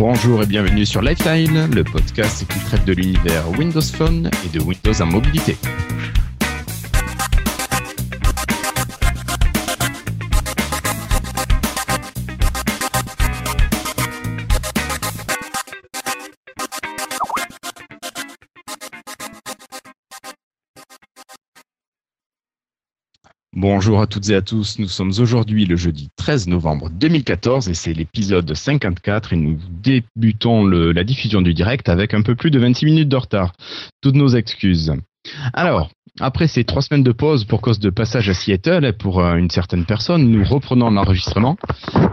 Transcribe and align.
Bonjour 0.00 0.42
et 0.42 0.46
bienvenue 0.46 0.86
sur 0.86 1.02
Lifetime, 1.02 1.68
le 1.74 1.84
podcast 1.84 2.46
qui 2.50 2.58
traite 2.60 2.86
de 2.86 2.94
l'univers 2.94 3.46
Windows 3.58 3.82
Phone 3.82 4.30
et 4.46 4.48
de 4.48 4.58
Windows 4.58 4.98
en 4.98 5.04
mobilité. 5.04 5.58
Bonjour 23.72 24.02
à 24.02 24.08
toutes 24.08 24.28
et 24.30 24.34
à 24.34 24.42
tous, 24.42 24.80
nous 24.80 24.88
sommes 24.88 25.12
aujourd'hui 25.20 25.64
le 25.64 25.76
jeudi 25.76 26.08
13 26.16 26.48
novembre 26.48 26.90
2014 26.90 27.68
et 27.68 27.74
c'est 27.74 27.92
l'épisode 27.92 28.52
54 28.52 29.32
et 29.32 29.36
nous 29.36 29.60
débutons 29.70 30.66
la 30.66 31.04
diffusion 31.04 31.40
du 31.40 31.54
direct 31.54 31.88
avec 31.88 32.12
un 32.12 32.22
peu 32.22 32.34
plus 32.34 32.50
de 32.50 32.58
26 32.58 32.84
minutes 32.84 33.08
de 33.08 33.16
retard. 33.16 33.52
Toutes 34.00 34.16
nos 34.16 34.30
excuses. 34.30 34.92
Alors, 35.52 35.88
après 36.18 36.48
ces 36.48 36.64
trois 36.64 36.82
semaines 36.82 37.04
de 37.04 37.12
pause 37.12 37.44
pour 37.44 37.60
cause 37.60 37.78
de 37.78 37.90
passage 37.90 38.28
à 38.28 38.34
Seattle 38.34 38.92
pour 38.98 39.20
euh, 39.20 39.36
une 39.36 39.50
certaine 39.50 39.84
personne, 39.84 40.28
nous 40.28 40.44
reprenons 40.44 40.90
l'enregistrement 40.90 41.56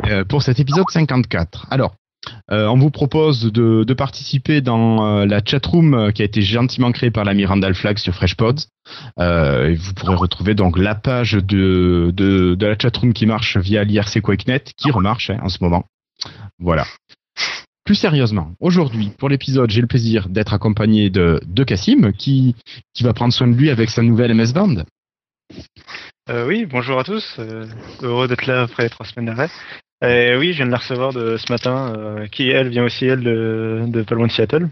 euh, 0.06 0.24
pour 0.24 0.44
cet 0.44 0.60
épisode 0.60 0.86
54. 0.92 1.66
Alors, 1.72 1.96
euh, 2.52 2.67
on 2.67 2.77
vous 2.77 2.91
propose 2.91 3.52
de, 3.52 3.94
participer 3.94 4.62
dans 4.62 5.05
euh, 5.05 5.26
la 5.26 5.41
chatroom 5.44 5.94
euh, 5.94 6.12
qui 6.12 6.22
a 6.22 6.26
été 6.26 6.41
gentiment 6.41 6.91
créée 6.91 7.12
par 7.12 7.26
l'ami 7.26 7.45
Randall 7.45 7.73
Flag 7.73 7.98
sur 7.98 8.13
FreshPods. 8.13 8.67
Euh, 9.20 9.76
vous 9.77 9.94
pourrez 9.94 10.16
retrouver 10.16 10.53
donc 10.53 10.77
la 10.77 10.95
page 10.95 11.34
de, 11.34 12.11
de, 12.14 12.58
la 12.59 12.78
chatroom 12.80 13.14
qui 13.14 13.25
marche 13.25 13.58
via 13.58 13.84
l'IRC 13.84 14.22
QuakeNet, 14.22 14.73
qui 14.78 14.92
remarche 14.92 15.30
hein, 15.30 15.39
en 15.42 15.50
ce 15.50 15.58
moment. 15.61 15.86
Voilà. 16.59 16.86
Plus 17.84 17.95
sérieusement, 17.95 18.52
aujourd'hui, 18.59 19.12
pour 19.17 19.30
l'épisode, 19.30 19.69
j'ai 19.69 19.81
le 19.81 19.88
plaisir 19.88 20.28
d'être 20.30 20.53
accompagné 20.53 21.09
de, 21.09 21.39
de 21.45 21.64
Cassim, 21.64 22.12
qui, 22.12 22.56
qui 22.94 23.03
va 23.03 23.14
prendre 23.14 23.34
soin 23.34 23.47
de 23.47 23.56
lui 23.56 23.69
avec 23.69 23.89
sa 23.89 24.03
nouvelle 24.03 24.34
MS 24.34 24.53
Band. 24.53 24.84
oui, 26.30 26.66
bonjour 26.66 27.00
à 27.00 27.03
tous. 27.03 27.39
heureux 28.02 28.28
d'être 28.28 28.45
là 28.45 28.64
après 28.64 28.89
trois 28.89 29.06
semaines 29.06 29.28
d'arrêt. 29.28 29.50
Euh, 30.03 30.38
oui, 30.38 30.52
je 30.52 30.58
viens 30.58 30.67
de 30.67 30.72
la 30.72 30.78
recevoir 30.78 31.12
de 31.12 31.38
ce 31.38 31.52
matin, 31.52 31.94
euh, 31.98 32.28
qui 32.28 32.50
elle 32.50 32.70
vient 32.70 32.84
aussi 32.84 33.06
elle 33.06 33.23
de, 33.23 33.86
de 33.88 34.03
pas 34.03 34.14
loin 34.14 34.28
de 34.28 34.31
Seattle. 34.31 34.70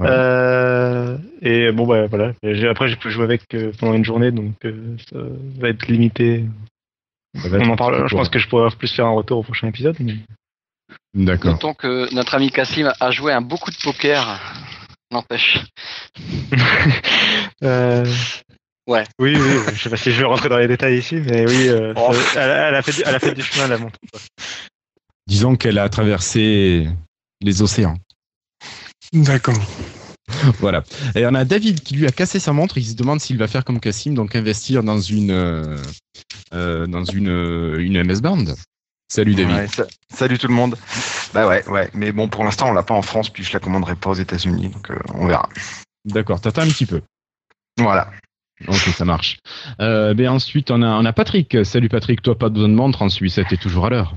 Euh, 0.00 1.18
et 1.42 1.70
bon 1.70 1.86
bah 1.86 2.06
voilà. 2.06 2.32
Après 2.70 2.88
j'ai 2.88 2.96
pu 2.96 3.10
jouer 3.10 3.24
avec 3.24 3.42
pendant 3.78 3.92
une 3.94 4.04
journée, 4.04 4.30
donc 4.30 4.54
ça 4.62 5.18
va 5.58 5.68
être 5.68 5.86
limité. 5.86 6.46
On 7.34 7.68
en 7.68 7.76
parle. 7.76 8.08
Je 8.08 8.16
pense 8.16 8.30
que 8.30 8.38
je 8.38 8.48
pourrais 8.48 8.70
plus 8.70 8.94
faire 8.94 9.06
un 9.06 9.12
retour 9.12 9.38
au 9.38 9.42
prochain 9.42 9.68
épisode. 9.68 9.96
D'accord. 11.12 11.52
Notons 11.52 11.74
que 11.74 12.12
notre 12.14 12.34
ami 12.34 12.50
Cassim 12.50 12.90
a 12.98 13.10
joué 13.10 13.32
un 13.32 13.42
beaucoup 13.42 13.70
de 13.70 13.76
poker. 13.82 14.40
N'empêche. 15.10 15.58
Ouais. 18.86 19.04
Oui, 19.18 19.34
oui, 19.36 19.60
je 19.74 19.82
sais 19.82 19.90
pas 19.90 19.96
si 19.96 20.12
je 20.12 20.20
vais 20.20 20.26
rentrer 20.26 20.48
dans 20.48 20.58
les 20.58 20.68
détails 20.68 20.98
ici, 20.98 21.16
mais 21.16 21.46
oui, 21.46 21.68
euh, 21.68 21.94
oh. 21.96 22.12
elle, 22.36 22.74
a 22.74 22.82
fait, 22.82 23.02
elle 23.04 23.14
a 23.14 23.18
fait 23.18 23.34
du 23.34 23.42
chemin 23.42 23.66
la 23.66 23.78
montre. 23.78 23.98
Disons 25.26 25.56
qu'elle 25.56 25.78
a 25.78 25.88
traversé 25.88 26.88
les 27.40 27.62
océans. 27.62 27.96
D'accord. 29.12 29.58
Voilà. 30.58 30.82
Et 31.14 31.26
on 31.26 31.34
a 31.34 31.44
David 31.44 31.80
qui 31.80 31.94
lui 31.94 32.06
a 32.06 32.10
cassé 32.10 32.38
sa 32.38 32.52
montre. 32.52 32.78
Il 32.78 32.84
se 32.84 32.94
demande 32.94 33.20
s'il 33.20 33.38
va 33.38 33.46
faire 33.46 33.64
comme 33.64 33.80
Cassim, 33.80 34.14
donc 34.14 34.34
investir 34.34 34.82
dans 34.82 34.98
une 35.00 35.30
euh, 35.30 35.76
euh 36.52 36.86
dans 36.86 37.04
une 37.04 37.76
une 37.78 38.02
MS 38.02 38.20
Band. 38.20 38.44
Salut 39.08 39.34
David. 39.34 39.70
salut 40.12 40.38
tout 40.38 40.48
le 40.48 40.54
monde. 40.54 40.76
Bah 41.32 41.46
ouais, 41.46 41.66
ouais. 41.68 41.90
Mais 41.94 42.10
bon, 42.10 42.28
pour 42.28 42.44
l'instant, 42.44 42.70
on 42.70 42.72
l'a 42.72 42.82
pas 42.82 42.94
en 42.94 43.02
France, 43.02 43.30
puis 43.30 43.44
je 43.44 43.52
la 43.52 43.60
commanderai 43.60 43.96
pas 43.96 44.10
aux 44.10 44.14
États-Unis, 44.14 44.68
donc 44.68 44.90
euh, 44.90 44.98
on 45.14 45.26
verra. 45.26 45.48
D'accord. 46.04 46.40
T'attends 46.40 46.62
un 46.62 46.68
petit 46.68 46.86
peu. 46.86 47.02
Voilà. 47.78 48.10
Ok, 48.68 48.76
ça 48.76 49.04
marche. 49.04 49.38
Euh, 49.80 50.14
ben 50.14 50.28
ensuite, 50.28 50.70
on 50.70 50.82
a, 50.82 50.88
on 50.88 51.04
a 51.04 51.12
Patrick. 51.12 51.64
Salut 51.64 51.88
Patrick, 51.88 52.22
toi 52.22 52.38
pas 52.38 52.48
besoin 52.48 52.68
de 52.68 52.74
montre 52.74 53.02
en 53.02 53.08
Suisse, 53.08 53.40
t'es 53.48 53.56
toujours 53.56 53.86
à 53.86 53.90
l'heure. 53.90 54.14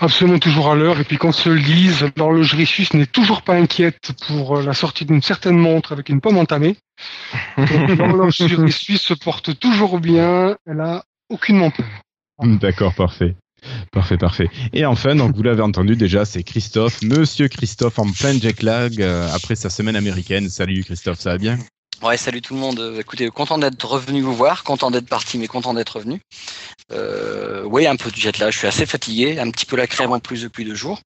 Absolument 0.00 0.38
toujours 0.38 0.70
à 0.70 0.74
l'heure. 0.74 1.00
Et 1.00 1.04
puis 1.04 1.16
qu'on 1.16 1.32
se 1.32 1.48
le 1.48 1.60
dise, 1.60 2.06
l'horlogerie 2.16 2.66
suisse 2.66 2.94
n'est 2.94 3.06
toujours 3.06 3.42
pas 3.42 3.54
inquiète 3.54 4.12
pour 4.26 4.58
euh, 4.58 4.62
la 4.62 4.74
sortie 4.74 5.04
d'une 5.04 5.22
certaine 5.22 5.56
montre 5.56 5.92
avec 5.92 6.08
une 6.08 6.20
pomme 6.20 6.38
entamée. 6.38 6.76
L'horlogerie 7.56 8.72
suisse 8.72 9.02
se 9.02 9.14
porte 9.14 9.58
toujours 9.58 10.00
bien. 10.00 10.56
Elle 10.66 10.80
a 10.80 11.04
aucunement 11.30 11.70
peur. 11.70 11.86
D'accord, 12.42 12.94
parfait. 12.94 13.34
Parfait, 13.92 14.18
parfait. 14.18 14.48
Et 14.72 14.84
enfin, 14.84 15.14
donc 15.14 15.36
vous 15.36 15.42
l'avez 15.42 15.62
entendu 15.62 15.94
déjà, 15.94 16.24
c'est 16.24 16.42
Christophe, 16.42 17.00
Monsieur 17.02 17.46
Christophe 17.46 18.00
en 18.00 18.10
plein 18.10 18.32
jet 18.38 18.60
lag 18.62 19.00
euh, 19.00 19.28
après 19.32 19.54
sa 19.54 19.70
semaine 19.70 19.94
américaine. 19.94 20.48
Salut 20.48 20.82
Christophe, 20.82 21.20
ça 21.20 21.30
va 21.30 21.38
bien? 21.38 21.58
Ouais, 22.02 22.16
salut 22.16 22.42
tout 22.42 22.54
le 22.54 22.60
monde. 22.60 22.80
Euh, 22.80 23.00
écoutez, 23.00 23.30
content 23.30 23.58
d'être 23.58 23.84
revenu 23.84 24.22
vous 24.22 24.34
voir, 24.34 24.64
content 24.64 24.90
d'être 24.90 25.08
parti, 25.08 25.38
mais 25.38 25.46
content 25.46 25.72
d'être 25.72 25.96
revenu. 25.96 26.20
Euh, 26.90 27.62
oui, 27.64 27.86
un 27.86 27.94
peu 27.94 28.10
de 28.10 28.16
jet 28.16 28.38
là, 28.38 28.50
je 28.50 28.58
suis 28.58 28.66
assez 28.66 28.86
fatigué, 28.86 29.38
un 29.38 29.50
petit 29.52 29.66
peu 29.66 29.76
la 29.76 29.86
crève 29.86 30.10
en 30.10 30.18
plus 30.18 30.42
depuis 30.42 30.64
deux 30.64 30.74
jours. 30.74 31.00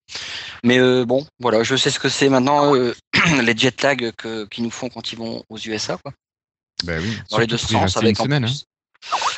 Mais 0.63 0.79
euh, 0.79 1.05
bon, 1.05 1.27
voilà, 1.39 1.63
je 1.63 1.75
sais 1.75 1.91
ce 1.91 1.99
que 1.99 2.07
c'est 2.07 2.29
maintenant, 2.29 2.73
euh, 2.75 2.95
les 3.43 3.57
jet 3.57 3.81
lag 3.81 4.11
que, 4.13 4.45
qu'ils 4.45 4.63
nous 4.63 4.71
font 4.71 4.87
quand 4.87 5.11
ils 5.11 5.17
vont 5.17 5.43
aux 5.49 5.57
USA. 5.57 5.97
Quoi. 6.01 6.13
Ben 6.85 7.01
oui, 7.01 7.17
Dans 7.29 7.39
les 7.39 7.47
deux 7.47 7.57
sens, 7.57 7.97
avec 7.97 8.17
en 8.19 8.23
semaine, 8.23 8.45
Hein. 8.45 8.53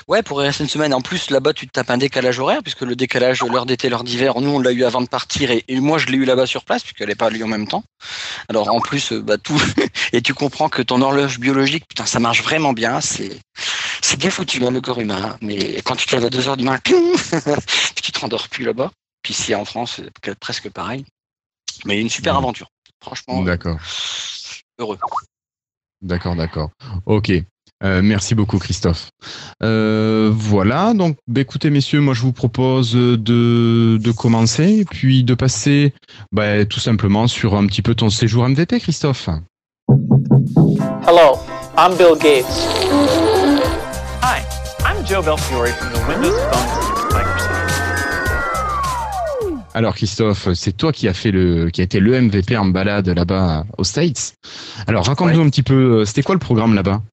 Ouais, 0.07 0.23
pour 0.23 0.39
rester 0.39 0.63
une 0.63 0.69
semaine. 0.69 0.93
En 0.93 1.01
plus, 1.01 1.29
là-bas, 1.31 1.51
tu 1.51 1.67
te 1.67 1.73
tapes 1.73 1.89
un 1.89 1.97
décalage 1.97 2.39
horaire, 2.39 2.63
puisque 2.63 2.81
le 2.81 2.95
décalage 2.95 3.43
l'heure 3.43 3.65
d'été, 3.65 3.89
l'heure 3.89 4.05
d'hiver, 4.05 4.39
nous, 4.39 4.51
on 4.51 4.59
l'a 4.59 4.71
eu 4.71 4.85
avant 4.85 5.01
de 5.01 5.09
partir, 5.09 5.51
et, 5.51 5.63
moi, 5.69 5.97
je 5.97 6.07
l'ai 6.07 6.17
eu 6.17 6.23
là-bas 6.23 6.45
sur 6.45 6.63
place, 6.63 6.81
puisqu'elle 6.81 7.09
n'est 7.09 7.15
pas 7.15 7.29
lieu 7.29 7.43
en 7.43 7.49
même 7.49 7.67
temps. 7.67 7.83
Alors, 8.47 8.73
en 8.73 8.79
plus, 8.79 9.11
euh, 9.11 9.21
bah, 9.21 9.37
tout, 9.37 9.61
et 10.13 10.21
tu 10.21 10.33
comprends 10.33 10.69
que 10.69 10.81
ton 10.81 11.01
horloge 11.01 11.39
biologique, 11.39 11.85
putain, 11.89 12.05
ça 12.05 12.19
marche 12.19 12.41
vraiment 12.41 12.71
bien, 12.71 13.01
c'est, 13.01 13.37
c'est 14.01 14.17
bien 14.17 14.29
foutu, 14.29 14.63
hein, 14.63 14.71
le 14.71 14.79
corps 14.79 15.01
humain. 15.01 15.37
Mais 15.41 15.81
quand 15.83 15.97
tu 15.97 16.05
te 16.05 16.15
lèves 16.15 16.25
à 16.25 16.29
2 16.29 16.47
heures 16.47 16.57
du 16.57 16.63
matin, 16.63 16.93
tu 18.01 18.11
te 18.13 18.19
rendors 18.19 18.47
plus 18.47 18.63
là-bas. 18.63 18.91
Puis 19.23 19.33
ici, 19.33 19.53
en 19.55 19.65
France, 19.65 19.99
c'est 19.99 20.35
presque 20.39 20.69
pareil. 20.69 21.03
Mais 21.85 21.99
une 21.99 22.09
super 22.09 22.37
aventure. 22.37 22.69
Franchement. 23.01 23.43
D'accord. 23.43 23.77
Heureux. 24.79 24.97
D'accord, 26.01 26.35
d'accord. 26.35 26.69
Ok. 27.05 27.31
Euh, 27.83 28.01
merci 28.03 28.33
beaucoup 28.33 28.57
Christophe. 28.57 29.11
Euh, 29.61 30.31
voilà, 30.33 30.93
donc 30.95 31.17
bah, 31.27 31.41
écoutez 31.41 31.69
messieurs, 31.69 32.01
moi 32.01 32.15
je 32.15 32.21
vous 32.21 32.33
propose 32.33 32.93
de, 32.93 33.97
de 33.97 34.11
commencer, 34.11 34.83
puis 34.89 35.23
de 35.23 35.35
passer 35.35 35.93
bah, 36.31 36.65
tout 36.65 36.79
simplement 36.79 37.27
sur 37.27 37.55
un 37.55 37.67
petit 37.67 37.83
peu 37.83 37.93
ton 37.93 38.09
séjour 38.09 38.47
MVP 38.49 38.79
Christophe. 38.79 39.29
Hello, 41.07 41.37
I'm 41.77 41.95
Bill 41.95 42.17
Gates. 42.19 42.45
Hi, 44.23 44.41
I'm 44.83 45.05
Joe 45.05 45.23
Belfiore 45.23 45.67
from 45.67 45.93
the 45.93 46.07
Windows 46.09 46.37
Phone 46.51 47.13
Microsoft. 47.13 47.57
Alors 49.75 49.93
Christophe, 49.93 50.51
c'est 50.55 50.75
toi 50.75 50.91
qui 50.91 51.07
a 51.07 51.13
fait 51.13 51.29
le, 51.29 51.69
qui 51.69 51.81
a 51.81 51.83
été 51.83 51.99
le 51.99 52.19
MVP 52.19 52.57
en 52.57 52.65
balade 52.65 53.07
là-bas 53.07 53.65
aux 53.77 53.83
States. 53.83 54.33
Alors 54.87 55.05
raconte-nous 55.05 55.41
un 55.41 55.49
petit 55.49 55.61
peu, 55.61 55.99
euh, 55.99 56.05
c'était 56.05 56.23
quoi 56.23 56.33
le 56.33 56.39
programme 56.39 56.73
là-bas? 56.73 57.03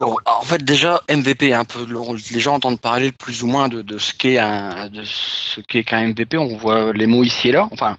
En 0.00 0.42
fait, 0.42 0.62
déjà, 0.62 1.00
MVP, 1.08 1.54
un 1.54 1.64
peu, 1.64 1.86
les 2.32 2.40
gens 2.40 2.54
entendent 2.54 2.80
parler 2.80 3.12
plus 3.12 3.42
ou 3.42 3.46
moins 3.46 3.68
de, 3.68 3.82
de 3.82 3.98
ce 3.98 4.12
qu'est 4.12 4.38
un, 4.38 4.88
de 4.88 5.02
ce 5.04 5.60
qu'est 5.62 5.84
qu'un 5.84 6.08
MVP. 6.08 6.36
On 6.36 6.56
voit 6.56 6.92
les 6.92 7.06
mots 7.06 7.24
ici 7.24 7.48
et 7.48 7.52
là. 7.52 7.68
Enfin, 7.72 7.96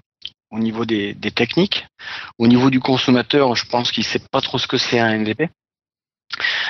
au 0.51 0.59
niveau 0.59 0.85
des, 0.85 1.15
techniques, 1.35 1.85
au 2.37 2.47
niveau 2.47 2.69
du 2.69 2.79
consommateur, 2.79 3.55
je 3.55 3.65
pense 3.65 3.91
qu'il 3.91 4.03
sait 4.03 4.21
pas 4.31 4.41
trop 4.41 4.57
ce 4.57 4.67
que 4.67 4.77
c'est 4.77 4.99
un 4.99 5.17
MVP. 5.17 5.49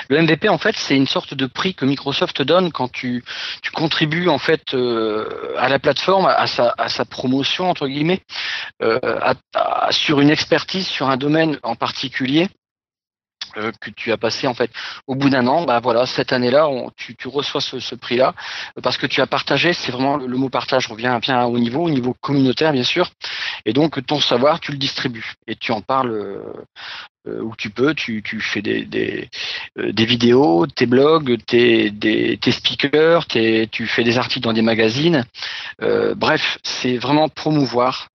Le 0.08 0.22
MVP, 0.22 0.48
en 0.48 0.56
fait, 0.56 0.76
c'est 0.76 0.96
une 0.96 1.06
sorte 1.06 1.34
de 1.34 1.46
prix 1.46 1.74
que 1.74 1.84
Microsoft 1.84 2.40
donne 2.40 2.72
quand 2.72 2.90
tu, 2.90 3.22
contribues 3.74 4.28
en 4.28 4.38
fait 4.38 4.72
euh, 4.72 5.54
à 5.58 5.68
la 5.68 5.78
plateforme, 5.78 6.26
à 6.26 6.46
sa, 6.46 7.04
promotion 7.04 7.68
entre 7.68 7.86
guillemets, 7.86 8.22
euh, 8.82 8.98
sur 9.90 10.20
une 10.20 10.30
expertise 10.30 10.86
sur 10.86 11.10
un 11.10 11.16
domaine 11.16 11.58
en 11.62 11.76
particulier 11.76 12.48
euh, 13.56 13.72
que 13.80 13.90
tu 13.90 14.12
as 14.12 14.16
passé 14.16 14.46
en 14.46 14.54
fait 14.54 14.70
au 15.06 15.14
bout 15.14 15.30
d'un 15.30 15.46
an, 15.46 15.64
bah 15.64 15.80
voilà, 15.80 16.06
cette 16.06 16.32
année-là, 16.32 16.68
tu, 16.96 17.16
tu, 17.16 17.28
reçois 17.28 17.60
ce, 17.60 17.80
ce 17.80 17.94
prix-là 17.94 18.34
parce 18.82 18.96
que 18.96 19.06
tu 19.06 19.20
as 19.20 19.26
partagé. 19.26 19.72
C'est 19.72 19.92
vraiment 19.92 20.16
le, 20.16 20.36
mot 20.36 20.48
partage 20.48 20.86
revient 20.88 21.18
bien 21.20 21.44
au 21.44 21.58
niveau, 21.58 21.82
au 21.84 21.90
niveau 21.90 22.14
communautaire 22.20 22.72
bien 22.72 22.84
sûr. 22.84 23.10
Et 23.64 23.72
donc 23.72 24.04
ton 24.06 24.20
savoir, 24.20 24.60
tu 24.60 24.72
le 24.72 24.78
distribues 24.78 25.34
et 25.46 25.56
tu 25.56 25.72
en 25.72 25.80
parles 25.80 26.12
euh, 26.12 26.42
euh 27.26 27.40
où 27.42 27.54
tu 27.56 27.70
peux. 27.70 27.94
Tu, 27.94 28.22
tu 28.22 28.40
fais 28.40 28.62
des 28.62 28.84
des, 28.84 29.28
euh, 29.78 29.92
des 29.92 30.04
vidéos, 30.04 30.66
tes 30.66 30.86
blogs, 30.86 31.38
tes 31.46 31.92
tes 31.92 32.52
speakers, 32.52 33.26
tes, 33.26 33.68
tu 33.70 33.86
fais 33.86 34.04
des 34.04 34.18
articles 34.18 34.44
dans 34.44 34.52
des 34.52 34.62
magazines. 34.62 35.24
bref, 36.16 36.58
c'est 36.62 36.96
vraiment 36.98 37.28
promouvoir 37.28 38.08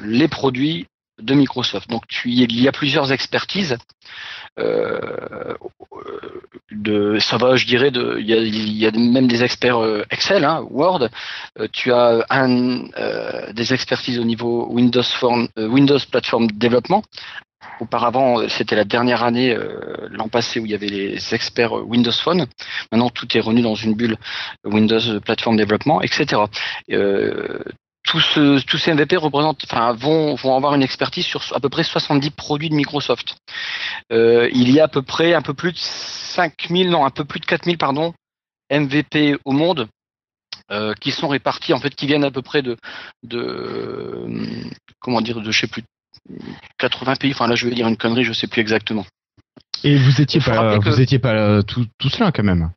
les 0.00 0.28
produits 0.28 0.86
de 1.20 1.34
Microsoft. 1.34 1.88
Donc 1.88 2.06
tu, 2.08 2.30
il 2.30 2.60
y 2.60 2.68
a 2.68 2.72
plusieurs 2.72 3.12
expertises 3.12 3.76
euh, 4.58 5.54
de, 6.70 7.18
ça 7.18 7.36
va, 7.36 7.56
je 7.56 7.66
dirais, 7.66 7.90
il 7.94 8.78
y 8.78 8.86
a, 8.86 8.90
même 8.90 9.26
des 9.26 9.42
experts 9.42 9.78
euh, 9.78 10.04
Excel, 10.10 10.44
hein, 10.44 10.66
Word. 10.70 11.08
Euh, 11.58 11.68
tu 11.72 11.92
as 11.92 12.24
des 13.52 13.74
expertises 13.74 14.18
au 14.18 14.24
niveau 14.24 14.66
Windows 14.70 15.02
Form, 15.02 15.48
Windows 15.56 15.98
Platform 16.10 16.50
Développement. 16.50 17.02
Auparavant, 17.80 18.48
c'était 18.48 18.76
la 18.76 18.84
dernière 18.84 19.22
année, 19.22 19.56
l'an 20.10 20.28
passé, 20.28 20.60
où 20.60 20.66
il 20.66 20.72
y 20.72 20.74
avait 20.74 20.88
les 20.88 21.34
experts 21.34 21.72
Windows 21.72 22.12
Phone. 22.12 22.46
Maintenant, 22.90 23.10
tout 23.10 23.26
est 23.36 23.40
revenu 23.40 23.62
dans 23.62 23.74
une 23.74 23.94
bulle 23.94 24.16
Windows 24.64 25.20
Platform 25.20 25.56
Développement, 25.56 26.02
etc. 26.02 26.42
Tous, 28.04 28.20
ce- 28.20 28.60
tous 28.66 28.78
ces 28.78 28.92
MVP 28.94 29.16
représentent, 29.16 29.62
enfin, 29.64 29.92
vont, 29.94 30.34
vont 30.34 30.56
avoir 30.56 30.74
une 30.74 30.82
expertise 30.82 31.24
sur 31.24 31.42
à 31.54 31.60
peu 31.60 31.68
près 31.68 31.84
70 31.84 32.30
produits 32.30 32.68
de 32.68 32.74
Microsoft. 32.74 33.36
Euh, 34.12 34.48
il 34.52 34.70
y 34.70 34.80
a 34.80 34.84
à 34.84 34.88
peu 34.88 35.02
près 35.02 35.34
un 35.34 35.42
peu 35.42 35.54
plus 35.54 35.72
de 35.72 35.78
5000, 35.78 36.90
non, 36.90 37.04
un 37.06 37.10
peu 37.10 37.24
plus 37.24 37.38
de 37.40 37.46
4000, 37.46 37.78
pardon, 37.78 38.12
MVP 38.70 39.36
au 39.44 39.52
monde. 39.52 39.88
euh, 40.70 40.94
qui 41.00 41.10
sont 41.10 41.28
répartis 41.28 41.72
en 41.74 41.80
fait 41.80 41.94
qui 41.94 42.06
viennent 42.06 42.24
à 42.24 42.30
peu 42.30 42.40
près 42.42 42.62
de 42.62 42.76
de 43.24 44.26
comment 45.00 45.20
dire 45.20 45.40
de 45.40 45.50
je 45.50 45.60
sais 45.60 45.66
plus 45.66 45.82
80 46.78 47.16
pays 47.16 47.32
enfin 47.32 47.46
là 47.46 47.54
je 47.56 47.66
vais 47.68 47.74
dire 47.74 47.88
une 47.88 47.96
connerie 47.96 48.24
je 48.24 48.32
sais 48.32 48.46
plus 48.46 48.60
exactement 48.60 49.04
Et 49.84 49.96
vous 49.96 50.20
étiez 50.20 50.40
pas, 50.40 50.62
que- 50.78 50.84
vous 50.90 51.00
étiez 51.00 51.18
pas 51.18 51.34
euh, 51.34 51.62
tout, 51.62 51.86
tous 51.98 52.18
là 52.20 52.30
quand 52.32 52.44
même. 52.44 52.70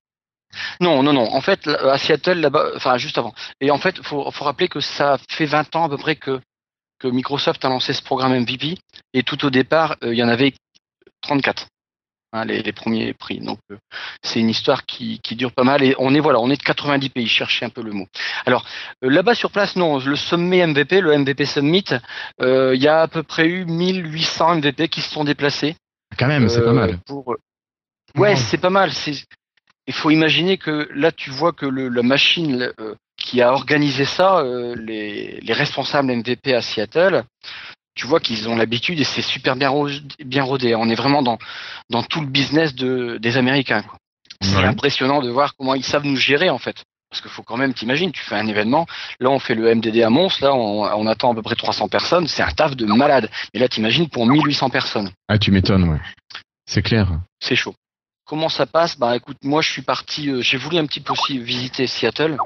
Non, 0.79 1.03
non, 1.03 1.13
non. 1.13 1.33
En 1.33 1.41
fait, 1.41 1.67
à 1.67 1.97
Seattle, 1.97 2.39
là-bas, 2.39 2.71
enfin 2.75 2.97
juste 2.97 3.17
avant. 3.17 3.33
Et 3.61 3.71
en 3.71 3.77
fait, 3.77 4.01
faut, 4.03 4.29
faut 4.31 4.45
rappeler 4.45 4.67
que 4.67 4.79
ça 4.79 5.17
fait 5.29 5.45
20 5.45 5.75
ans 5.75 5.85
à 5.85 5.89
peu 5.89 5.97
près 5.97 6.15
que 6.15 6.39
que 6.99 7.07
Microsoft 7.07 7.63
a 7.65 7.69
lancé 7.69 7.93
ce 7.93 8.01
programme 8.01 8.39
MVP. 8.39 8.77
Et 9.13 9.23
tout 9.23 9.45
au 9.45 9.49
départ, 9.49 9.97
euh, 10.03 10.13
il 10.13 10.17
y 10.17 10.23
en 10.23 10.27
avait 10.27 10.53
34, 11.21 11.67
hein, 12.33 12.45
les, 12.45 12.61
les 12.61 12.71
premiers 12.71 13.13
prix. 13.13 13.39
Donc 13.39 13.59
euh, 13.71 13.77
c'est 14.23 14.39
une 14.39 14.49
histoire 14.49 14.85
qui, 14.85 15.19
qui 15.21 15.35
dure 15.35 15.51
pas 15.51 15.63
mal. 15.63 15.83
Et 15.83 15.95
on 15.97 16.13
est 16.13 16.19
voilà, 16.19 16.39
on 16.39 16.49
est 16.49 16.57
de 16.57 16.63
90 16.63 17.09
pays. 17.09 17.27
Cherchez 17.27 17.65
un 17.65 17.69
peu 17.69 17.81
le 17.81 17.91
mot. 17.91 18.07
Alors 18.45 18.65
euh, 19.03 19.09
là-bas 19.09 19.35
sur 19.35 19.51
place, 19.51 19.75
non. 19.75 19.99
Le 19.99 20.15
sommet 20.15 20.65
MVP, 20.65 21.01
le 21.01 21.17
MVP 21.17 21.45
Summit, 21.45 21.85
il 22.39 22.81
y 22.81 22.87
a 22.87 23.01
à 23.01 23.07
peu 23.07 23.23
près 23.23 23.47
eu 23.47 23.65
1800 23.65 24.55
MVP 24.55 24.87
qui 24.89 25.01
se 25.01 25.11
sont 25.11 25.23
déplacés. 25.23 25.75
Quand 26.17 26.27
même, 26.27 26.47
c'est 26.49 26.63
pas 26.63 26.73
mal. 26.73 26.99
Pour... 27.05 27.35
Ouais, 28.15 28.35
c'est 28.37 28.57
pas 28.57 28.69
mal. 28.69 28.91
C'est... 28.93 29.25
Il 29.87 29.93
faut 29.93 30.09
imaginer 30.09 30.57
que 30.57 30.89
là, 30.93 31.11
tu 31.11 31.29
vois 31.29 31.51
que 31.53 31.65
le, 31.65 31.89
la 31.89 32.01
machine 32.03 32.71
euh, 32.79 32.95
qui 33.17 33.41
a 33.41 33.51
organisé 33.53 34.05
ça, 34.05 34.39
euh, 34.39 34.75
les, 34.75 35.39
les 35.41 35.53
responsables 35.53 36.11
MVP 36.13 36.53
à 36.55 36.61
Seattle, 36.61 37.23
tu 37.95 38.07
vois 38.07 38.19
qu'ils 38.19 38.49
ont 38.49 38.55
l'habitude 38.55 38.99
et 38.99 39.03
c'est 39.03 39.21
super 39.21 39.55
bien, 39.55 39.69
ro- 39.69 39.87
bien 40.25 40.43
rodé. 40.43 40.75
On 40.75 40.89
est 40.89 40.95
vraiment 40.95 41.21
dans, 41.21 41.37
dans 41.89 42.03
tout 42.03 42.19
le 42.21 42.27
business 42.27 42.73
de, 42.75 43.17
des 43.21 43.37
Américains. 43.37 43.83
C'est 44.41 44.57
Ouais. 44.57 44.65
impressionnant 44.65 45.21
de 45.21 45.29
voir 45.29 45.55
comment 45.55 45.75
ils 45.75 45.83
savent 45.83 46.05
nous 46.05 46.17
gérer 46.17 46.49
en 46.49 46.57
fait. 46.57 46.83
Parce 47.09 47.21
qu'il 47.21 47.31
faut 47.31 47.43
quand 47.43 47.55
même, 47.55 47.73
t'imagines, 47.73 48.11
tu 48.11 48.21
fais 48.21 48.35
un 48.35 48.47
événement, 48.47 48.85
là 49.21 49.29
on 49.29 49.39
fait 49.39 49.55
le 49.55 49.73
MDD 49.73 50.01
à 50.01 50.09
Mons, 50.09 50.41
là 50.41 50.53
on, 50.53 50.83
on 50.83 51.07
attend 51.07 51.31
à 51.31 51.35
peu 51.35 51.41
près 51.41 51.55
300 51.55 51.87
personnes, 51.87 52.27
c'est 52.27 52.43
un 52.43 52.51
taf 52.51 52.75
de 52.75 52.85
malade. 52.85 53.29
Et 53.53 53.59
là 53.59 53.69
t'imagines 53.69 54.09
pour 54.09 54.25
1800 54.27 54.69
personnes. 54.69 55.11
Ah, 55.29 55.37
tu 55.37 55.51
m'étonnes, 55.51 55.87
ouais. 55.87 55.99
C'est 56.65 56.81
clair. 56.81 57.07
c'est 57.39 57.55
chaud. 57.55 57.73
Comment 58.25 58.49
ça 58.49 58.65
passe? 58.65 58.97
Bah 58.97 59.15
écoute, 59.15 59.37
moi 59.43 59.61
je 59.61 59.69
suis 59.71 59.81
parti, 59.83 60.29
euh, 60.29 60.41
j'ai 60.41 60.57
voulu 60.57 60.77
un 60.77 60.85
petit 60.85 60.99
peu 60.99 61.13
aussi 61.13 61.37
visiter 61.39 61.87
Seattle, 61.87 62.37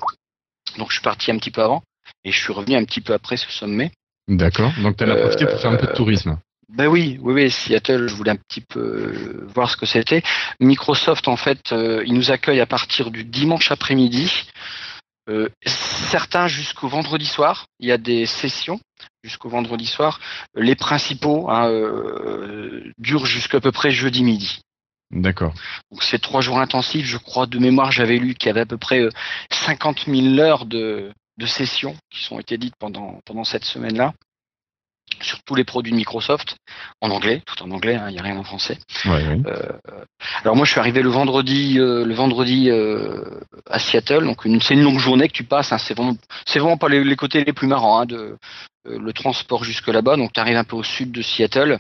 donc 0.78 0.90
je 0.90 0.94
suis 0.96 1.04
parti 1.04 1.32
un 1.32 1.38
petit 1.38 1.52
peu 1.52 1.62
avant 1.62 1.82
et 2.24 2.32
je 2.32 2.38
suis 2.38 2.52
revenu 2.54 2.76
un 2.76 2.84
petit 2.84 3.02
peu 3.02 3.14
après 3.14 3.38
ce 3.38 3.50
sommet. 3.52 3.92
D'accord. 4.28 4.72
Donc 4.82 4.98
t'en 4.98 5.08
as 5.10 5.16
Euh, 5.16 5.22
profité 5.22 5.46
pour 5.46 5.60
faire 5.60 5.72
un 5.72 5.78
peu 5.78 5.88
de 5.88 5.94
tourisme. 5.94 6.38
Ben 6.70 6.86
oui, 6.86 7.18
oui, 7.22 7.34
oui, 7.34 7.50
Seattle, 7.50 8.08
je 8.08 8.14
voulais 8.14 8.32
un 8.32 8.36
petit 8.36 8.62
peu 8.62 8.80
euh, 8.80 9.48
voir 9.56 9.72
ce 9.72 9.78
que 9.78 9.88
c'était. 9.88 10.22
Microsoft, 10.60 11.28
en 11.28 11.36
fait, 11.36 11.72
euh, 11.72 12.04
il 12.06 12.14
nous 12.14 12.30
accueille 12.30 12.60
à 12.60 12.68
partir 12.68 13.10
du 13.10 13.24
dimanche 13.24 13.72
après-midi. 13.72 14.46
Euh, 15.30 15.50
certains 15.66 16.48
jusqu'au 16.48 16.88
vendredi 16.88 17.26
soir. 17.26 17.66
Il 17.80 17.88
y 17.88 17.92
a 17.92 17.98
des 17.98 18.28
sessions 18.28 18.80
jusqu'au 19.24 19.50
vendredi 19.50 19.88
soir. 19.88 20.20
Les 20.56 20.76
principaux 20.76 21.50
hein, 21.50 21.70
euh, 21.70 22.92
durent 23.00 23.26
jusqu'à 23.26 23.60
peu 23.60 23.72
près 23.72 23.90
jeudi 23.90 24.24
midi. 24.24 24.62
D'accord. 25.12 25.54
Donc 25.92 26.04
c'est 26.04 26.20
trois 26.20 26.42
jours 26.42 26.60
intensifs. 26.60 27.06
Je 27.06 27.18
crois 27.18 27.46
de 27.48 27.58
mémoire, 27.60 27.92
j'avais 27.92 28.18
lu 28.18 28.36
qu'il 28.36 28.48
y 28.48 28.50
avait 28.52 28.62
à 28.62 28.66
peu 28.66 28.78
près 28.78 29.00
euh, 29.02 29.10
50 29.52 30.06
000 30.08 30.38
heures 30.40 30.66
de, 30.66 31.12
de 31.38 31.46
sessions 31.46 31.96
qui 32.12 32.24
sont 32.24 32.40
été 32.40 32.58
dites 32.58 32.76
pendant, 32.78 33.20
pendant 33.26 33.44
cette 33.44 33.66
semaine-là 33.66 34.14
sur 35.22 35.42
tous 35.44 35.56
les 35.56 35.64
produits 35.64 35.92
de 35.92 35.98
Microsoft 35.98 36.58
en 37.02 37.10
anglais, 37.10 37.42
tout 37.46 37.62
en 37.64 37.72
anglais, 37.72 37.96
hein, 37.96 38.06
il 38.10 38.14
n'y 38.14 38.20
a 38.20 38.24
rien 38.24 38.38
en 38.38 38.44
français. 38.44 38.78
Ouais, 39.06 39.12
ouais. 39.28 39.42
Alors 40.44 40.56
moi 40.56 40.66
je 40.66 40.72
suis 40.72 40.80
arrivé 40.80 41.02
le 41.02 41.10
vendredi, 41.10 41.80
euh, 41.80 42.06
le 42.06 42.14
vendredi 42.14 42.70
euh, 42.70 43.24
à 43.70 43.80
Seattle, 43.80 44.24
donc 44.24 44.46
une- 44.46 44.62
c'est 44.62 44.76
une 44.76 44.84
longue 44.84 45.00
journée 45.00 45.28
que 45.28 45.34
tu 45.34 45.44
passes. 45.44 45.74
Hein, 45.74 45.78
c'est 45.80 45.96
vraiment, 45.96 46.16
c'est 46.46 46.60
vraiment 46.60 46.78
pas 46.78 46.88
les, 46.90 47.04
les 47.04 47.16
côtés 47.16 47.44
les 47.44 47.54
plus 47.54 47.68
marrants 47.68 48.00
hein, 48.02 48.06
de 48.06 48.38
euh, 48.88 49.00
le 49.00 49.12
transport 49.12 49.64
jusque 49.64 49.88
là-bas. 49.88 50.16
Donc 50.16 50.32
tu 50.32 50.40
arrives 50.40 50.58
un 50.58 50.64
peu 50.64 50.76
au 50.76 50.84
sud 50.84 51.12
de 51.12 51.22
Seattle. 51.24 51.80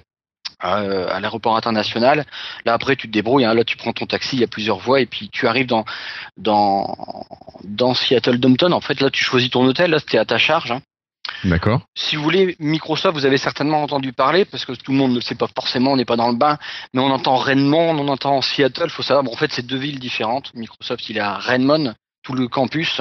À, 0.61 0.81
euh, 0.81 1.07
à 1.09 1.19
l'aéroport 1.21 1.55
international. 1.55 2.25
Là 2.65 2.73
après 2.73 2.95
tu 2.97 3.07
te 3.07 3.13
débrouilles. 3.13 3.45
Hein, 3.45 3.53
là 3.53 3.63
tu 3.63 3.77
prends 3.77 3.93
ton 3.93 4.05
taxi, 4.05 4.35
il 4.35 4.41
y 4.41 4.43
a 4.43 4.47
plusieurs 4.47 4.79
voies 4.79 4.99
et 4.99 5.05
puis 5.05 5.29
tu 5.29 5.47
arrives 5.47 5.67
dans 5.67 5.85
dans 6.37 6.97
dans 7.63 7.93
Seattle 7.93 8.39
Downtown. 8.39 8.73
En 8.73 8.81
fait 8.81 8.99
là 9.01 9.09
tu 9.09 9.23
choisis 9.23 9.49
ton 9.49 9.65
hôtel. 9.65 9.91
Là 9.91 9.99
c'était 9.99 10.17
à 10.17 10.25
ta 10.25 10.37
charge. 10.37 10.71
hein. 10.71 10.81
D'accord. 11.43 11.81
Si 11.95 12.15
vous 12.15 12.23
voulez, 12.23 12.55
Microsoft, 12.59 13.15
vous 13.15 13.25
avez 13.25 13.37
certainement 13.37 13.83
entendu 13.83 14.11
parler, 14.13 14.45
parce 14.45 14.65
que 14.65 14.73
tout 14.73 14.91
le 14.91 14.97
monde 14.97 15.11
ne 15.11 15.15
le 15.15 15.21
sait 15.21 15.35
pas 15.35 15.47
forcément, 15.55 15.91
on 15.91 15.95
n'est 15.95 16.03
pas 16.03 16.15
dans 16.17 16.29
le 16.29 16.35
bain, 16.35 16.57
mais 16.93 17.01
on 17.01 17.11
entend 17.11 17.35
Redmond, 17.35 17.97
on 17.97 18.07
entend 18.07 18.41
Seattle, 18.41 18.89
faut 18.89 19.03
savoir, 19.03 19.23
bon, 19.23 19.31
en 19.31 19.37
fait, 19.37 19.51
c'est 19.53 19.65
deux 19.65 19.77
villes 19.77 19.99
différentes. 19.99 20.51
Microsoft, 20.55 21.07
il 21.07 21.17
est 21.17 21.21
à 21.21 21.35
Redmond, 21.37 21.93
tout 22.23 22.33
le 22.33 22.47
campus, 22.47 22.99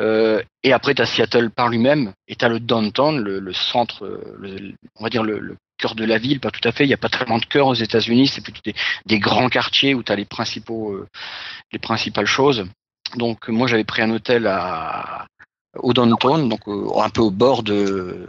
euh, 0.00 0.42
et 0.64 0.72
après, 0.72 0.94
tu 0.94 1.02
as 1.02 1.06
Seattle 1.06 1.50
par 1.50 1.68
lui-même, 1.68 2.12
et 2.28 2.34
tu 2.36 2.44
as 2.44 2.48
le 2.48 2.58
downtown, 2.60 3.20
le, 3.20 3.38
le 3.38 3.52
centre, 3.52 4.04
euh, 4.04 4.36
le- 4.38 4.74
on 4.98 5.04
va 5.04 5.08
dire 5.08 5.22
le, 5.22 5.38
le 5.38 5.56
cœur 5.76 5.94
de 5.94 6.04
la 6.04 6.18
ville, 6.18 6.40
pas 6.40 6.50
tout 6.50 6.66
à 6.66 6.72
fait, 6.72 6.84
il 6.84 6.88
n'y 6.88 6.94
a 6.94 6.98
pas 6.98 7.08
tellement 7.08 7.38
de 7.38 7.44
cœur 7.44 7.66
aux 7.66 7.74
États-Unis, 7.74 8.28
c'est 8.28 8.40
plutôt 8.40 8.60
des, 8.64 8.74
des 9.06 9.18
grands 9.18 9.48
quartiers 9.48 9.94
où 9.94 10.02
tu 10.02 10.12
as 10.12 10.16
les, 10.16 10.24
principaux, 10.24 10.92
euh, 10.92 11.08
les 11.72 11.78
principales 11.78 12.26
choses. 12.26 12.66
Donc, 13.16 13.48
moi, 13.48 13.66
j'avais 13.66 13.84
pris 13.84 14.02
un 14.02 14.10
hôtel 14.10 14.46
à, 14.46 15.26
au 15.78 15.92
downtown, 15.92 16.48
donc 16.48 16.60
euh, 16.68 16.88
un 16.98 17.10
peu 17.10 17.22
au 17.22 17.30
bord 17.30 17.62
de, 17.62 18.28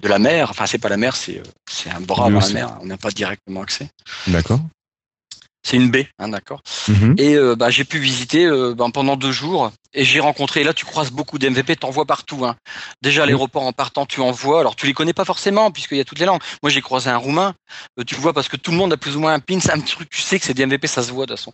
de 0.00 0.08
la 0.08 0.18
mer. 0.18 0.50
Enfin, 0.50 0.66
c'est 0.66 0.78
pas 0.78 0.88
la 0.88 0.96
mer, 0.96 1.16
c'est 1.16 1.38
euh, 1.38 1.90
un 1.94 2.00
bras 2.00 2.30
dans 2.30 2.40
la 2.40 2.48
mer. 2.48 2.78
On 2.80 2.86
n'a 2.86 2.96
pas 2.96 3.10
directement 3.10 3.62
accès. 3.62 3.88
D'accord. 4.26 4.60
C'est 5.62 5.76
une 5.76 5.90
baie, 5.90 6.08
hein, 6.18 6.28
d'accord. 6.28 6.62
Mhm. 6.88 7.16
Et 7.18 7.34
euh, 7.34 7.54
bah, 7.54 7.70
j'ai 7.70 7.84
pu 7.84 7.98
visiter 7.98 8.46
euh, 8.46 8.74
ben, 8.74 8.90
pendant 8.90 9.16
deux 9.16 9.32
jours. 9.32 9.72
Et 9.92 10.04
j'ai 10.04 10.20
rencontré, 10.20 10.62
là 10.62 10.72
tu 10.72 10.84
croises 10.84 11.10
beaucoup 11.10 11.38
d'MVP, 11.38 11.74
t'en 11.74 11.90
vois 11.90 12.04
partout. 12.04 12.46
Hein. 12.46 12.54
Déjà 13.02 13.24
à 13.24 13.26
l'aéroport 13.26 13.64
en 13.64 13.72
partant, 13.72 14.06
tu 14.06 14.20
en 14.20 14.30
vois. 14.30 14.60
Alors 14.60 14.76
tu 14.76 14.86
les 14.86 14.92
connais 14.92 15.12
pas 15.12 15.24
forcément, 15.24 15.72
puisqu'il 15.72 15.98
y 15.98 16.00
a 16.00 16.04
toutes 16.04 16.20
les 16.20 16.26
langues. 16.26 16.40
Moi 16.62 16.70
j'ai 16.70 16.80
croisé 16.80 17.10
un 17.10 17.16
Roumain, 17.16 17.54
euh, 17.98 18.04
tu 18.04 18.14
vois, 18.14 18.32
parce 18.32 18.48
que 18.48 18.56
tout 18.56 18.70
le 18.70 18.76
monde 18.76 18.92
a 18.92 18.96
plus 18.96 19.16
ou 19.16 19.20
moins 19.20 19.34
un 19.34 19.40
pin, 19.40 19.58
c'est 19.58 19.72
un 19.72 19.80
petit 19.80 19.96
truc, 19.96 20.08
tu 20.08 20.22
sais 20.22 20.38
que 20.38 20.44
c'est 20.44 20.54
des 20.54 20.64
MVP, 20.64 20.86
ça 20.86 21.02
se 21.02 21.10
voit 21.10 21.26
de 21.26 21.34
toute 21.34 21.40
façon. 21.40 21.52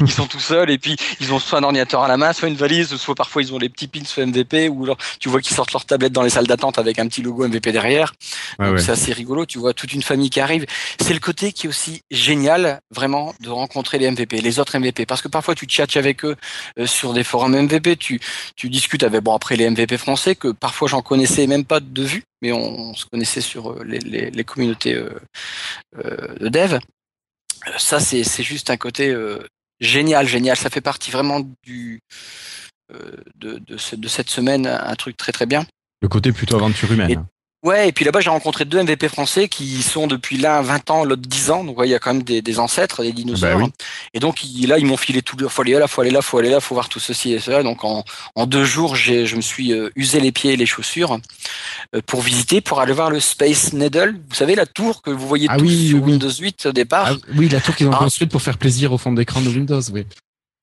ils 0.00 0.10
sont 0.10 0.26
tout 0.26 0.40
seuls, 0.40 0.70
et 0.70 0.78
puis 0.78 0.96
ils 1.20 1.32
ont 1.34 1.38
soit 1.38 1.58
un 1.58 1.62
ordinateur 1.62 2.02
à 2.02 2.08
la 2.08 2.16
main, 2.16 2.32
soit 2.32 2.48
une 2.48 2.56
valise, 2.56 2.96
soit 2.96 3.14
parfois 3.14 3.42
ils 3.42 3.52
ont 3.52 3.58
les 3.58 3.68
petits 3.68 3.86
pins 3.86 4.04
soit 4.06 4.24
MVP, 4.24 4.70
ou 4.70 4.84
alors 4.84 4.96
tu 5.20 5.28
vois 5.28 5.42
qu'ils 5.42 5.54
sortent 5.54 5.74
leur 5.74 5.84
tablette 5.84 6.12
dans 6.12 6.22
les 6.22 6.30
salles 6.30 6.46
d'attente 6.46 6.78
avec 6.78 6.98
un 6.98 7.06
petit 7.06 7.20
logo 7.20 7.46
MVP 7.46 7.70
derrière. 7.70 8.14
Ouais. 8.58 8.78
c'est 8.78 8.92
assez 8.92 9.12
rigolo, 9.12 9.44
tu 9.44 9.58
vois 9.58 9.74
toute 9.74 9.92
une 9.92 10.02
famille 10.02 10.30
qui 10.30 10.40
arrive. 10.40 10.64
C'est 11.00 11.12
le 11.12 11.20
côté 11.20 11.52
qui 11.52 11.66
est 11.66 11.68
aussi 11.68 12.00
génial, 12.10 12.80
vraiment, 12.90 13.11
de 13.40 13.48
rencontrer 13.50 13.98
les 13.98 14.10
MVP, 14.10 14.40
les 14.40 14.58
autres 14.58 14.76
MVP, 14.78 15.06
parce 15.06 15.22
que 15.22 15.28
parfois 15.28 15.54
tu 15.54 15.66
tchatches 15.66 15.96
avec 15.96 16.24
eux 16.24 16.36
euh, 16.78 16.86
sur 16.86 17.12
des 17.12 17.24
forums 17.24 17.54
MVP, 17.56 17.96
tu 17.96 18.20
tu 18.56 18.68
discutes 18.70 19.02
avec 19.02 19.22
bon 19.22 19.34
après 19.34 19.56
les 19.56 19.68
MVP 19.70 19.96
français 19.98 20.34
que 20.34 20.48
parfois 20.48 20.88
j'en 20.88 21.02
connaissais 21.02 21.46
même 21.46 21.64
pas 21.64 21.80
de 21.80 22.02
vue, 22.02 22.22
mais 22.42 22.52
on, 22.52 22.90
on 22.90 22.94
se 22.94 23.04
connaissait 23.06 23.40
sur 23.40 23.70
euh, 23.72 23.82
les, 23.84 23.98
les, 24.00 24.30
les 24.30 24.44
communautés 24.44 24.94
euh, 24.94 25.10
euh, 26.04 26.34
de 26.38 26.48
dev. 26.48 26.78
Ça 27.78 28.00
c'est 28.00 28.24
c'est 28.24 28.42
juste 28.42 28.70
un 28.70 28.76
côté 28.76 29.08
euh, 29.08 29.38
génial, 29.80 30.26
génial. 30.26 30.56
Ça 30.56 30.70
fait 30.70 30.80
partie 30.80 31.10
vraiment 31.10 31.40
du 31.62 32.00
de, 33.36 33.58
de, 33.66 33.76
ce- 33.78 33.96
de 33.96 34.08
cette 34.08 34.28
semaine, 34.28 34.66
un 34.66 34.94
truc 34.96 35.16
très 35.16 35.32
très 35.32 35.46
bien. 35.46 35.64
Le 36.02 36.08
côté 36.08 36.30
plutôt 36.32 36.56
aventure 36.56 36.92
humaine. 36.92 37.24
Ouais, 37.62 37.88
et 37.88 37.92
puis 37.92 38.04
là-bas, 38.04 38.18
j'ai 38.20 38.28
rencontré 38.30 38.64
deux 38.64 38.82
MVP 38.82 39.08
français 39.08 39.46
qui 39.48 39.82
sont 39.82 40.08
depuis 40.08 40.36
l'un 40.36 40.62
20 40.62 40.90
ans, 40.90 41.04
l'autre 41.04 41.22
10 41.22 41.50
ans. 41.52 41.62
Donc, 41.62 41.78
ouais, 41.78 41.86
il 41.86 41.92
y 41.92 41.94
a 41.94 42.00
quand 42.00 42.12
même 42.12 42.24
des, 42.24 42.42
des 42.42 42.58
ancêtres, 42.58 43.02
des 43.04 43.12
dinosaures. 43.12 43.56
Bah 43.56 43.64
oui. 43.66 43.70
Et 44.14 44.18
donc, 44.18 44.42
là, 44.66 44.78
ils 44.78 44.84
m'ont 44.86 44.96
filé 44.96 45.22
tout. 45.22 45.36
Faut 45.48 45.62
aller 45.62 45.74
là, 45.74 45.86
faut 45.86 46.00
aller 46.00 46.10
là, 46.10 46.22
faut 46.22 46.38
aller 46.38 46.50
là, 46.50 46.58
faut 46.58 46.74
voir 46.74 46.88
tout 46.88 46.98
ceci 46.98 47.32
et 47.32 47.38
cela. 47.38 47.62
Donc, 47.62 47.84
en, 47.84 48.04
en 48.34 48.46
deux 48.46 48.64
jours, 48.64 48.96
j'ai, 48.96 49.26
je 49.26 49.36
me 49.36 49.40
suis 49.40 49.72
euh, 49.72 49.90
usé 49.94 50.18
les 50.18 50.32
pieds 50.32 50.54
et 50.54 50.56
les 50.56 50.66
chaussures 50.66 51.18
euh, 51.94 52.00
pour 52.04 52.20
visiter, 52.20 52.60
pour 52.60 52.80
aller 52.80 52.92
voir 52.94 53.10
le 53.10 53.20
Space 53.20 53.72
Needle. 53.74 54.16
Vous 54.28 54.34
savez, 54.34 54.56
la 54.56 54.66
tour 54.66 55.00
que 55.00 55.10
vous 55.10 55.28
voyez 55.28 55.46
Ah 55.48 55.56
tous 55.56 55.64
oui, 55.66 55.88
sur 55.90 56.02
oui. 56.02 56.10
Windows 56.12 56.30
8 56.32 56.66
au 56.66 56.72
départ? 56.72 57.10
Ah, 57.12 57.16
oui, 57.36 57.48
la 57.48 57.60
tour 57.60 57.76
qu'ils 57.76 57.86
ont 57.86 57.92
Ah. 57.92 57.98
construite 57.98 58.32
pour 58.32 58.42
faire 58.42 58.58
plaisir 58.58 58.92
au 58.92 58.98
fond 58.98 59.12
d'écran 59.12 59.40
de 59.40 59.48
Windows, 59.48 59.80
oui. 59.92 60.04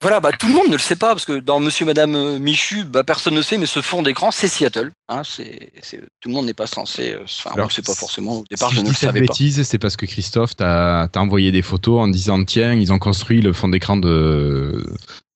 Voilà, 0.02 0.22
bah, 0.22 0.32
tout 0.32 0.48
le 0.48 0.54
monde 0.54 0.68
ne 0.68 0.74
le 0.74 0.78
sait 0.80 0.96
pas, 0.96 1.10
parce 1.10 1.26
que 1.26 1.40
dans 1.40 1.60
Monsieur 1.60 1.86
Madame 1.86 2.16
euh, 2.16 2.40
Michu, 2.40 2.86
bah, 2.86 3.04
personne 3.04 3.34
ne 3.34 3.42
sait, 3.42 3.58
mais 3.58 3.66
ce 3.66 3.82
fond 3.82 4.02
d'écran, 4.02 4.32
c'est 4.32 4.48
Seattle. 4.48 4.92
Hein, 5.10 5.24
c'est, 5.26 5.74
tout 6.22 6.30
le 6.30 6.34
monde 6.36 6.46
n'est 6.46 6.54
pas 6.54 6.68
censé. 6.68 7.14
euh, 7.14 7.24
Enfin, 7.24 7.52
on 7.58 7.66
ne 7.66 7.70
sait 7.70 7.82
pas 7.82 7.94
forcément. 7.96 8.38
Au 8.40 8.46
départ, 8.50 8.70
si 8.70 8.76
je 8.76 8.80
je 8.82 8.86
ne 8.86 8.92
le 8.92 9.08
pas. 9.08 9.20
bêtise, 9.20 9.62
c'est 9.64 9.78
parce 9.78 9.98
que 9.98 10.06
Christophe 10.06 10.56
t'a 10.56 11.10
envoyé 11.16 11.52
des 11.52 11.62
photos 11.62 12.00
en 12.02 12.08
disant 12.08 12.42
tiens, 12.46 12.74
ils 12.74 12.94
ont 12.94 13.00
construit 13.00 13.42
le 13.42 13.52
fond 13.52 13.68
d'écran 13.68 13.98
de, 13.98 14.86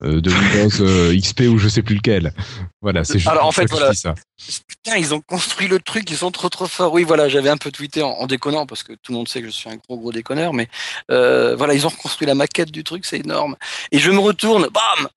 de 0.03 0.29
Windows 0.31 0.81
euh, 0.81 1.17
XP 1.19 1.41
ou 1.49 1.57
je 1.57 1.67
sais 1.67 1.81
plus 1.81 1.95
lequel. 1.95 2.33
Voilà, 2.81 3.03
c'est 3.03 3.19
juste 3.19 3.27
Alors, 3.27 3.45
en 3.45 3.51
fait, 3.51 3.69
voilà. 3.69 3.93
ça. 3.93 4.15
Putain, 4.67 4.97
ils 4.97 5.13
ont 5.13 5.21
construit 5.21 5.67
le 5.67 5.79
truc, 5.79 6.09
ils 6.11 6.17
sont 6.17 6.31
trop 6.31 6.49
trop 6.49 6.67
forts. 6.67 6.91
Oui, 6.93 7.03
voilà, 7.03 7.29
j'avais 7.29 7.49
un 7.49 7.57
peu 7.57 7.71
tweeté 7.71 8.01
en, 8.01 8.09
en 8.09 8.27
déconnant, 8.27 8.65
parce 8.65 8.83
que 8.83 8.93
tout 8.93 9.11
le 9.11 9.17
monde 9.17 9.27
sait 9.27 9.41
que 9.41 9.47
je 9.47 9.51
suis 9.51 9.69
un 9.69 9.77
gros 9.77 9.97
gros 9.97 10.11
déconneur, 10.11 10.53
mais 10.53 10.67
euh, 11.11 11.55
voilà, 11.55 11.73
ils 11.73 11.85
ont 11.85 11.89
reconstruit 11.89 12.27
la 12.27 12.35
maquette 12.35 12.71
du 12.71 12.83
truc, 12.83 13.05
c'est 13.05 13.19
énorme. 13.19 13.55
Et 13.91 13.99
je 13.99 14.11
me 14.11 14.19
retourne, 14.19 14.63
bam 14.73 15.07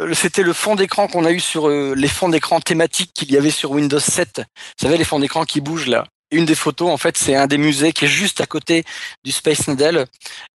Euh, 0.00 0.14
C'était 0.14 0.42
le 0.42 0.54
fond 0.54 0.76
d'écran 0.76 1.08
qu'on 1.08 1.24
a 1.26 1.30
eu 1.30 1.40
sur 1.40 1.68
euh, 1.68 1.94
les 1.94 2.08
fonds 2.08 2.30
d'écran 2.30 2.60
thématiques 2.60 3.12
qu'il 3.12 3.30
y 3.30 3.36
avait 3.36 3.50
sur 3.50 3.72
Windows 3.72 3.98
7. 4.00 4.38
Vous 4.38 4.42
savez, 4.86 4.96
les 4.96 5.04
fonds 5.04 5.18
d'écran 5.20 5.44
qui 5.44 5.60
bougent 5.60 5.88
là? 5.88 6.06
Une 6.32 6.44
des 6.44 6.54
photos, 6.54 6.90
en 6.90 6.96
fait, 6.96 7.18
c'est 7.18 7.34
un 7.34 7.46
des 7.46 7.58
musées 7.58 7.92
qui 7.92 8.04
est 8.04 8.08
juste 8.08 8.40
à 8.40 8.46
côté 8.46 8.84
du 9.24 9.32
Space 9.32 9.66
Needle. 9.66 10.06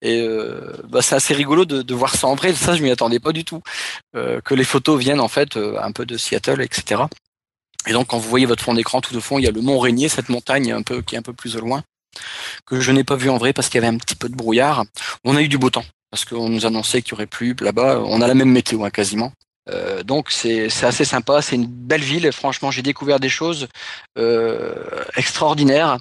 Et 0.02 0.22
euh, 0.22 0.74
bah, 0.88 1.02
c'est 1.02 1.16
assez 1.16 1.34
rigolo 1.34 1.66
de, 1.66 1.94
voir 1.94 2.16
ça 2.16 2.28
en 2.28 2.36
vrai. 2.36 2.54
Ça, 2.54 2.76
je 2.76 2.82
m'y 2.82 2.92
attendais 2.92 3.20
pas 3.20 3.34
du 3.34 3.44
tout. 3.44 3.62
Euh, 4.16 4.40
que 4.42 4.54
les 4.54 4.64
photos 4.64 5.00
viennent, 5.00 5.20
en 5.20 5.28
fait, 5.28 5.58
euh, 5.58 5.78
un 5.82 5.92
peu 5.92 6.06
de 6.06 6.18
Seattle, 6.18 6.62
etc. 6.62 7.04
Et 7.88 7.92
donc, 7.92 8.08
quand 8.08 8.18
vous 8.18 8.30
voyez 8.30 8.46
votre 8.46 8.64
fond 8.64 8.74
d'écran, 8.74 9.02
tout 9.02 9.16
au 9.16 9.22
fond, 9.22 9.38
il 9.38 9.44
y 9.44 9.48
a 9.48 9.52
le 9.52 9.62
Mont 9.62 9.80
Rainier, 9.80 10.08
cette 10.08 10.30
montagne 10.30 10.82
qui 11.06 11.16
est 11.16 11.18
un 11.18 11.22
peu 11.22 11.34
plus 11.34 11.58
au 11.58 11.60
loin, 11.60 11.84
que 12.66 12.80
je 12.80 12.92
n'ai 12.92 13.04
pas 13.04 13.16
vu 13.16 13.30
en 13.30 13.38
vrai 13.38 13.54
parce 13.54 13.68
qu'il 13.68 13.82
y 13.82 13.86
avait 13.86 13.94
un 13.94 13.98
petit 13.98 14.16
peu 14.16 14.30
de 14.30 14.36
brouillard. 14.36 14.86
On 15.24 15.36
a 15.36 15.42
eu 15.42 15.50
du 15.50 15.58
beau 15.58 15.70
temps 15.70 15.86
parce 16.10 16.26
qu'on 16.26 16.50
nous 16.50 16.66
annonçait 16.66 17.02
qu'il 17.02 17.12
y 17.12 17.14
aurait 17.16 17.28
plu 17.28 17.56
là-bas. 17.60 18.02
On 18.06 18.22
a 18.22 18.28
la 18.28 18.34
même 18.34 18.52
météo 18.52 18.86
hein, 18.86 18.90
quasiment. 18.90 19.34
Euh, 19.70 20.04
donc 20.04 20.30
c'est 20.32 20.68
assez 20.84 21.06
sympa, 21.06 21.42
c'est 21.42 21.56
une 21.56 21.68
belle 21.68 22.02
ville. 22.04 22.32
Franchement, 22.32 22.72
j'ai 22.72 22.82
découvert 22.82 23.20
des 23.20 23.30
choses 23.30 23.68
euh, 24.18 25.04
extraordinaires. 25.16 25.98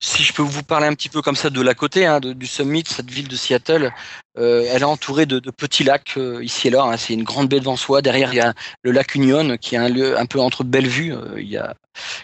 Si 0.00 0.22
je 0.22 0.32
peux 0.32 0.42
vous 0.42 0.62
parler 0.62 0.86
un 0.86 0.94
petit 0.94 1.08
peu 1.10 1.20
comme 1.22 1.36
ça 1.36 1.50
de 1.50 1.60
la 1.60 1.74
côté 1.74 2.06
hein, 2.06 2.18
de- 2.20 2.32
du 2.32 2.46
summit, 2.46 2.84
cette 2.86 3.10
ville 3.10 3.28
de 3.28 3.36
Seattle, 3.36 3.92
euh, 4.38 4.64
elle 4.70 4.82
est 4.82 4.84
entourée 4.84 5.26
de, 5.26 5.38
de 5.38 5.50
petits 5.50 5.84
lacs 5.84 6.14
euh, 6.16 6.42
ici 6.42 6.68
et 6.68 6.70
là. 6.70 6.82
hein. 6.84 6.96
c'est 6.96 7.12
une 7.14 7.22
grande 7.22 7.48
baie 7.48 7.60
devant 7.60 7.76
soi. 7.76 8.00
Derrière, 8.02 8.32
il 8.32 8.36
y 8.36 8.40
a 8.40 8.54
le 8.82 8.92
lac 8.92 9.14
Union, 9.14 9.56
qui 9.58 9.74
est 9.74 9.78
un 9.78 9.88
lieu 9.88 10.18
un 10.18 10.26
peu 10.26 10.40
entre 10.40 10.64
Bellevue, 10.64 11.12
euh, 11.14 11.34
il 11.38 11.48
y 11.48 11.58
a, 11.58 11.74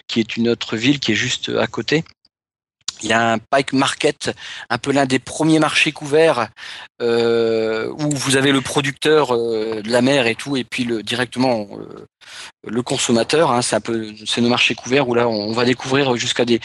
qui 0.07 0.19
est 0.19 0.37
une 0.37 0.49
autre 0.49 0.75
ville 0.75 0.99
qui 0.99 1.11
est 1.13 1.15
juste 1.15 1.49
à 1.49 1.67
côté. 1.67 2.03
Il 3.03 3.09
y 3.09 3.13
a 3.13 3.33
un 3.33 3.37
Pike 3.37 3.73
Market, 3.73 4.31
un 4.69 4.77
peu 4.77 4.91
l'un 4.91 5.05
des 5.05 5.19
premiers 5.19 5.59
marchés 5.59 5.91
couverts 5.91 6.49
euh, 7.01 7.89
où 7.89 8.09
vous 8.11 8.35
avez 8.37 8.51
le 8.51 8.61
producteur 8.61 9.35
euh, 9.35 9.81
de 9.81 9.89
la 9.91 10.01
mer 10.01 10.27
et 10.27 10.35
tout, 10.35 10.57
et 10.57 10.63
puis 10.63 10.83
le, 10.83 11.03
directement 11.03 11.67
euh, 11.73 12.05
le 12.67 12.81
consommateur. 12.81 13.51
Hein, 13.51 13.61
c'est 13.61 13.75
un 13.75 13.81
peu, 13.81 14.07
c'est 14.25 14.41
nos 14.41 14.49
marchés 14.49 14.75
couverts 14.75 15.07
où 15.09 15.15
là 15.15 15.27
on 15.27 15.51
va 15.51 15.65
découvrir 15.65 16.15
jusqu'à 16.15 16.45
des 16.45 16.59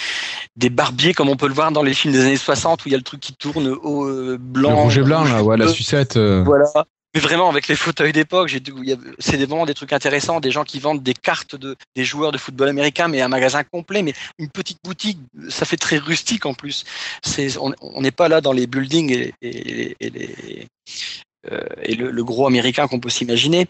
des 0.57 0.71
barbiers 0.71 1.14
comme 1.14 1.28
on 1.28 1.37
peut 1.37 1.49
le 1.49 1.55
voir 1.55 1.73
dans 1.73 1.83
les 1.83 1.95
films 1.95 2.12
des 2.12 2.21
années 2.21 2.37
60 2.37 2.85
où 2.85 2.88
il 2.88 2.93
y 2.93 2.95
a 2.95 2.99
le 2.99 3.05
truc 3.05 3.21
qui 3.21 3.35
tourne 3.35 3.69
au 3.69 4.05
euh, 4.05 4.37
blanc, 4.38 4.71
le 4.71 4.76
rouge 4.76 4.99
et 4.99 5.02
blanc, 5.02 5.25
là, 5.25 5.43
ouais, 5.43 5.57
la 5.57 5.69
sucette. 5.69 6.16
Voilà. 6.16 6.66
Mais 7.15 7.21
vraiment, 7.21 7.49
avec 7.49 7.69
les 7.69 7.77
fauteuils 7.77 8.13
d'époque, 8.13 8.55
c'est 9.19 9.37
vraiment 9.37 9.65
des 9.65 9.75
trucs 9.75 9.93
intéressants, 9.93 10.41
des 10.41 10.51
gens 10.51 10.65
qui 10.65 10.79
vendent 10.81 11.03
des 11.03 11.15
cartes 11.15 11.57
de, 11.57 11.77
des 11.95 12.05
joueurs 12.05 12.31
de 12.31 12.39
football 12.39 12.69
américain, 12.69 13.09
mais 13.09 13.23
un 13.23 13.29
magasin 13.29 13.65
complet, 13.65 14.03
mais 14.03 14.13
une 14.39 14.51
petite 14.51 14.79
boutique, 14.85 15.19
ça 15.49 15.65
fait 15.65 15.79
très 15.79 15.97
rustique 15.97 16.45
en 16.45 16.53
plus. 16.53 16.85
On 17.59 18.01
n'est 18.03 18.11
pas 18.11 18.29
là 18.29 18.41
dans 18.43 18.53
les 18.53 18.67
buildings 18.67 19.31
et, 19.41 20.67
euh, 21.53 21.61
le, 21.89 22.25
gros 22.25 22.47
américain 22.47 22.89
qu'on 22.89 23.01
peut 23.01 23.09
s'imaginer. 23.09 23.67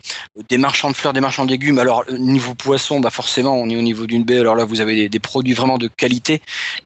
Des 0.48 0.58
marchands 0.58 0.90
de 0.90 0.96
fleurs, 0.96 1.12
des 1.12 1.20
marchands 1.20 1.44
de 1.44 1.50
légumes. 1.50 1.78
Alors, 1.78 2.04
niveau 2.10 2.54
poisson, 2.54 3.00
bah 3.00 3.10
forcément, 3.10 3.54
on 3.54 3.68
est 3.68 3.76
au 3.76 3.82
niveau 3.82 4.06
d'une 4.06 4.24
baie. 4.24 4.38
Alors 4.38 4.54
là, 4.54 4.64
vous 4.64 4.80
avez 4.80 5.08
des, 5.08 5.20
produits 5.20 5.54
vraiment 5.54 5.78
de 5.78 5.88
qualité. 5.88 6.40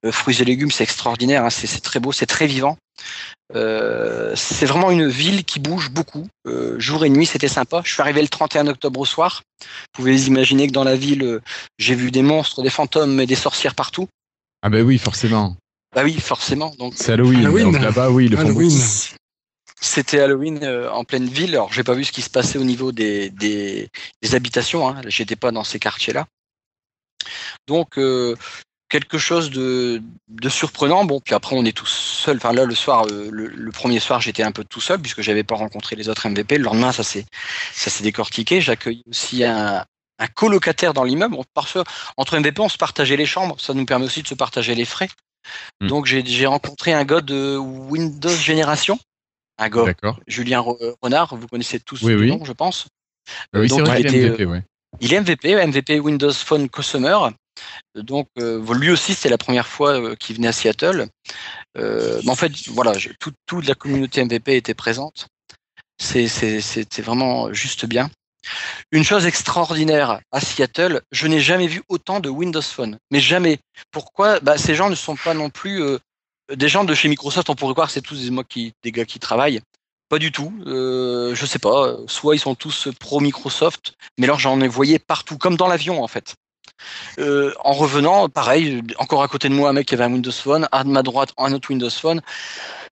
Euh, 0.04 0.12
fruits 0.12 0.40
et 0.40 0.44
légumes, 0.44 0.70
c'est 0.70 0.84
extraordinaire. 0.84 1.44
hein, 1.44 1.50
c'est 1.50 1.80
très 1.80 2.00
beau, 2.00 2.12
c'est 2.12 2.26
très 2.26 2.46
vivant. 2.46 2.76
Euh, 3.54 4.32
c'est 4.36 4.66
vraiment 4.66 4.90
une 4.90 5.08
ville 5.08 5.44
qui 5.44 5.58
bouge 5.58 5.90
beaucoup. 5.90 6.28
Euh, 6.46 6.78
jour 6.78 7.04
et 7.04 7.10
nuit, 7.10 7.26
c'était 7.26 7.48
sympa. 7.48 7.82
Je 7.84 7.92
suis 7.92 8.00
arrivé 8.00 8.22
le 8.22 8.28
31 8.28 8.68
octobre 8.68 9.00
au 9.00 9.04
soir. 9.04 9.42
Vous 9.60 9.66
pouvez 9.92 10.26
imaginer 10.26 10.66
que 10.68 10.72
dans 10.72 10.84
la 10.84 10.96
ville, 10.96 11.22
euh, 11.24 11.40
j'ai 11.78 11.94
vu 11.94 12.10
des 12.10 12.22
monstres, 12.22 12.62
des 12.62 12.70
fantômes 12.70 13.20
et 13.20 13.26
des 13.26 13.34
sorcières 13.34 13.74
partout. 13.74 14.08
Ah 14.62 14.68
ben 14.68 14.84
oui, 14.84 14.98
forcément. 14.98 15.56
Bah 15.94 16.02
oui, 16.04 16.18
forcément. 16.20 16.72
Donc 16.78 16.94
C'est 16.96 17.12
Halloween. 17.12 17.40
Halloween. 17.40 17.72
donc 17.72 17.82
Là-bas, 17.82 18.10
oui, 18.10 18.28
le 18.28 18.38
Halloween. 18.38 18.78
c'était 19.80 20.20
Halloween 20.20 20.60
euh, 20.62 20.90
en 20.92 21.04
pleine 21.04 21.26
ville. 21.26 21.50
Alors 21.50 21.72
j'ai 21.72 21.82
pas 21.82 21.94
vu 21.94 22.04
ce 22.04 22.12
qui 22.12 22.22
se 22.22 22.30
passait 22.30 22.58
au 22.58 22.64
niveau 22.64 22.92
des, 22.92 23.30
des, 23.30 23.88
des 24.22 24.34
habitations. 24.34 24.88
Hein. 24.88 25.00
J'étais 25.06 25.36
pas 25.36 25.50
dans 25.50 25.64
ces 25.64 25.80
quartiers-là. 25.80 26.26
Donc 27.66 27.98
euh, 27.98 28.36
quelque 28.90 29.16
chose 29.16 29.50
de, 29.50 30.02
de 30.28 30.48
surprenant. 30.50 31.04
Bon, 31.06 31.20
puis 31.20 31.34
après 31.34 31.56
on 31.56 31.64
est 31.64 31.74
tous 31.76 31.86
seuls. 31.88 32.36
Enfin 32.36 32.52
là 32.52 32.66
le 32.66 32.74
soir, 32.74 33.06
euh, 33.06 33.30
le, 33.32 33.46
le 33.46 33.72
premier 33.72 34.00
soir 34.00 34.20
j'étais 34.20 34.42
un 34.42 34.52
peu 34.52 34.64
tout 34.64 34.80
seul 34.82 35.00
puisque 35.00 35.22
j'avais 35.22 35.44
pas 35.44 35.54
rencontré 35.54 35.96
les 35.96 36.10
autres 36.10 36.28
MVP. 36.28 36.58
Le 36.58 36.64
lendemain 36.64 36.92
ça 36.92 37.02
s'est 37.02 37.24
ça 37.72 37.88
s'est 37.88 38.02
décortiqué. 38.02 38.60
J'accueille 38.60 39.02
aussi 39.08 39.44
un, 39.44 39.84
un 40.18 40.26
colocataire 40.26 40.92
dans 40.92 41.04
l'immeuble. 41.04 41.36
Parfois 41.54 41.84
entre 42.18 42.38
MVP 42.38 42.60
on 42.60 42.68
se 42.68 42.76
partageait 42.76 43.16
les 43.16 43.26
chambres. 43.26 43.58
Ça 43.58 43.72
nous 43.72 43.86
permet 43.86 44.04
aussi 44.04 44.22
de 44.22 44.28
se 44.28 44.34
partager 44.34 44.74
les 44.74 44.84
frais. 44.84 45.08
Hmm. 45.80 45.86
Donc 45.86 46.06
j'ai 46.06 46.24
j'ai 46.26 46.46
rencontré 46.46 46.92
un 46.92 47.04
gars 47.04 47.22
de 47.22 47.56
Windows 47.56 48.28
Génération. 48.28 48.98
Un 49.56 49.68
gars 49.68 49.84
D'accord. 49.84 50.18
Julien 50.26 50.60
Re- 50.60 50.94
Renard, 51.00 51.36
vous 51.36 51.46
connaissez 51.46 51.80
tous 51.80 52.02
Oui, 52.02 52.26
nom, 52.28 52.44
je 52.44 52.52
pense. 52.52 52.88
Oui, 53.54 53.68
donc, 53.68 53.80
c'est 53.80 53.84
vrai 53.84 54.00
il 54.00 54.06
était, 54.06 54.28
MVP, 54.30 54.44
ouais. 54.46 54.62
Il 55.00 55.14
est 55.14 55.20
MVP, 55.20 55.66
MVP 55.66 56.00
Windows 56.00 56.32
Phone 56.32 56.68
Customer. 56.68 57.16
Donc, 57.94 58.28
euh, 58.38 58.62
lui 58.74 58.90
aussi, 58.90 59.14
c'était 59.14 59.28
la 59.28 59.38
première 59.38 59.66
fois 59.66 60.00
euh, 60.00 60.14
qu'il 60.16 60.36
venait 60.36 60.48
à 60.48 60.52
Seattle. 60.52 61.08
Euh, 61.76 62.20
en 62.26 62.34
fait, 62.34 62.52
voilà, 62.68 62.92
toute 63.18 63.66
la 63.66 63.74
communauté 63.74 64.24
MVP 64.24 64.56
était 64.56 64.74
présente. 64.74 65.26
C'est- 66.00 66.28
c'est- 66.28 66.60
C'était 66.60 67.02
vraiment 67.02 67.52
juste 67.52 67.86
bien. 67.86 68.10
Une 68.90 69.04
chose 69.04 69.26
extraordinaire 69.26 70.20
à 70.32 70.40
Seattle, 70.40 71.02
je 71.12 71.26
n'ai 71.26 71.40
jamais 71.40 71.66
vu 71.66 71.82
autant 71.88 72.20
de 72.20 72.28
Windows 72.30 72.62
Phone. 72.62 72.96
Mais 73.10 73.20
jamais. 73.20 73.58
Pourquoi? 73.90 74.40
Bah, 74.40 74.56
Ces 74.56 74.74
gens 74.74 74.88
ne 74.88 74.94
sont 74.94 75.16
pas 75.16 75.34
non 75.34 75.50
plus 75.50 75.82
des 76.54 76.68
gens 76.68 76.84
de 76.84 76.94
chez 76.94 77.08
Microsoft. 77.08 77.50
On 77.50 77.54
pourrait 77.54 77.74
croire 77.74 77.88
que 77.88 77.92
c'est 77.92 78.00
tous 78.00 78.22
des, 78.22 78.30
moi 78.30 78.44
qui, 78.44 78.72
gars 78.84 79.04
qui 79.04 79.18
travaillent. 79.18 79.60
Pas 80.08 80.18
du 80.18 80.32
tout. 80.32 80.52
Euh, 80.66 81.34
je 81.34 81.46
sais 81.46 81.58
pas. 81.60 81.96
Soit 82.08 82.34
ils 82.34 82.40
sont 82.40 82.54
tous 82.54 82.88
pro 82.98 83.20
Microsoft, 83.20 83.92
mais 84.18 84.24
alors 84.24 84.40
j'en 84.40 84.60
ai 84.60 84.68
voyé 84.68 84.98
partout, 84.98 85.38
comme 85.38 85.56
dans 85.56 85.68
l'avion 85.68 86.02
en 86.02 86.08
fait. 86.08 86.34
Euh, 87.18 87.52
en 87.64 87.72
revenant, 87.72 88.28
pareil, 88.28 88.82
encore 88.98 89.22
à 89.22 89.28
côté 89.28 89.48
de 89.48 89.54
moi, 89.54 89.70
un 89.70 89.72
mec 89.72 89.86
qui 89.86 89.94
avait 89.94 90.04
un 90.04 90.12
Windows 90.12 90.32
Phone, 90.32 90.68
à 90.72 90.84
ma 90.84 91.02
droite, 91.02 91.32
un 91.38 91.52
autre 91.52 91.70
Windows 91.70 91.90
Phone. 91.90 92.20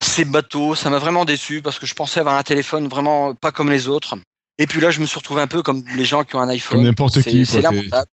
C'est 0.01 0.25
bateau, 0.25 0.75
ça 0.75 0.91
m'a 0.91 0.99
vraiment 0.99 1.25
déçu 1.25 1.63
parce 1.63 1.79
que 1.79 1.87
je 1.87 1.95
pensais 1.95 2.21
avoir 2.21 2.37
un 2.37 2.43
téléphone 2.43 2.89
vraiment 2.89 3.35
pas 3.35 3.53
comme 3.53 3.71
les 3.71 3.89
autres. 3.89 4.17
Et 4.59 4.67
puis 4.67 4.81
là, 4.81 4.91
je 4.91 5.01
me 5.01 5.07
suis 5.07 5.19
retrouvé 5.19 5.41
un 5.43 5.47
peu 5.47 5.63
comme 5.63 5.85
les 5.97 6.05
gens 6.05 6.25
qui 6.25 6.37
ont 6.37 6.41
un 6.41 6.49
iPhone. 6.49 6.79
Comme 6.79 6.87
n'importe 6.87 7.23
qui, 7.23 7.47
C'est 7.47 7.61
quoi. 7.61 7.71
Lamentable. 7.71 8.09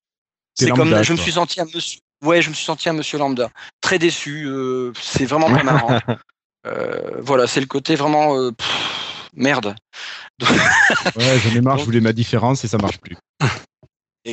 C'est 0.54 0.70
comme 0.70 0.90
lambda, 0.90 1.04
je 1.04 1.12
me 1.12 1.18
quoi. 1.18 1.24
suis 1.24 1.34
senti 1.34 1.60
un 1.60 1.66
monsieur. 1.66 2.00
Ouais, 2.24 2.42
je 2.42 2.50
me 2.50 2.54
suis 2.54 2.66
senti 2.66 2.88
un 2.88 2.94
monsieur 2.94 3.18
lambda, 3.18 3.50
très 3.82 4.00
déçu. 4.00 4.46
euh, 4.46 4.94
c'est 5.02 5.26
vraiment 5.26 5.54
pas 5.54 5.64
marrant. 5.64 6.00
Euh, 6.68 7.22
voilà, 7.22 7.46
c'est 7.46 7.60
le 7.60 7.68
côté 7.68 7.94
vraiment 7.94 8.36
euh, 8.40 8.52
pff, 8.52 9.30
merde. 9.36 9.76
Ouais, 10.42 11.40
j'en 11.44 11.56
ai 11.56 11.62
marre, 11.62 11.78
je 11.78 11.86
voulais 11.86 12.02
ma 12.02 12.12
différence 12.12 12.64
et 12.64 12.68
ça 12.68 12.80
marche 12.80 12.98
plus. 12.98 13.16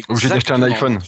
Obligé 0.09 0.31
d'acheter 0.31 0.53
un 0.53 0.63
iPhone. 0.63 0.99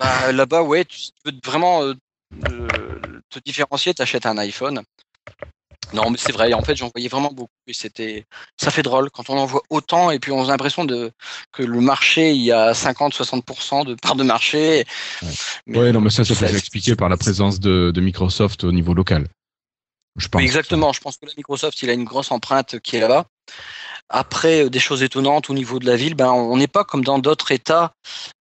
Bah, 0.00 0.32
Là-bas, 0.32 0.62
ouais, 0.62 0.84
tu 0.84 0.98
tu 0.98 1.10
veux 1.26 1.32
vraiment 1.44 1.82
euh, 1.82 1.94
euh, 2.42 3.20
te 3.30 3.38
différencier, 3.38 3.94
t'achètes 3.94 4.26
un 4.26 4.38
iPhone. 4.38 4.82
Non, 5.92 6.08
mais 6.10 6.18
c'est 6.18 6.32
vrai. 6.32 6.52
En 6.54 6.62
fait, 6.62 6.76
j'en 6.76 6.88
voyais 6.94 7.08
vraiment 7.08 7.32
beaucoup 7.32 7.50
et 7.66 7.72
c'était, 7.72 8.24
ça 8.56 8.70
fait 8.70 8.82
drôle 8.82 9.10
quand 9.10 9.28
on 9.28 9.36
en 9.36 9.44
voit 9.46 9.62
autant 9.70 10.10
et 10.12 10.20
puis 10.20 10.30
on 10.30 10.44
a 10.44 10.46
l'impression 10.46 10.84
de 10.84 11.10
que 11.52 11.64
le 11.64 11.80
marché, 11.80 12.30
il 12.32 12.42
y 12.42 12.52
a 12.52 12.72
50-60% 12.72 13.84
de 13.84 13.94
part 13.96 14.14
de 14.14 14.22
marché. 14.22 14.84
Mais- 15.66 15.78
Ouais, 15.78 15.92
non, 15.92 16.00
mais 16.00 16.10
ça, 16.10 16.24
ça 16.24 16.34
peut 16.34 16.46
s'expliquer 16.46 16.94
par 16.94 17.08
la 17.08 17.16
présence 17.16 17.58
de, 17.58 17.90
de 17.92 18.00
Microsoft 18.00 18.62
au 18.64 18.70
niveau 18.72 18.94
local. 18.94 19.26
Je 20.16 20.28
pense. 20.28 20.38
Oui, 20.40 20.44
exactement. 20.44 20.92
Je 20.92 21.00
pense 21.00 21.16
que 21.16 21.26
là, 21.26 21.32
Microsoft, 21.36 21.82
il 21.82 21.90
a 21.90 21.92
une 21.92 22.04
grosse 22.04 22.30
empreinte 22.30 22.78
qui 22.80 22.96
est 22.96 23.00
là-bas. 23.00 23.26
Après, 24.10 24.64
euh, 24.64 24.68
des 24.70 24.80
choses 24.80 25.02
étonnantes 25.02 25.50
au 25.50 25.54
niveau 25.54 25.78
de 25.78 25.86
la 25.86 25.96
ville, 25.96 26.14
ben, 26.14 26.30
on 26.32 26.56
n'est 26.56 26.66
pas 26.66 26.84
comme 26.84 27.04
dans 27.04 27.20
d'autres 27.20 27.52
États 27.52 27.92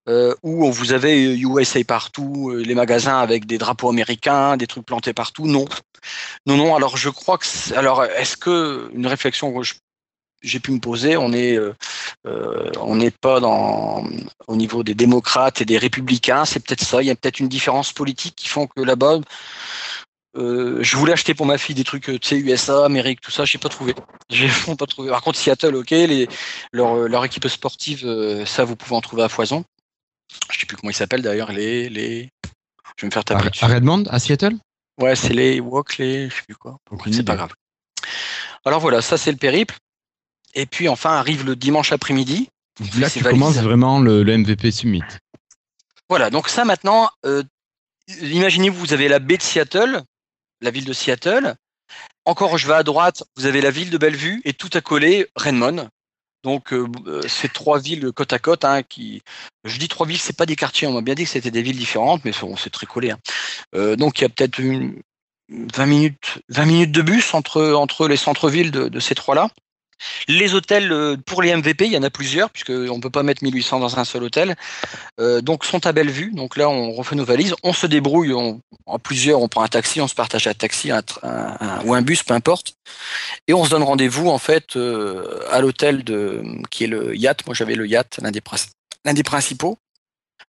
euh, 0.10 0.34
où 0.42 0.72
vous 0.72 0.92
avez 0.94 1.28
euh, 1.28 1.38
USA 1.38 1.84
partout, 1.84 2.52
les 2.58 2.76
magasins 2.76 3.20
avec 3.20 3.46
des 3.46 3.60
drapeaux 3.60 3.90
américains, 3.90 4.58
des 4.58 4.68
trucs 4.68 4.86
plantés 4.86 5.14
partout. 5.14 5.46
Non, 5.48 5.66
non, 6.48 6.58
non. 6.58 6.76
Alors, 6.76 6.98
je 6.98 7.10
crois 7.10 7.38
que. 7.38 7.46
c'est- 7.46 7.76
Alors, 7.76 8.04
est-ce 8.04 8.36
que 8.36 8.90
une 8.96 9.08
réflexion 9.08 9.54
que 9.54 9.68
j'ai 10.42 10.60
pu 10.60 10.72
me 10.72 10.80
poser, 10.80 11.18
on 11.18 11.34
est, 11.34 11.60
on 12.26 12.96
n'est 12.96 13.12
pas 13.12 13.40
dans 13.42 14.04
au 14.48 14.56
niveau 14.56 14.84
des 14.84 14.96
démocrates 14.96 15.62
et 15.62 15.66
des 15.66 15.78
républicains. 15.78 16.46
C'est 16.46 16.62
peut-être 16.62 16.84
ça. 16.84 17.02
Il 17.04 17.08
y 17.08 17.12
a 17.12 17.16
peut-être 17.16 17.40
une 17.42 17.50
différence 17.50 17.92
politique 17.92 18.36
qui 18.38 18.48
font 18.48 18.66
que 18.68 18.82
là-bas, 18.82 19.20
Euh, 20.38 20.77
je 20.83 20.95
voulais 20.95 21.13
acheter 21.13 21.33
pour 21.33 21.45
ma 21.48 21.57
fille 21.57 21.74
des 21.75 21.83
trucs, 21.83 22.03
tu 22.03 22.19
sais, 22.21 22.38
USA, 22.38 22.86
Amérique, 22.86 23.19
tout 23.21 23.31
ça, 23.31 23.45
j'ai 23.45 23.57
pas 23.57 23.69
trouvé. 23.69 23.95
J'ai 24.29 24.48
pas 24.77 24.86
trouvé. 24.86 25.09
Par 25.09 25.24
contre, 25.24 25.39
Seattle, 25.39 25.75
ok, 25.75 25.89
les, 25.89 26.29
leur, 26.71 26.95
leur 27.07 27.25
équipe 27.25 27.48
sportive, 27.48 28.03
euh, 28.05 28.45
ça, 28.45 28.63
vous 28.63 28.75
pouvez 28.75 28.95
en 28.95 29.01
trouver 29.01 29.24
à 29.24 29.29
foison. 29.29 29.65
Je 30.51 30.59
sais 30.59 30.67
plus 30.67 30.77
comment 30.77 30.91
ils 30.91 30.95
s'appellent 30.95 31.24
d'ailleurs, 31.24 31.51
les, 31.51 31.89
les. 31.89 32.29
Je 32.95 33.01
vais 33.01 33.07
me 33.07 33.12
faire 33.12 33.24
taper 33.25 33.48
À, 33.48 33.50
dessus. 33.50 33.65
à 33.65 33.67
Redmond, 33.67 34.03
à 34.09 34.19
Seattle? 34.19 34.55
Ouais, 35.01 35.15
c'est 35.15 35.33
les 35.33 35.59
Walk, 35.59 35.98
les. 35.98 36.29
Je 36.29 36.36
sais 36.36 36.41
plus 36.45 36.55
quoi. 36.55 36.77
C'est 37.12 37.24
pas 37.24 37.36
grave. 37.36 37.53
Alors 38.65 38.79
voilà, 38.81 39.01
ça 39.01 39.17
c'est 39.17 39.31
le 39.31 39.38
périple. 39.38 39.75
Et 40.53 40.65
puis 40.67 40.88
enfin 40.89 41.12
arrive 41.12 41.45
le 41.45 41.55
dimanche 41.55 41.91
après-midi. 41.91 42.50
Là, 42.98 43.09
C'est 43.09 43.19
tu 43.19 43.25
commences 43.25 43.55
vraiment 43.57 44.00
le, 44.00 44.21
le 44.24 44.38
MVP 44.38 44.71
Summit. 44.71 45.01
Voilà, 46.07 46.29
donc 46.29 46.50
ça 46.50 46.65
maintenant, 46.65 47.09
euh, 47.25 47.43
imaginez-vous, 48.21 48.77
vous 48.79 48.93
avez 48.93 49.07
la 49.07 49.19
baie 49.19 49.38
de 49.38 49.41
Seattle, 49.41 50.03
la 50.62 50.72
ville 50.72 50.86
de 50.86 50.94
Seattle. 50.94 51.56
Encore, 52.25 52.58
je 52.58 52.68
vais 52.68 52.74
à 52.74 52.84
droite, 52.84 53.24
vous 53.38 53.46
avez 53.46 53.62
la 53.62 53.72
ville 53.72 53.89
de 53.89 53.98
Bellevue 53.98 54.42
et 54.46 54.54
tout 54.54 54.70
à 54.74 54.82
coller, 54.82 55.28
Redmond. 55.36 55.89
Donc, 56.44 56.72
euh, 56.72 56.88
euh, 57.08 57.22
ces 57.28 57.50
trois 57.50 57.80
villes 57.80 58.12
côte 58.13 58.32
à 58.32 58.39
côte, 58.39 58.63
hein, 58.63 58.82
je 59.66 59.78
dis 59.78 59.88
trois 59.88 60.08
villes, 60.08 60.20
c'est 60.20 60.38
pas 60.38 60.46
des 60.46 60.56
quartiers. 60.56 60.88
On 60.88 60.94
m'a 60.94 61.01
bien 61.01 61.16
dit 61.16 61.24
que 61.24 61.30
c'était 61.30 61.51
des 61.51 61.62
villes 61.62 61.78
différentes, 61.78 62.24
mais 62.24 62.32
bon, 62.39 62.56
c'est 62.56 62.70
très 62.70 62.86
collé. 62.86 63.12
hein. 63.12 63.20
Euh, 63.75 63.96
donc, 63.96 64.20
il 64.20 64.22
y 64.22 64.25
a 64.25 64.30
peut-être 64.30 64.60
une 64.60 65.01
20 65.50 65.86
minutes, 65.86 66.39
20 66.50 66.66
minutes 66.66 66.92
de 66.92 67.01
bus 67.01 67.34
entre 67.34 68.08
les 68.08 68.18
centres-villes 68.18 68.72
de 68.72 69.00
ces 69.00 69.16
trois-là. 69.16 69.50
Les 70.27 70.53
hôtels 70.53 70.91
euh, 70.91 71.18
pour 71.25 71.41
les 71.41 71.56
MVP, 71.56 71.86
il 71.86 71.91
y 71.94 71.98
en 71.98 72.03
a 72.03 72.10
plusieurs, 72.10 72.50
puisque 72.50 72.72
on 72.72 73.00
peut 73.00 73.10
pas 73.10 73.24
mettre 73.24 73.44
1800 73.44 73.79
dans 73.79 74.00
un 74.00 74.06
seul 74.06 74.24
hôtel. 74.24 74.56
Euh, 75.20 75.41
donc 75.41 75.65
sont 75.65 75.86
à 75.86 75.91
Bellevue. 75.91 76.32
Donc 76.34 76.58
là, 76.58 76.70
on 76.70 76.91
refait 76.91 77.15
nos 77.15 77.25
valises, 77.25 77.56
on 77.63 77.74
se 77.74 77.86
débrouille, 77.88 78.34
on, 78.34 78.62
en 78.86 79.00
plusieurs, 79.00 79.41
on 79.41 79.48
prend 79.48 79.63
un 79.63 79.68
taxi, 79.68 80.00
on 80.01 80.08
se 80.08 80.15
partage 80.15 80.48
un 80.48 80.53
taxi 80.53 80.91
un, 80.91 81.00
tra- 81.00 81.20
un- 81.24 81.58
un- 81.60 81.86
ou 81.86 81.94
un 81.94 82.01
bus, 82.01 82.24
peu 82.24 82.34
importe, 82.34 82.74
et 83.48 83.53
on 83.53 83.63
se 83.65 83.70
donne 83.70 83.84
rendez-vous 83.84 84.29
en 84.29 84.38
fait 84.38 84.75
euh, 84.75 85.41
à 85.51 85.62
l'hôtel 85.62 86.03
de 86.03 86.44
qui 86.70 86.86
est 86.86 86.88
le 86.88 87.15
Yacht. 87.15 87.46
Moi, 87.46 87.53
j'avais 87.56 87.75
le 87.75 87.88
Yacht, 87.88 88.20
l'un 88.22 88.32
des 88.32 88.41
princi- 88.41 88.70
l'un 89.06 89.13
des 89.13 89.24
principaux. 89.24 89.77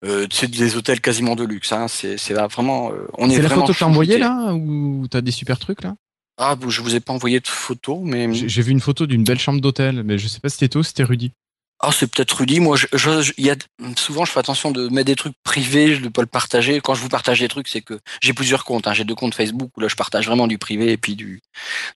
Euh, 0.04 0.26
c'est 0.30 0.48
des 0.48 0.76
hôtels 0.76 1.00
quasiment 1.00 1.34
de 1.34 1.42
luxe. 1.44 1.72
Hein. 1.72 1.86
C'est 1.88 2.16
vraiment. 2.32 2.92
on 3.16 3.28
est, 3.28 3.34
C'est 3.36 3.42
la 3.42 3.48
vraiment 3.48 3.62
photo 3.62 3.72
que 3.74 3.78
t'as 3.80 3.86
envoyée 3.86 4.18
là? 4.18 4.52
Ou 4.54 5.06
t'as 5.10 5.20
des 5.22 5.32
super 5.32 5.58
trucs 5.58 5.82
là? 5.82 5.94
Ah, 6.38 6.56
je 6.68 6.80
vous 6.82 6.94
ai 6.94 7.00
pas 7.00 7.12
envoyé 7.12 7.40
de 7.40 7.48
photo, 7.48 8.00
mais 8.04 8.32
J'ai 8.32 8.62
vu 8.62 8.70
une 8.70 8.80
photo 8.80 9.06
d'une 9.06 9.24
belle 9.24 9.40
chambre 9.40 9.60
d'hôtel, 9.60 10.02
mais 10.04 10.18
je 10.18 10.28
sais 10.28 10.38
pas 10.40 10.48
si 10.48 10.54
c'était 10.58 10.68
toi 10.68 10.84
c'était 10.84 11.02
Rudy. 11.02 11.32
Ah, 11.80 11.90
c'est 11.92 12.08
peut-être 12.10 12.32
Rudy. 12.32 12.58
Moi, 12.58 12.76
je, 12.76 12.86
je- 12.92 13.22
je- 13.22 13.32
il 13.38 13.46
y 13.46 13.50
a, 13.50 13.56
souvent, 13.96 14.24
je 14.24 14.32
fais 14.32 14.40
attention 14.40 14.72
de 14.72 14.88
mettre 14.88 15.06
des 15.06 15.14
trucs 15.14 15.34
privés, 15.44 15.96
de 15.96 16.04
ne 16.04 16.08
pas 16.08 16.22
le 16.22 16.26
partager. 16.26 16.80
Quand 16.80 16.94
je 16.94 17.00
vous 17.00 17.08
partage 17.08 17.38
des 17.38 17.46
trucs, 17.46 17.68
c'est 17.68 17.82
que 17.82 18.00
j'ai 18.20 18.32
plusieurs 18.32 18.64
comptes. 18.64 18.88
hein. 18.88 18.94
J'ai 18.94 19.04
deux 19.04 19.14
comptes 19.14 19.34
Facebook 19.36 19.70
où 19.76 19.80
là, 19.80 19.86
je 19.86 19.94
partage 19.94 20.26
vraiment 20.26 20.48
du 20.48 20.58
privé 20.58 20.90
et 20.90 20.96
puis 20.96 21.14
du. 21.14 21.40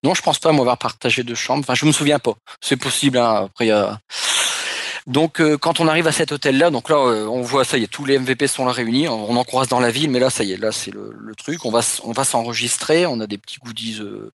Non, 0.05 0.15
je 0.15 0.23
pense 0.23 0.39
pas 0.39 0.53
m'avoir 0.53 0.79
partagé 0.79 1.25
de 1.25 1.35
chambre. 1.35 1.61
Enfin, 1.65 1.75
je 1.75 1.85
me 1.85 1.91
souviens 1.93 2.21
pas. 2.21 2.35
C'est 2.61 2.77
possible. 2.77 3.19
Hein. 3.19 3.47
Après, 3.47 3.65
il 3.67 3.69
y 3.69 3.73
a. 3.73 3.99
Donc, 5.07 5.41
euh, 5.41 5.59
quand 5.59 5.81
on 5.81 5.89
arrive 5.89 6.07
à 6.07 6.13
cet 6.13 6.31
hôtel-là, 6.31 6.71
donc 6.71 6.89
là, 6.89 6.97
euh, 6.97 7.27
on 7.27 7.43
voit 7.43 7.65
ça 7.65 7.77
y 7.77 7.83
est, 7.83 7.89
tous 7.89 8.05
les 8.05 8.19
MVP 8.19 8.47
sont 8.47 8.65
là 8.65 8.73
réunis. 8.73 9.09
On 9.09 9.37
en 9.37 9.45
croise 9.45 9.69
dans 9.69 9.81
la 9.81 9.91
ville, 9.91 10.11
mais 10.11 10.21
là, 10.21 10.31
ça 10.31 10.45
y 10.45 10.53
est, 10.53 10.57
là, 10.57 10.71
c'est 10.71 10.93
le, 10.93 11.13
le 11.19 11.35
truc. 11.35 11.65
On 11.65 11.71
va, 11.71 11.81
on 12.05 12.13
va 12.13 12.25
s'enregistrer. 12.25 13.07
On 13.07 13.19
a 13.21 13.27
des 13.27 13.39
petits 13.39 13.59
goodies, 13.59 13.99
euh, 14.01 14.33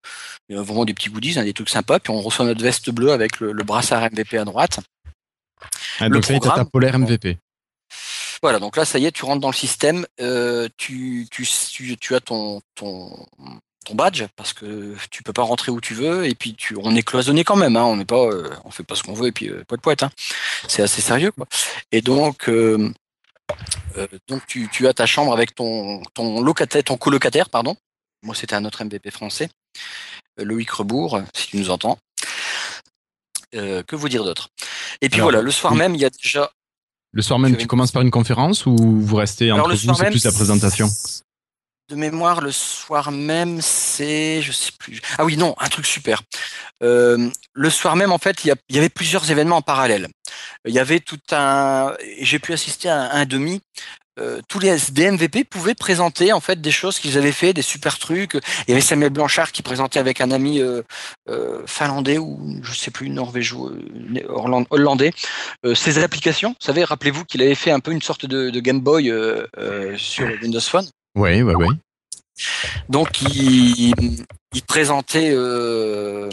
euh, 0.51 0.63
vraiment 0.63 0.85
des 0.85 0.93
petits 0.95 1.09
goodies, 1.09 1.39
hein, 1.39 1.45
des 1.45 1.55
trucs 1.55 1.71
sympas. 1.71 2.01
Puis 2.01 2.13
on 2.13 2.21
reçoit 2.21 2.45
notre 2.45 2.63
veste 2.63 2.91
bleue 2.91 3.13
avec 3.13 3.41
le, 3.41 3.53
le 3.53 3.63
brassard 3.65 4.03
MVP 4.03 4.37
à 4.37 4.45
droite. 4.45 4.81
Ah, 6.01 6.09
Le 6.09 6.15
donc 6.17 6.25
ça 6.25 6.35
ta 6.35 6.41
programme. 6.41 6.71
polaire 6.71 6.99
MVP. 6.99 7.39
Voilà, 8.43 8.59
donc 8.59 8.77
là, 8.77 8.85
ça 8.85 8.99
y 8.99 9.07
est, 9.07 9.13
tu 9.13 9.25
rentres 9.25 9.41
dans 9.41 9.49
le 9.51 9.55
système, 9.55 10.07
euh, 10.21 10.69
tu, 10.77 11.27
tu, 11.31 11.45
tu, 11.73 11.97
tu 11.97 12.15
as 12.15 12.21
ton, 12.21 12.61
ton, 12.77 13.27
ton 13.89 13.95
badge 13.95 14.25
parce 14.37 14.53
que 14.53 14.95
tu 15.11 15.23
peux 15.23 15.33
pas 15.33 15.43
rentrer 15.43 15.73
où 15.73 15.81
tu 15.81 15.95
veux 15.95 16.27
et 16.27 16.35
puis 16.35 16.55
tu, 16.55 16.77
on 16.83 16.95
est 16.95 17.03
cloisonné 17.03 17.43
quand 17.43 17.57
même, 17.57 17.77
hein, 17.77 17.85
on 17.85 17.97
n'est 17.97 18.05
pas, 18.05 18.27
euh, 18.27 18.51
on 18.65 18.71
fait 18.71 18.83
pas 18.85 18.95
ce 18.95 19.03
qu'on 19.03 19.15
veut 19.15 19.29
et 19.29 19.33
puis 19.33 19.49
euh, 19.49 19.65
poète 19.67 19.81
poète, 19.81 20.03
hein. 20.03 20.11
c'est 20.69 20.83
assez 20.83 21.01
sérieux 21.01 21.33
quoi. 21.33 21.47
Et 21.91 22.03
donc, 22.03 22.49
euh, 22.49 22.93
euh, 23.97 24.07
donc 24.29 24.47
tu, 24.47 24.69
tu 24.71 24.87
as 24.87 24.93
ta 24.93 25.07
chambre 25.07 25.33
avec 25.33 25.55
ton, 25.55 26.03
ton 26.15 26.43
locataire, 26.43 26.85
ton 26.85 26.97
colocataire, 26.97 27.49
pardon. 27.49 27.77
Moi, 28.23 28.35
c'était 28.35 28.57
un 28.57 28.65
autre 28.65 28.83
MVP 28.83 29.11
français, 29.11 29.49
Loïc 30.39 30.71
Rebourg, 30.71 31.21
si 31.35 31.49
tu 31.49 31.57
nous 31.57 31.71
entends. 31.71 31.99
Que 33.53 33.97
vous 33.97 34.09
dire 34.09 34.25
d'autre? 34.25 34.51
Et 35.01 35.09
puis 35.09 35.21
Alors, 35.21 35.31
voilà, 35.31 35.43
le 35.43 35.51
soir 35.53 35.73
oui. 35.73 35.79
même, 35.79 35.95
il 35.95 36.01
y 36.01 36.05
a 36.05 36.11
déjà 36.11 36.51
Le 37.13 37.23
soir 37.23 37.39
même, 37.39 37.57
Tu 37.57 37.69
commences 37.69 37.93
par 37.93 38.03
une 38.03 38.11
conférence 38.11 38.67
ou 38.67 38.77
vous 38.77 39.17
restez 39.17 39.51
Alors, 39.51 39.61
entre 39.61 39.71
le 39.71 39.77
vous, 39.77 39.95
c'est 39.95 40.11
plus 40.11 40.25
la 40.25 40.33
présentation? 40.33 40.89
De 41.89 41.97
mémoire, 41.97 42.43
le 42.43 42.53
soir 42.53 43.11
même, 43.11 43.63
c'est, 43.63 44.43
je 44.43 44.53
sais 44.53 44.73
plus. 44.79 45.01
Ah 45.17 45.25
oui, 45.25 45.39
non, 45.39 45.55
un 45.59 45.69
truc 45.69 45.87
super. 45.87 46.21
Euh, 46.83 47.31
le 47.55 47.71
soir 47.71 47.97
même, 47.97 48.13
en 48.13 48.19
fait, 48.19 48.45
il 48.45 48.55
y, 48.69 48.79
avait 48.79 48.91
plusieurs 48.91 49.31
événements 49.31 49.57
en 49.57 49.63
parallèle. 49.63 50.07
Il 50.67 50.75
y 50.75 50.79
avait 50.79 51.01
tout 51.01 51.21
un, 51.33 51.95
j'ai 52.21 52.39
pu 52.41 52.53
assister 52.53 52.91
à 52.91 53.13
un, 53.13 53.25
demi. 53.25 53.63
Euh, 54.21 54.43
tous 54.49 54.59
les 54.59 54.77
DMVP 54.91 55.45
pouvaient 55.45 55.75
présenter 55.75 56.31
en 56.35 56.41
fait 56.41 56.61
des 56.61 56.73
choses 56.73 56.99
qu'ils 56.99 57.17
avaient 57.17 57.33
fait, 57.33 57.55
des 57.55 57.63
super 57.63 57.99
trucs. 57.99 58.35
Il 58.35 58.69
y 58.69 58.73
avait 58.73 58.83
Samuel 58.83 59.11
Blanchard 59.11 59.51
qui 59.53 59.63
présentait 59.63 59.99
avec 59.99 60.21
un 60.21 60.31
ami 60.31 60.61
euh, 60.61 60.83
finlandais 61.67 62.19
ou 62.19 62.61
je 62.63 62.75
sais 62.75 62.91
plus 62.91 63.09
Orland- 64.29 64.67
hollandais, 64.69 65.13
ses 65.75 65.99
applications. 66.01 66.51
Vous 66.51 66.67
savez, 66.67 66.85
rappelez-vous 66.85 67.25
qu'il 67.25 67.41
avait 67.41 67.55
fait 67.55 67.71
un 67.71 67.81
peu 67.81 67.93
une 67.93 68.03
sorte 68.03 68.27
de, 68.27 68.51
de 68.51 68.61
Game 68.61 68.81
Boy 68.81 69.11
sur 69.97 70.29
Windows 70.43 70.61
Phone. 70.61 70.87
Oui, 71.19 71.43
oui, 71.43 71.55
oui. 71.57 71.67
Donc 72.89 73.23
il, 73.23 73.93
il 74.55 74.63
présentait 74.63 75.33
euh, 75.33 76.31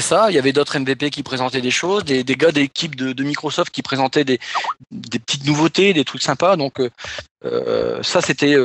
ça. 0.00 0.30
Il 0.30 0.34
y 0.34 0.38
avait 0.38 0.52
d'autres 0.52 0.76
MVP 0.76 1.10
qui 1.10 1.22
présentaient 1.22 1.60
des 1.60 1.70
choses, 1.70 2.04
des, 2.04 2.24
gars 2.24 2.50
d'équipe 2.50 2.96
de, 2.96 3.22
Microsoft 3.22 3.70
qui 3.70 3.82
présentaient 3.82 4.24
des, 4.24 4.40
petites 4.90 5.44
nouveautés, 5.44 5.92
des 5.92 6.04
trucs 6.04 6.22
sympas. 6.22 6.56
Donc 6.56 6.80
euh, 6.80 6.90
euh, 7.44 8.02
ça 8.02 8.20
c'était 8.20 8.56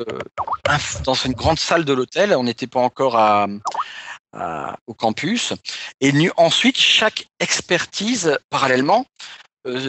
dans 1.03 1.13
une 1.13 1.33
grande 1.33 1.59
salle 1.59 1.85
de 1.85 1.93
l'hôtel. 1.93 2.33
On 2.35 2.43
n'était 2.43 2.67
pas 2.67 2.79
encore 2.79 3.19
au 4.87 4.93
campus. 4.95 5.53
Et 6.01 6.11
ensuite 6.37 6.79
chaque 6.79 7.27
expertise 7.39 8.39
parallèlement 8.49 9.05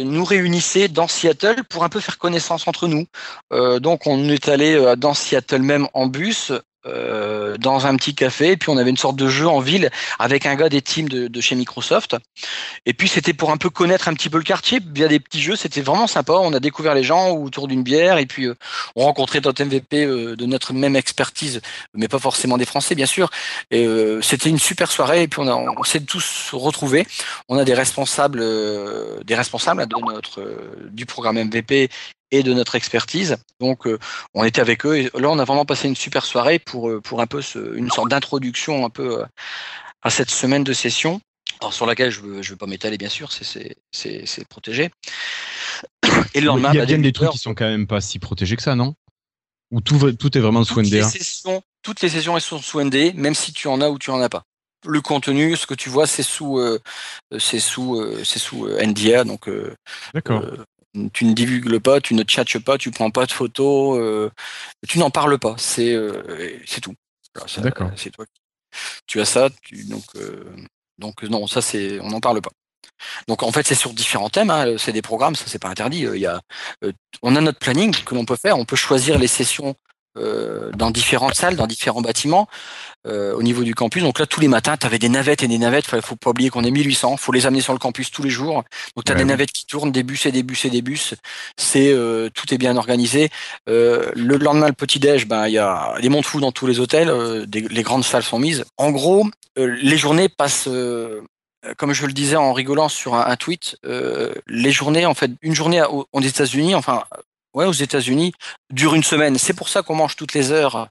nous 0.05 0.25
réunissait 0.25 0.88
dans 0.88 1.09
Seattle 1.09 1.64
pour 1.69 1.85
un 1.85 1.88
peu 1.88 2.01
faire 2.01 2.19
connaissance 2.19 2.66
entre 2.66 2.88
nous. 2.88 3.07
Euh, 3.53 3.79
donc 3.79 4.07
on 4.07 4.29
est 4.29 4.49
allé 4.49 4.75
euh, 4.75 4.97
dans 4.97 5.14
Seattle 5.14 5.62
même 5.62 5.88
en 5.95 6.07
bus, 6.07 6.53
euh, 6.87 7.59
dans 7.59 7.87
un 7.87 7.95
petit 7.97 8.14
café, 8.14 8.53
et 8.53 8.57
puis 8.57 8.71
on 8.71 8.79
avait 8.79 8.88
une 8.88 8.97
sorte 8.97 9.16
de 9.16 9.29
jeu 9.29 9.47
en 9.47 9.61
ville 9.61 9.90
avec 10.19 10.47
un 10.47 10.55
gars 10.55 10.71
des 10.71 10.81
teams 10.81 11.11
de, 11.11 11.40
chez 11.40 11.55
Microsoft. 11.55 12.16
Et 12.87 12.95
puis 12.95 13.07
c'était 13.07 13.35
pour 13.35 13.51
un 13.51 13.59
peu 13.59 13.69
connaître 13.69 14.09
un 14.09 14.14
petit 14.14 14.31
peu 14.31 14.38
le 14.38 14.45
quartier 14.45 14.81
via 14.95 15.07
des 15.07 15.21
petits 15.21 15.43
jeux. 15.43 15.57
C'était 15.57 15.83
vraiment 15.83 16.07
sympa. 16.07 16.33
On 16.33 16.55
a 16.55 16.61
découvert 16.61 16.95
les 16.95 17.03
gens 17.03 17.33
autour 17.33 17.69
d'une 17.69 17.83
bière, 17.83 18.16
et 18.16 18.25
puis 18.25 18.47
euh, 18.47 18.55
on 18.97 19.05
rencontrait 19.05 19.43
d'autres 19.43 19.62
MVP 19.62 20.05
euh, 20.05 20.37
de 20.37 20.47
notre 20.47 20.73
même 20.73 20.97
expertise, 20.97 21.61
mais 21.93 22.09
pas 22.09 22.19
forcément 22.19 22.57
des 22.57 22.64
Français 22.64 22.95
bien 22.95 23.07
sûr. 23.07 23.31
Et 23.71 23.87
c'était 24.23 24.49
une 24.49 24.59
super 24.59 24.90
soirée. 24.90 25.25
Et 25.25 25.29
puis 25.29 25.40
on, 25.40 25.49
a, 25.49 25.55
on 25.55 25.85
s'est 25.85 26.01
tous 26.01 26.51
retrouvés. 26.53 27.07
On 27.49 27.59
a 27.59 27.64
des 27.64 27.75
responsables, 27.75 28.43
des 29.25 29.35
responsables 29.35 29.87
de 29.87 29.97
notre 30.12 30.40
du 30.90 31.05
programme 31.05 31.38
MVP 31.45 31.90
et 32.31 32.43
de 32.43 32.53
notre 32.55 32.75
expertise. 32.75 33.37
Donc, 33.61 33.87
euh, 33.87 33.99
on 34.35 34.45
était 34.45 34.61
avec 34.61 34.87
eux. 34.87 34.97
Et 34.97 35.11
là, 35.14 35.31
on 35.31 35.38
a 35.38 35.45
vraiment 35.45 35.64
passé 35.64 35.88
une 35.88 35.97
super 35.97 36.25
soirée 36.25 36.59
pour 36.59 36.88
euh, 36.88 37.01
pour 37.01 37.21
un 37.21 37.27
peu 37.27 37.43
ce- 37.43 37.75
une 37.77 37.90
sorte 37.90 38.11
d'introduction 38.11 38.85
un 38.85 38.90
peu 38.90 39.21
euh, 39.21 39.25
à 40.03 40.11
cette 40.11 40.31
semaine 40.31 40.64
de 40.64 40.73
session. 40.73 41.21
Alors, 41.61 41.75
sur 41.75 41.85
laquelle 41.87 42.11
je 42.11 42.21
veux, 42.21 42.43
je 42.43 42.51
veux 42.51 42.57
pas 42.57 42.66
m'étaler, 42.66 42.97
bien 42.97 43.09
sûr, 43.09 43.31
c'est 43.33 44.49
protégé. 44.49 44.90
Et 46.35 46.40
le 46.40 46.47
lendemain, 46.47 46.73
Il 46.73 46.77
y 46.77 46.81
a 46.81 46.87
bien 46.87 46.99
des 46.99 47.09
8 47.09 47.12
trucs 47.12 47.31
qui 47.31 47.38
sont 47.38 47.55
quand 47.55 47.66
même 47.66 47.87
pas 47.87 48.01
si 48.01 48.19
protégés 48.19 48.57
que 48.57 48.62
ça, 48.62 48.75
non? 48.75 48.95
Ou 49.71 49.81
tout, 49.81 49.99
va- 49.99 50.12
tout 50.12 50.37
est 50.37 50.40
vraiment 50.40 50.64
sous 50.64 50.75
toutes 50.75 50.85
les 50.90 50.99
NDA 50.99 51.09
sessions, 51.09 51.62
toutes 51.83 52.01
les 52.01 52.09
sessions 52.09 52.35
elles 52.37 52.43
sont 52.43 52.59
sous 52.61 52.81
ND, 52.81 53.12
même 53.14 53.35
si 53.35 53.53
tu 53.53 53.69
en 53.69 53.81
as 53.81 53.88
ou 53.90 53.99
tu 53.99 54.11
en 54.11 54.21
as 54.21 54.29
pas. 54.29 54.43
Le 54.87 55.01
contenu, 55.03 55.57
ce 55.57 55.66
que 55.66 55.75
tu 55.75 55.90
vois, 55.90 56.07
c'est 56.07 56.23
sous, 56.23 56.59
euh, 56.59 56.81
c'est 57.38 57.61
sous, 57.61 57.97
euh, 58.01 58.23
c'est 58.25 58.38
sous 58.38 58.66
euh, 58.66 58.81
NDA, 58.81 59.25
donc 59.25 59.49
D'accord. 60.14 60.43
Tu 61.12 61.24
ne 61.24 61.33
divulgues 61.35 61.79
pas, 61.79 62.00
tu 62.00 62.14
ne 62.14 62.22
tchatches 62.24 62.59
pas, 62.59 62.76
tu 62.76 62.90
prends 62.90 63.11
pas 63.11 63.24
de 63.26 63.33
photos, 63.33 63.98
euh, 64.00 64.29
tu 64.88 64.98
n'en 64.98 65.11
parles 65.11 65.38
pas. 65.38 65.55
C'est 65.57 65.94
euh, 65.94 66.59
c'est 66.66 66.81
tout. 66.81 66.94
D'accord. 67.62 67.90
C'est 67.96 68.11
toi. 68.11 68.26
qui- 68.26 68.40
Tu 69.07 69.20
as 69.20 69.24
ça, 69.24 69.48
tu, 69.62 69.85
donc 69.85 70.05
euh, 70.16 70.44
donc 70.98 71.22
non, 71.22 71.46
ça 71.46 71.62
c'est, 71.62 72.00
on 72.00 72.09
n'en 72.11 72.20
parle 72.20 72.40
pas. 72.42 72.50
Donc 73.29 73.42
en 73.44 73.53
fait 73.53 73.66
c'est 73.66 73.74
sur 73.76 73.92
différents 73.94 74.31
thèmes. 74.31 74.50
hein, 74.50 74.76
c'est 74.79 74.92
des 74.92 75.03
programmes, 75.03 75.37
ça 75.37 75.44
c'est 75.46 75.59
pas 75.61 75.68
interdit. 75.68 76.00
Il 76.00 76.18
y 76.20 76.26
a, 76.26 76.40
euh, 76.85 76.92
on 77.22 77.37
a 77.37 77.40
notre 77.40 77.59
planning 77.61 77.94
que 78.05 78.14
l'on 78.16 78.24
peut 78.24 78.37
faire. 78.37 78.59
On 78.59 78.64
peut 78.64 78.76
choisir 78.76 79.18
les 79.18 79.29
sessions 79.29 79.74
euh, 80.18 80.70
dans 80.73 80.90
différentes 80.90 81.35
salles, 81.35 81.57
dans 81.57 81.66
différents 81.66 82.01
bâtiments 82.01 82.49
euh, 83.07 83.35
au 83.35 83.42
niveau 83.42 83.62
du 83.64 83.75
campus. 83.75 84.03
Donc 84.03 84.18
là, 84.18 84.27
tous 84.27 84.40
les 84.40 84.49
matins, 84.49 84.77
tu 84.77 84.87
avais 84.87 84.99
des 84.99 85.09
navettes 85.09 85.42
et 85.42 85.49
des 85.49 85.59
navettes. 85.59 85.87
Il 85.92 86.03
faut 86.03 86.16
pas 86.16 86.31
oublier 86.31 86.51
qu'on 86.51 86.64
est 86.64 86.70
1800. 86.70 87.16
faut 87.16 87.33
les 87.33 87.46
amener 87.46 87.61
sur 87.61 87.73
le 87.73 87.79
campus 87.79 88.11
tous 88.11 88.23
les 88.23 88.31
jours. 88.31 88.64
Donc 88.96 89.05
tu 89.05 89.12
as 89.12 89.14
Ouais, 89.14 89.20
des 89.20 89.25
navettes 89.25 89.53
qui 89.53 89.66
tournent, 89.66 89.92
des 89.92 90.03
bus 90.03 90.27
et 90.27 90.33
des 90.33 90.42
bus 90.42 90.64
et 90.64 90.70
des 90.70 90.83
bus. 90.83 91.14
C'est 91.57 91.92
euh, 91.92 92.29
tout 92.35 92.53
est 92.53 92.59
bien 92.59 92.77
organisé. 92.77 93.31
Le 93.66 94.12
lendemain, 94.37 94.66
le 94.68 94.73
petit 94.75 94.99
déj, 94.99 95.27
ben 95.27 95.46
il 95.46 95.53
y 95.55 95.59
a 95.59 95.94
des 96.01 96.09
mondes 96.09 96.25
fous 96.25 96.40
dans 96.40 96.53
tous 96.53 96.66
les 96.66 96.81
hôtels. 96.81 97.46
des- 97.46 97.61
les 97.68 97.83
grandes 97.83 98.05
salles 98.05 98.23
sont 98.25 98.38
mises. 98.38 98.64
En 98.77 98.90
gros, 98.90 99.27
les 99.57 99.96
journées 99.96 100.29
passent. 100.29 100.68
comme 101.77 101.92
je 101.92 102.07
le 102.07 102.12
disais 102.14 102.37
en 102.37 102.53
rigolant 102.55 102.88
sur 102.88 103.14
un, 103.14 103.37
tweet, 103.37 103.77
euh, 103.85 104.33
les 104.46 104.73
journées, 104.73 105.05
en 105.07 105.12
fait, 105.14 105.31
une 105.42 105.55
journée 105.55 105.83
aux 106.12 106.20
États-Unis, 106.20 106.75
enfin, 106.75 107.05
ouais, 107.55 107.67
aux 107.67 107.73
États-Unis, 107.73 108.33
dure 108.73 108.95
une 108.95 109.03
semaine. 109.05 109.39
C'est 109.39 109.55
pour 109.55 109.69
ça 109.69 109.83
qu'on 109.83 109.95
mange 109.95 110.17
toutes 110.17 110.35
les 110.35 110.53
heures. 110.53 110.89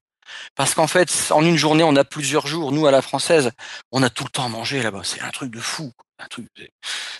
Parce 0.55 0.75
qu'en 0.75 0.85
fait, 0.85 1.11
en 1.31 1.43
une 1.43 1.57
journée, 1.57 1.83
on 1.83 1.95
a 1.95 2.03
plusieurs 2.03 2.45
jours. 2.45 2.71
Nous, 2.71 2.85
à 2.85 2.91
la 2.91 3.01
française, 3.01 3.51
on 3.91 4.03
a 4.03 4.09
tout 4.11 4.23
le 4.23 4.29
temps 4.29 4.45
à 4.45 4.49
manger 4.49 4.81
là-bas. 4.83 5.01
C'est 5.03 5.21
un 5.21 5.31
truc 5.31 5.51
de 5.51 5.59
fou. 5.59 5.91
Un 6.19 6.27
truc. 6.27 6.45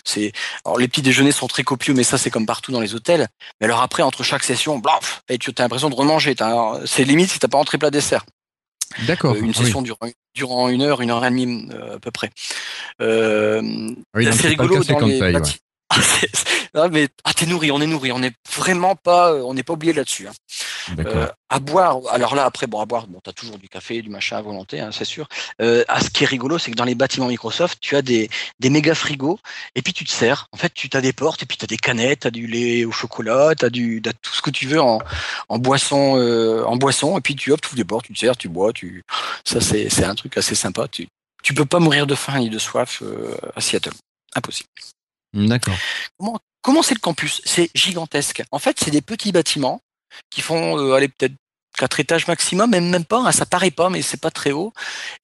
C'est. 0.04 0.30
Alors, 0.64 0.78
les 0.78 0.86
petits 0.86 1.02
déjeuners 1.02 1.32
sont 1.32 1.48
très 1.48 1.64
copieux, 1.64 1.94
mais 1.94 2.04
ça, 2.04 2.18
c'est 2.18 2.30
comme 2.30 2.46
partout 2.46 2.70
dans 2.70 2.80
les 2.80 2.94
hôtels. 2.94 3.26
Mais 3.60 3.66
alors 3.66 3.80
après, 3.80 4.02
entre 4.02 4.22
chaque 4.22 4.44
session, 4.44 4.78
blaf, 4.78 5.22
et 5.28 5.38
tu 5.38 5.50
as 5.56 5.62
l'impression 5.62 5.90
de 5.90 5.94
remanger. 5.94 6.34
T'as- 6.36 6.80
C'est 6.84 7.02
limite 7.04 7.30
si 7.30 7.38
t'as 7.38 7.48
pas 7.48 7.58
entré 7.58 7.78
plat 7.78 7.90
dessert. 7.90 8.24
D'accord. 9.06 9.34
Euh, 9.34 9.38
une 9.40 9.48
oui. 9.48 9.54
session 9.54 9.82
durant, 9.82 9.98
durant 10.34 10.68
une 10.68 10.82
heure, 10.82 11.00
une 11.00 11.10
heure 11.10 11.24
et 11.24 11.30
demie 11.30 11.68
euh, 11.72 11.96
à 11.96 11.98
peu 11.98 12.10
près. 12.10 12.30
Euh, 13.00 13.62
oui, 14.14 14.28
c'est 14.32 14.48
rigolo 14.48 14.84
dans 14.84 15.06
les 15.06 15.20
ouais. 15.20 15.32
Ah, 16.72 16.86
non, 16.86 16.88
mais 16.88 17.08
ah, 17.24 17.34
t'es 17.34 17.46
nourri, 17.46 17.72
on 17.72 17.80
est 17.80 17.86
nourri, 17.86 18.12
on 18.12 18.20
n'est 18.20 18.32
vraiment 18.54 18.94
pas, 18.94 19.32
euh, 19.32 19.42
on 19.42 19.54
n'est 19.54 19.64
pas 19.64 19.72
oublié 19.72 19.92
là-dessus. 19.92 20.28
hein. 20.28 20.32
Euh, 21.00 21.26
à 21.48 21.58
boire, 21.58 21.98
alors 22.10 22.36
là 22.36 22.44
après, 22.44 22.68
bon 22.68 22.80
à 22.80 22.86
boire, 22.86 23.08
bon 23.08 23.18
t'as 23.22 23.32
toujours 23.32 23.58
du 23.58 23.68
café, 23.68 24.00
du 24.00 24.08
machin 24.08 24.36
à 24.36 24.42
volonté, 24.42 24.78
hein, 24.80 24.90
c'est 24.92 25.04
sûr. 25.04 25.28
Euh, 25.60 25.84
ah, 25.88 26.00
ce 26.00 26.08
qui 26.10 26.22
est 26.22 26.28
rigolo, 26.28 26.58
c'est 26.58 26.70
que 26.70 26.76
dans 26.76 26.84
les 26.84 26.94
bâtiments 26.94 27.26
Microsoft, 27.26 27.78
tu 27.80 27.96
as 27.96 28.02
des, 28.02 28.30
des 28.60 28.70
méga 28.70 28.94
frigos 28.94 29.40
et 29.74 29.82
puis 29.82 29.92
tu 29.92 30.04
te 30.04 30.12
sers. 30.12 30.46
En 30.52 30.56
fait, 30.58 30.72
tu 30.72 30.88
as 30.92 31.00
des 31.00 31.12
portes 31.12 31.42
et 31.42 31.46
puis 31.46 31.56
tu 31.58 31.64
as 31.64 31.66
des 31.66 31.76
canettes, 31.76 32.20
tu 32.20 32.26
as 32.28 32.30
du 32.30 32.46
lait 32.46 32.84
au 32.84 32.92
chocolat, 32.92 33.54
tu 33.58 33.64
as 33.64 33.70
du, 33.70 34.00
t'as 34.00 34.12
tout 34.12 34.32
ce 34.34 34.42
que 34.42 34.50
tu 34.50 34.66
veux 34.66 34.80
en, 34.80 35.00
en 35.48 35.58
boisson, 35.58 36.16
euh, 36.18 36.64
en 36.66 36.76
boisson 36.76 37.18
et 37.18 37.20
puis 37.20 37.34
tu 37.34 37.50
hop, 37.50 37.60
tu 37.60 37.66
ouvres 37.68 37.76
les 37.76 37.84
portes, 37.84 38.06
tu 38.06 38.12
te 38.14 38.18
sers, 38.20 38.36
tu 38.36 38.48
bois, 38.48 38.72
tu, 38.72 39.02
ça 39.44 39.60
c'est, 39.60 39.88
c'est 39.90 40.04
un 40.04 40.14
truc 40.14 40.36
assez 40.38 40.54
sympa. 40.54 40.86
Tu, 40.86 41.08
tu 41.42 41.52
peux 41.52 41.66
pas 41.66 41.80
mourir 41.80 42.06
de 42.06 42.14
faim 42.14 42.38
ni 42.38 42.48
de 42.48 42.58
soif 42.60 43.02
à 43.56 43.60
Seattle, 43.60 43.90
impossible. 44.36 44.68
D'accord. 45.34 45.76
Comment 46.62 46.82
c'est 46.82 46.94
le 46.94 47.00
campus? 47.00 47.40
C'est 47.44 47.70
gigantesque. 47.74 48.42
En 48.50 48.58
fait, 48.58 48.78
c'est 48.78 48.90
des 48.90 49.00
petits 49.00 49.32
bâtiments 49.32 49.80
qui 50.30 50.40
font 50.42 50.78
euh, 50.78 50.92
aller 50.92 51.08
peut-être 51.08 51.32
quatre 51.78 52.00
étages 52.00 52.26
maximum, 52.26 52.70
même 52.70 52.90
même 52.90 53.04
pas. 53.06 53.20
hein, 53.26 53.32
ça 53.32 53.46
paraît 53.46 53.70
pas, 53.70 53.88
mais 53.88 54.02
c'est 54.02 54.20
pas 54.20 54.30
très 54.30 54.50
haut. 54.52 54.72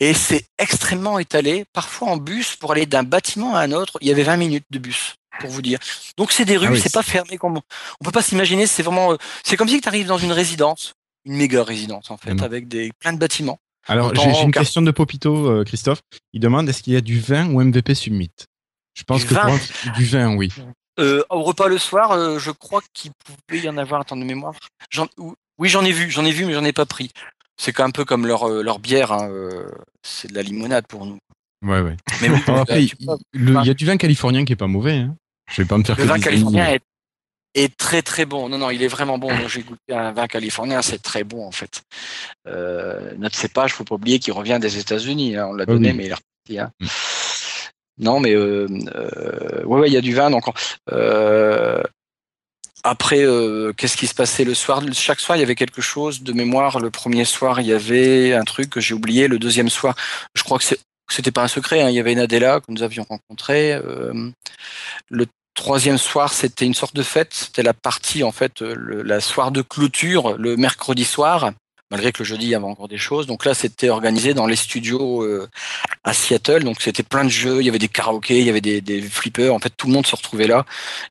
Et 0.01 0.15
c'est 0.15 0.47
extrêmement 0.59 1.19
étalé. 1.19 1.65
Parfois 1.75 2.09
en 2.09 2.17
bus 2.17 2.57
pour 2.57 2.73
aller 2.73 2.87
d'un 2.87 3.03
bâtiment 3.03 3.55
à 3.55 3.61
un 3.61 3.73
autre, 3.73 3.99
il 4.01 4.09
y 4.09 4.11
avait 4.13 4.23
20 4.23 4.37
minutes 4.39 4.65
de 4.71 4.79
bus 4.79 5.17
pour 5.41 5.51
vous 5.51 5.61
dire. 5.61 5.79
Donc 6.17 6.33
c'est 6.33 6.47
des 6.47 6.57
rues, 6.57 6.69
Ah 6.69 6.73
oui, 6.73 6.81
c'est 6.81 6.93
pas 6.93 7.03
fermé 7.03 7.37
comme 7.37 7.59
on 8.01 8.05
peut 8.05 8.13
pas 8.13 8.23
s'imaginer. 8.23 8.67
C'est 8.67 8.83
vraiment, 8.83 9.13
euh, 9.13 9.17
c'est 9.45 9.57
comme 9.59 9.69
si 9.69 9.81
tu 9.83 9.89
arrives 9.89 10.07
dans 10.07 10.17
une 10.19 10.33
résidence, 10.33 10.95
une 11.27 11.37
méga 11.37 11.63
résidence 11.65 12.11
en 12.11 12.17
fait, 12.17 12.41
avec 12.41 12.69
des 12.69 12.93
plein 13.01 13.13
de 13.13 13.19
bâtiments. 13.19 13.59
Alors, 13.89 14.15
j'ai 14.15 14.33
j'ai 14.33 14.43
une 14.43 14.51
car- 14.53 14.63
question 14.63 14.81
de 14.83 14.91
Popito, 14.91 15.49
euh, 15.51 15.65
Christophe. 15.65 16.01
Il 16.33 16.41
demande 16.41 16.67
est-ce 16.69 16.83
qu'il 16.83 16.95
y 16.95 16.97
a 16.97 17.01
du 17.03 17.21
vin 17.21 17.51
ou 17.51 17.61
MVP 17.63 17.95
Summit 17.95 18.31
Je 18.97 19.03
pense 19.05 19.21
Du 19.23 19.27
que 19.29 19.35
vin 19.35 19.43
pour 19.45 19.53
un- 19.55 19.93
du 19.93 20.05
vin, 20.07 20.35
oui. 20.37 20.53
Euh, 20.99 21.23
au 21.29 21.43
repas 21.43 21.69
le 21.69 21.77
soir, 21.79 22.13
euh, 22.13 22.39
je 22.39 22.51
crois 22.51 22.81
qu'il 22.95 23.11
pouvait 23.47 23.61
y 23.63 23.69
en 23.69 23.77
avoir 23.77 24.01
un 24.01 24.05
temps 24.05 24.17
de 24.17 24.25
mémoire. 24.25 24.55
Oui, 25.59 25.69
j'en 25.69 25.85
ai 25.85 25.93
vu, 25.93 26.11
j'en 26.11 26.25
ai 26.25 26.31
vu, 26.33 26.47
mais 26.47 26.55
j'en 26.55 26.65
ai 26.65 26.73
pas 26.73 26.87
pris. 26.87 27.11
C'est 27.59 27.79
un 27.81 27.91
peu 27.91 28.05
comme 28.05 28.27
leur, 28.27 28.49
euh, 28.49 28.63
leur 28.63 28.79
bière, 28.79 29.13
hein, 29.13 29.29
euh, 29.31 29.69
c'est 30.03 30.29
de 30.31 30.35
la 30.35 30.43
limonade 30.43 30.87
pour 30.87 31.05
nous. 31.07 31.19
Ouais, 31.65 31.81
ouais. 31.81 31.97
Mais 32.23 32.29
oui, 32.31 32.41
Alors 32.47 32.61
après, 32.61 32.85
il 32.85 32.89
tu 32.91 32.97
peux- 32.97 33.17
le- 33.33 33.55
il 33.63 33.67
y 33.67 33.71
a 33.71 33.75
du 33.75 33.87
vin 33.87 33.97
californien 33.97 34.45
qui 34.45 34.53
est 34.53 34.57
pas 34.57 34.67
mauvais. 34.67 34.99
Hein. 34.99 35.17
Je 35.51 35.63
vais 35.63 35.69
pas 35.69 35.79
me 35.79 35.85
faire 35.85 35.97
le 35.97 36.03
que 36.03 36.09
vin 36.09 36.19
californien 36.19 36.69
est, 36.69 36.83
est 37.55 37.75
très 37.77 38.03
très 38.03 38.27
bon. 38.27 38.49
Non, 38.51 38.59
non, 38.59 38.71
il 38.71 38.83
est 38.83 38.89
vraiment 38.89 39.17
bon. 39.19 39.31
J'ai 39.49 39.63
goûté 39.63 39.95
un 39.95 40.13
vin 40.13 40.27
californien, 40.27 40.83
c'est 40.83 41.03
très 41.03 41.25
bon 41.25 41.47
en 41.47 41.53
fait. 41.53 41.83
Euh, 42.47 43.13
notre 43.19 43.37
cépage, 43.37 43.73
faut 43.73 43.85
pas 43.85 43.95
oublier 43.95 44.19
qu'il 44.19 44.33
revient 44.35 44.59
des 44.61 44.79
États-Unis. 44.79 45.37
hein. 45.37 45.47
On 45.49 45.55
l'a 45.55 45.65
Ah 45.67 45.73
donné, 45.73 45.91
oui. 45.93 45.97
mais 45.97 46.05
il 46.07 46.11
est 46.11 46.15
reparti. 46.15 46.59
hein. 46.59 46.71
Mm. 46.81 46.87
Non, 47.99 48.21
mais 48.21 48.35
euh, 48.35 48.67
euh, 48.95 49.65
ouais, 49.65 49.89
il 49.89 49.93
y 49.93 49.97
a 49.97 50.01
du 50.03 50.15
vin. 50.15 50.31
Donc, 50.31 50.45
euh, 50.93 51.83
après, 52.85 53.25
euh, 53.25 53.73
qu'est-ce 53.73 53.97
qui 53.97 54.07
se 54.07 54.15
passait 54.15 54.45
le 54.45 54.55
soir? 54.55 54.83
Chaque 54.93 55.21
soir, 55.21 55.37
il 55.37 55.41
y 55.41 55.43
avait 55.43 55.55
quelque 55.55 55.83
chose 55.83 56.23
de 56.23 56.33
mémoire. 56.33 56.79
Le 56.79 56.91
premier 56.91 57.25
soir, 57.25 57.61
il 57.61 57.67
y 57.67 57.73
avait 57.73 58.35
un 58.35 58.45
truc 58.45 58.71
que 58.71 58.81
j'ai 58.81 58.95
oublié. 58.95 59.29
Le 59.29 59.39
deuxième 59.39 59.71
soir, 59.71 59.97
je 60.35 60.43
crois 60.43 60.59
que 60.59 60.65
c'était 61.11 61.31
pas 61.33 61.43
un 61.43 61.49
secret. 61.49 61.83
hein. 61.83 61.89
Il 61.89 61.97
y 61.97 62.01
avait 62.01 62.15
Nadella 62.15 62.61
que 62.61 62.71
nous 62.71 62.83
avions 62.83 63.05
rencontré. 63.09 63.73
Euh, 63.73 64.31
le 65.09 65.27
troisième 65.55 65.99
soir, 65.99 66.33
c'était 66.33 66.67
une 66.67 66.75
sorte 66.75 66.95
de 66.95 67.03
fête. 67.03 67.33
C'était 67.33 67.63
la 67.63 67.75
partie, 67.75 68.23
en 68.23 68.33
fait, 68.33 68.61
la 68.61 69.21
soirée 69.21 69.53
de 69.53 69.63
clôture, 69.63 70.37
le 70.37 70.57
mercredi 70.57 71.05
soir. 71.05 71.53
Malgré 71.91 72.11
que 72.13 72.19
le 72.19 72.25
jeudi, 72.25 72.47
il 72.47 72.51
y 72.51 72.55
avait 72.55 72.65
encore 72.65 72.89
des 72.89 72.99
choses. 72.99 73.27
Donc 73.27 73.45
là, 73.45 73.55
c'était 73.55 73.91
organisé 73.91 74.35
dans 74.35 74.47
les 74.47 74.57
studios 74.57 75.23
euh, 75.23 75.49
à 76.05 76.13
Seattle. 76.13 76.65
Donc 76.65 76.83
c'était 76.83 77.05
plein 77.05 77.25
de 77.25 77.29
jeux. 77.29 77.61
Il 77.61 77.67
y 77.67 77.69
avait 77.69 77.79
des 77.79 77.89
karaokés, 77.89 78.41
il 78.41 78.47
y 78.47 78.51
avait 78.51 78.61
des, 78.61 78.81
des 78.81 79.01
flippers. 79.03 79.55
En 79.55 79.59
fait, 79.61 79.71
tout 79.77 79.87
le 79.87 79.93
monde 79.93 80.07
se 80.07 80.17
retrouvait 80.17 80.49
là. 80.49 80.65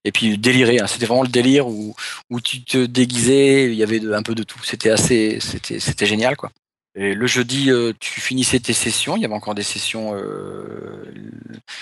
Et 0.03 0.11
puis 0.11 0.37
délirer. 0.37 0.79
hein. 0.79 0.87
C'était 0.87 1.05
vraiment 1.05 1.23
le 1.23 1.29
délire 1.29 1.67
où, 1.67 1.95
où 2.29 2.41
tu 2.41 2.63
te 2.63 2.85
déguisais. 2.85 3.65
Il 3.67 3.75
y 3.75 3.83
avait 3.83 4.01
un 4.13 4.23
peu 4.23 4.35
de 4.35 4.43
tout. 4.43 4.59
C'était 4.63 4.89
assez, 4.89 5.39
c'était, 5.39 5.79
c'était 5.79 6.05
génial, 6.05 6.35
quoi. 6.35 6.51
Et 6.97 7.13
le 7.13 7.27
jeudi, 7.27 7.71
euh, 7.71 7.91
tu 7.99 8.21
finissais 8.21 8.59
tes 8.59 8.71
sessions. 8.73 9.17
Il 9.17 9.21
y 9.21 9.25
avait 9.25 9.33
encore 9.33 9.53
des 9.55 9.63
sessions 9.63 10.15
euh, 10.15 11.13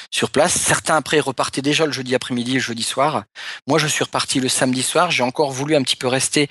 sur 0.09 0.31
place. 0.31 0.53
Certains 0.53 0.95
après 0.95 1.19
repartaient 1.19 1.61
déjà 1.61 1.85
le 1.85 1.91
jeudi 1.91 2.15
après-midi 2.15 2.51
et 2.51 2.55
le 2.55 2.59
jeudi 2.59 2.81
soir. 2.83 3.23
Moi, 3.67 3.77
je 3.77 3.85
suis 3.87 4.03
reparti 4.03 4.39
le 4.39 4.49
samedi 4.49 4.81
soir. 4.81 5.11
J'ai 5.11 5.21
encore 5.23 5.51
voulu 5.51 5.75
un 5.75 5.83
petit 5.83 5.95
peu 5.95 6.07
rester 6.07 6.49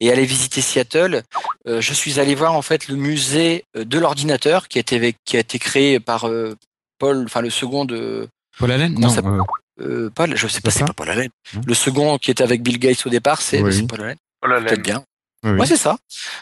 et 0.00 0.12
aller 0.12 0.26
visiter 0.26 0.60
Seattle. 0.60 1.22
Euh, 1.66 1.80
je 1.80 1.94
suis 1.94 2.20
allé 2.20 2.34
voir 2.34 2.52
en 2.52 2.62
fait 2.62 2.88
le 2.88 2.96
musée 2.96 3.64
euh, 3.76 3.84
de 3.84 3.98
l'ordinateur 3.98 4.68
qui 4.68 4.78
a 4.78 4.80
été 4.80 5.14
qui 5.24 5.36
a 5.36 5.40
été 5.40 5.58
créé 5.58 5.98
par 5.98 6.28
euh, 6.28 6.54
Paul, 6.98 7.22
enfin 7.24 7.40
le 7.40 7.50
second 7.50 7.84
de 7.86 8.28
Paul 8.58 8.72
Allen? 8.72 8.92
Non. 8.98 9.08
ça- 9.08 9.22
euh, 9.24 9.40
euh, 9.80 10.10
Paul, 10.14 10.36
je 10.36 10.46
sais 10.48 10.60
pas, 10.60 10.70
C'est 10.70 10.84
pas 10.84 10.92
Paul 10.92 11.08
Allen. 11.08 11.30
Non. 11.54 11.62
Le 11.66 11.74
second 11.74 12.18
qui 12.18 12.30
était 12.30 12.44
avec 12.44 12.62
Bill 12.62 12.78
Gates 12.78 13.06
au 13.06 13.10
départ, 13.10 13.40
c'est 13.40 13.62
Oui. 13.62 13.86
Paul 13.86 14.02
Allen. 14.02 14.16
Là 14.46 14.60
là. 14.60 14.66
Peut-être 14.66 14.82
bien. 14.82 15.02
Oui. 15.44 15.50
Ouais, 15.58 15.66
c'est 15.66 15.76
ça. 15.76 15.96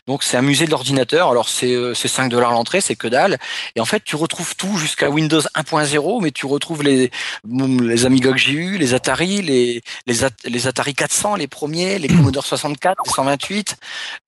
Donc 0.06 0.22
c'est 0.22 0.36
un 0.36 0.42
musée 0.42 0.66
de 0.66 0.70
l'ordinateur. 0.70 1.30
Alors 1.30 1.48
c'est 1.48 1.74
euh, 1.74 1.94
c'est 1.94 2.08
5 2.08 2.28
dollars 2.28 2.52
l'entrée, 2.52 2.80
c'est 2.80 2.96
que 2.96 3.08
dalle. 3.08 3.38
Et 3.76 3.80
en 3.80 3.84
fait, 3.84 4.02
tu 4.04 4.16
retrouves 4.16 4.54
tout 4.56 4.76
jusqu'à 4.76 5.08
Windows 5.10 5.40
1.0, 5.40 6.22
mais 6.22 6.30
tu 6.30 6.46
retrouves 6.46 6.82
les 6.82 7.10
les 7.48 8.04
Amiga 8.06 8.30
que 8.32 8.36
j'ai 8.38 8.52
eu, 8.52 8.76
les 8.78 8.94
Atari, 8.94 9.42
les 9.42 9.82
les, 10.06 10.24
At- 10.24 10.30
les 10.44 10.66
Atari 10.66 10.94
400, 10.94 11.36
les 11.36 11.48
premiers, 11.48 11.98
les 11.98 12.08
Commodore 12.08 12.44
64, 12.44 13.02
les 13.06 13.12
128, 13.12 13.76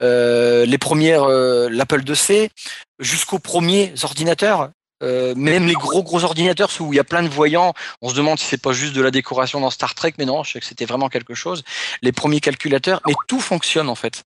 euh, 0.02 0.64
les 0.66 0.78
premières 0.78 1.24
euh, 1.24 1.68
l'Apple 1.70 2.02
IIc, 2.08 2.50
jusqu'aux 2.98 3.38
premiers 3.38 3.92
ordinateurs. 4.02 4.70
Euh, 5.02 5.34
même 5.34 5.66
les 5.66 5.74
gros 5.74 6.02
gros 6.02 6.24
ordinateurs 6.24 6.70
où 6.80 6.92
il 6.92 6.96
y 6.96 7.00
a 7.00 7.04
plein 7.04 7.22
de 7.22 7.28
voyants, 7.28 7.74
on 8.00 8.08
se 8.08 8.14
demande 8.14 8.38
si 8.38 8.46
c'est 8.46 8.62
pas 8.62 8.72
juste 8.72 8.92
de 8.94 9.02
la 9.02 9.10
décoration 9.10 9.60
dans 9.60 9.70
Star 9.70 9.94
Trek, 9.94 10.14
mais 10.18 10.24
non, 10.24 10.44
je 10.44 10.52
sais 10.52 10.60
que 10.60 10.66
c'était 10.66 10.84
vraiment 10.84 11.08
quelque 11.08 11.34
chose. 11.34 11.64
Les 12.02 12.12
premiers 12.12 12.40
calculateurs, 12.40 13.00
mais 13.06 13.14
tout 13.28 13.40
fonctionne 13.40 13.88
en 13.88 13.94
fait. 13.94 14.22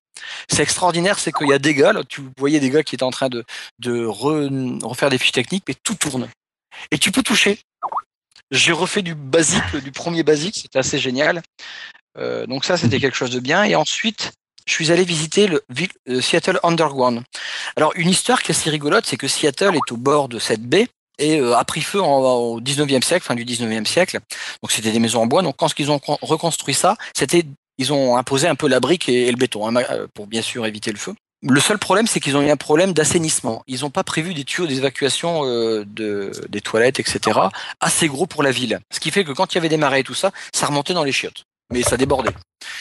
C'est 0.49 0.62
extraordinaire, 0.62 1.19
c'est 1.19 1.33
qu'il 1.33 1.49
y 1.49 1.53
a 1.53 1.59
des 1.59 1.75
gars, 1.75 1.93
là, 1.93 2.03
tu 2.07 2.23
voyais 2.39 2.61
des 2.61 2.71
gars 2.71 2.83
qui 2.83 2.95
étaient 2.95 3.05
en 3.05 3.11
train 3.11 3.29
de, 3.29 3.45
de 3.79 4.07
re- 4.07 4.85
refaire 4.85 5.11
des 5.11 5.19
fiches 5.19 5.33
techniques, 5.33 5.65
mais 5.69 5.75
tout 5.83 5.95
tourne. 5.95 6.29
Et 6.91 6.99
tu 6.99 7.11
peux 7.11 7.23
toucher. 7.23 7.59
J'ai 8.51 8.73
refait 8.73 9.03
du 9.03 9.15
basique, 9.15 9.77
du 9.83 9.93
premier 9.93 10.23
basique, 10.23 10.57
c'était 10.57 10.79
assez 10.79 10.99
génial. 10.99 11.43
Euh, 12.19 12.47
donc 12.47 12.65
ça, 12.65 12.77
c'était 12.77 13.01
quelque 13.01 13.17
chose 13.17 13.31
de 13.31 13.41
bien. 13.41 13.65
Et 13.65 13.75
ensuite, 13.75 14.33
je 14.66 14.72
suis 14.74 14.92
allé 14.92 15.05
visiter 15.05 15.46
le 15.46 15.62
euh, 16.09 16.20
Seattle 16.20 16.59
Underground. 16.62 17.22
Alors, 17.76 17.92
une 17.96 18.11
histoire 18.11 18.42
qui 18.42 18.52
est 18.52 18.55
assez 18.55 18.70
rigolote, 18.70 19.07
c'est 19.07 19.16
que 19.16 19.29
Seattle 19.29 19.74
est 19.74 19.92
au 19.92 19.96
bord 19.96 20.29
de 20.29 20.38
cette 20.38 20.62
baie 20.62 20.88
et 21.18 21.40
euh, 21.40 21.57
a 21.57 21.64
pris 21.64 21.81
feu 21.81 22.02
en- 22.02 22.18
au 22.20 22.61
19e 22.61 23.02
siècle, 23.02 23.24
fin 23.24 23.35
du 23.35 23.44
19e 23.44 23.87
siècle. 23.87 24.18
Donc, 24.62 24.72
c'était 24.72 24.92
des 24.92 24.98
maisons 24.98 25.22
en 25.22 25.26
bois. 25.26 25.42
Donc, 25.42 25.57
quand 25.57 25.68
ils 25.79 25.90
ont 25.90 25.98
con- 25.98 26.18
reconstruit 26.20 26.74
ça, 26.74 26.96
c'était 27.14 27.44
ils 27.79 27.92
ont 27.92 28.16
imposé 28.16 28.48
un 28.48 28.55
peu 28.55 28.68
la 28.68 28.81
brique 28.81 29.09
et, 29.09 29.31
le 29.31 29.37
béton 29.37 29.68
hein, 29.68 29.83
euh, 29.90 30.07
pour 30.14 30.26
bien 30.26 30.42
sûr 30.42 30.64
éviter 30.66 30.90
le 30.92 30.98
feu. 30.98 31.14
Le 31.42 31.61
seul 31.61 31.79
problème, 31.79 32.07
c'est 32.07 32.18
qu'ils 32.18 32.37
ont 32.37 32.40
eu 32.42 32.50
un 32.50 32.57
problème 32.57 32.94
d'assainissement. 32.94 33.62
Ils 33.66 33.81
n'ont 33.83 33.90
pas 33.90 34.02
prévu 34.02 34.33
des 34.33 34.44
tuyaux 34.44 34.66
d'évacuation 34.66 35.42
euh, 35.44 35.85
de, 35.87 36.33
des 36.48 36.62
toilettes, 36.62 36.98
etc., 36.98 37.38
assez 37.81 38.09
gros 38.09 38.26
pour 38.26 38.42
la 38.42 38.50
ville. 38.50 38.81
Ce 38.90 38.98
qui 38.98 39.11
fait 39.11 39.22
que 39.22 39.33
quand 39.33 39.52
il 39.52 39.57
y 39.57 39.59
avait 39.59 39.68
des 39.68 39.76
marées 39.76 40.00
et 40.00 40.05
tout 40.05 40.14
ça, 40.14 40.33
ça 40.55 40.66
remontait 40.66 40.94
dans 40.94 41.05
les 41.05 41.12
chiottes. 41.12 41.44
Mais 41.72 41.83
ça 41.83 41.96
débordait. 41.96 42.31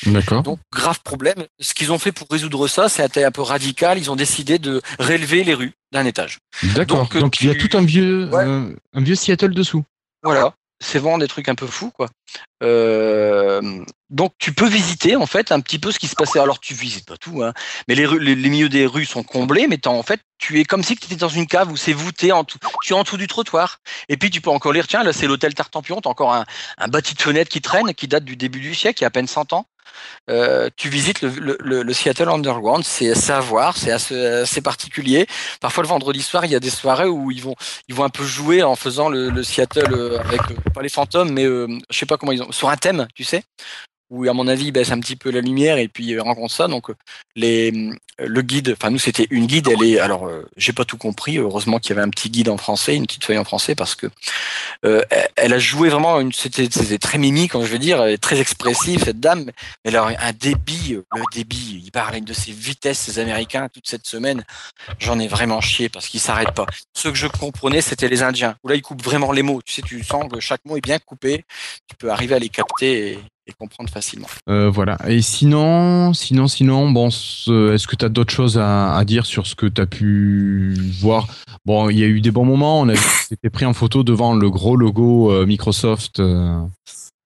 D'accord. 0.06 0.44
Donc, 0.44 0.60
grave 0.72 1.00
problème. 1.04 1.46
Ce 1.60 1.74
qu'ils 1.74 1.92
ont 1.92 1.98
fait 1.98 2.12
pour 2.12 2.28
résoudre 2.30 2.68
ça, 2.68 2.90
c'était 2.90 3.24
un 3.24 3.32
peu 3.32 3.42
radical. 3.42 3.98
Ils 3.98 4.12
ont 4.12 4.16
décidé 4.16 4.60
de 4.60 4.82
rélever 5.00 5.44
les 5.44 5.54
rues 5.54 5.74
d'un 5.92 6.06
étage. 6.06 6.40
D'accord. 6.76 7.00
donc, 7.00 7.18
Donc, 7.18 7.42
il 7.42 7.48
y 7.48 7.52
a 7.52 7.56
tout 7.56 7.76
un 7.78 7.84
vieux, 7.84 8.30
Ouais. 8.30 8.44
euh, 8.46 8.76
un 8.94 9.02
vieux 9.02 9.16
Seattle 9.16 9.54
dessous. 9.54 9.84
Voilà. 10.24 10.54
C'est 10.80 11.00
vraiment 11.00 11.18
des 11.18 11.28
trucs 11.28 11.50
un 11.50 11.56
peu 11.56 11.68
fous, 11.68 11.92
quoi. 11.92 12.10
Donc 14.10 14.34
tu 14.38 14.54
peux 14.54 14.68
visiter 14.68 15.16
en 15.16 15.26
fait 15.26 15.52
un 15.52 15.60
petit 15.60 15.80
peu 15.80 15.92
ce 15.92 16.00
qui 16.00 16.08
se 16.08 16.16
passait. 16.16 16.40
Alors 16.40 16.60
tu 16.60 16.74
visites 16.74 17.06
pas 17.06 17.18
tout, 17.18 17.44
hein, 17.44 17.54
mais 17.88 17.96
les, 17.96 18.08
milieux 18.50 18.70
des 18.70 18.86
rues 18.86 19.06
sont 19.06 19.24
comblés, 19.24 19.68
mais 19.68 19.86
en 19.88 20.04
fait 20.04 20.22
tu 20.38 20.60
es 20.60 20.66
comme 20.66 20.84
si 20.84 20.96
tu 20.96 21.06
étais 21.06 21.16
dans 21.16 21.30
une 21.30 21.48
cave 21.48 21.72
où 21.72 21.78
c'est 21.78 21.94
voûté 21.94 22.32
en 22.32 22.44
tout. 22.44 22.60
Tu 22.84 22.94
es 22.94 22.96
en 22.96 23.04
dessous 23.04 23.18
du 23.18 23.28
trottoir. 23.28 23.80
Et 24.10 24.18
puis 24.18 24.30
tu 24.30 24.42
peux 24.42 24.52
encore 24.52 24.74
lire, 24.74 24.88
tiens 24.88 25.04
là 25.04 25.12
c'est 25.12 25.28
l'hôtel 25.28 25.54
Tartampion, 25.54 26.02
t'as 26.02 26.10
encore 26.10 26.34
un, 26.34 26.46
un 26.78 26.88
bâti 26.88 27.16
de 27.16 27.22
fenêtre 27.22 27.50
qui 27.50 27.62
traîne, 27.62 27.94
qui 27.94 28.08
date 28.08 28.26
du 28.26 28.36
début 28.36 28.60
du 28.60 28.76
siècle, 28.76 29.02
il 29.02 29.04
y 29.04 29.06
a 29.06 29.08
à 29.08 29.12
peine 29.12 29.28
100 29.28 29.54
ans. 29.54 29.66
Euh, 30.30 30.70
tu 30.76 30.90
visites 30.90 31.22
le, 31.22 31.58
le, 31.60 31.84
le, 31.84 31.94
Seattle 31.94 32.30
Underground, 32.30 32.84
c'est 32.84 33.14
à 33.30 33.40
voir, 33.40 33.78
c'est 33.78 33.92
assez, 33.92 34.26
assez, 34.26 34.62
particulier. 34.62 35.28
Parfois 35.62 35.84
le 35.84 35.90
vendredi 35.90 36.22
soir, 36.22 36.46
il 36.46 36.52
y 36.52 36.56
a 36.56 36.60
des 36.60 36.70
soirées 36.70 37.08
où 37.08 37.32
ils 37.32 37.42
vont, 37.42 37.56
ils 37.88 38.02
un 38.02 38.10
peu 38.10 38.24
jouer 38.24 38.64
en 38.64 38.76
faisant 38.76 39.10
le, 39.10 39.30
le 39.30 39.44
Seattle 39.44 39.94
euh, 39.94 40.20
avec 40.20 40.42
euh, 40.52 40.56
pas 40.74 40.82
les 40.82 40.90
fantômes, 40.90 41.32
mais 41.32 41.46
je 41.46 41.98
sais 41.98 42.06
pas 42.06 42.18
comment 42.18 42.32
ils 42.32 42.44
ont, 42.44 42.52
sur 42.52 42.70
un 42.70 42.78
thème, 42.78 43.08
tu 43.16 43.24
sais? 43.24 43.44
Où 44.16 44.30
à 44.30 44.34
mon 44.34 44.48
avis 44.48 44.68
ils 44.68 44.72
baissent 44.72 44.92
un 44.92 45.00
petit 45.00 45.16
peu 45.16 45.30
la 45.30 45.42
lumière 45.42 45.78
et 45.78 45.88
puis 45.88 46.06
ils 46.06 46.20
rencontrent 46.20 46.54
ça. 46.54 46.68
Donc 46.68 46.88
les 47.36 47.92
le 48.18 48.42
guide, 48.42 48.74
enfin 48.78 48.92
nous 48.92 49.00
c'était 49.00 49.28
une 49.30 49.46
guide, 49.46 49.68
elle 49.68 49.84
est 49.84 50.00
alors 50.00 50.28
euh, 50.28 50.50
j'ai 50.56 50.72
pas 50.72 50.86
tout 50.86 50.98
compris. 50.98 51.38
Heureusement 51.38 51.80
qu'il 51.80 51.90
y 51.90 51.94
avait 51.94 52.08
un 52.08 52.10
petit 52.10 52.30
guide 52.30 52.48
en 52.48 52.58
français, 52.58 52.96
une 52.96 53.06
petite 53.06 53.26
feuille 53.26 53.38
en 53.38 53.44
français 53.44 53.76
parce 53.76 53.96
que 53.96 54.08
euh, 54.86 55.02
elle 55.36 55.54
a 55.54 55.60
joué 55.60 55.90
vraiment 55.90 56.20
une 56.22 56.32
c'était 56.32 56.98
très 56.98 57.18
mimique, 57.18 57.52
je 57.54 57.68
veux 57.68 57.80
dire, 57.80 58.02
elle 58.02 58.18
très 58.20 58.40
expressive 58.40 59.04
cette 59.04 59.20
dame. 59.20 59.52
Mais 59.84 59.92
alors 59.92 60.08
un 60.08 60.34
débit, 60.34 60.94
le 60.94 61.24
débit, 61.34 61.82
il 61.84 61.92
parlait 61.92 62.22
de 62.22 62.34
ses 62.34 62.52
vitesses, 62.52 63.00
ces 63.00 63.20
Américains 63.20 63.68
toute 63.74 63.88
cette 63.88 64.08
semaine. 64.08 64.46
J'en 65.00 65.20
ai 65.20 65.28
vraiment 65.28 65.60
chié 65.60 65.90
parce 65.90 66.08
qu'ils 66.08 66.22
s'arrêtent 66.22 66.56
pas. 66.56 66.68
Ce 66.94 67.10
que 67.10 67.16
je 67.16 67.28
comprenais 67.28 67.82
c'était 67.82 68.08
les 68.08 68.24
Indiens 68.24 68.56
où 68.64 68.70
là 68.70 68.76
ils 68.76 68.82
coupent 68.82 69.04
vraiment 69.04 69.34
les 69.34 69.44
mots. 69.44 69.62
Tu 69.66 69.74
sais, 69.74 69.82
tu 69.82 70.02
sens 70.04 70.32
que 70.32 70.40
chaque 70.40 70.64
mot 70.66 70.78
est 70.78 70.82
bien 70.82 71.00
coupé. 71.00 71.44
Tu 71.88 71.96
peux 71.98 72.12
arriver 72.12 72.36
à 72.36 72.40
les 72.40 72.50
capter 72.50 73.12
et, 73.12 73.20
et 73.48 73.54
comprendre 73.54 73.90
facilement. 73.90 74.28
Euh, 74.50 74.70
voilà. 74.70 74.98
Et 75.08 75.22
sinon, 75.22 76.14
sinon, 76.14 76.48
sinon, 76.48 76.90
bon, 76.92 77.08
est-ce 77.08 77.88
que 77.88 77.96
tu 77.96 78.06
as 78.06 78.10
d'autres 78.10 78.34
choses 78.34 78.58
à, 78.58 78.96
à, 78.96 79.06
dire 79.06 79.26
sur 79.26 79.46
ce 79.48 79.56
que 79.56 79.66
tu 79.66 79.82
as 79.82 79.86
pu 79.86 80.76
voir? 81.00 81.28
Bon, 81.66 81.90
il 81.90 82.00
y 82.00 82.04
a 82.04 82.08
eu 82.08 82.22
des 82.22 82.32
bons 82.32 82.46
moments. 82.46 82.82
On 82.82 82.90
a 82.90 82.94
été 82.94 83.50
pris 83.52 83.66
en 83.66 83.74
photo 83.74 84.04
devant 84.04 84.34
le 84.34 84.50
gros 84.50 84.76
logo 84.76 85.32
euh, 85.32 85.46
Microsoft. 85.46 86.20
Euh, 86.20 86.60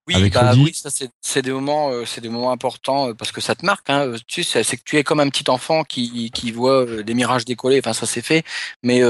oui, 0.07 0.15
avec 0.15 0.33
bah, 0.33 0.53
oui, 0.57 0.73
ça 0.73 0.89
c'est 1.21 1.41
des 1.43 1.51
moments, 1.51 1.91
c'est 2.03 2.19
des 2.19 2.29
moments 2.29 2.51
importants 2.51 3.13
parce 3.13 3.31
que 3.31 3.41
ça 3.41 3.53
te 3.53 3.63
marque. 3.63 3.91
Hein, 3.91 4.13
tu 4.25 4.43
sais, 4.43 4.63
c'est 4.63 4.75
que 4.75 4.81
tu 4.83 4.97
es 4.97 5.03
comme 5.03 5.19
un 5.19 5.29
petit 5.29 5.47
enfant 5.51 5.83
qui, 5.83 6.31
qui 6.31 6.51
voit 6.51 7.03
des 7.03 7.13
mirages 7.13 7.45
décoller. 7.45 7.77
Enfin, 7.77 7.93
ça 7.93 8.07
c'est 8.07 8.23
fait, 8.23 8.43
mais 8.81 9.03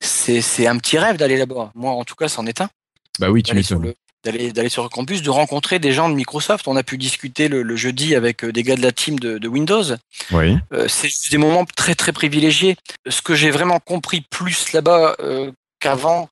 c'est 0.00 0.66
un 0.66 0.78
petit 0.78 0.96
rêve 0.96 1.18
d'aller 1.18 1.36
là-bas. 1.36 1.72
Moi, 1.74 1.92
en 1.92 2.04
tout 2.04 2.14
cas, 2.14 2.28
c'en 2.28 2.46
est 2.46 2.62
un. 2.62 2.70
Bah 3.18 3.30
oui, 3.30 3.42
tu 3.42 3.54
m'étonnes 3.54 3.92
d'aller 4.24 4.52
d'aller 4.52 4.68
sur 4.68 4.82
le 4.82 4.88
campus, 4.88 5.22
de 5.22 5.30
rencontrer 5.30 5.78
des 5.78 5.92
gens 5.92 6.08
de 6.08 6.14
Microsoft. 6.14 6.66
On 6.68 6.76
a 6.76 6.82
pu 6.82 6.98
discuter 6.98 7.48
le, 7.48 7.62
le 7.62 7.76
jeudi 7.76 8.14
avec 8.14 8.44
des 8.44 8.62
gars 8.62 8.76
de 8.76 8.82
la 8.82 8.92
team 8.92 9.18
de, 9.18 9.38
de 9.38 9.48
Windows. 9.48 9.84
Oui. 10.32 10.58
Euh, 10.72 10.88
c'est 10.88 11.30
des 11.30 11.38
moments 11.38 11.64
très 11.64 11.94
très 11.94 12.12
privilégiés. 12.12 12.76
Ce 13.08 13.22
que 13.22 13.34
j'ai 13.34 13.50
vraiment 13.50 13.80
compris 13.80 14.22
plus 14.22 14.72
là-bas 14.72 15.16
euh, 15.20 15.52
qu'avant, 15.80 16.28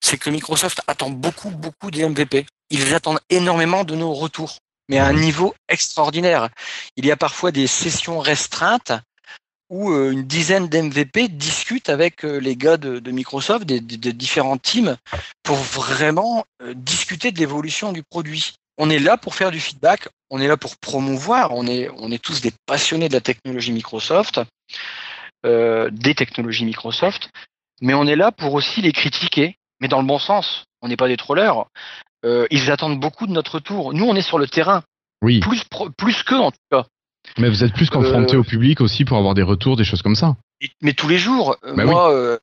c'est 0.00 0.16
que 0.16 0.30
Microsoft 0.30 0.80
attend 0.86 1.10
beaucoup 1.10 1.50
beaucoup 1.50 1.90
des 1.90 2.08
MVP. 2.08 2.46
Ils 2.70 2.94
attendent 2.94 3.20
énormément 3.30 3.84
de 3.84 3.94
nos 3.94 4.12
retours, 4.12 4.58
mais 4.88 4.98
à 4.98 5.06
un 5.06 5.12
niveau 5.12 5.54
extraordinaire. 5.68 6.48
Il 6.96 7.06
y 7.06 7.12
a 7.12 7.16
parfois 7.16 7.50
des 7.50 7.66
sessions 7.66 8.18
restreintes 8.20 8.92
où 9.70 9.90
euh, 9.90 10.10
une 10.12 10.24
dizaine 10.24 10.68
d'MVP 10.68 11.28
discutent 11.28 11.88
avec 11.88 12.24
euh, 12.24 12.38
les 12.38 12.56
gars 12.56 12.76
de, 12.76 12.98
de 12.98 13.10
Microsoft, 13.10 13.64
des, 13.64 13.80
des, 13.80 13.96
des, 13.96 14.12
différents 14.12 14.58
teams, 14.58 14.96
pour 15.42 15.56
vraiment 15.56 16.44
euh, 16.62 16.74
discuter 16.74 17.32
de 17.32 17.38
l'évolution 17.38 17.92
du 17.92 18.02
produit. 18.02 18.54
On 18.76 18.90
est 18.90 18.98
là 18.98 19.16
pour 19.16 19.34
faire 19.34 19.50
du 19.50 19.60
feedback, 19.60 20.08
on 20.30 20.40
est 20.40 20.48
là 20.48 20.56
pour 20.56 20.76
promouvoir, 20.76 21.52
on 21.52 21.66
est, 21.66 21.88
on 21.96 22.10
est 22.10 22.22
tous 22.22 22.40
des 22.40 22.52
passionnés 22.66 23.08
de 23.08 23.14
la 23.14 23.20
technologie 23.20 23.72
Microsoft, 23.72 24.40
euh, 25.46 25.90
des 25.92 26.14
technologies 26.14 26.64
Microsoft, 26.64 27.30
mais 27.80 27.94
on 27.94 28.06
est 28.06 28.16
là 28.16 28.32
pour 28.32 28.54
aussi 28.54 28.80
les 28.82 28.92
critiquer, 28.92 29.56
mais 29.80 29.88
dans 29.88 30.00
le 30.00 30.06
bon 30.06 30.18
sens. 30.18 30.64
On 30.82 30.88
n'est 30.88 30.96
pas 30.96 31.08
des 31.08 31.16
trollers. 31.16 31.64
Euh, 32.24 32.46
ils 32.50 32.70
attendent 32.70 33.00
beaucoup 33.00 33.26
de 33.26 33.32
notre 33.32 33.58
tour. 33.58 33.94
Nous, 33.94 34.04
on 34.04 34.14
est 34.16 34.22
sur 34.22 34.38
le 34.38 34.46
terrain. 34.46 34.82
Oui. 35.22 35.40
Plus, 35.40 35.62
plus 35.96 36.22
qu'eux, 36.22 36.38
en 36.38 36.50
tout 36.50 36.58
cas. 36.70 36.84
Mais 37.38 37.48
vous 37.48 37.64
êtes 37.64 37.72
plus 37.72 37.90
confronté 37.90 38.36
euh, 38.36 38.40
au 38.40 38.44
public 38.44 38.80
aussi 38.80 39.04
pour 39.04 39.16
avoir 39.18 39.34
des 39.34 39.42
retours, 39.42 39.76
des 39.76 39.84
choses 39.84 40.02
comme 40.02 40.14
ça. 40.14 40.36
Mais 40.82 40.92
tous 40.92 41.08
les 41.08 41.18
jours, 41.18 41.56
bah 41.62 41.84
moi, 41.84 42.08
oui. 42.08 42.14
euh, 42.16 42.38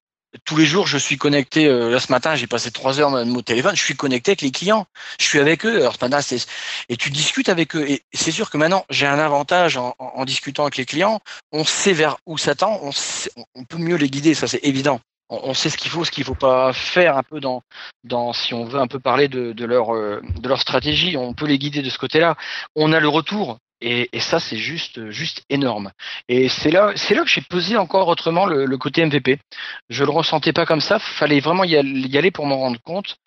tous 0.45 0.57
les 0.57 0.65
jours, 0.65 0.87
je 0.87 0.97
suis 0.97 1.17
connecté. 1.17 1.67
Euh, 1.67 1.89
là, 1.89 1.99
ce 1.99 2.11
matin, 2.11 2.35
j'ai 2.35 2.47
passé 2.47 2.71
trois 2.71 2.99
heures 2.99 3.11
dans 3.11 3.25
mon 3.25 3.41
téléphone. 3.41 3.75
Je 3.75 3.81
suis 3.81 3.95
connecté 3.95 4.31
avec 4.31 4.41
les 4.41 4.51
clients. 4.51 4.85
Je 5.19 5.25
suis 5.25 5.39
avec 5.39 5.65
eux. 5.65 5.77
Alors, 5.79 5.95
ce 5.95 6.03
matin, 6.03 6.21
c'est 6.21 6.45
et 6.89 6.97
tu 6.97 7.09
discutes 7.09 7.49
avec 7.49 7.75
eux. 7.75 7.89
Et 7.89 8.01
c'est 8.13 8.31
sûr 8.31 8.49
que 8.49 8.57
maintenant, 8.57 8.85
j'ai 8.89 9.07
un 9.07 9.19
avantage 9.19 9.77
en, 9.77 9.95
en, 9.97 10.11
en, 10.15 10.25
discutant 10.25 10.63
avec 10.63 10.77
les 10.77 10.85
clients. 10.85 11.21
On 11.51 11.63
sait 11.63 11.93
vers 11.93 12.17
où 12.25 12.37
s'attend. 12.37 12.79
On, 12.83 12.91
on 13.55 13.63
peut 13.63 13.77
mieux 13.77 13.95
les 13.95 14.09
guider. 14.09 14.33
Ça, 14.33 14.47
c'est 14.47 14.63
évident 14.63 14.99
on 15.31 15.53
sait 15.53 15.69
ce 15.69 15.77
qu'il 15.77 15.89
faut, 15.89 16.03
ce 16.03 16.11
qu'il 16.11 16.25
faut 16.25 16.35
pas 16.35 16.73
faire 16.73 17.17
un 17.17 17.23
peu 17.23 17.39
dans, 17.39 17.63
dans 18.03 18.33
si 18.33 18.53
on 18.53 18.65
veut 18.65 18.79
un 18.79 18.87
peu 18.87 18.99
parler 18.99 19.29
de, 19.29 19.53
de 19.53 19.65
leur 19.65 19.95
euh, 19.95 20.21
de 20.39 20.47
leur 20.47 20.59
stratégie, 20.59 21.15
on 21.15 21.33
peut 21.33 21.45
les 21.45 21.57
guider 21.57 21.81
de 21.81 21.89
ce 21.89 21.97
côté-là. 21.97 22.35
On 22.75 22.91
a 22.91 22.99
le 22.99 23.07
retour 23.07 23.57
et, 23.81 24.09
et 24.13 24.19
ça 24.19 24.39
c'est 24.39 24.57
juste 24.57 25.09
juste 25.09 25.43
énorme. 25.49 25.91
Et 26.29 26.49
c'est 26.49 26.71
là 26.71 26.91
c'est 26.95 27.15
là 27.15 27.23
que 27.23 27.29
j'ai 27.29 27.41
pesé 27.41 27.77
encore 27.77 28.07
autrement 28.07 28.45
le, 28.45 28.65
le, 28.65 28.77
côté 28.77 29.05
MVP. 29.05 29.39
Je 29.89 30.03
le 30.03 30.11
ressentais 30.11 30.53
pas 30.53 30.65
comme 30.65 30.81
ça, 30.81 30.99
fallait 30.99 31.39
vraiment 31.39 31.63
y 31.63 31.75
aller 32.17 32.31
pour 32.31 32.45
m'en 32.45 32.57
rendre 32.57 32.81
compte 32.81 33.17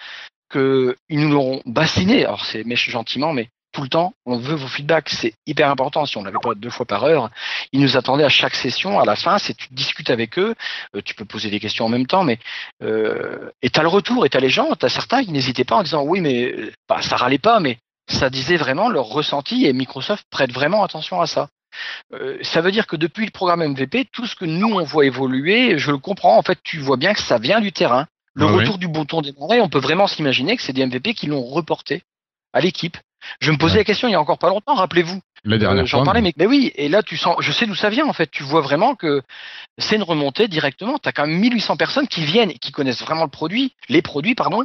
que 0.48 0.96
ils 1.08 1.20
nous 1.20 1.30
l'auront 1.32 1.62
bassiné. 1.66 2.24
Alors 2.24 2.44
c'est 2.44 2.64
gentiment, 2.76 3.32
mais 3.32 3.48
tout 3.74 3.82
le 3.82 3.88
temps, 3.88 4.14
on 4.24 4.38
veut 4.38 4.54
vos 4.54 4.68
feedbacks, 4.68 5.10
c'est 5.10 5.34
hyper 5.46 5.68
important. 5.68 6.06
Si 6.06 6.16
on 6.16 6.22
l'avait 6.22 6.38
pas 6.40 6.54
deux 6.54 6.70
fois 6.70 6.86
par 6.86 7.04
heure, 7.04 7.30
ils 7.72 7.80
nous 7.80 7.96
attendaient 7.96 8.24
à 8.24 8.28
chaque 8.28 8.54
session, 8.54 9.00
à 9.00 9.04
la 9.04 9.16
fin, 9.16 9.36
c'est 9.38 9.54
tu 9.54 9.66
discutes 9.72 10.10
avec 10.10 10.38
eux, 10.38 10.54
euh, 10.94 11.02
tu 11.04 11.14
peux 11.16 11.24
poser 11.24 11.50
des 11.50 11.58
questions 11.58 11.84
en 11.84 11.88
même 11.88 12.06
temps, 12.06 12.22
mais 12.22 12.38
euh, 12.82 13.50
et 13.62 13.70
t'as 13.70 13.82
le 13.82 13.88
retour, 13.88 14.24
et 14.24 14.30
t'as 14.30 14.38
les 14.38 14.48
gens, 14.48 14.74
t'as 14.76 14.88
certains 14.88 15.24
qui 15.24 15.32
n'hésitaient 15.32 15.64
pas 15.64 15.74
en 15.76 15.82
disant 15.82 16.04
oui, 16.04 16.20
mais 16.20 16.54
bah, 16.88 17.02
ça 17.02 17.16
râlait 17.16 17.38
pas, 17.38 17.58
mais 17.58 17.78
ça 18.08 18.30
disait 18.30 18.56
vraiment 18.56 18.88
leur 18.88 19.06
ressenti 19.06 19.66
et 19.66 19.72
Microsoft 19.72 20.26
prête 20.30 20.52
vraiment 20.52 20.84
attention 20.84 21.20
à 21.20 21.26
ça. 21.26 21.48
Euh, 22.12 22.38
ça 22.42 22.60
veut 22.60 22.70
dire 22.70 22.86
que 22.86 22.96
depuis 22.96 23.24
le 23.24 23.30
programme 23.30 23.64
MVP, 23.66 24.08
tout 24.12 24.26
ce 24.26 24.36
que 24.36 24.44
nous 24.44 24.74
on 24.74 24.84
voit 24.84 25.06
évoluer, 25.06 25.78
je 25.78 25.90
le 25.90 25.98
comprends. 25.98 26.36
En 26.36 26.42
fait, 26.42 26.58
tu 26.62 26.78
vois 26.78 26.96
bien 26.96 27.14
que 27.14 27.20
ça 27.20 27.38
vient 27.38 27.60
du 27.60 27.72
terrain. 27.72 28.06
Le 28.34 28.46
ah 28.46 28.52
retour 28.52 28.74
oui. 28.74 28.80
du 28.80 28.88
bouton 28.88 29.22
démarrer, 29.22 29.60
on 29.60 29.68
peut 29.68 29.78
vraiment 29.78 30.06
s'imaginer 30.06 30.56
que 30.56 30.62
c'est 30.62 30.72
des 30.72 30.84
MVP 30.84 31.14
qui 31.14 31.26
l'ont 31.26 31.44
reporté 31.44 32.02
à 32.52 32.60
l'équipe. 32.60 32.96
Je 33.40 33.50
me 33.52 33.56
posais 33.56 33.74
ouais. 33.74 33.78
la 33.80 33.84
question 33.84 34.08
il 34.08 34.12
y 34.12 34.16
a 34.16 34.20
encore 34.20 34.38
pas 34.38 34.48
longtemps, 34.48 34.74
rappelez-vous. 34.74 35.20
La 35.44 35.58
dernière 35.58 35.84
euh, 35.84 35.86
J'en 35.86 36.04
parlais, 36.04 36.20
mais, 36.20 36.32
mais, 36.36 36.46
oui, 36.46 36.72
et 36.74 36.88
là 36.88 37.02
tu 37.02 37.16
sens, 37.16 37.36
je 37.40 37.52
sais 37.52 37.66
d'où 37.66 37.74
ça 37.74 37.90
vient 37.90 38.06
en 38.06 38.12
fait. 38.12 38.30
Tu 38.30 38.42
vois 38.42 38.60
vraiment 38.60 38.94
que 38.94 39.22
c'est 39.78 39.96
une 39.96 40.02
remontée 40.02 40.48
directement. 40.48 40.98
Tu 40.98 41.08
as 41.08 41.12
quand 41.12 41.26
même 41.26 41.38
1800 41.38 41.76
personnes 41.76 42.08
qui 42.08 42.24
viennent, 42.24 42.52
qui 42.54 42.72
connaissent 42.72 43.02
vraiment 43.02 43.24
le 43.24 43.30
produit, 43.30 43.74
les 43.88 44.02
produits, 44.02 44.34
pardon, 44.34 44.64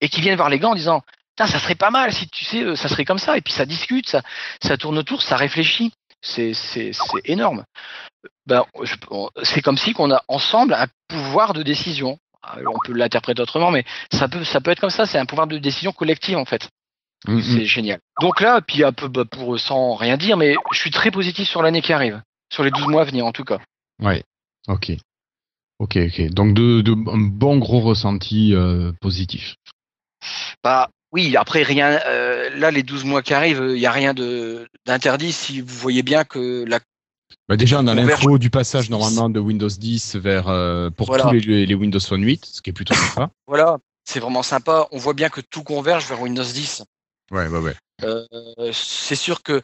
et 0.00 0.08
qui 0.08 0.20
viennent 0.20 0.36
voir 0.36 0.48
les 0.48 0.58
gars 0.58 0.68
en 0.68 0.74
disant 0.74 1.02
ça 1.38 1.58
serait 1.58 1.74
pas 1.74 1.90
mal 1.90 2.12
si 2.12 2.28
tu 2.28 2.44
sais, 2.44 2.76
ça 2.76 2.88
serait 2.88 3.04
comme 3.04 3.18
ça. 3.18 3.36
Et 3.36 3.40
puis 3.40 3.52
ça 3.52 3.66
discute, 3.66 4.08
ça, 4.08 4.22
ça 4.62 4.76
tourne 4.76 4.98
autour, 4.98 5.22
ça 5.22 5.36
réfléchit. 5.36 5.92
C'est 6.20 6.52
énorme. 7.24 7.64
Ben, 8.46 8.64
c'est 9.42 9.60
comme 9.60 9.76
si 9.76 9.92
qu'on 9.92 10.12
a 10.12 10.22
ensemble 10.28 10.74
un 10.74 10.86
pouvoir 11.08 11.52
de 11.52 11.62
décision. 11.62 12.18
On 12.56 12.78
peut 12.84 12.92
l'interpréter 12.92 13.42
autrement, 13.42 13.70
mais 13.70 13.84
ça 14.12 14.28
peut, 14.28 14.44
ça 14.44 14.60
peut 14.60 14.70
être 14.70 14.80
comme 14.80 14.90
ça. 14.90 15.06
C'est 15.06 15.18
un 15.18 15.26
pouvoir 15.26 15.46
de 15.46 15.58
décision 15.58 15.92
collective 15.92 16.36
en 16.36 16.44
fait. 16.44 16.68
Mmh, 17.26 17.40
c'est 17.40 17.66
génial. 17.66 18.00
Donc 18.20 18.40
là, 18.40 18.60
puis 18.60 18.82
un 18.82 18.92
peu 18.92 19.08
bah, 19.08 19.24
pour 19.24 19.58
sans 19.58 19.94
rien 19.94 20.16
dire, 20.16 20.36
mais 20.36 20.56
je 20.72 20.78
suis 20.78 20.90
très 20.90 21.10
positif 21.12 21.48
sur 21.48 21.62
l'année 21.62 21.80
qui 21.80 21.92
arrive, 21.92 22.20
sur 22.52 22.64
les 22.64 22.70
12 22.70 22.88
mois 22.88 23.02
à 23.02 23.04
venir 23.04 23.26
en 23.26 23.32
tout 23.32 23.44
cas. 23.44 23.58
Ouais. 24.00 24.24
Ok. 24.68 24.92
Ok, 25.78 25.96
ok. 25.96 26.30
Donc 26.30 26.54
de, 26.54 26.80
de 26.80 26.92
un 26.92 27.18
bon 27.18 27.58
gros 27.58 27.80
ressenti 27.80 28.54
euh, 28.54 28.92
positif. 29.00 29.54
Bah 30.62 30.88
oui, 31.12 31.36
après 31.36 31.62
rien. 31.62 32.00
Euh, 32.06 32.50
là, 32.56 32.70
les 32.70 32.82
12 32.82 33.04
mois 33.04 33.22
qui 33.22 33.34
arrivent, 33.34 33.64
il 33.68 33.78
n'y 33.78 33.86
a 33.86 33.92
rien 33.92 34.14
de 34.14 34.68
d'interdit 34.86 35.32
si 35.32 35.60
vous 35.60 35.76
voyez 35.76 36.02
bien 36.02 36.24
que 36.24 36.64
la 36.66 36.80
bah 37.48 37.56
déjà, 37.56 37.82
dans 37.82 37.94
l'info 37.94 38.38
du 38.38 38.50
passage 38.50 38.88
normalement 38.88 39.28
de 39.28 39.40
Windows 39.40 39.68
10 39.68 40.16
vers 40.16 40.48
euh, 40.48 40.90
pour 40.90 41.08
voilà. 41.08 41.24
tous 41.24 41.32
les, 41.32 41.66
les, 41.66 41.74
Windows 41.74 42.00
Phone 42.00 42.22
8, 42.22 42.46
ce 42.46 42.62
qui 42.62 42.70
est 42.70 42.72
plutôt 42.72 42.94
sympa. 42.94 43.30
Voilà, 43.46 43.78
c'est 44.04 44.20
vraiment 44.20 44.42
sympa. 44.42 44.86
On 44.92 44.98
voit 44.98 45.14
bien 45.14 45.28
que 45.28 45.40
tout 45.40 45.62
converge 45.62 46.06
vers 46.06 46.20
Windows 46.20 46.44
10. 46.44 46.84
Ouais, 47.30 47.48
ouais, 47.48 47.58
ouais. 47.58 47.74
Euh, 48.04 48.24
c'est 48.72 49.16
sûr 49.16 49.42
que, 49.42 49.60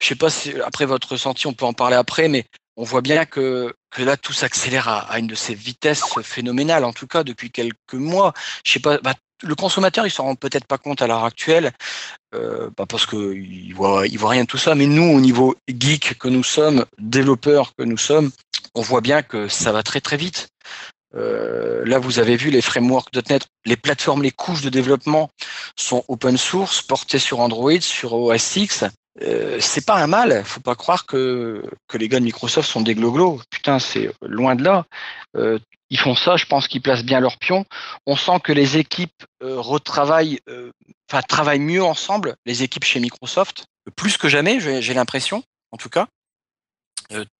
je 0.00 0.06
sais 0.06 0.14
pas 0.14 0.30
si 0.30 0.52
après 0.60 0.84
votre 0.84 1.12
ressenti, 1.12 1.46
on 1.46 1.52
peut 1.52 1.64
en 1.64 1.72
parler 1.72 1.96
après, 1.96 2.28
mais 2.28 2.44
on 2.76 2.84
voit 2.84 3.02
bien 3.02 3.24
que, 3.24 3.74
que 3.90 4.02
là, 4.02 4.16
tout 4.16 4.32
s'accélère 4.32 4.88
à, 4.88 5.00
à, 5.10 5.18
une 5.18 5.26
de 5.26 5.34
ces 5.34 5.54
vitesses 5.54 6.04
phénoménales, 6.22 6.84
en 6.84 6.92
tout 6.92 7.06
cas 7.06 7.24
depuis 7.24 7.50
quelques 7.50 7.94
mois. 7.94 8.32
Je 8.64 8.72
sais 8.72 8.80
pas, 8.80 8.98
bah, 8.98 9.14
le 9.42 9.54
consommateur, 9.54 10.06
il 10.06 10.10
s'en 10.10 10.24
rend 10.24 10.34
peut-être 10.34 10.66
pas 10.66 10.78
compte 10.78 11.02
à 11.02 11.06
l'heure 11.06 11.24
actuelle, 11.24 11.72
euh, 12.34 12.70
bah 12.76 12.86
parce 12.88 13.06
qu'il 13.06 13.74
voit, 13.74 14.06
il 14.06 14.18
voit 14.18 14.30
rien 14.30 14.42
de 14.42 14.48
tout 14.48 14.58
ça. 14.58 14.74
Mais 14.74 14.86
nous, 14.86 15.04
au 15.04 15.20
niveau 15.20 15.54
geek 15.68 16.18
que 16.18 16.28
nous 16.28 16.44
sommes, 16.44 16.84
développeurs 16.98 17.74
que 17.76 17.82
nous 17.82 17.98
sommes, 17.98 18.30
on 18.74 18.82
voit 18.82 19.00
bien 19.00 19.22
que 19.22 19.48
ça 19.48 19.72
va 19.72 19.82
très 19.82 20.00
très 20.00 20.16
vite. 20.16 20.48
Euh, 21.14 21.82
là, 21.84 21.98
vous 21.98 22.18
avez 22.18 22.36
vu 22.36 22.50
les 22.50 22.62
frameworks 22.62 23.14
.NET, 23.28 23.46
les 23.66 23.76
plateformes, 23.76 24.22
les 24.22 24.30
couches 24.30 24.62
de 24.62 24.70
développement 24.70 25.30
sont 25.76 26.04
open 26.08 26.38
source, 26.38 26.80
portées 26.80 27.18
sur 27.18 27.40
Android, 27.40 27.80
sur 27.80 28.14
OS 28.14 28.56
X. 28.56 28.84
Euh, 29.20 29.58
c'est 29.60 29.84
pas 29.84 29.96
un 29.96 30.06
mal. 30.06 30.42
Faut 30.44 30.60
pas 30.60 30.74
croire 30.74 31.04
que 31.04 31.62
que 31.88 31.98
les 31.98 32.08
gars 32.08 32.18
de 32.18 32.24
Microsoft 32.24 32.68
sont 32.68 32.80
des 32.80 32.94
gloglos. 32.94 33.40
Putain, 33.50 33.78
c'est 33.78 34.10
loin 34.22 34.54
de 34.54 34.64
là. 34.64 34.86
Euh, 35.36 35.58
ils 35.90 35.98
font 35.98 36.14
ça. 36.14 36.36
Je 36.36 36.46
pense 36.46 36.66
qu'ils 36.66 36.80
placent 36.80 37.04
bien 37.04 37.20
leurs 37.20 37.38
pions. 37.38 37.66
On 38.06 38.16
sent 38.16 38.40
que 38.42 38.52
les 38.52 38.78
équipes 38.78 39.24
euh, 39.42 39.60
retravaillent, 39.60 40.40
enfin 41.10 41.22
travaillent 41.22 41.58
mieux 41.58 41.84
ensemble. 41.84 42.36
Les 42.46 42.62
équipes 42.62 42.84
chez 42.84 43.00
Microsoft, 43.00 43.66
plus 43.96 44.16
que 44.16 44.28
jamais. 44.28 44.60
J'ai 44.60 44.94
l'impression, 44.94 45.42
en 45.72 45.76
tout 45.76 45.90
cas. 45.90 46.06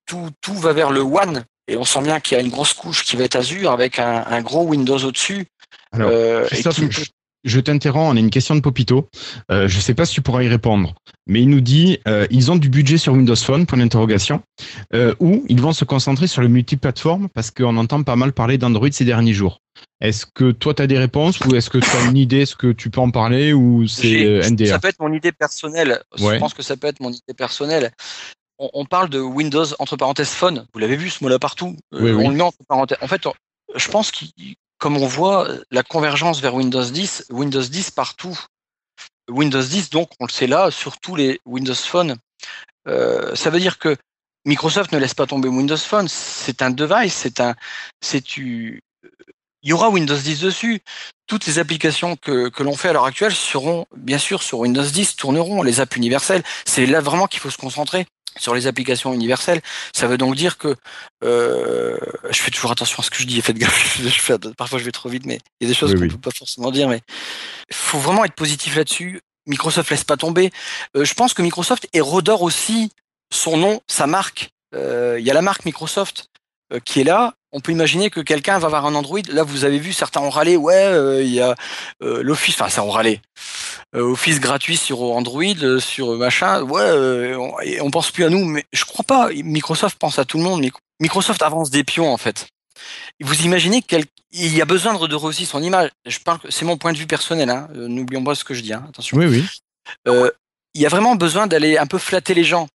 Tout 0.05 0.31
tout 0.43 0.55
va 0.55 0.75
vers 0.75 0.91
le 0.91 1.01
One. 1.01 1.45
Et 1.69 1.77
on 1.77 1.85
sent 1.85 2.03
bien 2.03 2.21
qu'il 2.21 2.37
y 2.37 2.41
a 2.41 2.43
une 2.43 2.51
grosse 2.51 2.75
couche 2.75 3.05
qui 3.05 3.17
va 3.17 3.25
être 3.25 3.37
Azure 3.37 3.71
avec 3.71 3.99
un, 3.99 4.27
un 4.27 4.43
gros 4.43 4.65
Windows 4.65 4.99
au-dessus. 4.99 5.47
Alors, 5.93 6.47
Christophe, 6.47 6.75
qui 6.75 6.91
je, 6.91 7.05
je 7.45 7.61
t'interromps, 7.61 8.13
on 8.13 8.17
a 8.17 8.21
une 8.21 8.31
question 8.31 8.55
de 8.55 8.61
Popito. 8.61 9.09
Euh, 9.51 9.69
je 9.69 9.81
sais 9.81 9.95
pas 9.95 10.05
si 10.05 10.15
tu 10.15 10.23
pourras 10.23 10.43
y 10.43 10.49
répondre, 10.49 10.95
mais 11.27 11.43
il 11.43 11.49
nous 11.49 11.61
dit 11.61 11.99
euh, 12.07 12.27
ils 12.31 12.51
ont 12.51 12.57
du 12.57 12.69
budget 12.69 12.99
sur 12.99 13.13
Windows 13.15 13.37
Phone, 13.37 13.67
point 13.67 13.79
d'interrogation, 13.79 14.43
euh, 14.95 15.15
ou 15.21 15.45
ils 15.49 15.61
vont 15.61 15.73
se 15.73 15.85
concentrer 15.85 16.27
sur 16.27 16.43
le 16.43 16.49
multiplateforme 16.49 17.29
parce 17.29 17.51
qu'on 17.51 17.77
entend 17.77 18.03
pas 18.03 18.17
mal 18.17 18.33
parler 18.33 18.59
d'Android 18.59 18.91
ces 18.93 19.05
derniers 19.05 19.33
jours. 19.33 19.59
Est-ce 20.01 20.27
que 20.27 20.53
toi 20.53 20.75
tu 20.75 20.83
as 20.83 20.87
des 20.87 20.99
réponses 20.99 21.41
ou 21.41 21.55
est-ce 21.55 21.71
que 21.71 21.79
tu 21.79 21.97
as 21.97 22.05
une 22.05 22.17
idée, 22.17 22.43
est-ce 22.43 22.57
que 22.57 22.73
tu 22.73 22.91
peux 22.91 23.01
en 23.01 23.11
parler 23.11 23.53
ou 23.53 23.87
c'est 23.87 24.51
NDA 24.51 24.67
Ça 24.67 24.79
peut 24.79 24.89
être 24.89 25.01
mon 25.01 25.13
idée 25.13 25.33
personnelle. 25.33 26.01
Ouais. 26.21 26.35
Je 26.35 26.39
pense 26.39 26.55
que 26.55 26.63
ça 26.63 26.77
peut 26.77 26.87
être 26.87 27.01
mon 27.01 27.11
idée 27.11 27.35
personnelle. 27.37 27.91
On, 28.59 28.85
parle 28.85 29.09
de 29.09 29.19
Windows 29.19 29.65
entre 29.81 29.97
parenthèses 29.97 30.29
Phone. 30.29 30.67
Vous 30.73 30.79
l'avez 30.79 30.95
vu 30.95 31.11
ce 31.11 31.25
mot-là 31.25 31.41
partout. 31.41 31.77
Oui. 31.91 32.13
On 32.13 32.29
le 32.29 32.37
met 32.37 32.43
entre 32.43 32.59
parenthèses. 32.69 32.99
En 33.01 33.09
fait, 33.09 33.27
je 33.75 33.89
pense 33.89 34.13
qu'il, 34.13 34.31
comme 34.83 34.97
on 34.97 35.07
voit 35.07 35.47
la 35.71 35.85
convergence 35.85 36.41
vers 36.41 36.57
Windows 36.57 36.83
10, 36.83 37.27
Windows 37.31 37.63
10 37.63 37.93
partout. 37.93 38.37
Windows 39.31 39.63
10, 39.63 39.91
donc, 39.91 40.11
on 40.19 40.27
le 40.27 40.33
sait 40.33 40.49
là, 40.49 40.73
sur 40.73 40.99
tous 40.99 41.15
les 41.15 41.41
Windows 41.47 41.73
Phone. 41.73 42.17
Euh, 42.89 43.33
ça 43.37 43.51
veut 43.51 43.61
dire 43.61 43.79
que 43.79 43.97
Microsoft 44.45 44.91
ne 44.91 44.99
laisse 44.99 45.15
pas 45.15 45.29
tomber 45.29 45.49
Windows 45.49 45.77
Phone. 45.77 46.09
C'est 46.09 46.63
un 46.63 46.71
device, 46.71 47.15
c'est 47.15 47.39
un, 47.39 47.55
c'est 48.01 48.37
il 48.37 48.81
y 49.63 49.73
aura 49.73 49.89
Windows 49.89 50.17
10 50.17 50.41
dessus. 50.41 50.81
Toutes 51.29 51.47
les 51.47 51.61
applications 51.61 52.17
que, 52.17 52.49
que 52.49 52.65
l'on 52.65 52.75
fait 52.75 52.89
à 52.89 52.93
l'heure 52.93 53.05
actuelle 53.05 53.37
seront 53.37 53.87
bien 53.97 54.19
sûr 54.19 54.43
sur 54.43 54.59
Windows 54.59 54.83
10, 54.83 55.15
tourneront 55.15 55.63
les 55.63 55.79
apps 55.79 55.97
universelles. 55.97 56.43
C'est 56.67 56.87
là 56.87 57.01
vraiment 57.01 57.29
qu'il 57.29 57.39
faut 57.39 57.51
se 57.51 57.57
concentrer 57.57 58.05
sur 58.39 58.55
les 58.55 58.67
applications 58.67 59.13
universelles. 59.13 59.61
Ça 59.95 60.07
veut 60.07 60.19
donc 60.19 60.35
dire 60.37 60.59
que 60.59 60.75
euh, 61.25 61.97
je 62.31 62.41
fais 62.41 62.51
toujours 62.51 62.71
attention 62.73 62.99
à 63.01 63.03
ce 63.03 63.11
que 63.11 63.19
je 63.19 63.27
dis. 63.27 63.41
Faites 63.43 63.59
gaffe, 63.59 63.99
je 64.03 64.09
fais, 64.09 64.39
parfois 64.57 64.79
je 64.79 64.85
vais 64.85 64.93
trop 64.93 65.09
vite, 65.09 65.27
mais 65.27 65.39
il 65.61 65.67
y 65.67 65.71
a 65.71 65.73
des 65.73 65.79
choses 65.79 65.91
Oui, 65.93 65.97
qu'on 65.97 66.03
oui. 66.05 66.11
peut 66.11 66.31
pas 66.31 66.37
forcément 66.37 66.71
dire. 66.71 66.89
Mais 66.89 67.01
il 67.71 67.77
faut 67.77 67.99
vraiment 67.99 68.25
être 68.25 68.35
positif 68.35 68.77
là-dessus. 68.77 69.21
Microsoft 69.47 69.91
laisse 69.91 70.05
pas 70.05 70.17
tomber. 70.17 70.51
Euh, 70.97 71.05
je 71.05 71.15
pense 71.15 71.35
que 71.35 71.43
Microsoft 71.43 71.89
et 71.93 72.01
redore 72.01 72.43
aussi 72.43 72.91
son 73.33 73.57
nom, 73.57 73.81
sa 73.89 74.07
marque. 74.07 74.51
Euh, 74.75 75.17
Il 75.19 75.27
y 75.27 75.31
a 75.31 75.35
la 75.35 75.43
marque 75.43 75.65
Microsoft 75.65 76.29
qui 76.81 77.01
est 77.01 77.05
là. 77.05 77.35
On 77.53 77.61
peut 77.61 77.73
imaginer 77.73 78.09
que 78.09 78.21
quelqu'un 78.21 78.59
va 78.59 78.67
avoir 78.67 78.87
un 78.87 78.95
Android. 78.95 79.21
Là, 79.29 79.43
vous 79.43 79.65
avez 79.65 79.79
vu, 79.79 79.93
certains 79.93 80.21
ont 80.21 80.31
râlé. 80.31 80.57
Ouais, 80.57 80.75
euh, 80.75 81.23
il 81.23 81.33
y 81.33 81.41
a 81.41 81.55
euh, 82.03 82.23
l'Office. 82.23 82.55
Enfin, 82.55 82.71
ça 82.71 82.83
ont 82.83 82.91
râlé. 82.91 83.21
Euh, 83.95 84.13
Office 84.13 84.41
gratuit 84.41 84.79
sur 84.79 85.03
Android, 85.03 85.43
euh, 85.63 85.79
sur 85.79 86.17
machin. 86.17 86.63
Ouais, 86.63 86.81
euh, 86.81 87.37
on, 87.37 87.53
on 87.87 87.91
pense 87.91 88.11
plus 88.11 88.25
à 88.25 88.31
nous. 88.31 88.45
Mais 88.45 88.65
je 88.73 88.85
crois 88.85 89.05
pas. 89.05 89.29
Microsoft 89.31 89.99
pense 89.99 90.19
à 90.19 90.25
tout 90.25 90.39
le 90.39 90.45
monde. 90.45 90.65
Microsoft 91.01 91.43
avance 91.43 91.71
des 91.71 91.85
pions 91.85 92.13
en 92.13 92.17
fait. 92.17 92.47
Vous 93.21 93.43
imaginez 93.43 93.83
qu'il 93.83 94.07
y 94.33 94.61
a 94.61 94.65
besoin 94.65 94.95
de 94.95 95.15
aussi 95.17 95.47
son 95.47 95.63
image. 95.63 95.91
Je 96.07 96.19
parle, 96.19 96.41
c'est 96.49 96.65
mon 96.65 96.77
point 96.79 96.93
de 96.93 96.99
vue 96.99 97.07
personnel. 97.07 97.51
Hein. 97.51 97.69
Euh, 97.75 97.89
N'oublions 97.89 98.25
pas 98.25 98.35
ce 98.35 98.45
que 98.45 98.55
je 98.55 98.63
dis. 98.63 98.73
Hein. 98.73 98.85
Attention. 98.89 99.19
Oui, 99.19 99.27
oui. 99.27 99.45
Euh, 100.09 100.31
il 100.75 100.81
y 100.81 100.87
a 100.87 100.89
vraiment 100.89 101.17
besoin 101.17 101.47
d'aller 101.47 101.77
un 101.77 101.87
peu 101.87 101.99
flatter 101.99 102.35
les 102.35 102.45
gens. 102.45 102.69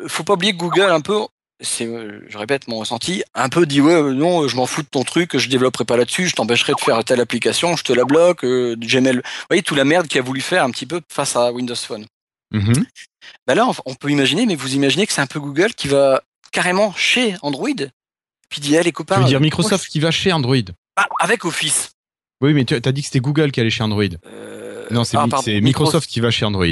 Euh, 0.00 0.08
Faut 0.08 0.24
pas 0.24 0.34
oublier 0.34 0.52
que 0.52 0.58
Google 0.58 0.90
un 0.90 1.00
peu, 1.00 1.20
c'est, 1.60 1.86
euh, 1.86 2.24
je 2.28 2.38
répète 2.38 2.68
mon 2.68 2.78
ressenti, 2.78 3.22
un 3.34 3.48
peu 3.48 3.66
dit 3.66 3.80
ouais 3.80 3.92
euh, 3.92 4.12
non, 4.12 4.48
je 4.48 4.56
m'en 4.56 4.66
fous 4.66 4.82
de 4.82 4.88
ton 4.88 5.04
truc, 5.04 5.36
je 5.36 5.48
développerai 5.48 5.84
pas 5.84 5.96
là-dessus, 5.96 6.28
je 6.28 6.34
t'empêcherai 6.34 6.72
de 6.74 6.80
faire 6.80 7.02
telle 7.04 7.20
application, 7.20 7.76
je 7.76 7.84
te 7.84 7.92
la 7.92 8.04
bloque, 8.04 8.44
euh, 8.44 8.76
Gmail. 8.76 9.16
Vous 9.16 9.22
voyez 9.48 9.62
toute 9.62 9.76
la 9.76 9.84
merde 9.84 10.06
qu'il 10.06 10.18
a 10.18 10.22
voulu 10.22 10.40
faire 10.40 10.64
un 10.64 10.70
petit 10.70 10.86
peu 10.86 11.00
face 11.08 11.36
à 11.36 11.52
Windows 11.52 11.74
Phone. 11.74 12.06
Mhm. 12.52 12.84
Bah 13.46 13.54
là, 13.54 13.68
on, 13.86 13.94
peut 13.94 14.10
imaginer, 14.10 14.46
mais 14.46 14.56
vous 14.56 14.74
imaginez 14.74 15.06
que 15.06 15.12
c'est 15.12 15.20
un 15.20 15.26
peu 15.26 15.40
Google 15.40 15.74
qui 15.74 15.88
va 15.88 16.22
carrément 16.52 16.92
chez 16.94 17.36
Android, 17.42 17.68
puis 18.48 18.60
dit 18.60 18.74
eh, 18.74 18.82
les 18.82 18.92
copains. 18.92 19.16
Tu 19.16 19.22
veux 19.22 19.28
dire 19.28 19.40
Microsoft 19.40 19.86
qui 19.88 20.00
va 20.00 20.10
chez 20.10 20.32
Android 20.32 20.56
ah, 20.96 21.06
avec 21.20 21.44
Office. 21.44 21.92
Oui, 22.40 22.54
mais 22.54 22.64
tu 22.64 22.74
as 22.74 22.80
dit 22.80 23.02
que 23.02 23.06
c'était 23.06 23.20
Google 23.20 23.52
qui 23.52 23.60
allait 23.60 23.70
chez 23.70 23.84
Android. 23.84 24.02
Euh, 24.26 24.86
Non, 24.90 25.04
c'est 25.04 25.16
ah, 25.16 25.26
Mi- 25.46 25.60
Microsoft 25.60 26.08
qui 26.08 26.20
va 26.20 26.30
chez 26.30 26.44
Android. 26.44 26.66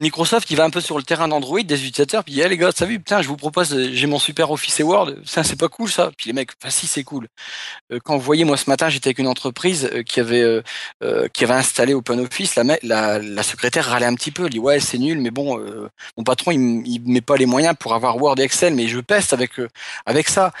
Microsoft, 0.00 0.48
il 0.50 0.56
va 0.56 0.64
un 0.64 0.70
peu 0.70 0.80
sur 0.80 0.96
le 0.96 1.02
terrain 1.02 1.26
d'Android, 1.26 1.60
des 1.62 1.74
utilisateurs, 1.74 2.22
puis 2.22 2.32
dit, 2.34 2.40
Eh, 2.40 2.48
les 2.48 2.56
gars, 2.56 2.70
vu, 2.82 2.98
putain, 2.98 3.20
je 3.20 3.26
vous 3.26 3.36
propose, 3.36 3.74
euh, 3.74 3.90
j'ai 3.92 4.06
mon 4.06 4.20
super 4.20 4.50
Office 4.52 4.78
et 4.78 4.84
Word, 4.84 5.10
ça, 5.24 5.42
c'est 5.42 5.58
pas 5.58 5.68
cool, 5.68 5.90
ça. 5.90 6.12
Puis 6.16 6.28
les 6.28 6.32
mecs, 6.32 6.50
enfin, 6.62 6.70
si, 6.70 6.86
c'est 6.86 7.02
cool. 7.02 7.26
Euh, 7.92 7.98
quand 8.04 8.16
vous 8.16 8.22
voyez, 8.22 8.44
moi, 8.44 8.56
ce 8.56 8.70
matin, 8.70 8.88
j'étais 8.88 9.08
avec 9.08 9.18
une 9.18 9.26
entreprise 9.26 9.90
euh, 9.92 10.02
qui 10.04 10.20
avait, 10.20 10.62
qui 11.32 11.44
avait 11.44 11.54
installé 11.54 11.94
OpenOffice, 11.94 12.54
la, 12.56 12.64
la, 12.82 13.18
la 13.18 13.42
secrétaire 13.42 13.86
râlait 13.86 14.06
un 14.06 14.14
petit 14.14 14.30
peu, 14.30 14.44
elle 14.44 14.50
dit, 14.50 14.58
ouais, 14.60 14.78
c'est 14.80 14.98
nul, 14.98 15.20
mais 15.20 15.30
bon, 15.30 15.58
mon 16.16 16.24
patron, 16.24 16.52
il, 16.52 16.86
il 16.86 17.02
met 17.06 17.20
pas 17.20 17.36
les 17.36 17.46
moyens 17.46 17.74
pour 17.78 17.94
avoir 17.94 18.16
Word 18.16 18.38
et 18.38 18.42
Excel, 18.42 18.74
mais 18.74 18.88
je 18.88 19.00
peste 19.00 19.32
avec, 19.32 19.52
avec 20.06 20.28
ça. 20.28 20.52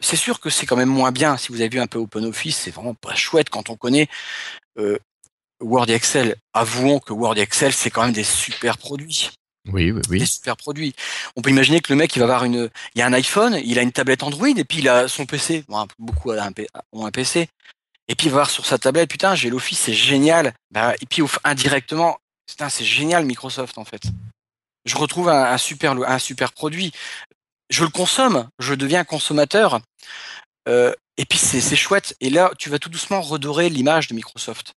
C'est 0.00 0.16
sûr 0.16 0.40
que 0.40 0.50
c'est 0.50 0.66
quand 0.66 0.76
même 0.76 0.88
moins 0.88 1.12
bien. 1.12 1.36
Si 1.36 1.52
vous 1.52 1.60
avez 1.60 1.68
vu 1.68 1.80
un 1.80 1.86
peu 1.86 1.98
OpenOffice, 1.98 2.56
c'est 2.56 2.70
vraiment 2.70 2.94
pas 2.94 3.14
chouette 3.14 3.50
quand 3.50 3.70
on 3.70 3.76
connaît, 3.76 4.08
Word 5.60 5.88
et 5.90 5.94
Excel. 5.94 6.36
Avouons 6.52 6.98
que 6.98 7.12
Word 7.12 7.36
et 7.38 7.40
Excel, 7.40 7.72
c'est 7.72 7.90
quand 7.90 8.04
même 8.04 8.12
des 8.12 8.24
super 8.24 8.78
produits 8.78 9.30
Oui, 9.72 9.90
oui, 9.90 10.00
oui. 10.08 10.18
des 10.18 10.26
super 10.26 10.56
produits. 10.56 10.94
On 11.36 11.42
peut 11.42 11.50
imaginer 11.50 11.80
que 11.80 11.92
le 11.92 11.96
mec, 11.96 12.14
il 12.14 12.18
va 12.20 12.24
avoir 12.24 12.44
une, 12.44 12.70
il 12.94 12.98
y 12.98 13.02
a 13.02 13.06
un 13.06 13.12
iPhone, 13.12 13.60
il 13.64 13.78
a 13.78 13.82
une 13.82 13.92
tablette 13.92 14.22
Android, 14.22 14.48
et 14.48 14.64
puis 14.64 14.78
il 14.78 14.88
a 14.88 15.08
son 15.08 15.26
PC. 15.26 15.64
Bon, 15.68 15.86
beaucoup 15.98 16.30
ont 16.30 17.06
un, 17.06 17.10
PC. 17.10 17.48
Et 18.08 18.14
puis 18.14 18.26
il 18.26 18.30
va 18.30 18.36
voir 18.36 18.50
sur 18.50 18.66
sa 18.66 18.78
tablette, 18.78 19.10
putain, 19.10 19.34
j'ai 19.34 19.50
l'Office, 19.50 19.80
c'est 19.80 19.94
génial. 19.94 20.54
Bah, 20.70 20.94
et 21.00 21.06
puis 21.06 21.22
indirectement, 21.44 22.18
putain, 22.46 22.68
c'est 22.68 22.84
génial 22.84 23.24
Microsoft 23.24 23.78
en 23.78 23.84
fait. 23.84 24.02
Je 24.84 24.96
retrouve 24.96 25.28
un, 25.28 25.52
un 25.52 25.58
super, 25.58 25.92
un 25.92 26.18
super 26.20 26.52
produit. 26.52 26.92
Je 27.68 27.82
le 27.82 27.90
consomme, 27.90 28.48
je 28.60 28.74
deviens 28.74 29.02
consommateur. 29.02 29.80
Euh, 30.68 30.92
et 31.16 31.24
puis 31.24 31.38
c'est 31.38 31.76
chouette. 31.76 32.14
Et 32.20 32.30
là, 32.30 32.50
tu 32.58 32.68
vas 32.68 32.78
tout 32.78 32.88
doucement 32.88 33.20
redorer 33.20 33.68
l'image 33.68 34.08
de 34.08 34.14
Microsoft. 34.14 34.74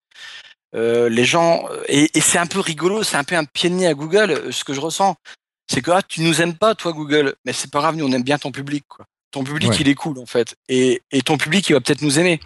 Euh, 0.75 1.09
les 1.09 1.25
gens 1.25 1.67
et, 1.87 2.09
et 2.17 2.21
c'est 2.21 2.37
un 2.37 2.45
peu 2.45 2.59
rigolo, 2.59 3.01
c'est 3.03 3.17
un 3.17 3.23
peu 3.23 3.35
un 3.35 3.45
pied 3.45 3.69
de 3.69 3.75
nez 3.75 3.87
à 3.87 3.93
Google. 3.93 4.31
euh, 4.31 4.51
Ce 4.51 4.63
que 4.63 4.73
je 4.73 4.79
ressens, 4.79 5.15
c'est 5.71 5.81
que 5.81 5.91
ah, 5.91 6.01
tu 6.03 6.21
nous 6.21 6.41
aimes 6.41 6.55
pas, 6.57 6.75
toi 6.75 6.93
Google, 6.93 7.35
mais 7.45 7.53
c'est 7.53 7.71
pas 7.71 7.79
grave, 7.79 7.95
nous 7.95 8.07
on 8.07 8.11
aime 8.11 8.23
bien 8.23 8.37
ton 8.37 8.51
public. 8.51 8.85
Quoi. 8.87 9.05
Ton 9.31 9.43
public, 9.43 9.69
Ouais. 9.69 9.77
il 9.79 9.87
est 9.87 9.95
cool 9.95 10.17
en 10.19 10.25
fait, 10.25 10.55
et, 10.67 11.01
et 11.11 11.21
ton 11.21 11.37
public, 11.37 11.67
il 11.69 11.73
va 11.73 11.81
peut-être 11.81 12.01
nous 12.01 12.19
aimer. 12.19 12.39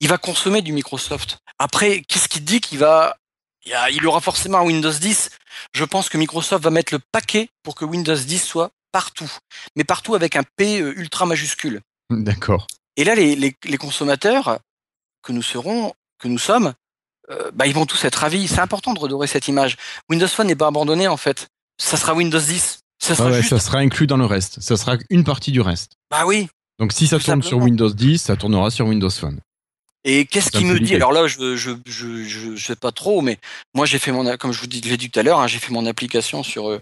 Il 0.00 0.08
va 0.08 0.18
consommer 0.18 0.60
du 0.62 0.72
Microsoft. 0.72 1.38
Après, 1.58 2.02
qu'est-ce 2.08 2.28
qui 2.28 2.40
dit 2.40 2.60
qu'il 2.60 2.78
va 2.78 3.16
il, 3.92 4.06
aura 4.06 4.20
forcément 4.20 4.58
un 4.58 4.62
Windows 4.64 4.90
10. 4.92 5.30
Je 5.74 5.84
pense 5.84 6.08
que 6.08 6.16
Microsoft 6.16 6.64
va 6.64 6.70
mettre 6.70 6.94
le 6.94 7.00
paquet 7.12 7.48
pour 7.62 7.74
que 7.74 7.84
Windows 7.84 8.14
10 8.16 8.38
soit 8.42 8.70
partout, 8.92 9.30
mais 9.76 9.84
partout 9.84 10.14
avec 10.14 10.36
un 10.36 10.42
P 10.56 10.80
euh, 10.80 10.94
ultra 10.98 11.26
majuscule. 11.26 11.80
D'accord. 12.10 12.66
Et 12.96 13.04
là, 13.04 13.14
les, 13.14 13.36
les, 13.36 13.54
les 13.64 13.76
consommateurs 13.76 14.58
que 15.22 15.32
nous 15.32 15.42
serons, 15.42 15.92
que 16.18 16.28
nous 16.28 16.38
sommes, 16.38 16.72
euh, 17.30 17.50
bah, 17.54 17.66
ils 17.66 17.74
vont 17.74 17.86
tous 17.86 18.04
être 18.04 18.16
ravis. 18.16 18.48
C'est 18.48 18.60
important 18.60 18.94
de 18.94 18.98
redorer 19.00 19.26
cette 19.26 19.48
image. 19.48 19.76
Windows 20.08 20.28
Phone 20.28 20.46
n'est 20.46 20.56
pas 20.56 20.68
abandonné 20.68 21.08
en 21.08 21.16
fait. 21.16 21.48
Ça 21.80 21.96
sera 21.96 22.14
Windows 22.14 22.40
10. 22.40 22.80
Ça 23.00 23.12
Ah 23.12 23.14
sera 23.16 23.28
ouais, 23.30 23.36
juste. 23.36 23.50
ça 23.50 23.58
sera 23.60 23.78
inclus 23.78 24.06
dans 24.06 24.16
le 24.16 24.26
reste. 24.26 24.60
Ça 24.60 24.76
sera 24.76 24.96
une 25.10 25.24
partie 25.24 25.52
du 25.52 25.60
reste. 25.60 25.92
Bah 26.10 26.24
oui. 26.26 26.48
Donc 26.78 26.92
si 26.92 27.06
ça 27.06 27.18
tourne 27.18 27.42
sur. 27.42 27.58
Windows 27.58 27.90
10, 27.90 28.18
ça 28.22 28.36
tournera 28.36 28.70
sur 28.70 28.86
Windows 28.86 29.10
Phone. 29.10 29.40
Et 30.04 30.26
qu'est-ce 30.26 30.50
qui 30.50 30.64
me 30.64 30.78
dit? 30.78 30.94
Alors 30.94 31.12
là, 31.12 31.26
je, 31.26 31.56
je, 31.56 31.72
je, 31.84 32.22
je, 32.24 32.56
je 32.56 32.64
sais 32.64 32.76
pas 32.76 32.92
trop, 32.92 33.20
mais 33.20 33.36
moi 33.74 33.84
j'ai 33.84 33.98
fait 33.98 34.12
mon, 34.12 34.36
comme 34.36 34.52
je 34.52 34.60
vous 34.60 34.68
dis, 34.68 34.80
l'ai 34.80 34.96
dit 34.96 35.10
tout 35.10 35.18
à 35.18 35.22
l'heure, 35.24 35.40
hein, 35.40 35.48
j'ai 35.48 35.58
fait 35.58 35.72
mon 35.72 35.84
application 35.86 36.42
sur 36.44 36.70
euh, 36.70 36.80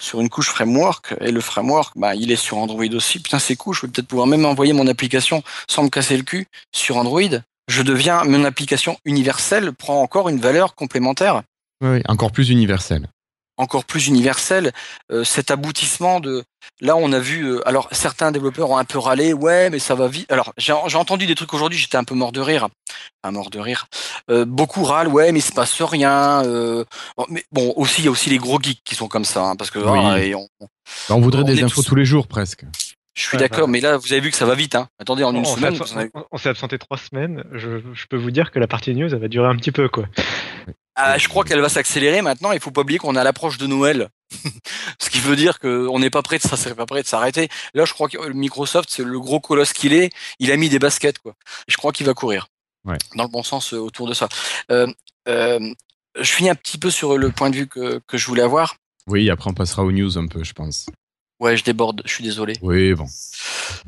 sur 0.00 0.20
une 0.20 0.28
couche 0.28 0.48
framework 0.50 1.14
et 1.20 1.32
le 1.32 1.40
framework, 1.40 1.94
bah 1.96 2.14
il 2.14 2.30
est 2.30 2.36
sur 2.36 2.58
Android 2.58 2.84
aussi. 2.92 3.18
Putain, 3.18 3.38
c'est 3.38 3.56
cool. 3.56 3.74
Je 3.74 3.80
vais 3.86 3.88
peut-être 3.88 4.06
pouvoir 4.08 4.26
même 4.26 4.44
envoyer 4.44 4.74
mon 4.74 4.86
application 4.86 5.42
sans 5.68 5.84
me 5.84 5.88
casser 5.88 6.16
le 6.18 6.22
cul 6.22 6.46
sur 6.72 6.98
Android. 6.98 7.22
Je 7.70 7.82
deviens 7.82 8.24
mon 8.24 8.44
application 8.44 8.98
universelle 9.04 9.72
prend 9.72 10.02
encore 10.02 10.28
une 10.28 10.40
valeur 10.40 10.74
complémentaire. 10.74 11.42
Oui, 11.82 12.02
encore 12.08 12.32
plus 12.32 12.50
universel. 12.50 13.06
encore 13.56 13.84
plus 13.84 14.06
universel, 14.08 14.72
euh, 15.12 15.22
cet 15.22 15.50
aboutissement 15.50 16.18
de 16.18 16.42
là 16.80 16.96
on 16.96 17.12
a 17.12 17.18
vu 17.20 17.44
euh, 17.44 17.68
alors 17.68 17.88
certains 17.92 18.32
développeurs 18.32 18.70
ont 18.70 18.78
un 18.78 18.84
peu 18.86 18.98
râlé 18.98 19.34
ouais 19.34 19.68
mais 19.70 19.78
ça 19.78 19.94
va 19.94 20.08
vite 20.08 20.30
alors 20.32 20.52
j'ai 20.56 20.72
entendu 20.72 21.26
des 21.26 21.34
trucs 21.34 21.52
aujourd'hui 21.52 21.78
j'étais 21.78 21.98
un 21.98 22.04
peu 22.04 22.14
mort 22.14 22.32
de 22.32 22.40
rire 22.40 22.68
un 23.22 23.30
mort 23.32 23.50
de 23.50 23.58
rire 23.60 23.86
Euh, 24.30 24.44
beaucoup 24.46 24.82
râlent 24.84 25.08
ouais 25.16 25.30
mais 25.32 25.40
il 25.40 25.42
se 25.42 25.52
passe 25.52 25.80
rien 25.82 26.42
bon, 26.42 27.26
mais 27.28 27.44
bon 27.52 27.72
aussi 27.76 28.00
il 28.00 28.06
y 28.06 28.08
a 28.08 28.10
aussi 28.10 28.30
les 28.30 28.38
gros 28.38 28.58
geeks 28.60 28.80
qui 28.84 28.94
sont 28.94 29.08
comme 29.08 29.26
ça 29.26 29.42
hein, 29.44 29.56
parce 29.56 29.70
que 29.70 29.78
Oui. 29.78 29.98
ah, 30.02 30.18
et 30.20 30.34
on- 30.34 30.48
Bah, 31.08 31.14
on 31.16 31.20
voudrait 31.20 31.42
On 31.42 31.46
des 31.52 31.62
infos 31.62 31.82
tous- 31.82 31.88
tous 31.90 31.94
les 31.96 32.04
jours 32.06 32.26
presque. 32.26 32.64
Je 33.14 33.22
suis 33.22 33.36
Ouais, 33.36 33.40
d'accord, 33.40 33.66
bah. 33.66 33.72
mais 33.72 33.80
là, 33.80 33.96
vous 33.96 34.12
avez 34.12 34.20
vu 34.20 34.30
que 34.30 34.36
ça 34.36 34.46
va 34.46 34.54
vite. 34.54 34.74
Hein. 34.76 34.88
Attendez, 34.98 35.24
en 35.24 35.32
une 35.34 35.38
On 35.40 35.44
s'est 35.44 35.56
semaine, 35.56 35.74
absen- 35.74 35.96
avez- 35.98 36.10
on- 36.14 36.24
on 36.32 36.38
s'est 36.38 36.48
absenté 36.48 36.78
trois 36.78 36.96
semaines. 36.98 37.42
Je, 37.52 37.80
je 37.92 38.06
peux 38.06 38.16
vous 38.16 38.30
dire 38.30 38.50
que 38.50 38.58
la 38.58 38.66
partie 38.68 38.94
news, 38.94 39.12
elle 39.12 39.20
va 39.20 39.28
durer 39.28 39.48
un 39.48 39.56
petit 39.56 39.72
peu, 39.72 39.88
quoi. 39.88 40.04
Ah, 40.96 41.18
je 41.18 41.28
crois 41.28 41.44
qu'elle 41.44 41.60
va 41.60 41.68
s'accélérer 41.68 42.20
maintenant. 42.22 42.52
Il 42.52 42.60
faut 42.60 42.70
pas 42.70 42.82
oublier 42.82 42.98
qu'on 42.98 43.16
est 43.16 43.18
à 43.18 43.24
l'approche 43.24 43.58
de 43.58 43.66
Noël, 43.66 44.08
ce 45.00 45.10
qui 45.10 45.18
veut 45.20 45.36
dire 45.36 45.58
qu'on 45.58 45.98
n'est 45.98 46.10
pas 46.10 46.22
prêt 46.22 46.38
de 46.38 46.42
ça, 46.42 46.56
c'est 46.56 46.74
pas 46.74 46.86
prêt 46.86 47.02
de 47.02 47.06
s'arrêter. 47.06 47.48
Là, 47.74 47.84
je 47.84 47.92
crois 47.94 48.08
que 48.08 48.28
Microsoft, 48.32 48.90
c'est 48.92 49.02
le 49.04 49.18
gros 49.18 49.40
colosse 49.40 49.72
qu'il 49.72 49.92
est. 49.92 50.10
Il 50.38 50.52
a 50.52 50.56
mis 50.56 50.68
des 50.68 50.78
baskets, 50.78 51.18
quoi. 51.18 51.32
Et 51.68 51.72
je 51.72 51.76
crois 51.76 51.92
qu'il 51.92 52.06
va 52.06 52.14
courir 52.14 52.46
Ouais. 52.84 52.96
dans 53.14 53.24
le 53.24 53.28
bon 53.30 53.42
sens 53.42 53.74
euh, 53.74 53.78
autour 53.78 54.08
de 54.08 54.14
ça. 54.14 54.28
Euh, 54.70 54.86
euh, 55.28 55.58
je 56.18 56.30
finis 56.32 56.48
un 56.50 56.54
petit 56.54 56.78
peu 56.78 56.90
sur 56.90 57.18
le 57.18 57.30
point 57.30 57.50
de 57.50 57.56
vue 57.56 57.66
que, 57.66 58.00
que 58.06 58.16
je 58.18 58.26
voulais 58.26 58.42
avoir. 58.42 58.76
Oui, 59.06 59.28
après 59.30 59.50
on 59.50 59.54
passera 59.54 59.82
aux 59.84 59.92
news 59.92 60.16
un 60.18 60.26
peu, 60.26 60.42
je 60.44 60.52
pense. 60.52 60.86
Ouais, 61.40 61.56
je 61.56 61.64
déborde. 61.64 62.02
Je 62.04 62.12
suis 62.12 62.24
désolé. 62.24 62.54
Oui, 62.62 62.94
bon. 62.94 63.06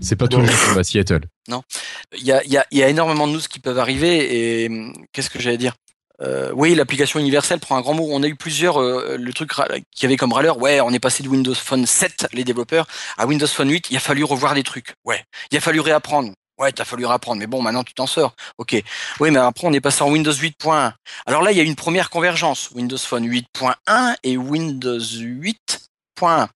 C'est 0.01 0.17
pas 0.17 0.27
tout 0.27 0.39
le 0.39 0.45
monde 0.45 0.79
à 0.79 0.85
Seattle. 0.85 1.21
Il 1.49 2.25
y 2.25 2.33
a, 2.33 2.43
il 2.45 2.51
y, 2.53 2.57
a, 2.57 2.67
y 2.71 2.83
a 2.83 2.89
énormément 2.89 3.27
de 3.27 3.33
news 3.33 3.41
qui 3.41 3.61
peuvent 3.61 3.79
arriver 3.79 4.63
et 4.65 4.69
hum, 4.69 4.93
qu'est-ce 5.13 5.31
que 5.31 5.39
j'allais 5.41 5.59
dire? 5.59 5.75
Euh, 6.23 6.51
Oui, 6.55 6.75
l'application 6.75 7.19
universelle 7.21 7.59
prend 7.61 7.77
un 7.77 7.81
grand 7.81 7.95
mot. 7.95 8.09
On 8.11 8.23
a 8.23 8.27
eu 8.29 8.37
plusieurs, 8.37 8.81
euh, 8.81 9.17
le 9.19 9.33
truc 9.33 9.51
qui 9.95 10.07
avait 10.07 10.17
comme 10.17 10.33
râleur, 10.33 10.59
ouais, 10.59 10.81
on 10.81 10.91
est 10.93 11.01
passé 11.01 11.23
de 11.23 11.29
Windows 11.29 11.55
Phone 11.55 11.85
7, 11.85 12.29
les 12.33 12.45
développeurs, 12.45 12.87
à 13.19 13.27
Windows 13.27 13.47
Phone 13.47 13.71
8, 13.71 13.89
il 13.91 13.97
a 13.97 14.01
fallu 14.01 14.25
revoir 14.25 14.55
des 14.55 14.63
trucs. 14.63 14.95
Ouais, 15.05 15.25
il 15.51 15.59
a 15.59 15.61
fallu 15.61 15.81
réapprendre. 15.81 16.33
Ouais, 16.59 16.71
t'as 16.71 16.85
fallu 16.85 17.07
réapprendre, 17.07 17.41
mais 17.41 17.47
bon, 17.49 17.61
maintenant 17.61 17.83
tu 17.83 17.93
t'en 17.95 18.07
sors. 18.07 18.35
Ok. 18.59 18.81
Oui, 19.21 19.31
mais 19.31 19.41
après 19.41 19.67
on 19.67 19.73
est 19.73 19.81
passé 19.81 20.03
en 20.03 20.11
Windows 20.11 20.33
8.1. 20.33 20.93
Alors 21.27 21.43
là, 21.43 21.51
il 21.51 21.57
y 21.59 21.61
a 21.61 21.65
une 21.65 21.75
première 21.75 22.09
convergence. 22.09 22.71
Windows 22.73 22.99
Phone 22.99 23.27
8.1 23.27 24.15
et 24.23 24.37
Windows 24.37 24.99
8.1. 25.01 26.47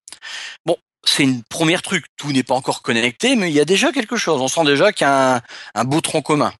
Bon, 0.64 0.76
c'est 1.08 1.22
une 1.22 1.42
première 1.42 1.82
truc. 1.82 2.06
Tout 2.16 2.32
n'est 2.32 2.42
pas 2.42 2.54
encore 2.54 2.82
connecté, 2.82 3.36
mais 3.36 3.50
il 3.50 3.54
y 3.54 3.60
a 3.60 3.64
déjà 3.64 3.92
quelque 3.92 4.16
chose. 4.16 4.40
On 4.40 4.48
sent 4.48 4.64
déjà 4.64 4.92
qu'il 4.92 5.06
y 5.06 5.10
a 5.10 5.42
un, 5.74 5.84
beau 5.84 6.00
tronc 6.00 6.22
commun. 6.22 6.52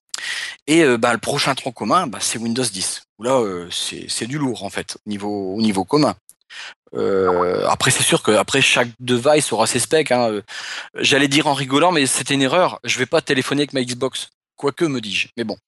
Et 0.66 0.82
euh, 0.82 0.98
bah, 0.98 1.12
le 1.12 1.18
prochain 1.18 1.54
tronc 1.54 1.72
commun, 1.72 2.06
bah, 2.06 2.18
c'est 2.20 2.38
Windows 2.38 2.64
10. 2.64 3.02
Où 3.18 3.22
là, 3.24 3.38
euh, 3.40 3.68
c'est 3.70 4.26
du 4.26 4.38
lourd 4.38 4.64
en 4.64 4.70
fait, 4.70 4.96
au 5.06 5.10
niveau, 5.10 5.54
au 5.54 5.60
niveau 5.60 5.84
commun. 5.84 6.14
Euh, 6.94 7.66
après, 7.68 7.90
c'est 7.90 8.02
sûr 8.02 8.22
que 8.22 8.30
après 8.30 8.62
chaque 8.62 8.88
device 9.00 9.52
aura 9.52 9.66
ses 9.66 9.80
specs. 9.80 10.12
Hein. 10.12 10.40
J'allais 10.94 11.28
dire 11.28 11.46
en 11.46 11.54
rigolant, 11.54 11.92
mais 11.92 12.06
c'était 12.06 12.34
une 12.34 12.42
erreur. 12.42 12.80
Je 12.84 12.98
vais 12.98 13.06
pas 13.06 13.20
téléphoner 13.20 13.62
avec 13.62 13.72
ma 13.72 13.82
Xbox. 13.82 14.30
Quoique, 14.56 14.86
me 14.86 15.02
dis-je. 15.02 15.28
Mais 15.36 15.44
bon, 15.44 15.58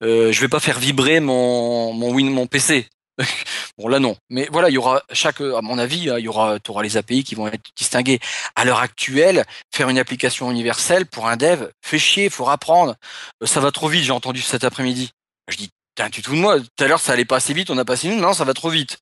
je 0.00 0.40
vais 0.40 0.48
pas 0.48 0.60
faire 0.60 0.78
vibrer 0.78 1.18
mon 1.18 1.92
mon 1.92 2.12
Win, 2.12 2.30
mon 2.30 2.46
PC. 2.46 2.88
bon 3.78 3.88
là 3.88 3.98
non. 3.98 4.16
Mais 4.30 4.48
voilà, 4.50 4.70
il 4.70 4.74
y 4.74 4.78
aura 4.78 5.02
chaque, 5.12 5.40
à 5.40 5.60
mon 5.62 5.78
avis, 5.78 6.08
hein, 6.10 6.18
il 6.18 6.24
y 6.24 6.28
aura, 6.28 6.58
tu 6.60 6.70
auras 6.70 6.82
les 6.82 6.96
API 6.96 7.24
qui 7.24 7.34
vont 7.34 7.48
être 7.48 7.70
distingués. 7.76 8.20
À 8.56 8.64
l'heure 8.64 8.80
actuelle, 8.80 9.44
faire 9.74 9.88
une 9.88 9.98
application 9.98 10.50
universelle 10.50 11.06
pour 11.06 11.28
un 11.28 11.36
dev, 11.36 11.68
fait 11.82 11.98
chier, 11.98 12.30
faut 12.30 12.48
apprendre. 12.48 12.96
Euh, 13.42 13.46
ça 13.46 13.60
va 13.60 13.70
trop 13.70 13.88
vite. 13.88 14.04
J'ai 14.04 14.12
entendu 14.12 14.40
cet 14.40 14.64
après-midi. 14.64 15.10
Je 15.48 15.56
dis, 15.56 15.70
tu 16.12 16.22
te 16.22 16.28
fous 16.28 16.36
de 16.36 16.40
moi 16.40 16.60
Tout 16.60 16.84
à 16.84 16.88
l'heure, 16.88 17.00
ça 17.00 17.12
allait 17.12 17.24
pas 17.24 17.36
assez 17.36 17.54
vite. 17.54 17.70
On 17.70 17.78
a 17.78 17.84
passé 17.84 18.08
une. 18.08 18.20
Non, 18.20 18.32
ça 18.32 18.44
va 18.44 18.54
trop 18.54 18.70
vite. 18.70 18.98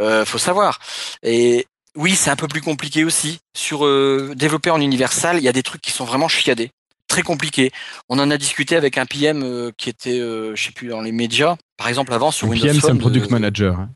Euh, 0.00 0.24
faut 0.24 0.38
savoir. 0.38 0.78
Et 1.22 1.66
oui, 1.96 2.14
c'est 2.14 2.30
un 2.30 2.36
peu 2.36 2.48
plus 2.48 2.60
compliqué 2.60 3.04
aussi. 3.04 3.40
Sur 3.56 3.86
euh, 3.86 4.32
développer 4.36 4.70
en 4.70 4.80
universal, 4.80 5.38
il 5.38 5.42
y 5.42 5.48
a 5.48 5.52
des 5.52 5.62
trucs 5.62 5.80
qui 5.80 5.90
sont 5.90 6.04
vraiment 6.04 6.28
chiadés, 6.28 6.70
très 7.08 7.22
compliqués. 7.22 7.72
On 8.08 8.18
en 8.18 8.30
a 8.30 8.36
discuté 8.36 8.76
avec 8.76 8.98
un 8.98 9.06
PM 9.06 9.42
euh, 9.42 9.72
qui 9.76 9.88
était, 9.88 10.20
euh, 10.20 10.54
je 10.54 10.62
sais 10.62 10.72
plus, 10.72 10.88
dans 10.88 11.00
les 11.00 11.12
médias. 11.12 11.56
Par 11.76 11.88
exemple, 11.88 12.12
avant 12.12 12.30
sur 12.30 12.46
Un 12.46 12.50
Windows 12.50 12.66
PM, 12.66 12.80
c'est 12.80 12.90
un 12.90 12.96
product 12.96 13.26
euh, 13.26 13.32
manager. 13.32 13.80
Hein, 13.80 13.90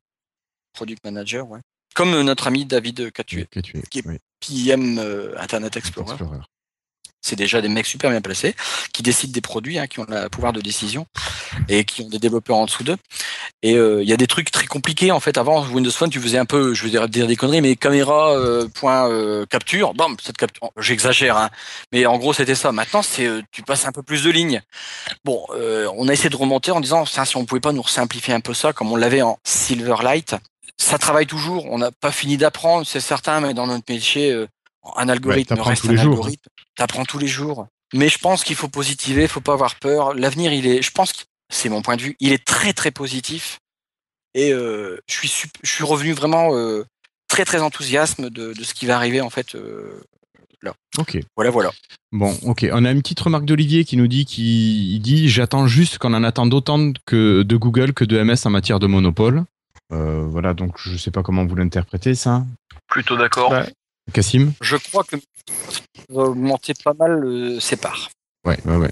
Product 0.72 1.04
manager, 1.04 1.48
ouais. 1.48 1.60
Comme 1.94 2.18
notre 2.22 2.46
ami 2.46 2.64
David 2.64 3.00
es. 3.00 3.24
qui 3.26 3.98
est 3.98 4.06
Oui, 4.06 4.18
PM 4.40 4.98
Internet 5.36 5.76
Explorer. 5.76 6.12
Explorer. 6.12 6.38
C'est 7.22 7.36
déjà 7.36 7.60
des 7.60 7.68
mecs 7.68 7.86
super 7.86 8.10
bien 8.10 8.20
placés 8.20 8.54
qui 8.92 9.02
décident 9.02 9.32
des 9.32 9.40
produits, 9.40 9.78
hein, 9.78 9.86
qui 9.86 10.00
ont 10.00 10.06
le 10.08 10.28
pouvoir 10.28 10.52
de 10.52 10.60
décision 10.60 11.06
et 11.68 11.84
qui 11.84 12.02
ont 12.02 12.08
des 12.08 12.18
développeurs 12.18 12.56
en 12.56 12.66
dessous 12.66 12.82
d'eux. 12.82 12.96
Et 13.62 13.76
euh, 13.76 14.02
il 14.02 14.08
y 14.08 14.12
a 14.12 14.16
des 14.16 14.26
trucs 14.26 14.50
très 14.50 14.66
compliqués 14.66 15.12
en 15.12 15.20
fait. 15.20 15.38
Avant 15.38 15.64
Windows 15.66 15.90
Phone, 15.90 16.10
tu 16.10 16.20
faisais 16.20 16.38
un 16.38 16.44
peu, 16.44 16.74
je 16.74 16.82
vais 16.82 16.90
dire, 16.90 17.08
des 17.08 17.36
conneries, 17.36 17.60
mais 17.60 17.76
caméra 17.76 18.36
euh, 18.36 18.66
point 18.68 19.08
euh, 19.08 19.46
capture, 19.46 19.94
bam, 19.94 20.16
cette 20.20 20.36
capture. 20.36 20.70
J'exagère, 20.76 21.36
hein, 21.36 21.50
mais 21.92 22.06
en 22.06 22.18
gros 22.18 22.32
c'était 22.32 22.56
ça. 22.56 22.72
Maintenant, 22.72 23.02
c'est 23.02 23.28
tu 23.52 23.62
passes 23.62 23.86
un 23.86 23.92
peu 23.92 24.02
plus 24.02 24.24
de 24.24 24.30
lignes. 24.30 24.60
Bon, 25.24 25.46
on 25.96 26.08
a 26.08 26.12
essayé 26.12 26.30
de 26.30 26.36
remonter 26.36 26.72
en 26.72 26.80
disant 26.80 27.04
si 27.06 27.36
on 27.36 27.44
pouvait 27.44 27.60
pas 27.60 27.72
nous 27.72 27.86
simplifier 27.86 28.34
un 28.34 28.40
peu 28.40 28.54
ça, 28.54 28.72
comme 28.72 28.90
on 28.90 28.96
l'avait 28.96 29.22
en 29.22 29.38
Silverlight. 29.44 30.34
Ça 30.76 30.98
travaille 30.98 31.26
toujours. 31.26 31.66
On 31.70 31.78
n'a 31.78 31.92
pas 31.92 32.10
fini 32.10 32.36
d'apprendre, 32.36 32.86
c'est 32.86 33.00
certain, 33.00 33.40
mais 33.40 33.54
dans 33.54 33.68
notre 33.68 33.84
métier, 33.88 34.34
un 34.96 35.08
algorithme 35.08 35.48
t'apprends 35.54 35.70
reste 35.70 35.82
tous 35.82 35.88
les 35.88 35.98
un 35.98 36.02
jours. 36.02 36.14
algorithme. 36.14 36.48
T'apprends 36.76 37.04
tous 37.04 37.18
les 37.18 37.28
jours. 37.28 37.66
Mais 37.94 38.08
je 38.08 38.18
pense 38.18 38.42
qu'il 38.44 38.56
faut 38.56 38.68
positiver, 38.68 39.28
faut 39.28 39.40
pas 39.40 39.52
avoir 39.52 39.74
peur. 39.76 40.14
L'avenir, 40.14 40.52
il 40.52 40.66
est, 40.66 40.80
je 40.82 40.90
pense 40.90 41.12
que 41.12 41.22
c'est 41.52 41.68
mon 41.68 41.82
point 41.82 41.96
de 41.96 42.02
vue, 42.02 42.16
il 42.20 42.32
est 42.32 42.44
très 42.44 42.72
très 42.72 42.90
positif. 42.90 43.58
Et 44.34 44.52
euh, 44.52 44.98
je 45.08 45.14
suis 45.14 45.28
sup- 45.28 45.58
je 45.62 45.70
suis 45.70 45.84
revenu 45.84 46.12
vraiment 46.12 46.56
euh, 46.56 46.84
très 47.28 47.44
très 47.44 47.60
enthousiasme 47.60 48.30
de, 48.30 48.54
de 48.54 48.64
ce 48.64 48.72
qui 48.72 48.86
va 48.86 48.96
arriver 48.96 49.20
en 49.20 49.30
fait. 49.30 49.54
euh, 49.54 50.00
Ok. 50.98 51.18
voilà 51.36 51.50
voilà. 51.50 51.70
Bon, 52.12 52.36
ok. 52.44 52.66
On 52.72 52.84
a 52.84 52.90
une 52.90 53.00
petite 53.02 53.18
remarque 53.20 53.46
d'Olivier 53.46 53.84
qui 53.84 53.96
nous 53.96 54.06
dit 54.06 54.26
qu'il 54.26 54.92
il 54.92 55.00
dit 55.00 55.28
j'attends 55.28 55.66
juste 55.66 55.96
qu'on 55.98 56.12
en 56.14 56.22
attende 56.22 56.52
autant 56.54 56.92
que 57.06 57.42
de 57.42 57.56
Google 57.56 57.94
que 57.94 58.04
de 58.04 58.22
MS 58.22 58.44
en 58.46 58.50
matière 58.50 58.78
de 58.78 58.86
monopole. 58.86 59.44
Euh, 59.92 60.22
voilà, 60.28 60.52
donc 60.54 60.76
je 60.78 60.96
sais 60.98 61.10
pas 61.10 61.22
comment 61.22 61.44
vous 61.46 61.56
l'interprétez 61.56 62.14
ça. 62.14 62.44
Plutôt 62.88 63.16
d'accord. 63.16 63.50
Bah, 63.50 63.66
Cassim 64.12 64.52
Je 64.60 64.76
crois 64.76 65.04
que 65.04 65.16
va 66.08 66.22
augmenter 66.24 66.74
pas 66.84 66.94
mal 66.94 67.24
euh, 67.24 67.60
ses 67.60 67.76
parts. 67.76 68.10
Ouais, 68.44 68.58
ouais, 68.64 68.76
ouais. 68.76 68.90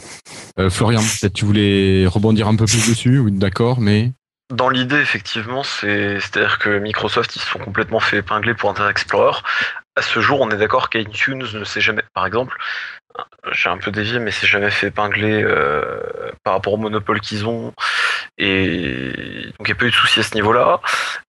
Euh, 0.58 0.70
Florian, 0.70 1.00
peut-être 1.00 1.32
tu 1.32 1.44
voulais 1.44 2.06
rebondir 2.06 2.46
un 2.48 2.56
peu 2.56 2.66
plus 2.66 2.88
dessus, 2.88 3.18
oui, 3.18 3.32
d'accord, 3.32 3.80
mais 3.80 4.12
Dans 4.52 4.68
l'idée, 4.68 4.96
effectivement, 5.00 5.62
c'est- 5.62 6.18
c'est-à-dire 6.20 6.58
que 6.58 6.78
Microsoft, 6.78 7.36
ils 7.36 7.40
se 7.40 7.46
sont 7.46 7.58
complètement 7.60 8.00
fait 8.00 8.18
épingler 8.18 8.54
pour 8.54 8.68
Internet 8.70 8.90
Explorer. 8.90 9.38
À 9.96 10.02
ce 10.02 10.20
jour, 10.20 10.40
on 10.40 10.50
est 10.50 10.56
d'accord 10.56 10.90
qu'iTunes 10.90 11.44
ne 11.54 11.64
s'est 11.64 11.80
jamais, 11.80 12.02
par 12.14 12.26
exemple, 12.26 12.56
j'ai 13.52 13.68
un 13.68 13.76
peu 13.78 13.90
dévié, 13.92 14.18
mais 14.18 14.30
s'est 14.32 14.46
jamais 14.48 14.70
fait 14.70 14.88
épingler 14.88 15.42
euh, 15.44 16.00
par 16.42 16.54
rapport 16.54 16.72
au 16.72 16.78
monopole 16.78 17.20
qu'ils 17.20 17.46
ont. 17.46 17.72
Et 18.38 19.12
donc, 19.58 19.60
il 19.60 19.66
n'y 19.66 19.72
a 19.72 19.74
pas 19.76 19.84
eu 19.84 19.90
de 19.90 19.94
souci 19.94 20.20
à 20.20 20.22
ce 20.22 20.34
niveau-là. 20.34 20.80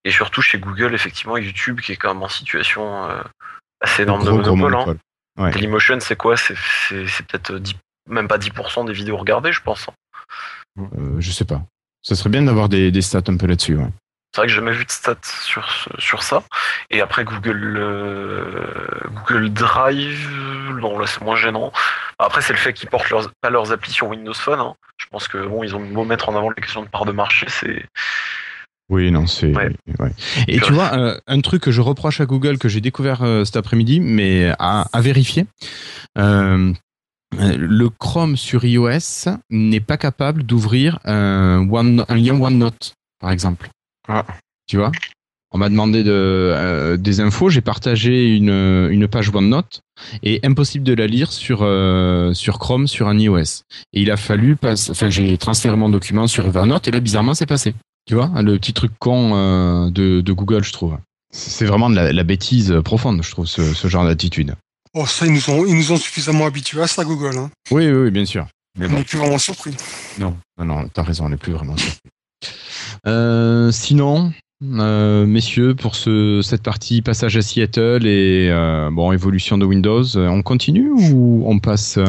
Et 0.06 0.12
surtout, 0.12 0.42
chez 0.42 0.58
Google, 0.58 0.94
effectivement, 0.96 1.38
YouTube, 1.38 1.82
qui 1.82 1.92
est 1.92 1.98
quand 1.98 2.14
même 2.14 2.24
en 2.24 2.30
situation 2.30 3.06
euh, 3.10 3.22
assez 3.82 4.04
énorme 4.04 4.24
de 4.24 4.30
monopole. 4.32 4.76
hein. 4.76 4.96
Ouais. 5.38 5.52
Dailymotion, 5.52 6.00
c'est 6.02 6.16
quoi? 6.16 6.38
C'est 6.38 6.56
c'est- 6.88 7.08
c'est 7.08 7.26
peut-être 7.26 7.54
10 7.58 7.76
même 8.10 8.28
pas 8.28 8.38
10% 8.38 8.84
des 8.84 8.94
vidéos 8.94 9.18
regardées, 9.18 9.52
je 9.54 9.62
pense. 9.62 9.88
Euh, 10.80 11.16
je 11.20 11.32
sais 11.32 11.46
pas. 11.46 11.62
Ça 12.02 12.16
serait 12.16 12.30
bien 12.30 12.42
d'avoir 12.42 12.68
des, 12.68 12.92
des 12.92 13.02
stats 13.02 13.22
un 13.28 13.38
peu 13.38 13.46
là-dessus. 13.48 13.76
Ouais. 13.76 13.88
C'est 14.34 14.42
vrai 14.42 14.48
que 14.48 14.54
j'ai 14.54 14.56
jamais 14.60 14.72
vu 14.72 14.86
de 14.86 14.92
stats 14.92 15.16
sur, 15.44 15.70
sur 16.00 16.24
ça. 16.24 16.44
Et 16.90 17.02
après 17.02 17.24
Google 17.24 17.76
euh, 17.78 18.66
Google 19.28 19.50
Drive, 19.52 20.30
non 20.80 20.98
là 21.00 21.06
c'est 21.08 21.22
moins 21.22 21.36
gênant. 21.36 21.72
Après 22.18 22.42
c'est 22.42 22.54
le 22.54 22.60
fait 22.60 22.74
qu'ils 22.74 22.90
portent 22.90 23.10
leurs, 23.10 23.30
pas 23.42 23.50
leurs 23.50 23.72
applis 23.72 23.92
sur 23.92 24.08
Windows 24.08 24.34
Phone. 24.34 24.60
hein. 24.60 24.76
Je 24.98 25.06
pense 25.12 25.28
que 25.28 25.38
bon 25.38 25.64
ils 25.64 25.76
ont 25.76 25.86
beau 25.86 26.06
mettre 26.06 26.30
en 26.30 26.36
avant 26.36 26.50
les 26.50 26.62
questions 26.62 26.82
de 26.84 26.88
part 26.88 27.06
de 27.06 27.12
marché, 27.12 27.46
c'est 27.50 27.86
Oui, 28.92 29.10
non, 29.10 29.26
c'est. 29.26 29.56
Ouais. 29.56 29.70
ouais. 30.00 30.12
Et 30.50 30.60
tu 30.60 30.74
vois, 30.74 30.92
euh, 30.98 31.18
un 31.26 31.40
truc 31.40 31.64
que 31.64 31.72
je 31.72 31.80
reproche 31.82 32.20
à 32.20 32.26
Google 32.26 32.58
que 32.58 32.68
j'ai 32.68 32.82
découvert 32.82 33.24
euh, 33.24 33.46
cet 33.46 33.56
après-midi, 33.56 34.02
mais 34.02 34.52
à, 34.60 34.86
à 34.92 35.02
vérifier. 35.02 35.46
euh, 36.18 36.74
le 37.40 37.88
Chrome 37.90 38.36
sur 38.36 38.66
iOS 38.66 39.30
n'est 39.50 39.80
pas 39.80 39.96
capable 39.96 40.44
d'ouvrir 40.44 41.00
un, 41.06 41.66
One- 41.72 42.04
un 42.10 42.16
lien 42.16 42.40
OneNote, 42.40 42.96
par 43.22 43.32
exemple. 43.32 43.70
Ah. 44.10 44.26
Tu 44.68 44.76
vois? 44.76 44.92
On 45.54 45.58
m'a 45.58 45.70
demandé 45.70 46.04
de, 46.04 46.98
des 47.00 47.22
infos, 47.22 47.50
j'ai 47.50 47.62
partagé 47.62 48.36
une, 48.36 48.88
une 48.92 49.08
page 49.08 49.30
OneNote 49.34 49.82
et 50.24 50.42
impossible 50.44 50.84
de 50.84 50.94
la 50.94 51.08
lire 51.08 51.32
sur, 51.32 51.60
sur 52.34 52.60
Chrome 52.60 52.88
sur 52.88 53.08
un 53.08 53.18
iOS. 53.18 53.64
Et 53.94 54.02
il 54.02 54.12
a 54.12 54.18
fallu, 54.18 54.58
enfin 54.64 55.10
j'ai 55.10 55.38
transféré 55.38 55.76
mon 55.78 55.90
document 55.90 56.28
sur 56.28 56.46
Evernote 56.46 56.88
et 56.88 56.92
là 56.92 57.00
bizarrement 57.00 57.34
c'est 57.34 57.46
passé. 57.46 57.74
Tu 58.08 58.16
vois, 58.16 58.32
le 58.42 58.58
petit 58.58 58.74
truc 58.74 58.92
con 59.00 59.32
euh, 59.36 59.90
de, 59.92 60.22
de 60.22 60.34
Google, 60.34 60.64
je 60.64 60.74
trouve. 60.74 60.98
C'est 61.32 61.66
vraiment 61.66 61.90
de 61.90 61.96
la, 61.96 62.12
la 62.12 62.24
bêtise 62.24 62.76
profonde, 62.84 63.22
je 63.24 63.32
trouve, 63.32 63.46
ce, 63.46 63.74
ce 63.74 63.88
genre 63.88 64.04
d'attitude. 64.06 64.56
Oh, 64.94 65.06
ça, 65.06 65.26
ils 65.26 65.32
nous 65.34 65.50
ont, 65.50 65.66
ils 65.66 65.76
nous 65.76 65.92
ont 65.94 65.98
suffisamment 65.98 66.46
habitués 66.46 66.82
à 66.82 66.88
ça, 66.88 67.06
Google. 67.06 67.38
Hein. 67.38 67.50
Oui, 67.72 67.88
oui, 67.88 67.94
oui, 68.04 68.12
bien 68.12 68.26
sûr. 68.26 68.48
Mais 68.78 68.88
On 68.88 68.90
n'est 68.92 69.04
plus 69.04 69.18
vraiment 69.18 69.38
surpris. 69.38 69.76
non, 70.20 70.36
non, 70.58 70.66
non, 70.66 70.88
t'as 70.94 71.04
raison, 71.04 71.26
on 71.26 71.30
n'est 71.30 71.38
plus 71.38 71.54
vraiment 71.54 71.78
sûr. 71.78 71.92
Euh, 73.08 73.72
sinon, 73.72 74.34
euh, 74.64 75.26
messieurs, 75.26 75.76
pour 75.76 75.96
ce, 75.96 76.42
cette 76.44 76.64
partie 76.64 77.02
passage 77.02 77.38
à 77.38 77.42
Seattle 77.42 78.06
et 78.06 78.50
euh, 78.50 78.90
bon 78.92 79.12
évolution 79.12 79.58
de 79.58 79.66
Windows, 79.66 80.04
euh, 80.18 80.28
on 80.28 80.42
continue 80.42 80.90
ou 80.92 81.44
on 81.48 81.60
passe 81.60 81.98
euh, 81.98 82.06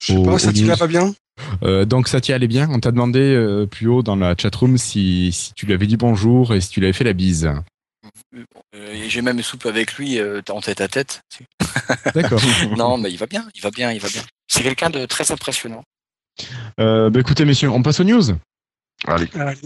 Je 0.00 0.12
sais 0.12 0.18
Au- 0.18 0.22
pas, 0.24 0.38
ça 0.38 0.52
t'y 0.52 0.64
va 0.64 0.76
pas 0.76 0.86
bien? 0.86 1.14
Euh, 1.62 1.84
Donc 1.84 2.08
ça 2.08 2.20
t'y 2.20 2.32
allait 2.32 2.48
bien 2.48 2.68
On 2.70 2.80
t'a 2.80 2.90
demandé 2.90 3.20
euh, 3.20 3.66
plus 3.66 3.88
haut 3.88 4.02
dans 4.02 4.16
la 4.16 4.34
chatroom 4.36 4.78
si, 4.78 5.32
si 5.32 5.52
tu 5.54 5.66
lui 5.66 5.74
avais 5.74 5.86
dit 5.86 5.96
bonjour 5.96 6.54
et 6.54 6.60
si 6.60 6.70
tu 6.70 6.80
lui 6.80 6.86
avais 6.86 6.92
fait 6.92 7.04
la 7.04 7.12
bise. 7.12 7.50
euh, 8.74 9.04
j'ai 9.08 9.22
même 9.22 9.42
soupe 9.42 9.66
avec 9.66 9.94
lui 9.94 10.18
euh, 10.18 10.40
en 10.50 10.60
tête 10.60 10.80
à 10.80 10.88
tête. 10.88 11.22
D'accord. 12.14 12.40
non, 12.76 12.98
mais 12.98 13.10
il 13.10 13.18
va 13.18 13.26
bien, 13.26 13.46
il 13.54 13.60
va 13.60 13.70
bien, 13.70 13.92
il 13.92 14.00
va 14.00 14.08
bien. 14.08 14.22
C'est 14.48 14.62
quelqu'un 14.62 14.90
de 14.90 15.06
très 15.06 15.30
impressionnant. 15.32 15.82
Euh, 16.80 17.10
bah, 17.10 17.20
écoutez, 17.20 17.44
messieurs, 17.44 17.70
on 17.70 17.82
passe 17.82 18.00
aux 18.00 18.04
news. 18.04 18.22
Allez. 19.06 19.28
Allez. 19.34 19.58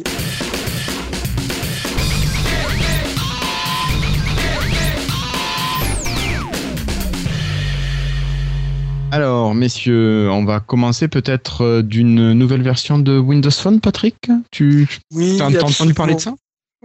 Alors, 9.11 9.55
messieurs, 9.55 10.29
on 10.31 10.45
va 10.45 10.61
commencer 10.61 11.09
peut-être 11.09 11.63
euh, 11.63 11.83
d'une 11.83 12.33
nouvelle 12.35 12.63
version 12.63 12.99
de 12.99 13.19
Windows 13.19 13.51
Phone, 13.51 13.81
Patrick 13.81 14.17
Tu 14.51 14.87
Oui, 15.13 15.41
as 15.41 15.47
entendu 15.63 15.95
parler 15.95 16.15
de 16.15 16.21
ça? 16.21 16.35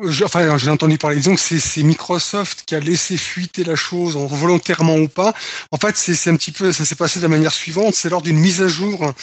Je- 0.01 0.23
Enfin, 0.23 0.57
j'ai 0.57 0.71
entendu 0.71 0.97
parler. 0.97 1.17
Disons 1.17 1.35
que 1.35 1.41
c'est 1.41 1.83
Microsoft 1.83 2.63
qui 2.65 2.75
a 2.75 2.79
laissé 2.79 3.17
fuiter 3.17 3.63
la 3.63 3.75
chose, 3.75 4.15
en- 4.15 4.25
volontairement 4.25 4.95
ou 4.97 5.07
pas. 5.07 5.33
En 5.71 5.77
fait, 5.77 5.95
c'est 5.97 6.29
un 6.29 6.35
petit 6.35 6.51
peu, 6.51 6.71
ça 6.71 6.85
s'est 6.85 6.95
passé 6.95 7.19
de 7.19 7.23
la 7.23 7.29
manière 7.29 7.51
suivante. 7.53 7.93
C'est 7.93 8.09
lors 8.09 8.21
d'une 8.21 8.39
mise 8.39 8.61
à 8.61 8.67
jour 8.67 9.13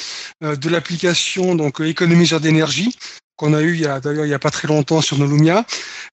euh, 0.44 0.54
de 0.56 0.68
l'application 0.68 1.54
donc 1.54 1.80
économiseur 1.80 2.40
d'énergie 2.40 2.94
qu'on 3.40 3.54
a 3.54 3.62
eu 3.62 3.78
d'ailleurs 4.02 4.26
il 4.26 4.28
y 4.28 4.34
a 4.34 4.38
pas 4.38 4.50
très 4.50 4.68
longtemps 4.68 5.00
sur 5.00 5.16
nos 5.16 5.26
Lumia, 5.26 5.64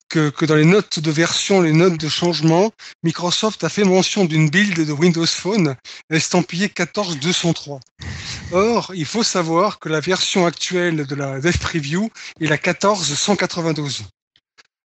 que, 0.07 0.29
que 0.29 0.45
dans 0.45 0.55
les 0.55 0.63
notes 0.63 0.99
de 0.99 1.11
version, 1.11 1.59
les 1.59 1.73
notes 1.73 1.97
de 1.97 2.07
changement, 2.07 2.71
Microsoft 3.03 3.65
a 3.65 3.69
fait 3.69 3.83
mention 3.83 4.23
d'une 4.23 4.49
build 4.49 4.79
de 4.79 4.93
Windows 4.93 5.25
Phone 5.25 5.75
estampillée 6.09 6.69
14203. 6.69 7.81
Or, 8.53 8.93
il 8.95 9.05
faut 9.05 9.23
savoir 9.23 9.79
que 9.79 9.89
la 9.89 9.99
version 9.99 10.45
actuelle 10.45 11.05
de 11.05 11.15
la 11.15 11.41
Dev 11.41 11.57
Preview 11.57 12.09
est 12.39 12.47
la 12.47 12.57
14192. 12.57 14.05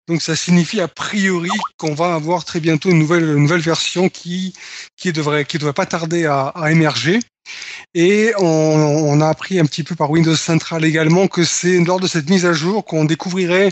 Donc 0.08 0.24
ça 0.24 0.36
signifie 0.36 0.82
a 0.82 0.88
priori 0.88 1.52
qu'on 1.78 1.94
va 1.94 2.16
avoir 2.16 2.44
très 2.44 2.60
bientôt 2.60 2.90
une 2.90 2.98
nouvelle, 2.98 3.24
une 3.24 3.44
nouvelle 3.44 3.62
version 3.62 4.10
qui, 4.10 4.56
qui 4.98 5.14
devrait, 5.14 5.46
qui 5.46 5.60
devrait 5.60 5.74
pas 5.74 5.86
tarder 5.86 6.26
à, 6.26 6.48
à 6.48 6.72
émerger. 6.72 7.20
Et 7.94 8.32
on, 8.38 8.46
on 8.46 9.22
a 9.22 9.28
appris 9.28 9.60
un 9.60 9.66
petit 9.66 9.84
peu 9.84 9.96
par 9.96 10.10
Windows 10.10 10.36
Central 10.36 10.86
également 10.86 11.28
que 11.28 11.44
c'est 11.44 11.80
lors 11.84 12.00
de 12.00 12.08
cette 12.08 12.30
mise 12.30 12.46
à 12.46 12.54
jour 12.54 12.86
qu'on 12.86 13.06
découvrirait 13.06 13.72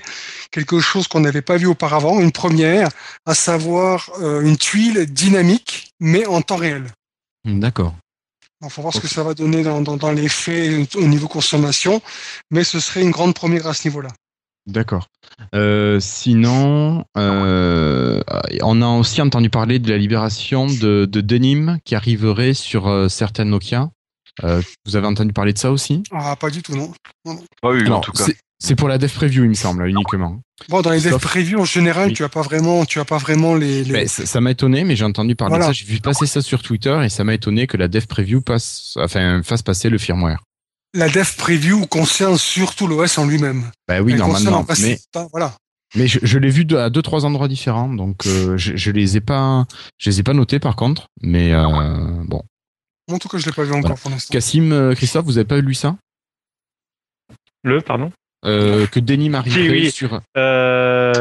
quelque 0.52 0.80
chose 0.80 1.08
qu'on 1.08 1.22
n'avait 1.22 1.42
pas 1.42 1.58
vu 1.58 1.68
auparavant, 1.68 2.20
une 2.20 2.32
première, 2.32 2.90
à 3.26 3.34
savoir 3.34 4.10
euh, 4.22 4.42
une 4.42 4.58
tuile 4.58 5.06
dynamique, 5.06 5.94
mais 6.00 6.26
en 6.26 6.42
temps 6.42 6.58
réel. 6.58 6.86
D'accord. 7.46 7.96
Il 8.62 8.70
faut 8.70 8.82
voir 8.82 8.94
ce 8.94 9.00
que 9.00 9.08
ça 9.08 9.24
va 9.24 9.34
donner 9.34 9.64
dans, 9.64 9.82
dans, 9.82 9.96
dans 9.96 10.12
les 10.12 10.28
faits 10.28 10.96
au 10.96 11.08
niveau 11.08 11.30
consommation, 11.30 12.02
mais 12.52 12.66
ce 12.66 12.82
serait 12.82 13.02
une 13.02 13.12
grande 13.12 13.34
première 13.34 13.68
à 13.68 13.74
ce 13.74 13.88
niveau-là. 13.88 14.10
D'accord. 14.70 15.08
Euh, 15.56 16.00
sinon, 16.00 17.06
euh, 17.18 18.22
on 18.62 18.82
a 18.82 18.88
aussi 18.88 19.22
entendu 19.22 19.50
parler 19.50 19.80
de 19.80 19.90
la 19.90 19.98
libération 19.98 20.68
de, 20.68 21.06
de 21.10 21.22
Denim 21.22 21.78
qui 21.86 21.96
arriverait 21.96 22.54
sur 22.54 22.88
euh, 22.88 23.08
certaines 23.10 23.50
Nokia. 23.50 23.90
Euh, 24.44 24.62
vous 24.86 24.96
avez 24.96 25.08
entendu 25.08 25.34
parler 25.34 25.54
de 25.54 25.58
ça 25.58 25.72
aussi? 25.72 26.04
Ah, 26.12 26.36
pas 26.36 26.50
du 26.50 26.62
tout, 26.62 26.76
non. 26.76 26.92
Pas 27.62 27.74
eu, 27.74 27.82
en 27.84 27.86
Alors, 27.88 28.02
tout 28.02 28.12
cas. 28.12 28.26
c'est- 28.60 28.76
pour 28.76 28.88
la 28.88 28.98
Dev 28.98 29.10
Preview, 29.12 29.44
il 29.44 29.50
me 29.50 29.54
semble, 29.56 29.88
uniquement. 29.88 30.40
Bon, 30.68 30.82
dans 30.82 30.92
les 30.92 31.00
dev 31.00 31.18
previews, 31.20 31.60
en 31.62 31.66
général, 31.66 32.10
Oui. 32.10 32.14
tu 32.14 32.24
as 32.26 32.30
pas 32.30 32.42
vraiment, 32.42 32.84
tu 32.86 33.00
as 33.00 33.06
pas 33.06 33.18
vraiment 33.18 33.56
les, 33.56 33.84
les- 33.86 33.92
Mais 33.94 34.08
ça 34.08 34.26
ça 34.26 34.42
m'a 34.42 34.52
étonné, 34.52 34.84
mais 34.84 34.98
j'ai 34.98 35.06
entendu 35.06 35.34
parler 35.36 35.52
Voilà. 35.52 35.68
de 35.68 35.70
ça. 35.70 35.74
J'ai 35.74 35.86
vu 35.86 36.00
passer 36.02 36.26
ça 36.26 36.42
sur 36.42 36.62
Twitter 36.62 37.00
et 37.04 37.08
ça 37.10 37.24
m'a 37.24 37.34
étonné 37.34 37.66
que 37.66 37.78
la 37.78 37.88
Dev 37.88 38.06
Preview 38.08 38.42
passe, 38.42 38.96
enfin, 39.00 39.42
fasse 39.44 39.62
passer 39.62 39.90
le 39.90 39.98
firmware. 39.98 40.44
La 40.94 41.10
dev 41.10 41.36
preview 41.38 41.86
concerne 41.88 42.38
surtout 42.38 42.88
l'OS 42.88 43.18
en 43.18 43.26
lui-même. 43.28 43.70
Bah 43.88 44.02
oui, 44.02 44.14
Elle 44.14 44.20
concerne 44.20 44.44
normalement. 44.46 44.58
en 44.60 44.64
principe 44.66 44.86
Mais, 44.88 45.00
pas- 45.12 45.28
voilà. 45.32 45.54
mais 45.96 46.08
je, 46.08 46.20
je 46.24 46.40
l'ai 46.40 46.50
vu 46.50 46.66
à 46.76 46.90
deux, 46.90 47.02
trois 47.02 47.26
endroits 47.26 47.48
différents, 47.48 47.90
donc 47.90 48.26
euh, 48.26 48.58
je, 48.58 48.76
je 48.76 48.92
les 48.92 49.18
ai 49.18 49.22
pas, 49.22 49.66
je 49.98 50.10
les 50.10 50.20
ai 50.20 50.24
pas 50.24 50.34
notés 50.34 50.60
par 50.60 50.76
contre. 50.76 51.08
Mais 51.22 51.54
euh, 51.54 51.64
bon. 52.26 52.42
En 53.12 53.18
tout 53.18 53.28
cas, 53.28 53.38
je 53.40 53.46
l'ai 53.48 53.52
pas 53.52 53.64
vu 53.64 53.72
encore 53.72 53.82
Voilà. 53.82 53.96
pour 54.02 54.12
l'instant. 54.12 54.32
Cassim, 54.32 54.72
euh, 54.72 54.94
Christophe, 54.94 55.26
vous 55.26 55.38
avez 55.38 55.46
pas 55.48 55.60
lu 55.62 55.74
ça 55.74 55.96
Le, 57.64 57.82
pardon? 57.82 58.12
Euh, 58.46 58.86
Que 58.88 59.00
Denim 59.00 59.34
arriverait 59.34 59.70
oui. 59.70 59.92
sur. 59.92 60.22
euh, 60.38 61.12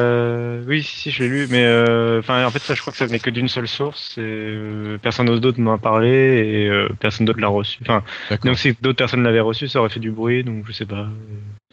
Oui, 0.66 0.82
si, 0.82 1.10
je 1.10 1.22
l'ai 1.22 1.28
lu, 1.28 1.46
mais 1.50 1.64
euh, 1.64 2.20
en 2.28 2.50
fait, 2.50 2.58
ça, 2.60 2.74
je 2.74 2.80
crois 2.80 2.92
que 2.92 2.98
ça 2.98 3.06
venait 3.06 3.18
que 3.18 3.30
d'une 3.30 3.48
seule 3.48 3.68
source. 3.68 4.18
Et, 4.18 4.20
euh, 4.20 4.98
personne 4.98 5.26
d'autre 5.38 5.60
m'en 5.60 5.74
a 5.74 5.78
parlé 5.78 6.08
et 6.08 6.68
euh, 6.68 6.88
personne 7.00 7.26
d'autre 7.26 7.40
l'a 7.40 7.48
reçu. 7.48 7.78
Enfin, 7.82 8.02
donc 8.44 8.58
si 8.58 8.76
d'autres 8.80 8.98
personnes 8.98 9.22
l'avaient 9.22 9.40
reçu, 9.40 9.68
ça 9.68 9.80
aurait 9.80 9.88
fait 9.88 10.00
du 10.00 10.10
bruit, 10.10 10.44
donc 10.44 10.64
je 10.66 10.72
sais 10.72 10.86
pas. 10.86 11.08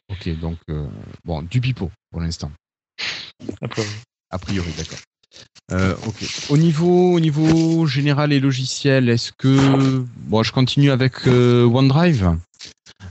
Ok, 0.10 0.40
donc 0.40 0.58
euh, 0.70 0.88
bon, 1.24 1.42
du 1.42 1.62
pipeau 1.62 1.92
pour 2.12 2.22
l'instant. 2.22 2.52
A 4.32 4.38
priori, 4.38 4.72
d'accord. 4.78 5.00
Euh, 5.72 5.96
ok. 6.06 6.50
Au 6.50 6.58
niveau, 6.58 7.14
au 7.14 7.20
niveau 7.20 7.88
général 7.88 8.32
et 8.32 8.40
logiciel, 8.40 9.10
est-ce 9.10 9.32
que 9.32 10.06
bon, 10.16 10.44
je 10.44 10.52
continue 10.52 10.92
avec 10.92 11.28
euh, 11.28 11.66
OneDrive? 11.66 12.38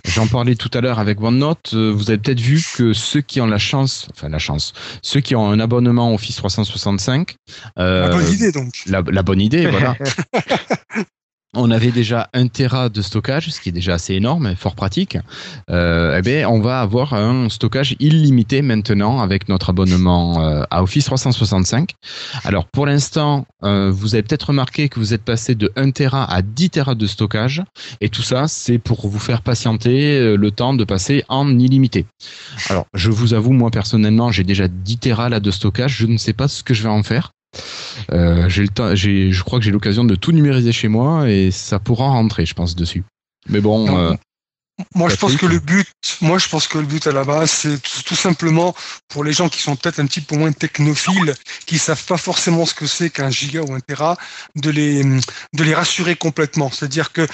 J'en 0.05 0.27
parlais 0.27 0.55
tout 0.55 0.71
à 0.75 0.81
l'heure 0.81 0.99
avec 0.99 1.21
OneNote. 1.21 1.71
Euh, 1.75 1.91
vous 1.91 2.11
avez 2.11 2.19
peut-être 2.19 2.41
vu 2.41 2.63
que 2.77 2.93
ceux 2.93 3.21
qui 3.23 3.41
ont 3.41 3.47
la 3.47 3.59
chance, 3.59 4.09
enfin 4.13 4.29
la 4.29 4.39
chance, 4.39 4.73
ceux 5.03 5.21
qui 5.21 5.35
ont 5.35 5.49
un 5.51 5.59
abonnement 5.61 6.13
Office 6.15 6.37
365, 6.37 7.37
euh, 7.79 8.09
La 8.09 8.15
bonne 8.15 8.33
idée, 8.33 8.53
donc. 8.53 8.75
la, 8.87 9.03
la 9.11 9.23
bonne 9.23 9.41
idée, 9.41 9.67
voilà. 9.67 9.97
On 11.57 11.71
avait 11.71 11.93
déjà 11.93 12.29
un 12.35 12.49
Tera 12.49 12.89
de 12.89 13.01
stockage, 13.01 13.51
ce 13.51 13.61
qui 13.61 13.69
est 13.69 13.73
déjà 13.73 13.95
assez 13.95 14.15
énorme 14.15 14.49
et 14.49 14.57
fort 14.57 14.75
pratique. 14.75 15.17
Euh, 15.71 16.17
eh 16.19 16.23
bien, 16.23 16.49
on 16.49 16.61
va 16.61 16.81
avoir 16.81 17.15
un 17.15 17.49
stockage 17.49 17.95
illimité 18.01 18.63
maintenant 18.63 19.21
avec 19.21 19.49
notre 19.49 19.71
abonnement 19.71 20.43
euh, 20.43 20.65
à 20.71 20.83
Office 20.83 21.05
365. 21.05 21.91
Alors, 22.45 22.67
pour 22.67 22.87
l'instant, 22.87 23.47
euh, 23.63 23.91
vous 23.91 24.15
avez 24.15 24.23
peut-être 24.23 24.49
remarqué 24.49 24.89
que 24.89 24.99
vous 24.99 25.15
êtes 25.15 25.23
passé 25.23 25.55
de 25.55 25.71
1 25.77 25.93
Tera 25.93 26.25
à 26.25 26.43
10 26.43 26.71
Tera 26.71 26.95
de 26.95 27.07
stockage. 27.07 27.63
Et 28.01 28.09
tout 28.09 28.23
ça, 28.23 28.49
c'est 28.49 28.79
pour 28.79 29.07
vous 29.07 29.19
faire 29.19 29.43
patienter 29.43 30.19
euh, 30.19 30.37
le 30.37 30.51
temps 30.51 30.75
de 30.75 30.85
passer 30.85 31.25
en 31.29 31.59
illimité. 31.59 32.07
Alors, 32.69 32.87
je 32.95 33.11
vous 33.11 33.35
avoue, 33.35 33.53
moi 33.53 33.71
personnellement, 33.71 34.33
j'ai 34.33 34.45
déjà 34.45 34.67
10 34.67 34.99
Tera 34.99 35.29
là 35.29 35.41
de 35.41 35.51
stockage. 35.51 35.97
Je 35.97 36.07
ne 36.07 36.17
sais 36.17 36.33
pas 36.33 36.49
ce 36.49 36.63
que 36.65 36.75
je 36.75 36.83
vais 36.83 36.89
en 36.89 37.03
faire. 37.03 37.34
Euh, 38.13 38.49
j'ai 38.49 38.63
le 38.63 38.69
temps, 38.69 38.95
j'ai, 38.95 39.33
je 39.33 39.43
crois 39.43 39.59
que 39.59 39.65
j'ai 39.65 39.71
l'occasion 39.71 40.05
de 40.05 40.15
tout 40.15 40.33
numériser 40.33 40.73
chez 40.73 40.89
moi 40.89 41.29
et 41.29 41.51
ça 41.51 41.79
pourra 41.79 42.09
rentrer, 42.09 42.47
je 42.47 42.55
pense, 42.55 42.75
dessus. 42.75 43.05
Mais 43.49 43.61
bon, 43.61 43.87
Non. 43.87 43.99
euh, 43.99 44.15
Moi, 44.95 45.09
je 45.09 45.17
pense 45.17 45.37
que 45.37 45.47
le 45.47 45.61
but, 45.61 45.87
moi, 46.21 46.39
je 46.39 46.49
pense 46.49 46.67
que 46.67 46.79
le 46.79 46.87
but 46.87 47.07
à 47.07 47.13
la 47.13 47.23
base, 47.25 47.51
c'est 47.51 47.81
tout, 47.81 48.03
tout 48.05 48.17
simplement 48.17 48.75
pour 49.09 49.23
les 49.23 49.33
gens 49.33 49.49
qui 49.49 49.61
sont 49.61 49.77
peut-être 49.77 50.01
un 50.01 50.07
petit 50.07 50.21
peu 50.21 50.37
moins 50.37 50.51
technophiles, 50.51 51.35
qui 51.67 51.79
savent 51.79 52.05
pas 52.05 52.17
forcément 52.17 52.67
ce 52.67 52.75
que 52.75 52.87
c'est 52.87 53.11
qu'un 53.11 53.31
giga 53.31 53.63
ou 53.63 53.73
un 53.73 53.81
téra, 53.81 54.17
de 54.57 54.71
les, 54.71 55.05
de 55.05 55.63
les 55.65 55.75
rassurer 55.75 56.17
complètement. 56.17 56.71
C'est-à-dire 56.73 57.13
que 57.13 57.27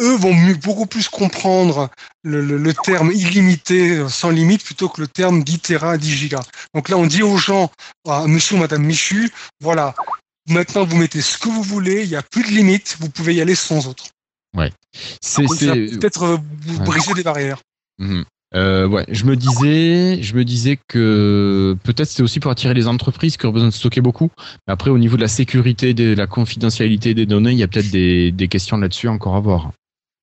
eux 0.00 0.16
vont 0.16 0.34
mieux, 0.34 0.54
beaucoup 0.54 0.86
plus 0.86 1.08
comprendre 1.08 1.88
le, 2.22 2.40
le- 2.40 2.58
le 2.58 2.74
terme 2.74 3.10
illimité, 3.12 4.06
sans 4.08 4.30
limite, 4.30 4.62
plutôt 4.64 4.88
que 4.88 5.00
le 5.00 5.08
terme 5.08 5.42
10 5.42 5.58
téra, 5.60 5.96
10 5.98 6.12
gigas. 6.14 6.44
Donc 6.74 6.88
là, 6.88 6.96
on 6.98 7.06
dit 7.06 7.22
aux 7.22 7.36
gens, 7.38 7.70
à 8.08 8.26
monsieur 8.26 8.56
ou 8.56 8.60
madame 8.60 8.82
Michu, 8.84 9.30
voilà, 9.60 9.94
maintenant 10.48 10.84
vous 10.84 10.96
mettez 10.96 11.20
ce 11.22 11.38
que 11.38 11.48
vous 11.48 11.62
voulez, 11.62 12.02
il 12.04 12.08
n'y 12.10 12.16
a 12.16 12.22
plus 12.22 12.42
de 12.42 12.48
limite, 12.48 12.96
vous 13.00 13.08
pouvez 13.08 13.34
y 13.34 13.40
aller 13.40 13.54
sans 13.54 13.86
autre. 13.88 14.04
ça 15.22 15.42
c'est, 15.46 15.46
peut 15.46 15.98
peut-être 15.98 16.22
euh, 16.24 16.36
vous 16.62 16.78
Ouais. 16.78 16.84
briser 16.84 17.14
des 17.14 17.22
barrières. 17.22 17.58
Euh, 18.54 18.86
ouais, 18.86 19.04
je 19.08 19.24
me 19.24 19.34
disais, 19.36 20.22
je 20.22 20.34
me 20.34 20.44
disais 20.44 20.78
que 20.88 21.76
peut-être 21.82 22.08
c'était 22.08 22.22
aussi 22.22 22.38
pour 22.40 22.50
attirer 22.50 22.74
les 22.74 22.86
entreprises 22.86 23.36
qui 23.36 23.44
ont 23.46 23.50
besoin 23.52 23.68
de 23.68 23.74
stocker 23.74 24.00
beaucoup. 24.00 24.30
Mais 24.66 24.72
après, 24.72 24.90
au 24.90 24.98
niveau 24.98 25.16
de 25.16 25.22
la 25.22 25.28
sécurité, 25.28 25.94
de 25.94 26.14
la 26.14 26.26
confidentialité 26.26 27.12
des 27.12 27.26
données, 27.26 27.50
il 27.52 27.58
y 27.58 27.62
a 27.64 27.68
peut-être 27.68 27.90
des, 27.90 28.30
des 28.32 28.48
questions 28.48 28.76
là-dessus 28.76 29.08
encore 29.08 29.34
à 29.34 29.40
voir. 29.40 29.72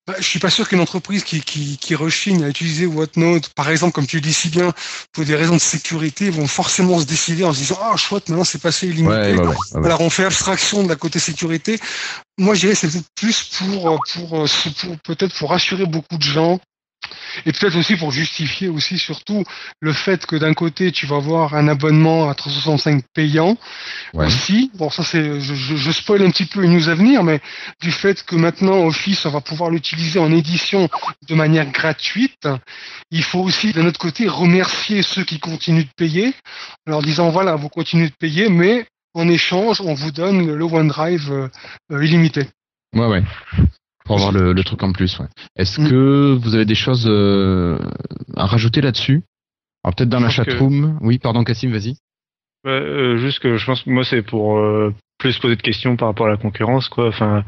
Bah, 0.06 0.14
je 0.18 0.24
suis 0.24 0.38
pas 0.38 0.50
sûr 0.50 0.68
qu'une 0.68 0.80
entreprise 0.80 1.24
qui, 1.24 1.40
qui, 1.40 1.78
qui 1.78 1.94
rechigne 1.94 2.44
à 2.44 2.48
utiliser 2.48 2.84
Whatnot, 2.84 3.40
par 3.56 3.70
exemple, 3.70 3.92
comme 3.92 4.06
tu 4.06 4.16
le 4.16 4.22
dis 4.22 4.34
si 4.34 4.50
bien, 4.50 4.70
pour 5.12 5.24
des 5.24 5.34
raisons 5.34 5.54
de 5.54 5.60
sécurité, 5.60 6.28
vont 6.28 6.46
forcément 6.46 7.00
se 7.00 7.06
décider 7.06 7.42
en 7.42 7.54
se 7.54 7.58
disant 7.60 7.78
ah 7.80 7.96
chouette 7.96 8.28
maintenant 8.28 8.44
c'est 8.44 8.60
passé 8.60 8.86
illimité. 8.86 9.14
Ouais, 9.14 9.32
ouais, 9.32 9.40
ouais, 9.40 9.46
ouais, 9.46 9.80
ouais. 9.80 9.86
Alors 9.86 10.02
on 10.02 10.10
fait 10.10 10.24
abstraction 10.26 10.82
de 10.82 10.90
la 10.90 10.96
côté 10.96 11.18
sécurité. 11.18 11.80
Moi 12.36 12.54
je 12.54 12.60
dirais 12.60 12.74
c'est 12.74 12.90
plus 13.14 13.50
pour 13.58 13.92
euh, 13.92 13.96
pour 14.18 14.46
peut-être 15.04 15.38
pour 15.38 15.50
rassurer 15.50 15.86
beaucoup 15.86 16.18
de 16.18 16.22
gens 16.22 16.60
et 17.46 17.52
peut-être 17.52 17.76
aussi 17.76 17.96
pour 17.96 18.10
justifier 18.12 18.68
aussi 18.68 18.98
surtout 18.98 19.44
le 19.80 19.92
fait 19.92 20.26
que 20.26 20.36
d'un 20.36 20.54
côté 20.54 20.92
tu 20.92 21.06
vas 21.06 21.16
avoir 21.16 21.54
un 21.54 21.68
abonnement 21.68 22.28
à 22.28 22.34
365 22.34 23.02
payant 23.14 23.56
Ouais. 24.12 24.26
aussi. 24.26 24.70
Bon 24.74 24.90
ça 24.90 25.02
c'est 25.02 25.40
je, 25.40 25.54
je, 25.54 25.76
je 25.76 25.90
spoil 25.90 26.22
un 26.22 26.30
petit 26.30 26.44
peu 26.46 26.62
une 26.62 26.74
news 26.74 26.88
à 26.88 26.94
venir, 26.94 27.22
mais 27.24 27.40
du 27.80 27.90
fait 27.90 28.22
que 28.24 28.36
maintenant 28.36 28.84
Office 28.86 29.26
on 29.26 29.30
va 29.30 29.40
pouvoir 29.40 29.70
l'utiliser 29.70 30.18
en 30.20 30.30
édition 30.32 30.88
de 31.28 31.34
manière 31.34 31.70
gratuite, 31.70 32.48
il 33.10 33.22
faut 33.22 33.40
aussi 33.40 33.72
d'un 33.72 33.86
autre 33.86 33.98
côté 33.98 34.28
remercier 34.28 35.02
ceux 35.02 35.24
qui 35.24 35.38
continuent 35.40 35.84
de 35.84 35.94
payer 35.96 36.34
en 36.86 36.90
leur 36.92 37.02
disant 37.02 37.30
voilà 37.30 37.56
vous 37.56 37.68
continuez 37.68 38.08
de 38.08 38.14
payer 38.18 38.48
mais 38.48 38.86
en 39.16 39.28
échange, 39.28 39.80
on 39.80 39.94
vous 39.94 40.10
donne 40.10 40.52
le 40.56 40.64
OneDrive 40.64 41.30
euh, 41.32 41.48
euh, 41.92 42.04
illimité. 42.04 42.48
Ouais, 42.94 43.06
ouais. 43.06 43.22
Pour 44.04 44.16
avoir 44.16 44.32
le, 44.32 44.52
le 44.52 44.64
truc 44.64 44.82
en 44.82 44.92
plus, 44.92 45.18
ouais. 45.18 45.26
Est-ce 45.56 45.80
Mm. 45.80 45.88
que 45.90 46.34
vous 46.40 46.54
avez 46.54 46.66
des 46.66 46.74
choses 46.74 47.06
euh, 47.08 47.78
à 48.36 48.46
rajouter 48.46 48.80
là-dessus? 48.80 49.22
Alors 49.82 49.94
peut-être 49.94 50.08
dans 50.10 50.18
Je 50.18 50.22
la 50.24 50.28
pense 50.28 50.44
que- 50.44 50.50
chatroom. 50.50 50.98
Oui, 51.00 51.18
pardon, 51.18 51.42
Cassim, 51.44 51.70
vas-y. 51.70 51.96
Ouais, 52.66 52.70
euh, 52.72 53.16
juste 53.18 53.38
que 53.40 53.56
je 53.56 53.66
pense 53.66 53.82
que 53.82 53.90
moi 53.90 54.04
c'est 54.04 54.22
pour 54.22 54.58
euh, 54.58 54.94
plus 55.18 55.38
poser 55.38 55.56
de 55.56 55.62
questions 55.62 55.96
par 55.96 56.08
rapport 56.08 56.26
à 56.26 56.30
la 56.30 56.36
concurrence 56.36 56.88
quoi. 56.88 57.08
Enfin 57.08 57.44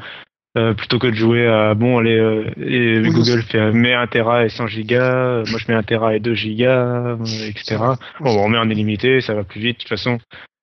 plutôt 0.79 0.99
que 0.99 1.07
de 1.09 1.15
jouer 1.15 1.47
à 1.47 1.75
bon 1.75 1.99
allez 1.99 2.15
et 2.57 3.01
Oui, 3.01 3.11
Google 3.11 3.43
fait 3.43 3.73
met 3.73 3.93
1 3.93 4.07
Tera 4.07 4.47
et 4.47 4.49
100 4.49 4.67
gigas, 4.69 5.43
moi 5.51 5.59
je 5.59 5.67
mets 5.69 5.75
1 5.75 5.83
Tera 5.83 6.17
et 6.17 6.21
2 6.21 6.33
gigas, 6.35 7.19
etc. 7.47 7.77
Bon 8.21 8.31
on 8.43 8.49
met 8.49 8.57
en 8.57 8.71
illimité, 8.71 9.21
ça 9.21 9.35
va 9.35 9.45
plus 9.45 9.61
vite. 9.61 9.77
De 9.77 9.81
toute 9.83 9.91
façon 9.91 10.19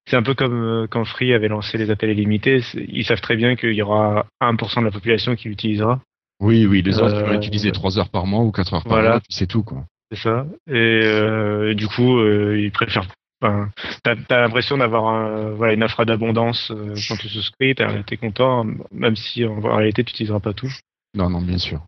c'est 0.10 0.16
un 0.18 0.24
peu 0.24 0.34
comme 0.34 0.54
euh, 0.64 0.88
quand 0.89 1.06
Free 1.06 1.34
avait 1.34 1.47
lancé 1.47 1.78
les 1.78 1.89
appels 1.91 2.10
illimités. 2.12 2.62
Ils 2.76 3.06
savent 3.06 3.22
très 3.22 3.36
bien 3.36 3.56
qu'il 3.56 3.74
y 3.74 3.82
aura 3.82 4.26
1% 4.41 4.80
de 4.82 4.86
la 4.86 4.91
population 4.91 5.36
qui 5.36 5.47
l'utilisera. 5.49 5.99
Oui, 6.41 6.66
oui, 6.66 6.82
les 6.82 6.99
autres 6.99 7.16
Euh, 7.16 7.22
ils 7.22 7.28
vont 7.28 7.34
utiliser 7.34 7.72
3 7.72 7.99
heures 7.99 8.10
par 8.10 8.26
mois 8.26 8.41
ou 8.43 8.51
4 8.51 8.74
heures 8.74 8.84
par 8.84 8.91
Voilà. 8.93 9.10
mois, 9.12 9.22
c'est 9.30 9.47
tout, 9.47 9.64
quoi. 9.64 9.86
C'est 10.12 10.20
ça. 10.20 10.45
Et, 10.68 10.74
euh, 10.74 11.72
et 11.72 11.76
du 11.76 11.88
coup, 11.88 12.18
euh, 12.18 12.60
ils 12.60 12.72
préfèrent. 12.72 13.08
Enfin, 13.41 13.70
t'as 14.04 14.16
as, 14.30 14.41
l'impression 14.41 14.78
d'avoir 14.78 15.06
un- 15.08 15.51
voilà, 15.51 15.74
une 15.74 15.84
offre 15.84 16.06
d'abondance 16.06 16.72
euh, 16.72 16.93
quand 17.08 17.16
tu 17.18 17.28
souscris, 17.30 17.76
t'es 17.76 18.18
content, 18.18 18.66
même 18.91 19.16
si 19.16 19.45
en, 19.45 19.58
en 19.58 19.76
réalité 19.78 20.04
tu 20.04 20.12
n'utiliseras 20.12 20.39
pas 20.39 20.54
tout. 20.54 20.72
Non, 21.16 21.30
non, 21.30 21.41
bien 21.41 21.58
sûr. 21.58 21.82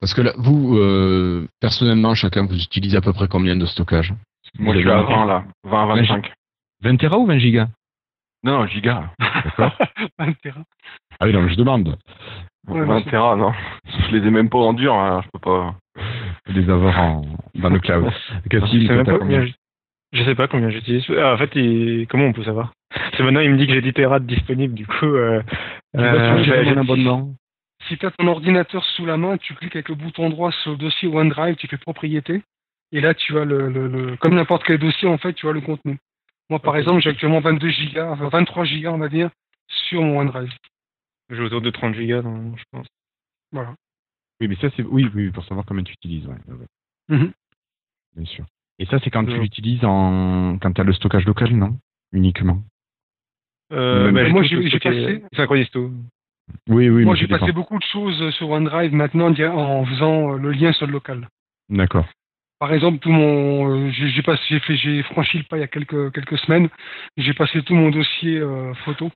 Parce 0.00 0.12
que 0.14 0.20
là, 0.22 0.32
vous, 0.36 0.76
euh, 0.78 1.46
personnellement, 1.60 2.14
chacun, 2.14 2.46
vous 2.46 2.56
utilisez 2.62 2.96
à 2.96 3.00
peu 3.00 3.12
près 3.12 3.28
combien 3.28 3.56
de 3.56 3.64
stockage 3.66 4.12
Moi, 4.58 4.74
je 4.74 4.80
suis 4.80 4.90
à 4.90 5.02
20 5.02 5.26
là. 5.26 5.44
20, 5.64 5.86
25. 5.96 6.32
20 6.84 6.96
Tera 6.98 7.18
ou 7.18 7.26
20 7.26 7.38
gigas 7.38 7.68
Non, 8.44 8.58
non, 8.60 8.66
giga. 8.66 9.10
D'accord. 9.18 9.72
Un 10.18 10.32
terrain. 10.34 10.64
Ah 11.18 11.26
oui, 11.26 11.32
non, 11.32 11.42
mais 11.42 11.50
je 11.50 11.56
demande. 11.56 11.96
Ouais, 12.68 12.84
20 12.84 13.00
c'est- 13.04 13.10
Tera, 13.10 13.36
non. 13.36 13.52
Je 13.86 14.14
les 14.16 14.26
ai 14.26 14.30
même 14.30 14.48
pas 14.50 14.58
en 14.58 14.74
dur, 14.74 14.94
hein, 14.94 15.22
je 15.24 15.28
peux 15.32 15.38
pas. 15.38 15.74
les 16.46 16.68
avoir 16.68 17.00
en, 17.00 17.22
dans 17.54 17.70
le 17.70 17.80
cloud. 17.80 18.10
Je, 18.50 19.18
combien? 19.18 19.46
je, 19.46 19.52
je 20.12 20.24
sais 20.24 20.34
pas 20.34 20.46
combien 20.46 20.68
j'utilise. 20.70 21.04
Ah, 21.18 21.34
en 21.34 21.38
fait, 21.38 21.50
il- 21.56 22.06
comment 22.08 22.24
on 22.26 22.32
peut 22.32 22.44
savoir? 22.44 22.72
C'est 23.16 23.22
maintenant, 23.22 23.40
il 23.40 23.50
me 23.50 23.56
dit 23.56 23.66
que 23.66 23.72
j'ai 23.72 23.80
10 23.82 23.92
Tera 23.94 24.20
de 24.20 24.26
disponible, 24.26 24.74
du 24.74 24.86
coup. 24.86 25.06
Euh, 25.06 25.42
Tu 25.94 26.00
euh, 26.00 26.80
abonnement 26.80 27.30
Si 27.88 27.96
tu 27.96 28.04
as 28.06 28.10
ton 28.10 28.26
ordinateur 28.26 28.84
sous 28.84 29.06
la 29.06 29.16
main, 29.16 29.36
tu 29.38 29.54
cliques 29.54 29.74
avec 29.76 29.88
le 29.88 29.94
bouton 29.94 30.28
droit 30.30 30.52
sur 30.52 30.72
le 30.72 30.76
dossier 30.76 31.08
OneDrive, 31.08 31.56
tu 31.56 31.66
fais 31.66 31.76
propriété, 31.78 32.42
et 32.92 33.00
là 33.00 33.14
tu 33.14 33.38
as 33.38 33.44
le, 33.44 33.68
le, 33.68 33.88
le- 33.88 34.16
comme 34.16 34.34
n'importe 34.34 34.64
quel 34.64 34.78
dossier 34.78 35.08
en 35.08 35.18
fait, 35.18 35.32
tu 35.34 35.48
as 35.48 35.52
le 35.52 35.60
contenu. 35.60 35.98
Moi 36.50 36.58
par 36.58 36.76
exemple, 36.76 37.00
j'ai 37.00 37.10
actuellement 37.10 37.40
22 37.40 37.68
gigas, 37.68 38.10
enfin 38.10 38.28
23 38.28 38.64
gigas 38.64 38.90
on 38.92 38.98
va 38.98 39.08
dire, 39.08 39.30
sur 39.68 40.02
mon 40.02 40.20
OneDrive. 40.20 40.52
j'ai 41.30 41.40
autour 41.40 41.60
de 41.60 41.70
30 41.70 41.94
gigas, 41.94 42.22
je 42.22 42.64
pense. 42.70 42.86
Voilà. 43.52 43.74
Oui, 44.40 44.48
mais 44.48 44.56
ça, 44.56 44.68
c'est. 44.76 44.82
Oui, 44.82 45.08
oui, 45.14 45.30
pour 45.30 45.44
savoir 45.44 45.64
combien 45.64 45.84
tu 45.84 45.92
utilises, 45.92 46.26
ouais. 46.26 46.36
ouais, 46.48 46.54
ouais. 46.54 46.66
Mhm. 47.16 47.32
Bien 48.16 48.26
sûr. 48.26 48.44
Et 48.78 48.86
ça, 48.86 48.98
c'est 48.98 49.10
quand 49.10 49.24
tu 49.24 49.38
l'utilises 49.38 49.84
en. 49.84 50.58
Quand 50.60 50.72
tu 50.72 50.80
as 50.80 50.84
le 50.84 50.92
stockage 50.92 51.24
local, 51.24 51.52
non? 51.52 51.78
Uniquement? 52.12 52.62
Euh, 53.72 54.10
bah, 54.12 54.28
Moi, 54.28 54.42
j'ai- 54.42 54.56
passé-. 54.78 55.22
Oui, 56.68 56.88
oui, 56.90 57.04
Moi 57.04 57.14
j'ai 57.14 57.26
passé 57.26 57.52
beaucoup 57.52 57.78
de 57.78 57.84
choses 57.84 58.30
sur 58.34 58.50
OneDrive 58.50 58.92
maintenant 58.92 59.32
en 59.32 59.86
faisant 59.86 60.34
euh, 60.34 60.38
le 60.38 60.52
lien 60.52 60.72
sur 60.72 60.86
le 60.86 60.92
local. 60.92 61.28
D'accord. 61.70 62.06
Par 62.60 62.72
exemple, 62.72 62.98
tout 62.98 63.10
mon, 63.10 63.68
euh, 63.70 63.90
j'ai 63.90 64.08
j'ai 64.08 64.22
passé, 64.22 64.42
j'ai 64.48 64.60
fait, 64.60 64.76
j'ai 64.76 65.02
franchi 65.02 65.38
le 65.38 65.44
pas 65.44 65.56
il 65.56 65.60
y 65.60 65.64
a 65.64 65.68
quelques 65.68 66.12
quelques 66.12 66.38
semaines. 66.38 66.68
J'ai 67.16 67.34
passé 67.34 67.62
tout 67.62 67.74
mon 67.74 67.90
dossier 67.90 68.38
euh, 68.38 68.72
photo, 68.84 69.10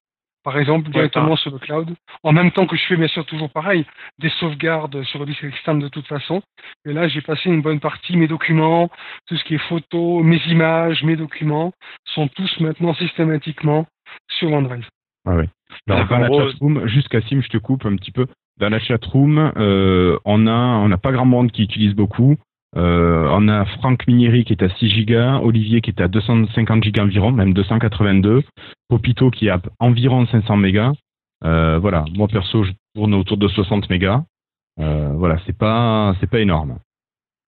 par 0.44 0.58
exemple, 0.58 0.90
directement 0.90 1.36
sur 1.36 1.52
le 1.52 1.58
cloud. 1.58 1.94
En 2.24 2.32
même 2.32 2.50
temps 2.50 2.66
que 2.66 2.76
je 2.76 2.84
fais 2.84 2.96
bien 2.96 3.08
sûr 3.08 3.24
toujours 3.24 3.50
pareil, 3.50 3.86
des 4.18 4.28
sauvegardes 4.40 5.02
sur 5.04 5.20
le 5.20 5.26
disque 5.26 5.44
externe 5.44 5.78
de 5.78 5.88
toute 5.88 6.06
façon. 6.06 6.42
Et 6.84 6.92
là, 6.92 7.08
j'ai 7.08 7.20
passé 7.22 7.48
une 7.48 7.62
bonne 7.62 7.80
partie 7.80 8.16
mes 8.16 8.28
documents, 8.28 8.90
tout 9.26 9.36
ce 9.36 9.44
qui 9.44 9.54
est 9.54 9.68
photo, 9.68 10.22
mes 10.22 10.40
images, 10.48 11.02
mes 11.04 11.16
documents 11.16 11.72
sont 12.06 12.28
tous 12.28 12.60
maintenant 12.60 12.94
systématiquement 12.94 13.86
sur 14.28 14.52
OneDrive. 14.52 14.86
Ah 15.26 15.36
oui. 15.36 15.44
Alors, 15.88 16.00
Donc, 16.00 16.08
dans 16.10 16.16
en 16.16 16.20
la 16.20 16.28
gros- 16.28 16.50
chatroom, 16.50 16.86
juste 16.88 17.08
Cassim, 17.08 17.40
je 17.40 17.48
te 17.48 17.58
coupe 17.58 17.86
un 17.86 17.96
petit 17.96 18.10
peu. 18.12 18.26
Dans 18.58 18.68
la 18.68 18.80
chatroom, 18.80 19.52
euh, 19.56 20.18
on 20.24 20.46
a 20.48 20.50
on 20.52 20.88
n'a 20.88 20.98
pas 20.98 21.12
grand 21.12 21.24
monde 21.26 21.52
qui 21.52 21.62
utilise 21.62 21.94
beaucoup. 21.94 22.36
Euh, 22.76 23.28
on 23.32 23.48
a 23.48 23.64
Franck 23.64 24.06
Minieri 24.06 24.44
qui 24.44 24.52
est 24.52 24.62
à 24.62 24.68
6 24.68 24.88
gigas, 24.90 25.40
Olivier 25.42 25.80
qui 25.80 25.90
est 25.90 26.00
à 26.00 26.08
250 26.08 26.84
gigas 26.84 27.02
environ, 27.04 27.32
même 27.32 27.54
282, 27.54 28.42
Popito 28.88 29.30
qui 29.30 29.46
est 29.46 29.50
à 29.50 29.60
environ 29.80 30.26
500 30.26 30.56
mégas. 30.56 30.92
Euh, 31.44 31.78
voilà, 31.78 32.04
moi 32.14 32.28
perso, 32.28 32.64
je 32.64 32.72
tourne 32.94 33.14
autour 33.14 33.36
de 33.38 33.48
60 33.48 33.88
mégas. 33.90 34.22
Euh, 34.80 35.12
voilà, 35.14 35.38
c'est 35.46 35.56
pas 35.56 36.14
c'est 36.20 36.28
pas 36.30 36.40
énorme. 36.40 36.78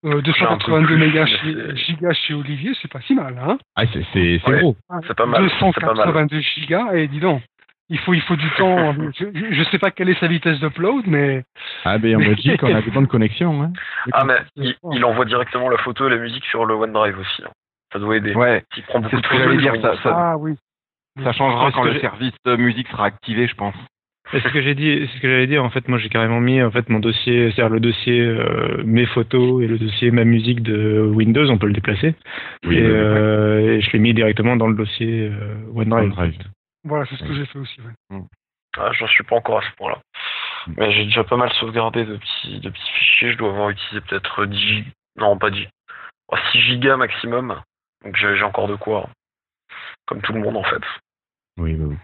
Euh, 0.03 0.13
un 0.13 0.15
peu 0.15 0.21
282 0.23 0.87
plus, 0.87 0.97
mégas 0.97 1.25
chez, 1.27 1.75
gigas 1.85 2.13
chez 2.13 2.33
Olivier, 2.33 2.71
c'est 2.81 2.91
pas 2.91 3.01
si 3.01 3.13
mal, 3.13 3.37
hein 3.37 3.59
Ah, 3.75 3.83
c'est 3.93 4.03
c'est 4.13 4.41
Ouais. 4.49 4.59
gros. 4.61 4.75
C'est 5.07 5.13
pas 5.15 5.27
mal. 5.27 5.47
C'est 5.47 5.59
pas 5.81 5.93
mal. 5.93 6.07
282 6.07 6.39
gigas, 6.39 6.93
et 6.95 7.07
dis 7.07 7.19
donc, 7.19 7.43
il 7.91 7.99
faut, 7.99 8.13
il 8.15 8.21
faut 8.21 8.35
du 8.35 8.49
temps. 8.57 8.95
je, 9.19 9.25
je 9.51 9.63
sais 9.65 9.77
pas 9.77 9.91
quelle 9.91 10.09
est 10.09 10.19
sa 10.19 10.27
vitesse 10.27 10.59
d'upload, 10.59 11.05
mais 11.07 11.43
Ah 11.85 11.97
ben 11.99 12.15
en 12.15 12.19
Belgique, 12.19 12.63
on 12.63 12.73
a 12.73 12.81
des 12.81 12.89
bonnes 12.91 13.07
connexions. 13.07 13.61
Hein. 13.61 13.71
Ah, 14.13 14.23
mais 14.25 14.37
il, 14.55 14.73
il 14.93 15.05
envoie 15.05 15.25
directement 15.25 15.69
la 15.69 15.77
photo 15.77 16.07
et 16.07 16.09
la 16.09 16.17
musique 16.17 16.45
sur 16.45 16.65
le 16.65 16.73
OneDrive 16.73 17.19
aussi. 17.19 17.43
hein. 17.45 17.51
Ça 17.93 17.99
doit 17.99 18.15
aider. 18.17 18.33
Ouais, 18.33 18.63
Il 18.77 18.83
prend 18.83 18.99
beaucoup 19.01 19.17
c'est 19.17 19.21
de 19.21 19.25
ce 19.25 19.29
que 19.29 19.35
photos. 19.35 19.43
j'allais 19.43 19.55
il 19.55 19.61
dire. 19.61 19.81
Ça, 19.81 20.01
ça, 20.01 20.15
ah 20.17 20.37
oui. 20.37 20.55
ça 21.23 21.33
changera 21.33 21.63
Parce 21.65 21.75
quand 21.75 21.83
le 21.83 21.99
service 21.99 22.33
de 22.45 22.55
musique 22.55 22.87
sera 22.87 23.05
activé, 23.05 23.47
je 23.47 23.55
pense. 23.55 23.75
Et 24.33 24.39
c'est 24.39 24.47
ce 24.47 24.53
que 24.53 24.61
j'ai 24.61 24.75
dit, 24.75 25.09
ce 25.13 25.19
que 25.19 25.27
j'allais 25.29 25.47
dire. 25.47 25.61
En 25.61 25.69
fait, 25.69 25.89
moi, 25.89 25.97
j'ai 25.97 26.07
carrément 26.07 26.39
mis 26.39 26.61
en 26.63 26.71
fait 26.71 26.87
mon 26.87 26.99
dossier, 26.99 27.51
c'est-à-dire 27.51 27.73
le 27.73 27.81
dossier 27.81 28.21
euh, 28.21 28.81
mes 28.85 29.05
photos 29.07 29.61
et 29.61 29.67
le 29.67 29.77
dossier 29.77 30.09
ma 30.11 30.23
musique 30.23 30.61
de 30.63 31.01
Windows, 31.13 31.49
on 31.49 31.57
peut 31.57 31.67
le 31.67 31.73
déplacer. 31.73 32.15
Oui, 32.65 32.77
et, 32.77 32.81
oui, 32.81 32.87
oui. 32.87 32.93
euh, 32.93 33.59
et 33.77 33.81
je 33.81 33.91
l'ai 33.91 33.99
mis 33.99 34.13
directement 34.13 34.55
dans 34.55 34.67
le 34.67 34.75
dossier 34.75 35.29
euh, 35.29 35.55
OneDrive. 35.75 36.03
OneDrive. 36.17 36.37
Voilà, 36.83 37.05
c'est 37.05 37.15
ce 37.17 37.23
que 37.23 37.33
j'ai 37.33 37.45
fait 37.45 37.59
aussi. 37.59 37.79
ouais. 37.81 38.19
Ah, 38.77 38.91
j'en 38.93 39.07
suis 39.07 39.23
pas 39.23 39.35
encore 39.35 39.59
à 39.59 39.61
ce 39.69 39.75
point-là. 39.77 39.99
Mais 40.77 40.91
j'ai 40.93 41.05
déjà 41.05 41.23
pas 41.23 41.35
mal 41.37 41.51
sauvegardé 41.53 42.05
de 42.05 42.15
petits, 42.17 42.59
de 42.59 42.69
petits 42.69 42.91
fichiers. 42.91 43.31
Je 43.33 43.37
dois 43.37 43.49
avoir 43.49 43.69
utilisé 43.69 43.99
peut-être 44.01 44.45
10 44.45 44.57
gig- 44.57 44.91
Non, 45.17 45.37
pas 45.37 45.49
10. 45.49 45.67
Oh, 46.29 46.37
6 46.51 46.61
gigas 46.61 46.95
maximum. 46.97 47.61
Donc 48.03 48.15
j'ai 48.15 48.43
encore 48.43 48.67
de 48.67 48.75
quoi. 48.75 49.09
Comme 50.07 50.21
tout 50.21 50.33
le 50.33 50.39
monde 50.39 50.57
en 50.57 50.63
fait. 50.63 50.81
Oui, 51.57 51.75
oui, 51.75 51.85
oui. 51.85 51.97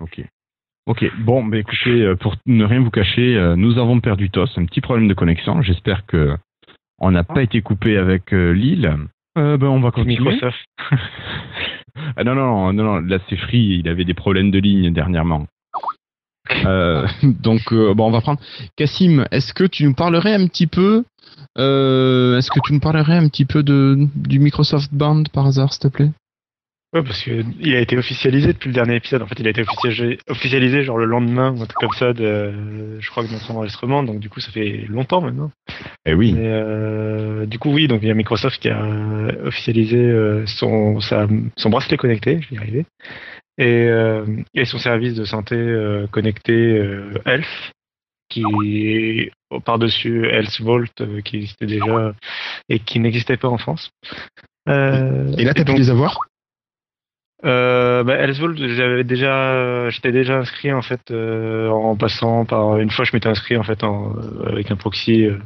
Ok. 0.00 0.22
Ok, 0.86 1.04
bon, 1.18 1.44
bah 1.44 1.56
écoutez, 1.58 2.02
euh, 2.02 2.14
pour 2.16 2.36
ne 2.46 2.64
rien 2.64 2.80
vous 2.80 2.90
cacher, 2.90 3.36
euh, 3.36 3.56
nous 3.56 3.78
avons 3.78 4.00
perdu 4.00 4.28
TOS, 4.30 4.58
un 4.58 4.66
petit 4.66 4.80
problème 4.82 5.08
de 5.08 5.14
connexion. 5.14 5.62
J'espère 5.62 6.04
que 6.06 6.36
on 6.98 7.10
n'a 7.10 7.24
pas 7.24 7.42
été 7.42 7.62
coupé 7.62 7.96
avec 7.96 8.32
euh, 8.34 8.52
Lille. 8.52 8.94
Euh, 9.38 9.56
ben, 9.56 9.66
on 9.68 9.80
va 9.80 9.90
continuer. 9.90 10.18
Microsoft. 10.18 10.64
Ah 12.16 12.24
non, 12.24 12.34
non, 12.34 12.72
non, 12.72 12.84
non, 12.84 12.96
là 13.00 13.18
c'est 13.28 13.36
Free, 13.36 13.78
il 13.80 13.88
avait 13.88 14.04
des 14.04 14.14
problèmes 14.14 14.50
de 14.50 14.58
ligne 14.58 14.92
dernièrement. 14.92 15.46
Euh, 16.66 17.06
donc, 17.22 17.72
euh, 17.72 17.94
bon, 17.94 18.08
on 18.08 18.10
va 18.10 18.20
prendre. 18.20 18.38
Cassim, 18.76 19.24
est-ce 19.30 19.54
que 19.54 19.64
tu 19.64 19.84
nous 19.84 19.94
parlerais 19.94 20.34
un 20.34 20.46
petit 20.46 20.66
peu, 20.66 21.04
euh, 21.58 22.36
est-ce 22.36 22.50
que 22.50 22.60
tu 22.64 22.74
nous 22.74 22.80
parlerais 22.80 23.16
un 23.16 23.28
petit 23.28 23.46
peu 23.46 23.62
de, 23.62 24.06
du 24.14 24.38
Microsoft 24.38 24.92
Band 24.92 25.22
par 25.32 25.46
hasard, 25.46 25.72
s'il 25.72 25.80
te 25.80 25.88
plaît? 25.88 26.10
Ouais, 26.94 27.02
parce 27.02 27.24
que 27.24 27.42
il 27.60 27.74
a 27.74 27.80
été 27.80 27.98
officialisé 27.98 28.52
depuis 28.52 28.68
le 28.68 28.74
dernier 28.74 28.94
épisode. 28.94 29.20
En 29.22 29.26
fait, 29.26 29.34
il 29.40 29.46
a 29.48 29.50
été 29.50 29.62
officialisé, 29.62 30.18
officialisé 30.28 30.84
genre 30.84 30.96
le 30.96 31.06
lendemain 31.06 31.50
ou 31.50 31.60
un 31.60 31.66
truc 31.66 31.76
comme 31.80 31.98
ça 31.98 32.12
de, 32.12 33.00
je 33.00 33.10
crois 33.10 33.24
que 33.24 33.28
de 33.28 33.32
notre 33.34 33.50
enregistrement. 33.50 34.04
Donc 34.04 34.20
du 34.20 34.30
coup, 34.30 34.38
ça 34.38 34.52
fait 34.52 34.84
longtemps 34.88 35.20
maintenant. 35.20 35.50
Eh 36.06 36.14
oui. 36.14 36.34
Mais 36.34 36.46
euh, 36.46 37.46
du 37.46 37.58
coup, 37.58 37.72
oui, 37.72 37.88
donc 37.88 38.00
il 38.02 38.08
y 38.08 38.10
a 38.12 38.14
Microsoft 38.14 38.60
qui 38.62 38.68
a 38.68 38.80
officialisé 39.44 39.96
euh, 39.98 40.46
son, 40.46 41.00
sa- 41.00 41.26
son 41.56 41.70
bracelet 41.70 41.96
connecté, 41.96 42.40
je 42.42 42.50
vais 42.50 42.56
y 42.56 42.58
arriver, 42.58 42.86
et, 43.58 43.88
euh, 43.88 44.24
et 44.54 44.64
son 44.64 44.78
service 44.78 45.14
de 45.14 45.24
santé 45.24 45.56
euh, 45.56 46.06
connecté 46.12 46.52
euh, 46.52 47.10
Health, 47.26 47.72
qui 48.28 48.44
est 48.86 49.32
par-dessus 49.64 50.26
Health 50.26 50.60
Vault, 50.60 50.86
euh, 51.00 51.20
qui 51.22 51.36
existait 51.38 51.66
déjà 51.66 52.14
et 52.68 52.78
qui 52.78 53.00
n'existait 53.00 53.36
pas 53.36 53.48
en 53.48 53.58
France. 53.58 53.90
Euh, 54.68 55.32
Et 55.38 55.44
là, 55.44 55.54
t'as 55.54 55.64
pu 55.64 55.72
donc, 55.72 55.78
les 55.78 55.90
avoir? 55.90 56.20
Euh, 57.44 58.02
bah, 58.04 58.26
Vault, 58.32 58.54
j'avais 58.56 59.04
déjà, 59.04 59.90
j'étais 59.90 60.12
déjà 60.12 60.38
inscrit 60.38 60.72
en 60.72 60.82
fait 60.82 61.10
euh, 61.10 61.68
en 61.68 61.96
passant 61.96 62.44
par 62.44 62.78
une 62.78 62.90
fois, 62.90 63.04
je 63.04 63.10
m'étais 63.14 63.28
inscrit 63.28 63.56
en 63.56 63.62
fait 63.62 63.84
en, 63.84 64.14
euh, 64.16 64.50
avec 64.50 64.70
un 64.70 64.76
proxy, 64.76 65.26
euh, 65.26 65.38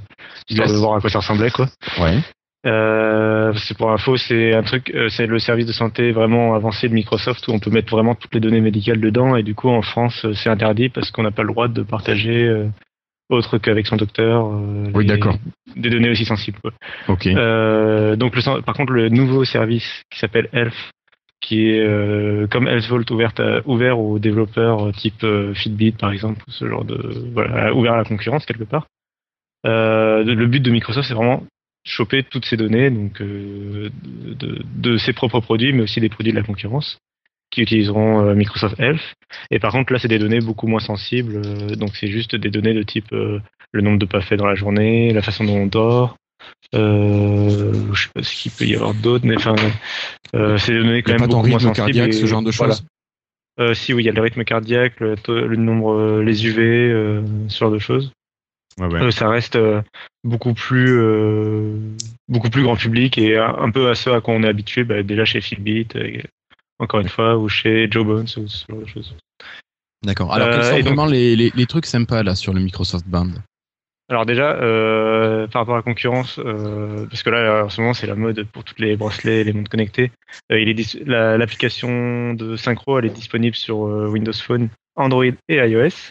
voir 0.51 0.97
à 0.97 1.01
quoi 1.01 1.11
ça 1.11 1.19
ressemblait 1.19 1.51
quoi. 1.51 1.67
Ouais. 2.01 2.19
Euh, 2.67 3.53
c'est 3.55 3.77
pour 3.77 3.91
info, 3.93 4.17
c'est 4.17 4.53
un 4.53 4.63
truc, 4.63 4.91
euh, 4.95 5.09
c'est 5.09 5.27
le 5.27 5.39
service 5.39 5.67
de 5.67 5.73
santé 5.73 6.11
vraiment 6.11 6.55
avancé 6.55 6.89
de 6.89 6.95
Microsoft 6.95 7.47
où 7.47 7.53
on 7.53 7.61
peut 7.61 7.71
mettre 7.71 7.91
vraiment 7.91 8.15
toutes 8.17 8.35
les 8.35 8.41
données 8.41 8.61
médicales 8.61 9.01
dedans 9.01 9.37
et 9.37 9.45
du 9.45 9.55
coup 9.55 9.69
en 9.69 9.83
France 9.83 10.25
euh, 10.25 10.35
c'est 10.35 10.51
interdit 10.51 10.89
parce 10.89 11.11
qu'on 11.13 11.23
n'a 11.23 11.31
pas 11.31 11.43
le 11.43 11.53
droit 11.53 11.69
de 11.69 11.83
partager 11.83 12.45
euh, 12.45 12.67
autre 13.31 13.59
qu'avec 13.59 13.87
son 13.87 13.97
docteur. 13.97 14.51
Oui, 14.95 15.07
d'accord. 15.07 15.37
Des 15.77 15.91
données 15.91 16.11
aussi 16.11 16.25
sensibles. 16.25 16.59
Quoi. 16.61 16.73
Ok. 17.09 17.27
Euh, 17.27 18.17
donc 18.17 18.35
le, 18.35 18.63
par 18.63 18.75
contre 18.75 18.93
le 18.93 19.09
nouveau 19.09 19.45
service 19.45 20.03
qui 20.11 20.19
s'appelle 20.19 20.49
Health, 20.53 20.75
qui 21.49 21.71
est 21.71 21.81
euh, 21.81 22.47
comme 22.47 22.69
Health 22.69 22.87
Vault 22.89 23.11
ouverte 23.11 23.41
à- 23.41 23.63
ouvert 23.67 23.99
aux 23.99 24.19
développeurs 24.19 24.89
euh, 24.89 24.93
type 24.93 25.25
euh, 25.25 25.55
Fitbit 25.55 25.93
par 25.93 26.13
exemple, 26.13 26.43
ou 26.47 26.51
ce 26.51 26.69
genre 26.69 26.85
de 26.85 26.99
ouvert 27.73 27.95
à 27.95 27.97
la 27.97 28.05
concurrence 28.05 28.45
quelque 28.45 28.65
part. 28.65 28.87
Le 29.65 30.45
but 30.47 30.61
de 30.61 30.71
Microsoft 30.71 31.09
c'est 31.09 31.15
vraiment 31.15 31.43
choper 31.85 32.23
toutes 32.23 32.45
ces 32.45 32.59
données 32.59 32.91
donc 32.91 33.23
de, 33.23 33.91
de 34.77 34.99
ses 34.99 35.15
propres 35.15 35.41
produits 35.41 35.73
mais 35.73 35.85
aussi 35.85 36.01
des 36.01 36.11
produits 36.11 36.33
de 36.33 36.39
la 36.39 36.45
concurrence 36.45 36.99
qui 37.51 37.63
utiliseront 37.63 38.35
Microsoft 38.35 38.79
Health. 38.79 39.15
Et 39.51 39.59
par 39.59 39.73
contre, 39.73 39.91
là, 39.95 39.99
c'est 39.99 40.09
des 40.09 40.19
données 40.19 40.41
beaucoup 40.41 40.67
moins 40.67 40.81
sensibles. 40.81 41.41
donc, 41.77 41.97
c'est 41.97 42.09
juste 42.09 42.37
des 42.37 42.51
données 42.51 42.75
de 42.75 42.83
type 42.83 43.09
le 43.11 43.81
nombre 43.81 43.99
de 43.99 44.05
pas 44.05 44.21
faits 44.21 44.39
dans 44.39 44.47
la 44.47 44.55
journée, 44.55 45.15
la 45.15 45.23
façon 45.23 45.45
dont 45.45 45.57
on 45.57 45.67
dort. 45.67 46.17
Euh, 46.75 47.73
je 47.93 48.03
sais 48.03 48.09
pas 48.15 48.23
ce 48.23 48.35
qu'il 48.35 48.53
peut 48.53 48.65
y 48.65 48.75
avoir 48.75 48.95
d'autres, 48.95 49.27
mais 49.27 49.37
enfin, 49.37 49.55
c'est 50.33 50.73
des 50.73 50.79
données 50.79 51.03
quand 51.03 51.19
même 51.19 51.29
beaucoup 51.29 51.47
moins 51.47 51.59
sensibles. 51.59 51.77
cardiaque, 51.77 52.15
ce 52.15 52.27
genre 52.27 52.43
de 52.43 52.51
choses. 52.51 52.85
Euh, 53.61 53.75
si 53.75 53.93
oui, 53.93 54.05
il 54.05 54.07
y 54.07 54.09
a 54.09 54.13
le 54.13 54.23
rythme 54.23 54.45
cardiaque, 54.45 55.01
le, 55.01 55.17
le 55.27 55.57
nombre, 55.57 56.21
les 56.21 56.47
UV, 56.47 57.23
ce 57.49 57.59
genre 57.59 57.71
de 57.71 57.79
choses. 57.79 58.13
Ouais, 58.79 59.11
ça 59.11 59.29
reste 59.29 59.59
beaucoup 60.23 60.55
plus 60.55 61.03
beaucoup 62.29 62.51
plus 62.51 62.63
grand 62.63 62.77
public 62.77 63.19
et 63.19 63.37
un 63.37 63.71
peu 63.71 63.89
à 63.91 63.95
ce 63.97 64.11
à 64.11 64.21
quoi 64.21 64.35
on 64.35 64.43
est 64.45 64.49
habitué 64.49 64.85
bah, 64.85 65.03
déjà 65.03 65.25
chez 65.25 65.41
Fitbit, 65.41 65.89
encore 66.79 67.01
une 67.01 67.09
fois, 67.09 67.37
ou 67.37 67.49
chez 67.49 67.91
Joe 67.91 68.07
Bones 68.07 68.29
ou 68.37 68.47
ce 68.47 68.65
genre 68.69 68.81
de 68.81 68.87
choses. 68.87 69.15
D'accord. 70.05 70.33
Alors, 70.33 70.51
quels 70.51 70.65
sont 70.65 70.81
vraiment 70.81 71.07
les, 71.07 71.35
les, 71.35 71.51
les, 71.55 71.67
trucs 71.67 71.87
sympas 71.87 72.23
là 72.23 72.37
sur 72.37 72.53
le 72.53 72.61
Microsoft 72.61 73.07
Band? 73.09 73.31
Alors 74.11 74.25
déjà, 74.25 74.53
euh, 74.53 75.47
par 75.49 75.63
rapport 75.63 75.75
à 75.75 75.79
la 75.79 75.83
concurrence, 75.83 76.39
euh, 76.39 77.07
parce 77.11 77.23
que 77.23 77.29
là, 77.29 77.65
en 77.67 77.69
ce 77.69 77.81
moment, 77.81 77.93
c'est 77.93 78.07
la 78.07 78.15
mode 78.15 78.47
pour 78.53 78.65
toutes 78.65 78.79
les 78.79 78.97
bracelets, 78.97 79.45
les 79.45 79.53
montres 79.53 79.71
connectées. 79.71 80.11
Euh, 80.51 80.59
il 80.59 80.69
est 80.69 81.05
l'application 81.05 82.33
de 82.33 82.57
synchro, 82.57 82.99
elle 82.99 83.05
est 83.05 83.11
disponible 83.11 83.55
sur 83.55 83.81
Windows 83.81 84.33
Phone, 84.33 84.71
Android 84.97 85.27
et 85.49 85.57
iOS. 85.57 86.11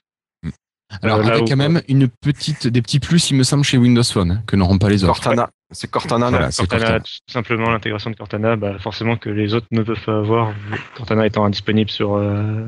Alors, 1.02 1.22
il 1.22 1.28
y 1.28 1.32
a 1.32 1.40
quand 1.40 1.58
même 1.58 1.82
une 1.88 2.08
petite, 2.08 2.68
des 2.68 2.82
petits 2.82 3.00
plus, 3.00 3.30
il 3.30 3.38
me 3.38 3.44
semble, 3.44 3.64
chez 3.64 3.78
Windows 3.78 4.04
Phone, 4.04 4.42
que 4.48 4.56
n'auront 4.56 4.78
pas 4.78 4.90
les 4.90 5.04
autres. 5.04 5.14
Cortana. 5.22 5.50
C'est 5.72 5.92
Cortana, 5.92 6.30
voilà, 6.30 6.50
Cortana, 6.50 7.00
tout 7.02 7.12
simplement 7.28 7.70
l'intégration 7.70 8.10
de 8.10 8.16
Cortana, 8.16 8.56
bah, 8.56 8.80
forcément 8.80 9.18
que 9.18 9.30
les 9.30 9.54
autres 9.54 9.68
ne 9.72 9.84
peuvent 9.84 10.02
pas 10.02 10.20
avoir, 10.20 10.54
Cortana 10.96 11.26
étant 11.26 11.44
indisponible 11.44 11.90
sur, 11.90 12.16
euh, 12.16 12.66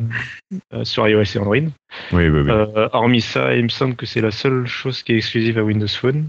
euh, 0.74 0.84
sur 0.84 1.08
iOS 1.08 1.24
et 1.24 1.38
Android. 1.38 1.56
Oui, 1.56 1.70
oui, 2.12 2.28
oui. 2.30 2.50
Euh, 2.50 2.90
hormis 2.92 3.22
ça, 3.22 3.56
il 3.56 3.64
me 3.64 3.70
semble 3.70 3.96
que 3.96 4.06
c'est 4.06 4.20
la 4.20 4.32
seule 4.32 4.68
chose 4.68 5.02
qui 5.02 5.14
est 5.14 5.18
exclusive 5.18 5.58
à 5.58 5.64
Windows 5.64 5.88
Phone. 5.88 6.28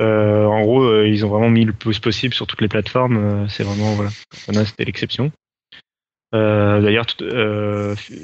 en 0.00 0.60
gros, 0.60 1.02
ils 1.02 1.24
ont 1.24 1.30
vraiment 1.30 1.48
mis 1.48 1.64
le 1.64 1.72
plus 1.72 1.98
possible 1.98 2.34
sur 2.34 2.46
toutes 2.46 2.60
les 2.60 2.68
plateformes. 2.68 3.48
c'est 3.48 3.62
vraiment, 3.62 3.94
voilà, 3.94 4.10
Cortana, 4.30 4.66
c'était 4.66 4.84
l'exception. 4.84 5.32
D'ailleurs, 6.80 7.06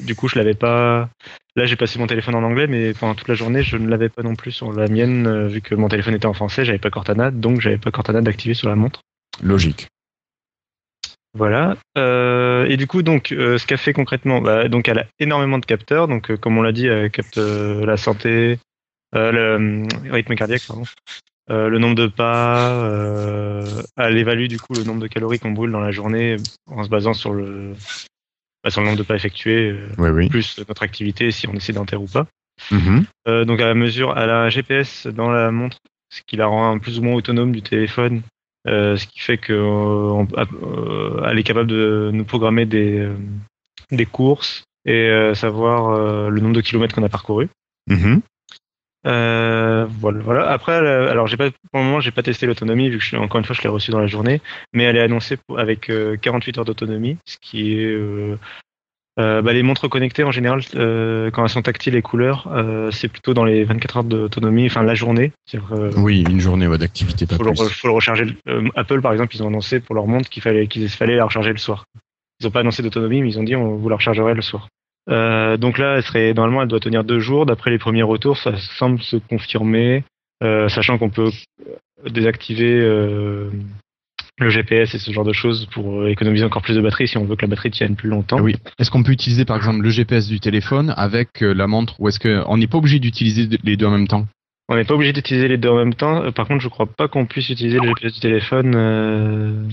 du 0.03 0.15
coup, 0.15 0.29
je 0.29 0.37
l'avais 0.39 0.55
pas. 0.55 1.09
Là, 1.55 1.67
j'ai 1.67 1.77
passé 1.77 1.99
mon 1.99 2.07
téléphone 2.07 2.35
en 2.35 2.43
anglais, 2.43 2.67
mais 2.67 2.95
pendant 2.95 3.15
toute 3.15 3.29
la 3.29 3.35
journée, 3.35 3.63
je 3.63 3.77
ne 3.77 3.89
l'avais 3.89 4.09
pas 4.09 4.23
non 4.23 4.35
plus 4.35 4.53
sur 4.53 4.73
la 4.73 4.89
mienne, 4.89 5.27
euh, 5.27 5.49
vu 5.49 5.61
que 5.61 5.75
mon 5.75 5.89
téléphone 5.89 6.15
était 6.15 6.27
en 6.27 6.33
français, 6.33 6.65
j'avais 6.65 6.79
pas 6.79 6.89
Cortana, 6.89 7.31
donc 7.31 7.61
j'avais 7.61 7.77
pas 7.77 7.91
Cortana 7.91 8.23
d'activer 8.23 8.55
sur 8.55 8.71
la 8.71 8.75
montre. 8.75 9.03
Logique. 9.43 9.89
Voilà. 11.35 11.77
Euh, 11.99 12.65
et 12.67 12.79
du 12.79 12.87
coup, 12.87 13.03
donc, 13.03 13.33
euh, 13.33 13.59
ce 13.59 13.67
qu'a 13.67 13.77
fait 13.77 13.93
concrètement, 13.93 14.41
bah, 14.41 14.69
donc, 14.69 14.89
elle 14.89 15.01
a 15.01 15.07
énormément 15.19 15.59
de 15.59 15.67
capteurs. 15.67 16.09
Donc, 16.09 16.35
comme 16.37 16.57
on 16.57 16.63
l'a 16.63 16.73
dit, 16.73 16.87
elle 16.87 17.11
capte 17.11 17.37
la 17.37 17.99
santé, 17.99 18.59
le 19.13 19.87
rythme 20.11 20.35
cardiaque, 20.35 20.63
pardon, 20.67 20.85
le 21.49 21.79
nombre 21.79 21.95
de 21.95 22.07
pas. 22.07 22.89
elle 23.97 24.17
évalue 24.17 24.47
du 24.47 24.59
coup 24.59 24.75
le 24.75 24.85
nombre 24.85 25.01
de 25.01 25.07
calories 25.07 25.39
qu'on 25.39 25.53
brûle 25.53 25.73
dans 25.73 25.81
la 25.81 25.91
journée 25.91 26.37
en 26.67 26.85
se 26.85 26.89
basant 26.89 27.15
sur 27.15 27.33
le 27.33 27.75
sur 28.71 28.81
le 28.81 28.87
nombre 28.87 28.99
de 28.99 29.03
pas 29.03 29.17
effectués, 29.17 29.71
euh, 29.99 30.29
plus 30.29 30.59
notre 30.59 30.83
activité, 30.83 31.31
si 31.31 31.49
on 31.49 31.55
est 31.55 31.61
sédentaire 31.61 32.03
ou 32.03 32.07
pas. 32.07 32.27
Mm-hmm. 32.71 33.05
Euh, 33.29 33.45
donc 33.45 33.61
à 33.61 33.67
la 33.67 33.75
mesure, 33.75 34.17
elle 34.17 34.31
a 34.31 34.43
un 34.43 34.49
GPS 34.49 35.07
dans 35.07 35.31
la 35.31 35.51
montre, 35.51 35.79
ce 36.11 36.21
qui 36.27 36.37
la 36.37 36.47
rend 36.47 36.79
plus 36.79 36.99
ou 36.99 37.03
moins 37.03 37.15
autonome 37.15 37.53
du 37.53 37.63
téléphone, 37.63 38.23
euh, 38.69 38.97
ce 38.97 39.07
qui 39.07 39.21
fait 39.21 39.39
qu'elle 39.39 39.57
est 41.39 41.43
capable 41.43 41.69
de 41.69 42.11
nous 42.13 42.25
programmer 42.25 42.67
des, 42.67 43.09
des 43.91 44.07
courses 44.07 44.65
et 44.85 45.33
savoir 45.35 46.29
le 46.29 46.41
nombre 46.41 46.55
de 46.55 46.61
kilomètres 46.61 46.95
qu'on 46.95 47.05
a 47.05 47.09
parcouru. 47.09 47.49
Mm-hmm. 47.91 48.21
Euh, 49.07 49.87
voilà, 49.89 50.21
voilà. 50.21 50.51
Après, 50.51 50.75
alors 50.75 51.27
j'ai 51.27 51.37
pas 51.37 51.51
pour 51.51 51.81
le 51.81 51.85
moment 51.85 52.01
j'ai 52.01 52.13
pas 52.13 52.23
testé 52.23 52.47
l'autonomie 52.47 52.89
vu 52.89 52.99
que 52.99 53.05
je, 53.05 53.17
encore 53.17 53.39
une 53.39 53.45
fois 53.45 53.57
je 53.57 53.63
l'ai 53.63 53.69
reçu 53.69 53.91
dans 53.91 54.01
la 54.01 54.07
journée, 54.07 54.41
mais 54.73 54.85
elle 54.85 54.97
est 54.97 55.03
annoncée 55.03 55.39
avec 55.57 55.91
48 56.21 56.57
euh, 56.57 56.61
heures 56.61 56.65
d'autonomie, 56.65 57.17
ce 57.25 57.37
qui 57.41 57.73
est 57.73 57.85
euh, 57.85 58.39
euh, 59.19 59.43
bah, 59.43 59.53
les 59.53 59.63
montres 59.63 59.89
connectées 59.91 60.23
en 60.23 60.31
général 60.31 60.63
quand 60.73 61.43
elles 61.43 61.49
sont 61.49 61.63
tactiles 61.63 61.97
et 61.97 62.03
couleurs, 62.03 62.49
c'est 62.93 63.09
plutôt 63.09 63.35
dans 63.35 63.45
les 63.45 63.65
24 63.65 63.97
heures 63.97 64.05
d'autonomie, 64.05 64.67
enfin 64.67 64.85
la 64.85 64.95
journée. 64.95 65.33
oui, 65.97 66.25
une 66.29 66.41
journée 66.41 66.69
d'activité 66.79 67.27
pas 67.27 67.37
faut 67.37 67.43
plus. 67.43 67.61
Le, 67.61 67.69
faut 67.69 67.89
le 67.89 67.95
recharger. 67.95 68.27
Apple 68.77 69.01
par 69.01 69.13
exemple, 69.13 69.35
ils 69.35 69.43
ont 69.43 69.49
annoncé 69.49 69.81
pour 69.81 69.97
leur 69.97 70.07
montre 70.07 70.31
qu'il 70.31 70.43
fallait 70.43 70.69
qu'il 70.69 70.89
fallait 70.89 71.17
la 71.17 71.25
recharger 71.25 71.51
le 71.51 71.59
soir. 71.59 71.87
Ils 72.41 72.47
ont 72.47 72.51
pas 72.51 72.61
annoncé 72.61 72.83
d'autonomie, 72.83 73.23
mais 73.23 73.31
ils 73.31 73.39
ont 73.39 73.45
dit 73.45 73.57
on 73.57 73.77
vous 73.77 73.89
la 73.89 73.97
rechargerait 73.97 74.35
le 74.35 74.43
soir. 74.43 74.69
Euh, 75.11 75.57
donc 75.57 75.79
là, 75.79 75.97
elle 75.97 76.03
serait 76.03 76.33
normalement, 76.35 76.63
elle 76.63 76.69
doit 76.69 76.81
tenir 76.81 77.05
deux 77.05 77.21
jours. 77.21 77.47
D'après 77.47 77.71
les 77.71 77.79
premiers 77.79 78.03
retours, 78.03 78.39
ça 78.39 78.57
semble 78.79 79.01
se 79.03 79.17
confirmer, 79.17 80.05
euh, 80.43 80.69
sachant 80.69 80.99
qu'on 80.99 81.11
peut 81.11 81.31
désactiver 82.09 82.81
euh, 82.81 83.51
le 84.39 84.51
GPS 84.51 84.95
et 84.95 84.99
ce 84.99 85.11
genre 85.13 85.25
de 85.25 85.33
choses 85.33 85.67
pour 85.67 86.07
économiser 86.07 86.45
encore 86.45 86.63
plus 86.63 86.77
de 86.77 86.81
batterie 86.81 87.09
si 87.09 87.19
on 87.19 87.25
veut 87.25 87.37
que 87.37 87.43
la 87.43 87.49
batterie 87.49 87.71
tienne 87.71 87.97
plus 87.97 88.09
longtemps. 88.09 88.41
Oui. 88.41 88.57
Est-ce 88.79 88.91
qu'on 88.91 89.03
peut 89.03 89.13
utiliser 89.13 89.45
par 89.45 89.57
exemple 89.57 89.83
le 89.83 89.91
GPS 89.91 90.29
du 90.29 90.41
téléphone 90.41 90.95
avec 90.97 91.41
la 91.41 91.67
montre 91.67 92.01
ou 92.01 92.09
est-ce 92.09 92.19
qu'on 92.19 92.57
n'est 92.57 92.67
pas 92.67 92.79
obligé 92.79 92.99
d'utiliser 92.99 93.49
les 93.63 93.77
deux 93.77 93.87
en 93.87 93.93
même 93.93 94.09
temps? 94.09 94.27
On 94.69 94.77
n'est 94.77 94.85
pas 94.85 94.95
obligé 94.95 95.13
d'utiliser 95.13 95.49
les 95.49 95.59
deux 95.59 95.69
en 95.69 95.77
même 95.77 95.95
temps. 95.95 96.31
Par 96.33 96.47
contre, 96.47 96.63
je 96.63 96.69
crois 96.69 96.87
pas 96.87 97.09
qu'on 97.09 97.27
puisse 97.27 97.51
utiliser 97.51 97.79
le 97.79 97.89
GPS 97.89 98.15
du 98.15 98.21
téléphone. 98.21 99.69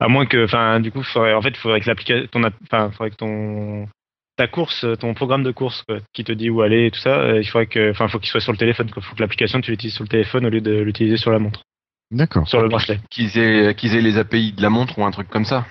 À 0.00 0.08
moins 0.08 0.26
que, 0.26 0.44
enfin, 0.44 0.80
du 0.80 0.90
coup, 0.90 1.02
faudrait, 1.02 1.34
en 1.34 1.42
fait, 1.42 1.50
il 1.50 1.56
faudrait 1.56 1.80
que 1.80 1.88
l'application, 1.88 2.28
enfin, 2.66 2.90
faudrait 2.90 3.10
que 3.10 3.16
ton 3.16 3.88
ta 4.36 4.48
course, 4.48 4.86
ton 4.98 5.14
programme 5.14 5.42
de 5.42 5.52
course 5.52 5.84
qui 6.12 6.24
te 6.24 6.32
dit 6.32 6.50
où 6.50 6.62
aller 6.62 6.86
et 6.86 6.90
tout 6.90 7.00
ça, 7.00 7.20
euh, 7.20 7.40
il 7.40 7.46
faudrait 7.46 7.66
que, 7.66 7.90
enfin, 7.90 8.08
faut 8.08 8.18
qu'il 8.18 8.30
soit 8.30 8.40
sur 8.40 8.52
le 8.52 8.58
téléphone. 8.58 8.90
Il 8.94 9.02
faut 9.02 9.14
que 9.14 9.20
l'application 9.20 9.60
tu 9.60 9.70
l'utilises 9.70 9.94
sur 9.94 10.04
le 10.04 10.08
téléphone 10.08 10.46
au 10.46 10.50
lieu 10.50 10.60
de 10.60 10.80
l'utiliser 10.80 11.16
sur 11.16 11.30
la 11.30 11.38
montre. 11.38 11.62
D'accord. 12.10 12.48
Sur 12.48 12.60
le 12.60 12.68
bracelet. 12.68 13.00
Qu'ils 13.10 13.38
aient, 13.38 13.74
qu'ils 13.74 13.94
aient 13.94 14.00
les 14.00 14.18
API 14.18 14.52
de 14.52 14.62
la 14.62 14.70
montre 14.70 14.98
ou 14.98 15.04
un 15.04 15.10
truc 15.10 15.28
comme 15.28 15.44
ça. 15.44 15.66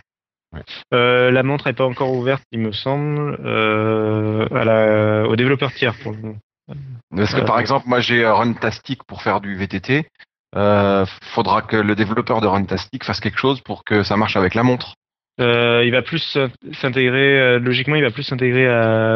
Euh, 0.94 1.32
la 1.32 1.44
montre 1.44 1.68
n'est 1.68 1.74
pas 1.74 1.86
encore 1.86 2.12
ouverte, 2.12 2.44
il 2.52 2.60
me 2.60 2.72
semble, 2.72 3.40
euh, 3.44 4.48
à 4.52 4.64
la, 4.64 5.28
au 5.28 5.36
développeur 5.36 5.74
tiers 5.74 5.96
pour 5.96 6.12
le 6.12 6.18
moment. 6.18 6.38
Parce 7.16 7.34
que 7.34 7.42
par 7.42 7.60
exemple, 7.60 7.88
moi 7.88 8.00
j'ai 8.00 8.26
Runtastic 8.26 9.04
pour 9.04 9.22
faire 9.22 9.42
du 9.42 9.56
VTT. 9.56 10.08
Euh, 10.56 11.06
faudra 11.34 11.64
que 11.64 11.76
le 11.76 11.96
développeur 11.96 12.40
de 12.40 12.48
Runtastic 12.48 13.04
fasse 13.04 13.20
quelque 13.20 13.40
chose 13.40 13.62
pour 13.62 13.84
que 13.84 14.04
ça 14.04 14.18
marche 14.18 14.36
avec 14.36 14.54
la 14.54 14.64
montre. 14.64 14.96
Euh, 15.40 15.84
il 15.86 15.92
va 15.92 16.02
plus 16.02 16.38
s'intégrer, 16.74 17.40
euh, 17.40 17.60
logiquement, 17.60 17.96
il 17.96 18.04
va 18.04 18.12
plus 18.12 18.24
s'intégrer 18.24 18.68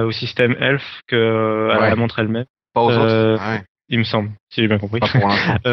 au 0.04 0.12
système 0.12 0.56
Elf 0.60 0.84
que 1.08 1.70
à 1.72 1.90
la 1.90 1.96
montre 1.96 2.20
elle-même. 2.20 2.46
Pas 2.74 2.82
aux 2.82 2.92
autres. 2.92 3.02
Euh, 3.02 3.58
Il 3.90 4.00
me 4.00 4.04
semble, 4.04 4.32
si 4.50 4.62
j'ai 4.62 4.68
bien 4.68 4.80
compris. 4.80 5.00
Pas 5.00 5.08
pour 5.08 5.30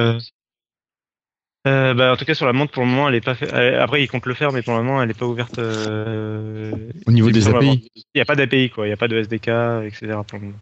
euh, 1.66 1.94
bah, 1.94 2.12
en 2.12 2.16
tout 2.16 2.26
cas, 2.26 2.34
sur 2.34 2.44
la 2.44 2.52
montre, 2.52 2.72
pour 2.72 2.82
le 2.82 2.90
moment, 2.90 3.08
elle 3.08 3.14
est 3.14 3.24
pas 3.24 3.34
fait... 3.34 3.50
Après, 3.52 4.02
il 4.02 4.06
compte 4.06 4.26
le 4.26 4.34
faire, 4.34 4.52
mais 4.52 4.60
pour 4.60 4.76
le 4.76 4.82
moment, 4.82 5.00
elle 5.00 5.08
n'est 5.08 5.14
pas 5.14 5.26
ouverte. 5.26 5.58
Au 5.58 7.10
niveau 7.10 7.30
des 7.30 7.48
API 7.48 7.88
Il 7.96 8.02
n'y 8.14 8.20
a 8.20 8.26
pas 8.26 8.36
d'API, 8.36 8.68
quoi. 8.68 8.84
Il 8.86 8.90
n'y 8.90 8.94
a 8.94 8.98
pas 8.98 9.08
de 9.08 9.16
SDK, 9.16 9.48
etc. 9.86 10.18
pour 10.28 10.38
le 10.38 10.46
moment. 10.46 10.58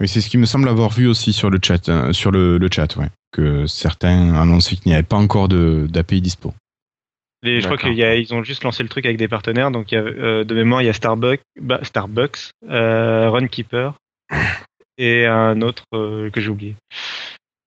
Oui, 0.00 0.08
c'est 0.08 0.20
ce 0.20 0.28
qui 0.28 0.38
me 0.38 0.46
semble 0.46 0.68
avoir 0.68 0.90
vu 0.90 1.08
aussi 1.08 1.32
sur 1.32 1.50
le 1.50 1.58
chat, 1.60 1.88
hein, 1.88 2.12
sur 2.12 2.30
le, 2.30 2.58
le, 2.58 2.68
chat, 2.70 2.94
ouais, 2.96 3.08
que 3.32 3.66
certains 3.66 4.34
annonçaient 4.34 4.76
qu'il 4.76 4.90
n'y 4.90 4.94
avait 4.94 5.02
pas 5.02 5.16
encore 5.16 5.48
d'API 5.48 6.20
dispo 6.20 6.52
je 7.60 7.66
crois 7.66 7.78
qu'ils 7.78 8.34
ont 8.34 8.42
juste 8.42 8.64
lancé 8.64 8.82
le 8.82 8.88
truc 8.88 9.06
avec 9.06 9.16
des 9.16 9.28
partenaires. 9.28 9.70
Donc, 9.70 9.92
il 9.92 9.94
y 9.96 9.98
a, 9.98 10.02
euh, 10.02 10.44
de 10.44 10.54
mémoire, 10.54 10.82
il 10.82 10.86
y 10.86 10.88
a 10.88 10.92
Starbucks, 10.92 11.40
bah, 11.60 11.80
Starbucks 11.82 12.50
euh, 12.68 13.30
Runkeeper 13.30 13.94
et 14.98 15.26
un 15.26 15.60
autre 15.62 15.84
euh, 15.94 16.30
que 16.30 16.40
j'ai 16.40 16.50
oublié. 16.50 16.74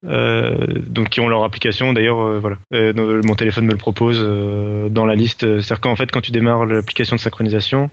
donc, 0.04 1.10
qui 1.10 1.20
ont 1.20 1.30
leur 1.30 1.44
application. 1.44 1.94
D'ailleurs, 1.94 2.40
voilà, 2.40 2.58
mon 2.72 3.36
téléphone 3.36 3.66
me 3.66 3.72
le 3.72 3.78
propose 3.78 4.20
dans 4.20 5.06
la 5.06 5.16
liste. 5.16 5.42
C'est-à-dire 5.42 5.82
qu'en 5.82 5.96
fait, 5.96 6.12
quand 6.12 6.22
tu 6.22 6.32
démarres 6.32 6.66
l'application 6.66 7.16
de 7.16 7.22
synchronisation, 7.22 7.90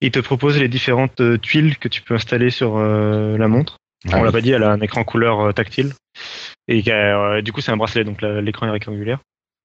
il 0.00 0.10
te 0.10 0.20
propose 0.20 0.58
les 0.58 0.68
différentes 0.68 1.20
tuiles 1.40 1.76
que 1.76 1.88
tu 1.88 2.02
peux 2.02 2.14
installer 2.14 2.50
sur 2.50 2.78
la 2.78 3.48
montre. 3.48 3.76
On 4.12 4.22
l'a 4.22 4.32
pas 4.32 4.40
dit, 4.40 4.52
elle 4.52 4.62
a 4.62 4.70
un 4.70 4.80
écran 4.80 5.04
couleur 5.04 5.52
tactile. 5.52 5.92
Et 6.66 6.82
du 7.42 7.52
coup, 7.52 7.60
c'est 7.60 7.72
un 7.72 7.76
bracelet, 7.76 8.04
donc 8.04 8.22
l'écran 8.22 8.66
est 8.66 8.70
rectangulaire. 8.70 9.18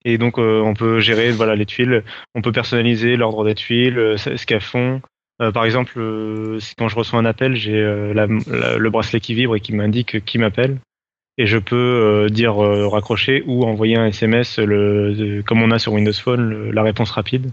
Et 0.04 0.18
donc, 0.18 0.38
euh, 0.38 0.60
on 0.60 0.74
peut 0.74 1.00
gérer 1.00 1.30
voilà, 1.30 1.56
les 1.56 1.66
tuiles, 1.66 2.04
on 2.34 2.42
peut 2.42 2.52
personnaliser 2.52 3.16
l'ordre 3.16 3.44
des 3.44 3.54
tuiles, 3.54 3.98
euh, 3.98 4.16
ce 4.16 4.44
qu'elles 4.44 4.60
font. 4.60 5.00
Euh, 5.40 5.50
par 5.50 5.64
exemple, 5.64 5.94
quand 6.78 6.88
je 6.88 6.96
reçois 6.96 7.18
un 7.18 7.24
appel, 7.24 7.56
j'ai 7.56 7.72
le 7.72 8.88
bracelet 8.88 9.20
qui 9.20 9.34
vibre 9.34 9.56
et 9.56 9.60
qui 9.60 9.72
m'indique 9.72 10.24
qui 10.24 10.38
m'appelle. 10.38 10.78
Et 11.36 11.46
je 11.46 11.58
peux 11.58 12.28
dire 12.30 12.54
raccrocher 12.54 13.42
ou 13.46 13.64
envoyer 13.64 13.96
un 13.96 14.06
SMS, 14.06 14.60
le, 14.60 15.42
comme 15.44 15.62
on 15.62 15.72
a 15.72 15.80
sur 15.80 15.92
Windows 15.92 16.12
Phone, 16.12 16.70
la 16.70 16.82
réponse 16.84 17.10
rapide. 17.10 17.50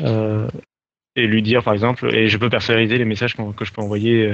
et 0.00 1.26
lui 1.26 1.42
dire, 1.42 1.62
par 1.62 1.72
exemple, 1.72 2.14
et 2.14 2.28
je 2.28 2.36
peux 2.36 2.50
personnaliser 2.50 2.98
les 2.98 3.06
messages 3.06 3.36
que, 3.36 3.64
je 3.64 3.72
peux 3.72 3.80
envoyer. 3.80 4.30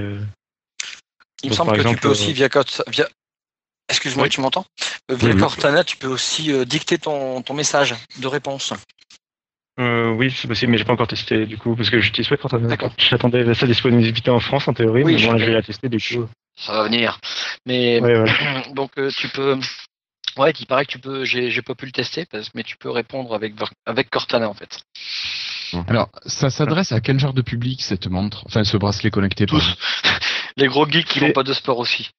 Il 1.44 1.50
me 1.50 1.54
semble 1.54 1.76
que 1.76 1.88
tu 1.88 1.96
peux 1.96 2.08
aussi, 2.08 2.32
via, 2.32 2.48
via, 2.88 3.06
Excuse-moi, 3.88 4.28
tu 4.28 4.40
m'entends 4.40 4.66
euh, 5.10 5.14
Via 5.14 5.34
Cortana, 5.34 5.84
tu 5.84 5.96
peux 5.96 6.08
aussi 6.08 6.52
euh, 6.52 6.64
dicter 6.64 6.98
ton, 6.98 7.40
ton, 7.42 7.54
message 7.54 7.94
de 8.18 8.26
réponse. 8.26 8.72
Euh, 9.80 10.10
oui, 10.10 10.34
c'est 10.36 10.48
possible, 10.48 10.72
mais 10.72 10.78
j'ai 10.78 10.84
pas 10.84 10.92
encore 10.92 11.06
testé 11.06 11.46
du 11.46 11.56
coup, 11.56 11.74
parce 11.76 11.88
que 11.88 12.00
j'utilise 12.00 12.28
pas 12.28 12.36
Cortana. 12.36 12.68
D'accord. 12.68 12.92
J'attendais 12.98 13.54
sa 13.54 13.66
disponibilité 13.66 14.30
en 14.30 14.40
France 14.40 14.68
en 14.68 14.74
théorie, 14.74 15.04
Oui, 15.04 15.14
mais 15.14 15.22
bon, 15.26 15.32
là, 15.32 15.38
je- 15.38 15.44
je 15.44 15.48
vais 15.50 15.54
la 15.56 15.62
tester 15.62 15.88
du 15.88 15.98
coup. 15.98 16.28
Ça 16.56 16.72
va 16.72 16.84
venir. 16.84 17.20
Mais 17.66 18.00
Ouais, 18.00 18.24
donc 18.74 18.90
euh, 18.98 19.10
tu 19.16 19.28
peux. 19.28 19.58
Ouais, 20.36 20.52
il 20.58 20.66
paraît 20.66 20.84
que 20.84 20.92
tu 20.92 20.98
peux. 20.98 21.24
J'ai 21.24 21.62
pas 21.62 21.74
pu 21.74 21.86
le 21.86 21.92
tester, 21.92 22.26
parce... 22.26 22.54
mais 22.54 22.64
tu 22.64 22.76
peux 22.76 22.90
répondre 22.90 23.34
avec 23.34 23.54
avec 23.86 24.10
Cortana 24.10 24.48
en 24.48 24.54
fait. 24.54 24.80
Alors, 25.86 26.08
ça 26.26 26.50
s'adresse 26.50 26.92
à 26.92 27.00
quel 27.00 27.18
genre 27.18 27.34
de 27.34 27.42
public 27.42 27.82
cette 27.82 28.06
montre? 28.06 28.42
Enfin, 28.46 28.64
ce 28.64 28.76
bracelet 28.76 29.10
connecté. 29.10 29.46
Tous. 29.46 29.76
Les 30.58 30.66
gros 30.66 30.86
geeks 30.86 31.06
qui 31.06 31.20
font 31.20 31.32
pas 31.32 31.42
de 31.42 31.52
sport 31.52 31.78
aussi. 31.78 32.10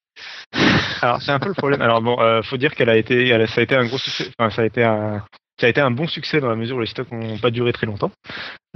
Alors 1.02 1.22
c'est 1.22 1.32
un 1.32 1.40
peu 1.40 1.50
le 1.50 1.54
problème. 1.54 1.82
Alors 1.82 2.02
bon, 2.02 2.20
euh, 2.20 2.42
faut 2.42 2.58
dire 2.58 2.74
qu'elle 2.74 2.90
a 2.90 2.98
été, 2.98 3.30
elle 3.30 3.48
ça 3.48 3.62
a 3.62 3.64
été 3.64 3.76
un 3.76 3.86
gros 3.86 3.98
succès. 3.98 4.32
Enfin, 4.38 4.50
ça 4.50 4.64
a 4.64 4.66
été 4.66 4.84
un, 4.84 5.24
ça 5.60 5.68
a 5.68 5.70
été 5.70 5.82
un 5.82 5.92
bon 5.92 6.08
succès 6.08 6.40
dans 6.40 6.48
la 6.50 6.56
mesure 6.56 6.78
où 6.78 6.80
les 6.80 6.86
stocks 6.86 7.12
n'ont 7.12 7.38
pas 7.38 7.52
duré 7.52 7.74
très 7.74 7.86
longtemps. 7.86 8.12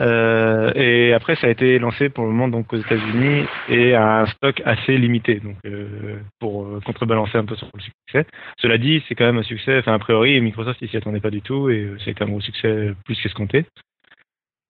Euh, 0.02 0.74
et 0.76 1.14
après, 1.14 1.36
ça 1.38 1.48
a 1.48 1.50
été 1.50 1.80
lancé 1.80 2.10
pour 2.10 2.26
le 2.26 2.32
moment 2.32 2.50
donc 2.50 2.74
aux 2.74 2.78
États-Unis 2.78 3.46
et 3.70 3.94
à 3.94 4.22
un 4.22 4.26
stock 4.26 4.62
assez 4.66 4.98
limité, 4.98 5.40
donc 5.40 5.56
euh, 5.66 6.20
pour 6.40 6.66
euh, 6.66 6.82
contrebalancer 6.86 7.38
un 7.38 7.46
peu 7.46 7.56
sur 7.56 7.70
le 7.74 7.82
succès. 7.82 8.28
Cela 8.60 8.78
dit, 8.78 9.02
c'est 9.08 9.16
quand 9.16 9.26
même 9.26 9.38
un 9.38 9.44
succès. 9.44 9.80
Enfin, 9.80 9.94
a 9.94 10.00
priori, 10.00 10.40
Microsoft 10.42 10.80
il 10.82 10.90
s'y 10.90 10.98
attendait 10.98 11.22
pas 11.22 11.30
du 11.30 11.42
tout 11.42 11.70
et 11.70 11.90
ça 12.00 12.06
a 12.08 12.12
été 12.12 12.24
un 12.24 12.28
gros 12.28 12.42
succès 12.42 12.94
plus 13.06 13.22
qu'escompté. 13.22 13.66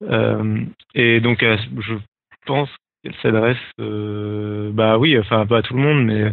Euh, 0.02 0.64
et 0.94 1.20
donc, 1.20 1.42
je 1.42 1.94
pense 2.46 2.70
qu'elle 3.04 3.14
s'adresse, 3.22 3.58
euh, 3.80 4.70
bah 4.72 4.98
oui, 4.98 5.18
enfin 5.18 5.46
pas 5.46 5.58
à 5.58 5.62
tout 5.62 5.74
le 5.74 5.80
monde, 5.82 6.04
mais 6.06 6.32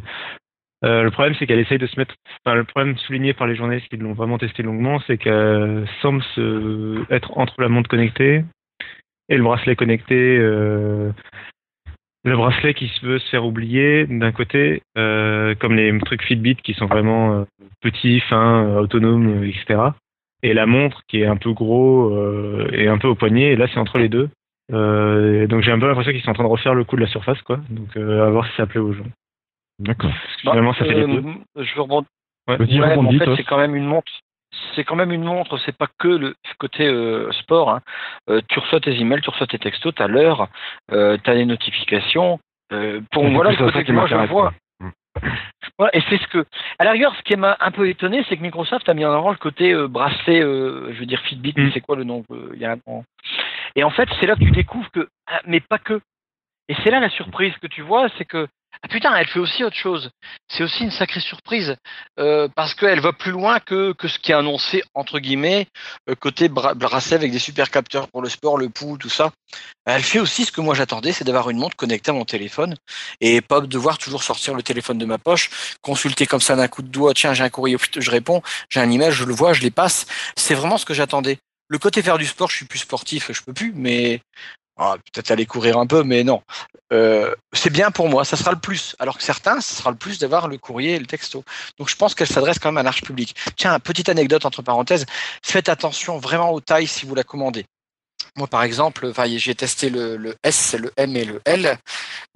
euh, 0.84 1.03
le 1.03 1.11
problème, 1.11 1.36
c'est 1.38 1.45
qu'elle 1.45 1.59
essaye 1.59 1.78
de 1.78 1.86
se 1.86 1.99
mettre. 1.99 2.15
Le 2.45 2.63
problème 2.63 2.97
souligné 2.97 3.34
par 3.34 3.45
les 3.45 3.55
journalistes 3.55 3.88
qui 3.89 3.97
l'ont 3.97 4.13
vraiment 4.13 4.38
testé 4.38 4.63
longuement, 4.63 4.99
c'est 5.05 5.17
qu'elle 5.17 5.88
semble 6.01 6.24
se... 6.36 7.03
être 7.13 7.38
entre 7.38 7.61
la 7.61 7.69
montre 7.69 7.89
connectée 7.89 8.43
et 9.30 9.38
le 9.38 9.43
bracelet 9.43 9.76
connecté. 9.76 10.15
euh, 10.39 11.11
Le 12.24 12.36
bracelet 12.36 12.74
qui 12.74 12.91
veut 13.03 13.19
se 13.19 13.30
faire 13.30 13.45
oublier 13.45 14.07
d'un 14.07 14.32
côté, 14.32 14.82
comme 14.95 15.76
les 15.76 15.97
trucs 15.99 16.24
Fitbit 16.24 16.55
qui 16.55 16.74
sont 16.74 16.88
vraiment 16.88 17.45
petits, 17.82 18.22
fins, 18.22 18.78
autonomes, 18.78 19.43
etc. 19.43 19.91
Et 20.43 20.53
la 20.53 20.65
montre 20.65 21.01
qui 21.07 21.22
est 21.22 21.28
un 21.28 21.38
peu 21.38 21.51
gros 21.51 22.11
et 22.72 22.88
un 22.88 22.97
peu 22.97 23.07
au 23.07 23.15
poignet. 23.15 23.51
Et 23.51 23.55
là, 23.55 23.67
c'est 23.67 23.80
entre 23.80 23.99
les 23.99 24.09
deux. 24.09 24.30
Euh, 24.72 25.47
donc 25.47 25.61
j'ai 25.61 25.72
un 25.72 25.80
peu 25.80 25.88
l'impression 25.88 26.11
qu'ils 26.11 26.22
sont 26.22 26.32
en 26.32 26.34
train 26.34 26.43
de 26.43 26.49
refaire 26.49 26.74
le 26.74 26.84
coup 26.84 26.95
de 26.95 27.01
la 27.01 27.07
surface, 27.07 27.41
quoi. 27.41 27.57
Donc 27.69 27.95
euh, 27.97 28.26
à 28.26 28.30
voir 28.30 28.45
si 28.47 28.55
ça 28.55 28.65
plaît 28.65 28.80
aux 28.80 28.93
gens. 28.93 29.05
D'accord. 29.80 30.11
Finalement, 30.41 30.74
ça 30.74 30.86
fait 30.86 30.93
les 30.93 31.07
deux. 31.07 31.24
Euh, 31.57 31.63
Je 31.63 31.76
veux 31.76 31.82
rebondir. 31.82 32.07
Ouais. 32.47 32.57
Ouais, 32.57 32.95
en 32.95 33.11
fait, 33.11 33.36
c'est 33.36 33.43
quand 33.43 33.57
même 33.57 33.76
une 33.76 33.86
montre. 33.86 34.11
C'est 34.76 34.84
quand 34.84 34.95
même 34.95 35.11
une 35.11 35.24
montre. 35.24 35.57
C'est 35.65 35.76
pas 35.78 35.88
que 35.97 36.07
le 36.07 36.36
côté 36.59 36.86
euh, 36.88 37.32
sport. 37.32 37.69
hein. 37.72 37.82
Euh, 38.30 38.41
tu 38.49 38.59
reçois 38.59 38.80
tes 38.80 38.91
emails, 38.99 39.22
tu 39.22 39.30
reçois 39.30 39.47
tes 39.47 39.59
textos, 39.59 39.93
t'as 39.95 40.07
l'heure, 40.07 40.47
euh, 40.91 41.17
t'as 41.24 41.34
les 41.34 41.45
notifications. 41.45 42.39
Euh, 42.74 43.01
pour 43.11 43.24
C'est 43.24 43.32
voilà 43.34 43.49
plus 43.51 43.59
le 43.65 43.72
ça 43.72 43.80
côté 43.80 43.91
moi 43.91 44.07
je 44.07 44.15
vois. 44.28 44.53
Voilà, 45.78 45.95
et 45.95 46.01
c'est 46.09 46.17
ce 46.17 46.28
que. 46.28 46.45
À 46.80 46.86
la 46.86 46.91
rigueur, 46.91 47.13
ce 47.15 47.22
qui 47.24 47.36
m'a 47.36 47.57
un 47.59 47.72
peu 47.72 47.89
étonné, 47.89 48.24
c'est 48.30 48.38
que 48.38 48.41
Microsoft 48.41 48.88
a 48.88 48.93
mis 48.93 49.05
en 49.05 49.11
avant 49.11 49.32
le 49.32 49.38
côté 49.38 49.74
euh, 49.74 49.88
bracelet, 49.88 50.41
euh, 50.41 50.93
je 50.93 50.99
veux 50.99 51.05
dire 51.05 51.19
Fitbit, 51.22 51.53
Mm. 51.57 51.72
c'est 51.74 51.82
quoi 51.82 51.95
le 51.97 52.03
nom 52.05 52.24
euh, 52.32 52.51
il 52.53 52.59
y 52.61 52.65
a 52.65 52.72
un. 52.72 52.78
Et 53.76 53.84
en 53.84 53.91
fait, 53.91 54.09
c'est 54.19 54.28
là 54.28 54.36
que 54.36 54.43
tu 54.43 54.51
découvres 54.51 54.89
que, 54.91 55.07
ah, 55.28 55.41
mais 55.45 55.59
pas 55.61 55.80
que. 55.80 56.01
Et 56.69 56.76
c'est 56.84 56.91
là 56.91 56.99
la 56.99 57.09
surprise 57.09 57.53
que 57.61 57.67
tu 57.67 57.82
vois, 57.82 58.07
c'est 58.17 58.26
que 58.26 58.47
ah 58.84 58.88
putain, 58.88 59.13
elle 59.15 59.28
fait 59.28 59.39
aussi 59.39 59.63
autre 59.63 59.76
chose. 59.76 60.09
C'est 60.47 60.63
aussi 60.63 60.84
une 60.84 60.91
sacrée 60.91 61.19
surprise 61.19 61.76
euh, 62.19 62.47
parce 62.55 62.74
qu'elle 62.74 62.99
va 62.99 63.13
plus 63.13 63.32
loin 63.32 63.59
que 63.59 63.91
que 63.93 64.07
ce 64.07 64.17
qui 64.17 64.32
est 64.32 64.36
annoncé 64.36 64.84
entre 64.93 65.19
guillemets 65.19 65.67
euh, 66.09 66.15
côté 66.15 66.47
bra- 66.49 66.74
avec 67.11 67.32
des 67.32 67.39
super 67.39 67.69
capteurs 67.69 68.07
pour 68.07 68.22
le 68.22 68.30
sport, 68.30 68.57
le 68.57 68.69
pouls, 68.69 68.97
tout 68.97 69.09
ça. 69.09 69.32
Elle 69.86 70.03
fait 70.03 70.19
aussi 70.19 70.45
ce 70.45 70.51
que 70.51 70.61
moi 70.61 70.74
j'attendais, 70.74 71.11
c'est 71.11 71.26
d'avoir 71.26 71.49
une 71.49 71.57
montre 71.57 71.76
connectée 71.76 72.11
à 72.11 72.13
mon 72.13 72.26
téléphone 72.26 72.76
et 73.19 73.41
pas 73.41 73.61
devoir 73.61 73.97
toujours 73.97 74.24
sortir 74.24 74.55
le 74.55 74.63
téléphone 74.63 74.97
de 74.97 75.05
ma 75.05 75.17
poche, 75.17 75.49
consulter 75.82 76.26
comme 76.26 76.41
ça 76.41 76.55
d'un 76.55 76.67
coup 76.67 76.82
de 76.82 76.88
doigt, 76.88 77.13
tiens 77.13 77.34
j'ai 77.34 77.43
un 77.43 77.49
courrier, 77.49 77.78
je 77.97 78.11
réponds, 78.11 78.41
j'ai 78.69 78.80
un 78.80 78.89
email, 78.89 79.11
je 79.11 79.26
le 79.26 79.34
vois, 79.34 79.53
je 79.53 79.61
les 79.61 79.72
passe. 79.72 80.07
C'est 80.38 80.55
vraiment 80.55 80.78
ce 80.78 80.86
que 80.86 80.93
j'attendais. 80.93 81.38
Le 81.72 81.80
côté 81.80 82.01
faire 82.01 82.17
du 82.17 82.26
sport, 82.26 82.49
je 82.49 82.57
suis 82.57 82.65
plus 82.65 82.80
sportif, 82.80 83.32
je 83.32 83.41
peux 83.43 83.53
plus, 83.53 83.72
mais 83.74 84.19
ah, 84.76 84.97
peut-être 85.13 85.32
aller 85.32 85.45
courir 85.45 85.78
un 85.78 85.88
peu, 85.88 86.03
mais 86.03 86.26
non. 86.26 86.41
Euh, 86.91 87.34
c'est 87.53 87.69
bien 87.69 87.91
pour 87.91 88.09
moi, 88.09 88.26
ça 88.26 88.36
sera 88.36 88.51
le 88.51 88.59
plus. 88.59 88.93
Alors 88.99 89.17
que 89.17 89.24
certains, 89.24 89.61
ce 89.61 89.76
sera 89.76 89.89
le 89.89 89.95
plus 89.95 90.19
d'avoir 90.19 90.49
le 90.49 90.57
courrier 90.57 90.95
et 90.95 90.99
le 90.99 91.05
texto. 91.05 91.45
Donc 91.78 91.88
je 91.88 91.95
pense 91.95 92.13
qu'elle 92.13 92.28
s'adresse 92.28 92.59
quand 92.59 92.74
même 92.74 92.80
à 92.80 92.84
large 92.84 93.03
public. 93.03 93.38
Tiens, 93.55 93.80
petite 93.80 94.09
anecdote 94.09 94.45
entre 94.45 94.61
parenthèses, 94.61 95.05
faites 95.43 95.69
attention 95.69 96.17
vraiment 96.17 96.51
aux 96.51 96.59
tailles 96.59 96.88
si 96.88 97.05
vous 97.05 97.15
la 97.15 97.24
commandez. 97.24 97.65
Moi, 98.36 98.47
par 98.47 98.63
exemple, 98.63 99.13
j'ai 99.38 99.55
testé 99.55 99.89
le, 99.89 100.17
le 100.17 100.36
S, 100.43 100.76
le 100.78 100.91
M 100.97 101.15
et 101.15 101.24
le 101.24 101.41
L. 101.45 101.78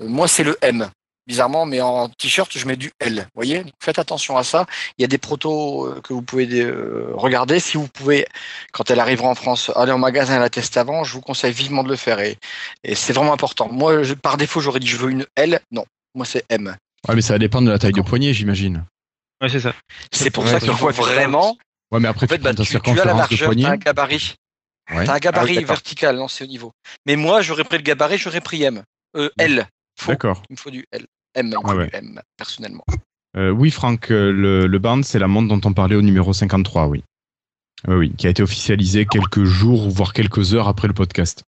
Euh, 0.01 0.07
moi, 0.07 0.29
c'est 0.29 0.45
le 0.45 0.57
M. 0.61 0.89
Bizarrement, 1.27 1.65
mais 1.65 1.81
en 1.81 2.07
t-shirt, 2.09 2.55
je 2.55 2.67
mets 2.67 2.75
du 2.75 2.91
L. 2.99 3.21
Vous 3.21 3.29
voyez? 3.35 3.63
Donc, 3.63 3.73
Faites 3.81 3.97
attention 3.97 4.37
à 4.37 4.43
ça. 4.43 4.67
Il 4.97 5.01
y 5.01 5.05
a 5.05 5.07
des 5.07 5.17
protos 5.17 5.87
euh, 5.87 6.01
que 6.01 6.13
vous 6.13 6.21
pouvez 6.21 6.47
euh, 6.61 7.09
regarder. 7.13 7.59
Si 7.59 7.77
vous 7.77 7.87
pouvez, 7.87 8.27
quand 8.71 8.91
elle 8.91 8.99
arrivera 8.99 9.27
en 9.29 9.35
France, 9.35 9.71
aller 9.75 9.91
en 9.91 9.97
magasin 9.97 10.35
et 10.35 10.39
la 10.39 10.51
tester 10.51 10.79
avant, 10.79 11.03
je 11.03 11.13
vous 11.13 11.21
conseille 11.21 11.51
vivement 11.53 11.83
de 11.83 11.89
le 11.89 11.95
faire. 11.95 12.19
Et, 12.19 12.37
et 12.83 12.93
c'est 12.93 13.13
vraiment 13.13 13.33
important. 13.33 13.69
Moi, 13.71 14.03
je- 14.03 14.13
par 14.13 14.37
défaut, 14.37 14.59
j'aurais 14.61 14.79
dit 14.79 14.85
je 14.87 14.97
veux 14.97 15.09
une 15.09 15.25
L. 15.35 15.59
Non, 15.71 15.85
moi, 16.13 16.25
c'est 16.27 16.45
M. 16.49 16.75
Ouais, 17.07 17.15
mais 17.15 17.21
ça 17.21 17.33
va 17.33 17.39
dépendre 17.39 17.67
de 17.67 17.71
la 17.71 17.79
taille 17.79 17.91
de 17.93 18.01
poignet, 18.01 18.33
j'imagine. 18.33 18.85
Ouais, 19.41 19.49
c'est 19.49 19.59
ça. 19.59 19.73
C'est 20.11 20.29
pour 20.29 20.43
Ouais, 20.45 20.51
ça 20.51 20.59
qu'il 20.59 20.73
faut 20.73 20.89
vraiment. 20.91 21.57
Ouais, 21.91 21.99
mais 21.99 22.07
après, 22.07 22.25
En 22.25 22.29
fait, 22.29 22.37
tu 22.37 22.43
bah, 22.43 22.53
tu, 22.53 22.63
tu 22.65 22.77
as 22.99 23.05
la 23.05 23.13
largeur, 23.13 23.51
tu 23.55 23.65
as 23.65 23.69
un 23.69 23.77
gabarit. 23.77 24.35
Ouais. 24.91 25.05
T'as 25.05 25.13
un 25.13 25.15
Ah 25.15 25.19
gabarit 25.19 25.57
oui, 25.57 25.63
vertical, 25.63 26.15
non, 26.17 26.27
c'est 26.27 26.43
au 26.43 26.47
niveau. 26.47 26.71
Mais 27.07 27.15
moi, 27.15 27.41
j'aurais 27.41 27.63
pris 27.63 27.77
le 27.77 27.83
gabarit, 27.83 28.19
j'aurais 28.19 28.41
pris 28.41 28.61
M. 28.63 28.83
Euh, 29.17 29.29
L. 29.39 29.67
D'accord. 30.07 30.41
Il 30.49 30.53
me 30.53 30.57
faut 30.57 30.71
du 30.71 30.85
L. 30.91 31.05
M, 31.35 31.53
Ah 31.63 31.75
ouais. 31.75 31.89
M, 31.93 32.19
personnellement. 32.37 32.83
Euh, 33.37 33.49
oui, 33.49 33.69
Franck, 33.71 34.11
euh, 34.11 34.31
le, 34.31 34.65
le 34.67 34.79
band, 34.79 35.03
c'est 35.03 35.19
la 35.19 35.27
montre 35.27 35.49
dont 35.49 35.69
on 35.69 35.73
parlait 35.73 35.95
au 35.95 36.01
numéro 36.01 36.31
53, 36.33 36.87
oui. 36.87 37.03
Oui, 37.87 37.95
oui, 37.95 38.13
qui 38.17 38.27
a 38.27 38.29
été 38.29 38.41
officialisé 38.41 39.05
quelques 39.05 39.43
jours, 39.43 39.89
voire 39.89 40.13
quelques 40.13 40.53
heures 40.55 40.67
après 40.69 40.87
le 40.87 40.93
podcast. 40.93 41.43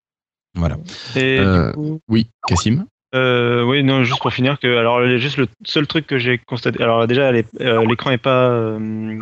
Voilà. 0.55 0.77
Et 1.15 1.39
Euh, 1.39 1.71
coup, 1.71 1.99
Oui, 2.09 2.27
Cassim 2.47 2.85
euh, 3.15 3.63
oui, 3.63 3.83
non, 3.83 4.03
juste 4.03 4.21
pour 4.21 4.33
finir, 4.33 4.59
que 4.59 4.67
alors 4.77 4.99
le- 4.99 5.17
juste 5.17 5.37
le 5.37 5.47
seul 5.65 5.87
truc 5.87 6.05
que 6.05 6.17
j'ai 6.19 6.37
constaté. 6.39 6.83
Alors 6.83 7.07
déjà, 7.07 7.31
euh, 7.61 7.85
l'écran 7.87 8.11
est 8.11 8.17
pas, 8.17 8.49
euh, 8.49 9.17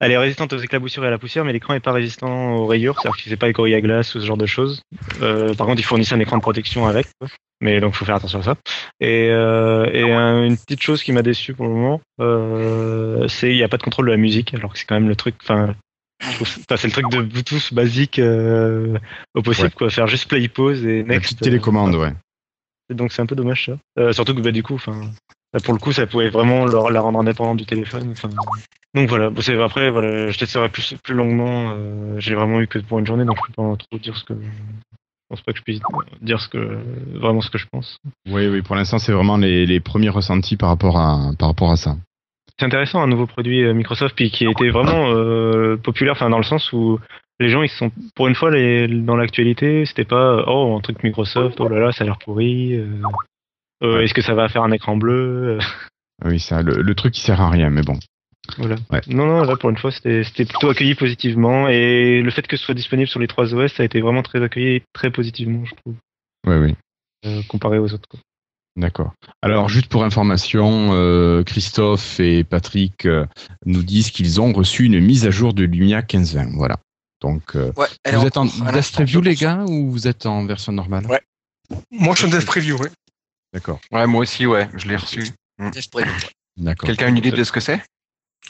elle 0.00 0.12
est 0.12 0.18
résistante 0.18 0.52
aux 0.52 0.58
éclaboussures 0.58 1.04
et 1.04 1.08
à 1.08 1.10
la 1.10 1.18
poussière, 1.18 1.44
mais 1.44 1.52
l'écran 1.52 1.74
est 1.74 1.80
pas 1.80 1.92
résistant 1.92 2.54
aux 2.56 2.66
rayures, 2.66 2.98
c'est-à-dire 3.00 3.16
qu'il 3.20 3.30
fait 3.30 3.36
pas 3.36 3.48
écoriller 3.48 3.76
à 3.76 3.80
glace 3.80 4.14
ou 4.14 4.20
ce 4.20 4.26
genre 4.26 4.36
de 4.36 4.46
choses. 4.46 4.82
Euh, 5.22 5.54
par 5.54 5.66
contre, 5.66 5.80
il 5.80 5.84
fournissait 5.84 6.14
un 6.14 6.20
écran 6.20 6.36
de 6.36 6.42
protection 6.42 6.86
avec, 6.86 7.08
mais 7.60 7.80
donc 7.80 7.94
faut 7.94 8.04
faire 8.04 8.14
attention 8.16 8.40
à 8.40 8.42
ça. 8.42 8.54
Et, 9.00 9.28
euh, 9.30 9.90
et 9.92 10.12
un- 10.12 10.44
une 10.44 10.56
petite 10.56 10.82
chose 10.82 11.02
qui 11.02 11.12
m'a 11.12 11.22
déçu 11.22 11.54
pour 11.54 11.66
le 11.66 11.72
moment, 11.72 12.00
euh, 12.20 13.26
c'est 13.28 13.50
il 13.50 13.56
n'y 13.56 13.62
a 13.64 13.68
pas 13.68 13.76
de 13.78 13.82
contrôle 13.82 14.06
de 14.06 14.10
la 14.12 14.16
musique, 14.16 14.54
alors 14.54 14.72
que 14.72 14.78
c'est 14.78 14.84
quand 14.86 14.94
même 14.94 15.08
le 15.08 15.16
truc. 15.16 15.34
Enfin, 15.42 15.74
c'est 16.20 16.84
le 16.84 16.90
truc 16.90 17.10
de 17.10 17.22
Bluetooth 17.22 17.72
basique 17.72 18.18
euh, 18.18 18.98
au 19.34 19.42
possible, 19.42 19.66
Ouais. 19.68 19.72
quoi. 19.76 19.90
Faire 19.90 20.08
juste 20.08 20.28
play 20.28 20.46
pause 20.48 20.84
et 20.84 20.98
La 21.02 21.14
next. 21.14 21.22
petite 21.30 21.40
télécommande, 21.42 21.94
ouais. 21.94 22.12
Et 22.90 22.94
Donc 22.94 23.12
c'est 23.12 23.22
un 23.22 23.26
peu 23.26 23.36
dommage 23.36 23.66
ça. 23.66 23.72
Euh, 23.98 24.12
surtout 24.12 24.34
que 24.34 24.40
bah, 24.40 24.50
du 24.50 24.62
coup, 24.62 24.74
enfin, 24.74 25.10
là, 25.52 25.60
pour 25.60 25.74
le 25.74 25.78
coup, 25.78 25.92
ça 25.92 26.06
pouvait 26.06 26.30
vraiment 26.30 26.64
leur- 26.66 26.90
la 26.90 27.00
rendre 27.00 27.20
indépendante 27.20 27.58
du 27.58 27.66
téléphone. 27.66 28.10
enfin. 28.12 28.30
Donc 28.94 29.08
voilà. 29.08 29.30
C'est 29.40 29.60
après, 29.60 29.90
voilà, 29.90 30.30
je 30.30 30.38
testerai 30.38 30.68
plus 30.68 30.94
plus 31.02 31.14
longuement. 31.14 31.72
Euh, 31.76 32.18
J'ai 32.18 32.34
vraiment 32.34 32.60
eu 32.60 32.66
que 32.66 32.78
pour 32.78 32.98
une 32.98 33.06
journée, 33.06 33.24
donc 33.24 33.36
je 33.36 33.46
peux 33.48 33.52
pas 33.52 33.76
trop 33.76 33.98
dire 33.98 34.16
ce 34.16 34.24
que. 34.24 34.34
Je 34.34 35.34
pense 35.34 35.42
pas 35.42 35.52
que 35.52 35.58
je 35.58 35.62
puisse 35.62 35.80
dire 36.22 36.40
ce 36.40 36.48
que 36.48 36.78
vraiment 37.18 37.42
ce 37.42 37.50
que 37.50 37.58
je 37.58 37.66
pense. 37.70 37.98
Oui, 38.26 38.46
oui, 38.48 38.62
pour 38.62 38.76
l'instant, 38.76 38.98
c'est 38.98 39.12
vraiment 39.12 39.36
les, 39.36 39.66
les 39.66 39.78
premiers 39.78 40.08
ressentis 40.08 40.56
par 40.56 40.70
rapport 40.70 40.98
à, 40.98 41.32
par 41.38 41.48
rapport 41.48 41.70
à 41.70 41.76
ça. 41.76 41.96
C'est 42.58 42.64
intéressant 42.64 43.02
un 43.02 43.06
nouveau 43.06 43.26
produit 43.26 43.62
euh, 43.62 43.74
Microsoft 43.74 44.16
puis 44.16 44.30
qui 44.30 44.46
a 44.46 44.50
été 44.50 44.70
vraiment 44.70 45.10
euh, 45.12 45.76
populaire, 45.76 46.14
enfin 46.14 46.30
dans 46.30 46.38
le 46.38 46.44
sens 46.44 46.72
où 46.72 46.98
les 47.38 47.50
gens 47.50 47.62
ils 47.62 47.68
sont 47.68 47.92
pour 48.16 48.26
une 48.26 48.34
fois 48.34 48.50
les, 48.50 48.88
dans 48.88 49.16
l'actualité, 49.16 49.84
c'était 49.84 50.06
pas 50.06 50.42
oh 50.48 50.74
un 50.76 50.80
truc 50.80 51.02
Microsoft, 51.04 51.60
oh 51.60 51.68
là 51.68 51.78
là 51.78 51.92
ça 51.92 52.02
a 52.02 52.06
l'air 52.06 52.18
pourri. 52.18 52.74
euh, 52.74 52.86
euh. 53.84 54.00
Est-ce 54.00 54.14
que 54.14 54.22
ça 54.22 54.34
va 54.34 54.48
faire 54.48 54.62
un 54.62 54.72
écran 54.72 54.96
bleu 54.96 55.58
Oui, 56.24 56.40
ça, 56.40 56.62
le, 56.62 56.80
le 56.82 56.94
truc 56.94 57.12
qui 57.14 57.20
sert 57.20 57.40
à 57.40 57.50
rien, 57.50 57.68
mais 57.70 57.82
bon. 57.82 57.98
Voilà. 58.56 58.76
Ouais. 58.90 59.00
Non, 59.08 59.26
non, 59.26 59.42
là 59.42 59.56
pour 59.56 59.68
une 59.70 59.76
fois 59.76 59.92
c'était 59.92 60.24
c'était 60.24 60.44
plutôt 60.46 60.70
accueilli 60.70 60.94
positivement 60.94 61.68
et 61.68 62.22
le 62.22 62.30
fait 62.30 62.46
que 62.46 62.56
ce 62.56 62.64
soit 62.64 62.74
disponible 62.74 63.08
sur 63.08 63.20
les 63.20 63.26
trois 63.28 63.52
OS, 63.54 63.72
ça 63.74 63.82
a 63.82 63.86
été 63.86 64.00
vraiment 64.00 64.22
très 64.22 64.42
accueilli 64.42 64.82
très 64.94 65.10
positivement, 65.10 65.64
je 65.66 65.74
trouve, 65.74 65.94
Oui, 66.46 66.56
oui. 66.56 66.74
euh, 67.26 67.42
comparé 67.48 67.78
aux 67.78 67.92
autres. 67.92 68.08
D'accord. 68.76 69.12
Alors, 69.42 69.68
juste 69.68 69.88
pour 69.88 70.04
information, 70.04 70.90
euh, 70.92 71.42
Christophe 71.42 72.20
et 72.20 72.44
Patrick 72.44 73.06
euh, 73.06 73.26
nous 73.66 73.82
disent 73.82 74.10
qu'ils 74.12 74.40
ont 74.40 74.52
reçu 74.52 74.84
une 74.84 75.00
mise 75.00 75.26
à 75.26 75.30
jour 75.32 75.52
de 75.52 75.64
Lumia 75.64 76.00
15.20. 76.00 76.54
Voilà. 76.56 76.76
Donc, 77.20 77.56
euh, 77.56 77.72
Ouais, 77.76 77.88
vous 78.12 78.24
êtes 78.24 78.36
en 78.36 78.44
l'instant, 78.44 78.98
preview, 78.98 79.20
les 79.20 79.34
gars, 79.34 79.64
ou 79.66 79.90
vous 79.90 80.06
êtes 80.06 80.26
en 80.26 80.46
version 80.46 80.70
normale? 80.72 81.06
Ouais. 81.06 81.20
Moi, 81.90 82.14
je 82.14 82.20
suis 82.24 82.28
en 82.28 82.30
dev 82.38 82.44
preview, 82.44 82.76
oui. 82.80 82.86
D'accord. 83.52 83.80
Ouais, 83.90 84.06
moi 84.06 84.20
aussi, 84.20 84.46
ouais, 84.46 84.68
je 84.76 84.86
l'ai 84.86 84.96
reçu. 84.96 85.24
Dev 85.58 85.88
Preview. 85.90 86.12
D'accord. 86.56 86.86
Quelqu'un 86.86 87.06
a 87.06 87.08
une 87.08 87.16
idée 87.16 87.32
de 87.32 87.42
ce 87.42 87.50
que 87.50 87.58
c'est? 87.60 87.82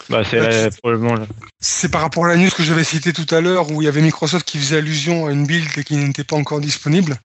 Bah, 0.09 0.23
c'est 0.25 0.77
probablement 0.81 1.15
là. 1.15 1.27
C'est 1.61 1.91
par 1.91 2.01
rapport 2.01 2.25
à 2.25 2.29
la 2.29 2.37
news 2.37 2.51
que 2.51 2.63
j'avais 2.63 2.85
citée 2.85 3.13
tout 3.13 3.27
à 3.35 3.41
l'heure 3.41 3.71
où 3.71 3.83
il 3.83 3.85
y 3.85 3.89
avait 3.89 4.01
Microsoft 4.01 4.47
qui 4.47 4.59
faisait 4.59 4.79
allusion 4.79 5.27
à 5.27 5.33
une 5.33 5.47
build 5.47 5.85
qui 5.85 5.97
n'était 5.97 6.25
pas 6.25 6.37
encore 6.37 6.61
disponible. 6.61 7.17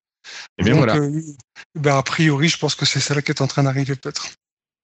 Et 0.57 0.63
bien 0.63 0.73
Donc, 0.73 0.83
voilà. 0.85 0.95
euh, 0.95 1.21
ben, 1.75 1.97
a 1.97 2.03
priori, 2.03 2.47
je 2.49 2.57
pense 2.57 2.75
que 2.75 2.85
c'est 2.85 2.99
celle 2.99 3.21
qui 3.23 3.31
est 3.31 3.41
en 3.41 3.47
train 3.47 3.63
d'arriver 3.63 3.95
peut-être. 3.95 4.27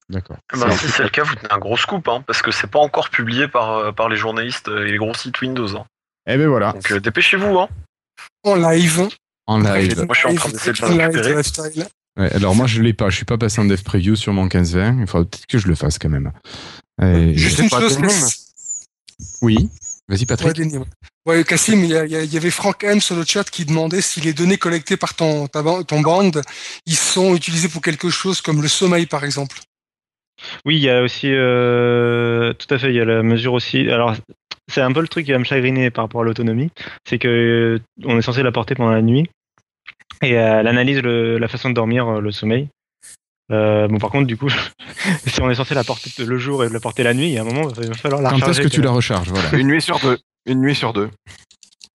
D'accord. 0.10 0.38
Bah, 0.58 0.72
si 0.72 0.90
c'est 0.90 1.04
le 1.04 1.10
cas, 1.10 1.24
vous 1.24 1.36
tenez 1.36 1.52
un 1.52 1.60
gros 1.60 1.78
scoop, 1.78 2.08
hein, 2.08 2.24
parce 2.26 2.42
que 2.42 2.52
c'est 2.52 2.68
pas 2.68 2.80
encore 2.80 3.10
publié 3.10 3.48
par, 3.48 3.72
euh, 3.72 3.92
par 3.92 4.10
les 4.10 4.18
journalistes 4.18 4.68
et 4.68 4.92
les 4.92 4.98
gros 4.98 5.14
sites 5.14 5.40
Windows. 5.42 5.76
hein. 5.78 5.86
Eh 6.28 6.38
ben 6.38 6.48
voilà. 6.48 6.74
Donc 6.74 6.92
euh, 6.92 7.00
dépêchez-vous. 7.00 7.60
Hein. 7.60 7.70
En 8.44 8.56
live. 8.56 9.08
En 9.46 9.60
live. 9.60 10.04
Moi, 10.06 10.14
je 10.14 10.20
suis 10.20 10.28
en 10.30 10.36
train 10.36 10.50
d'essayer 10.50 10.74
de 10.74 10.98
le 10.98 11.06
récupérer. 11.06 11.86
Ouais, 12.18 12.34
alors 12.34 12.54
moi 12.54 12.68
je 12.68 12.82
l'ai 12.82 12.94
pas, 12.94 13.10
je 13.10 13.16
suis 13.16 13.26
pas 13.26 13.38
passé 13.38 13.62
en 13.62 13.66
dev 13.66 13.82
preview 13.82 14.16
sur 14.16 14.34
mon 14.34 14.48
15-20, 14.48 15.00
il 15.02 15.08
faudra 15.08 15.26
peut-être 15.30 15.46
que 15.46 15.58
je 15.58 15.68
le 15.68 15.76
fasse 15.76 15.98
quand 16.00 16.10
même. 16.10 16.34
Et- 17.02 17.38
Juste 17.38 17.60
une 17.60 17.70
chose. 17.70 17.98
Oui, 19.42 19.70
vas-y 20.08 20.26
Patrick. 20.26 20.58
Ouais. 21.26 21.44
Cassim, 21.44 21.84
il 21.84 21.92
y, 21.92 22.38
avait 22.38 22.50
Franck 22.50 22.84
M 22.84 23.00
sur 23.00 23.16
le 23.16 23.24
chat 23.24 23.48
qui 23.50 23.66
demandait 23.66 24.02
si 24.02 24.20
les 24.22 24.34
données 24.34 24.58
collectées 24.58 24.98
par 24.98 25.14
ton, 25.14 25.48
ta 25.48 25.62
ton 25.84 26.02
band, 26.02 26.32
ils 26.88 26.96
sont 26.96 27.36
utilisés 27.36 27.70
pour 27.70 27.82
quelque 27.82 28.10
chose 28.10 28.42
comme 28.42 28.62
le 28.62 28.68
sommeil, 28.68 29.06
par 29.06 29.24
exemple. 29.24 29.58
Oui, 30.66 30.78
il 30.78 30.82
y 30.82 30.90
a 30.90 31.04
aussi, 31.04 31.28
euh, 31.28 32.54
tout 32.54 32.74
à 32.74 32.80
fait, 32.80 32.90
il 32.90 32.96
y 32.96 33.00
a 33.02 33.06
la 33.06 33.22
mesure 33.22 33.54
aussi. 33.54 33.90
Alors, 33.90 34.16
c'est 34.72 34.82
un 34.82 34.92
peu 34.92 35.02
le 35.02 35.08
truc 35.08 35.26
qui 35.26 35.32
va 35.32 35.38
me 35.40 35.44
chagriner 35.44 35.92
par 35.92 36.06
rapport 36.06 36.22
à 36.22 36.24
l'autonomie, 36.24 36.72
c'est 37.08 37.20
que 37.20 37.28
euh, 37.28 37.80
on 38.06 38.18
est 38.18 38.22
censé 38.22 38.42
la 38.42 38.52
porter 38.52 38.74
pendant 38.76 38.92
la 38.92 39.02
nuit 39.02 39.30
et 40.22 40.32
elle 40.32 40.68
analyse 40.68 41.00
le- 41.02 41.38
la 41.38 41.48
façon 41.48 41.70
de 41.70 41.76
dormir, 41.76 42.08
euh, 42.08 42.22
le 42.22 42.32
sommeil. 42.32 42.70
Euh, 43.52 43.88
bon, 43.88 43.98
par 43.98 44.10
contre, 44.12 44.28
du 44.28 44.38
coup, 44.38 44.50
si 45.28 45.42
on 45.42 45.50
est 45.50 45.56
censé 45.56 45.74
la 45.76 45.84
porter 45.84 46.12
le 46.24 46.38
jour 46.38 46.64
et 46.64 46.70
la 46.70 46.80
porter 46.80 47.04
la 47.04 47.14
nuit, 47.14 47.28
il 47.28 47.34
y 47.34 47.38
a 47.38 47.42
un 47.42 47.46
moment, 47.46 47.68
il 47.82 47.88
va 47.88 47.94
falloir 47.96 48.22
la 48.22 48.30
Quand 48.30 48.36
recharger. 48.36 48.52
est-ce 48.62 48.68
que 48.68 48.74
tu 48.74 48.82
quand 48.82 48.88
la 48.88 48.92
recharges 48.94 49.30
Voilà. 49.30 49.58
Une 49.58 49.68
nuit 49.68 49.82
sur 49.82 50.00
deux. 50.00 50.18
Une 50.46 50.62
nuit 50.62 50.76
sur 50.76 50.94
deux. 50.94 51.10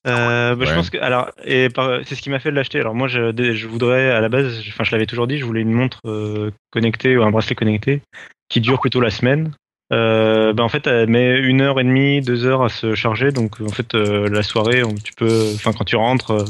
Euh, 0.06 0.54
bah, 0.54 0.64
Je 0.66 0.74
pense 0.74 0.90
que 0.90 0.98
alors 0.98 1.30
et 1.46 1.68
c'est 2.04 2.14
ce 2.14 2.20
qui 2.20 2.28
m'a 2.28 2.38
fait 2.38 2.50
l'acheter. 2.50 2.78
Alors 2.78 2.94
moi 2.94 3.08
je, 3.08 3.32
je 3.54 3.66
voudrais 3.66 4.10
à 4.10 4.20
la 4.20 4.28
base, 4.28 4.60
je- 4.60 4.68
enfin 4.68 4.84
je 4.84 4.92
l'avais 4.92 5.06
toujours 5.06 5.26
dit, 5.26 5.38
je 5.38 5.46
voulais 5.46 5.62
une 5.62 5.72
montre 5.72 6.00
euh, 6.04 6.50
connectée 6.70 7.16
ou 7.16 7.22
un 7.22 7.30
bracelet 7.30 7.54
connecté 7.54 8.02
qui 8.50 8.60
dure 8.60 8.80
plutôt 8.80 9.00
la 9.00 9.08
semaine. 9.10 9.52
Euh, 9.94 10.52
bah, 10.52 10.62
en 10.62 10.68
fait 10.68 10.86
elle 10.86 11.08
met 11.08 11.38
une 11.38 11.62
heure 11.62 11.80
et 11.80 11.84
demie, 11.84 12.20
deux 12.20 12.44
heures 12.44 12.62
à 12.64 12.68
se 12.68 12.94
charger. 12.94 13.32
Donc 13.32 13.60
en 13.62 13.70
fait 13.70 13.94
euh, 13.94 14.28
la 14.28 14.42
soirée 14.42 14.82
on- 14.84 14.94
tu 14.94 15.14
peux, 15.14 15.52
enfin 15.54 15.72
quand 15.72 15.84
tu 15.84 15.96
rentres, 15.96 16.44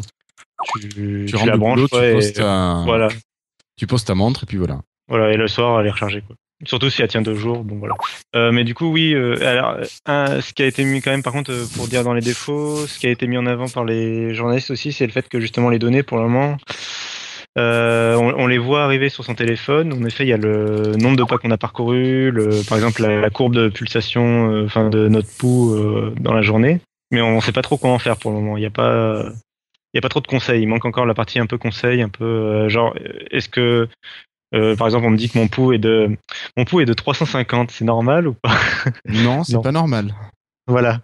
tu, 0.81 0.89
Tu 0.89 1.25
tu 1.29 1.37
rentres 1.37 1.51
la 1.51 1.57
branches 1.57 1.77
boulot, 1.77 1.89
tu 1.89 1.97
ouais, 1.97 2.13
poses 2.15 2.27
et, 2.27 2.33
ta... 2.33 2.83
voilà, 2.85 3.07
tu 3.77 3.87
poses 3.87 4.05
ta 4.05 4.17
montre 4.17 4.43
et 4.43 4.47
puis 4.47 4.57
voilà. 4.57 4.81
Voilà 5.09 5.33
et 5.33 5.37
le 5.37 5.49
soir 5.49 5.81
elle 5.81 5.87
est 5.87 5.91
rechargée 5.91 6.23
quoi. 6.23 6.37
Surtout 6.67 6.89
si 6.89 7.03
elle 7.03 7.09
tient 7.09 7.21
deux 7.21 7.35
jours, 7.35 7.63
bon 7.65 7.77
voilà. 7.77 7.95
Euh, 8.37 8.53
mais 8.53 8.65
du 8.65 8.75
coup 8.75 8.91
oui, 8.91 9.13
euh, 9.13 9.37
alors 9.47 9.77
un- 10.07 10.41
ce 10.41 10.53
qui 10.55 10.63
a 10.63 10.67
été 10.67 10.85
mis 10.85 11.03
quand 11.03 11.11
même 11.11 11.23
par 11.23 11.33
contre 11.33 11.51
euh, 11.51 11.65
pour 11.77 11.89
dire 11.89 12.05
dans 12.05 12.15
les 12.15 12.23
défauts, 12.23 12.87
ce 12.87 12.99
qui 12.99 13.07
a 13.07 13.11
été 13.11 13.27
mis 13.27 13.37
en 13.37 13.47
avant 13.47 13.69
par 13.69 13.85
les 13.85 14.35
journalistes 14.35 14.71
aussi, 14.71 14.93
c'est 14.93 15.05
le 15.07 15.13
fait 15.13 15.29
que 15.29 15.41
justement 15.41 15.69
les 15.69 15.79
données 15.79 16.03
pour 16.03 16.17
le 16.17 16.23
moment, 16.23 16.57
euh, 17.59 18.15
on, 18.17 18.45
on 18.45 18.47
les 18.47 18.59
voit 18.59 18.85
arriver 18.85 19.09
sur 19.11 19.25
son 19.25 19.35
téléphone. 19.35 19.93
En 19.93 20.05
effet, 20.07 20.25
il 20.25 20.29
y 20.29 20.33
a 20.33 20.39
le 20.39 20.97
nombre 20.97 21.17
de 21.17 21.25
pas 21.25 21.39
qu'on 21.39 21.51
a 21.51 21.59
parcouru, 21.59 22.31
le, 22.31 22.67
par 22.67 22.79
exemple 22.79 23.03
la, 23.03 23.31
courbe 23.31 23.55
de 23.55 23.69
pulsation, 23.69 24.51
euh, 24.51 24.65
enfin 24.65 24.89
de 24.89 25.09
notre 25.09 25.29
pouls 25.37 25.77
dans 26.21 26.33
la 26.33 26.43
journée, 26.43 26.81
mais 27.11 27.21
on 27.21 27.37
ne 27.37 27.41
sait 27.41 27.53
pas 27.53 27.63
trop 27.63 27.77
comment 27.77 27.99
faire 27.99 28.17
pour 28.17 28.31
le 28.31 28.39
moment. 28.39 28.57
Il 28.57 28.61
n'y 28.61 28.67
a 28.67 28.71
pas 28.71 29.27
il 29.95 29.99
y 29.99 29.99
a 29.99 30.01
pas 30.01 30.09
trop 30.09 30.21
de 30.21 30.27
conseils. 30.27 30.61
Il 30.63 30.67
manque 30.67 30.85
encore 30.85 31.07
la 31.07 31.15
partie 31.15 31.39
un 31.39 31.47
peu 31.47 31.57
conseil, 31.57 32.03
un 32.03 32.09
peu 32.09 32.25
euh, 32.25 32.69
genre 32.69 32.95
est-ce 33.31 33.49
que 33.49 33.89
euh, 34.55 34.77
par 34.77 34.87
exemple, 34.87 35.07
on 35.07 35.11
me 35.11 35.17
dit 35.17 35.29
que 35.29 35.39
mon 35.39 35.49
pouls 35.49 35.73
est 35.73 35.79
de 35.79 36.17
mon 36.57 36.65
pouls 36.65 36.81
est 36.81 36.87
de 36.87 36.93
350, 36.95 37.71
c'est 37.71 37.85
normal 37.85 38.29
ou 38.29 38.35
pas? 38.35 38.57
Non, 39.07 39.43
c'est 39.45 39.61
pas 39.63 39.73
normal. 39.73 40.15
Voilà. 40.67 41.01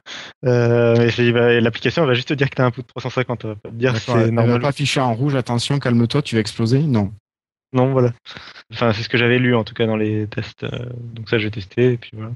Euh, 0.47 1.11
c'est- 1.11 1.33
bah, 1.33 1.61
l'application 1.61 2.07
va 2.07 2.15
juste 2.15 2.29
te 2.29 2.35
dire 2.35 2.49
que 2.49 2.55
tu 2.57 2.63
as 2.63 2.65
un 2.67 2.71
pouls 2.71 2.83
de 2.83 2.87
350, 2.87 3.45
elle 3.45 3.51
va 3.51 3.57
pas 3.57 3.69
te 3.71 3.75
dire 3.75 3.97
si 3.97 4.11
Elle 4.11 4.17
c'est 4.17 4.25
va 4.27 4.31
normal. 4.31 4.61
pas 4.63 4.69
afficher 4.69 5.01
en 5.01 5.13
rouge, 5.15 5.35
attention, 5.35 5.79
calme-toi, 5.79 6.23
tu 6.23 6.35
vas 6.37 6.41
exploser 6.41 6.79
Non. 6.81 7.13
Non, 7.73 7.93
voilà. 7.93 8.13
Enfin, 8.73 8.93
c'est 8.93 9.03
ce 9.03 9.09
que 9.09 9.17
j'avais 9.19 9.39
lu 9.39 9.55
en 9.55 9.63
tout 9.65 9.75
cas 9.75 9.87
dans 9.87 9.97
les 9.97 10.27
tests. 10.27 10.65
euh, 10.65 10.87
donc 11.15 11.29
ça, 11.29 11.39
je 11.39 11.45
vais 11.45 11.51
tester 11.51 11.93
et 11.93 11.97
puis 11.99 12.11
voilà. 12.15 12.33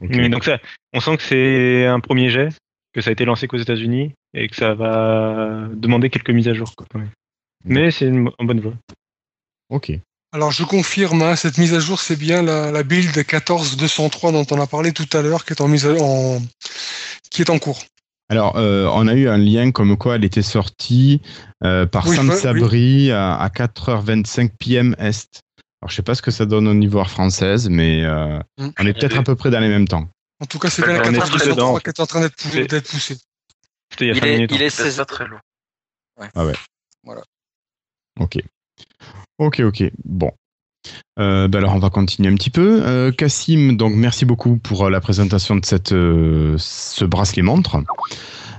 Mais 0.00 0.28
donc 0.28 0.44
ça, 0.44 0.58
on 0.92 1.00
sent 1.00 1.16
que 1.16 1.22
c'est 1.22 1.86
un 1.86 1.98
premier 2.00 2.28
jet, 2.28 2.50
que 2.92 3.00
ça 3.00 3.10
a 3.10 3.12
été 3.12 3.24
lancé 3.24 3.46
qu'aux 3.48 3.56
États-Unis 3.56 4.12
et 4.34 4.48
que 4.48 4.54
ça 4.56 4.74
va 4.74 5.66
demander 5.72 6.10
quelques 6.10 6.30
mises 6.30 6.48
à 6.48 6.54
jour. 6.54 6.74
Quoi, 6.76 6.86
quand 6.90 6.98
même. 6.98 7.10
Mais 7.64 7.90
c'est 7.90 8.06
une, 8.06 8.30
en 8.38 8.44
bonne 8.44 8.60
voie. 8.60 8.74
Ok. 9.70 9.92
Alors 10.34 10.50
je 10.50 10.64
confirme, 10.64 11.22
hein, 11.22 11.36
cette 11.36 11.58
mise 11.58 11.74
à 11.74 11.78
jour, 11.78 12.00
c'est 12.00 12.16
bien 12.16 12.42
la, 12.42 12.72
la 12.72 12.82
build 12.82 13.24
14203 13.24 14.32
dont 14.32 14.44
on 14.50 14.60
a 14.60 14.66
parlé 14.66 14.90
tout 14.92 15.06
à 15.16 15.22
l'heure, 15.22 15.44
qui 15.44 15.52
est 15.52 15.60
en 15.60 15.68
mise 15.68 15.86
à, 15.86 15.92
en, 15.94 16.42
qui 17.30 17.40
est 17.42 17.50
en 17.50 17.60
cours. 17.60 17.80
Alors, 18.28 18.56
euh, 18.56 18.88
on 18.92 19.06
a 19.06 19.14
eu 19.14 19.28
un 19.28 19.36
lien 19.38 19.70
comme 19.70 19.96
quoi 19.96 20.16
elle 20.16 20.24
était 20.24 20.42
sortie 20.42 21.22
euh, 21.62 21.86
par 21.86 22.08
Oui, 22.08 22.16
Sam 22.16 22.32
Sabri 22.32 23.12
à, 23.12 23.36
à 23.36 23.48
4h25 23.48 24.50
PM 24.58 24.96
Est. 24.98 25.40
Alors, 25.80 25.90
je 25.90 25.94
sais 25.94 26.02
pas 26.02 26.16
ce 26.16 26.22
que 26.22 26.32
ça 26.32 26.46
donne 26.46 26.66
au 26.66 26.74
niveau 26.74 26.98
heure 26.98 27.10
française, 27.10 27.68
mais 27.68 28.02
euh, 28.04 28.40
Mm. 28.58 28.68
on 28.80 28.86
est 28.86 28.92
peut-être 28.94 29.18
à 29.18 29.22
peu 29.22 29.36
près 29.36 29.50
dans 29.50 29.60
les 29.60 29.68
mêmes 29.68 29.86
temps. 29.86 30.08
En 30.40 30.46
tout 30.46 30.58
cas, 30.58 30.68
c'est 30.68 30.82
Ouais, 30.82 30.94
bien 30.94 31.02
la 31.02 31.08
on 31.10 31.14
est 31.14 31.18
tous 31.20 31.38
14203 31.38 31.54
dedans. 31.54 31.78
qui 31.78 31.88
est 31.90 32.00
en 32.00 32.06
train 32.06 32.20
d'être 32.22 32.90
poussée. 32.90 33.18
Il 34.00 34.06
y 34.08 34.10
a 34.10 34.14
Il 34.14 34.20
5 34.20 34.26
est, 34.26 34.46
il 34.50 34.62
est 34.62 34.70
C'est 34.70 34.82
16 34.82 34.96
pas 34.96 35.04
très 35.04 35.26
lourd. 35.28 35.40
Ok. 38.18 38.38
Ok, 39.38 39.60
ok. 39.60 39.84
Bon. 40.04 40.30
Euh, 41.18 41.48
ben 41.48 41.60
alors 41.60 41.74
on 41.74 41.78
va 41.78 41.90
continuer 41.90 42.28
un 42.28 42.34
petit 42.34 42.50
peu. 42.50 42.82
Euh, 42.84 43.10
Cassim, 43.10 43.76
donc 43.76 43.94
merci 43.94 44.24
beaucoup 44.24 44.58
pour 44.58 44.84
euh, 44.84 44.90
la 44.90 45.00
présentation 45.00 45.56
de 45.56 45.64
cette 45.64 45.92
euh, 45.92 46.56
ce 46.58 47.04
bracelet 47.04 47.42
montre. 47.42 47.82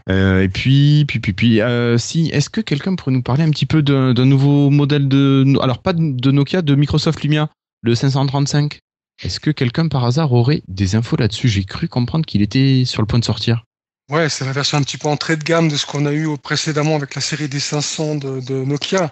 Euh, 0.10 0.44
et 0.44 0.50
puis, 0.50 1.06
puis, 1.08 1.20
puis, 1.20 1.34
puis, 1.34 1.62
euh, 1.62 1.98
si, 1.98 2.30
est-ce 2.30 2.50
que 2.50 2.62
quelqu'un 2.62 2.96
pourrait 2.96 3.12
nous 3.12 3.24
parler 3.24 3.44
un 3.44 3.50
petit 3.50 3.66
peu 3.66 3.82
d'un 3.82 4.14
nouveau 4.14 4.70
modèle 4.70 5.08
de, 5.08 5.46
alors 5.62 5.80
pas 5.80 5.94
de 5.94 6.32
Nokia, 6.32 6.62
de 6.62 6.76
Microsoft 6.76 7.24
Lumia, 7.24 7.50
le 7.82 7.96
535 7.96 8.80
Est-ce 9.24 9.40
que 9.40 9.50
quelqu'un 9.50 9.88
par 9.88 10.06
hasard 10.06 10.32
aurait 10.34 10.62
des 10.68 10.96
infos 10.96 11.16
là-dessus? 11.16 11.48
J'ai 11.50 11.64
cru 11.64 11.88
comprendre 11.88 12.26
qu'il 12.26 12.44
était 12.44 12.84
sur 12.86 13.02
le 13.02 13.08
point 13.08 13.20
de 13.20 13.26
sortir. 13.26 13.64
Ouais, 14.12 14.30
c'est 14.30 14.46
la 14.46 14.52
version 14.52 14.78
un 14.78 14.84
petit 14.84 15.00
peu 15.00 15.08
entrée 15.08 15.36
de 15.36 15.44
gamme 15.44 15.68
de 15.68 15.76
ce 15.76 15.88
qu'on 15.88 16.06
a 16.06 16.14
eu 16.14 16.38
précédemment 16.38 16.96
avec 16.96 17.16
la 17.16 17.22
série 17.22 17.50
des 17.50 17.60
500 17.60 18.16
de, 18.16 18.40
de 18.40 18.64
Nokia. 18.64 19.12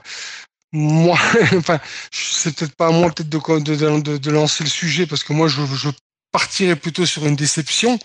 Moi, 0.73 1.17
enfin, 1.57 1.79
c'est 2.11 2.55
peut-être 2.55 2.75
pas 2.75 2.87
à 2.87 2.91
moi 2.91 3.11
peut-être 3.11 3.29
de, 3.29 4.31
lancer 4.31 4.63
le 4.63 4.69
sujet 4.69 5.05
parce 5.05 5.23
que 5.23 5.33
moi, 5.33 5.47
je 5.47 5.89
partirais 6.31 6.75
plutôt 6.75 7.05
sur 7.05 7.25
une 7.25 7.35
déception 7.35 7.99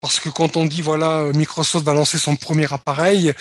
parce 0.00 0.20
que 0.20 0.28
quand 0.28 0.56
on 0.56 0.64
dit 0.64 0.82
voilà, 0.82 1.24
Microsoft 1.34 1.84
va 1.84 1.92
lancer 1.92 2.18
son 2.18 2.36
premier 2.36 2.72
appareil, 2.72 3.32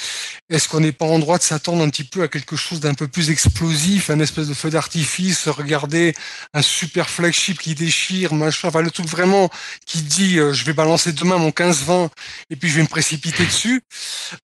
est-ce 0.50 0.68
qu'on 0.68 0.80
n'est 0.80 0.92
pas 0.92 1.06
en 1.06 1.20
droit 1.20 1.38
de 1.38 1.44
s'attendre 1.44 1.84
un 1.84 1.90
petit 1.90 2.04
peu 2.04 2.24
à 2.24 2.28
quelque 2.28 2.56
chose 2.56 2.80
d'un 2.80 2.94
peu 2.94 3.08
plus 3.08 3.30
explosif, 3.30 4.10
un 4.10 4.20
espèce 4.20 4.48
de 4.48 4.54
feu 4.54 4.70
d'artifice, 4.70 5.48
regarder 5.48 6.14
un 6.54 6.62
super 6.62 7.10
flagship 7.10 7.60
qui 7.60 7.76
déchire, 7.76 8.34
machin, 8.34 8.68
enfin 8.68 8.82
le 8.82 8.92
truc 8.92 9.08
vraiment 9.08 9.50
qui 9.86 10.02
dit 10.02 10.38
euh, 10.40 10.54
je 10.54 10.66
vais 10.66 10.74
balancer 10.74 11.14
demain 11.14 11.38
mon 11.38 11.50
15-20 11.50 12.10
et 12.50 12.56
puis 12.56 12.70
je 12.70 12.76
vais 12.76 12.84
me 12.84 12.88
précipiter 12.88 13.46
dessus? 13.46 13.82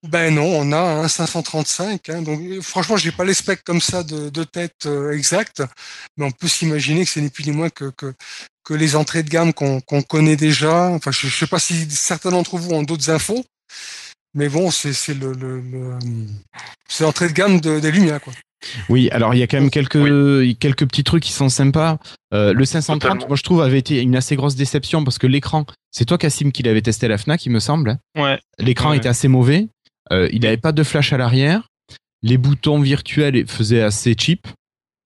Ben 0.02 0.34
non, 0.34 0.46
on 0.46 0.72
a 0.72 0.78
un 0.78 1.08
535. 1.08 2.08
Hein, 2.08 2.22
donc 2.22 2.40
euh, 2.40 2.60
franchement, 2.62 2.96
j'ai 2.96 3.12
pas 3.12 3.24
les 3.24 3.34
specs 3.34 3.62
comme 3.64 3.80
ça 3.80 4.02
de, 4.02 4.44
tête 4.44 4.86
euh, 4.86 5.12
exact, 5.12 5.62
mais 6.16 6.24
on 6.24 6.30
peut 6.30 6.48
s'imaginer 6.48 7.04
que 7.04 7.10
ce 7.10 7.20
n'est 7.20 7.30
plus 7.30 7.44
ni 7.44 7.52
moins 7.52 7.70
que, 7.70 7.90
que 7.90 8.14
que 8.66 8.74
les 8.74 8.96
entrées 8.96 9.22
de 9.22 9.30
gamme 9.30 9.52
qu'on 9.54 9.80
connaît 10.02 10.34
déjà. 10.34 10.88
Enfin, 10.88 11.12
je 11.12 11.28
sais 11.28 11.46
pas 11.46 11.60
si 11.60 11.86
certains 12.06 12.30
d'entre 12.30 12.56
vous 12.56 12.70
ont 12.72 12.82
d'autres 12.82 13.10
infos, 13.10 13.44
mais 14.34 14.48
bon, 14.48 14.70
c'est 14.70 14.92
c'est 14.92 15.14
le, 15.14 15.32
le, 15.32 15.60
le 15.60 15.98
c'est 16.88 17.04
l'entrée 17.04 17.28
de 17.28 17.32
gamme 17.32 17.60
de, 17.60 17.80
des 17.80 17.90
Lumia 17.90 18.18
quoi. 18.20 18.32
Oui, 18.88 19.08
alors 19.10 19.34
il 19.34 19.38
y 19.38 19.42
a 19.42 19.46
quand 19.46 19.60
même 19.60 19.70
quelques, 19.70 20.58
quelques 20.58 20.86
petits 20.88 21.04
trucs 21.04 21.22
qui 21.22 21.32
sont 21.32 21.48
sympas. 21.48 21.98
Euh, 22.34 22.52
le 22.52 22.64
530, 22.64 23.00
Totalement. 23.00 23.26
moi 23.28 23.36
je 23.36 23.42
trouve, 23.42 23.60
avait 23.60 23.78
été 23.78 24.00
une 24.00 24.16
assez 24.16 24.34
grosse 24.34 24.56
déception 24.56 25.04
parce 25.04 25.18
que 25.18 25.26
l'écran, 25.26 25.66
c'est 25.92 26.04
toi 26.06 26.16
Cassim 26.18 26.50
qui 26.50 26.62
l'avait 26.62 26.80
testé 26.82 27.06
à 27.06 27.10
la 27.10 27.18
FNAC, 27.18 27.44
il 27.46 27.50
me 27.52 27.60
semble. 27.60 27.90
hein. 27.90 27.98
Ouais. 28.20 28.40
L'écran 28.58 28.90
Ouais. 28.90 28.96
était 28.96 29.08
assez 29.08 29.28
mauvais. 29.28 29.68
Euh, 30.10 30.28
il 30.32 30.40
n'avait 30.42 30.56
pas 30.56 30.72
de 30.72 30.82
flash 30.82 31.12
à 31.12 31.16
l'arrière. 31.18 31.68
Les 32.22 32.38
boutons 32.38 32.80
virtuels 32.80 33.46
faisaient 33.46 33.82
assez 33.82 34.14
cheap. 34.18 34.48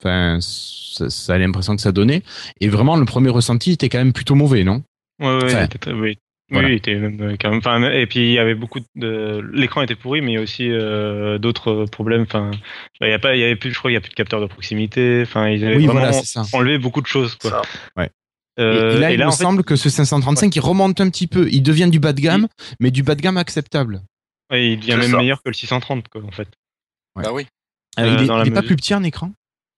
Enfin, 0.00 0.38
ça, 0.40 1.10
ça 1.10 1.34
a 1.34 1.38
l'impression 1.38 1.76
que 1.76 1.82
ça 1.82 1.92
donnait. 1.92 2.22
Et 2.60 2.68
vraiment, 2.68 2.96
le 2.96 3.04
premier 3.04 3.30
ressenti 3.30 3.72
était 3.72 3.88
quand 3.88 3.98
même 3.98 4.12
plutôt 4.14 4.34
mauvais, 4.36 4.64
non? 4.64 4.82
Ouais, 5.20 5.42
ouais, 5.42 5.54
Enfin, 5.54 5.92
oui. 5.94 6.16
Voilà. 6.50 6.68
Oui, 6.68 6.74
il 6.74 6.76
était 6.78 6.94
même, 6.96 7.20
euh, 7.20 7.36
quand 7.40 7.50
même. 7.50 7.58
Enfin, 7.58 7.82
et 7.90 8.06
puis 8.06 8.20
il 8.20 8.32
y 8.32 8.38
avait 8.38 8.54
beaucoup 8.54 8.80
de. 8.96 9.40
L'écran 9.52 9.82
était 9.82 9.94
pourri, 9.94 10.20
mais 10.20 10.32
il 10.32 10.34
y 10.34 10.38
a 10.38 10.40
aussi 10.42 10.68
euh, 10.70 11.38
d'autres 11.38 11.84
problèmes. 11.86 12.22
Enfin, 12.22 12.50
il 13.00 13.08
y 13.08 13.12
a 13.12 13.18
pas, 13.18 13.36
il 13.36 13.40
y 13.40 13.44
avait 13.44 13.56
plus, 13.56 13.72
je 13.72 13.78
crois, 13.78 13.90
il 13.90 13.94
y 13.94 13.96
a 13.96 14.00
plus 14.00 14.10
de 14.10 14.14
capteurs 14.14 14.40
de 14.40 14.46
proximité. 14.46 15.20
Enfin, 15.22 15.48
ils 15.48 15.64
avaient 15.64 15.76
Oui, 15.76 15.86
vraiment 15.86 16.00
voilà, 16.00 16.20
enlevé 16.52 16.78
beaucoup 16.78 17.00
de 17.00 17.06
choses. 17.06 17.36
Quoi. 17.36 17.50
Ça. 17.96 18.02
Et- 18.04 18.08
Euh, 18.58 18.96
et, 18.96 19.00
là, 19.00 19.10
et 19.10 19.14
il 19.14 19.24
me 19.24 19.30
fait, 19.30 19.36
semble 19.44 19.64
que 19.64 19.74
ce 19.76 19.88
535, 19.88 20.54
il 20.54 20.60
remonte 20.60 21.00
un 21.00 21.08
petit 21.08 21.26
peu. 21.28 21.48
Il 21.50 21.62
devient 21.62 21.88
du 21.88 21.98
bas 22.00 22.12
de 22.12 22.20
gamme, 22.20 22.46
mais 22.78 22.90
du 22.90 23.02
bas 23.02 23.14
de 23.14 23.22
gamme 23.22 23.36
acceptable. 23.38 24.02
ouais, 24.50 24.72
il 24.72 24.80
devient 24.80 24.96
même 24.96 25.10
ça. 25.12 25.16
meilleur 25.16 25.38
que 25.42 25.48
le 25.48 25.54
630, 25.54 26.08
quoi, 26.08 26.22
en 26.24 26.30
fait. 26.32 26.48
Ouais. 27.16 27.22
Bah 27.24 27.32
oui. 27.32 27.46
Euh, 27.98 28.16
il 28.18 28.24
est, 28.24 28.26
dans 28.26 28.36
la 28.36 28.44
il 28.44 28.48
est 28.48 28.54
pas 28.54 28.62
plus 28.62 28.76
petit 28.76 28.92
en 28.94 29.02
écran? 29.02 29.32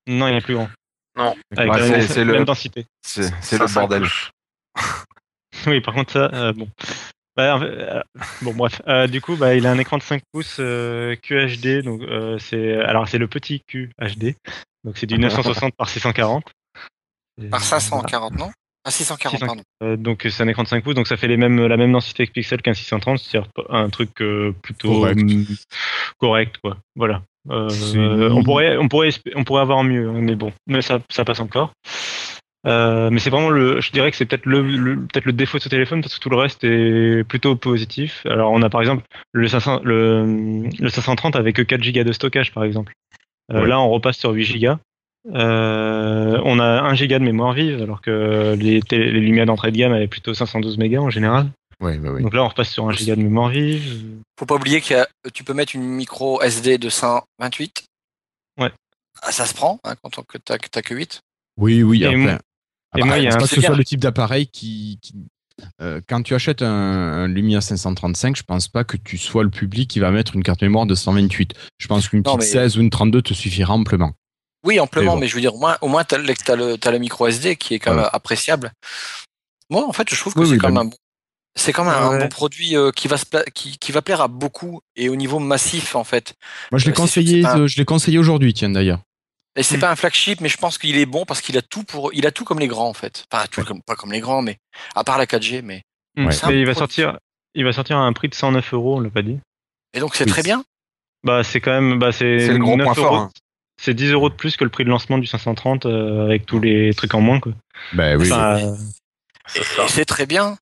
Non, 0.09 0.27
il 0.27 0.35
est 0.35 0.41
plus 0.41 0.55
grand. 0.55 0.69
Non. 1.17 1.35
Avec 1.57 1.71
Bah, 1.71 1.79
la 1.79 1.87
c'est- 1.87 1.91
même, 1.93 2.01
c'est 2.09 2.25
le- 2.25 2.33
même 2.33 2.45
densité. 2.45 2.87
C'est 3.03 3.23
le 3.53 3.69
500 3.69 3.81
bordel. 3.81 4.09
Oui, 5.67 5.81
par 5.81 5.95
contre, 5.95 6.13
ça, 6.13 6.31
euh, 6.33 6.53
bon. 6.53 6.69
Bah, 7.37 7.59
euh, 7.63 8.03
bon, 8.43 8.53
bref. 8.53 8.83
Euh, 8.87 9.07
du 9.07 9.21
coup, 9.21 9.37
bah, 9.37 9.55
il 9.55 9.67
a 9.67 9.71
un 9.71 9.79
écran 9.79 9.97
de 9.97 10.03
5 10.03 10.23
pouces 10.33 10.59
euh, 10.61 11.17
QHD. 11.17 11.83
Donc, 11.83 12.03
euh, 12.03 12.39
c'est, 12.39 12.77
alors, 12.77 13.09
c'est 13.09 13.19
le 13.19 13.29
petit 13.29 13.63
QHD. 13.67 14.35
Donc, 14.85 14.99
c'est 14.99 15.07
du 15.07 15.19
960 15.19 15.75
par 15.75 15.89
640. 15.89 16.45
Et, 17.41 17.49
Par 17.49 17.61
voilà. 17.61 17.81
540, 17.81 18.39
non? 18.39 18.51
Ah, 18.85 18.91
640, 18.91 19.39
640. 19.39 19.47
pardon. 19.47 19.63
Euh, 19.83 19.97
donc, 19.97 20.27
c'est 20.29 20.43
un 20.43 20.49
écran 20.49 20.65
de 20.65 20.69
5 20.69 20.85
pouces. 20.85 20.95
Donc, 20.95 21.07
ça 21.07 21.17
fait 21.17 21.29
les 21.29 21.37
mêmes, 21.37 21.67
la 21.67 21.77
même 21.77 21.93
densité 21.93 22.27
que 22.27 22.33
Pixel 22.33 22.61
qu'un 22.61 22.75
630. 22.75 23.19
C'est-à-dire 23.19 23.51
un 23.71 23.89
truc 23.89 24.21
euh, 24.21 24.53
plutôt 24.63 24.89
Correct. 24.89 25.21
correct, 26.19 26.57
quoi. 26.63 26.77
Voilà. 26.97 27.23
Euh, 27.51 28.31
on 28.31 28.45
pourrait, 28.45 28.77
on 28.77 28.89
pourrait, 28.89 29.11
on 29.35 29.45
pourrait 29.45 29.63
avoir 29.63 29.83
mieux, 29.83 30.09
hein, 30.09 30.21
mais 30.21 30.37
bon, 30.37 30.53
mais 30.69 30.81
ça, 30.81 31.01
ça 31.11 31.25
passe 31.25 31.41
encore. 31.41 31.73
Euh, 32.67 33.11
mais 33.11 33.19
c'est 33.19 33.31
vraiment 33.31 33.51
le, 33.51 33.81
je 33.81 33.91
dirais 33.91 34.11
que 34.13 34.17
c'est 34.17 34.25
peut-être 34.25 34.47
le, 34.47 34.63
le- 34.63 34.97
peut-être 35.01 35.25
le 35.25 35.33
défaut 35.33 35.59
de 35.59 35.63
ce 35.65 35.69
téléphone 35.69 36.01
parce 36.01 36.15
que 36.15 36.21
tout 36.21 36.31
le 36.31 36.37
reste 36.37 36.63
est 36.63 37.25
plutôt 37.25 37.57
positif. 37.57 38.25
Alors 38.27 38.53
on 38.53 38.63
a 38.63 38.71
par 38.71 38.81
exemple 38.81 39.03
le 39.33 39.49
500, 39.49 39.81
le, 39.83 40.69
le 40.79 40.89
530 40.89 41.35
avec 41.35 41.57
que 41.57 41.63
4 41.63 41.81
Go 41.93 42.05
de 42.05 42.13
stockage 42.13 42.53
par 42.53 42.63
exemple. 42.65 42.93
Euh, 43.53 43.63
Ouais. 43.63 43.69
Là 43.69 43.81
on 43.81 43.91
repasse 43.91 44.17
sur 44.19 44.31
8 44.31 44.61
Go. 44.61 44.75
Euh, 45.35 46.41
on 46.45 46.59
a 46.61 46.83
1 46.83 46.95
Go 46.95 47.07
de 47.07 47.19
mémoire 47.19 47.53
vive 47.53 47.83
alors 47.83 48.01
que 48.01 48.55
les, 48.59 48.81
télé- 48.81 49.11
les 49.11 49.21
Lumia 49.21 49.45
d'entrée 49.45 49.73
de 49.73 49.77
gamme 49.77 49.93
avaient 49.93 50.07
plutôt 50.09 50.35
512 50.35 50.79
mégas 50.79 51.01
en 51.01 51.11
général. 51.11 51.47
Ouais, 51.81 51.99
ouais, 51.99 52.11
ouais. 52.11 52.23
Donc 52.23 52.33
là 52.35 52.45
on 52.45 52.49
repasse 52.49 52.71
sur 52.71 52.89
1 52.89 52.93
Go 52.93 53.15
de 53.17 53.23
mémoire 53.23 53.49
vive. 53.49 54.05
Faut 54.39 54.47
pas 54.47 54.55
oublier 54.55 54.81
que 54.81 54.95
tu 55.35 55.43
peux 55.43 55.55
mettre 55.55 55.75
une 55.75 55.83
micro 55.83 56.41
SD 56.43 56.79
de 56.79 56.89
128. 56.89 57.85
Ouais. 58.61 58.71
Ah, 59.23 59.33
ça 59.33 59.47
se 59.47 59.55
prend 59.55 59.81
hein, 59.85 59.95
quand 60.03 60.11
t'as 60.45 60.59
que 60.59 60.69
t'as 60.69 60.83
que 60.83 60.95
8. 60.95 61.21
Oui, 61.59 61.83
oui. 61.83 62.05
Après, 62.05 62.39
ah 62.93 62.99
et 62.99 63.01
bah, 63.03 63.07
moi, 63.07 63.19
il 63.19 63.25
y 63.25 63.27
a 63.29 63.35
un- 63.35 63.37
pas 63.37 63.43
que 63.47 63.55
ce 63.55 63.61
soit 63.61 63.75
le 63.77 63.85
type 63.85 64.01
d'appareil 64.01 64.47
qui. 64.49 64.99
qui- 65.03 65.15
euh, 65.81 66.01
quand 66.09 66.23
tu 66.23 66.35
achètes 66.35 66.63
un, 66.63 66.67
un 66.69 67.29
Lumia 67.29 67.61
535, 67.61 68.37
je 68.37 68.43
pense 68.43 68.69
pas 68.69 68.85
que 68.85 68.97
tu 68.97 69.19
sois 69.19 69.45
le 69.45 69.51
public 69.51 69.89
qui 69.89 70.01
va 70.01 70.11
mettre 70.11 70.35
une 70.35 70.43
carte 70.43 70.63
mémoire 70.63 70.87
de 70.87 70.95
128. 70.95 71.53
Je 71.79 71.87
pense 71.89 72.09
qu'une 72.09 72.23
petite 72.23 72.39
mais- 72.39 72.45
16 72.45 72.79
ou 72.79 72.81
une 72.81 72.91
32 72.91 73.23
te 73.23 73.35
suffira 73.35 73.75
amplement. 73.75 74.13
Oui, 74.65 74.81
amplement, 74.81 75.13
Mais 75.13 75.15
bon. 75.17 75.21
mais 75.21 75.27
je 75.29 75.35
veux 75.35 75.41
dire, 75.41 75.55
au 75.55 75.59
moins, 75.59 75.77
au 75.81 75.89
moins 75.89 76.05
t'as 76.05 76.19
le, 76.19 76.35
t'as 76.35 76.57
le, 76.57 76.79
t'as 76.79 76.91
le 76.91 76.99
micro 76.99 77.27
SD 77.27 77.57
qui 77.57 77.75
est 77.75 77.79
quand 77.81 77.95
même 77.95 78.09
appréciable. 78.13 78.73
Moi, 79.71 79.87
en 79.87 79.93
fait, 79.93 80.09
je 80.13 80.19
trouve 80.19 80.35
que 80.35 80.41
Oui, 80.41 80.47
c'est 80.47 80.53
oui, 80.53 80.59
quand 80.59 80.69
bah, 80.69 80.81
même 80.81 80.87
un 80.89 80.91
bon. 80.91 80.97
C'est 81.55 81.73
quand 81.75 81.85
même 81.85 81.93
un 81.95 82.19
bon 82.19 82.29
produit 82.29 82.77
euh, 82.77 82.91
qui 82.93 83.09
va 83.09 83.19
se 83.19 83.27
pla- 83.27 83.45
qui, 83.55 83.77
qui 83.77 83.93
va 83.93 84.01
plaire 84.01 84.23
à 84.23 84.29
beaucoup 84.29 84.81
et 84.97 85.11
au 85.11 85.17
niveau 85.17 85.39
massif 85.39 85.95
en 85.97 86.05
fait. 86.05 86.35
Moi, 86.71 86.79
je 86.79 86.87
l'ai 86.87 86.93
Euh, 86.93 86.95
conseillé, 86.95 87.43
pas- 87.43 87.59
euh, 87.59 87.67
je 87.67 87.77
l'ai 87.77 87.85
conseillé 87.85 88.19
aujourd'hui, 88.19 88.55
tiens 88.55 88.71
d'ailleurs. 88.71 89.01
Et 89.57 89.63
c'est 89.63 89.77
Mm. 89.77 89.81
pas 89.81 89.91
un 89.91 89.97
flagship, 89.97 90.41
mais 90.41 90.49
je 90.49 90.57
pense 90.57 90.79
qu'il 90.79 90.97
est 90.97 91.05
bon 91.07 91.25
parce 91.27 91.41
qu'il 91.43 91.59
a 91.59 91.63
tout 91.63 91.85
pour, 91.85 92.13
il 92.15 92.27
a 92.27 92.31
tout 92.31 92.45
comme 92.45 92.59
les 92.59 92.69
grands 92.69 92.89
en 92.89 92.95
fait. 92.95 93.27
Enfin, 93.31 93.45
tout 93.51 93.63
comme, 93.65 93.83
pas 93.83 93.97
comme 93.97 94.11
les 94.13 94.21
grands, 94.21 94.41
mais 94.43 94.57
à 94.95 95.05
part 95.05 95.19
la 95.19 95.27
4G, 95.27 95.61
mais 95.63 95.83
Hum, 96.17 96.27
Ouais. 96.27 96.33
C'est 96.33 96.45
un 96.45 96.49
Mais 96.51 96.61
il 96.61 96.67
va 96.67 96.75
sortir, 96.75 97.19
il 97.55 97.65
va 97.65 97.73
sortir 97.73 97.97
à 97.97 98.01
un 98.01 98.13
prix 98.13 98.29
de 98.29 98.35
109 98.35 98.73
euros, 98.75 98.97
on 98.97 99.01
l'a 99.01 99.11
pas 99.11 99.23
dit. 99.23 99.39
et 99.95 100.01
donc 100.01 100.15
c'est 100.15 100.25
Oui, 100.25 100.31
très 100.31 100.43
bien. 100.43 100.65
Bah 101.25 101.45
c'est 101.45 101.61
quand 101.61 101.71
même, 101.73 101.99
bah 101.99 102.13
c'est 102.13 102.39
C'est 102.41 102.53
le 102.53 102.59
gros 102.59 102.77
9 102.77 102.85
point 102.85 102.95
fort, 102.95 103.05
euros. 103.15 103.17
hein. 103.17 103.31
C'est 103.81 103.95
10 103.95 104.11
euros 104.13 104.29
de 104.29 104.35
plus 104.35 104.57
que 104.57 104.65
le 104.65 104.71
prix 104.71 104.85
de 104.85 104.89
lancement 104.91 105.19
du 105.19 105.27
530 105.27 105.87
euh, 105.87 106.25
avec 106.25 106.47
tous 106.47 106.61
les 106.61 106.93
trucs 106.95 107.15
en 107.15 107.21
moins 107.21 107.41
quoi. 107.41 107.53
Ben 107.95 108.17
oui. 108.21 108.31
Enfin, 108.31 108.59
euh, 108.59 108.77
c'est 109.89 110.05
très 110.05 110.27
bien. 110.27 110.57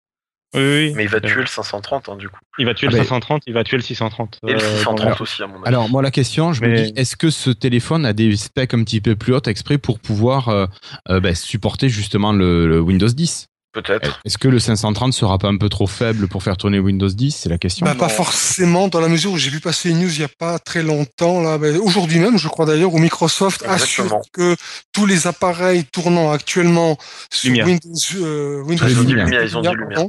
Oui, 0.55 0.61
oui. 0.62 0.92
Mais 0.96 1.05
il 1.05 1.09
va 1.09 1.18
Euh, 1.18 1.20
tuer 1.20 1.40
le 1.40 1.46
530 1.46 2.09
hein, 2.09 2.16
du 2.16 2.28
coup. 2.28 2.38
Il 2.59 2.66
va 2.66 2.74
tuer 2.74 2.88
Ah 2.88 2.92
le 2.92 2.98
ben- 2.98 3.05
530, 3.05 3.42
il 3.46 3.55
va 3.55 3.64
tuer 3.64 3.76
le 3.76 3.82
630. 3.82 4.38
Et 4.46 4.53
le 4.53 4.57
euh, 4.59 4.76
630 4.78 5.09
dans- 5.18 5.22
aussi 5.22 5.42
à 5.42 5.46
mon 5.46 5.55
avis. 5.57 5.62
Alors 5.66 5.88
moi 5.88 6.03
la 6.03 6.11
question, 6.11 6.53
je 6.53 6.62
me 6.62 6.74
dis, 6.74 6.92
est-ce 6.96 7.16
que 7.16 7.30
ce 7.30 7.51
téléphone 7.51 8.05
a 8.05 8.12
des 8.12 8.36
specs 8.36 8.74
un 8.74 8.82
petit 8.84 9.01
peu 9.01 9.16
plus 9.16 9.34
hautes 9.34 9.48
exprès 9.48 9.78
pour 9.78 9.98
pouvoir 10.01 10.48
euh, 10.48 10.66
euh, 11.09 11.20
ben, 11.20 11.34
supporter 11.34 11.88
justement 11.88 12.32
le, 12.32 12.66
le 12.68 12.80
Windows 12.80 13.09
10 13.09 13.46
Peut-être. 13.72 14.20
Est-ce 14.24 14.36
que 14.36 14.48
le 14.48 14.59
530 14.59 15.12
sera 15.12 15.38
pas 15.38 15.46
un 15.46 15.57
peu 15.57 15.68
trop 15.68 15.86
faible 15.86 16.26
pour 16.26 16.42
faire 16.42 16.57
tourner 16.57 16.80
Windows 16.80 17.07
10 17.09 17.30
C'est 17.36 17.48
la 17.48 17.57
question. 17.57 17.86
Bah, 17.86 17.94
pas 17.94 18.09
forcément, 18.09 18.88
dans 18.88 19.01
la 19.01 19.07
mesure 19.07 19.30
où 19.30 19.36
j'ai 19.38 19.48
vu 19.51 19.61
passer 19.61 19.90
une 19.90 20.01
news 20.01 20.11
il 20.12 20.18
n'y 20.18 20.24
a 20.24 20.28
pas 20.40 20.59
très 20.59 20.82
longtemps, 20.82 21.40
là, 21.40 21.57
ben, 21.57 21.76
aujourd'hui 21.76 22.18
même, 22.18 22.36
je 22.36 22.48
crois 22.48 22.66
d'ailleurs, 22.66 22.92
où 22.92 22.98
Microsoft 22.98 23.62
assure 23.68 24.22
que 24.32 24.57
tous 24.92 25.07
les 25.07 25.28
appareils 25.28 25.84
tournant 25.84 26.32
actuellement 26.32 26.98
sur. 27.32 27.53
Windows, 27.64 27.78
euh, 28.16 28.61
Windows 28.62 28.86
Ils 28.88 28.98
ont 28.98 29.05
dit 29.05 29.12
Lumia, 29.12 29.44
ils 29.44 29.57
ont 29.57 29.61
dit 29.61 29.68
Lumia. 29.68 30.05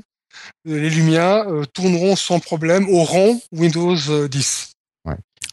Euh, 0.68 0.80
les 0.80 0.90
Lumia 0.90 1.46
euh, 1.48 1.66
tourneront 1.74 2.16
sans 2.16 2.40
problème, 2.40 2.88
auront 2.90 3.42
Windows 3.52 3.96
euh, 4.10 4.28
10. 4.28 4.72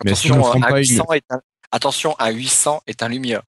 Mais 0.04 0.12
est-ce 0.12 0.22
qu'ils 0.22 0.30
ne 0.32 0.36
Attention, 0.36 0.44
feront 0.52 0.62
un 0.62 0.70
pas 0.70 0.78
une 0.80 0.88
800 0.88 1.12
est 1.14 1.24
un, 1.30 1.40
attention, 1.72 2.14
un 2.20 2.30
800 2.30 2.82
est 2.86 3.02
un 3.02 3.08
Lumia. 3.08 3.42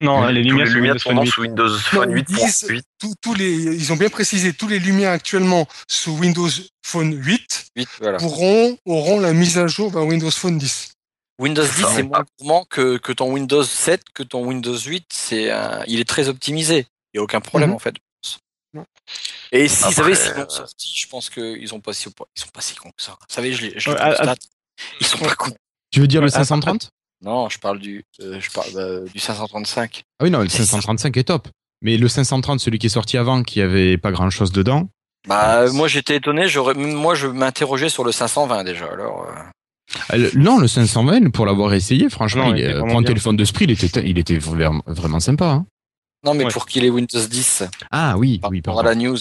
Non, 0.00 0.26
les 0.26 0.42
lumières 0.42 0.64
les 0.66 0.70
sur 0.70 0.76
lumières 0.80 0.94
Windows 0.94 1.00
Phone 1.00 1.14
tournant 1.14 1.22
8. 1.22 1.30
sous 1.30 1.40
Windows 1.42 1.68
Non, 1.68 1.78
Phone 1.78 2.14
ils 2.16 2.24
disent 2.24 2.64
8.8. 2.68 2.82
tous, 2.98 3.14
tous 3.20 3.34
les, 3.34 3.52
ils 3.54 3.92
ont 3.92 3.96
bien 3.96 4.08
précisé, 4.10 4.52
tous 4.52 4.68
les 4.68 4.78
Lumia 4.78 5.12
actuellement 5.12 5.66
sous 5.88 6.12
Windows 6.18 6.48
Phone 6.84 7.14
8 7.14 7.66
8, 7.76 7.88
voilà. 8.00 8.18
pourront, 8.18 8.76
auront 8.86 9.20
la 9.20 9.32
mise 9.32 9.56
à 9.58 9.66
jour 9.66 9.90
vers 9.90 10.04
Windows 10.04 10.30
Phone 10.30 10.58
10. 10.58 10.92
Windows 11.38 11.64
C'est 11.64 11.76
10 11.76 11.82
ça. 11.82 11.88
c'est 11.96 12.02
moins 12.04 12.24
gourmand 12.38 12.64
que, 12.70 12.96
que 12.98 13.12
ton 13.12 13.32
Windows 13.32 13.62
7, 13.64 14.02
que 14.14 14.22
ton 14.22 14.44
Windows 14.46 14.76
8, 14.78 15.04
c'est 15.12 15.50
un- 15.50 15.82
il 15.86 16.00
est 16.00 16.08
très 16.08 16.28
optimisé. 16.28 16.86
Il 17.12 17.18
n'y 17.18 17.20
a 17.20 17.22
aucun 17.22 17.40
problème 17.40 17.70
Mhm. 17.70 17.76
en 17.76 17.78
fait. 17.80 17.94
Non. 18.72 18.84
Et 19.54 19.68
s'ils 19.68 19.86
Après, 19.86 20.02
avaient 20.02 20.14
si 20.14 20.28
euh, 20.30 20.34
bon 20.44 20.48
sorti, 20.50 20.92
je 20.96 21.06
pense 21.08 21.30
qu'ils 21.30 21.68
sont 21.68 21.80
pas 21.80 21.92
si 21.92 22.08
ils 22.08 22.40
sont 22.40 22.48
pas 22.52 22.60
si 22.60 22.74
cons 22.74 22.90
que 22.90 23.02
ça. 23.02 23.12
Vous 23.12 23.26
savez, 23.28 23.52
je 23.52 23.66
les, 23.66 23.78
je 23.78 23.88
les 23.90 23.94
Ouais, 23.94 24.00
ah, 24.02 24.08
constate. 24.16 24.38
Ils 25.00 25.06
sont 25.06 25.18
pas 25.18 25.34
cons. 25.36 25.54
Tu 25.92 26.00
veux 26.00 26.08
dire 26.08 26.20
le 26.20 26.26
Ouais, 26.26 26.30
530 26.32 26.90
Non, 27.22 27.48
je 27.48 27.58
parle 27.58 27.78
du 27.78 28.04
euh, 28.20 28.40
je 28.40 28.50
parle 28.50 28.68
euh, 28.76 29.06
du 29.14 29.18
535. 29.20 30.02
Ah 30.20 30.24
oui, 30.24 30.30
non, 30.30 30.40
le 30.40 30.48
C'est 30.48 30.58
ça. 30.64 30.72
535 30.72 31.16
est 31.16 31.24
top. 31.24 31.48
Mais 31.82 31.96
le 31.96 32.08
530, 32.08 32.60
celui 32.60 32.78
qui 32.78 32.86
est 32.86 32.90
sorti 32.90 33.16
avant, 33.16 33.42
qui 33.42 33.60
avait 33.60 33.96
pas 33.98 34.10
grand 34.10 34.28
chose 34.30 34.50
dedans. 34.52 34.88
Bah 35.28 35.60
euh, 35.62 35.72
moi 35.72 35.86
j'étais 35.88 36.16
étonné, 36.16 36.48
j'aurais 36.48 36.74
moi 36.74 37.14
je 37.14 37.26
m'interrogeais 37.28 37.88
sur 37.88 38.04
le 38.04 38.12
520 38.12 38.64
déjà. 38.64 38.86
Alors 38.86 39.26
euh, 40.12 40.16
le- 40.18 40.32
non, 40.38 40.58
le 40.58 40.66
520, 40.66 41.30
pour 41.30 41.46
l'avoir 41.46 41.72
essayé, 41.74 42.10
franchement, 42.10 42.48
Non, 42.48 42.54
il 42.56 43.04
téléphone 43.04 43.36
de 43.36 43.44
prix, 43.52 43.64
il 43.66 43.70
était, 43.70 44.02
il 44.04 44.18
était 44.18 44.38
vraiment, 44.38 44.82
vraiment 44.86 45.20
sympa. 45.20 45.46
hein. 45.46 45.66
non 46.24 46.34
mais 46.34 46.44
Ouais. 46.44 46.50
pour 46.50 46.66
qu'il 46.66 46.84
ait 46.84 46.90
Windows 46.90 47.24
10 47.26 47.64
Ah 47.90 48.16
oui, 48.18 48.38
par 48.38 48.50
oui, 48.50 48.58
rapport 48.58 48.80
à 48.80 48.82
pardon. 48.82 49.00
la 49.00 49.08
news, 49.08 49.18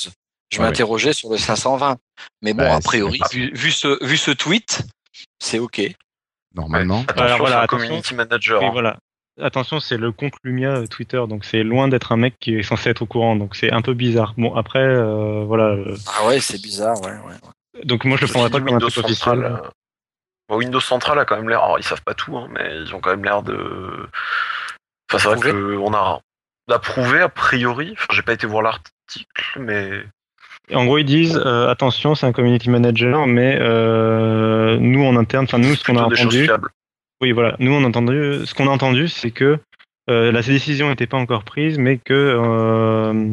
je 0.54 0.60
Ouais, 0.60 0.66
m'interrogeais 0.68 1.14
sur 1.14 1.30
le 1.30 1.38
520. 1.38 1.98
Mais 2.42 2.54
bon 2.54 2.64
Bah, 2.64 2.76
a 2.76 2.80
priori 2.82 3.20
vu, 3.32 3.52
vu 3.54 3.72
ce 3.72 4.04
vu 4.06 4.18
ce 4.18 4.32
tweet, 4.32 4.84
c'est 5.40 5.60
OK. 5.60 5.82
Normalement. 6.56 7.02
Attention, 7.08 7.24
Alors 7.26 7.38
voilà, 7.40 7.56
c'est 7.56 7.60
un 7.60 7.64
attention. 7.64 7.88
community 7.88 8.16
manager. 8.16 8.62
Oui, 8.62 8.68
hein. 8.68 8.72
voilà. 8.72 8.98
Attention, 9.42 9.80
c'est 9.80 9.98
le 9.98 10.12
compte 10.12 10.34
Lumia 10.44 10.70
euh, 10.76 10.86
Twitter, 10.86 11.20
donc 11.28 11.44
c'est 11.44 11.64
loin 11.64 11.88
d'être 11.88 12.12
un 12.12 12.18
mec 12.18 12.36
qui 12.40 12.56
est 12.56 12.62
censé 12.62 12.92
être 12.92 13.02
au 13.02 13.08
courant, 13.08 13.36
donc 13.36 13.56
c'est 13.56 13.72
un 13.72 13.82
peu 13.82 13.96
bizarre. 13.96 14.36
Bon, 14.38 14.54
après, 14.56 14.78
euh, 14.84 15.44
voilà. 15.46 15.70
euh, 15.74 15.98
Ah 16.06 16.28
ouais, 16.28 16.40
c'est 16.40 16.62
bizarre, 16.62 17.02
ouais, 17.02 17.10
ouais. 17.12 17.84
Donc 17.84 18.06
moi, 18.06 18.16
je 18.18 18.26
le 18.26 18.32
prendrais 18.32 18.52
pas 18.52 18.60
comme 18.60 18.68
un 18.68 18.72
Windows 18.74 18.90
truc 18.92 19.08
Central. 19.08 19.40
officiel. 19.40 19.60
euh, 19.66 19.70
bon, 20.50 20.58
Windows 20.58 20.80
Central 20.80 21.18
a 21.18 21.26
quand 21.26 21.36
même 21.36 21.50
l'air. 21.50 21.64
Alors, 21.64 21.80
ils 21.80 21.84
savent 21.84 22.04
pas 22.04 22.14
tout, 22.14 22.38
hein, 22.38 22.48
mais 22.52 22.82
ils 22.86 22.94
ont 22.94 23.00
quand 23.00 23.10
même 23.10 23.24
l'air 23.26 23.42
de. 23.42 24.08
Enfin, 25.12 25.18
c'est 25.18 25.36
vrai 25.36 25.52
qu'on 25.52 25.94
a 25.96 26.20
d'approuver 26.68 27.22
a 27.22 27.30
priori. 27.30 27.94
Enfin, 27.98 28.06
j'ai 28.12 28.22
pas 28.22 28.34
été 28.34 28.46
voir 28.46 28.62
l'article, 28.62 29.58
mais 29.60 29.90
En 30.74 30.86
gros, 30.86 30.98
ils 30.98 31.04
disent 31.06 31.42
euh, 31.46 31.68
attention, 31.70 32.16
c'est 32.16 32.26
un 32.26 32.32
community 32.32 32.70
manager, 32.70 33.28
mais 33.28 33.58
euh, 33.60 34.78
nous 34.80 35.04
en 35.04 35.16
interne, 35.18 35.44
enfin 35.46 35.58
nous, 35.58 35.76
ce 35.76 35.84
qu'on 35.84 35.98
a 35.98 36.04
entendu, 36.04 36.50
oui, 37.22 37.32
voilà, 37.32 37.56
nous 37.60 37.72
on 37.74 37.84
a 37.84 37.88
entendu, 37.88 38.46
ce 38.46 38.54
qu'on 38.54 38.68
a 38.68 38.72
entendu, 38.72 39.08
c'est 39.08 39.32
que 39.32 39.60
euh, 40.10 40.32
la 40.32 40.42
décision 40.42 40.90
n'était 40.90 41.08
pas 41.08 41.18
encore 41.18 41.44
prise, 41.44 41.78
mais 41.78 41.98
que 41.98 42.14
euh, 42.14 43.32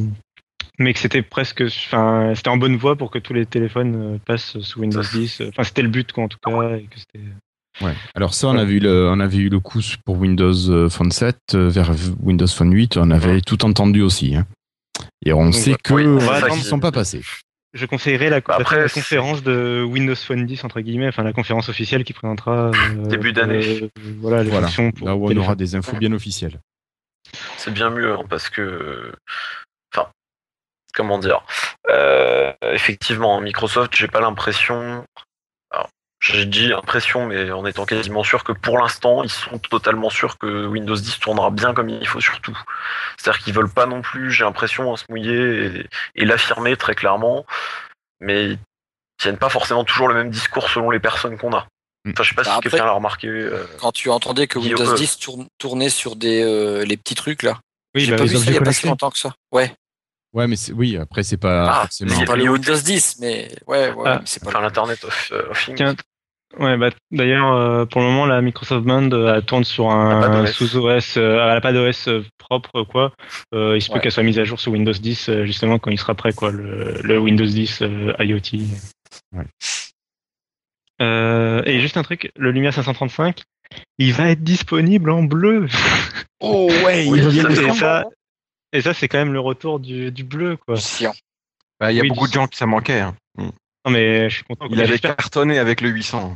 mais 0.79 0.93
que 0.93 0.99
c'était 0.99 1.23
presque, 1.23 1.63
enfin, 1.63 2.33
c'était 2.35 2.49
en 2.49 2.57
bonne 2.57 2.77
voie 2.77 2.97
pour 2.97 3.11
que 3.11 3.19
tous 3.19 3.33
les 3.35 3.47
téléphones 3.47 4.19
passent 4.25 4.59
sous 4.61 4.81
Windows 4.81 5.03
Ça, 5.03 5.11
c'est- 5.13 5.19
10. 5.19 5.43
Enfin, 5.49 5.63
c'était 5.65 5.83
le 5.83 5.89
but, 5.89 6.11
quoi, 6.13 6.25
en 6.25 6.29
tout 6.29 6.39
cas, 6.45 6.51
et 6.77 6.83
que 6.85 6.99
c'était. 6.99 7.25
Ouais. 7.85 7.93
Alors 8.15 8.35
ça, 8.35 8.49
on 8.49 8.55
Ouais. 8.55 8.61
avait 8.61 8.75
eu 8.75 8.81
le, 8.81 9.09
on 9.09 9.21
avait 9.21 9.37
eu 9.39 9.49
le 9.49 9.61
coup 9.61 9.81
pour 10.05 10.19
Windows 10.19 10.89
Phone 10.89 11.11
7 11.13 11.37
euh, 11.55 11.69
vers 11.69 11.93
Windows 12.23 12.47
Phone 12.49 12.73
8. 12.75 12.97
On 12.97 13.11
avait 13.11 13.41
tout 13.41 13.65
entendu 13.65 14.03
aussi. 14.03 14.35
hein. 14.37 14.47
Et 15.25 15.33
on 15.33 15.45
Donc, 15.45 15.55
sait 15.55 15.75
que 15.75 15.93
Oui, 15.93 16.05
ils 16.05 16.57
ne 16.59 16.63
sont 16.63 16.81
pas 16.81 16.93
passés. 16.93 17.23
Je 17.73 17.87
conseillerais 17.87 18.31
la, 18.31 18.37
après, 18.49 18.81
la 18.81 18.89
c'est- 18.89 18.95
conférence 19.01 19.43
de 19.45 19.85
Windows 19.89 20.17
Phone 20.17 20.45
10 20.45 20.65
entre 20.65 20.81
guillemets, 20.81 21.07
enfin 21.09 21.23
la 21.23 21.33
conférence 21.33 21.69
officielle 21.69 22.03
qui 22.03 22.13
présentera 22.13 22.71
euh, 22.75 23.07
Début 23.07 23.33
d'année. 23.33 23.83
euh, 23.83 23.89
voilà 24.19 24.43
les 24.43 24.51
Voilà. 24.51 24.67
fonctions 24.67 24.91
pour 24.91 25.07
Là 25.07 25.15
où 25.15 25.25
on 25.25 25.29
téléphone. 25.29 25.45
aura 25.47 25.55
des 25.55 25.77
infos 25.77 25.97
bien 25.97 26.13
officielles. 26.13 26.59
C'est 27.59 27.73
bien 27.73 27.91
mieux 27.91 28.13
hein, 28.15 28.25
parce 28.29 28.49
que, 28.51 29.13
enfin, 29.95 30.09
comment 30.95 31.19
dire, 31.19 31.45
euh, 31.91 32.53
effectivement, 32.73 33.41
Microsoft, 33.41 33.95
j'ai 33.95 34.09
pas 34.09 34.21
l'impression. 34.21 35.05
J'ai 36.21 36.45
dit 36.45 36.73
impression, 36.75 37.25
mais 37.27 37.51
en 37.51 37.65
étant 37.65 37.87
quasiment 37.87 38.23
sûr 38.23 38.45
que 38.45 38.53
pour 38.53 38.79
l'instant, 38.79 39.23
ils 39.23 39.31
sont 39.31 39.59
totalement 39.59 40.11
sûrs 40.11 40.37
que 40.37 40.67
Windows 40.67 40.95
10 40.95 41.19
tournera 41.19 41.51
bien 41.51 41.73
comme 41.73 41.89
il 41.89 42.07
faut 42.07 42.21
surtout. 42.21 42.57
C'est-à-dire 43.17 43.43
qu'ils 43.43 43.55
veulent 43.55 43.71
pas 43.73 43.87
non 43.87 44.03
plus, 44.03 44.31
j'ai 44.31 44.45
l'impression, 44.45 44.93
à 44.93 44.99
se 44.99 45.05
mouiller 45.09 45.87
et, 46.15 46.23
et 46.23 46.25
l'affirmer 46.27 46.77
très 46.77 46.95
clairement, 46.95 47.47
mais 48.21 48.51
ils 48.51 48.59
tiennent 49.19 49.39
pas 49.39 49.49
forcément 49.49 49.83
toujours 49.83 50.09
le 50.09 50.15
même 50.15 50.29
discours 50.31 50.69
selon 50.69 50.91
les 50.91 51.01
personnes 51.01 51.39
qu'on 51.39 51.55
a. 51.55 51.67
Enfin, 52.09 52.23
je 52.23 52.29
sais 52.31 52.35
pas 52.35 52.43
Bah, 52.43 52.51
si 52.51 52.57
après- 52.59 52.71
quelqu'un 52.71 52.85
l'a 52.85 52.93
remarqué. 52.93 53.27
euh, 53.29 53.65
Quand 53.79 53.93
tu 53.93 54.11
entendais 54.11 54.47
que 54.47 54.59
Windows 54.59 54.91
euh, 54.93 54.97
10 54.97 55.19
tourne- 55.19 55.47
tournait 55.59 55.91
sur 55.91 56.17
des 56.17 56.43
euh, 56.43 56.85
les 56.85 56.97
petits 56.99 57.15
trucs 57.15 57.43
là. 57.43 57.59
Oui, 57.95 58.03
J'ai 58.05 58.11
bah, 58.13 58.19
pas 58.19 58.23
oui. 58.25 58.29
vu 58.29 58.35
les 58.37 58.41
ça 58.45 58.51
il 58.51 58.55
y 58.55 58.59
a 58.59 58.63
pas 58.63 58.73
si 58.75 58.87
longtemps 58.87 59.11
que 59.11 59.19
ça. 59.19 59.33
Ouais. 59.53 59.75
Ouais, 60.33 60.47
mais 60.47 60.57
c'est- 60.57 60.73
oui, 60.73 60.97
après, 60.97 61.23
c'est 61.23 61.37
pas 61.39 61.67
Ah, 61.69 61.81
forcément. 61.83 62.19
les- 62.19 62.25
Pas 62.27 62.37
le 62.37 62.43
l'IoT. 62.43 62.53
Windows 62.53 62.77
10, 62.77 63.17
mais 63.21 63.51
ouais, 63.67 63.91
ouais, 63.93 64.03
Ah. 64.07 64.17
mais 64.21 64.27
c'est 64.27 64.43
pas 64.43 64.51
Enfin, 64.51 64.61
l'Internet 64.61 65.03
of, 65.05 65.29
euh, 65.33 65.51
of 65.51 65.65
Things. 65.65 65.75
Tiens, 65.75 65.95
Ouais, 66.59 66.77
bah, 66.77 66.91
d'ailleurs, 67.13 67.53
euh, 67.53 67.85
pour 67.87 68.01
le 68.01 68.09
moment, 68.09 68.27
la 68.27 68.43
Microsoft 68.43 68.85
Band 68.85 69.11
euh, 69.13 69.35
elle 69.37 69.45
tourne 69.45 69.63
sur 69.65 69.91
un 69.91 70.47
sous 70.47 70.77
OS, 70.77 71.17
euh, 71.17 71.35
elle 71.49 71.57
a 71.57 71.61
pas 71.61 71.73
d'OS 71.73 72.09
euh, 72.09 72.25
propre, 72.39 72.83
quoi. 72.83 73.13
Euh, 73.55 73.77
il 73.77 73.81
se 73.83 73.89
peut 73.89 73.95
Ouais. 73.95 74.01
qu'elle 74.01 74.11
soit 74.13 74.25
mise 74.25 74.39
à 74.41 74.45
jour 74.45 74.59
sur 74.59 74.73
Windows 74.73 74.93
10, 74.93 75.29
euh, 75.29 75.45
justement, 75.47 75.79
quand 75.79 75.91
il 75.93 75.99
sera 75.99 76.15
prêt, 76.15 76.33
quoi, 76.33 76.51
le, 76.51 77.01
le 77.03 77.19
Windows 77.21 77.45
10 77.47 77.83
euh, 77.83 78.13
IoT. 78.19 78.65
Ouais. 79.33 79.45
Euh, 81.01 81.63
et 81.65 81.81
juste 81.81 81.97
un 81.97 82.03
truc, 82.03 82.31
le 82.37 82.51
Lumia 82.51 82.73
535, 82.73 83.43
il 83.99 84.13
va 84.13 84.31
être 84.31 84.43
disponible 84.43 85.11
en 85.11 85.23
bleu. 85.23 85.67
Oh 86.43 86.71
ouais, 86.87 87.05
reviennent 87.07 87.55
ça, 87.55 87.61
de 87.63 87.67
et 87.67 87.73
ça, 87.75 88.05
et 88.73 88.81
ça, 88.81 88.95
c'est 88.95 89.09
quand 89.09 89.19
même 89.19 89.35
le 89.35 89.41
retour 89.41 89.79
du, 89.79 90.11
du 90.11 90.25
bleu, 90.25 90.57
quoi. 90.57 90.77
Bah, 91.79 91.93
Il 91.93 91.97
y 91.97 92.01
a 92.01 92.03
Oui, 92.03 92.09
beaucoup 92.09 92.25
du- 92.25 92.31
de 92.31 92.33
gens 92.35 92.47
qui 92.47 92.57
ça 92.57 92.65
manquait. 92.65 93.01
hein. 93.01 93.15
Non, 93.87 93.93
mais 93.93 94.29
je 94.29 94.35
suis 94.37 94.45
content. 94.45 94.67
Il 94.71 94.81
avait 94.81 94.99
cartonné 94.99 95.59
avec 95.59 95.81
le 95.81 95.89
800. 95.89 96.35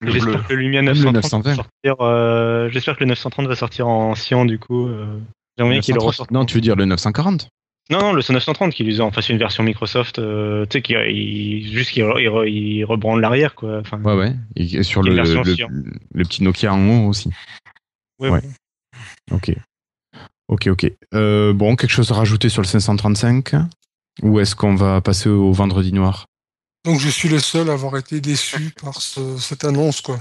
Le 0.00 0.10
bleu. 0.12 0.20
J'espère 0.20 0.46
que 0.46 0.52
le 0.54 0.60
Lumia 0.60 0.82
Même 0.82 0.94
le 0.94 1.00
930 1.10 1.44
va 1.44 1.50
920. 1.50 1.54
sortir. 1.54 2.04
euh, 2.06 2.68
J'espère 2.70 2.96
que 2.96 3.00
le 3.04 3.08
930 3.08 3.46
va 3.46 3.54
sortir 3.54 3.86
en 3.88 4.14
cyan 4.14 4.44
du 4.46 4.58
coup. 4.58 4.88
Euh, 4.88 5.18
J'aimerais 5.58 5.74
bien 5.74 5.80
qu'il 5.80 5.94
le 5.94 5.98
930. 6.00 6.08
ressorte. 6.08 6.30
Non, 6.30 6.44
tu 6.46 6.54
veux 6.54 6.60
dire 6.62 6.74
le 6.74 6.86
940 6.86 7.48
Non, 7.90 8.00
non, 8.00 8.12
le 8.14 8.22
930 8.32 8.72
qu'il 8.72 9.02
en 9.02 9.10
fasse 9.12 9.28
une 9.28 9.36
version 9.38 9.62
Microsoft. 9.62 10.18
euh, 10.18 10.64
tu 10.66 10.80
sais, 10.80 11.12
il- 11.12 11.70
juste 11.72 11.90
qu'il 11.90 12.02
re- 12.04 12.18
il, 12.20 12.28
re- 12.28 12.48
il 12.50 12.84
rebrande 12.84 13.20
l'arrière 13.20 13.54
quoi. 13.54 13.78
Enfin, 13.80 14.00
Ouais, 14.00 14.14
ouais. 14.16 14.32
Et 14.56 14.82
sur 14.82 15.02
le, 15.02 15.10
petit 16.14 16.42
Nokia 16.42 16.72
en 16.72 16.88
haut 16.88 17.08
aussi. 17.08 17.30
ouais, 18.20 18.30
ouais. 18.30 18.40
bon. 19.30 19.36
Ok. 19.36 19.52
Ok, 20.48 20.66
ok. 20.66 20.90
Euh, 21.14 21.52
bon, 21.52 21.76
quelque 21.76 21.90
chose 21.92 22.10
à 22.10 22.14
rajouter 22.14 22.48
sur 22.48 22.62
le 22.62 22.66
535 22.66 23.52
Ou 24.22 24.40
est-ce 24.40 24.56
qu'on 24.56 24.74
va 24.74 25.00
passer 25.00 25.28
au 25.28 25.52
vendredi 25.52 25.92
noir? 25.92 26.26
Donc 26.84 26.98
je 27.00 27.08
suis 27.08 27.28
le 27.28 27.38
seul 27.38 27.68
à 27.70 27.74
avoir 27.74 27.96
été 27.98 28.20
déçu 28.20 28.70
par 28.82 29.00
ce- 29.00 29.38
cette 29.38 29.64
annonce, 29.64 30.00
quoi. 30.00 30.18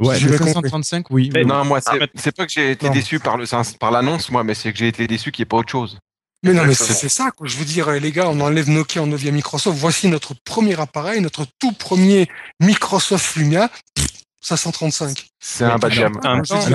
Ouais, 0.00 0.18
J'ai 0.18 0.24
le 0.26 0.30
bien 0.30 0.38
compris. 0.38 0.54
535, 0.54 1.06
oui. 1.10 1.30
Mais. 1.32 1.44
Non, 1.44 1.64
moi, 1.64 1.80
c'est 2.16 2.32
pas 2.34 2.44
que 2.46 2.52
j'ai 2.52 2.72
été 2.72 2.86
Non. 2.86 2.92
déçu 2.92 3.20
par 3.20 3.36
le 3.36 3.44
par 3.78 3.90
l'annonce, 3.92 4.30
moi, 4.30 4.42
mais 4.42 4.54
c'est 4.54 4.72
que 4.72 4.78
j'ai 4.78 4.88
été 4.88 5.06
déçu 5.06 5.30
qu'il 5.30 5.42
n'y 5.42 5.46
ait 5.46 5.50
pas 5.50 5.58
autre 5.58 5.70
chose. 5.70 5.98
Mais 6.44 6.52
non, 6.52 6.64
mais 6.64 6.74
c'est 6.74 7.08
ça, 7.08 7.30
quoi. 7.30 7.46
Je 7.46 7.56
veux 7.56 7.64
dire, 7.64 7.88
les 7.92 8.10
gars, 8.10 8.28
on 8.28 8.40
enlève 8.40 8.68
Nokia, 8.68 9.00
on 9.02 9.06
devient 9.06 9.30
Microsoft. 9.30 9.78
Voici 9.78 10.08
notre 10.08 10.34
premier 10.44 10.78
appareil, 10.80 11.20
notre 11.20 11.46
tout 11.60 11.70
premier 11.72 12.28
Microsoft 12.58 13.36
Lumia, 13.36 13.70
pff, 13.94 14.08
535. 14.40 15.28
C'est 15.38 15.64
un 15.64 15.78
bas 15.78 15.88
de 15.88 15.94
gamme. 15.94 16.14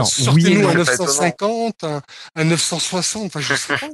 Sortez-nous 0.05 0.69
un 0.69 0.73
mais 0.73 0.85
c'est 0.85 0.97
pas 0.97 1.03
950, 1.03 1.83
un, 1.83 2.01
un 2.37 2.43
960, 2.45 3.25
enfin, 3.25 3.39
je 3.41 3.55
sais 3.55 3.75
pas. 3.77 3.87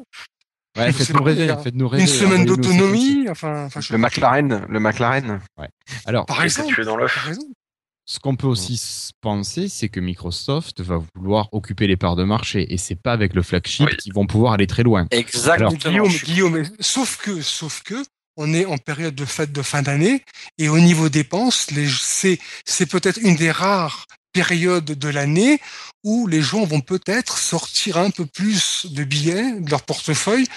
Ouais, 0.78 0.92
faites-nous 0.92 1.24
rêver, 1.24 1.56
faites-nous 1.64 1.88
rêver. 1.88 2.04
Une 2.04 2.10
semaine 2.10 2.46
d'autonomie, 2.46 3.28
enfin, 3.30 3.66
enfin, 3.66 3.80
je 3.80 3.94
Le 3.94 4.00
McLaren, 4.00 4.66
le 4.68 4.80
McLaren. 4.80 5.40
Alors, 6.06 6.26
Par 6.26 6.44
exemple, 6.44 6.74
tué 6.74 6.84
dans 6.84 6.96
raison. 6.96 7.42
ce 8.06 8.20
qu'on 8.20 8.36
peut 8.36 8.48
aussi 8.48 9.12
penser, 9.22 9.68
c'est 9.70 9.90
que 9.90 10.00
Microsoft 10.00 10.82
va 10.82 11.00
vouloir 11.16 11.50
occuper 11.54 11.86
les 11.88 11.96
parts 11.96 12.16
de 12.16 12.24
marché 12.24 12.74
et 12.74 12.78
c'est 12.78 12.96
pas 12.96 13.14
avec 13.14 13.34
le 13.36 13.44
flagship 13.44 13.88
Oui. 13.90 13.98
qu'ils 13.98 14.14
vont 14.14 14.26
pouvoir 14.26 14.54
aller 14.54 14.68
très 14.68 14.84
loin. 14.84 15.06
Exactement. 15.12 15.70
Guillaume, 15.72 16.10
suis- 16.10 16.26
Guillaume, 16.26 16.64
sauf 16.80 17.18
que, 17.18 17.42
sauf 17.42 17.84
que, 17.84 18.04
on 18.36 18.52
est 18.52 18.66
en 18.66 18.80
période 18.80 19.14
de 19.14 19.26
fête 19.26 19.52
de 19.52 19.62
fin 19.62 19.84
d'année 19.84 20.24
et 20.58 20.68
au 20.70 20.80
niveau 20.80 21.08
dépenses, 21.08 21.68
c'est 22.66 22.86
peut-être 22.88 23.20
une 23.22 23.36
des 23.36 23.52
rares 23.52 24.06
périodes 24.34 24.86
de 24.86 25.08
l'année 25.10 25.60
où 26.04 26.28
les 26.28 26.42
gens 26.42 26.66
vont 26.66 26.82
peut-être 26.82 27.38
sortir 27.38 27.98
un 27.98 28.10
peu 28.10 28.26
plus 28.26 28.88
de 28.92 29.04
billets 29.04 29.60
de 29.62 29.70
leur 29.70 29.84
portefeuille 29.84 30.48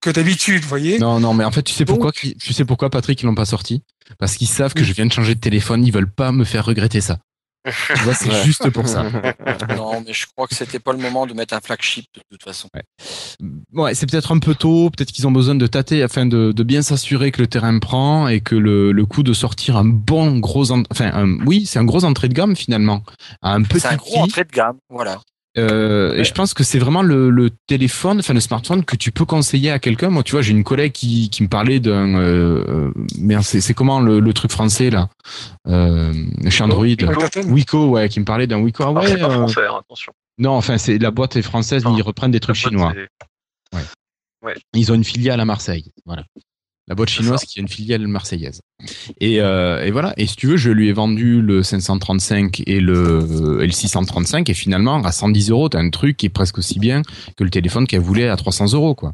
que 0.00 0.10
d'habitude, 0.10 0.62
vous 0.62 0.68
voyez. 0.68 0.98
Non, 0.98 1.20
non, 1.20 1.34
mais 1.34 1.44
en 1.44 1.50
fait, 1.50 1.62
tu 1.62 1.74
sais 1.74 1.84
Donc- 1.84 1.96
pourquoi, 1.96 2.12
tu 2.12 2.52
sais 2.52 2.64
pourquoi 2.64 2.88
Patrick, 2.90 3.20
ils 3.22 3.26
l'ont 3.26 3.34
pas 3.34 3.44
sorti? 3.44 3.82
Parce 4.18 4.36
qu'ils 4.36 4.48
savent 4.48 4.72
que 4.74 4.84
je 4.84 4.92
viens 4.92 5.06
de 5.06 5.12
changer 5.12 5.34
de 5.34 5.40
téléphone, 5.40 5.84
ils 5.84 5.92
veulent 5.92 6.10
pas 6.10 6.32
me 6.32 6.44
faire 6.44 6.64
regretter 6.64 7.00
ça. 7.00 7.18
Tu 7.64 8.02
vois, 8.04 8.14
c'est 8.14 8.30
Ouais. 8.30 8.44
juste 8.44 8.70
pour 8.70 8.86
ça. 8.88 9.04
Non, 9.76 10.02
mais 10.06 10.12
je 10.12 10.26
crois 10.34 10.46
que 10.46 10.54
c'était 10.54 10.78
pas 10.78 10.92
le 10.92 10.98
moment 10.98 11.26
de 11.26 11.34
mettre 11.34 11.54
un 11.54 11.60
flagship 11.60 12.06
de 12.14 12.20
toute 12.30 12.42
façon. 12.42 12.68
Ouais, 13.72 13.94
c'est 13.94 14.08
peut-être 14.10 14.32
un 14.32 14.38
peu 14.38 14.54
tôt, 14.54 14.90
peut-être 14.90 15.12
qu'ils 15.12 15.26
ont 15.26 15.30
besoin 15.32 15.54
de 15.54 15.66
tâter 15.66 16.02
afin 16.02 16.26
de, 16.26 16.52
de 16.52 16.62
bien 16.62 16.82
s'assurer 16.82 17.30
que 17.30 17.40
le 17.42 17.46
terrain 17.46 17.78
prend 17.78 18.28
et 18.28 18.40
que 18.40 18.54
le, 18.54 18.92
le 18.92 19.06
coup 19.06 19.22
de 19.22 19.32
sortir 19.32 19.76
un 19.76 19.84
bon 19.84 20.38
gros, 20.38 20.70
en- 20.72 20.82
enfin, 20.90 21.10
un- 21.12 21.44
oui, 21.46 21.66
c'est 21.66 21.78
un 21.78 21.84
gros 21.84 22.04
entrée 22.04 22.28
de 22.28 22.34
gamme 22.34 22.56
finalement, 22.56 23.02
un 23.42 23.62
petit 23.62 23.80
C'est 23.80 23.88
un 23.88 23.96
gros 23.96 24.10
prix. 24.12 24.20
entrée 24.20 24.44
de 24.44 24.50
gamme, 24.52 24.78
voilà. 24.88 25.20
Euh, 25.58 26.14
Et 26.14 26.24
je 26.24 26.32
pense 26.32 26.54
que 26.54 26.64
c'est 26.64 26.78
vraiment 26.78 27.02
le, 27.02 27.30
le 27.30 27.50
téléphone, 27.66 28.20
enfin 28.20 28.34
le 28.34 28.40
smartphone 28.40 28.84
que 28.84 28.96
tu 28.96 29.10
peux 29.12 29.24
conseiller 29.24 29.70
à 29.70 29.78
quelqu'un. 29.78 30.08
Moi, 30.10 30.22
tu 30.22 30.32
vois, 30.32 30.42
j'ai 30.42 30.52
une 30.52 30.64
collègue 30.64 30.92
qui, 30.92 31.28
qui 31.30 31.42
me 31.42 31.48
parlait 31.48 31.80
d'un, 31.80 32.14
euh, 32.16 32.92
euh, 32.96 33.40
c'est 33.42 33.60
c'est 33.60 33.74
comment 33.74 34.00
le, 34.00 34.20
le 34.20 34.32
truc 34.32 34.50
français 34.50 34.90
là, 34.90 35.08
euh, 35.66 36.12
chez 36.48 36.64
Android. 36.64 36.86
Wico, 37.46 37.88
ouais, 37.88 38.08
qui 38.08 38.20
me 38.20 38.24
parlait 38.24 38.46
d'un 38.46 38.60
Wico. 38.60 38.82
Ah 38.84 38.92
ouais, 38.92 39.06
c'est 39.06 39.18
pas 39.18 39.26
euh, 39.26 39.30
français, 39.30 39.66
hein, 39.66 39.80
attention. 39.80 40.12
non, 40.38 40.52
enfin, 40.52 40.78
c'est 40.78 40.98
la 40.98 41.10
boîte 41.10 41.36
est 41.36 41.42
française, 41.42 41.84
mais 41.84 41.92
ils 41.96 42.02
reprennent 42.02 42.30
des 42.30 42.40
trucs 42.40 42.56
chinois. 42.56 42.94
Ils 44.74 44.92
ont 44.92 44.94
une 44.94 45.04
filiale 45.04 45.40
à 45.40 45.44
Marseille. 45.44 45.90
Voilà. 46.06 46.24
La 46.88 46.94
boîte 46.94 47.10
chinoise 47.10 47.44
qui 47.44 47.58
a 47.58 47.62
une 47.62 47.68
filiale 47.68 48.06
marseillaise. 48.06 48.62
Et, 49.20 49.40
euh, 49.40 49.84
et 49.84 49.90
voilà. 49.90 50.14
Et 50.16 50.26
si 50.26 50.36
tu 50.36 50.46
veux, 50.46 50.56
je 50.56 50.70
lui 50.70 50.88
ai 50.88 50.92
vendu 50.92 51.42
le 51.42 51.62
535 51.62 52.62
et 52.66 52.80
le, 52.80 53.60
et 53.62 53.66
le 53.66 53.72
635. 53.72 54.48
Et 54.48 54.54
finalement, 54.54 55.02
à 55.04 55.12
110 55.12 55.50
euros, 55.50 55.68
t'as 55.68 55.80
un 55.80 55.90
truc 55.90 56.16
qui 56.16 56.26
est 56.26 56.30
presque 56.30 56.56
aussi 56.56 56.78
bien 56.78 57.02
que 57.36 57.44
le 57.44 57.50
téléphone 57.50 57.86
qu'elle 57.86 58.00
voulait 58.00 58.28
à 58.28 58.36
300 58.36 58.72
euros, 58.72 58.94
quoi. 58.94 59.12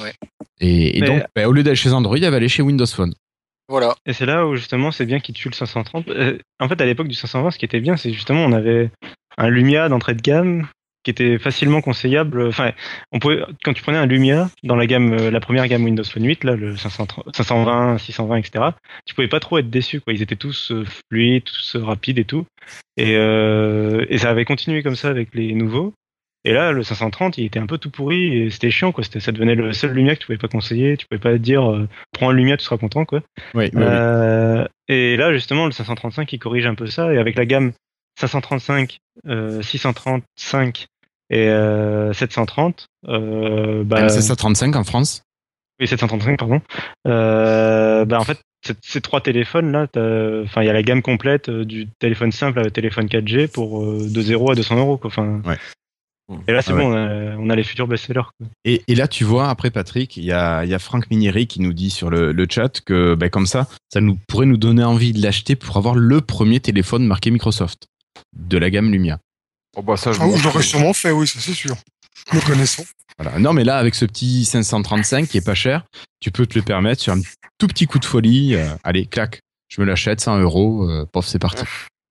Ouais. 0.00 0.12
Et, 0.60 1.00
donc, 1.00 1.22
bah, 1.36 1.46
au 1.48 1.52
lieu 1.52 1.62
d'aller 1.62 1.76
chez 1.76 1.92
Android, 1.92 2.16
elle 2.16 2.30
va 2.30 2.36
aller 2.36 2.48
chez 2.48 2.62
Windows 2.62 2.86
Phone. 2.86 3.14
Voilà. 3.68 3.94
Et 4.06 4.12
c'est 4.12 4.26
là 4.26 4.46
où 4.46 4.56
justement 4.56 4.90
c'est 4.90 5.06
bien 5.06 5.20
qu'il 5.20 5.34
tue 5.34 5.48
le 5.50 5.54
530. 5.54 6.08
Euh, 6.08 6.38
en 6.58 6.68
fait, 6.68 6.80
à 6.80 6.86
l'époque 6.86 7.06
du 7.06 7.14
520, 7.14 7.52
ce 7.52 7.58
qui 7.58 7.64
était 7.64 7.80
bien, 7.80 7.96
c'est 7.96 8.12
justement 8.12 8.44
on 8.44 8.52
avait 8.52 8.90
un 9.36 9.48
Lumia 9.48 9.88
d'entrée 9.88 10.14
de 10.14 10.22
gamme 10.22 10.66
qui 11.08 11.10
était 11.10 11.38
facilement 11.38 11.80
conseillable. 11.80 12.48
Enfin, 12.48 12.72
on 13.12 13.18
pouvait 13.18 13.42
quand 13.64 13.72
tu 13.72 13.82
prenais 13.82 13.96
un 13.96 14.04
Lumia 14.04 14.50
dans 14.62 14.76
la 14.76 14.86
gamme, 14.86 15.14
euh, 15.14 15.30
la 15.30 15.40
première 15.40 15.66
gamme 15.66 15.84
Windows 15.84 16.04
Phone 16.04 16.26
8, 16.26 16.44
là, 16.44 16.54
le 16.54 16.76
530 16.76 17.34
520, 17.34 17.96
620, 17.96 18.36
etc. 18.36 18.64
Tu 19.06 19.14
pouvais 19.14 19.28
pas 19.28 19.40
trop 19.40 19.56
être 19.56 19.70
déçu, 19.70 20.02
quoi. 20.02 20.12
Ils 20.12 20.20
étaient 20.20 20.36
tous 20.36 20.70
euh, 20.70 20.84
fluides, 21.08 21.44
tous 21.44 21.76
euh, 21.76 21.82
rapides 21.82 22.18
et 22.18 22.26
tout. 22.26 22.44
Et, 22.98 23.16
euh, 23.16 24.04
et 24.10 24.18
ça 24.18 24.28
avait 24.28 24.44
continué 24.44 24.82
comme 24.82 24.96
ça 24.96 25.08
avec 25.08 25.34
les 25.34 25.54
nouveaux. 25.54 25.94
Et 26.44 26.52
là, 26.52 26.72
le 26.72 26.82
530, 26.82 27.38
il 27.38 27.46
était 27.46 27.58
un 27.58 27.66
peu 27.66 27.78
tout 27.78 27.90
pourri 27.90 28.36
et 28.36 28.50
c'était 28.50 28.70
chiant, 28.70 28.92
quoi. 28.92 29.02
Ça 29.02 29.32
devenait 29.32 29.54
le 29.54 29.72
seul 29.72 29.92
Lumia 29.92 30.14
que 30.14 30.20
tu 30.20 30.26
pouvais 30.26 30.36
pas 30.36 30.48
conseiller. 30.48 30.98
Tu 30.98 31.06
pouvais 31.06 31.20
pas 31.20 31.38
dire, 31.38 31.72
euh, 31.72 31.88
prends 32.12 32.28
un 32.28 32.34
Lumia, 32.34 32.58
tu 32.58 32.64
seras 32.64 32.76
content, 32.76 33.06
quoi. 33.06 33.22
Oui, 33.54 33.70
Euh, 33.74 34.66
et 34.88 35.16
là, 35.16 35.32
justement, 35.32 35.64
le 35.64 35.72
535, 35.72 36.30
il 36.34 36.38
corrige 36.38 36.66
un 36.66 36.74
peu 36.74 36.86
ça. 36.86 37.14
Et 37.14 37.18
avec 37.18 37.36
la 37.36 37.46
gamme 37.46 37.72
535, 38.20 38.98
euh, 39.26 39.62
635 39.62 40.86
et 41.30 41.48
euh, 41.48 42.12
730, 42.12 42.86
euh, 43.08 43.84
bah, 43.84 44.08
c'est 44.08 44.22
ça 44.22 44.36
35 44.36 44.76
en 44.76 44.84
France. 44.84 45.22
oui, 45.80 45.86
735, 45.86 46.38
pardon. 46.38 46.60
Euh, 47.06 48.04
bah, 48.04 48.18
en 48.20 48.24
fait, 48.24 48.38
ces 48.82 49.00
trois 49.00 49.20
téléphones-là, 49.20 49.86
t'as- 49.86 50.42
enfin, 50.42 50.62
il 50.62 50.66
y 50.66 50.70
a 50.70 50.72
la 50.72 50.82
gamme 50.82 51.02
complète 51.02 51.48
euh, 51.48 51.64
du 51.64 51.86
téléphone 51.98 52.32
simple 52.32 52.58
au 52.60 52.70
téléphone 52.70 53.06
4G 53.06 53.46
pour 53.48 53.82
euh, 53.84 54.08
de 54.10 54.20
0 54.20 54.50
à 54.50 54.54
200 54.54 54.76
euros, 54.78 54.96
quoi. 54.96 55.08
Enfin, 55.08 55.40
Ouais. 55.46 55.56
Et 56.46 56.52
là, 56.52 56.60
c'est 56.60 56.72
Ah 56.72 56.74
ouais. 56.74 56.82
bon, 56.82 56.92
on 56.92 56.94
a, 56.94 57.36
on 57.38 57.48
a 57.48 57.56
les 57.56 57.62
futurs 57.64 57.88
best-sellers. 57.88 58.20
Et, 58.66 58.82
et 58.86 58.94
là, 58.94 59.08
tu 59.08 59.24
vois, 59.24 59.48
après 59.48 59.70
Patrick, 59.70 60.14
il 60.18 60.24
y 60.24 60.32
a, 60.32 60.62
y 60.66 60.74
a 60.74 60.78
Franck 60.78 61.10
Minieri 61.10 61.46
qui 61.46 61.58
nous 61.62 61.72
dit 61.72 61.88
sur 61.88 62.10
le, 62.10 62.32
le 62.32 62.46
chat 62.50 62.82
que 62.82 63.14
ben, 63.14 63.30
comme 63.30 63.46
ça, 63.46 63.66
ça 63.90 64.02
nous 64.02 64.18
pourrait 64.28 64.44
nous 64.44 64.58
donner 64.58 64.84
envie 64.84 65.14
de 65.14 65.22
l'acheter 65.22 65.56
pour 65.56 65.78
avoir 65.78 65.94
le 65.94 66.20
premier 66.20 66.60
téléphone 66.60 67.06
marqué 67.06 67.30
Microsoft 67.30 67.86
de 68.36 68.58
la 68.58 68.68
gamme 68.68 68.92
Lumia. 68.92 69.18
Oh, 69.78 69.82
bah, 69.82 69.96
ça, 69.96 70.10
je 70.10 70.18
Ah, 70.20 70.26
l'aurais 70.42 70.62
sûrement 70.64 70.92
fait, 70.92 71.12
oui, 71.12 71.26
ça 71.28 71.38
c'est 71.40 71.52
sûr. 71.54 71.76
Nous 72.32 72.40
connaissons. 72.40 72.84
Voilà. 73.16 73.38
Non, 73.38 73.52
mais 73.52 73.62
là, 73.62 73.78
avec 73.78 73.94
ce 73.94 74.04
petit 74.04 74.44
535 74.44 75.28
qui 75.28 75.38
est 75.38 75.44
pas 75.44 75.54
cher, 75.54 75.84
tu 76.20 76.32
peux 76.32 76.46
te 76.46 76.58
le 76.58 76.62
permettre 76.64 77.00
sur 77.00 77.12
un 77.12 77.20
tout 77.58 77.68
petit 77.68 77.86
coup 77.86 78.00
de 78.00 78.04
folie. 78.04 78.56
euh, 78.56 78.66
allez, 78.82 79.06
clac, 79.06 79.40
je 79.68 79.80
me 79.80 79.86
l'achète, 79.86 80.20
100 80.20 80.38
euros, 80.40 80.82
euh, 80.90 81.06
pof, 81.12 81.26
c'est 81.26 81.38
parti. 81.38 81.62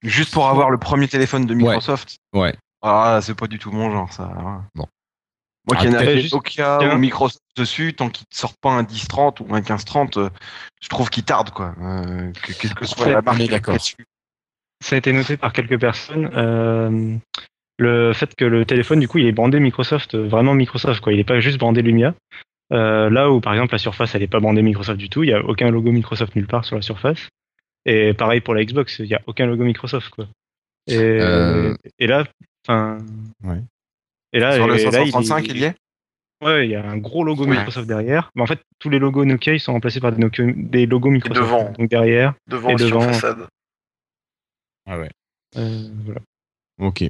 Juste 0.02 0.31
pour 0.34 0.48
avoir 0.48 0.69
le 0.69 0.77
premier 0.77 1.10
téléphone 1.10 1.45
de 1.45 1.53
Microsoft. 1.53 2.15
Ouais. 2.34 2.56
Ah, 2.81 3.19
c'est 3.22 3.35
pas 3.35 3.48
du 3.48 3.60
tout 3.60 3.72
mon 3.72 3.91
genre, 3.91 4.14
ça. 4.14 4.27
ouais. 4.27 4.61
Bon. 4.76 4.85
Moi 5.68 5.76
Ah, 5.77 5.81
qui 5.81 5.88
ai 5.88 5.89
peut-être 5.89 6.07
un 6.18 6.22
juste- 6.22 6.34
Nokia 6.34 6.95
ou 6.95 6.98
Microsoft 6.98 7.41
dessus, 7.57 7.94
tant 7.94 8.10
qu'ils 8.10 8.26
ne 8.31 8.38
sortent 8.38 8.60
pas 8.61 8.72
un 8.72 8.84
1030 8.84 9.41
ou 9.41 9.48
un 9.53 9.60
1530, 9.60 10.15
euh, 10.15 10.30
je 10.81 10.88
trouve 10.88 11.10
qu'ils 11.10 11.26
tardent, 11.26 11.49
quoi. 11.49 11.76
Euh, 11.81 12.31
que, 12.31 12.53
quelle 12.53 12.73
que 12.73 12.85
soit 12.85 13.07
Ouais, 13.07 13.11
la 13.14 13.22
marque 13.22 13.44
d'accord. 13.48 13.76
Ça 14.81 14.95
a 14.95 14.99
été 14.99 15.11
noté 15.11 15.35
par 15.35 15.52
quelques 15.52 15.77
personnes. 15.80 17.19
Le 17.78 18.14
fait 18.14 18.34
que 18.36 18.45
le 18.45 18.66
téléphone, 18.66 18.99
du 18.99 19.08
coup, 19.08 19.18
il 19.20 19.28
est 19.28 19.32
brandé 19.32 19.60
Microsoft, 19.60 20.16
euh, 20.16 20.28
vraiment 20.28 20.54
Microsoft, 20.54 20.99
quoi. 21.02 21.14
Il 21.14 21.18
n'est 21.18 21.24
pas 21.24 21.40
juste 21.40 21.58
brandé 21.60 21.82
Lumia. 21.82 22.14
Euh, 22.74 23.10
là 23.10 23.32
où, 23.32 23.40
par 23.40 23.54
exemple, 23.54 23.74
la 23.74 23.78
surface, 23.78 24.14
elle 24.16 24.22
n'est 24.22 24.28
pas 24.28 24.40
brandée 24.40 24.62
Microsoft 24.62 24.98
du 24.99 25.10
tout. 25.10 25.24
Il 25.24 25.28
n'y 25.28 25.34
a 25.34 25.44
aucun 25.45 25.70
logo 25.70 25.91
Microsoft 25.91 26.36
nulle 26.36 26.48
part 26.48 26.66
sur 26.66 26.76
la 26.76 26.82
surface. 26.82 27.30
Et 27.86 28.14
pareil 28.14 28.41
pour 28.41 28.54
la 28.54 28.66
Xbox, 28.66 28.99
il 28.99 29.06
n'y 29.06 29.14
a 29.16 29.22
aucun 29.28 29.45
logo 29.45 29.64
Microsoft, 29.64 30.10
quoi. 30.10 30.28
Et, 30.88 30.98
Euh, 30.98 31.74
et 31.99 32.08
là, 32.08 32.26
enfin. 32.68 32.98
Ouais. 33.44 33.62
Et 34.34 34.40
là, 34.40 34.54
Sur 34.56 34.68
le 34.68 34.76
et 34.80 34.84
là, 34.84 34.91
535, 34.91 35.48
il 35.48 35.58
y 35.58 35.64
est? 35.64 35.76
Ouais, 36.44 36.68
il 36.68 36.72
y 36.72 36.76
a 36.76 36.84
un 36.88 36.98
gros 36.98 37.24
logo 37.24 37.45
Ouais. 37.45 37.52
Microsoft 37.52 37.88
derrière. 37.88 38.30
Mais 38.36 38.41
en 38.41 38.45
fait, 38.45 38.60
tous 38.80 38.90
les 38.90 38.99
logos 38.99 39.26
Nokia 39.26 39.54
ils 39.54 39.60
sont 39.60 39.74
remplacés 39.74 39.99
par 39.99 40.12
des, 40.12 40.22
Nokia- 40.22 40.54
des 40.70 40.86
logos 40.86 41.10
Microsoft. 41.10 41.40
devant. 41.48 41.72
Donc 41.72 41.90
derrière. 41.90 42.34
Devant 42.48 42.70
Et 42.70 42.76
devant. 42.76 43.02
façade. 43.02 43.48
Ah 44.86 44.99
ouais. 44.99 45.10
euh, 45.58 45.88
voilà. 46.06 46.22
Ok. 46.80 47.04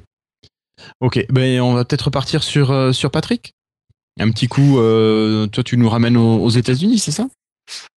Ok, 1.00 1.24
ben 1.30 1.60
on 1.60 1.74
va 1.74 1.84
peut-être 1.84 2.06
repartir 2.06 2.42
sur, 2.42 2.70
euh, 2.70 2.92
sur 2.92 3.10
Patrick. 3.10 3.54
Un 4.20 4.30
petit 4.30 4.48
coup, 4.48 4.78
euh, 4.78 5.46
toi 5.46 5.62
tu 5.62 5.76
nous 5.76 5.88
ramènes 5.88 6.16
aux, 6.16 6.38
aux 6.42 6.50
États-Unis, 6.50 6.98
c'est 6.98 7.12
ça? 7.12 7.28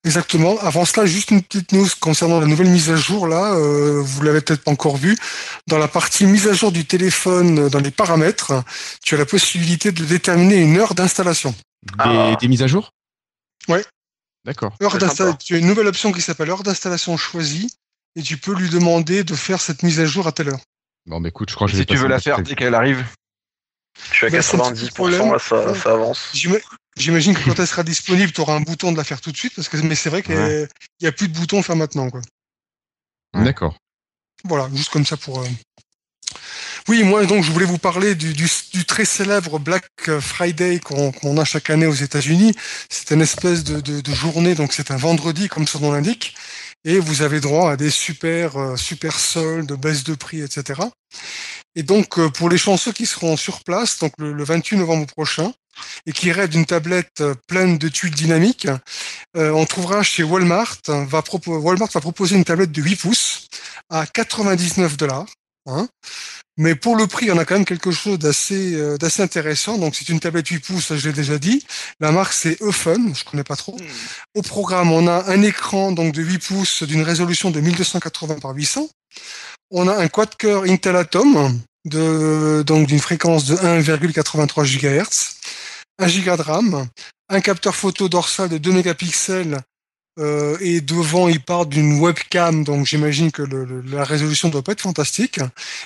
Exactement. 0.03 0.57
Avant 0.59 0.83
cela, 0.83 1.05
juste 1.05 1.31
une 1.31 1.41
petite 1.41 1.71
news 1.71 1.87
concernant 1.99 2.39
la 2.41 2.45
nouvelle 2.45 2.69
mise 2.69 2.89
à 2.89 2.97
jour. 2.97 3.25
Là, 3.27 3.53
euh, 3.53 4.01
vous 4.03 4.21
l'avez 4.21 4.41
peut-être 4.41 4.63
pas 4.63 4.71
encore 4.71 4.97
vu. 4.97 5.17
Dans 5.67 5.77
la 5.77 5.87
partie 5.87 6.25
mise 6.25 6.47
à 6.47 6.53
jour 6.53 6.71
du 6.73 6.85
téléphone, 6.85 7.69
dans 7.69 7.79
les 7.79 7.91
paramètres, 7.91 8.63
tu 9.03 9.15
as 9.15 9.17
la 9.17 9.25
possibilité 9.25 9.91
de 9.93 10.03
déterminer 10.03 10.57
une 10.57 10.77
heure 10.77 10.93
d'installation. 10.93 11.51
des, 11.51 11.95
Ah. 11.99 12.35
des 12.39 12.47
mises 12.49 12.61
à 12.63 12.67
jour? 12.67 12.91
Ouais. 13.69 13.85
D'accord. 14.45 14.75
Heure. 14.81 15.37
Tu 15.37 15.55
as 15.55 15.59
une 15.59 15.67
nouvelle 15.67 15.87
option 15.87 16.11
qui 16.11 16.21
s'appelle 16.21 16.49
heure 16.49 16.63
d'installation 16.63 17.15
choisie 17.15 17.71
et 18.15 18.21
tu 18.21 18.37
peux 18.37 18.53
lui 18.53 18.69
demander 18.69 19.23
de 19.23 19.35
faire 19.35 19.61
cette 19.61 19.83
mise 19.83 19.99
à 19.99 20.05
jour 20.05 20.27
à 20.27 20.31
telle 20.31 20.49
heure. 20.49 20.59
Bon, 21.05 21.19
bah 21.19 21.29
écoute, 21.29 21.49
je 21.49 21.55
crois 21.55 21.67
que 21.67 21.73
je 21.73 21.77
Si 21.79 21.85
tu 21.85 21.95
veux 21.97 22.07
la 22.07 22.19
faire 22.19 22.41
dès 22.41 22.55
qu'elle 22.55 22.75
arrive. 22.75 23.03
Je 24.11 24.15
suis 24.15 24.25
à 24.27 24.29
Bah, 24.29 24.41
c'est 24.41 24.55
un 24.55 24.71
petit 24.71 24.85
90%, 24.85 24.93
problème. 24.93 25.31
là, 25.31 25.39
ça, 25.39 25.75
ça 25.75 25.91
avance. 25.93 26.29
J'ima- 26.33 26.57
J'imagine 26.97 27.33
que 27.35 27.43
quand 27.45 27.57
elle 27.57 27.67
sera 27.67 27.83
disponible, 27.83 28.31
tu 28.33 28.41
auras 28.41 28.53
un 28.55 28.59
bouton 28.61 28.91
de 28.91 28.97
la 28.97 29.03
faire 29.05 29.21
tout 29.21 29.31
de 29.31 29.37
suite, 29.37 29.53
parce 29.55 29.69
que 29.69 29.77
mais 29.77 29.95
c'est 29.95 30.09
vrai 30.09 30.21
qu'il 30.21 30.35
Ouais. 30.35 30.67
n'y 31.01 31.07
a 31.07 31.11
plus 31.13 31.29
de 31.29 31.33
bouton 31.33 31.63
faire 31.63 31.75
maintenant. 31.77 32.09
Quoi. 32.09 32.21
D'accord. 33.33 33.75
Voilà, 34.43 34.69
juste 34.73 34.89
comme 34.89 35.05
ça 35.05 35.15
pour. 35.17 35.39
euh, 35.41 35.47
Oui, 36.87 37.03
moi 37.03 37.25
donc 37.25 37.43
je 37.43 37.51
voulais 37.51 37.65
vous 37.65 37.77
parler 37.77 38.15
du, 38.15 38.33
du, 38.33 38.47
du 38.73 38.85
très 38.85 39.05
célèbre 39.05 39.59
Black 39.59 39.85
Friday 40.19 40.79
qu'on 40.79 41.11
qu'on 41.11 41.37
a 41.37 41.45
chaque 41.45 41.69
année 41.69 41.85
aux 41.85 41.93
États-Unis. 41.93 42.53
C'est 42.89 43.11
une 43.11 43.21
espèce 43.21 43.63
de, 43.63 43.79
de, 43.79 44.01
de 44.01 44.13
journée, 44.13 44.55
donc 44.55 44.73
c'est 44.73 44.91
un 44.91 44.97
vendredi 44.97 45.47
comme 45.47 45.67
son 45.67 45.79
nom 45.79 45.91
l'indique, 45.93 46.35
et 46.85 46.99
vous 46.99 47.21
avez 47.21 47.39
droit 47.39 47.71
à 47.71 47.77
des 47.77 47.89
super 47.89 48.57
euh, 48.57 48.75
super 48.75 49.19
soldes, 49.19 49.73
baisses 49.73 50.03
de 50.03 50.15
prix, 50.15 50.41
etc. 50.41 50.81
Et 51.75 51.83
donc 51.83 52.17
euh, 52.17 52.29
pour 52.29 52.49
les 52.49 52.57
chanceux 52.57 52.91
qui 52.91 53.05
seront 53.05 53.37
sur 53.37 53.63
place, 53.63 53.99
donc 53.99 54.13
le, 54.17 54.33
le 54.33 54.43
28 54.43 54.77
novembre 54.77 55.05
prochain, 55.05 55.53
et 56.05 56.11
qui 56.11 56.31
rêvent 56.31 56.49
d'une 56.49 56.65
tablette 56.65 57.21
euh, 57.21 57.35
pleine 57.47 57.77
de 57.77 57.87
tuiles 57.87 58.13
dynamiques, 58.13 58.67
on 59.35 59.65
trouvera 59.65 60.03
chez 60.03 60.23
Walmart 60.23 60.77
Walmart 60.87 61.89
va 61.93 62.01
proposer 62.01 62.35
une 62.35 62.43
tablette 62.43 62.71
de 62.71 62.81
8 62.81 62.95
pouces 62.97 63.47
à 63.89 64.05
99 64.05 64.97
dollars. 64.97 65.25
Hein. 65.67 65.87
Mais 66.57 66.75
pour 66.75 66.95
le 66.95 67.07
prix, 67.07 67.31
on 67.31 67.37
a 67.37 67.45
quand 67.45 67.55
même 67.55 67.65
quelque 67.65 67.91
chose 67.91 68.19
d'assez 68.19 68.75
euh, 68.75 68.97
d'assez 68.97 69.21
intéressant. 69.21 69.77
Donc 69.77 69.95
c'est 69.95 70.09
une 70.09 70.19
tablette 70.19 70.47
8 70.47 70.59
pouces, 70.59 70.87
ça, 70.87 70.97
je 70.97 71.07
l'ai 71.07 71.13
déjà 71.13 71.37
dit. 71.39 71.65
La 71.99 72.11
marque 72.11 72.33
c'est 72.33 72.61
Eufun, 72.61 73.13
je 73.13 73.23
connais 73.23 73.43
pas 73.43 73.55
trop. 73.55 73.77
Au 74.35 74.41
programme, 74.41 74.91
on 74.91 75.07
a 75.07 75.31
un 75.31 75.41
écran 75.41 75.91
donc 75.91 76.13
de 76.13 76.21
8 76.21 76.39
pouces 76.39 76.83
d'une 76.83 77.03
résolution 77.03 77.51
de 77.51 77.59
1280 77.59 78.39
par 78.39 78.51
800. 78.51 78.89
On 79.71 79.87
a 79.87 79.95
un 79.95 80.07
quad-core 80.07 80.65
Intel 80.65 80.97
Atom 80.97 81.59
de 81.85 82.63
donc 82.65 82.87
d'une 82.87 82.99
fréquence 82.99 83.45
de 83.45 83.55
1,83 83.55 84.65
GHz, 84.65 85.35
1 85.99 86.07
Go 86.25 86.37
de 86.37 86.41
RAM, 86.41 86.87
un 87.29 87.41
capteur 87.41 87.75
photo 87.75 88.09
dorsal 88.09 88.49
de 88.49 88.57
2 88.57 88.71
mégapixels 88.71 89.61
euh, 90.19 90.57
et 90.59 90.81
devant 90.81 91.29
il 91.29 91.41
part 91.41 91.65
d'une 91.65 91.99
webcam, 91.99 92.63
donc 92.63 92.85
j'imagine 92.85 93.31
que 93.31 93.43
la 93.43 94.03
résolution 94.03 94.49
doit 94.49 94.61
pas 94.61 94.73
être 94.73 94.81
fantastique. 94.81 95.39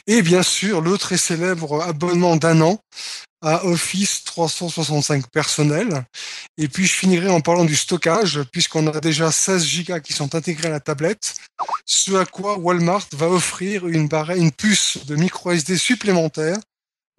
Et 0.07 0.22
bien 0.22 0.43
sûr 0.43 0.81
le 0.81 0.97
très 0.97 1.18
célèbre 1.18 1.81
abonnement 1.84 2.35
d'un 2.35 2.61
an 2.61 2.80
à 3.41 3.64
Office 3.65 4.23
365 4.23 5.27
personnel. 5.30 6.06
Et 6.57 6.68
puis 6.68 6.88
je 6.88 6.93
finirai 6.93 7.30
en 7.30 7.41
parlant 7.41 7.65
du 7.65 7.76
stockage, 7.76 8.41
puisqu'on 8.52 8.88
a 8.88 8.99
déjà 8.99 9.31
16 9.31 9.84
Go 9.85 9.99
qui 10.02 10.14
sont 10.14 10.34
intégrés 10.34 10.69
à 10.69 10.72
la 10.72 10.80
tablette, 10.80 11.35
ce 11.85 12.15
à 12.15 12.26
quoi 12.26 12.57
Walmart 12.57 13.06
va 13.11 13.30
offrir 13.30 13.88
une, 13.88 14.07
barre- 14.07 14.31
une 14.35 14.52
puce 14.52 15.06
de 15.06 15.15
micro 15.15 15.52
SD 15.52 15.77
supplémentaire 15.77 16.57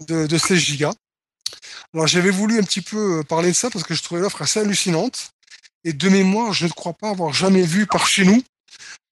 de, 0.09 0.27
de 0.27 0.39
16 0.39 0.79
Go. 0.79 0.91
Alors 1.95 2.09
j'avais 2.09 2.31
voulu 2.31 2.59
un 2.59 2.63
petit 2.65 2.81
peu 2.83 3.21
euh, 3.21 3.23
parler 3.23 3.51
de 3.51 3.57
ça 3.57 3.71
parce 3.71 3.85
que 3.85 3.95
je 3.95 4.03
trouvais 4.03 4.21
l'offre 4.21 4.43
assez 4.43 4.59
hallucinante. 4.61 5.31
Et 5.87 5.93
de 5.93 6.09
mémoire, 6.09 6.53
je 6.53 6.67
ne 6.67 6.71
crois 6.71 6.93
pas 6.93 7.11
avoir 7.11 7.33
jamais 7.33 7.63
vu 7.63 7.87
par 7.87 8.07
chez 8.09 8.25
nous 8.25 8.43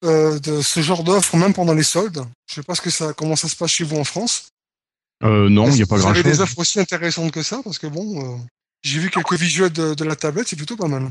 euh, 0.05 0.39
de 0.41 0.61
ce 0.61 0.81
genre 0.81 1.05
d'offre, 1.05 1.37
même 1.37 1.55
pendant 1.55 1.73
les 1.73 1.85
soldes. 1.85 2.25
Je 2.51 2.57
sais 2.57 2.63
pas 2.63 2.75
ce 2.75 2.81
que 2.83 2.91
ça, 2.91 3.13
comment 3.17 3.37
ça 3.37 3.49
se 3.49 3.57
passe 3.57 3.71
chez 3.71 3.85
vous 3.85 3.97
en 3.97 4.05
France. 4.05 4.49
Euh, 5.23 5.49
non, 5.49 5.69
il 5.71 5.77
n'y 5.77 5.83
a 5.83 5.87
pas 5.87 5.97
Vous 5.97 6.05
avez 6.07 6.17
des 6.23 6.31
grand-chose. 6.31 6.41
offres 6.43 6.59
aussi 6.59 6.81
intéressantes 6.81 7.31
que 7.31 7.43
ça? 7.43 7.61
Parce 7.65 7.79
que 7.79 7.87
bon, 7.87 8.35
euh, 8.35 8.37
j'ai 8.83 8.99
vu 8.99 9.09
quelques 9.09 9.35
visuels 9.35 9.73
de, 9.73 9.95
de 9.95 10.05
la 10.05 10.17
tablette, 10.17 10.49
c'est 10.49 10.57
plutôt 10.57 10.77
pas 10.77 10.89
mal. 10.89 11.11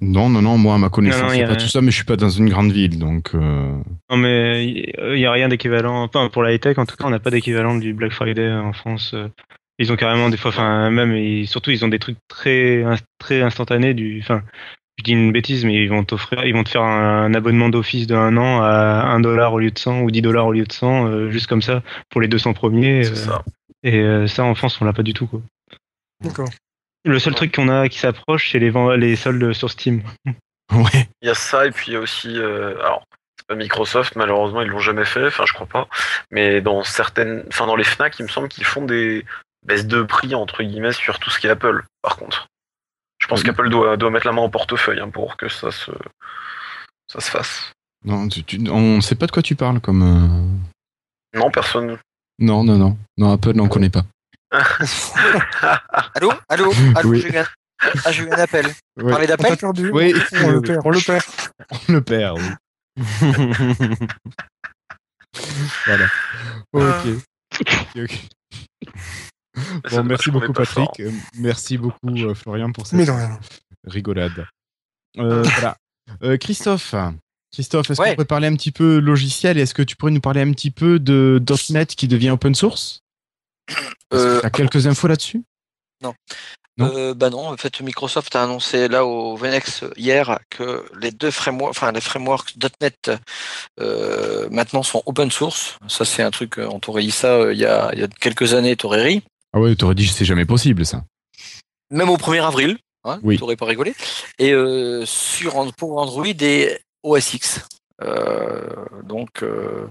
Non, 0.00 0.28
non, 0.28 0.42
non, 0.42 0.58
moi, 0.58 0.74
à 0.74 0.78
ma 0.78 0.88
connaissance, 0.88 1.30
a 1.32 1.44
a- 1.44 1.46
pas 1.46 1.56
tout 1.56 1.68
ça, 1.68 1.80
mais 1.82 1.90
je 1.92 1.96
suis 1.96 2.04
pas 2.04 2.16
dans 2.16 2.30
une 2.30 2.48
grande 2.48 2.72
ville, 2.72 2.98
donc... 2.98 3.30
euh, 3.34 3.76
Non, 4.10 4.16
mais 4.16 4.64
il 4.66 5.14
n'y 5.14 5.26
a 5.26 5.30
rien 5.30 5.48
d'équivalent. 5.48 6.02
Enfin, 6.02 6.28
pour 6.30 6.42
la 6.42 6.52
high-tech, 6.54 6.78
en 6.78 6.86
tout 6.86 6.96
cas, 6.96 7.04
on 7.04 7.10
n'a 7.10 7.20
pas 7.20 7.30
d'équivalent 7.30 7.76
du 7.76 7.92
Black 7.92 8.10
Friday 8.12 8.50
en 8.52 8.72
France. 8.72 9.14
Ils 9.78 9.92
ont 9.92 9.96
carrément 9.96 10.30
des 10.30 10.36
fois, 10.36 10.50
enfin, 10.50 10.90
même, 10.90 11.12
et 11.12 11.46
surtout, 11.46 11.70
ils 11.70 11.84
ont 11.84 11.88
des 11.88 11.98
trucs 12.00 12.16
très, 12.26 12.82
très 13.18 13.42
instantanés. 13.42 13.94
Du, 13.94 14.18
enfin, 14.22 14.42
dis 15.04 15.12
une 15.12 15.32
bêtise, 15.32 15.64
mais 15.64 15.74
ils 15.74 15.88
vont 15.88 16.04
t'offrir, 16.04 16.44
ils 16.44 16.52
vont 16.52 16.64
te 16.64 16.70
faire 16.70 16.82
un, 16.82 17.24
un 17.24 17.34
abonnement 17.34 17.68
d'office 17.68 18.06
de 18.06 18.14
un 18.14 18.36
an 18.36 18.62
à 18.62 19.04
1 19.06 19.20
dollar 19.20 19.52
au 19.52 19.58
lieu 19.58 19.70
de 19.70 19.78
100 19.78 20.00
ou 20.02 20.10
10 20.10 20.22
dollars 20.22 20.46
au 20.46 20.52
lieu 20.52 20.64
de 20.64 20.72
100, 20.72 21.06
euh, 21.06 21.30
juste 21.30 21.46
comme 21.46 21.62
ça, 21.62 21.82
pour 22.10 22.20
les 22.20 22.28
200 22.28 22.54
premiers. 22.54 23.04
C'est 23.04 23.12
euh, 23.12 23.14
ça. 23.14 23.44
et 23.82 24.00
euh, 24.00 24.26
ça, 24.26 24.44
en 24.44 24.54
France, 24.54 24.80
on 24.80 24.84
l'a 24.84 24.92
pas 24.92 25.02
du 25.02 25.14
tout, 25.14 25.26
quoi. 25.26 25.40
D'accord. 26.22 26.48
Le 27.04 27.18
seul 27.18 27.34
truc 27.34 27.54
qu'on 27.54 27.68
a 27.68 27.88
qui 27.88 27.98
s'approche, 27.98 28.50
c'est 28.50 28.58
les, 28.58 28.72
les 28.96 29.16
soldes 29.16 29.52
sur 29.52 29.70
Steam. 29.70 30.02
Ouais. 30.72 31.08
Il 31.20 31.28
y 31.28 31.30
a 31.30 31.34
ça, 31.34 31.66
et 31.66 31.70
puis 31.70 31.88
il 31.88 31.92
y 31.92 31.96
a 31.96 32.00
aussi. 32.00 32.38
euh, 32.38 32.74
alors, 32.80 33.04
c'est 33.38 33.46
pas 33.46 33.54
Microsoft, 33.54 34.16
malheureusement, 34.16 34.62
ils 34.62 34.68
l'ont 34.68 34.78
jamais 34.78 35.04
fait, 35.04 35.26
enfin, 35.26 35.44
je 35.46 35.52
crois 35.52 35.66
pas. 35.66 35.88
Mais 36.30 36.62
dans 36.62 36.82
certaines. 36.82 37.44
Enfin, 37.48 37.66
dans 37.66 37.76
les 37.76 37.84
Fnac, 37.84 38.18
il 38.18 38.22
me 38.22 38.28
semble 38.28 38.48
qu'ils 38.48 38.64
font 38.64 38.82
des 38.82 39.26
baisses 39.66 39.86
de 39.86 40.02
prix, 40.02 40.34
entre 40.34 40.62
guillemets, 40.62 40.92
sur 40.92 41.18
tout 41.18 41.28
ce 41.28 41.38
qui 41.38 41.46
est 41.46 41.50
Apple, 41.50 41.84
par 42.00 42.16
contre. 42.16 42.48
Je 43.24 43.28
pense 43.28 43.42
qu'Apple 43.42 43.70
doit, 43.70 43.96
doit 43.96 44.10
mettre 44.10 44.26
la 44.26 44.32
main 44.32 44.42
au 44.42 44.50
portefeuille 44.50 45.00
hein, 45.00 45.08
pour 45.08 45.38
que 45.38 45.48
ça 45.48 45.70
se, 45.70 45.90
ça 47.10 47.20
se 47.20 47.30
fasse. 47.30 47.72
Non, 48.04 48.28
tu, 48.28 48.44
tu- 48.44 48.60
on 48.68 49.00
sait 49.00 49.14
pas 49.14 49.24
de 49.26 49.32
quoi 49.32 49.40
tu 49.42 49.56
parles, 49.56 49.80
comme... 49.80 50.02
euh, 50.02 51.38
Non, 51.38 51.50
personne. 51.50 51.98
Non, 52.38 52.62
non, 52.64 52.76
non. 52.76 52.98
Non, 53.16 53.32
Apple, 53.32 53.58
on 53.58 53.66
connaît 53.68 53.88
pas. 53.88 54.04
Allô? 56.14 56.32
Allô? 56.50 56.70
Allô 56.96 57.08
Oui. 57.08 57.24
un... 57.34 57.46
Ah, 58.04 58.12
j'ai 58.12 58.24
eu 58.24 58.28
un 58.30 58.38
appel. 58.38 58.66
T'a 58.98 59.26
d'appel. 59.26 59.56
Oui, 59.90 60.14
On 60.42 60.50
le 60.50 60.60
perd, 60.60 60.80
on 60.84 60.90
le 60.90 61.00
perd. 61.00 61.24
on 61.88 61.92
le 61.92 62.00
perd, 62.02 62.38
oui. 62.38 62.50
voilà. 65.86 66.06
Ok. 66.72 67.06
Ok, 67.60 67.76
ok. 67.96 68.20
Bon, 69.84 69.90
dommage 69.90 70.06
merci 70.08 70.30
beaucoup. 70.30 70.52
Patrick. 70.52 71.00
Euh, 71.00 71.10
Merci 71.38 71.78
beaucoup, 71.78 72.08
euh, 72.16 72.34
Florian, 72.34 72.72
pour 72.72 72.86
cette 72.86 73.08
rigolade. 73.86 74.46
Euh, 75.18 75.42
voilà. 75.58 75.76
Euh, 76.22 76.36
Christophe, 76.36 76.94
Christophe, 77.52 77.90
est-ce 77.90 78.00
Ouais. 78.00 78.08
qu'on 78.10 78.14
pourrait 78.16 78.24
parler 78.26 78.48
un 78.48 78.56
petit 78.56 78.72
peu 78.72 78.98
logiciel 78.98 79.58
et 79.58 79.62
Est-ce 79.62 79.74
que 79.74 79.82
tu 79.82 79.96
pourrais 79.96 80.12
nous 80.12 80.20
parler 80.20 80.40
un 80.40 80.52
petit 80.52 80.70
peu 80.70 80.98
de 80.98 81.42
.NET 81.70 81.94
qui 81.94 82.08
devient 82.08 82.30
open 82.30 82.54
source? 82.54 83.00
Euh, 84.12 84.40
Tu 84.40 84.46
as 84.46 84.50
quelques 84.50 84.86
infos 84.86 85.06
là-dessus? 85.08 85.42
Non? 86.02 86.14
Euh, 86.80 87.14
bah 87.14 87.30
non, 87.30 87.46
en 87.46 87.56
fait, 87.56 87.80
Microsoft 87.80 88.34
a 88.34 88.42
annoncé 88.42 88.88
là 88.88 89.06
au 89.06 89.36
Venex 89.36 89.84
hier 89.96 90.40
que 90.50 90.84
les 91.00 91.12
deux 91.12 91.30
frameworks, 91.30 91.70
enfin 91.70 91.92
les 91.92 92.00
frameworks 92.00 92.56
.NET 92.80 93.12
euh, 93.80 94.48
maintenant 94.50 94.82
sont 94.82 95.00
open 95.06 95.30
source. 95.30 95.78
Ça, 95.86 96.04
c'est 96.04 96.24
un 96.24 96.32
truc, 96.32 96.58
euh, 96.58 96.66
on 96.68 96.80
t'aurait 96.80 97.02
dit 97.02 97.12
ça 97.12 97.28
euh, 97.28 97.52
il 97.54 97.60
y, 97.60 97.64
a, 97.64 97.90
il 97.92 98.00
y 98.00 98.02
a 98.02 98.08
quelques 98.08 98.54
années, 98.54 98.74
t'aurais 98.74 99.02
ri. 99.04 99.22
Ah 99.54 99.60
ouais, 99.60 99.76
t'aurais 99.76 99.94
dit 99.94 100.08
c'est 100.08 100.24
jamais 100.24 100.44
possible 100.44 100.84
ça. 100.84 101.04
Même 101.90 102.10
au 102.10 102.16
1er 102.16 102.42
avril, 102.44 102.76
hein, 103.04 103.20
Oui. 103.22 103.38
t'aurais 103.38 103.54
pas 103.54 103.66
rigolé. 103.66 103.94
Et 104.38 104.52
euh, 104.52 105.06
sur 105.06 105.72
pour 105.76 105.96
Android 105.98 106.26
et 106.26 106.80
OS 107.04 107.34
X. 107.34 107.60
Euh, 108.02 108.74
donc 109.04 109.44
euh, 109.44 109.86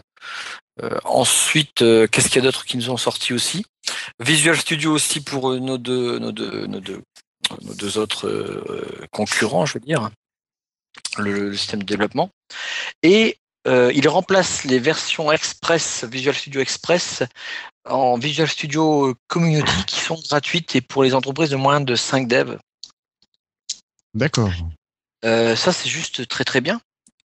ensuite, 1.05 1.77
qu'est-ce 2.11 2.27
qu'il 2.27 2.35
y 2.35 2.39
a 2.39 2.41
d'autre 2.41 2.65
qui 2.65 2.75
nous 2.75 2.89
ont 2.89 2.97
sorti 2.97 3.31
aussi? 3.33 3.65
Visual 4.19 4.57
Studio 4.57 4.91
aussi 4.91 5.21
pour 5.21 5.53
nos 5.53 5.77
deux, 5.77 6.19
nos 6.19 6.33
deux, 6.33 6.67
nos 6.67 6.81
deux, 6.81 7.01
nos 7.61 7.73
deux 7.73 7.97
autres 7.97 8.61
concurrents, 9.11 9.65
je 9.65 9.75
veux 9.75 9.79
dire, 9.79 10.09
le, 11.17 11.51
le 11.51 11.55
système 11.55 11.79
de 11.79 11.85
développement. 11.85 12.29
Et 13.01 13.37
euh, 13.67 13.91
il 13.95 14.07
remplace 14.09 14.63
les 14.65 14.79
versions 14.79 15.31
Express, 15.31 16.03
Visual 16.03 16.35
Studio 16.35 16.61
Express, 16.61 17.23
en 17.85 18.17
Visual 18.17 18.47
Studio 18.47 19.15
Community 19.27 19.85
qui 19.85 19.99
sont 19.99 20.19
gratuites 20.29 20.75
et 20.75 20.81
pour 20.81 21.03
les 21.03 21.13
entreprises 21.13 21.49
de 21.49 21.55
moins 21.55 21.81
de 21.81 21.95
5 21.95 22.27
devs. 22.27 22.57
D'accord. 24.13 24.51
Euh, 25.25 25.55
ça, 25.55 25.71
c'est 25.71 25.89
juste 25.89 26.27
très 26.27 26.43
très 26.43 26.61
bien. 26.61 26.81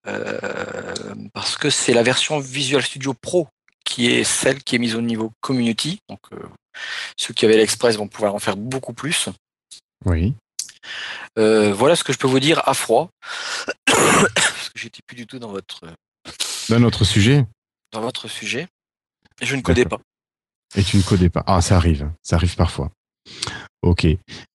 Euh, 0.07 0.95
parce 1.35 1.57
que 1.57 1.71
c'est 1.71 1.93
la 1.93 2.03
version 2.03 2.39
Visual 2.39 2.83
Studio 2.83 3.15
Pro 3.15 3.49
qui 3.85 4.07
est 4.07 4.25
celle 4.25 4.63
qui 4.63 4.77
est 4.77 4.79
mise 4.79 4.95
au 4.95 5.01
niveau 5.01 5.33
community. 5.41 6.01
Donc, 6.09 6.21
ceux 7.17 7.35
qui 7.35 7.45
avaient 7.45 7.57
l'Express 7.57 7.97
vont 7.97 8.09
pouvoir 8.09 8.35
en 8.35 8.39
faire 8.39 8.57
beaucoup 8.57 8.93
plus. 8.93 9.29
Oui. 10.05 10.35
Euh, 11.39 11.73
voilà 11.73 11.97
ce 11.97 12.05
que 12.05 12.13
je 12.13 12.19
peux 12.19 12.27
vous 12.27 12.41
dire 12.41 12.67
à 12.69 12.75
froid. 12.75 13.11
Parce 13.87 14.71
que 14.71 14.79
j'étais 14.79 15.01
plus 15.07 15.17
du 15.17 15.27
tout 15.27 15.39
dans 15.39 15.51
votre, 15.51 15.81
Dans 16.71 16.81
notre 16.81 17.05
sujet. 17.05 17.47
dans 17.93 18.01
votre 18.01 18.29
sujet. 18.29 18.67
Et 19.41 19.47
je 19.47 19.57
ne 19.57 19.63
connais 19.63 19.85
pas. 19.85 19.99
Et 20.77 20.83
tu 20.83 20.97
ne 20.99 21.03
connais 21.03 21.29
pas. 21.31 21.43
Ah, 21.47 21.61
ça 21.61 21.77
arrive. 21.77 22.11
Ça 22.23 22.37
arrive 22.37 22.55
parfois. 22.57 22.91
Ok. 23.83 24.07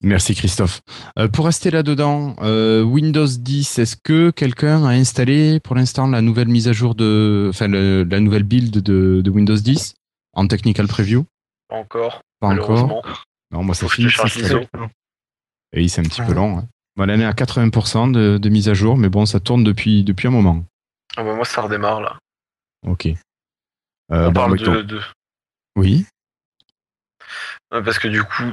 Merci 0.02 0.36
Christophe. 0.36 0.82
Euh, 1.18 1.28
pour 1.28 1.46
rester 1.46 1.72
là-dedans, 1.72 2.36
euh, 2.42 2.84
Windows 2.84 3.26
10, 3.26 3.80
est-ce 3.80 3.96
que 4.04 4.30
quelqu'un 4.32 4.84
a 4.86 4.90
installé 4.90 5.60
pour 5.62 5.76
l'instant 5.76 6.08
la 6.08 6.22
nouvelle 6.22 6.50
mise 6.50 6.68
à 6.68 6.74
jour 6.74 6.94
de, 6.96 7.48
enfin 7.50 7.68
le- 7.68 8.04
la 8.04 8.20
nouvelle 8.20 8.44
build 8.44 8.72
de, 8.82 9.22
de 9.24 9.30
Windows 9.32 9.56
10 9.56 9.94
en 10.34 10.48
technical 10.48 10.88
preview? 10.88 11.26
Pas 11.70 11.78
encore. 11.78 12.22
Pas 12.40 12.50
encore. 12.50 13.24
Non, 13.52 13.64
moi 13.64 13.74
ça 13.76 13.88
finit. 13.88 14.08
Et 15.72 15.80
oui, 15.80 15.90
c'est 15.90 16.02
un 16.02 16.04
petit 16.04 16.22
peu 16.22 16.34
lent. 16.34 16.60
hein. 16.60 16.68
Bon, 16.96 17.10
elle 17.10 17.22
est 17.22 17.26
à 17.26 17.32
80% 17.32 18.12
de, 18.12 18.38
de 18.38 18.50
mise 18.50 18.70
à 18.70 18.74
jour, 18.76 18.98
mais 18.98 19.10
bon, 19.10 19.26
ça 19.26 19.40
tourne 19.40 19.64
depuis, 19.64 20.04
depuis 20.04 20.28
un 20.28 20.32
moment. 20.32 20.64
Ah 21.18 21.24
bah 21.24 21.34
moi, 21.36 21.46
ça 21.46 21.62
redémarre 21.62 22.02
là. 22.02 22.18
Ok. 22.86 23.08
Euh, 24.12 24.28
On 24.30 24.34
parle 24.34 24.58
de, 24.58 24.82
de- 24.82 25.02
Oui. 25.78 26.06
Ouais, 27.72 27.82
Parce 27.84 28.00
que 28.00 28.08
du 28.08 28.24
coup. 28.24 28.52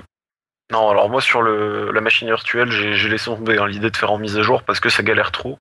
Non, 0.72 0.88
alors 0.88 1.10
moi 1.10 1.20
sur 1.20 1.42
le, 1.42 1.90
la 1.90 2.00
machine 2.00 2.28
virtuelle, 2.28 2.70
j'ai 2.70 3.08
laissé 3.08 3.24
tomber 3.24 3.58
hein, 3.58 3.66
l'idée 3.66 3.90
de 3.90 3.96
faire 3.96 4.12
en 4.12 4.18
mise 4.18 4.36
à 4.38 4.42
jour 4.42 4.62
parce 4.62 4.78
que 4.78 4.88
ça 4.88 5.02
galère 5.02 5.32
trop. 5.32 5.58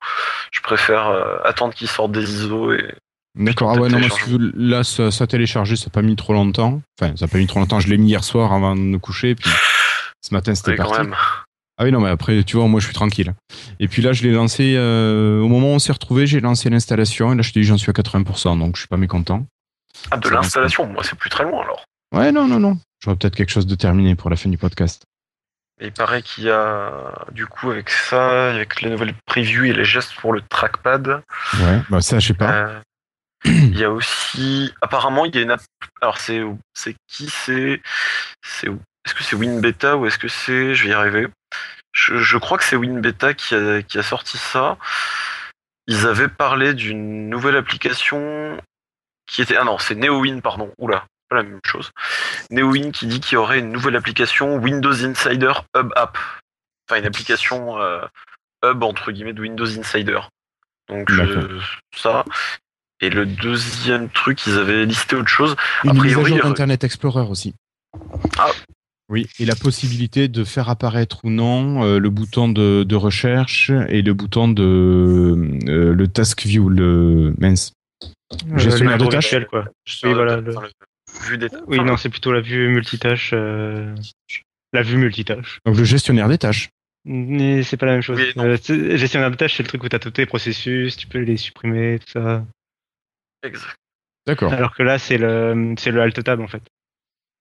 Je 0.51 0.61
préfère 0.61 1.07
euh, 1.07 1.37
attendre 1.43 1.73
qu'ils 1.73 1.87
sortent 1.87 2.11
des 2.11 2.31
ISO 2.43 2.73
et. 2.73 2.93
D'accord. 3.35 3.71
Ah 3.75 3.79
ouais, 3.79 3.89
non, 3.89 3.99
moi, 3.99 4.09
là, 4.55 4.83
ça, 4.83 5.09
ça 5.11 5.25
téléchargé, 5.25 5.75
ça 5.75 5.85
n'a 5.85 5.91
pas 5.91 6.01
mis 6.03 6.15
trop 6.15 6.33
longtemps. 6.33 6.81
Enfin, 6.99 7.15
ça 7.15 7.25
n'a 7.25 7.31
pas 7.31 7.37
mis 7.39 7.47
trop 7.47 7.59
longtemps. 7.59 7.79
Je 7.79 7.87
l'ai 7.87 7.97
mis 7.97 8.09
hier 8.09 8.23
soir 8.23 8.53
avant 8.53 8.75
de 8.75 8.81
me 8.81 8.99
coucher, 8.99 9.33
puis 9.35 9.49
ce 10.21 10.33
matin, 10.33 10.53
c'était 10.53 10.71
Ouais, 10.71 10.77
quand 10.77 10.97
même. 10.97 11.15
Ah 11.81 11.85
oui, 11.85 11.91
non, 11.93 12.01
mais 12.01 12.09
après, 12.09 12.43
tu 12.43 12.57
vois, 12.57 12.67
moi, 12.67 12.79
je 12.81 12.85
suis 12.85 12.93
tranquille. 12.93 13.33
Et 13.79 13.87
puis 13.87 14.01
là, 14.01 14.11
je 14.11 14.21
l'ai 14.23 14.31
lancé, 14.33 14.73
euh, 14.75 15.39
au 15.39 15.47
moment 15.47 15.67
où 15.67 15.75
on 15.75 15.79
s'est 15.79 15.93
retrouvé, 15.93 16.27
j'ai 16.27 16.41
lancé 16.41 16.69
l'installation, 16.69 17.31
et 17.31 17.35
là, 17.37 17.41
je 17.41 17.51
te 17.53 17.59
dis, 17.59 17.63
j'en 17.65 17.77
suis 17.77 17.89
à 17.89 17.93
80%, 17.93 18.59
donc 18.59 18.75
je 18.75 18.81
suis 18.81 18.87
pas 18.89 18.97
mécontent. 18.97 19.45
Ah, 20.11 20.17
de 20.17 20.29
l'installation, 20.29 20.85
moi 20.87 21.03
c'est 21.03 21.17
plus 21.17 21.29
très 21.29 21.43
loin 21.45 21.61
alors. 21.63 21.83
Ouais, 22.13 22.31
non, 22.31 22.47
non, 22.47 22.59
non. 22.59 22.77
J'aurais 23.03 23.15
peut-être 23.15 23.35
quelque 23.35 23.49
chose 23.51 23.65
de 23.65 23.75
terminé 23.75 24.15
pour 24.15 24.29
la 24.29 24.35
fin 24.35 24.49
du 24.49 24.57
podcast. 24.57 25.03
Et 25.81 25.87
il 25.87 25.91
paraît 25.93 26.21
qu'il 26.21 26.43
y 26.43 26.49
a, 26.49 27.13
du 27.31 27.47
coup, 27.47 27.71
avec 27.71 27.89
ça, 27.89 28.49
avec 28.51 28.81
les 28.81 28.89
nouvelles 28.89 29.13
previews 29.25 29.63
et 29.63 29.73
les 29.73 29.85
gestes 29.85 30.13
pour 30.15 30.33
le 30.33 30.41
trackpad, 30.49 31.21
Ouais, 31.61 31.81
bah 31.89 32.01
ça, 32.01 32.19
je 32.19 32.27
sais 32.27 32.33
pas. 32.33 32.51
euh, 32.51 32.79
il 33.45 33.77
y 33.77 33.85
a 33.85 33.89
aussi, 33.91 34.73
apparemment, 34.81 35.23
il 35.23 35.33
y 35.33 35.37
a 35.37 35.41
une 35.41 35.51
app. 35.51 35.61
Alors, 36.01 36.17
c'est, 36.17 36.41
c'est 36.73 36.95
qui? 37.07 37.29
C'est, 37.29 37.81
c'est, 38.45 38.67
est-ce 39.05 39.13
que 39.13 39.23
c'est 39.23 39.35
WinBeta 39.35 39.97
ou 39.97 40.05
est-ce 40.05 40.17
que 40.17 40.27
c'est, 40.27 40.75
je 40.75 40.83
vais 40.83 40.89
y 40.89 40.93
arriver. 40.93 41.27
Je, 41.91 42.17
je 42.17 42.37
crois 42.37 42.57
que 42.57 42.63
c'est 42.63 42.75
WinBeta 42.75 43.33
qui 43.33 43.55
a, 43.55 43.81
qui 43.81 43.97
a 43.97 44.03
sorti 44.03 44.37
ça. 44.37 44.77
Ils 45.87 46.05
avaient 46.05 46.27
parlé 46.27 46.73
d'une 46.73 47.29
nouvelle 47.29 47.55
application 47.55 48.57
qui 49.25 49.41
était, 49.41 49.55
ah 49.57 49.63
non, 49.63 49.77
c'est 49.79 49.95
NeoWin, 49.95 50.39
pardon. 50.41 50.71
Oula, 50.77 51.05
pas 51.29 51.37
la 51.37 51.43
même 51.43 51.59
chose. 51.65 51.91
NeoWin 52.51 52.91
qui 52.91 53.07
dit 53.07 53.19
qu'il 53.19 53.33
y 53.35 53.37
aurait 53.37 53.59
une 53.59 53.71
nouvelle 53.71 53.95
application 53.95 54.55
Windows 54.57 55.03
Insider 55.05 55.53
Hub 55.75 55.91
App. 55.95 56.17
Enfin, 56.87 56.99
une 56.99 57.07
application 57.07 57.79
euh, 57.81 58.01
hub 58.63 58.83
entre 58.83 59.11
guillemets 59.11 59.33
de 59.33 59.41
Windows 59.41 59.79
Insider. 59.79 60.19
Donc 60.89 61.11
je- 61.11 61.21
D'accord. 61.23 61.61
ça. 61.95 62.25
Et 63.01 63.09
le 63.09 63.25
deuxième 63.25 64.09
truc, 64.09 64.45
ils 64.45 64.57
avaient 64.57 64.85
listé 64.85 65.15
autre 65.15 65.29
chose. 65.29 65.55
Une 65.85 65.91
A 65.91 65.93
mise 65.93 66.17
à 66.17 66.23
jour 66.23 66.37
euh, 66.37 66.41
d'Internet 66.41 66.83
Explorer 66.83 67.21
aussi. 67.29 67.55
Ah. 68.37 68.49
Oui, 69.09 69.27
et 69.39 69.45
la 69.45 69.55
possibilité 69.55 70.27
de 70.27 70.43
faire 70.43 70.69
apparaître 70.69 71.19
ou 71.23 71.29
non 71.31 71.83
euh, 71.83 71.97
le 71.99 72.09
bouton 72.11 72.47
de, 72.47 72.83
de 72.83 72.95
recherche 72.95 73.71
et 73.89 74.01
le 74.03 74.13
bouton 74.13 74.47
de 74.47 74.63
euh, 75.67 75.93
le 75.95 76.07
task 76.07 76.45
view, 76.45 76.69
le 76.69 77.33
mince. 77.39 77.73
Gestionnaire 78.55 78.97
de 78.99 79.07
tâches. 79.07 79.35
quoi. 79.49 79.65
Oui, 80.03 80.13
voilà. 80.13 80.39
le- 80.41 80.55
Enfin, 80.55 80.67
le- 80.67 81.27
vue 81.29 81.37
des- 81.39 81.47
Oui, 81.67 81.79
enfin, 81.79 81.85
non, 81.89 81.97
c'est 81.97 82.09
plutôt 82.09 82.31
la 82.31 82.41
vue 82.41 82.69
multitâche. 82.69 83.31
euh, 83.33 83.95
La 84.73 84.83
vue 84.83 84.97
multitâche. 84.97 85.59
Donc 85.65 85.75
le 85.77 85.83
gestionnaire 85.83 86.29
des 86.29 86.37
tâches. 86.37 86.69
Mais 87.05 87.63
c'est 87.63 87.77
pas 87.77 87.87
la 87.87 87.93
même 87.93 88.01
chose. 88.03 88.19
Oui. 88.19 88.31
Euh, 88.37 88.57
gestionnaire 88.97 89.31
de 89.31 89.35
tâches, 89.35 89.57
c'est 89.57 89.63
le 89.63 89.69
truc 89.69 89.83
où 89.83 89.89
tu 89.89 89.95
as 89.95 89.99
tous 89.99 90.11
tes 90.11 90.27
processus, 90.27 90.95
tu 90.97 91.07
peux 91.07 91.17
les 91.19 91.37
supprimer, 91.37 91.97
tout 91.99 92.11
ça. 92.11 92.45
exact. 93.41 93.75
D'accord, 94.27 94.53
Alors 94.53 94.75
que 94.75 94.83
là, 94.83 94.99
c'est 94.99 95.17
le, 95.17 95.73
c'est 95.79 95.89
le 95.89 96.01
Alt 96.01 96.21
Tab, 96.23 96.39
en 96.41 96.47
fait, 96.47 96.61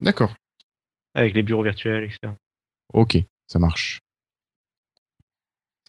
d'accord. 0.00 0.32
Avec 1.18 1.34
les 1.34 1.42
bureaux 1.42 1.64
virtuels, 1.64 2.04
etc. 2.04 2.32
Ok, 2.94 3.18
ça 3.46 3.58
marche. 3.58 4.00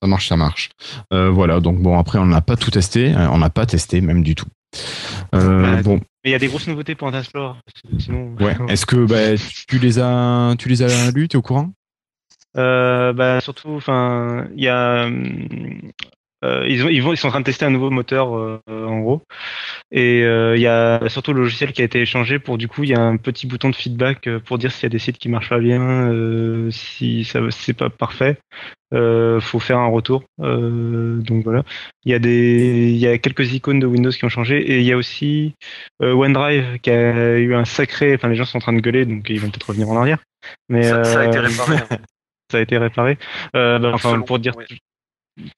Ça 0.02 0.08
marche, 0.08 0.28
ça 0.28 0.38
marche. 0.38 0.70
Euh, 1.14 1.30
voilà, 1.30 1.60
donc 1.60 1.80
bon, 1.80 1.98
après, 2.00 2.20
on 2.20 2.26
n'a 2.26 2.42
pas 2.42 2.56
tout 2.56 2.72
testé, 2.72 3.12
hein, 3.12 3.30
on 3.32 3.38
n'a 3.38 3.50
pas 3.50 3.66
testé 3.66 4.02
même 4.02 4.24
du 4.24 4.34
tout. 4.34 4.48
Euh, 5.36 5.62
Bah, 5.62 5.82
bon, 5.84 5.96
Mais 6.24 6.30
il 6.30 6.32
y 6.32 6.36
a 6.36 6.40
des 6.40 6.48
grosses 6.48 6.68
nouveautés 6.68 6.96
pour 6.96 7.08
Internet 7.08 7.26
Explorer. 7.26 7.60
Sinon, 8.00 8.36
ouais. 8.40 8.56
Est-ce 8.70 8.86
que 8.86 9.06
bah, 9.06 9.38
tu 9.68 9.78
les 9.78 10.00
as, 10.00 10.56
tu 10.58 10.70
les 10.70 10.82
as 10.82 11.12
t'es 11.12 11.36
au 11.36 11.42
courant? 11.42 11.72
Euh, 12.58 13.14
bah, 13.14 13.42
surtout, 13.42 13.70
enfin, 13.70 14.48
il 14.56 14.64
y 14.64 14.68
a, 14.68 15.06
hum, 15.06 15.92
euh, 16.46 16.66
ils, 16.68 16.84
ont, 16.86 16.90
ils, 16.90 17.02
vont, 17.02 17.14
ils 17.14 17.18
sont 17.18 17.28
en 17.28 17.32
train 17.32 17.40
de 17.42 17.46
tester 17.46 17.66
un 17.66 17.70
nouveau 17.70 17.90
moteur, 17.90 18.36
euh, 18.38 18.60
en 18.70 19.00
gros, 19.00 19.24
et 19.92 20.24
euh, 20.24 20.56
il 20.56 20.62
y 20.62 20.68
a 20.68 21.00
surtout 21.10 21.34
le 21.34 21.42
logiciel 21.42 21.74
qui 21.74 21.82
a 21.82 21.86
été 21.86 22.02
échangé 22.02 22.40
pour, 22.40 22.58
du 22.58 22.68
coup, 22.68 22.84
il 22.84 22.90
y 22.90 22.96
a 22.96 23.02
un 23.02 23.18
petit 23.18 23.48
bouton 23.48 23.70
de 23.70 23.76
feedback 23.76 24.28
euh, 24.28 24.40
pour 24.40 24.58
dire 24.58 24.72
s'il 24.72 24.84
y 24.84 24.86
a 24.88 24.90
des 24.90 25.00
sites 25.00 25.18
qui 25.18 25.30
marchent 25.30 25.50
pas 25.50 25.60
bien, 25.60 25.82
euh, 25.82 26.70
si 26.72 27.24
ça 27.26 27.40
c'est 27.52 27.74
pas 27.74 27.90
parfait, 27.90 28.38
euh, 28.94 29.40
faut 29.40 29.60
faire 29.60 29.80
un 29.80 29.88
retour. 29.88 30.24
Euh, 30.42 31.18
donc 31.18 31.44
voilà, 31.44 31.64
il 32.06 32.12
y 32.12 32.16
a 32.16 32.20
des, 32.20 32.90
il 32.92 32.98
y 32.98 33.08
a 33.08 33.18
quelques 33.18 33.54
icônes 33.54 33.80
de 33.80 33.86
Windows 33.88 34.12
qui 34.12 34.26
ont 34.26 34.30
changé, 34.30 34.60
et 34.60 34.80
il 34.80 34.86
y 34.86 34.92
a 34.94 34.98
aussi 34.98 35.54
euh, 36.02 36.14
OneDrive 36.14 36.80
qui 36.80 36.90
a 36.92 37.38
eu 37.38 37.54
un 37.54 37.66
sacré, 37.66 38.16
enfin, 38.16 38.30
les 38.30 38.36
gens 38.36 38.46
sont 38.46 38.58
en 38.58 38.62
train 38.62 38.74
de 38.74 38.82
gueuler, 38.82 39.06
donc 39.06 39.30
ils 39.30 39.40
vont 39.40 39.50
peut-être 39.50 39.70
revenir 39.70 39.90
en 39.90 39.98
arrière. 39.98 40.20
Mais 40.70 40.84
Ça, 40.84 41.04
ça 41.04 41.20
a 41.22 41.26
été 41.26 41.40
réparé. 41.40 41.76
hein. 41.76 41.98
ça 42.52 42.58
a 42.58 42.62
été 42.62 42.78
réparé. 42.78 43.18
Euh, 43.56 43.78
bah, 43.78 43.92
enfin, 43.94 44.22
pour 44.22 44.40
dire, 44.40 44.54
oui. 44.58 44.66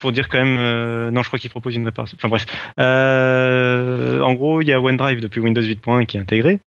Pour 0.00 0.12
dire 0.12 0.28
quand 0.28 0.38
même, 0.44 0.58
euh, 0.58 1.10
non, 1.10 1.22
je 1.22 1.28
crois 1.28 1.38
qu'il 1.38 1.50
propose 1.50 1.74
une 1.74 1.84
réparation. 1.84 2.16
Enfin 2.18 2.28
bref, 2.28 2.46
Euh, 2.78 4.20
en 4.20 4.34
gros, 4.34 4.60
il 4.62 4.68
y 4.68 4.72
a 4.72 4.80
OneDrive 4.80 5.20
depuis 5.20 5.40
Windows 5.40 5.62
8.1 5.62 6.04
qui 6.06 6.16
est 6.16 6.20
intégré, 6.20 6.60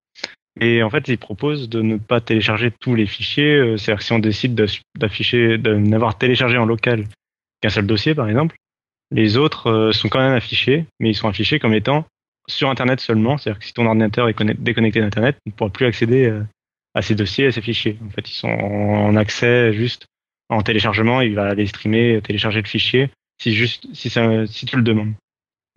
et 0.59 0.83
en 0.83 0.89
fait, 0.89 1.07
il 1.07 1.17
propose 1.17 1.69
de 1.69 1.81
ne 1.81 1.97
pas 1.97 2.21
télécharger 2.21 2.71
tous 2.79 2.95
les 2.95 3.05
fichiers. 3.05 3.55
Euh, 3.55 3.77
C'est-à-dire 3.77 3.99
que 3.99 4.05
si 4.05 4.13
on 4.13 4.19
décide 4.19 4.55
de- 4.55 4.67
d'afficher, 4.97 5.57
de 5.57 5.73
n'avoir 5.75 6.17
téléchargé 6.17 6.57
en 6.57 6.65
local 6.65 7.05
qu'un 7.61 7.69
seul 7.69 7.85
dossier, 7.85 8.15
par 8.15 8.27
exemple, 8.29 8.55
les 9.11 9.37
autres 9.37 9.67
euh, 9.69 9.91
sont 9.91 10.09
quand 10.09 10.19
même 10.19 10.33
affichés, 10.33 10.85
mais 10.99 11.09
ils 11.09 11.15
sont 11.15 11.27
affichés 11.27 11.59
comme 11.59 11.73
étant 11.73 12.05
sur 12.47 12.69
Internet 12.69 12.99
seulement. 12.99 13.37
C'est-à-dire 13.37 13.59
que 13.59 13.65
si 13.65 13.73
ton 13.73 13.85
ordinateur 13.85 14.29
est 14.29 14.33
conne- 14.33 14.55
déconnecté 14.57 14.99
d'Internet, 15.01 15.37
tu 15.45 15.51
ne 15.51 15.55
pourras 15.55 15.69
plus 15.69 15.85
accéder 15.85 16.25
euh, 16.25 16.41
à 16.93 17.01
ces 17.01 17.15
dossiers, 17.15 17.47
à 17.47 17.51
ces 17.51 17.61
fichiers. 17.61 17.97
En 18.05 18.09
fait, 18.09 18.27
ils 18.29 18.33
sont 18.33 18.47
en 18.49 19.15
accès 19.15 19.73
juste 19.73 20.05
en 20.49 20.61
téléchargement, 20.61 21.21
il 21.21 21.35
va 21.35 21.47
aller 21.47 21.67
streamer, 21.67 22.21
télécharger 22.21 22.61
le 22.61 22.67
fichier, 22.67 23.09
si 23.41 23.53
juste 23.53 23.87
si, 23.93 24.09
ça, 24.09 24.45
si 24.47 24.65
tu 24.65 24.75
le 24.75 24.83
demandes. 24.83 25.13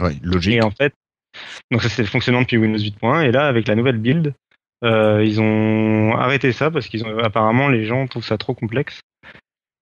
Ouais, 0.01 0.17
logique. 0.23 0.55
Et 0.55 0.63
en 0.63 0.71
fait, 0.71 0.93
donc 1.71 1.83
ça 1.83 1.89
c'est 1.89 2.03
le 2.03 2.09
fonctionnement 2.09 2.43
depuis 2.43 2.59
Windows 2.59 2.79
8.1, 2.79 3.27
et 3.27 3.33
là 3.33 3.47
avec 3.47 3.67
la 3.69 3.75
nouvelle 3.75 3.99
build, 3.99 4.35
euh, 4.85 5.25
ils 5.25 5.41
ont 5.41 6.15
arrêté 6.17 6.53
ça 6.53 6.71
parce 6.71 6.87
qu'ils 6.87 7.05
ont 7.05 7.19
apparemment 7.19 7.69
les 7.69 7.85
gens 7.85 8.07
trouvent 8.07 8.25
ça 8.25 8.39
trop 8.39 8.55
complexe. 8.55 9.01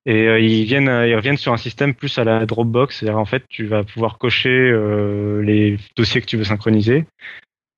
Et 0.09 0.29
euh, 0.29 0.39
ils 0.39 0.65
viennent, 0.65 1.05
ils 1.07 1.17
reviennent 1.17 1.37
sur 1.37 1.53
un 1.53 1.57
système 1.57 1.93
plus 1.93 2.17
à 2.19 2.25
la 2.25 2.47
Dropbox, 2.47 2.99
c'est-à-dire 2.99 3.19
en 3.19 3.25
fait 3.25 3.43
tu 3.49 3.67
vas 3.67 3.83
pouvoir 3.83 4.19
cocher 4.19 4.49
euh, 4.51 5.43
les 5.43 5.79
dossiers 5.97 6.21
que 6.21 6.27
tu 6.27 6.37
veux 6.37 6.45
synchroniser. 6.45 7.05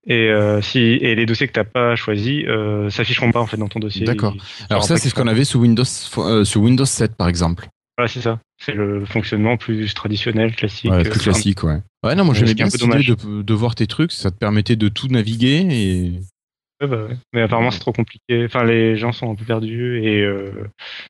Et, 0.06 0.30
euh, 0.30 0.62
si, 0.62 0.78
et 0.78 1.14
les 1.14 1.26
dossiers 1.26 1.48
que 1.48 1.52
tu 1.52 1.58
n'as 1.58 1.64
pas 1.64 1.96
choisis 1.96 2.44
euh, 2.46 2.88
s'afficheront 2.88 3.30
pas 3.30 3.40
en 3.40 3.46
fait 3.46 3.56
dans 3.56 3.68
ton 3.68 3.80
dossier. 3.80 4.06
D'accord. 4.06 4.34
Alors 4.70 4.84
ça, 4.84 4.96
c'est 4.96 5.08
ce 5.08 5.14
qu'on 5.14 5.26
avait 5.26 5.44
sous 5.44 5.60
Windows, 5.60 5.84
euh, 6.18 6.44
sous 6.44 6.60
Windows 6.60 6.84
7, 6.84 7.16
par 7.16 7.28
exemple. 7.28 7.68
Voilà, 7.96 8.08
c'est 8.08 8.20
ça. 8.20 8.38
C'est 8.64 8.74
le 8.74 9.04
fonctionnement 9.04 9.56
plus 9.56 9.92
traditionnel, 9.92 10.54
classique. 10.54 10.90
Ouais, 10.90 11.06
euh, 11.06 11.10
plus 11.10 11.20
classique, 11.20 11.62
ouais. 11.64 11.80
Ouais, 12.04 12.14
non, 12.14 12.24
moi 12.24 12.32
j'aimais 12.34 12.54
bien 12.54 12.66
un 12.66 12.68
peu 12.68 12.78
cette 12.78 12.82
idée 12.82 13.04
dommage. 13.04 13.06
de, 13.08 13.42
de 13.42 13.54
voir 13.54 13.74
tes 13.74 13.88
trucs, 13.88 14.12
ça 14.12 14.30
te 14.30 14.36
permettait 14.36 14.76
de 14.76 14.88
tout 14.88 15.08
naviguer 15.08 15.66
et 15.68 16.12
Ouais, 16.80 16.86
bah 16.86 17.04
ouais. 17.04 17.16
Mais 17.32 17.42
apparemment, 17.42 17.72
c'est 17.72 17.80
trop 17.80 17.92
compliqué. 17.92 18.44
Enfin, 18.44 18.62
les 18.62 18.96
gens 18.96 19.10
sont 19.10 19.32
un 19.32 19.34
peu 19.34 19.44
perdus 19.44 20.00
et 20.04 20.22
euh, 20.22 20.52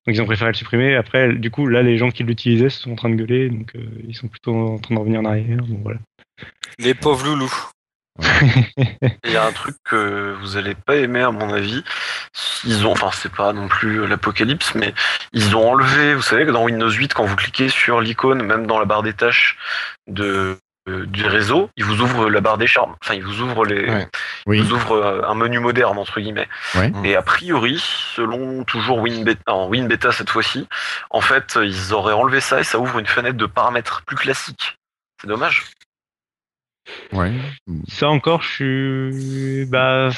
donc 0.06 0.14
ils 0.14 0.22
ont 0.22 0.26
préféré 0.26 0.50
le 0.50 0.56
supprimer. 0.56 0.94
Après, 0.94 1.34
du 1.34 1.50
coup, 1.50 1.66
là, 1.66 1.82
les 1.82 1.98
gens 1.98 2.10
qui 2.10 2.24
l'utilisaient 2.24 2.70
sont 2.70 2.92
en 2.92 2.96
train 2.96 3.10
de 3.10 3.16
gueuler, 3.16 3.50
donc 3.50 3.74
euh, 3.76 3.86
ils 4.06 4.14
sont 4.14 4.28
plutôt 4.28 4.54
en 4.54 4.78
train 4.78 4.94
de 4.94 5.00
revenir 5.00 5.20
en 5.20 5.26
arrière. 5.26 5.58
Donc 5.58 5.80
voilà. 5.82 5.98
Les 6.78 6.94
pauvres 6.94 7.26
loulous. 7.26 7.52
Il 8.20 9.30
y 9.30 9.36
a 9.36 9.44
un 9.44 9.52
truc 9.52 9.76
que 9.84 10.34
vous 10.40 10.56
allez 10.56 10.74
pas 10.74 10.96
aimer 10.96 11.22
à 11.22 11.30
mon 11.30 11.52
avis. 11.52 11.84
Ils 12.64 12.86
ont, 12.86 12.92
enfin 12.92 13.10
c'est 13.12 13.32
pas 13.32 13.52
non 13.52 13.68
plus 13.68 14.06
l'apocalypse, 14.06 14.74
mais 14.74 14.94
ils 15.32 15.56
ont 15.56 15.70
enlevé. 15.70 16.14
Vous 16.14 16.22
savez 16.22 16.46
que 16.46 16.50
dans 16.50 16.64
Windows 16.64 16.90
8, 16.90 17.14
quand 17.14 17.24
vous 17.24 17.36
cliquez 17.36 17.68
sur 17.68 18.00
l'icône, 18.00 18.42
même 18.42 18.66
dans 18.66 18.78
la 18.78 18.84
barre 18.84 19.02
des 19.02 19.12
tâches 19.12 19.56
de 20.08 20.58
euh, 20.88 21.06
du 21.06 21.26
réseau, 21.26 21.70
il 21.76 21.84
vous 21.84 22.00
ouvre 22.00 22.30
la 22.30 22.40
barre 22.40 22.56
des 22.56 22.66
charmes. 22.66 22.96
Enfin, 23.02 23.14
il 23.14 23.22
vous 23.22 23.40
ouvre 23.40 23.64
les, 23.64 23.88
Ouais. 23.90 24.08
Oui. 24.46 24.58
il 24.58 24.64
vous 24.64 24.72
ouvre 24.74 24.92
euh, 24.92 25.22
un 25.28 25.34
menu 25.34 25.58
moderne 25.58 25.98
entre 25.98 26.18
guillemets. 26.20 26.48
Ouais. 26.74 26.90
Et 27.04 27.14
a 27.14 27.22
priori, 27.22 27.78
selon 27.78 28.64
toujours 28.64 28.98
WinBeta, 28.98 29.52
en 29.52 29.68
WinBeta 29.68 30.12
cette 30.12 30.30
fois-ci, 30.30 30.66
en 31.10 31.20
fait, 31.20 31.58
ils 31.62 31.92
auraient 31.92 32.14
enlevé 32.14 32.40
ça 32.40 32.60
et 32.60 32.64
ça 32.64 32.78
ouvre 32.78 32.98
une 32.98 33.06
fenêtre 33.06 33.36
de 33.36 33.46
paramètres 33.46 34.02
plus 34.06 34.16
classique. 34.16 34.78
C'est 35.20 35.28
dommage. 35.28 35.64
Ouais. 37.12 37.32
Ça 37.88 38.08
encore, 38.08 38.42
je 38.42 38.48
suis. 39.62 39.66
Bah. 39.66 40.10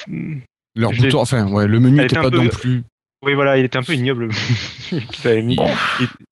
Leur 0.76 0.92
Je 0.92 1.02
bouton, 1.02 1.20
enfin, 1.20 1.51
ouais, 1.51 1.66
le 1.66 1.80
menu 1.80 1.97
n'était 1.97 2.14
était 2.14 2.22
pas 2.22 2.30
peu- 2.30 2.36
non 2.38 2.48
plus. 2.48 2.82
Oui, 3.22 3.34
voilà, 3.34 3.59
il 3.59 3.64
était 3.66 3.76
un 3.76 3.82
peu 3.82 3.92
ignoble. 3.92 4.28
avait 5.24 5.42
mis. 5.42 5.56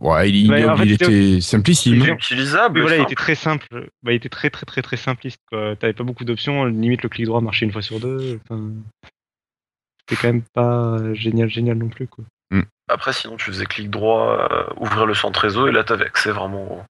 Ouais, 0.00 0.30
il, 0.30 0.50
Ouais, 0.50 0.64
en 0.64 0.76
fait, 0.76 0.84
il 0.86 0.92
était 0.92 1.40
simplissime. 1.42 1.94
il 1.96 2.08
utilisable. 2.08 2.80
Voilà, 2.80 2.96
il 2.96 3.00
simple. 3.00 3.12
était 3.12 3.20
très 3.22 3.34
simple. 3.34 3.66
Bah, 4.02 4.12
il 4.12 4.14
était 4.16 4.30
très 4.30 4.48
très 4.48 4.64
très 4.64 4.80
très 4.80 4.96
simpliste. 4.96 5.40
T'avais 5.50 5.92
pas 5.92 6.04
beaucoup 6.04 6.24
d'options. 6.24 6.64
Limite, 6.64 7.02
le 7.02 7.08
clic 7.10 7.26
droit 7.26 7.40
marchait 7.42 7.66
une 7.66 7.72
fois 7.72 7.82
sur 7.82 8.00
deux. 8.00 8.40
Enfin, 8.48 8.70
c'était 10.08 10.20
quand 10.22 10.28
même 10.28 10.42
pas 10.54 10.96
génial, 11.14 11.50
génial 11.50 11.76
non 11.76 11.88
plus. 11.88 12.06
Quoi. 12.06 12.24
Après, 12.90 13.12
sinon, 13.12 13.36
tu 13.36 13.44
faisais 13.50 13.66
clic 13.66 13.90
droit, 13.90 14.48
euh, 14.50 14.64
ouvrir 14.80 15.04
le 15.04 15.12
centre 15.12 15.38
réseau 15.40 15.68
et 15.68 15.72
là, 15.72 15.84
t'avais 15.84 16.06
accès 16.06 16.30
vraiment. 16.30 16.86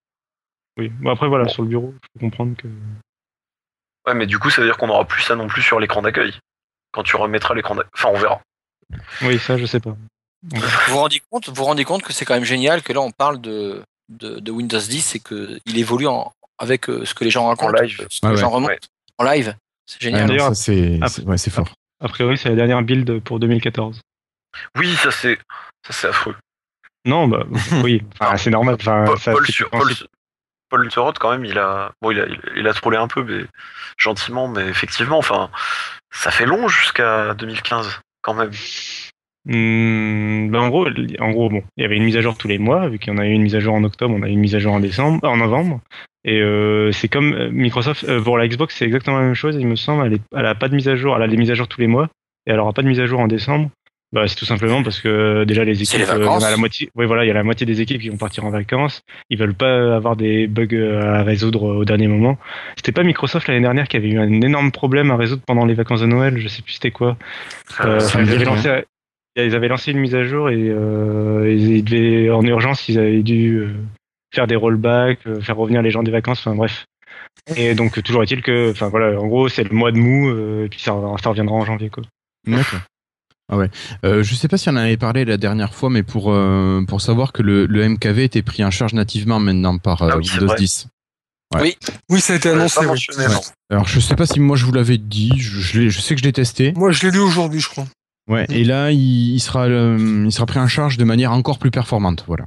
Oui. 0.78 0.92
Bon, 1.00 1.10
après, 1.10 1.26
voilà, 1.26 1.42
Bon. 1.46 1.50
sur 1.50 1.62
le 1.64 1.68
bureau, 1.70 1.92
je 2.00 2.08
peux 2.14 2.20
comprendre 2.20 2.56
que. 2.56 2.68
Ouais, 4.09 4.14
mais 4.14 4.26
du 4.26 4.39
coup, 4.39 4.51
ça 4.51 4.60
veut 4.62 4.66
dire 4.68 4.76
qu'on 4.76 4.89
aura 4.89 5.05
plus 5.05 5.22
ça 5.22 5.35
non 5.36 5.47
plus 5.47 5.62
sur 5.62 5.78
l'écran 5.80 6.02
d'accueil. 6.02 6.32
Quand 6.93 7.02
tu 7.02 7.16
remettras 7.16 7.55
l'écran 7.55 7.74
d'accueil. 7.74 7.90
Enfin, 7.94 8.09
on 8.12 8.18
verra. 8.18 8.40
Oui, 9.22 9.39
ça, 9.39 9.59
je 9.59 9.66
sais 9.66 9.80
pas. 9.80 9.94
Vous 10.43 10.60
vous 10.89 10.98
rendez 10.98 11.20
compte, 11.30 11.48
vous 11.48 11.55
vous 11.55 11.64
rendez 11.64 11.85
compte 11.85 12.02
que 12.02 12.12
c'est 12.12 12.24
quand 12.24 12.35
même 12.35 12.44
génial 12.44 12.82
que 12.82 12.93
là 12.93 13.01
on 13.01 13.10
parle 13.10 13.40
de, 13.40 13.82
de, 14.09 14.39
de 14.39 14.51
Windows 14.52 14.78
10 14.78 15.16
et 15.16 15.18
que 15.20 15.59
il 15.66 15.78
évolue 15.78 16.06
en, 16.06 16.32
avec 16.59 16.89
euh, 16.89 17.05
ce 17.05 17.12
que 17.12 17.24
les 17.24 17.30
gens 17.30 17.48
racontent, 17.48 17.76
En 17.76 17.82
live. 17.82 18.06
ce 18.09 18.20
que 18.20 18.26
Ah 18.26 18.28
les 18.28 18.35
ouais. 18.36 18.40
gens 18.40 18.51
remontent 18.51 18.70
Ouais. 18.72 18.78
en 19.18 19.24
live. 19.24 19.56
C'est 19.86 20.01
génial. 20.01 20.28
D'ailleurs, 20.28 20.55
c'est 20.55 21.01
ouais, 21.26 21.39
fort. 21.39 21.68
A 22.01 22.09
priori, 22.09 22.39
c'est 22.39 22.51
la 22.51 22.55
dernière 22.55 22.82
build 22.82 23.20
pour 23.24 23.40
2014. 23.40 24.01
Oui, 24.76 24.94
ça 24.94 25.10
c'est, 25.10 25.39
ça 25.86 25.93
c'est 25.93 26.06
affreux. 26.09 26.36
Non, 27.05 27.26
bah 27.26 27.44
oui, 27.82 28.02
enfin, 28.20 28.36
c'est 28.36 28.51
normal. 28.51 28.76
Enfin, 28.80 29.05
Paul, 29.06 29.18
ça, 29.18 29.32
Paul, 29.32 29.44
c'est 29.47 29.52
sur-. 29.52 29.70
Paul, 29.70 29.93
Paul 30.69 30.89
Thurot, 30.89 31.12
quand 31.19 31.31
même, 31.31 31.45
il 31.45 31.59
a, 31.59 31.93
bon, 32.03 32.11
il 32.11 32.20
a, 32.20 32.27
il, 32.57 32.66
a 32.66 32.74
trollé 32.74 32.97
un 32.97 33.09
peu, 33.09 33.23
mais 33.23 33.45
gentiment, 33.97 34.49
mais 34.49 34.66
effectivement, 34.69 35.19
enfin, 35.19 35.51
ça 36.11 36.31
fait 36.31 36.47
long 36.47 36.69
jusqu'à 36.69 37.35
2015, 37.35 38.01
quand 38.23 38.35
même. 38.35 38.51
Hmm, 39.47 40.51
bah, 40.51 40.61
en 40.61 40.69
gros, 40.69 40.86
il 40.89 41.16
y 41.78 41.85
avait 41.85 41.97
une 41.97 42.05
mise 42.05 42.16
à 42.16 42.20
jour 42.20 42.36
tous 42.36 42.49
les 42.49 42.59
mois, 42.59 42.89
vu 42.89 42.99
qu'il 42.99 43.12
y 43.12 43.16
en 43.16 43.19
a 43.19 43.27
eu 43.27 43.32
une 43.32 43.43
mise 43.43 43.55
à 43.55 43.61
jour 43.61 43.74
en 43.74 43.85
octobre, 43.85 44.15
on 44.15 44.23
a 44.23 44.28
eu 44.28 44.32
une 44.32 44.40
mise 44.40 44.55
à 44.55 44.59
jour 44.59 44.74
en 44.74 44.81
décembre, 44.81 45.27
en 45.27 45.36
novembre. 45.36 45.81
Et 46.24 46.40
euh, 46.43 46.93
c'est 46.93 47.09
comme 47.09 47.32
euh, 47.32 47.51
Microsoft 47.51 48.05
euh, 48.05 48.23
pour 48.23 48.36
la 48.36 48.47
Xbox, 48.47 48.77
c'est 48.77 48.85
exactement 48.85 49.19
la 49.19 49.24
même 49.24 49.35
chose. 49.35 49.57
Il 49.59 49.66
me 49.66 49.77
semble, 49.77 50.07
elle, 50.07 50.19
elle 50.36 50.47
a 50.47 50.55
pas 50.55 50.69
de 50.69 50.74
mise 50.74 50.89
à 50.89 50.97
jour, 50.97 51.16
elle 51.16 51.23
a 51.23 51.28
des 51.28 51.39
mises 51.39 51.51
à 51.51 51.55
jour 51.55 51.69
tous 51.69 51.81
les 51.81 51.86
mois, 51.86 52.09
et 52.47 52.51
elle 52.51 52.59
aura 52.59 52.74
pas 52.74 52.82
de 52.82 52.89
mise 52.89 53.01
à 53.01 53.07
jour 53.07 53.20
en 53.20 53.28
décembre. 53.28 53.70
Bah, 54.10 54.26
c'est 54.26 54.36
tout 54.36 54.47
simplement 54.47 54.82
parce 54.82 55.01
que 55.01 55.09
euh, 55.09 55.44
déjà 55.44 55.64
les 55.64 55.82
équipes, 55.82 55.98
les 55.98 56.10
euh, 56.10 56.36
il 56.39 56.40
y 56.40 56.44
a 56.44 56.51
la 56.51 56.56
moitié, 56.56 56.90
oui 56.94 57.05
voilà, 57.05 57.24
il 57.24 57.28
y 57.28 57.30
a 57.30 57.35
la 57.35 57.43
moitié 57.43 57.66
des 57.66 57.82
équipes 57.82 58.01
qui 58.01 58.09
vont 58.09 58.16
partir 58.16 58.47
en 58.47 58.51
vacances. 58.51 59.02
Ils 59.28 59.39
veulent 59.39 59.55
pas 59.55 59.94
avoir 59.94 60.16
des 60.16 60.47
bugs 60.47 60.66
euh, 60.72 61.02
à 61.02 61.22
résoudre 61.22 61.64
au 61.64 61.85
dernier 61.85 62.09
moment. 62.09 62.39
C'était 62.76 62.93
pas 62.93 63.02
Microsoft 63.02 63.48
l'année 63.48 63.60
dernière 63.60 63.86
qui 63.86 63.98
avait 63.98 64.09
eu 64.09 64.18
un 64.18 64.40
énorme 64.40 64.72
problème 64.72 65.10
à 65.10 65.16
résoudre 65.16 65.43
pendant 65.47 65.66
les 65.66 65.74
vacances 65.74 66.01
de 66.01 66.06
Noël. 66.06 66.39
Je 66.39 66.48
sais 66.48 66.62
plus 66.62 66.72
c'était 66.72 66.90
quoi. 66.90 67.18
Euh, 67.80 68.01
ça 68.01 68.18
me 68.18 68.24
ils, 68.24 68.32
avaient 68.32 68.44
lancé, 68.47 68.85
ils 69.36 69.55
avaient 69.55 69.68
lancé 69.68 69.90
une 69.93 69.98
mise 69.98 70.14
à 70.14 70.24
jour 70.24 70.48
et 70.48 70.56
euh, 70.56 71.52
ils, 71.52 71.76
ils 71.76 71.85
devaient, 71.85 72.30
en 72.30 72.43
urgence, 72.43 72.89
ils 72.89 72.98
avaient 72.98 73.22
dû 73.22 73.59
euh, 73.59 73.74
faire 74.35 74.47
des 74.47 74.56
rollbacks, 74.56 75.26
euh, 75.26 75.40
faire 75.40 75.56
revenir 75.56 75.82
les 75.82 75.90
gens 75.90 76.02
des 76.02 76.10
vacances, 76.10 76.40
enfin 76.40 76.55
bref. 76.55 76.86
Et 77.56 77.74
donc 77.74 78.02
toujours 78.02 78.22
est-il 78.22 78.43
que, 78.43 78.70
enfin 78.70 78.89
voilà, 78.89 79.20
en 79.20 79.26
gros 79.26 79.48
c'est 79.48 79.64
le 79.64 79.74
mois 79.74 79.93
de 79.93 79.98
mou 79.98 80.28
euh, 80.28 80.64
et 80.64 80.68
puis 80.68 80.80
ça, 80.80 80.94
ça 81.22 81.28
reviendra 81.28 81.55
en 81.55 81.64
janvier 81.64 81.90
quoi. 81.90 82.05
D'accord. 82.47 82.80
Ah 83.50 83.56
ouais. 83.56 83.70
Euh, 84.04 84.22
je 84.22 84.34
sais 84.34 84.48
pas 84.48 84.58
si 84.58 84.68
on 84.68 84.72
en 84.72 84.76
avait 84.76 84.96
parlé 84.98 85.24
la 85.24 85.36
dernière 85.38 85.74
fois, 85.74 85.88
mais 85.88 86.02
pour 86.02 86.32
euh, 86.32 86.84
pour 86.86 87.00
savoir 87.00 87.32
que 87.32 87.42
le, 87.42 87.66
le 87.66 87.88
MKV 87.88 88.24
était 88.24 88.42
pris 88.42 88.62
en 88.64 88.70
charge 88.70 88.92
nativement 88.92 89.40
maintenant 89.40 89.78
par 89.78 90.02
euh, 90.02 90.10
Ah 90.12 90.16
oui, 90.18 90.28
Windows 90.30 90.46
vrai. 90.46 90.56
10. 90.56 90.88
Oui, 92.10 92.20
ça 92.20 92.34
a 92.34 92.36
été 92.36 92.50
annoncé. 92.50 92.80
oui. 92.84 93.06
Ouais. 93.16 93.24
Alors 93.70 93.88
je 93.88 94.00
sais 94.00 94.16
pas 94.16 94.26
si 94.26 94.38
moi 94.38 94.56
je 94.56 94.66
vous 94.66 94.72
l'avais 94.72 94.98
dit, 94.98 95.32
je, 95.38 95.88
je, 95.88 96.00
sais 96.00 96.14
que 96.14 96.20
je 96.20 96.26
l'ai 96.26 96.32
testé. 96.32 96.72
Moi, 96.76 96.92
je 96.92 97.06
l'ai 97.06 97.10
lu 97.10 97.20
aujourd'hui, 97.20 97.60
je 97.60 97.68
crois. 97.68 97.86
Ouais. 98.28 98.44
Et 98.50 98.64
là 98.64 98.90
il, 98.90 99.34
il 99.34 99.40
sera 99.40 99.64
euh, 99.64 100.24
il 100.26 100.32
sera 100.32 100.44
pris 100.44 100.58
en 100.58 100.68
charge 100.68 100.98
de 100.98 101.04
manière 101.04 101.32
encore 101.32 101.58
plus 101.58 101.70
performante, 101.70 102.24
voilà, 102.26 102.44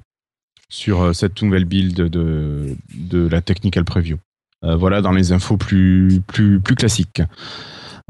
sur 0.69 1.01
euh, 1.01 1.13
cette 1.13 1.41
nouvelle 1.41 1.65
build 1.65 1.95
de 1.95 2.75
de 2.93 3.27
la 3.27 3.41
technical 3.41 3.83
preview. 3.83 4.17
Euh, 4.63 4.75
voilà 4.75 5.01
dans 5.01 5.11
les 5.11 5.31
infos 5.31 5.57
plus 5.57 6.21
plus 6.27 6.59
plus 6.59 6.75
classiques. 6.75 7.23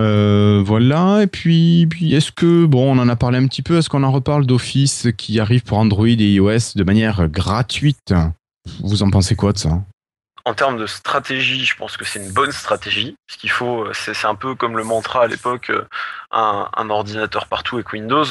Euh, 0.02 0.64
voilà, 0.66 1.22
et 1.22 1.28
puis, 1.28 1.88
est-ce 2.12 2.32
que, 2.32 2.66
bon, 2.66 2.96
on 2.96 3.00
en 3.00 3.08
a 3.08 3.16
parlé 3.16 3.38
un 3.38 3.48
petit 3.48 3.62
peu, 3.62 3.78
est-ce 3.78 3.90
qu'on 3.90 4.04
en 4.04 4.12
reparle 4.12 4.46
d'Office 4.46 5.08
qui 5.18 5.40
arrive 5.40 5.64
pour 5.64 5.78
Android 5.78 6.08
et 6.08 6.34
iOS 6.34 6.74
de 6.76 6.84
manière 6.84 7.28
gratuite? 7.28 8.14
Vous 8.84 9.04
en 9.04 9.10
pensez 9.10 9.36
quoi 9.36 9.54
de 9.54 9.58
ça? 9.58 9.82
En 10.44 10.56
termes 10.56 10.78
de 10.78 10.88
stratégie, 10.88 11.66
je 11.66 11.76
pense 11.76 11.98
que 11.98 12.06
c'est 12.06 12.20
une 12.20 12.32
bonne 12.32 12.52
stratégie. 12.52 13.16
Ce 13.30 13.38
qu'il 13.38 13.52
faut, 13.52 13.86
euh, 13.86 13.92
c'est 13.94 14.26
un 14.26 14.34
peu 14.34 14.56
comme 14.56 14.76
le 14.76 14.84
mantra 14.84 15.24
à 15.24 15.28
l'époque, 15.28 15.70
euh, 15.70 15.86
un, 16.32 16.90
ordinateur 16.90 17.46
partout 17.46 17.76
avec 17.76 17.94
Windows, 17.94 18.26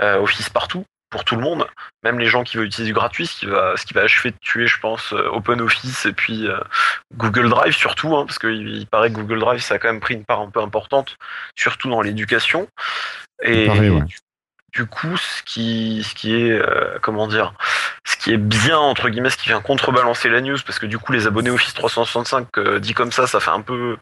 Office 0.00 0.50
partout, 0.50 0.84
pour 1.12 1.24
tout 1.24 1.36
le 1.36 1.42
monde, 1.42 1.66
même 2.02 2.18
les 2.18 2.26
gens 2.26 2.42
qui 2.42 2.56
veulent 2.56 2.66
utiliser 2.66 2.90
du 2.90 2.94
gratuit, 2.94 3.26
ce 3.26 3.38
qui 3.38 3.46
va, 3.46 3.76
ce 3.76 3.84
qui 3.84 3.92
va 3.92 4.00
achever 4.00 4.30
de 4.30 4.36
tuer, 4.40 4.66
je 4.66 4.80
pense, 4.80 5.12
euh, 5.12 5.28
OpenOffice 5.30 6.06
et 6.06 6.12
puis 6.12 6.48
euh, 6.48 6.58
Google 7.14 7.50
Drive 7.50 7.74
surtout, 7.74 8.16
hein, 8.16 8.24
parce 8.26 8.38
qu'il 8.38 8.66
il 8.68 8.86
paraît 8.86 9.10
que 9.10 9.16
Google 9.16 9.38
Drive, 9.38 9.60
ça 9.60 9.74
a 9.74 9.78
quand 9.78 9.88
même 9.88 10.00
pris 10.00 10.14
une 10.14 10.24
part 10.24 10.40
un 10.40 10.50
peu 10.50 10.60
importante, 10.60 11.18
surtout 11.54 11.90
dans 11.90 12.00
l'éducation. 12.00 12.66
Et. 13.42 13.68
Du, 14.72 14.86
coup, 14.86 15.16
ce 15.16 15.42
qui, 15.42 16.04
ce 16.08 16.14
qui 16.14 16.34
est, 16.34 16.50
euh, 16.50 16.98
comment 17.00 17.26
dire, 17.26 17.54
ce 18.04 18.16
qui 18.16 18.32
est 18.32 18.38
bien 18.38 18.78
entre 18.78 19.08
guillemets, 19.08 19.30
ce 19.30 19.36
qui 19.36 19.48
vient 19.48 19.60
contrebalancer 19.60 20.28
la 20.28 20.40
news, 20.40 20.58
parce 20.64 20.78
que 20.78 20.86
du 20.86 20.98
coup, 20.98 21.12
les 21.12 21.26
abonnés 21.26 21.50
Office 21.50 21.74
365 21.74 22.48
euh, 22.58 22.78
dit 22.80 22.94
comme 22.94 23.12
ça, 23.12 23.26
ça 23.26 23.40
fait 23.40 23.50
un 23.50 23.60
peu, 23.60 23.98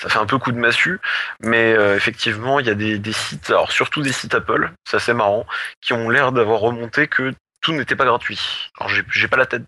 ça 0.00 0.08
fait 0.08 0.18
un 0.18 0.26
peu 0.26 0.38
coup 0.38 0.52
de 0.52 0.58
massue. 0.58 1.00
Mais 1.40 1.74
euh, 1.74 1.96
effectivement, 1.96 2.60
il 2.60 2.66
y 2.66 2.70
a 2.70 2.74
des, 2.74 3.12
sites, 3.12 3.50
alors 3.50 3.72
surtout 3.72 4.02
des 4.02 4.12
sites 4.12 4.34
Apple, 4.34 4.72
c'est 4.84 4.96
assez 4.96 5.14
marrant, 5.14 5.46
qui 5.80 5.92
ont 5.92 6.08
l'air 6.08 6.32
d'avoir 6.32 6.60
remonté 6.60 7.08
que 7.08 7.32
tout 7.60 7.72
n'était 7.72 7.96
pas 7.96 8.04
gratuit. 8.04 8.70
Alors 8.78 8.92
j'ai 9.10 9.28
pas 9.28 9.36
la 9.36 9.46
tête. 9.46 9.64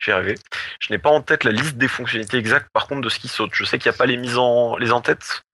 J'y 0.00 0.10
arrivé. 0.10 0.34
Je 0.80 0.92
n'ai 0.92 0.98
pas 0.98 1.10
en 1.10 1.22
tête 1.22 1.44
la 1.44 1.50
liste 1.50 1.76
des 1.76 1.88
fonctionnalités 1.88 2.36
exactes, 2.36 2.68
par 2.72 2.86
contre, 2.86 3.00
de 3.00 3.08
ce 3.08 3.18
qui 3.18 3.28
saute. 3.28 3.52
Je 3.54 3.64
sais 3.64 3.78
qu'il 3.78 3.90
n'y 3.90 3.94
a 3.94 3.98
pas 3.98 4.06
les 4.06 4.16
mises 4.16 4.38
en, 4.38 4.76
les 4.76 4.92
en-tête. 4.92 5.44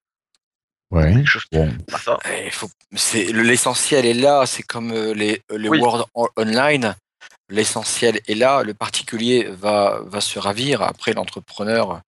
Ouais. 0.91 1.15
Bon. 1.53 2.19
Eh, 2.31 2.47
il 2.47 2.51
faut- 2.51 2.71
c'est 2.97 3.25
l'essentiel 3.33 4.07
est 4.07 4.15
là. 4.15 4.45
C'est 4.47 4.63
comme 4.65 4.91
euh, 4.93 5.13
les, 5.15 5.41
les 5.57 5.69
Oui. 5.69 5.79
On- 6.15 6.29
Online. 6.37 6.95
L'essentiel 7.49 8.21
est 8.29 8.35
là. 8.35 8.63
Le 8.63 8.75
particulier 8.75 9.49
va 9.51 10.01
va 10.05 10.21
se 10.21 10.39
ravir. 10.39 10.83
Après 10.83 11.13
l'entrepreneur, 11.13 12.01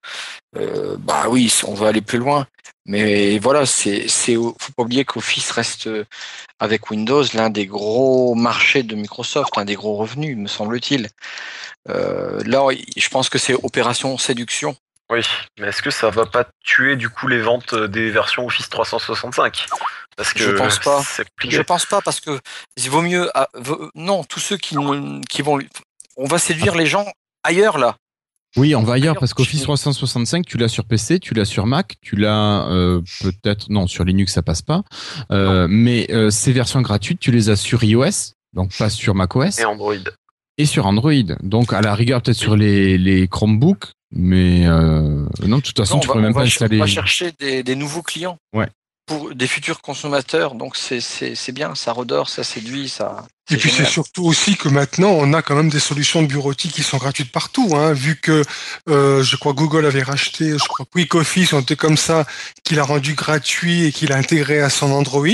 euh, 0.56 0.96
bah 1.00 1.24
oui, 1.28 1.52
on 1.66 1.74
va 1.74 1.88
aller 1.88 2.00
plus 2.00 2.18
loin. 2.18 2.46
Mais 2.86 3.38
voilà, 3.38 3.66
c'est 3.66 4.06
c'est 4.08 4.34
faut 4.34 4.72
pas 4.76 4.82
oublier 4.84 5.04
qu'Office 5.04 5.50
reste 5.52 5.86
euh, 5.88 6.04
avec 6.60 6.90
Windows 6.90 7.24
l'un 7.34 7.50
des 7.50 7.66
gros 7.66 8.34
marchés 8.36 8.82
de 8.84 8.94
Microsoft, 8.94 9.56
un 9.58 9.64
des 9.64 9.74
gros 9.74 9.96
revenus, 9.96 10.36
me 10.36 10.46
semble-t-il. 10.48 11.08
Euh, 11.88 12.40
là, 12.44 12.68
je 12.96 13.08
pense 13.08 13.28
que 13.28 13.38
c'est 13.38 13.54
opération 13.54 14.18
séduction. 14.18 14.76
Oui, 15.12 15.20
mais 15.60 15.68
est-ce 15.68 15.82
que 15.82 15.90
ça 15.90 16.08
va 16.10 16.24
pas 16.26 16.46
tuer 16.64 16.96
du 16.96 17.10
coup 17.10 17.28
les 17.28 17.40
ventes 17.40 17.74
des 17.74 18.10
versions 18.10 18.46
Office 18.46 18.68
365 18.70 19.66
Parce 20.16 20.32
que 20.32 20.40
Je 20.42 20.50
pense 20.52 20.78
pas. 20.78 21.02
Je 21.48 21.60
pense 21.60 21.84
pas 21.86 22.00
parce 22.00 22.18
que 22.20 22.40
il 22.78 22.88
vaut 22.90 23.02
mieux. 23.02 23.30
ah, 23.34 23.48
non, 23.94 24.24
tous 24.24 24.40
ceux 24.40 24.56
qui, 24.56 24.74
vont. 24.74 25.60
On 26.16 26.26
va 26.26 26.38
séduire 26.38 26.74
les 26.74 26.86
gens 26.86 27.06
ailleurs 27.44 27.76
là. 27.78 27.96
Oui, 28.56 28.74
on 28.74 28.82
va 28.82 28.94
ailleurs 28.94 29.16
parce 29.18 29.32
qu'Office 29.32 29.60
je- 29.60 29.64
365, 29.64 30.44
tu 30.46 30.58
l'as 30.58 30.68
sur 30.68 30.84
PC, 30.84 31.18
tu 31.20 31.32
l'as 31.32 31.46
sur 31.46 31.66
Mac, 31.66 31.94
tu 32.02 32.16
l'as 32.16 32.66
euh, 32.68 33.00
peut-être 33.22 33.70
non 33.70 33.86
sur 33.86 34.04
Linux 34.04 34.32
ça 34.34 34.42
passe 34.42 34.60
pas, 34.60 34.82
Euh, 35.30 35.66
mais 35.70 36.06
euh, 36.10 36.28
ces 36.30 36.52
versions 36.52 36.82
gratuites 36.82 37.18
tu 37.18 37.30
les 37.30 37.48
as 37.48 37.56
sur 37.56 37.82
iOS, 37.82 38.34
donc 38.52 38.76
pas 38.76 38.90
sur 38.90 39.14
macOS 39.14 39.58
Et 39.58 39.64
Android. 39.64 39.94
et 40.58 40.66
sur 40.66 40.84
Android. 40.84 41.12
Donc 41.42 41.72
à 41.72 41.80
la 41.80 41.94
rigueur 41.94 42.20
peut-être 42.20 42.36
sur 42.36 42.54
les, 42.56 42.98
les 42.98 43.26
Chromebooks, 43.26 43.86
mais 44.12 44.66
euh, 44.66 45.26
non 45.46 45.56
de 45.58 45.62
toute 45.62 45.76
façon 45.76 45.94
Non, 45.94 46.00
tu 46.00 46.06
va, 46.08 46.12
pourrais 46.12 46.22
même 46.22 46.32
on 46.32 46.34
va 46.38 46.40
pas 46.42 46.46
ch- 46.46 46.60
on 46.60 46.64
installer. 46.64 46.78
va 46.78 46.86
chercher 46.86 47.32
des, 47.38 47.62
des 47.62 47.74
nouveaux 47.76 48.02
clients. 48.02 48.36
Ouais. 48.54 48.68
Pour 49.12 49.34
des 49.34 49.46
futurs 49.46 49.80
consommateurs, 49.80 50.54
donc 50.54 50.76
c'est 50.76 51.52
bien, 51.52 51.74
ça 51.74 51.92
redore, 51.92 52.28
ça 52.28 52.44
séduit, 52.44 52.88
ça. 52.88 53.24
Et 53.50 53.56
puis 53.56 53.70
c'est 53.70 53.84
surtout 53.84 54.24
aussi 54.24 54.56
que 54.56 54.68
maintenant 54.68 55.10
on 55.10 55.34
a 55.34 55.42
quand 55.42 55.56
même 55.56 55.68
des 55.68 55.80
solutions 55.80 56.22
de 56.22 56.28
bureautique 56.28 56.72
qui 56.72 56.82
sont 56.82 56.96
gratuites 56.96 57.30
partout, 57.30 57.72
hein, 57.74 57.92
vu 57.92 58.16
que 58.16 58.42
euh, 58.88 59.22
je 59.22 59.36
crois 59.36 59.52
Google 59.52 59.84
avait 59.84 60.02
racheté, 60.02 60.52
je 60.52 60.64
crois 60.64 60.86
Quick 60.90 61.14
Office, 61.14 61.52
un 61.52 61.62
truc 61.62 61.78
comme 61.78 61.98
ça, 61.98 62.24
qu'il 62.64 62.78
a 62.78 62.84
rendu 62.84 63.14
gratuit 63.14 63.84
et 63.84 63.92
qu'il 63.92 64.12
a 64.12 64.16
intégré 64.16 64.60
à 64.60 64.70
son 64.70 64.90
Android. 64.92 65.26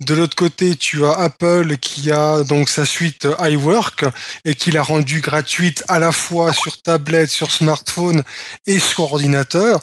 De 0.00 0.14
l'autre 0.14 0.36
côté, 0.36 0.76
tu 0.76 1.04
as 1.04 1.12
Apple 1.12 1.78
qui 1.78 2.12
a 2.12 2.44
donc 2.44 2.68
sa 2.68 2.84
suite 2.84 3.26
iWork 3.40 4.04
et 4.44 4.54
qui 4.54 4.70
l'a 4.70 4.82
rendue 4.82 5.20
gratuite 5.20 5.82
à 5.88 5.98
la 5.98 6.12
fois 6.12 6.52
sur 6.52 6.80
tablette, 6.82 7.30
sur 7.30 7.50
smartphone 7.50 8.22
et 8.66 8.78
sur 8.78 9.12
ordinateur. 9.12 9.80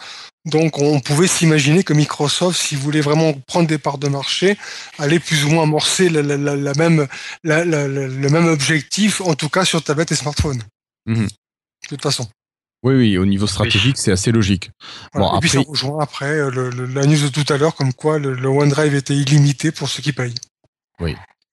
Donc 0.49 0.79
on 0.79 0.99
pouvait 0.99 1.27
s'imaginer 1.27 1.83
que 1.83 1.93
Microsoft, 1.93 2.59
s'il 2.59 2.77
voulait 2.77 3.01
vraiment 3.01 3.33
prendre 3.33 3.67
des 3.67 3.77
parts 3.77 3.97
de 3.97 4.07
marché, 4.07 4.57
allait 4.97 5.19
plus 5.19 5.45
ou 5.45 5.49
moins 5.49 5.63
amorcer 5.63 6.09
la, 6.09 6.21
la- 6.21 6.37
la- 6.37 6.55
la 6.55 6.73
même, 6.73 7.07
la- 7.43 7.63
la- 7.65 7.87
la- 7.87 8.07
le 8.07 8.29
même 8.29 8.47
objectif, 8.47 9.21
en 9.21 9.35
tout 9.35 9.49
cas 9.49 9.65
sur 9.65 9.83
tablette 9.83 10.11
et 10.11 10.15
smartphone. 10.15 10.61
Mhm. 11.05 11.25
De 11.25 11.87
toute 11.87 12.01
façon. 12.01 12.27
Oui, 12.83 12.93
oui, 12.95 13.17
au 13.17 13.25
niveau 13.25 13.45
stratégique, 13.47 13.97
c'est 13.97 14.11
assez 14.11 14.31
logique. 14.31 14.71
Voilà. 15.13 15.31
Bon, 15.31 15.37
et 15.37 15.39
puis 15.41 15.49
ça 15.49 15.59
rejoint 15.67 16.01
après 16.01 16.31
euh, 16.33 16.49
le- 16.49 16.69
le- 16.69 16.85
la 16.85 17.05
news 17.05 17.17
de 17.17 17.27
tout 17.27 17.51
à 17.53 17.57
l'heure, 17.57 17.75
comme 17.75 17.93
quoi 17.93 18.19
le, 18.19 18.33
le 18.33 18.47
OneDrive 18.47 18.95
était 18.95 19.15
illimité 19.15 19.71
pour 19.73 19.89
ceux 19.89 20.01
qui 20.01 20.13
payent. 20.13 20.35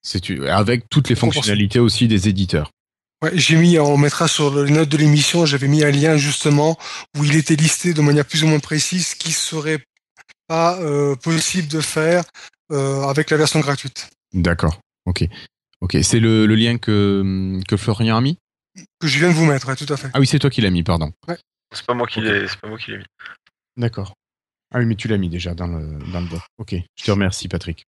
C'est 0.02 0.30
avec 0.48 0.88
toutes 0.88 1.08
les 1.08 1.16
fonctionnalités 1.16 1.80
aussi 1.80 2.06
des 2.06 2.28
éditeurs. 2.28 2.70
Ouais, 3.22 3.30
j'ai 3.34 3.56
mis, 3.56 3.78
on 3.78 3.96
mettra 3.96 4.28
sur 4.28 4.62
les 4.62 4.70
notes 4.70 4.90
de 4.90 4.96
l'émission, 4.98 5.46
j'avais 5.46 5.68
mis 5.68 5.82
un 5.82 5.90
lien 5.90 6.16
justement 6.18 6.76
où 7.16 7.24
il 7.24 7.34
était 7.34 7.56
listé 7.56 7.94
de 7.94 8.02
manière 8.02 8.26
plus 8.26 8.44
ou 8.44 8.46
moins 8.46 8.58
précise 8.58 9.08
ce 9.08 9.16
qui 9.16 9.32
serait 9.32 9.82
pas 10.48 10.78
euh, 10.80 11.16
possible 11.16 11.68
de 11.68 11.80
faire 11.80 12.24
euh, 12.72 13.02
avec 13.04 13.30
la 13.30 13.36
version 13.38 13.60
gratuite. 13.60 14.10
D'accord. 14.34 14.78
Ok. 15.06 15.24
Ok. 15.80 15.96
C'est 16.02 16.20
le, 16.20 16.46
le 16.46 16.54
lien 16.54 16.76
que, 16.76 17.58
que 17.66 17.76
Florian 17.76 18.16
a 18.16 18.20
mis? 18.20 18.38
Que 19.00 19.06
je 19.08 19.18
viens 19.18 19.28
de 19.30 19.34
vous 19.34 19.46
mettre, 19.46 19.68
ouais, 19.68 19.76
tout 19.76 19.90
à 19.90 19.96
fait. 19.96 20.10
Ah 20.12 20.20
oui, 20.20 20.26
c'est 20.26 20.38
toi 20.38 20.50
qui 20.50 20.60
l'as 20.60 20.70
mis, 20.70 20.82
pardon. 20.82 21.10
C'est 21.74 21.86
pas 21.86 21.94
moi 21.94 22.06
qui 22.06 22.18
Ok. 22.18 22.26
l'ai, 22.26 22.46
c'est 22.46 22.60
pas 22.60 22.68
moi 22.68 22.76
qui 22.78 22.90
l'ai 22.90 22.98
mis. 22.98 23.04
D'accord. 23.78 24.14
Ah 24.74 24.78
oui, 24.78 24.84
mais 24.84 24.94
tu 24.94 25.08
l'as 25.08 25.16
mis 25.16 25.30
déjà 25.30 25.54
dans 25.54 25.68
le, 25.68 25.98
dans 26.12 26.20
le 26.20 26.28
doc. 26.28 26.42
Ok. 26.58 26.74
Je 26.96 27.04
te 27.04 27.10
remercie, 27.10 27.48
Patrick. 27.48 27.84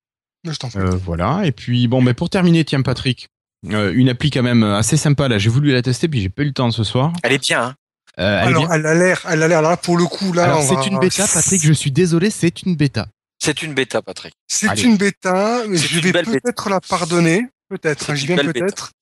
Je 0.44 0.54
t'en 0.56 0.68
prie. 0.68 0.80
Euh, 0.80 0.90
voilà. 0.90 1.46
Et 1.46 1.52
puis, 1.52 1.88
bon, 1.88 2.02
mais 2.02 2.12
pour 2.12 2.28
terminer, 2.28 2.64
tiens, 2.64 2.82
Patrick, 2.82 3.28
euh, 3.70 3.92
une 3.94 4.08
appli 4.08 4.30
quand 4.30 4.42
même 4.42 4.62
assez 4.62 4.96
sympa. 4.96 5.28
Là, 5.28 5.38
j'ai 5.38 5.50
voulu 5.50 5.72
la 5.72 5.82
tester, 5.82 6.08
puis 6.08 6.20
j'ai 6.20 6.28
pas 6.28 6.42
eu 6.42 6.46
le 6.46 6.52
temps 6.52 6.70
ce 6.70 6.84
soir. 6.84 7.12
Elle 7.22 7.32
est 7.32 7.38
bien. 7.42 7.62
Hein. 7.62 7.74
Euh, 8.18 8.40
elle 8.42 8.44
est 8.44 8.48
Alors, 8.48 8.66
bien. 8.68 8.74
elle 8.76 8.86
a 8.86 8.94
l'air, 8.94 9.22
elle 9.28 9.42
a 9.42 9.48
l'air 9.48 9.62
là 9.62 9.76
pour 9.76 9.96
le 9.96 10.04
coup 10.06 10.32
là. 10.32 10.56
On 10.56 10.60
va- 10.62 10.82
c'est 10.82 10.88
une 10.88 10.98
bêta, 11.00 11.26
Patrick. 11.26 11.62
Je 11.62 11.72
suis 11.72 11.90
désolé, 11.90 12.30
c'est 12.30 12.62
une 12.62 12.76
bêta. 12.76 13.06
C'est 13.42 13.62
une 13.62 13.74
bêta, 13.74 14.00
Patrick. 14.02 14.34
C'est 14.46 14.82
une 14.84 14.96
bêta, 14.96 15.62
mais 15.68 15.76
C'est 15.76 15.88
je 15.88 16.00
vais 16.00 16.12
peut-être 16.12 16.70
la 16.70 16.80
pardonner. 16.80 17.46
Peut-être, 17.68 18.04
C'est 18.06 18.12
hein, 18.12 18.14
j'y 18.14 18.26
viens 18.26 18.36
peut-être. 18.36 18.92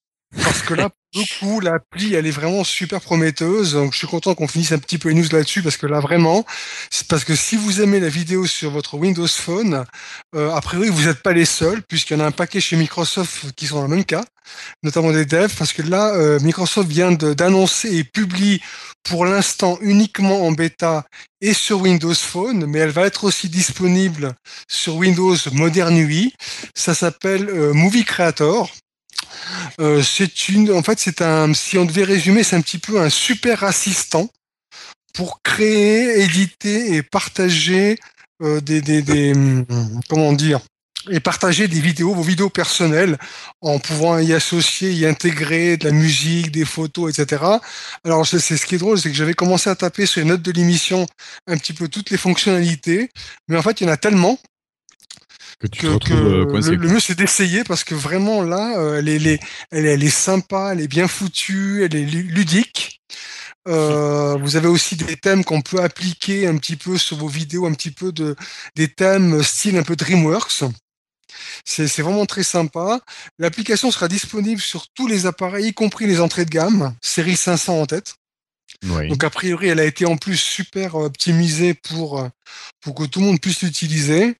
Parce 0.42 0.62
que 0.62 0.74
là, 0.74 0.88
le 1.14 1.38
coup, 1.38 1.60
l'appli, 1.60 2.14
elle 2.14 2.26
est 2.26 2.30
vraiment 2.32 2.64
super 2.64 3.00
prometteuse. 3.00 3.74
Donc, 3.74 3.92
je 3.92 3.98
suis 3.98 4.06
content 4.06 4.34
qu'on 4.34 4.48
finisse 4.48 4.72
un 4.72 4.78
petit 4.78 4.98
peu 4.98 5.10
les 5.10 5.14
news 5.14 5.28
là-dessus 5.30 5.62
parce 5.62 5.76
que 5.76 5.86
là, 5.86 6.00
vraiment, 6.00 6.44
c'est 6.90 7.06
parce 7.06 7.24
que 7.24 7.36
si 7.36 7.56
vous 7.56 7.82
aimez 7.82 8.00
la 8.00 8.08
vidéo 8.08 8.46
sur 8.46 8.70
votre 8.70 8.94
Windows 8.94 9.26
Phone, 9.26 9.84
euh, 10.34 10.50
a 10.54 10.60
priori, 10.62 10.88
vous 10.88 11.04
n'êtes 11.04 11.22
pas 11.22 11.32
les 11.32 11.44
seuls 11.44 11.82
puisqu'il 11.82 12.16
y 12.16 12.20
en 12.20 12.24
a 12.24 12.26
un 12.26 12.30
paquet 12.32 12.60
chez 12.60 12.76
Microsoft 12.76 13.52
qui 13.52 13.66
sont 13.66 13.76
dans 13.76 13.82
le 13.82 13.88
même 13.88 14.04
cas, 14.04 14.24
notamment 14.82 15.12
des 15.12 15.26
devs, 15.26 15.54
parce 15.58 15.72
que 15.72 15.82
là, 15.82 16.14
euh, 16.14 16.40
Microsoft 16.40 16.88
vient 16.88 17.12
d'annoncer 17.12 17.94
et 17.94 18.04
publie 18.04 18.62
pour 19.02 19.26
l'instant 19.26 19.78
uniquement 19.82 20.46
en 20.46 20.52
bêta 20.52 21.04
et 21.40 21.52
sur 21.52 21.80
Windows 21.80 22.14
Phone, 22.14 22.66
mais 22.66 22.78
elle 22.78 22.90
va 22.90 23.06
être 23.06 23.24
aussi 23.24 23.48
disponible 23.48 24.34
sur 24.68 24.96
Windows 24.96 25.36
Modern 25.52 25.96
UI. 25.96 26.32
Ça 26.74 26.94
s'appelle 26.94 27.48
euh, 27.50 27.74
Movie 27.74 28.04
Creator. 28.04 28.70
Euh, 29.80 30.02
c'est 30.02 30.48
une, 30.48 30.72
en 30.72 30.82
fait, 30.82 30.98
c'est 30.98 31.22
un, 31.22 31.52
si 31.54 31.78
on 31.78 31.84
devait 31.84 32.04
résumer, 32.04 32.42
c'est 32.42 32.56
un 32.56 32.60
petit 32.60 32.78
peu 32.78 33.00
un 33.00 33.10
super 33.10 33.64
assistant 33.64 34.28
pour 35.14 35.42
créer, 35.42 36.22
éditer 36.22 36.94
et 36.94 37.02
partager 37.02 37.98
euh, 38.42 38.60
des, 38.60 38.80
des, 38.80 39.02
des, 39.02 39.32
hum, 39.32 39.64
comment 40.08 40.32
dire, 40.32 40.60
et 41.10 41.20
partager 41.20 41.68
des 41.68 41.80
vidéos, 41.80 42.14
vos 42.14 42.22
vidéos 42.22 42.50
personnelles, 42.50 43.18
en 43.60 43.78
pouvant 43.78 44.18
y 44.18 44.32
associer, 44.32 44.92
y 44.92 45.06
intégrer 45.06 45.76
de 45.76 45.86
la 45.86 45.92
musique, 45.92 46.52
des 46.52 46.64
photos, 46.64 47.18
etc. 47.18 47.42
Alors, 48.04 48.26
c'est 48.26 48.38
ce 48.38 48.66
qui 48.66 48.76
est 48.76 48.78
drôle, 48.78 48.98
c'est 48.98 49.10
que 49.10 49.16
j'avais 49.16 49.34
commencé 49.34 49.68
à 49.68 49.74
taper 49.74 50.06
sur 50.06 50.20
les 50.20 50.28
notes 50.28 50.42
de 50.42 50.52
l'émission 50.52 51.06
un 51.46 51.56
petit 51.56 51.72
peu 51.72 51.88
toutes 51.88 52.10
les 52.10 52.16
fonctionnalités, 52.16 53.10
mais 53.48 53.56
en 53.56 53.62
fait, 53.62 53.80
il 53.80 53.86
y 53.86 53.90
en 53.90 53.92
a 53.92 53.96
tellement 53.96 54.38
Que 55.62 55.68
tu 55.68 55.82
que, 55.82 55.86
te 55.86 55.92
retrouves 55.92 56.46
que 56.46 56.56
euh, 56.56 56.60
le, 56.60 56.76
le 56.76 56.88
mieux 56.88 57.00
c'est 57.00 57.14
d'essayer 57.16 57.64
parce 57.64 57.84
que 57.84 57.94
vraiment 57.94 58.42
là, 58.42 58.78
euh, 58.80 58.98
elle, 58.98 59.08
est, 59.08 59.16
elle, 59.16 59.26
est, 59.28 59.40
elle, 59.70 59.86
est, 59.86 59.94
elle 59.94 60.04
est 60.04 60.10
sympa, 60.10 60.70
elle 60.72 60.80
est 60.80 60.88
bien 60.88 61.08
foutue, 61.08 61.84
elle 61.84 61.94
est 61.94 62.04
lu- 62.04 62.24
ludique. 62.24 63.00
Euh, 63.68 64.36
vous 64.40 64.56
avez 64.56 64.68
aussi 64.68 64.96
des 64.96 65.16
thèmes 65.16 65.44
qu'on 65.44 65.62
peut 65.62 65.80
appliquer 65.82 66.48
un 66.48 66.56
petit 66.58 66.76
peu 66.76 66.98
sur 66.98 67.16
vos 67.18 67.28
vidéos, 67.28 67.66
un 67.66 67.74
petit 67.74 67.92
peu 67.92 68.12
de 68.12 68.34
des 68.76 68.88
thèmes 68.88 69.42
style 69.42 69.76
un 69.78 69.84
peu 69.84 69.96
DreamWorks. 69.96 70.64
C'est 71.64 71.88
c'est 71.88 72.02
vraiment 72.02 72.26
très 72.26 72.42
sympa. 72.42 73.00
L'application 73.38 73.90
sera 73.90 74.08
disponible 74.08 74.60
sur 74.60 74.88
tous 74.94 75.06
les 75.06 75.26
appareils, 75.26 75.68
y 75.68 75.74
compris 75.74 76.06
les 76.06 76.20
entrées 76.20 76.44
de 76.44 76.50
gamme, 76.50 76.94
série 77.02 77.36
500 77.36 77.80
en 77.80 77.86
tête. 77.86 78.14
Oui. 78.84 79.08
Donc 79.08 79.22
a 79.24 79.30
priori, 79.30 79.68
elle 79.68 79.80
a 79.80 79.84
été 79.84 80.06
en 80.06 80.16
plus 80.16 80.36
super 80.36 80.94
optimisée 80.96 81.74
pour 81.74 82.28
pour 82.80 82.94
que 82.94 83.04
tout 83.04 83.20
le 83.20 83.26
monde 83.26 83.40
puisse 83.40 83.62
l'utiliser. 83.62 84.36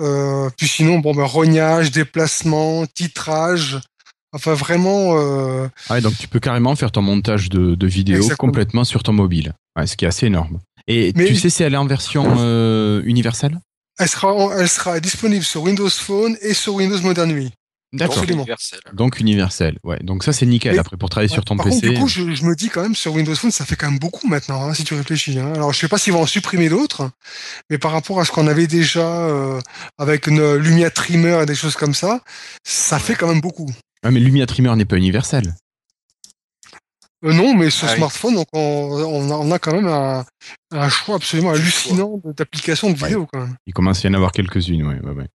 Euh, 0.00 0.48
puis 0.56 0.68
sinon, 0.68 0.98
bon 0.98 1.14
ben 1.14 1.24
rognage, 1.24 1.90
déplacement, 1.90 2.86
titrage. 2.86 3.78
Enfin 4.32 4.54
vraiment, 4.54 5.16
euh, 5.16 5.68
Ah 5.88 6.00
donc 6.00 6.16
tu 6.18 6.26
peux 6.26 6.40
carrément 6.40 6.74
faire 6.74 6.90
ton 6.90 7.02
montage 7.02 7.50
de, 7.50 7.74
de 7.74 7.86
vidéos 7.86 8.16
Exactement. 8.16 8.48
complètement 8.48 8.84
sur 8.84 9.02
ton 9.02 9.12
mobile. 9.12 9.52
Ouais, 9.76 9.86
ce 9.86 9.96
qui 9.96 10.04
est 10.04 10.08
assez 10.08 10.26
énorme. 10.26 10.58
Et 10.88 11.12
Mais- 11.14 11.26
tu 11.26 11.36
sais 11.36 11.50
si 11.50 11.62
elle 11.62 11.74
est 11.74 11.78
en 11.78 11.86
version 11.86 12.34
euh, 12.38 13.00
universelle? 13.04 13.58
Elle 13.98 14.08
sera 14.08 14.34
elle 14.58 14.68
sera 14.68 14.98
disponible 14.98 15.44
sur 15.44 15.62
Windows 15.62 15.88
Phone 15.88 16.36
et 16.42 16.52
sur 16.52 16.74
Windows 16.74 17.00
Modern 17.00 17.30
UI. 17.30 17.52
D'accord. 17.96 18.18
Absolument. 18.18 18.42
Universel. 18.42 18.80
Donc 18.92 19.20
universelle. 19.20 19.78
Ouais. 19.84 19.98
Donc 20.02 20.24
ça 20.24 20.32
c'est 20.32 20.46
nickel 20.46 20.74
Et- 20.74 20.78
après 20.78 20.96
pour 20.96 21.08
travailler 21.08 21.28
sur 21.32 21.44
ton 21.44 21.56
Par 21.56 21.66
PC. 21.66 21.80
contre, 21.80 21.92
du 21.94 22.00
coup, 22.00 22.08
je, 22.08 22.34
je 22.34 22.44
me 22.44 22.54
dis 22.56 22.68
quand 22.68 22.82
même 22.82 22.94
sur 22.94 23.14
Windows 23.14 23.34
Phone, 23.36 23.50
ça 23.52 23.64
fait 23.64 23.76
quand 23.76 23.88
même 23.88 23.98
beaucoup 24.00 24.26
maintenant, 24.26 24.62
hein, 24.68 24.74
si 24.74 24.82
tu 24.84 24.94
réfléchis. 24.94 25.38
hein. 25.38 25.52
Alors, 25.54 25.72
je 25.72 25.78
sais 25.78 25.88
pas 25.88 25.96
s'ils 25.98 26.12
vont 26.12 26.22
en 26.22 26.26
supprimer 26.26 26.68
d'autres, 26.68 27.10
mais 27.70 27.78
par 27.78 27.92
rapport 27.92 28.18
à 28.20 28.24
ce 28.24 28.32
qu'on 28.32 28.46
avait 28.48 28.66
déjà 28.66 29.06
euh, 29.06 29.60
avec 29.98 30.26
une 30.26 30.56
Lumia 30.56 30.90
Trimmer 30.90 31.40
et 31.42 31.46
des 31.46 31.54
choses 31.54 31.76
comme 31.76 31.94
ça, 31.94 32.20
ça 32.64 32.98
fait 32.98 33.14
quand 33.14 33.28
même 33.28 33.40
beaucoup. 33.40 33.70
Ah, 34.02 34.10
mais 34.10 34.20
Lumia 34.20 34.46
Trimmer 34.46 34.74
n'est 34.76 34.84
pas 34.84 34.96
universel. 34.96 35.54
Euh, 37.24 37.32
non, 37.32 37.54
mais 37.54 37.70
sur 37.70 37.88
Ah 37.88 37.96
smartphone, 37.96 38.34
donc 38.34 38.46
on, 38.52 38.58
on, 38.60 39.30
a, 39.30 39.34
on 39.34 39.50
a 39.50 39.58
quand 39.58 39.72
même 39.72 39.86
un, 39.88 40.24
un 40.72 40.88
choix 40.90 41.14
absolument 41.16 41.52
hallucinant 41.52 42.20
d'applications 42.36 42.88
de 42.90 42.98
Ouais. 43.00 43.08
vidéo 43.08 43.26
quand 43.32 43.40
même. 43.40 43.56
Il 43.66 43.72
commence 43.72 44.04
à 44.04 44.08
y 44.08 44.10
en 44.10 44.14
avoir 44.14 44.32
quelques-unes. 44.32 44.86
Ouais, 44.86 45.00
ouais, 45.00 45.12
ouais. 45.12 45.26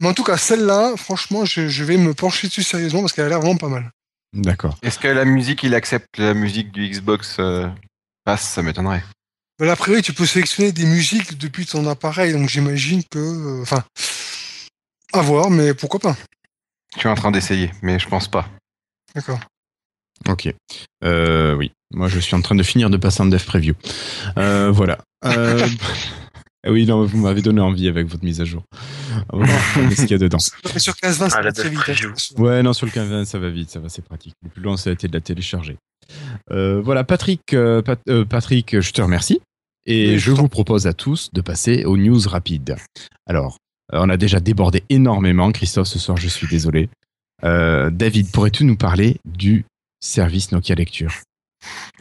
Mais 0.00 0.08
en 0.08 0.14
tout 0.14 0.24
cas, 0.24 0.36
celle-là, 0.36 0.94
franchement, 0.96 1.44
je, 1.44 1.68
je 1.68 1.84
vais 1.84 1.96
me 1.96 2.14
pencher 2.14 2.48
dessus 2.48 2.62
sérieusement 2.62 3.00
parce 3.00 3.12
qu'elle 3.12 3.26
a 3.26 3.28
l'air 3.28 3.40
vraiment 3.40 3.56
pas 3.56 3.68
mal. 3.68 3.90
D'accord. 4.32 4.76
Est-ce 4.82 4.98
que 4.98 5.08
la 5.08 5.24
musique, 5.24 5.62
il 5.62 5.74
accepte 5.74 6.18
la 6.18 6.34
musique 6.34 6.72
du 6.72 6.88
Xbox 6.88 7.36
euh, 7.38 7.68
Pass 8.24 8.42
Ça 8.42 8.62
m'étonnerait. 8.62 9.04
Mais 9.60 9.70
a 9.70 9.76
priori, 9.76 10.02
tu 10.02 10.12
peux 10.12 10.26
sélectionner 10.26 10.72
des 10.72 10.84
musiques 10.84 11.38
depuis 11.38 11.64
ton 11.64 11.86
appareil, 11.86 12.32
donc 12.32 12.48
j'imagine 12.48 13.04
que, 13.04 13.18
euh, 13.18 13.62
enfin, 13.62 13.84
à 15.12 15.20
voir, 15.20 15.50
mais 15.50 15.74
pourquoi 15.74 16.00
pas. 16.00 16.16
Je 16.94 17.00
suis 17.00 17.08
en 17.08 17.14
train 17.14 17.30
d'essayer, 17.30 17.70
mais 17.82 18.00
je 18.00 18.08
pense 18.08 18.26
pas. 18.26 18.48
D'accord. 19.14 19.38
Ok. 20.28 20.52
Euh, 21.04 21.54
oui. 21.54 21.72
Moi 21.92 22.08
je 22.08 22.18
suis 22.18 22.34
en 22.34 22.40
train 22.40 22.54
de 22.54 22.62
finir 22.62 22.90
de 22.90 22.96
passer 22.96 23.22
en 23.22 23.26
dev 23.26 23.44
preview. 23.44 23.74
Euh, 24.36 24.70
voilà. 24.70 24.98
Ah 26.66 26.70
oui, 26.72 26.86
non, 26.86 27.04
vous 27.04 27.18
m'avez 27.18 27.42
donné 27.42 27.60
envie 27.60 27.88
avec 27.88 28.06
votre 28.06 28.24
mise 28.24 28.40
à 28.40 28.44
jour. 28.44 28.62
On 29.30 29.38
va 29.38 29.44
voir 29.46 29.60
ce 29.92 29.96
qu'il 30.02 30.10
y 30.12 30.14
a 30.14 30.18
dedans. 30.18 30.38
Sur 30.76 30.94
15-20, 30.94 31.28
ça 31.30 31.36
Ah, 31.38 31.42
va 31.42 31.52
très 31.52 31.68
vite. 31.68 31.80
hein. 31.88 32.12
Ouais, 32.42 32.62
non, 32.62 32.72
sur 32.72 32.86
le 32.86 32.92
15 32.92 33.28
ça 33.28 33.38
va 33.38 33.50
vite, 33.50 33.70
ça 33.70 33.80
va, 33.80 33.88
c'est 33.88 34.02
pratique. 34.04 34.32
Le 34.42 34.48
plus 34.48 34.62
loin, 34.62 34.76
ça 34.76 34.90
a 34.90 34.92
été 34.94 35.06
de 35.06 35.12
la 35.12 35.20
télécharger. 35.20 35.76
Euh, 36.50 36.80
voilà, 36.80 37.04
Patrick, 37.04 37.40
euh, 37.52 37.82
Pat- 37.82 38.00
euh, 38.08 38.24
Patrick, 38.24 38.80
je 38.80 38.90
te 38.92 39.02
remercie. 39.02 39.40
Et 39.86 40.12
Oui, 40.12 40.18
je 40.18 40.30
vous 40.30 40.48
propose 40.48 40.86
à 40.86 40.94
tous 40.94 41.28
de 41.34 41.40
passer 41.42 41.84
aux 41.84 41.98
news 41.98 42.20
rapides. 42.26 42.76
Alors, 43.26 43.58
on 43.92 44.08
a 44.08 44.16
déjà 44.16 44.40
débordé 44.40 44.82
énormément. 44.88 45.52
Christophe, 45.52 45.88
ce 45.88 45.98
soir, 45.98 46.16
je 46.16 46.28
suis 46.28 46.46
désolé. 46.46 46.88
Euh, 47.44 47.90
David, 47.90 48.30
pourrais-tu 48.30 48.64
nous 48.64 48.76
parler 48.76 49.18
du 49.26 49.66
service 50.02 50.52
Nokia 50.52 50.74
Lecture? 50.74 51.12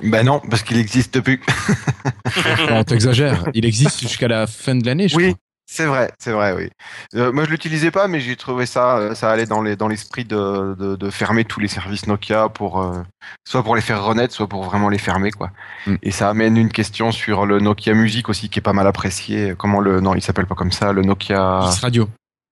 Bah 0.04 0.24
non, 0.24 0.40
parce 0.50 0.64
qu'il 0.64 0.78
existe 0.78 1.20
plus. 1.22 1.42
Non, 2.70 2.84
t'exagères. 2.84 3.44
Il 3.54 3.66
existe 3.66 4.02
jusqu'à 4.02 4.28
la 4.28 4.48
fin 4.48 4.76
de 4.76 4.86
l'année, 4.86 5.08
je 5.08 5.16
Oui. 5.18 5.24
crois. 5.32 5.40
C'est 5.66 5.86
vrai, 5.86 6.12
c'est 6.20 6.32
vrai, 6.34 6.54
oui. 6.54 6.70
Euh, 7.16 7.32
moi, 7.32 7.46
je 7.46 7.50
l'utilisais 7.50 7.90
pas, 7.90 8.08
mais 8.08 8.20
j'ai 8.20 8.36
trouvé 8.36 8.66
ça, 8.66 8.98
euh, 8.98 9.16
ça 9.16 9.32
allait 9.32 9.46
dans 9.46 9.62
les 9.62 9.76
dans 9.76 9.88
l'esprit 9.88 10.26
de, 10.26 10.76
de, 10.78 10.96
de 10.98 11.10
fermer 11.10 11.46
tous 11.46 11.60
les 11.62 11.70
services 11.70 12.06
Nokia 12.06 12.50
pour 12.50 12.82
euh, 12.82 13.02
soit 13.48 13.64
pour 13.64 13.76
les 13.76 13.82
faire 13.82 14.04
renaître, 14.04 14.34
soit 14.34 14.48
pour 14.48 14.64
vraiment 14.66 14.90
les 14.90 14.98
fermer, 14.98 15.32
quoi. 15.32 15.52
Mm. 15.88 15.96
Et 16.04 16.12
ça 16.12 16.30
amène 16.30 16.58
une 16.58 16.70
question 16.70 17.12
sur 17.12 17.46
le 17.46 17.60
Nokia 17.60 17.94
Music 17.94 18.28
aussi, 18.30 18.50
qui 18.50 18.60
est 18.60 18.62
pas 18.62 18.74
mal 18.74 18.86
apprécié. 18.88 19.56
Comment 19.58 19.80
le 19.80 20.02
non, 20.02 20.16
il 20.16 20.22
s'appelle 20.22 20.48
pas 20.48 20.56
comme 20.56 20.72
ça, 20.74 20.92
le 20.92 21.02
Nokia 21.02 21.62
X 21.68 21.80
Radio. 21.80 22.10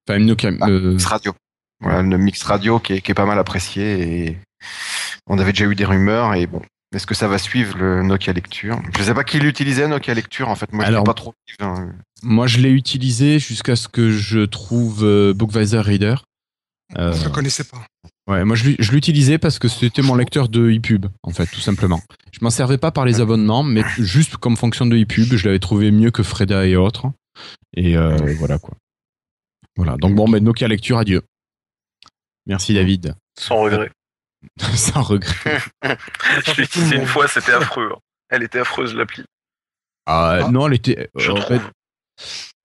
Enfin, 0.07 0.17
Nokia. 0.19 0.51
Ah, 0.61 0.69
euh, 0.69 0.91
Mix 0.93 1.05
Radio. 1.05 1.33
Voilà, 1.81 2.01
le 2.03 2.17
Mix 2.17 2.41
Radio 2.43 2.79
qui 2.79 2.93
est, 2.93 3.01
qui 3.01 3.11
est 3.11 3.15
pas 3.15 3.25
mal 3.25 3.37
apprécié 3.39 4.27
et 4.27 4.37
on 5.27 5.37
avait 5.37 5.51
déjà 5.51 5.65
eu 5.65 5.75
des 5.75 5.85
rumeurs 5.85 6.33
et 6.33 6.47
bon. 6.47 6.61
Est-ce 6.93 7.07
que 7.07 7.15
ça 7.15 7.27
va 7.27 7.37
suivre 7.37 7.77
le 7.77 8.03
Nokia 8.03 8.33
Lecture? 8.33 8.81
Je 8.97 9.03
sais 9.03 9.13
pas 9.13 9.23
qui 9.23 9.39
l'utilisait 9.39 9.87
Nokia 9.87 10.13
Lecture 10.13 10.49
en 10.49 10.55
fait. 10.55 10.71
Moi, 10.73 10.83
je 10.83 10.89
Alors, 10.89 11.03
l'ai 11.03 11.07
pas 11.07 11.13
trop. 11.13 11.33
hein. 11.59 11.93
Moi, 12.23 12.47
je 12.47 12.59
l'ai 12.59 12.71
utilisé 12.71 13.39
jusqu'à 13.39 13.75
ce 13.77 13.87
que 13.87 14.11
je 14.11 14.41
trouve 14.41 15.03
euh, 15.05 15.33
Bookvisor 15.33 15.85
Reader. 15.85 16.15
Euh, 16.97 17.13
Je 17.13 17.29
ne 17.29 17.33
connaissais 17.33 17.63
pas. 17.63 17.81
ouais, 18.27 18.43
moi, 18.43 18.57
je 18.57 18.71
je 18.77 18.91
l'utilisais 18.91 19.37
parce 19.37 19.57
que 19.57 19.69
c'était 19.69 20.01
mon 20.01 20.15
lecteur 20.15 20.49
de 20.49 20.69
ePub, 20.69 21.05
en 21.23 21.31
fait, 21.31 21.45
tout 21.47 21.61
simplement. 21.61 22.01
Je 22.33 22.39
m'en 22.41 22.49
servais 22.49 22.77
pas 22.77 22.91
par 22.91 23.05
les 23.05 23.21
abonnements, 23.21 23.63
mais 23.63 23.83
juste 23.97 24.35
comme 24.35 24.57
fonction 24.57 24.85
de 24.85 24.97
ePub, 24.97 25.33
je 25.33 25.45
l'avais 25.45 25.59
trouvé 25.59 25.91
mieux 25.91 26.11
que 26.11 26.23
Freda 26.23 26.65
et 26.67 26.75
autres. 26.75 27.09
Et 27.73 27.95
euh, 27.95 28.33
voilà 28.37 28.59
quoi. 28.59 28.75
Voilà. 29.77 29.95
Donc 29.95 30.13
bon, 30.15 30.27
mais 30.27 30.41
Nokia 30.41 30.67
Lecture, 30.67 30.97
adieu. 30.97 31.21
Merci 32.45 32.73
David. 32.73 33.15
Sans 33.39 33.55
regret. 33.61 33.89
Sans 34.75 35.01
regret. 35.01 35.61
Je 35.83 36.53
l'ai 36.57 36.63
utilisé 36.63 36.95
une 36.95 37.05
fois, 37.05 37.27
c'était 37.27 37.53
affreux. 37.53 37.91
hein. 37.93 37.99
Elle 38.29 38.43
était 38.43 38.59
affreuse, 38.59 38.95
l'appli. 38.95 39.23
Ah, 40.05 40.47
non, 40.51 40.67
elle 40.67 40.73
était. 40.73 41.09
Je 41.15 41.31
euh, 41.31 41.35
trouve. 41.35 41.61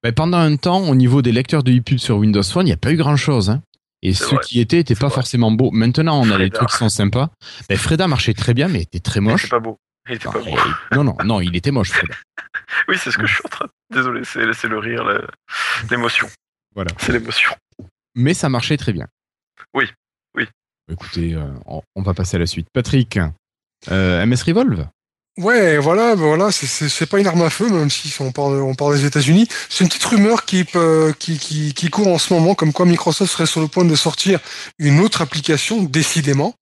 ben, 0.02 0.12
pendant 0.12 0.38
un 0.38 0.56
temps, 0.56 0.88
au 0.88 0.94
niveau 0.94 1.22
des 1.22 1.32
lecteurs 1.32 1.62
de 1.62 1.72
ePub 1.72 1.98
sur 1.98 2.16
Windows 2.18 2.42
Phone, 2.42 2.66
il 2.66 2.70
n'y 2.70 2.74
a 2.74 2.76
pas 2.78 2.92
eu 2.92 2.96
grand 2.96 3.16
chose. 3.16 3.50
Hein. 3.50 3.62
Et 4.02 4.14
ceux 4.14 4.36
vrai. 4.36 4.44
qui 4.44 4.60
étaient 4.60 4.76
n'étaient 4.76 4.94
pas 4.94 5.08
vrai. 5.08 5.16
forcément 5.16 5.50
beaux. 5.50 5.70
Maintenant, 5.70 6.18
on 6.20 6.30
a 6.30 6.38
des 6.38 6.44
Freda. 6.46 6.58
trucs 6.58 6.68
qui 6.70 6.76
sont 6.76 6.88
sympas. 6.88 7.30
Ben, 7.68 7.76
Freda 7.76 8.06
marchait 8.08 8.34
très 8.34 8.54
bien, 8.54 8.68
mais 8.68 8.82
était 8.82 9.00
très 9.00 9.18
Il 9.20 9.22
moche. 9.24 9.42
était 9.44 9.50
pas 9.50 9.58
beau. 9.58 9.78
Il 10.08 10.14
était 10.14 10.24
pas 10.28 10.34
Ah, 10.36 10.38
beau. 10.38 10.46
et- 10.92 10.94
non, 10.94 11.04
non, 11.04 11.16
non, 11.24 11.40
il 11.40 11.54
était 11.56 11.70
moche, 11.72 11.90
Freda. 11.90 12.14
Oui, 12.88 12.96
c'est 12.98 13.10
ce 13.10 13.18
que 13.18 13.26
je 13.26 13.34
suis 13.34 13.42
en 13.44 13.48
train 13.48 13.66
de... 13.66 13.96
Désolé, 13.96 14.22
c'est 14.24 14.68
le 14.68 14.78
rire, 14.78 15.04
l'émotion. 15.90 16.26
Voilà. 16.74 16.90
C'est 16.98 17.12
l'émotion. 17.12 17.52
Mais 18.14 18.34
ça 18.34 18.48
marchait 18.48 18.76
très 18.76 18.92
bien. 18.92 19.06
Oui. 19.74 19.90
Écoutez, 20.90 21.34
euh, 21.34 21.44
on, 21.66 22.02
va 22.02 22.14
passer 22.14 22.36
à 22.36 22.40
la 22.40 22.46
suite. 22.46 22.68
Patrick, 22.72 23.18
euh, 23.90 24.24
MS 24.26 24.42
Revolve? 24.46 24.86
Ouais, 25.38 25.76
voilà, 25.76 26.14
voilà, 26.14 26.50
c'est- 26.50 27.04
pas 27.04 27.18
une 27.18 27.26
arme 27.26 27.42
à 27.42 27.50
feu, 27.50 27.68
même 27.68 27.90
si 27.90 28.10
on 28.20 28.32
parle, 28.32 28.94
des 28.94 29.04
États-Unis. 29.04 29.46
C'est 29.68 29.84
une 29.84 29.88
petite 29.88 30.04
rumeur 30.04 30.46
qui, 30.46 30.64
peut- 30.64 31.12
qui, 31.18 31.38
qui, 31.38 31.90
court 31.90 32.08
en 32.08 32.16
ce 32.16 32.32
moment, 32.32 32.54
comme 32.54 32.72
quoi 32.72 32.86
Microsoft 32.86 33.30
serait 33.32 33.44
sur 33.44 33.60
le 33.60 33.68
point 33.68 33.84
de 33.84 33.94
sortir 33.96 34.40
une 34.78 35.00
autre 35.00 35.20
application, 35.20 35.82
décidément. 35.82 36.54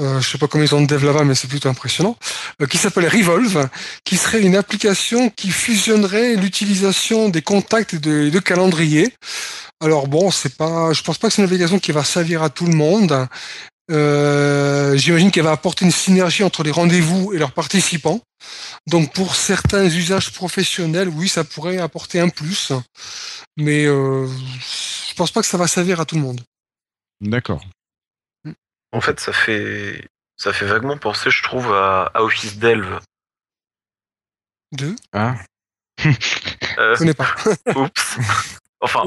Euh, 0.00 0.20
je 0.20 0.30
sais 0.30 0.38
pas 0.38 0.46
comment 0.46 0.62
ils 0.62 0.74
ont 0.76 0.82
de 0.82 0.86
dev 0.86 1.04
là-bas, 1.04 1.24
mais 1.24 1.34
c'est 1.34 1.48
plutôt 1.48 1.68
impressionnant. 1.68 2.16
euh, 2.62 2.66
qui 2.66 2.78
s'appelle 2.78 3.08
Revolve, 3.08 3.68
qui 4.04 4.16
serait 4.16 4.42
une 4.42 4.54
application 4.54 5.28
qui 5.30 5.50
fusionnerait 5.50 6.36
l'utilisation 6.36 7.28
des 7.30 7.42
contacts 7.42 7.94
et 7.94 7.98
de, 7.98 8.28
de 8.30 8.38
calendrier. 8.38 9.12
Alors 9.84 10.08
bon, 10.08 10.30
c'est 10.30 10.56
pas, 10.56 10.92
je 10.92 11.02
pense 11.02 11.18
pas 11.18 11.28
que 11.28 11.34
c'est 11.34 11.42
une 11.42 11.46
application 11.46 11.78
qui 11.78 11.92
va 11.92 12.04
servir 12.04 12.42
à 12.42 12.48
tout 12.50 12.66
le 12.66 12.74
monde. 12.74 13.28
Euh, 13.90 14.96
J'imagine 14.96 15.30
qu'elle 15.30 15.44
va 15.44 15.52
apporter 15.52 15.84
une 15.84 15.90
synergie 15.90 16.42
entre 16.42 16.62
les 16.62 16.70
rendez-vous 16.70 17.34
et 17.34 17.38
leurs 17.38 17.52
participants. 17.52 18.20
Donc 18.86 19.12
pour 19.12 19.34
certains 19.36 19.84
usages 19.84 20.32
professionnels, 20.32 21.08
oui, 21.10 21.28
ça 21.28 21.44
pourrait 21.44 21.78
apporter 21.78 22.18
un 22.18 22.30
plus, 22.30 22.72
mais 23.58 23.84
euh, 23.84 24.26
je 25.08 25.14
pense 25.14 25.30
pas 25.30 25.40
que 25.42 25.46
ça 25.46 25.58
va 25.58 25.66
servir 25.66 26.00
à 26.00 26.06
tout 26.06 26.14
le 26.14 26.22
monde. 26.22 26.40
D'accord. 27.20 27.62
En 28.92 29.00
fait, 29.02 29.20
ça 29.20 29.32
fait 29.32 30.08
ça 30.36 30.52
fait 30.52 30.66
vaguement 30.66 30.96
penser, 30.96 31.30
je 31.30 31.42
trouve, 31.42 31.72
à, 31.72 32.10
à 32.14 32.22
Office 32.22 32.56
Delve. 32.58 33.00
Deux, 34.72 34.96
Ah. 35.12 35.36
Euh, 36.06 36.94
je 36.94 36.98
connais 36.98 37.14
pas. 37.14 37.34
oups. 37.76 38.16
Enfin, 38.84 39.02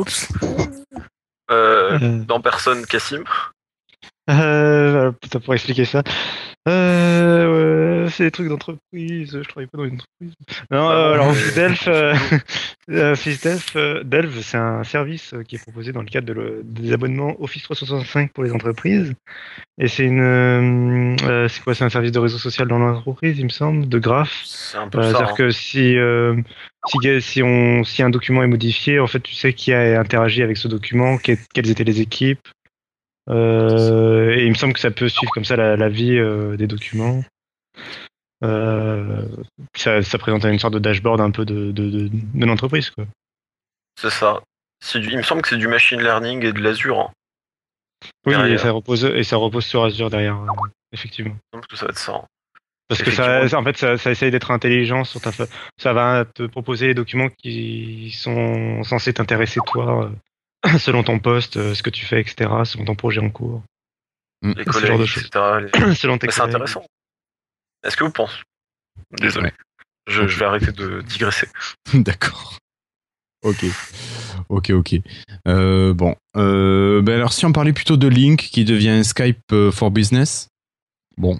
euh, 1.51 1.97
Euh, 1.99 1.99
dans 2.25 2.41
personne, 2.41 2.85
Cassim. 2.87 3.23
Euh, 4.29 5.11
putain, 5.21 5.39
pour 5.39 5.53
expliquer 5.53 5.85
ça. 5.85 6.03
Euh, 6.67 8.03
ouais, 8.03 8.09
c'est 8.09 8.25
des 8.25 8.31
trucs 8.31 8.49
d'entreprise. 8.49 9.31
Je 9.41 9.47
travaille 9.47 9.67
pas 9.67 9.77
dans 9.77 9.85
une 9.85 9.93
entreprise. 9.95 10.33
Non, 10.69 10.89
Ah 10.89 10.91
euh, 10.91 11.13
alors 11.13 11.33
Delph, 11.55 11.87
euh, 11.87 12.13
euh, 12.89 13.15
Delph, 13.43 13.75
euh, 13.77 14.03
Delve, 14.03 14.41
c'est 14.41 14.57
un 14.57 14.83
service 14.83 15.33
qui 15.47 15.55
est 15.55 15.59
proposé 15.59 15.93
dans 15.93 16.01
le 16.01 16.07
cadre 16.07 16.27
de 16.27 16.33
le- 16.33 16.61
des 16.65 16.91
abonnements 16.91 17.41
Office 17.41 17.63
365 17.63 18.33
pour 18.33 18.43
les 18.43 18.51
entreprises. 18.51 19.13
Et 19.79 19.87
c'est 19.87 20.03
une, 20.05 21.15
c'est 21.47 21.63
quoi 21.63 21.73
C'est 21.75 21.83
un 21.85 21.89
service 21.89 22.11
de 22.11 22.19
réseau 22.19 22.37
social 22.37 22.67
dans 22.67 22.79
l'entreprise, 22.79 23.37
il 23.37 23.45
me 23.45 23.49
semble, 23.49 23.87
de 23.87 23.99
graph. 23.99 24.41
C'est 24.43 24.77
un 24.77 24.89
peu 24.89 25.01
ça. 25.03 25.09
C'est-à-dire 25.09 25.29
hein. 25.29 25.35
que 25.37 25.49
si, 25.51 25.95
euh, 25.97 26.35
si, 26.87 27.21
si, 27.21 27.43
on, 27.43 27.83
si 27.83 28.01
un 28.03 28.09
document 28.09 28.43
est 28.43 28.47
modifié, 28.47 28.99
en 28.99 29.07
fait, 29.07 29.19
tu 29.21 29.35
sais 29.35 29.53
qui 29.53 29.71
a 29.73 29.99
interagi 29.99 30.41
avec 30.41 30.57
ce 30.57 30.67
document, 30.67 31.17
que- 31.17 31.37
quelles 31.53 31.69
étaient 31.69 31.83
les 31.83 32.01
équipes. 32.01 32.45
Euh, 33.29 34.31
et 34.35 34.45
il 34.45 34.49
me 34.49 34.55
semble 34.55 34.73
que 34.73 34.79
ça 34.79 34.91
peut 34.91 35.09
suivre 35.09 35.31
comme 35.31 35.45
ça 35.45 35.55
la, 35.55 35.75
la 35.75 35.89
vie 35.89 36.17
euh, 36.17 36.55
des 36.55 36.67
documents. 36.67 37.23
Euh, 38.43 39.25
ça, 39.75 40.01
ça 40.01 40.17
présente 40.17 40.45
une 40.45 40.59
sorte 40.59 40.73
de 40.75 40.79
dashboard 40.79 41.19
un 41.21 41.31
peu 41.31 41.43
de, 41.45 41.71
de, 41.71 41.89
de, 41.89 42.09
de 42.11 42.45
l'entreprise. 42.45 42.91
C'est 43.99 44.11
ça. 44.11 44.41
Du- 44.93 45.09
Il 45.09 45.17
me 45.17 45.23
semble 45.23 45.41
que 45.41 45.49
c'est 45.49 45.57
du 45.57 45.67
machine 45.67 46.01
learning 46.01 46.45
et 46.45 46.53
de 46.53 46.59
l'Azure. 46.61 46.99
Hein. 46.99 47.09
Oui, 48.27 48.35
et 48.51 48.57
ça, 48.57 48.71
repose, 48.71 49.03
et 49.05 49.23
ça 49.23 49.37
repose 49.37 49.65
sur 49.65 49.83
Azure 49.83 50.09
derrière, 50.09 50.37
euh, 50.37 50.67
effectivement. 50.91 51.35
Je 51.53 51.57
pense 51.57 51.67
que 51.67 51.75
ça 51.75 51.85
va 51.85 51.89
être 51.91 51.97
ça. 51.97 52.13
hein. 52.13 52.25
Parce 52.89 53.01
que 53.01 53.11
ça, 53.11 53.43
en 53.57 53.63
fait, 53.63 53.75
ça, 53.75 53.97
ça 53.97 54.11
essaye 54.11 54.31
d'être 54.31 54.49
intelligent 54.51 55.03
sur 55.03 55.19
ta 55.19 55.33
fa- 55.33 55.47
Ça 55.77 55.91
va 55.91 56.23
te 56.23 56.43
proposer 56.43 56.87
les 56.87 56.93
documents 56.93 57.27
qui 57.27 58.11
sont 58.11 58.81
censés 58.83 59.13
t'intéresser 59.13 59.59
toi, 59.65 60.09
selon 60.79 61.03
ton 61.03 61.19
poste, 61.19 61.57
euh, 61.57 61.73
ce 61.75 61.83
que 61.83 61.89
tu 61.89 62.05
fais, 62.05 62.21
etc., 62.21 62.49
selon 62.65 62.85
ton 62.85 62.95
projet 62.95 63.19
en 63.21 63.29
cours, 63.29 63.63
Les 64.43 64.53
Ce 64.65 64.71
genre 64.71 64.73
collègues, 64.73 64.97
de 64.99 65.03
etc. 65.03 65.29
les- 65.89 65.95
selon 65.95 66.17
tes 66.17 66.29
c'est 66.31 66.41
intéressant. 66.41 66.85
Est-ce 67.83 67.95
que 67.97 68.03
vous 68.03 68.11
pensez 68.11 68.37
Désolé. 69.19 69.47
Ouais. 69.47 69.53
Je, 70.07 70.27
je 70.27 70.39
vais 70.39 70.45
arrêter 70.45 70.71
de 70.71 71.01
digresser. 71.01 71.47
D'accord. 71.93 72.57
Ok. 73.43 73.65
Ok, 74.49 74.71
ok. 74.71 74.95
Euh, 75.47 75.93
bon. 75.93 76.15
Euh, 76.35 77.01
ben 77.01 77.15
alors, 77.15 77.33
si 77.33 77.45
on 77.45 77.51
parlait 77.51 77.73
plutôt 77.73 77.97
de 77.97 78.07
Link 78.07 78.39
qui 78.39 78.65
devient 78.65 79.03
Skype 79.05 79.39
for 79.71 79.91
Business. 79.91 80.47
Bon. 81.17 81.39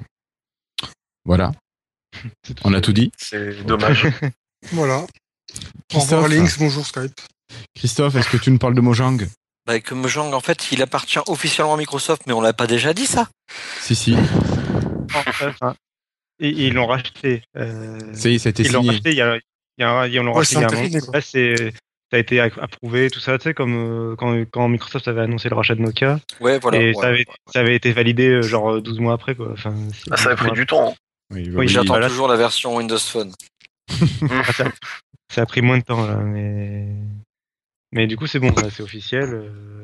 Voilà. 1.26 1.52
On 2.64 2.74
a 2.74 2.82
tout 2.82 2.94
dit. 2.94 3.12
C'est 3.18 3.64
dommage. 3.66 4.08
Voilà. 4.72 5.06
Au 5.94 6.00
revoir 6.00 6.28
Links, 6.28 6.58
bonjour 6.58 6.86
Skype. 6.86 7.14
Christophe, 7.76 8.16
est-ce 8.16 8.30
que 8.30 8.38
tu 8.38 8.52
nous 8.52 8.58
parles 8.58 8.76
de 8.76 8.82
Mojang? 8.82 9.26
Bah, 9.66 9.80
que 9.80 9.94
Mojang, 9.94 10.34
en 10.34 10.40
fait, 10.40 10.72
il 10.72 10.82
appartient 10.82 11.20
officiellement 11.28 11.74
à 11.74 11.78
Microsoft, 11.78 12.24
mais 12.28 12.34
on 12.34 12.42
l'a 12.42 12.54
pas 12.54 12.68
déjà 12.68 12.94
dit 12.94 13.06
ça. 13.06 13.28
Si, 13.82 13.96
si. 13.96 14.16
Enfin, 15.14 15.76
et- 16.40 16.50
et 16.50 16.68
ils 16.68 16.74
l'ont 16.74 16.88
racheté. 16.88 17.44
euh, 17.58 18.00
Ça 18.14 18.30
y 18.30 18.36
est, 18.36 18.40
ça 18.40 18.50
a 18.50 18.52
été 18.52 18.64
ils 18.64 18.72
l'ont 18.72 18.80
signé. 18.82 18.92
racheté 18.92 19.12
il 19.12 19.18
y 19.18 19.22
a, 19.22 19.36
il 19.36 19.42
y 19.80 19.84
a, 19.84 19.90
un- 19.92 20.08
ils 20.08 20.16
l'ont 20.18 20.32
Ouais, 20.32 20.38
racheté 20.40 20.56
il 20.56 20.62
y 20.62 20.64
a 20.64 20.68
un 20.68 21.22
c'est, 21.22 21.74
ça 22.10 22.16
a 22.16 22.20
été 22.20 22.40
approuvé, 22.40 23.10
tout 23.10 23.20
ça, 23.20 23.38
tu 23.38 23.44
sais, 23.44 23.54
comme 23.54 23.76
euh, 24.12 24.16
quand, 24.16 24.34
quand 24.52 24.68
Microsoft 24.70 25.08
avait 25.08 25.22
annoncé 25.22 25.50
le 25.50 25.56
rachat 25.56 25.76
de 25.76 25.82
Nokia. 25.82 26.20
Ouais, 26.40 26.60
voilà. 26.60 26.80
et 26.80 26.88
ouais, 26.90 26.94
ça, 26.94 27.08
avait, 27.08 27.18
ouais. 27.20 27.26
ça 27.52 27.60
avait 27.60 27.76
été 27.76 27.92
validé 27.92 28.28
euh, 28.30 28.42
genre 28.42 28.76
euh, 28.76 28.82
12 28.82 29.00
mois 29.00 29.14
après, 29.14 29.36
quoi. 29.36 29.50
Enfin, 29.54 29.74
Ah, 30.12 30.18
ça 30.18 30.30
a 30.30 30.36
12 30.36 30.48
pris 30.48 30.52
du 30.60 30.66
temps. 30.66 30.92
hein. 30.92 30.94
Oui, 31.34 31.68
J'attends 31.68 31.88
voilà. 31.88 32.08
toujours 32.08 32.30
la 32.30 32.38
version 32.38 32.76
Windows 32.78 32.98
Phone. 33.00 33.34
après. 34.30 34.54
ça, 34.54 34.66
ça 35.30 35.42
a 35.42 35.46
pris 35.46 35.62
moins 35.62 35.78
de 35.80 35.84
temps, 35.84 36.06
là, 36.08 36.16
mais. 36.18 36.88
Mais 37.94 38.08
du 38.08 38.18
coup, 38.18 38.28
c'est 38.28 38.40
bon, 38.40 38.54
c'est 38.72 38.84
officiel. 38.84 39.30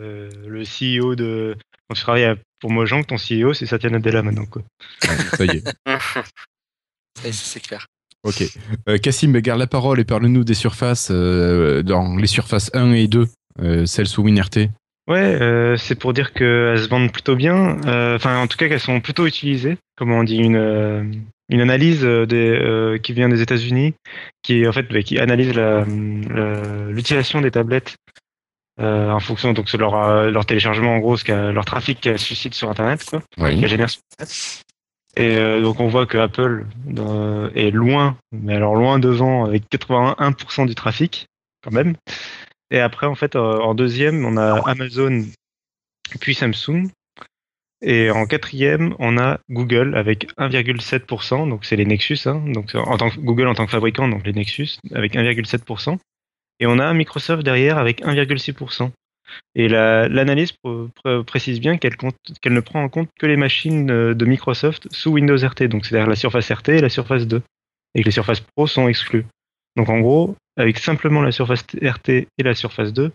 euh, 0.01 0.29
le 0.45 0.63
CEO 0.63 1.15
de. 1.15 1.55
Quand 1.87 1.95
tu 1.95 2.01
travailles 2.01 2.35
pour 2.59 2.71
Mojang, 2.71 3.03
ton 3.05 3.15
CEO, 3.17 3.53
c'est 3.53 3.65
Satya 3.65 3.89
Nadella 3.89 4.21
maintenant, 4.23 4.45
quoi. 4.45 4.61
ça 5.01 5.45
y 5.45 5.57
est. 5.57 5.63
Ça 5.87 7.25
y 7.25 7.27
est, 7.27 7.31
c'est 7.31 7.59
clair. 7.61 7.87
Ok. 8.23 8.43
Euh, 8.87 8.97
Cassim, 8.97 9.33
garde 9.39 9.59
la 9.59 9.67
parole 9.67 9.99
et 9.99 10.05
parle-nous 10.05 10.43
des 10.45 10.53
surfaces 10.53 11.09
euh, 11.11 11.83
dans 11.83 12.15
les 12.15 12.27
surfaces 12.27 12.71
1 12.73 12.93
et 12.93 13.07
2, 13.07 13.27
euh, 13.61 13.85
celles 13.85 14.07
sous 14.07 14.23
WinRT. 14.23 14.69
Ouais, 15.09 15.19
euh, 15.19 15.75
c'est 15.75 15.95
pour 15.95 16.13
dire 16.13 16.31
qu'elles 16.31 16.79
se 16.79 16.87
vendent 16.87 17.11
plutôt 17.11 17.35
bien. 17.35 17.77
Euh, 17.85 18.15
Enfin, 18.15 18.37
en 18.39 18.47
tout 18.47 18.57
cas, 18.57 18.69
qu'elles 18.69 18.79
sont 18.79 19.01
plutôt 19.01 19.25
utilisées. 19.27 19.77
Comment 19.97 20.19
on 20.19 20.23
dit 20.23 20.37
une 20.37 20.55
euh, 20.55 21.03
une 21.53 21.61
analyse 21.61 22.03
euh, 22.03 22.25
des, 22.25 22.49
euh, 22.49 22.97
qui 22.97 23.13
vient 23.13 23.29
des 23.29 23.41
États-Unis, 23.41 23.93
qui 24.41 24.67
en 24.67 24.71
fait 24.71 24.91
bah, 24.91 25.03
qui 25.03 25.19
analyse 25.19 25.53
l'utilisation 25.53 27.41
des 27.41 27.51
tablettes 27.51 27.95
euh, 28.79 29.11
en 29.11 29.19
fonction 29.19 29.53
donc 29.53 29.71
de 29.71 29.77
leur 29.77 29.95
euh, 29.95 30.31
leur 30.31 30.47
téléchargement 30.47 30.95
en 30.95 30.99
gros, 30.99 31.15
ce 31.15 31.51
leur 31.51 31.63
trafic 31.63 32.01
qu'elles 32.01 32.17
suscitent 32.17 32.55
sur 32.55 32.71
Internet, 32.71 33.05
quoi, 33.07 33.21
Oui. 33.37 33.59
sur 33.59 33.65
Internet. 33.71 33.99
Et 35.15 35.37
euh, 35.37 35.61
donc 35.61 35.79
on 35.79 35.87
voit 35.87 36.07
que 36.07 36.17
Apple 36.17 36.65
est 37.53 37.69
loin, 37.69 38.17
mais 38.31 38.55
alors 38.55 38.75
loin 38.75 38.97
devant 38.97 39.45
avec 39.45 39.63
81% 39.71 40.65
du 40.65 40.73
trafic 40.73 41.27
quand 41.63 41.71
même. 41.71 41.95
Et 42.71 42.79
après, 42.79 43.05
en 43.05 43.13
fait, 43.13 43.35
en 43.35 43.75
deuxième, 43.75 44.25
on 44.25 44.37
a 44.37 44.59
Amazon, 44.67 45.23
puis 46.19 46.33
Samsung. 46.33 46.89
Et 47.85 48.09
en 48.09 48.25
quatrième, 48.25 48.95
on 48.99 49.17
a 49.17 49.39
Google 49.49 49.95
avec 49.97 50.27
1,7%, 50.37 51.49
donc 51.49 51.65
c'est 51.65 51.75
les 51.75 51.85
Nexus, 51.85 52.19
hein, 52.25 52.41
donc 52.47 52.73
en 52.75 52.97
tant 52.97 53.09
que 53.09 53.19
Google 53.19 53.47
en 53.47 53.55
tant 53.55 53.65
que 53.65 53.71
fabricant, 53.71 54.07
donc 54.07 54.25
les 54.25 54.31
Nexus 54.33 54.77
avec 54.93 55.15
1,7%. 55.15 55.97
Et 56.59 56.65
on 56.65 56.79
a 56.79 56.93
Microsoft 56.93 57.43
derrière 57.43 57.77
avec 57.77 58.01
1,6%. 58.01 58.91
Et 59.55 59.67
la- 59.67 60.07
l'analyse 60.07 60.53
pr- 60.63 60.89
pr- 61.03 61.23
précise 61.23 61.59
bien 61.59 61.77
qu'elle 61.77 61.95
ne 62.53 62.59
prend 62.59 62.83
en 62.83 62.89
compte 62.89 63.09
que 63.19 63.25
les 63.25 63.37
machines 63.37 63.89
euh, 63.89 64.13
de 64.13 64.25
Microsoft 64.25 64.87
sous 64.91 65.11
Windows 65.11 65.35
RT, 65.37 65.67
donc 65.67 65.85
c'est-à-dire 65.85 66.07
la 66.07 66.15
Surface 66.15 66.51
RT 66.51 66.69
et 66.69 66.81
la 66.81 66.89
Surface 66.89 67.27
2, 67.27 67.41
et 67.95 68.01
que 68.01 68.05
les 68.05 68.11
Surface 68.11 68.41
Pro 68.41 68.67
sont 68.67 68.87
exclues. 68.87 69.25
Donc 69.75 69.89
en 69.89 69.99
gros, 69.99 70.35
avec 70.55 70.77
simplement 70.77 71.21
la 71.21 71.31
Surface 71.31 71.65
RT 71.81 72.09
et 72.09 72.43
la 72.43 72.53
Surface 72.53 72.93
2, 72.93 73.11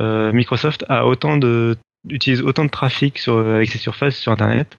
euh, 0.00 0.32
Microsoft 0.32 0.84
a 0.88 1.06
autant 1.06 1.36
de 1.36 1.76
utilise 2.08 2.40
autant 2.42 2.64
de 2.64 2.70
trafic 2.70 3.18
sur, 3.18 3.38
avec 3.38 3.70
ses 3.70 3.78
surfaces 3.78 4.16
sur 4.16 4.32
Internet 4.32 4.76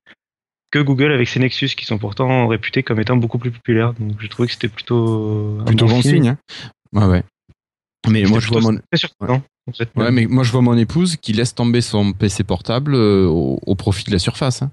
que 0.72 0.80
Google 0.80 1.12
avec 1.12 1.28
ses 1.28 1.40
Nexus 1.40 1.70
qui 1.70 1.86
sont 1.86 1.98
pourtant 1.98 2.48
réputés 2.48 2.82
comme 2.84 3.00
étant 3.00 3.18
beaucoup 3.18 3.38
plus 3.38 3.52
populaires. 3.52 3.94
Donc 3.94 4.14
je 4.20 4.28
trouvais 4.28 4.48
que 4.48 4.54
c'était 4.54 4.70
plutôt 4.70 5.58
un 5.62 5.66
Plutôt 5.66 5.88
bon 5.88 6.02
signe. 6.02 6.30
hein. 6.30 6.38
Ouais, 6.94 7.06
ouais. 7.06 7.24
Mais 8.10 8.24
moi, 8.24 8.40
je 8.40 8.48
vois 8.48 8.62
mon. 8.62 8.78
Très 8.90 8.98
surprenant. 8.98 9.44
en 9.70 9.74
fait. 9.74 9.90
Ouais, 9.96 10.12
mais 10.12 10.26
moi 10.26 10.44
je 10.44 10.52
vois 10.52 10.62
mon 10.62 10.76
épouse 10.78 11.18
qui 11.18 11.34
laisse 11.34 11.54
tomber 11.54 11.82
son 11.82 12.14
PC 12.14 12.44
portable 12.44 12.96
euh, 12.96 13.28
au, 13.28 13.60
au 13.66 13.76
profit 13.76 14.06
de 14.06 14.12
la 14.12 14.18
Surface, 14.20 14.62
hein. 14.64 14.72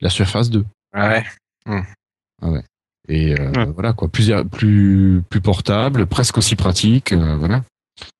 la 0.00 0.08
Surface 0.10 0.48
2. 0.48 0.64
Ouais. 0.96 1.24
Et 3.08 3.38
euh, 3.38 3.50
Ouais. 3.52 3.66
voilà 3.74 3.92
quoi, 3.92 4.08
plus 4.08 4.32
plus 4.50 5.22
plus 5.28 5.40
portable, 5.40 6.06
presque 6.06 6.38
aussi 6.38 6.54
pratique, 6.56 7.12
euh, 7.12 7.36
voilà. 7.36 7.62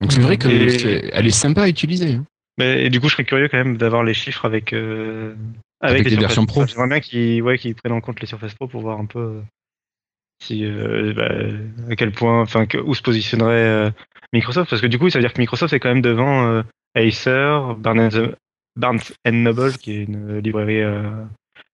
Donc 0.01 0.12
c'est 0.12 0.20
vrai 0.20 0.36
que 0.39 0.49
Et- 0.49 0.78
c'est- 0.78 1.11
elle 1.12 1.27
est 1.27 1.31
sympa 1.31 1.62
à 1.62 1.69
utiliser. 1.69 2.15
hein. 2.15 2.24
Mais, 2.59 2.85
et 2.85 2.91
du 2.91 3.01
coup, 3.01 3.09
je 3.09 3.15
serais 3.15 3.24
curieux 3.24 3.49
quand 3.49 3.57
même 3.59 3.77
d'avoir 3.77 4.05
les 4.05 4.15
chiffres 4.15 4.45
avec 4.45 4.73
euh, 4.73 5.35
Avec 5.81 6.05
les 6.05 6.11
Surface 6.11 6.27
versions 6.29 6.47
Pro. 6.47 6.66
J'aimerais 6.66 6.89
bien 6.89 7.01
qu'ils 7.01 7.43
ouais, 7.43 7.57
prennent 7.74 7.93
en 7.93 8.01
compte 8.01 8.20
les 8.20 8.27
Surface 8.27 8.55
Pro 8.55 8.69
pour 8.69 8.83
voir 8.83 8.99
un 9.01 9.07
peu 9.07 9.19
euh, 9.19 9.41
si 10.43 10.65
euh, 10.65 11.15
bah, 11.15 11.91
à 11.91 11.97
quel 11.97 12.12
point, 12.12 12.43
enfin, 12.43 12.66
que- 12.66 12.79
où 12.79 12.95
se 12.95 13.03
positionnerait 13.03 13.55
euh, 13.57 13.91
Microsoft, 14.33 14.69
parce 14.70 14.83
que 14.83 14.87
du 14.87 14.99
coup, 14.99 15.09
ça 15.09 15.19
veut 15.19 15.23
dire 15.24 15.33
que 15.33 15.41
Microsoft 15.41 15.73
est 15.73 15.81
quand 15.81 15.89
même 15.89 16.03
devant 16.03 16.62
Acer, 16.95 17.74
Barnes, 17.79 18.35
Barnes 18.77 19.01
Noble, 19.31 19.73
qui 19.79 19.93
est 19.93 20.05
une 20.05 20.39
librairie 20.39 20.83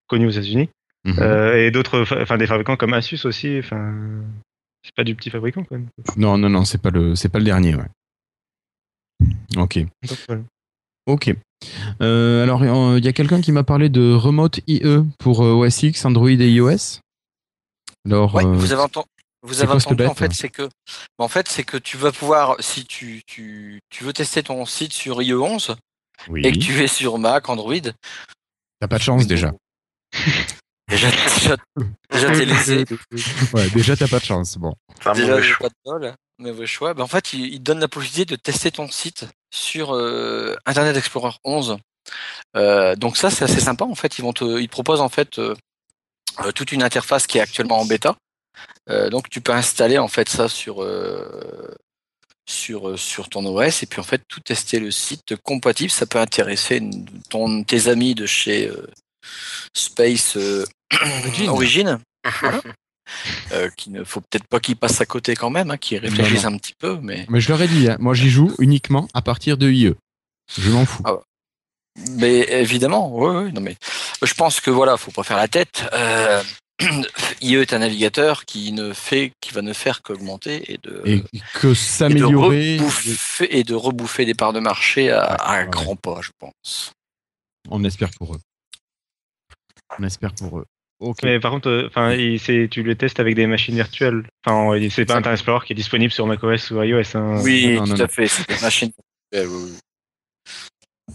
connue 0.07 0.27
aux 0.27 0.31
États-Unis, 0.31 0.69
Mhm. 1.05 1.23
et 1.57 1.71
d'autres, 1.71 2.05
enfin, 2.23 2.37
des 2.37 2.47
fabricants 2.47 2.77
comme 2.77 2.93
Asus 2.95 3.25
aussi. 3.25 3.59
Enfin, 3.61 3.95
c'est 4.85 4.95
pas 4.95 5.05
du 5.05 5.15
petit 5.15 5.31
fabricant 5.31 5.63
quand 5.65 5.77
même. 5.77 5.89
Non, 6.17 6.37
non, 6.39 6.49
non, 6.49 6.65
c'est 6.65 6.83
pas 6.83 6.91
le, 6.91 7.15
c'est 7.15 7.29
pas 7.29 7.39
le 7.39 7.45
dernier, 7.45 7.75
ouais. 7.77 7.87
Ok, 9.57 9.79
Donc, 9.79 10.19
voilà. 10.29 10.43
Ok. 11.09 11.35
Euh, 12.01 12.43
alors, 12.45 12.63
euh, 12.63 12.99
il 12.99 13.05
y 13.05 13.09
a 13.09 13.13
quelqu'un 13.13 13.41
qui 13.41 13.51
m'a 13.51 13.65
parlé 13.65 13.89
de 13.89 14.15
Remote 14.15 14.61
IE 14.69 14.81
pour 15.19 15.45
euh, 15.45 15.67
OS 15.67 15.83
X, 15.83 16.05
Android 16.05 16.29
et 16.29 16.51
iOS. 16.51 17.01
Alors, 18.07 18.35
Ouais, 18.35 18.45
euh, 18.45 18.53
vous 18.53 18.73
avez 18.73 18.83
entendu. 18.83 19.09
Vous 19.43 19.55
c'est 19.55 19.63
avez 19.63 19.73
entendu, 19.73 20.05
en 20.05 20.15
fait, 20.15 20.33
c'est 20.33 20.49
que, 20.49 20.69
en 21.19 21.29
fait, 21.29 21.49
c'est 21.49 21.63
que 21.63 21.77
tu 21.77 21.97
vas 21.97 22.11
pouvoir, 22.11 22.57
si 22.59 22.85
tu, 22.85 23.23
tu, 23.27 23.79
tu 23.89 24.05
veux 24.05 24.13
tester 24.13 24.43
ton 24.43 24.65
site 24.67 24.93
sur 24.93 25.21
IE11 25.21 25.77
oui, 26.29 26.45
et 26.45 26.53
que 26.53 26.59
tu 26.59 26.83
es 26.83 26.89
sur 26.89 27.19
Mac, 27.19 27.49
Android, 27.49 27.75
t'as 28.81 28.89
pas 28.89 28.99
de 28.99 29.03
chance 29.03 29.27
déjà. 29.29 29.53
déjà, 30.89 31.11
déjà, 31.11 31.57
déjà 32.11 32.31
t'es 32.33 32.85
Ouais, 33.55 33.71
déjà 33.71 33.97
t'as 33.97 34.09
pas 34.09 34.19
de 34.19 34.25
chance. 34.25 34.57
Bon. 34.59 34.75
Un 35.05 35.13
déjà 35.13 35.29
mauvais 35.29 35.43
j'ai 35.43 35.53
choix. 35.53 35.69
pas 35.69 35.75
de 35.75 35.75
bol, 35.85 36.15
mauvais 36.39 36.67
choix. 36.67 36.95
Ben, 36.95 37.05
en 37.05 37.07
fait, 37.09 37.33
il, 37.33 37.47
il 37.47 37.59
te 37.59 37.65
donne 37.65 37.81
la 37.81 37.89
possibilité 37.89 38.25
de 38.25 38.37
tester 38.41 38.71
ton 38.71 38.89
site 38.89 39.27
sur 39.51 39.95
euh, 39.95 40.57
Internet 40.67 40.97
Explorer 40.97 41.35
11. 41.45 41.79
Euh, 42.57 42.97
donc 42.97 43.17
ça, 43.17 43.31
c'est 43.31 43.45
assez 43.45 43.61
sympa. 43.61 43.85
En 43.85 43.95
fait, 43.95 44.19
ils 44.19 44.23
vont 44.23 44.33
te, 44.33 44.59
ils 44.59 44.67
te 44.67 44.73
proposent 44.73 45.01
en 45.01 45.09
fait 45.09 45.39
euh, 45.39 45.55
toute 46.55 46.73
une 46.73 46.83
interface 46.83 47.27
qui 47.27 47.39
est 47.39 47.43
actuellement 47.43 47.79
en 47.79 47.85
bêta. 47.85 48.17
Euh, 48.91 49.11
donc 49.11 49.29
tu 49.29 49.41
peux 49.41 49.53
installer 49.53 49.99
en 49.99 50.09
fait 50.09 50.29
ça 50.29 50.49
sur 50.49 50.83
euh, 50.83 51.75
sur 52.47 52.99
sur 52.99 53.29
ton 53.29 53.45
OS 53.47 53.83
et 53.83 53.87
puis 53.87 54.01
en 54.01 54.05
fait 54.05 54.23
tout 54.29 54.41
tester 54.41 54.81
le 54.81 54.91
site 54.91 55.37
compatible. 55.43 55.91
Ça 55.91 56.07
peut 56.07 56.19
intéresser 56.19 56.81
ton 57.31 57.63
tes 57.63 57.89
amis 57.89 58.15
de 58.15 58.27
chez 58.27 58.69
euh, 58.69 58.87
Space 59.77 60.37
euh, 60.37 60.65
Origin. 60.93 61.49
Origin. 61.49 61.99
Voilà. 62.41 62.61
Euh, 63.53 63.71
qu'il 63.71 63.93
ne 63.93 64.05
faut 64.05 64.21
peut-être 64.21 64.47
pas 64.47 64.61
qu'ils 64.61 64.77
passent 64.77 65.01
à 65.01 65.07
côté 65.07 65.35
quand 65.35 65.51
même, 65.51 65.71
hein, 65.71 65.79
qu'ils 65.79 65.99
réfléchissent 65.99 66.45
un 66.45 66.57
petit 66.59 66.75
peu, 66.79 66.99
mais 67.03 67.25
Mais 67.31 67.41
je 67.41 67.49
leur 67.49 67.63
ai 67.63 67.69
dit, 67.69 67.89
hein, 67.89 67.97
moi 68.01 68.13
j'y 68.15 68.29
joue 68.29 68.55
uniquement 68.59 69.09
à 69.15 69.23
partir 69.23 69.57
de 69.57 69.71
IE. 69.71 69.95
Je 70.59 70.71
m'en 70.71 70.85
fous. 70.85 71.03
Ah, 71.07 71.17
Mais 72.11 72.41
évidemment, 72.61 73.11
oui, 73.15 73.45
oui, 73.45 73.53
non 73.53 73.61
mais 73.63 73.77
je 74.23 74.35
pense 74.35 74.61
que 74.61 74.71
voilà, 74.71 74.97
faut 74.99 75.11
pas 75.11 75.23
faire 75.23 75.39
la 75.39 75.49
tête. 75.49 75.85
Euh, 75.95 76.43
IE 77.41 77.55
est 77.57 77.73
un 77.73 77.79
navigateur 77.79 78.45
qui 78.45 78.73
ne 78.73 78.93
fait, 78.93 79.33
qui 79.41 79.53
va 79.53 79.63
ne 79.63 79.73
faire 79.73 80.03
qu'augmenter 80.03 80.71
et 80.73 80.79
de 80.79 81.03
Et 81.07 81.23
que 81.55 81.69
et 81.69 81.71
de, 81.71 81.75
s'améliorer. 81.75 82.77
rebouffer, 82.77 83.59
et 83.59 83.65
de 83.65 83.75
reboofer 83.75 84.27
des 84.27 84.35
parts 84.35 84.53
de 84.53 84.61
marché 84.61 85.11
à, 85.11 85.23
à 85.23 85.57
un 85.57 85.65
ouais. 85.65 85.71
grand 85.71 85.97
pas, 85.97 86.21
je 86.21 86.31
pense. 86.39 86.93
On 87.71 87.83
espère 87.85 88.11
pour 88.19 88.35
eux. 88.35 88.41
On 89.99 90.05
espère 90.05 90.35
pour 90.35 90.59
eux. 90.59 90.67
Mais 91.23 91.39
par 91.39 91.53
contre, 91.53 91.69
euh, 91.69 91.87
enfin, 91.87 92.17
tu 92.17 92.83
le 92.83 92.95
testes 92.97 93.21
avec 93.21 93.35
des 93.37 93.47
machines 93.47 93.75
virtuelles. 93.75 94.25
Enfin, 94.45 94.77
c'est 94.91 95.05
pas 95.05 95.17
Internet 95.17 95.39
Explorer 95.39 95.65
qui 95.67 95.73
est 95.73 95.77
disponible 95.77 96.13
sur 96.13 96.27
macOS 96.27 96.71
ou 96.73 96.83
iOS. 96.83 97.17
hein. 97.17 97.41
Oui, 97.43 97.77
non, 97.77 97.85
tout 97.85 97.91
non, 97.91 97.95
à 97.95 97.99
non. 97.99 98.09
fait, 98.09 98.27
c'est 98.27 98.49
des 98.49 98.61
machines. 98.61 98.91
virtuelles, 99.33 99.49
oui, 99.53 99.71
oui. 99.73 99.79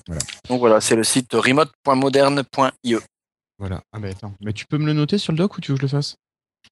Voilà. 0.07 0.21
Donc 0.49 0.59
voilà, 0.59 0.81
c'est 0.81 0.95
le 0.95 1.03
site 1.03 1.33
remote.moderne.ie. 1.33 2.95
Voilà. 3.59 3.81
Ah 3.93 3.99
bah 3.99 4.07
attends. 4.09 4.33
Mais 4.41 4.53
tu 4.53 4.65
peux 4.65 4.77
me 4.77 4.85
le 4.85 4.93
noter 4.93 5.17
sur 5.17 5.31
le 5.33 5.37
doc 5.37 5.57
ou 5.57 5.61
tu 5.61 5.71
veux 5.71 5.77
que 5.77 5.81
je 5.81 5.85
le 5.85 5.89
fasse? 5.89 6.15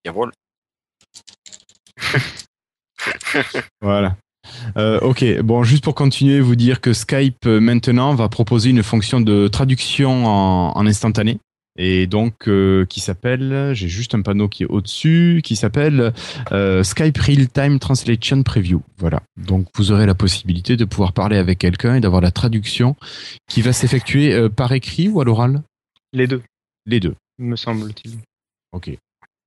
Jawohl. 0.05 0.31
Voilà. 3.81 4.15
Euh, 4.77 4.99
ok, 4.99 5.39
bon, 5.41 5.63
juste 5.63 5.83
pour 5.83 5.95
continuer, 5.95 6.39
vous 6.39 6.55
dire 6.55 6.81
que 6.81 6.93
Skype 6.93 7.45
euh, 7.45 7.59
maintenant 7.59 8.13
va 8.15 8.27
proposer 8.29 8.69
une 8.69 8.83
fonction 8.83 9.21
de 9.21 9.47
traduction 9.47 10.25
en, 10.25 10.71
en 10.75 10.87
instantané. 10.87 11.39
Et 11.77 12.05
donc, 12.05 12.47
euh, 12.47 12.85
qui 12.85 12.99
s'appelle, 12.99 13.71
j'ai 13.73 13.87
juste 13.87 14.13
un 14.13 14.21
panneau 14.21 14.49
qui 14.49 14.63
est 14.63 14.67
au-dessus, 14.67 15.41
qui 15.43 15.55
s'appelle 15.55 16.13
euh, 16.51 16.83
Skype 16.83 17.17
Real 17.17 17.47
Time 17.47 17.79
Translation 17.79 18.43
Preview. 18.43 18.81
Voilà. 18.97 19.21
Donc, 19.37 19.67
vous 19.75 19.91
aurez 19.91 20.05
la 20.05 20.13
possibilité 20.15 20.75
de 20.75 20.83
pouvoir 20.85 21.13
parler 21.13 21.37
avec 21.37 21.59
quelqu'un 21.59 21.95
et 21.95 22.01
d'avoir 22.01 22.21
la 22.21 22.31
traduction 22.31 22.95
qui 23.49 23.61
va 23.61 23.71
s'effectuer 23.71 24.33
euh, 24.33 24.49
par 24.49 24.71
écrit 24.73 25.07
ou 25.07 25.21
à 25.21 25.25
l'oral? 25.25 25.61
Les 26.13 26.27
deux, 26.27 26.41
Les 26.85 26.99
deux. 26.99 27.15
me 27.39 27.55
semble-t-il. 27.55 28.17
Ok. 28.73 28.91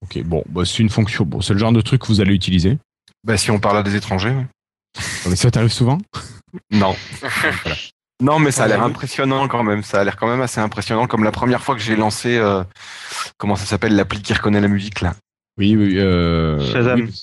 Ok, 0.02 0.22
bon, 0.24 0.42
bah, 0.48 0.64
c'est 0.64 0.82
une 0.82 0.90
fonction. 0.90 1.24
Bon, 1.26 1.40
c'est 1.42 1.52
le 1.52 1.58
genre 1.58 1.72
de 1.72 1.80
truc 1.82 2.00
que 2.02 2.06
vous 2.06 2.20
allez 2.22 2.34
utiliser. 2.34 2.78
Bah, 3.22 3.36
si 3.36 3.50
on 3.50 3.58
parle 3.60 3.78
à 3.78 3.82
des 3.82 3.96
étrangers. 3.96 4.30
ouais. 4.30 4.46
Mais 5.28 5.36
ça 5.36 5.50
t'arrive 5.50 5.72
souvent? 5.72 5.98
Non. 6.70 6.94
Non, 8.22 8.38
mais 8.38 8.50
ça 8.52 8.64
a 8.64 8.68
l'air 8.68 8.82
impressionnant 8.82 9.48
quand 9.48 9.62
même. 9.64 9.82
Ça 9.82 10.00
a 10.00 10.04
l'air 10.04 10.16
quand 10.16 10.28
même 10.28 10.40
assez 10.40 10.60
impressionnant. 10.60 11.06
Comme 11.06 11.24
la 11.24 11.32
première 11.32 11.62
fois 11.62 11.74
que 11.74 11.80
j'ai 11.80 11.96
lancé, 11.96 12.38
euh, 12.38 12.62
comment 13.38 13.56
ça 13.56 13.64
s'appelle, 13.66 13.96
l'appli 13.96 14.22
qui 14.22 14.32
reconnaît 14.32 14.60
la 14.60 14.68
musique 14.68 15.00
là. 15.00 15.14
Oui, 15.58 15.76
oui. 15.76 15.98
Euh, 15.98 16.60
Shazam. 16.72 17.00
oui. 17.00 17.22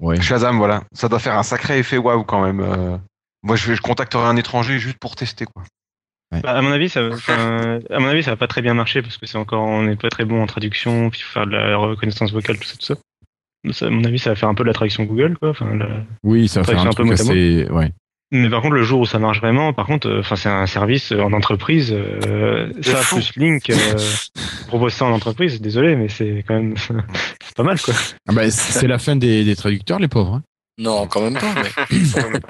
Ouais. 0.00 0.20
Shazam, 0.20 0.56
voilà. 0.58 0.82
Ça 0.92 1.08
doit 1.08 1.18
faire 1.18 1.36
un 1.38 1.42
sacré 1.42 1.78
effet 1.78 1.98
waouh 1.98 2.24
quand 2.24 2.42
même. 2.44 2.60
euh. 2.60 2.96
Moi, 3.44 3.56
je, 3.56 3.74
je 3.74 3.80
contacterai 3.80 4.24
un 4.24 4.36
étranger 4.36 4.78
juste 4.78 4.98
pour 4.98 5.16
tester 5.16 5.44
quoi. 5.46 5.64
Bah, 6.42 6.52
à 6.56 6.62
mon 6.62 6.72
avis, 6.72 6.88
ça, 6.88 7.02
enfin, 7.12 7.80
à 7.90 7.98
mon 7.98 8.06
avis, 8.08 8.22
ça 8.22 8.30
va 8.30 8.36
pas 8.38 8.46
très 8.46 8.62
bien 8.62 8.72
marcher 8.72 9.02
parce 9.02 9.18
que 9.18 9.26
c'est 9.26 9.36
encore, 9.36 9.64
on 9.64 9.82
n'est 9.82 9.96
pas 9.96 10.08
très 10.08 10.24
bon 10.24 10.42
en 10.42 10.46
traduction, 10.46 11.10
puis 11.10 11.20
faut 11.20 11.32
faire 11.32 11.46
de 11.46 11.52
la 11.52 11.76
reconnaissance 11.76 12.32
vocale, 12.32 12.58
tout 12.58 12.64
ça, 12.66 12.76
tout 12.76 12.86
ça. 12.86 12.94
Ça, 13.72 13.86
à 13.86 13.90
mon 13.90 14.02
avis, 14.04 14.18
ça 14.18 14.30
va 14.30 14.36
faire 14.36 14.48
un 14.48 14.54
peu 14.54 14.62
de 14.64 14.68
la 14.68 14.72
traduction 14.74 15.04
Google, 15.04 15.36
quoi. 15.38 15.50
Enfin, 15.50 15.74
la- 15.76 16.00
Oui, 16.22 16.48
ça 16.48 16.60
va 16.62 16.66
faire 16.66 16.80
un 16.80 16.90
truc 16.90 17.06
peu 17.08 17.12
assez. 17.12 17.66
Ouais. 17.70 17.92
Mais 18.34 18.48
par 18.48 18.62
contre, 18.62 18.74
le 18.74 18.82
jour 18.82 19.00
où 19.00 19.06
ça 19.06 19.18
marche 19.18 19.40
vraiment, 19.40 19.72
par 19.74 19.86
contre, 19.86 20.08
euh, 20.08 20.20
enfin, 20.20 20.36
c'est 20.36 20.48
un 20.48 20.66
service 20.66 21.12
euh, 21.12 21.20
en 21.20 21.32
entreprise. 21.34 21.92
euh, 21.92 22.72
ça 22.80 22.96
fou. 22.96 23.16
plus 23.16 23.36
Link 23.36 23.68
euh, 23.70 23.74
propose 24.68 24.94
ça 24.94 25.04
en 25.04 25.12
entreprise. 25.12 25.60
Désolé, 25.60 25.94
mais 25.96 26.08
c'est 26.08 26.42
quand 26.48 26.54
même 26.54 26.74
c'est 26.78 27.54
pas 27.54 27.62
mal, 27.62 27.78
quoi. 27.80 27.92
Ah 28.28 28.32
bah, 28.32 28.50
c'est 28.50 28.86
la 28.88 28.98
fin 28.98 29.16
des, 29.16 29.44
des 29.44 29.54
traducteurs, 29.54 29.98
les 29.98 30.08
pauvres. 30.08 30.34
hein. 30.36 30.42
Non, 30.78 31.06
quand 31.06 31.20
même 31.20 31.34
pas. 31.38 31.54
Mais... 31.90 31.98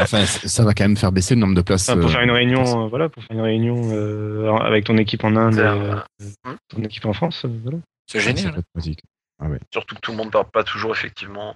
Enfin, 0.00 0.24
ça 0.26 0.62
va 0.64 0.74
quand 0.74 0.84
même 0.84 0.96
faire 0.96 1.10
baisser 1.10 1.34
le 1.34 1.40
nombre 1.40 1.54
de 1.56 1.62
places. 1.62 1.88
Enfin, 1.88 1.98
pour 2.00 2.10
faire 2.10 2.20
une 2.20 2.30
réunion, 2.30 2.84
euh, 2.84 2.88
voilà, 2.88 3.08
pour 3.08 3.24
faire 3.24 3.34
une 3.36 3.42
réunion 3.42 3.90
euh, 3.92 4.52
avec 4.58 4.84
ton 4.84 4.96
équipe 4.96 5.24
en 5.24 5.34
Inde, 5.34 6.04
ton 6.68 6.82
équipe 6.84 7.04
en 7.06 7.12
France, 7.14 7.46
voilà. 7.64 7.78
C'est 8.06 8.20
génial. 8.20 8.54
pratique. 8.74 9.00
Surtout 9.72 9.96
que 9.96 10.00
tout 10.00 10.12
le 10.12 10.18
monde 10.18 10.26
ne 10.26 10.30
parle 10.32 10.50
pas 10.52 10.62
toujours 10.62 10.92
effectivement 10.92 11.52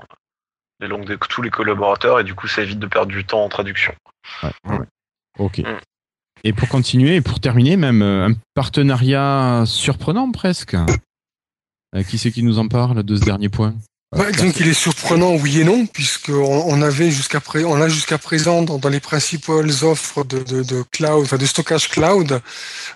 les 0.80 0.88
langues 0.88 1.06
de 1.06 1.16
tous 1.16 1.42
les 1.42 1.50
collaborateurs 1.50 2.20
et 2.20 2.24
du 2.24 2.34
coup 2.34 2.48
ça 2.48 2.62
évite 2.62 2.78
de 2.78 2.86
perdre 2.86 3.12
du 3.12 3.24
temps 3.24 3.42
en 3.42 3.48
traduction. 3.48 3.94
Ouais, 4.42 4.52
ouais. 4.68 4.86
Ok. 5.38 5.58
Mm. 5.58 5.78
Et 6.44 6.52
pour 6.52 6.68
continuer, 6.68 7.16
et 7.16 7.20
pour 7.20 7.40
terminer, 7.40 7.76
même 7.76 8.02
euh, 8.02 8.28
un 8.28 8.34
partenariat 8.54 9.64
surprenant 9.66 10.30
presque. 10.30 10.74
Euh, 11.94 12.02
qui 12.02 12.18
c'est 12.18 12.30
qui 12.30 12.42
nous 12.42 12.58
en 12.58 12.68
parle 12.68 13.02
de 13.02 13.16
ce 13.16 13.24
dernier 13.24 13.48
point? 13.48 13.74
Bah, 14.14 14.30
disons 14.30 14.52
qu'il 14.52 14.68
est 14.68 14.72
surprenant, 14.74 15.34
oui 15.34 15.60
et 15.60 15.64
non, 15.64 15.84
puisqu'on 15.84 16.32
on 16.66 16.80
avait 16.80 17.10
jusqu'à 17.10 17.40
pré- 17.40 17.64
on 17.64 17.80
a 17.80 17.88
jusqu'à 17.88 18.18
présent 18.18 18.62
dans, 18.62 18.78
dans 18.78 18.88
les 18.88 19.00
principales 19.00 19.70
offres 19.82 20.22
de, 20.22 20.38
de, 20.44 20.62
de 20.62 20.84
cloud, 20.92 21.24
enfin 21.24 21.36
de 21.36 21.44
stockage 21.44 21.88
cloud, 21.88 22.40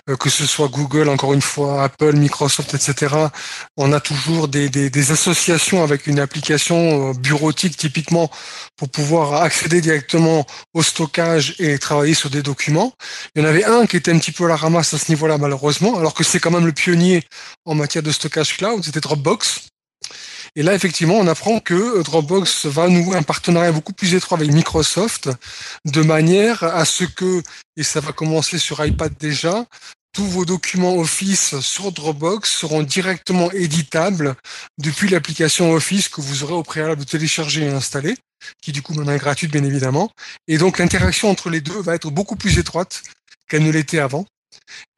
euh, 0.09 0.15
que 0.15 0.29
ce 0.29 0.45
soit 0.45 0.69
Google, 0.69 1.09
encore 1.09 1.33
une 1.33 1.41
fois, 1.41 1.83
Apple, 1.83 2.15
Microsoft, 2.15 2.73
etc. 2.73 3.13
On 3.75 3.91
a 3.91 3.99
toujours 3.99 4.47
des, 4.47 4.69
des, 4.69 4.89
des 4.89 5.11
associations 5.11 5.83
avec 5.83 6.07
une 6.07 6.17
application 6.17 7.09
euh, 7.09 7.13
bureautique 7.13 7.75
typiquement 7.75 8.31
pour 8.77 8.89
pouvoir 8.89 9.43
accéder 9.43 9.81
directement 9.81 10.45
au 10.73 10.81
stockage 10.81 11.55
et 11.59 11.77
travailler 11.77 12.13
sur 12.13 12.29
des 12.29 12.41
documents. 12.41 12.93
Il 13.35 13.41
y 13.41 13.45
en 13.45 13.49
avait 13.49 13.65
un 13.65 13.85
qui 13.85 13.97
était 13.97 14.11
un 14.13 14.17
petit 14.17 14.31
peu 14.31 14.45
à 14.45 14.47
la 14.47 14.55
ramasse 14.55 14.93
à 14.93 14.97
ce 14.97 15.11
niveau-là, 15.11 15.37
malheureusement, 15.37 15.99
alors 15.99 16.13
que 16.13 16.23
c'est 16.23 16.39
quand 16.39 16.51
même 16.51 16.65
le 16.65 16.71
pionnier 16.71 17.21
en 17.65 17.75
matière 17.75 18.01
de 18.01 18.11
stockage 18.11 18.55
cloud, 18.57 18.83
c'était 18.83 19.01
Dropbox. 19.01 19.67
Et 20.55 20.63
là, 20.63 20.73
effectivement, 20.73 21.15
on 21.15 21.27
apprend 21.27 21.59
que 21.59 22.01
Dropbox 22.03 22.65
va 22.65 22.89
nouer 22.89 23.15
un 23.15 23.23
partenariat 23.23 23.71
beaucoup 23.71 23.93
plus 23.93 24.15
étroit 24.15 24.37
avec 24.37 24.51
Microsoft, 24.51 25.29
de 25.85 26.01
manière 26.01 26.63
à 26.63 26.83
ce 26.83 27.05
que, 27.05 27.41
et 27.77 27.83
ça 27.83 28.01
va 28.01 28.11
commencer 28.11 28.57
sur 28.57 28.83
iPad 28.85 29.13
déjà, 29.17 29.65
tous 30.13 30.25
vos 30.25 30.43
documents 30.43 30.95
Office 30.95 31.59
sur 31.61 31.91
Dropbox 31.93 32.51
seront 32.51 32.83
directement 32.83 33.49
éditables 33.51 34.35
depuis 34.77 35.07
l'application 35.07 35.71
Office 35.71 36.09
que 36.09 36.19
vous 36.19 36.43
aurez 36.43 36.53
au 36.53 36.63
préalable 36.63 37.05
télécharger 37.05 37.63
et 37.63 37.69
installer, 37.69 38.17
qui 38.61 38.73
du 38.73 38.81
coup 38.81 38.93
maintenant 38.93 39.13
est 39.13 39.19
gratuite 39.19 39.51
bien 39.51 39.63
évidemment. 39.63 40.11
Et 40.49 40.57
donc 40.57 40.79
l'interaction 40.79 41.29
entre 41.29 41.49
les 41.49 41.61
deux 41.61 41.81
va 41.81 41.95
être 41.95 42.09
beaucoup 42.09 42.35
plus 42.35 42.59
étroite 42.59 43.03
qu'elle 43.47 43.63
ne 43.63 43.71
l'était 43.71 43.99
avant. 43.99 44.25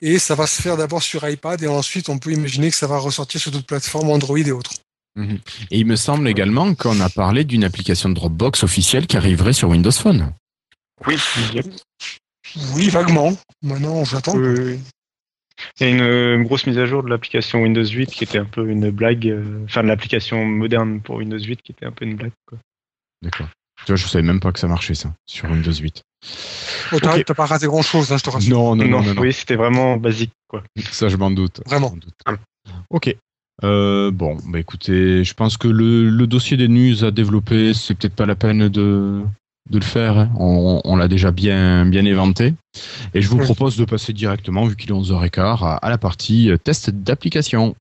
Et 0.02 0.18
ça 0.18 0.34
va 0.34 0.48
se 0.48 0.60
faire 0.60 0.78
d'abord 0.78 1.04
sur 1.04 1.30
iPad 1.30 1.62
et 1.62 1.68
ensuite 1.68 2.10
on 2.10 2.18
peut 2.18 2.32
imaginer 2.32 2.72
que 2.72 2.76
ça 2.76 2.88
va 2.88 2.98
ressortir 2.98 3.40
sur 3.40 3.52
d'autres 3.52 3.68
plateformes 3.68 4.10
Android 4.10 4.40
et 4.40 4.52
autres. 4.52 4.74
Mhm. 5.16 5.40
Et 5.72 5.80
il 5.80 5.86
me 5.86 5.96
semble 5.96 6.28
également 6.28 6.74
qu'on 6.76 7.00
a 7.00 7.10
parlé 7.10 7.44
d'une 7.44 7.64
application 7.64 8.10
de 8.10 8.16
Dropbox 8.16 8.64
officielle 8.64 9.08
qui 9.08 9.18
arriverait 9.18 9.54
sur 9.54 9.70
Windows 9.70 9.92
Phone. 9.92 10.34
Oui. 11.06 11.16
Oui, 12.76 12.90
vaguement. 12.90 13.34
Maintenant, 13.62 14.04
j'attends. 14.06 14.36
Oui. 14.36 14.80
Il 15.80 15.88
y 15.88 15.90
a 15.90 15.94
une, 15.94 16.02
euh, 16.02 16.44
grosse 16.44 16.66
mise 16.66 16.78
à 16.78 16.86
jour 16.86 17.04
de 17.04 17.10
l'application 17.10 17.62
Windows 17.62 17.86
8 17.86 18.08
qui 18.08 18.24
était 18.24 18.40
un 18.40 18.46
peu 18.46 18.68
une 18.68 18.90
blague, 18.90 19.28
euh, 19.28 19.64
enfin 19.66 19.84
de 19.84 19.88
l'application 19.88 20.44
moderne 20.46 21.00
pour 21.02 21.18
Windows 21.18 21.40
8 21.40 21.62
qui 21.62 21.72
était 21.72 21.86
un 21.86 21.92
peu 21.92 22.06
une 22.06 22.16
blague. 22.16 22.32
D'accord. 23.22 23.48
Tu 23.86 23.92
vois, 23.92 23.96
je 23.96 24.08
savais 24.08 24.24
même 24.24 24.40
pas 24.40 24.52
que 24.52 24.60
ça 24.60 24.68
marchait 24.68 24.96
ça 24.96 25.14
sur 25.26 25.50
Windows 25.50 25.74
8. 25.74 26.02
Oh, 26.92 27.00
t'as 27.00 27.24
pas 27.24 27.46
raté 27.46 27.68
grand 27.68 27.82
chose, 27.82 28.08
je 28.08 28.24
te 28.24 28.30
rassure. 28.30 28.56
Non, 28.56 28.76
non, 28.76 28.86
non, 28.88 29.04
non, 29.04 29.14
non. 29.14 29.22
Oui, 29.22 29.34
c'était 29.34 29.56
vraiment 29.56 29.98
basique. 29.98 30.32
quoi. 30.48 30.64
Ça, 30.92 31.10
je 31.10 31.18
m'en 31.18 31.32
doute. 31.32 31.62
Vraiment. 31.66 31.92
Doute. 31.92 32.16
Ok. 32.90 33.16
Euh, 33.64 34.12
bon, 34.12 34.38
bah 34.48 34.60
écoutez, 34.60 35.24
je 35.24 35.34
pense 35.34 35.58
que 35.58 35.68
le, 35.68 36.10
le 36.10 36.28
dossier 36.28 36.58
des 36.58 36.68
news 36.68 37.04
à 37.04 37.12
développer, 37.12 37.74
c'est 37.74 37.94
peut-être 37.94 38.16
pas 38.16 38.26
la 38.26 38.36
peine 38.36 38.68
de, 38.68 39.22
de 39.70 39.78
le 39.78 39.84
faire. 39.84 40.18
hein. 40.18 40.30
On, 40.38 40.82
on 40.84 40.96
l'a 40.96 41.08
déjà 41.08 41.32
bien, 41.32 41.86
bien 41.86 42.04
éventé. 42.06 42.56
Et 43.14 43.22
je 43.22 43.30
vous 43.30 43.38
propose 43.38 43.78
de 43.78 43.86
passer 43.86 44.12
directement, 44.12 44.66
vu 44.66 44.76
qu'il 44.76 44.90
est 44.90 44.94
11h15, 44.94 45.64
à, 45.64 45.76
à 45.76 45.90
la 45.90 45.98
partie 45.98 46.50
test 46.64 46.90
d'application. 46.90 47.76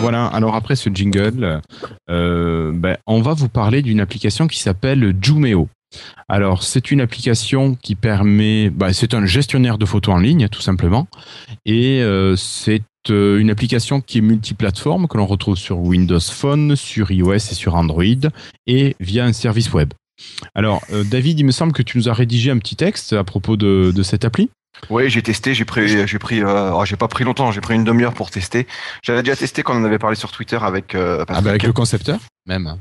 Voilà, 0.00 0.26
alors 0.26 0.54
après 0.54 0.76
ce 0.76 0.90
jingle, 0.90 1.62
euh, 2.10 2.72
ben, 2.74 2.96
on 3.06 3.22
va 3.22 3.32
vous 3.32 3.48
parler 3.48 3.80
d'une 3.80 4.00
application 4.00 4.46
qui 4.46 4.58
s'appelle 4.58 5.14
Jumeo. 5.20 5.68
Alors, 6.28 6.62
c'est 6.62 6.90
une 6.90 7.00
application 7.00 7.74
qui 7.74 7.94
permet, 7.94 8.70
ben, 8.70 8.92
c'est 8.92 9.14
un 9.14 9.24
gestionnaire 9.24 9.78
de 9.78 9.86
photos 9.86 10.14
en 10.14 10.18
ligne, 10.18 10.48
tout 10.48 10.60
simplement, 10.60 11.06
et 11.64 12.02
euh, 12.02 12.36
c'est 12.36 12.82
euh, 13.10 13.38
une 13.38 13.50
application 13.50 14.00
qui 14.00 14.18
est 14.18 14.22
multiplateforme, 14.22 15.08
que 15.08 15.16
l'on 15.16 15.26
retrouve 15.26 15.56
sur 15.56 15.78
Windows 15.78 16.20
Phone, 16.20 16.76
sur 16.76 17.10
iOS 17.10 17.34
et 17.34 17.38
sur 17.38 17.74
Android, 17.74 18.04
et 18.66 18.96
via 19.00 19.24
un 19.24 19.32
service 19.32 19.72
web. 19.72 19.92
Alors, 20.54 20.82
David, 21.10 21.40
il 21.40 21.44
me 21.44 21.50
semble 21.50 21.72
que 21.72 21.82
tu 21.82 21.98
nous 21.98 22.08
as 22.08 22.14
rédigé 22.14 22.50
un 22.50 22.58
petit 22.58 22.76
texte 22.76 23.12
à 23.14 23.24
propos 23.24 23.56
de, 23.56 23.92
de 23.94 24.02
cette 24.02 24.24
appli. 24.24 24.48
Oui, 24.90 25.08
j'ai 25.08 25.22
testé, 25.22 25.54
j'ai 25.54 25.64
pris, 25.64 26.06
j'ai 26.06 26.18
pris, 26.18 26.42
euh, 26.42 26.72
oh, 26.74 26.84
j'ai 26.84 26.96
pas 26.96 27.08
pris 27.08 27.24
longtemps, 27.24 27.50
j'ai 27.52 27.60
pris 27.60 27.74
une 27.74 27.84
demi-heure 27.84 28.12
pour 28.14 28.30
tester. 28.30 28.66
J'avais 29.02 29.22
déjà 29.22 29.36
testé 29.36 29.62
quand 29.62 29.74
on 29.74 29.80
en 29.80 29.84
avait 29.84 29.98
parlé 29.98 30.16
sur 30.16 30.30
Twitter 30.30 30.58
avec. 30.60 30.94
euh, 30.94 31.24
Ah, 31.28 31.40
ben, 31.40 31.50
avec 31.50 31.62
le 31.62 31.72
concepteur, 31.72 32.18
même. 32.46 32.76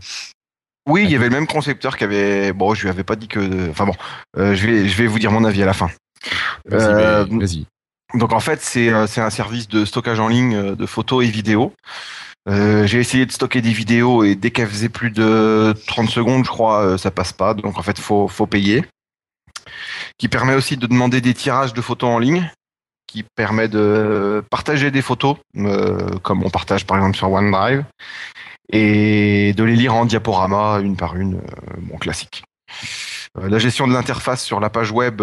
Oui, 0.90 1.04
il 1.06 1.12
y 1.12 1.16
avait 1.16 1.26
le 1.30 1.32
même 1.32 1.48
concepteur 1.48 1.96
qui 1.96 2.04
avait. 2.04 2.52
Bon, 2.52 2.74
je 2.74 2.84
lui 2.84 2.90
avais 2.90 3.04
pas 3.06 3.16
dit 3.16 3.28
que. 3.30 3.70
Enfin 3.70 3.86
bon, 3.86 3.94
euh, 4.38 4.54
je 4.54 4.68
vais, 4.68 4.90
je 4.90 4.98
vais 4.98 5.08
vous 5.08 5.18
dire 5.20 5.32
mon 5.32 5.46
avis 5.46 5.64
à 5.64 5.66
la 5.66 5.74
fin. 5.74 5.90
Vas-y, 6.66 6.82
Euh, 6.84 7.26
mais- 7.30 7.46
vas-y. 7.46 7.66
Donc 8.16 8.34
en 8.34 8.40
fait, 8.42 8.62
c'est 8.62 8.92
c'est 9.08 9.22
un 9.22 9.30
service 9.30 9.68
de 9.70 9.86
stockage 9.86 10.20
en 10.20 10.28
ligne 10.28 10.76
de 10.76 10.86
photos 10.86 11.24
et 11.26 11.30
vidéos. 11.30 11.74
Euh, 12.50 12.86
j'ai 12.86 13.00
essayé 13.00 13.26
de 13.26 13.32
stocker 13.32 13.62
des 13.62 13.72
vidéos 13.72 14.24
et 14.26 14.36
dès 14.36 14.52
qu'elles 14.52 14.68
faisaient 14.68 14.90
plus 14.90 15.12
de 15.12 15.74
30 15.88 16.10
secondes, 16.10 16.44
je 16.44 16.50
crois, 16.50 16.82
euh, 16.84 16.98
ça 16.98 17.10
passe 17.10 17.32
pas. 17.32 17.54
Donc 17.54 17.78
en 17.78 17.82
fait, 17.82 17.98
faut 17.98 18.28
faut 18.28 18.46
payer. 18.46 18.84
Qui 20.18 20.28
permet 20.28 20.54
aussi 20.54 20.78
de 20.78 20.88
demander 20.88 21.22
des 21.22 21.34
tirages 21.34 21.74
de 21.74 21.82
photos 21.82 22.10
en 22.10 22.20
ligne, 22.20 22.50
qui 23.14 23.24
permet 23.36 23.68
de 23.68 24.44
partager 24.50 24.90
des 24.90 25.04
photos, 25.04 25.38
euh, 25.58 26.10
comme 26.24 26.44
on 26.44 26.50
partage 26.50 26.86
par 26.86 26.98
exemple 26.98 27.16
sur 27.16 27.32
OneDrive, 27.32 27.84
et 28.72 29.54
de 29.54 29.64
les 29.64 29.76
lire 29.76 29.94
en 29.94 30.06
diaporama 30.06 30.80
une 30.80 30.96
par 30.96 31.16
une, 31.16 31.36
euh, 31.36 31.76
bon 31.78 31.98
classique. 31.98 32.44
Euh, 33.38 33.50
La 33.50 33.60
gestion 33.60 33.88
de 33.88 33.94
l'interface 33.94 34.44
sur 34.44 34.60
la 34.60 34.72
page 34.72 34.92
web 34.92 35.22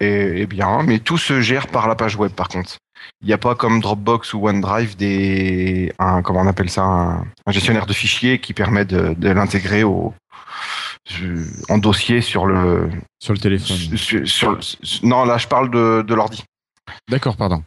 est, 0.00 0.46
bien, 0.46 0.82
mais 0.82 0.98
tout 0.98 1.18
se 1.18 1.42
gère 1.42 1.66
par 1.66 1.88
la 1.88 1.94
page 1.94 2.16
web 2.16 2.32
par 2.32 2.48
contre. 2.48 2.78
Il 3.20 3.26
n'y 3.26 3.34
a 3.34 3.38
pas 3.38 3.54
comme 3.54 3.80
Dropbox 3.80 4.32
ou 4.32 4.48
OneDrive 4.48 4.96
des 4.96 5.92
un 5.98 6.22
comment 6.22 6.40
on 6.40 6.46
appelle 6.46 6.70
ça 6.70 6.82
un, 6.84 7.24
gestionnaire 7.48 7.86
de 7.86 7.92
fichiers 7.92 8.40
qui 8.40 8.54
permet 8.54 8.86
de 8.86 9.28
l'intégrer 9.28 9.84
au 9.84 10.14
en 11.68 11.78
dossier 11.78 12.20
sur 12.20 12.46
le 12.46 12.90
Sur 13.20 13.32
le 13.32 13.38
téléphone. 13.38 13.96
sur, 13.96 14.26
sur- 14.62 15.04
non 15.04 15.24
là 15.24 15.38
je 15.38 15.46
parle 15.46 15.70
de, 15.70 16.02
de 16.06 16.14
l'ordi 16.14 16.44
D'accord, 17.08 17.36
pardon. 17.36 17.62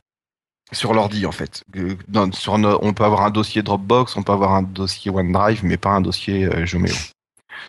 sur 0.72 0.94
l'ordi 0.94 1.26
en 1.26 1.32
fait. 1.32 1.64
Dans- 2.07 2.32
sur 2.32 2.57
no- 2.57 2.80
on 2.82 2.94
peut 2.94 3.03
avoir 3.03 3.22
un 3.24 3.32
dossier 3.32 3.64
Dropbox, 3.64 4.16
on 4.18 4.24
peut 4.24 4.32
avoir 4.34 4.53
un 4.56 4.61
dossier 4.64 5.10
OneDrive, 5.11 5.61
mais 5.64 5.78
pas 5.78 5.90
un 5.91 6.02
dossier 6.02 6.45
euh. 6.45 6.66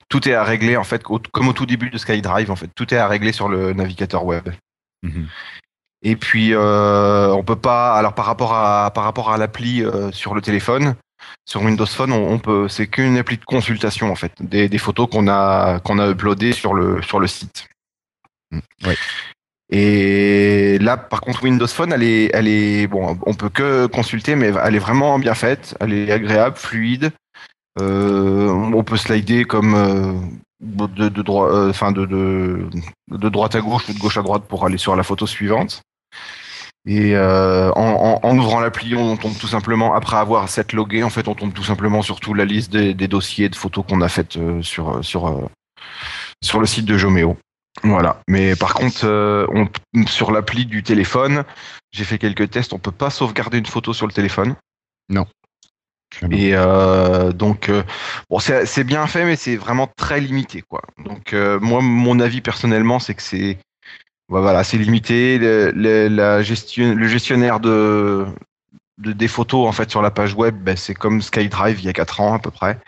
Tout 0.08 0.28
est 0.28 0.34
à 0.34 0.44
régler 0.44 0.76
en 0.76 0.84
fait, 0.84 1.02
comme 1.02 1.48
au 1.48 1.52
tout 1.52 1.66
début 1.66 1.90
de 1.90 1.98
SkyDrive 1.98 2.50
en 2.50 2.56
fait. 2.56 2.70
Tout 2.76 2.92
est 2.94 2.98
à 2.98 3.08
régler 3.08 3.32
sur 3.32 3.48
le 3.48 3.72
navigateur 3.72 4.24
web. 4.24 4.48
Mhm. 5.02 5.26
Et 6.02 6.16
puis 6.16 6.52
euh, 6.54 7.32
on 7.32 7.42
peut 7.42 7.56
pas. 7.56 7.94
Alors 7.94 8.14
par 8.14 8.24
rapport 8.26 8.54
à 8.54 8.90
par 8.92 9.04
rapport 9.04 9.30
à 9.32 9.38
l'appli 9.38 9.82
euh, 9.82 10.10
sur 10.12 10.34
le 10.34 10.40
téléphone, 10.42 10.94
sur 11.44 11.62
Windows 11.62 11.86
Phone, 11.86 12.12
on, 12.12 12.32
on 12.32 12.38
peut. 12.38 12.68
C'est 12.68 12.86
qu'une 12.86 13.18
appli 13.18 13.36
de 13.36 13.44
consultation 13.44 14.10
en 14.10 14.14
fait, 14.14 14.32
des, 14.40 14.68
des 14.68 14.78
photos 14.78 15.08
qu'on 15.10 15.28
a 15.28 15.80
qu'on 15.80 15.98
a 15.98 16.08
uploadées 16.08 16.52
sur 16.52 16.74
le 16.74 17.02
sur 17.02 17.20
le 17.20 17.26
site. 17.26 17.68
Mm. 18.50 18.60
Et 19.72 20.78
là, 20.80 20.96
par 20.96 21.20
contre, 21.20 21.44
Windows 21.44 21.66
Phone, 21.68 21.92
elle 21.92 22.02
est, 22.02 22.30
elle 22.34 22.48
est, 22.48 22.88
bon, 22.88 23.16
on 23.24 23.34
peut 23.34 23.48
que 23.48 23.86
consulter, 23.86 24.34
mais 24.34 24.52
elle 24.64 24.74
est 24.74 24.80
vraiment 24.80 25.18
bien 25.20 25.34
faite. 25.34 25.76
Elle 25.80 25.92
est 25.92 26.10
agréable, 26.10 26.56
fluide. 26.56 27.12
Euh, 27.80 28.48
on 28.48 28.82
peut 28.82 28.96
slider 28.96 29.44
comme 29.44 29.74
euh, 29.74 30.12
de, 30.60 31.08
de, 31.08 31.22
droit, 31.22 31.52
euh, 31.52 31.70
enfin 31.70 31.92
de, 31.92 32.04
de, 32.04 32.68
de 33.08 33.28
droite 33.28 33.54
à 33.54 33.60
gauche 33.60 33.88
ou 33.88 33.92
de 33.92 33.98
gauche 33.98 34.16
à 34.16 34.22
droite 34.22 34.42
pour 34.48 34.66
aller 34.66 34.76
sur 34.76 34.96
la 34.96 35.04
photo 35.04 35.24
suivante. 35.26 35.82
Et 36.86 37.14
euh, 37.14 37.70
en, 37.72 38.20
en, 38.22 38.26
en 38.26 38.38
ouvrant 38.38 38.60
l'appli, 38.60 38.94
on 38.94 39.16
tombe 39.16 39.36
tout 39.36 39.46
simplement, 39.48 39.94
après 39.94 40.16
avoir 40.16 40.48
set 40.48 40.72
logué, 40.72 41.02
en 41.02 41.10
fait, 41.10 41.28
on 41.28 41.34
tombe 41.34 41.52
tout 41.52 41.62
simplement 41.62 42.00
sur 42.00 42.20
toute 42.20 42.36
la 42.36 42.46
liste 42.46 42.72
des, 42.72 42.94
des 42.94 43.08
dossiers 43.08 43.50
de 43.50 43.54
photos 43.54 43.84
qu'on 43.86 44.00
a 44.00 44.08
faites 44.08 44.36
euh, 44.38 44.62
sur, 44.62 45.04
sur, 45.04 45.28
euh, 45.28 45.46
sur 46.42 46.58
le 46.58 46.66
site 46.66 46.86
de 46.86 46.96
Jomeo. 46.96 47.36
Voilà. 47.82 48.20
Mais 48.28 48.56
par 48.56 48.74
contre, 48.74 49.02
euh, 49.04 49.46
on, 49.54 49.68
sur 50.06 50.32
l'appli 50.32 50.66
du 50.66 50.82
téléphone, 50.82 51.44
j'ai 51.92 52.04
fait 52.04 52.18
quelques 52.18 52.50
tests. 52.50 52.72
On 52.72 52.78
peut 52.78 52.90
pas 52.90 53.10
sauvegarder 53.10 53.58
une 53.58 53.66
photo 53.66 53.92
sur 53.92 54.06
le 54.06 54.12
téléphone. 54.12 54.56
Non. 55.08 55.26
Et 56.32 56.56
euh, 56.56 57.30
donc, 57.30 57.68
euh, 57.68 57.84
bon, 58.28 58.40
c'est 58.40 58.84
bien 58.84 59.06
fait, 59.06 59.24
mais 59.24 59.36
c'est 59.36 59.56
vraiment 59.56 59.88
très 59.96 60.20
limité, 60.20 60.62
quoi. 60.62 60.82
Donc, 61.04 61.32
moi, 61.34 61.80
mon 61.82 62.18
avis 62.18 62.40
personnellement, 62.40 62.98
c'est 62.98 63.14
que 63.14 63.22
c'est 63.22 63.58
ouais, 64.30 64.40
voilà, 64.40 64.64
c'est 64.64 64.78
limité. 64.78 65.38
Le, 65.38 66.42
gestionnaire 66.42 67.60
de, 67.60 68.26
de 68.98 69.12
des 69.12 69.28
photos 69.28 69.68
en 69.68 69.72
fait 69.72 69.90
sur 69.90 70.02
la 70.02 70.10
page 70.10 70.34
web, 70.34 70.56
ben, 70.56 70.76
c'est 70.76 70.94
comme 70.94 71.20
SkyDrive 71.20 71.80
il 71.80 71.84
y 71.84 71.88
a 71.88 71.92
quatre 71.92 72.20
ans 72.20 72.34
à 72.34 72.38
peu 72.38 72.50
près. 72.50 72.78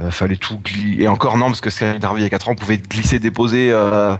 Euh, 0.00 0.10
fallait 0.10 0.36
tout 0.36 0.58
glisser. 0.58 1.02
Et 1.02 1.08
encore 1.08 1.38
non, 1.38 1.46
parce 1.46 1.60
que 1.60 1.70
SkyDrive 1.70 2.18
il 2.18 2.22
y 2.22 2.26
a 2.26 2.30
quatre 2.30 2.48
ans, 2.48 2.52
on 2.52 2.56
pouvait 2.56 2.78
glisser, 2.78 3.18
déposer 3.18 3.70
euh, 3.72 4.16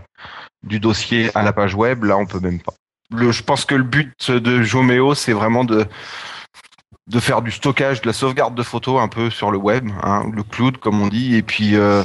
du 0.63 0.79
dossier 0.79 1.29
à 1.35 1.43
la 1.43 1.53
page 1.53 1.75
web. 1.75 2.03
Là, 2.03 2.17
on 2.17 2.25
peut 2.25 2.39
même 2.39 2.59
pas. 2.59 2.73
Je 3.15 3.41
pense 3.43 3.63
que 3.63 3.75
le 3.75 3.83
but 3.83 4.29
de 4.29 4.61
Jomeo, 4.63 5.15
c'est 5.15 5.33
vraiment 5.33 5.63
de 5.63 5.85
de 7.07 7.19
faire 7.19 7.41
du 7.41 7.51
stockage, 7.51 8.01
de 8.01 8.07
la 8.07 8.13
sauvegarde 8.13 8.55
de 8.55 8.63
photos 8.63 9.01
un 9.01 9.07
peu 9.07 9.29
sur 9.29 9.51
le 9.51 9.57
web, 9.57 9.89
hein, 10.03 10.23
le 10.33 10.43
cloud 10.43 10.77
comme 10.77 11.01
on 11.01 11.07
dit, 11.07 11.35
et 11.35 11.41
puis 11.41 11.75
euh, 11.75 12.03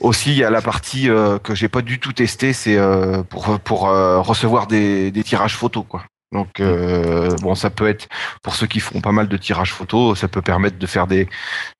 Aussi, 0.00 0.30
il 0.30 0.36
y 0.38 0.44
a 0.44 0.50
la 0.50 0.62
partie 0.62 1.10
euh, 1.10 1.38
que 1.38 1.54
j'ai 1.54 1.68
pas 1.68 1.82
du 1.82 1.98
tout 1.98 2.12
testée, 2.12 2.52
c'est 2.52 2.76
euh, 2.76 3.22
pour 3.24 3.58
pour 3.60 3.88
euh, 3.88 4.20
recevoir 4.20 4.66
des, 4.68 5.10
des 5.10 5.24
tirages 5.24 5.56
photos, 5.56 5.84
quoi. 5.88 6.04
Donc 6.30 6.60
euh, 6.60 7.34
bon, 7.40 7.54
ça 7.54 7.70
peut 7.70 7.88
être 7.88 8.06
pour 8.42 8.54
ceux 8.54 8.66
qui 8.66 8.80
font 8.80 9.00
pas 9.00 9.12
mal 9.12 9.28
de 9.28 9.36
tirages 9.38 9.72
photos, 9.72 10.18
ça 10.18 10.28
peut 10.28 10.42
permettre 10.42 10.78
de 10.78 10.86
faire 10.86 11.06
des 11.06 11.26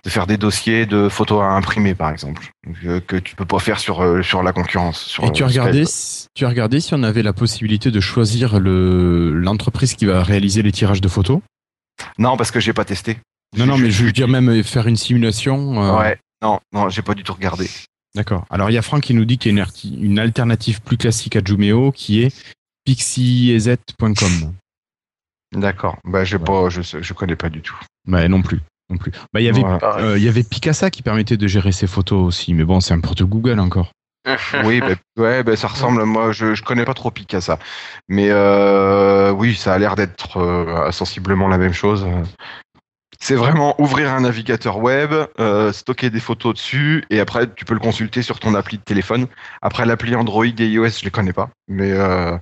de 0.05 0.11
faire 0.11 0.27
des 0.27 0.39
dossiers 0.39 0.87
de 0.87 1.09
photos 1.11 1.43
à 1.43 1.49
imprimer, 1.51 1.95
par 1.95 2.11
exemple, 2.11 2.49
que, 2.83 2.99
que 2.99 3.17
tu 3.17 3.37
peux 3.37 3.45
pas 3.45 3.59
faire 3.59 3.79
sur 3.79 4.25
sur 4.25 4.43
la 4.43 4.53
concurrence. 4.53 5.01
Sur, 5.03 5.25
Et 5.25 5.33
tu 5.33 5.43
as 5.45 5.47
regardé, 5.49 5.85
si- 5.85 6.27
tu 6.35 6.45
as 6.47 6.49
regardé 6.49 6.81
si 6.81 6.95
on 6.95 7.03
avait 7.03 7.23
la 7.23 7.35
possibilité 7.35 7.91
de 7.91 8.01
choisir 8.01 8.59
le 8.59 9.33
l'entreprise 9.35 9.95
qui 9.95 10.07
va 10.07 10.23
réaliser 10.25 10.63
les 10.63 10.73
tirages 10.73 11.03
de 11.03 11.09
photos? 11.09 11.41
Non, 12.17 12.37
parce 12.39 12.51
que 12.51 12.59
j'ai 12.59 12.73
pas 12.73 12.87
testé. 12.87 13.19
Non, 13.57 13.67
non, 13.67 13.77
mais 13.79 13.91
je 13.91 14.05
veux 14.05 14.13
dire 14.13 14.29
même 14.29 14.63
faire 14.65 14.87
une 14.89 14.97
simulation. 14.97 15.83
euh, 15.85 15.99
Ouais. 15.99 16.19
Non, 16.43 16.59
non, 16.73 16.89
j'ai 16.89 17.03
pas 17.03 17.15
du 17.15 17.23
tout 17.23 17.35
regardé. 17.35 17.69
D'accord. 18.15 18.47
Alors 18.51 18.71
il 18.71 18.75
y 18.75 18.79
a 18.79 18.83
Franck 18.83 19.03
qui 19.03 19.15
nous 19.15 19.25
dit 19.25 19.39
qu'il 19.39 19.57
y 19.57 19.61
a 19.61 19.67
une, 19.85 20.19
alternative 20.19 20.81
plus 20.83 20.97
classique 20.97 21.37
à 21.37 21.41
Jumeo 21.45 21.93
qui 21.93 22.23
est 22.23 22.35
pixiez.com. 22.85 24.55
D'accord. 25.53 25.99
Bah, 26.05 26.25
j'ai 26.25 26.39
pas, 26.39 26.69
je, 26.69 26.83
je 26.83 27.13
connais 27.13 27.37
pas 27.37 27.49
du 27.49 27.63
tout. 27.63 27.79
Bah 28.07 28.27
non 28.29 28.43
plus. 28.43 28.61
Non 28.91 28.97
plus. 28.97 29.13
Bah, 29.33 29.41
il 29.41 29.45
y 29.45 29.49
avait, 29.49 29.61
Voilà. 29.61 29.79
Pareil. 29.79 30.05
euh, 30.05 30.19
il 30.19 30.25
y 30.25 30.29
avait 30.29 30.43
Picasa 30.43 30.91
qui 30.91 31.03
permettait 31.03 31.37
de 31.37 31.47
gérer 31.47 31.73
ses 31.73 31.87
photos 31.87 32.27
aussi, 32.27 32.55
mais 32.55 32.65
bon, 32.65 32.81
c'est 32.81 32.95
un 32.95 33.01
porte 33.01 33.23
Google 33.23 33.61
encore. 33.61 33.93
Oui, 34.65 34.81
bah, 34.81 34.95
ouais, 35.17 35.43
bah, 35.43 35.57
ça 35.57 35.69
ressemble. 35.69 36.05
Moi, 36.05 36.33
je, 36.33 36.55
je 36.55 36.63
connais 36.63 36.85
pas 36.85 36.95
trop 36.95 37.11
Picasa, 37.11 37.59
mais 38.09 38.29
euh, 38.31 39.31
oui, 39.31 39.55
ça 39.55 39.75
a 39.75 39.79
l'air 39.79 39.97
d'être 39.97 40.39
euh, 40.39 40.91
sensiblement 40.91 41.49
la 41.49 41.57
même 41.57 41.73
chose. 41.73 42.07
C'est 43.21 43.35
vraiment 43.35 43.75
ouvrir 43.81 44.13
un 44.13 44.21
navigateur 44.21 44.79
web, 44.79 45.13
euh, 45.41 45.73
stocker 45.73 46.09
des 46.11 46.21
photos 46.21 46.55
dessus, 46.55 47.05
et 47.11 47.19
après 47.19 47.53
tu 47.53 47.65
peux 47.65 47.75
le 47.75 47.81
consulter 47.81 48.23
sur 48.23 48.39
ton 48.39 48.55
appli 48.55 48.79
de 48.79 48.83
téléphone. 48.83 49.27
Après 49.61 49.85
l'appli 49.87 50.15
Android 50.15 50.45
et 50.47 50.53
iOS, 50.69 50.89
je 51.01 51.05
les 51.05 51.11
connais 51.11 51.33
pas, 51.33 51.51
mais 51.67 51.91
euh, 51.91 52.37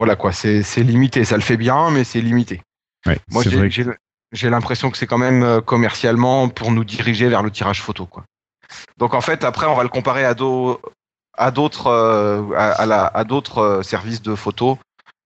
voilà 0.00 0.16
quoi, 0.16 0.32
c'est 0.32 0.62
c'est 0.62 0.82
limité. 0.82 1.24
Ça 1.24 1.36
le 1.36 1.42
fait 1.42 1.58
bien, 1.58 1.90
mais 1.90 2.02
c'est 2.04 2.20
limité. 2.22 2.62
Ouais, 3.06 3.18
Moi, 3.30 3.42
j'ai- 4.32 4.48
l'impression 4.50 4.90
que 4.90 4.96
c'est 4.98 5.06
quand 5.06 5.18
même 5.18 5.42
euh, 5.42 5.60
commercialement 5.60 6.48
pour 6.48 6.72
nous 6.72 6.84
diriger 6.84 7.28
vers 7.28 7.42
le 7.42 7.50
tirage 7.50 7.82
photo, 7.82 8.06
quoi. 8.06 8.24
Donc 8.98 9.14
en 9.14 9.20
fait, 9.20 9.44
après, 9.44 9.66
on 9.66 9.74
va 9.76 9.82
le 9.82 9.88
comparer 9.88 10.24
à 10.24 10.34
d'au- 10.34 10.80
à 11.38 11.50
d'autres 11.50 11.86
euh, 11.88 12.42
à, 12.56 12.72
à 12.72 12.86
la- 12.86 13.06
à 13.06 13.24
d'autres 13.24 13.82
services 13.84 14.22
de 14.22 14.34
photo. 14.34 14.78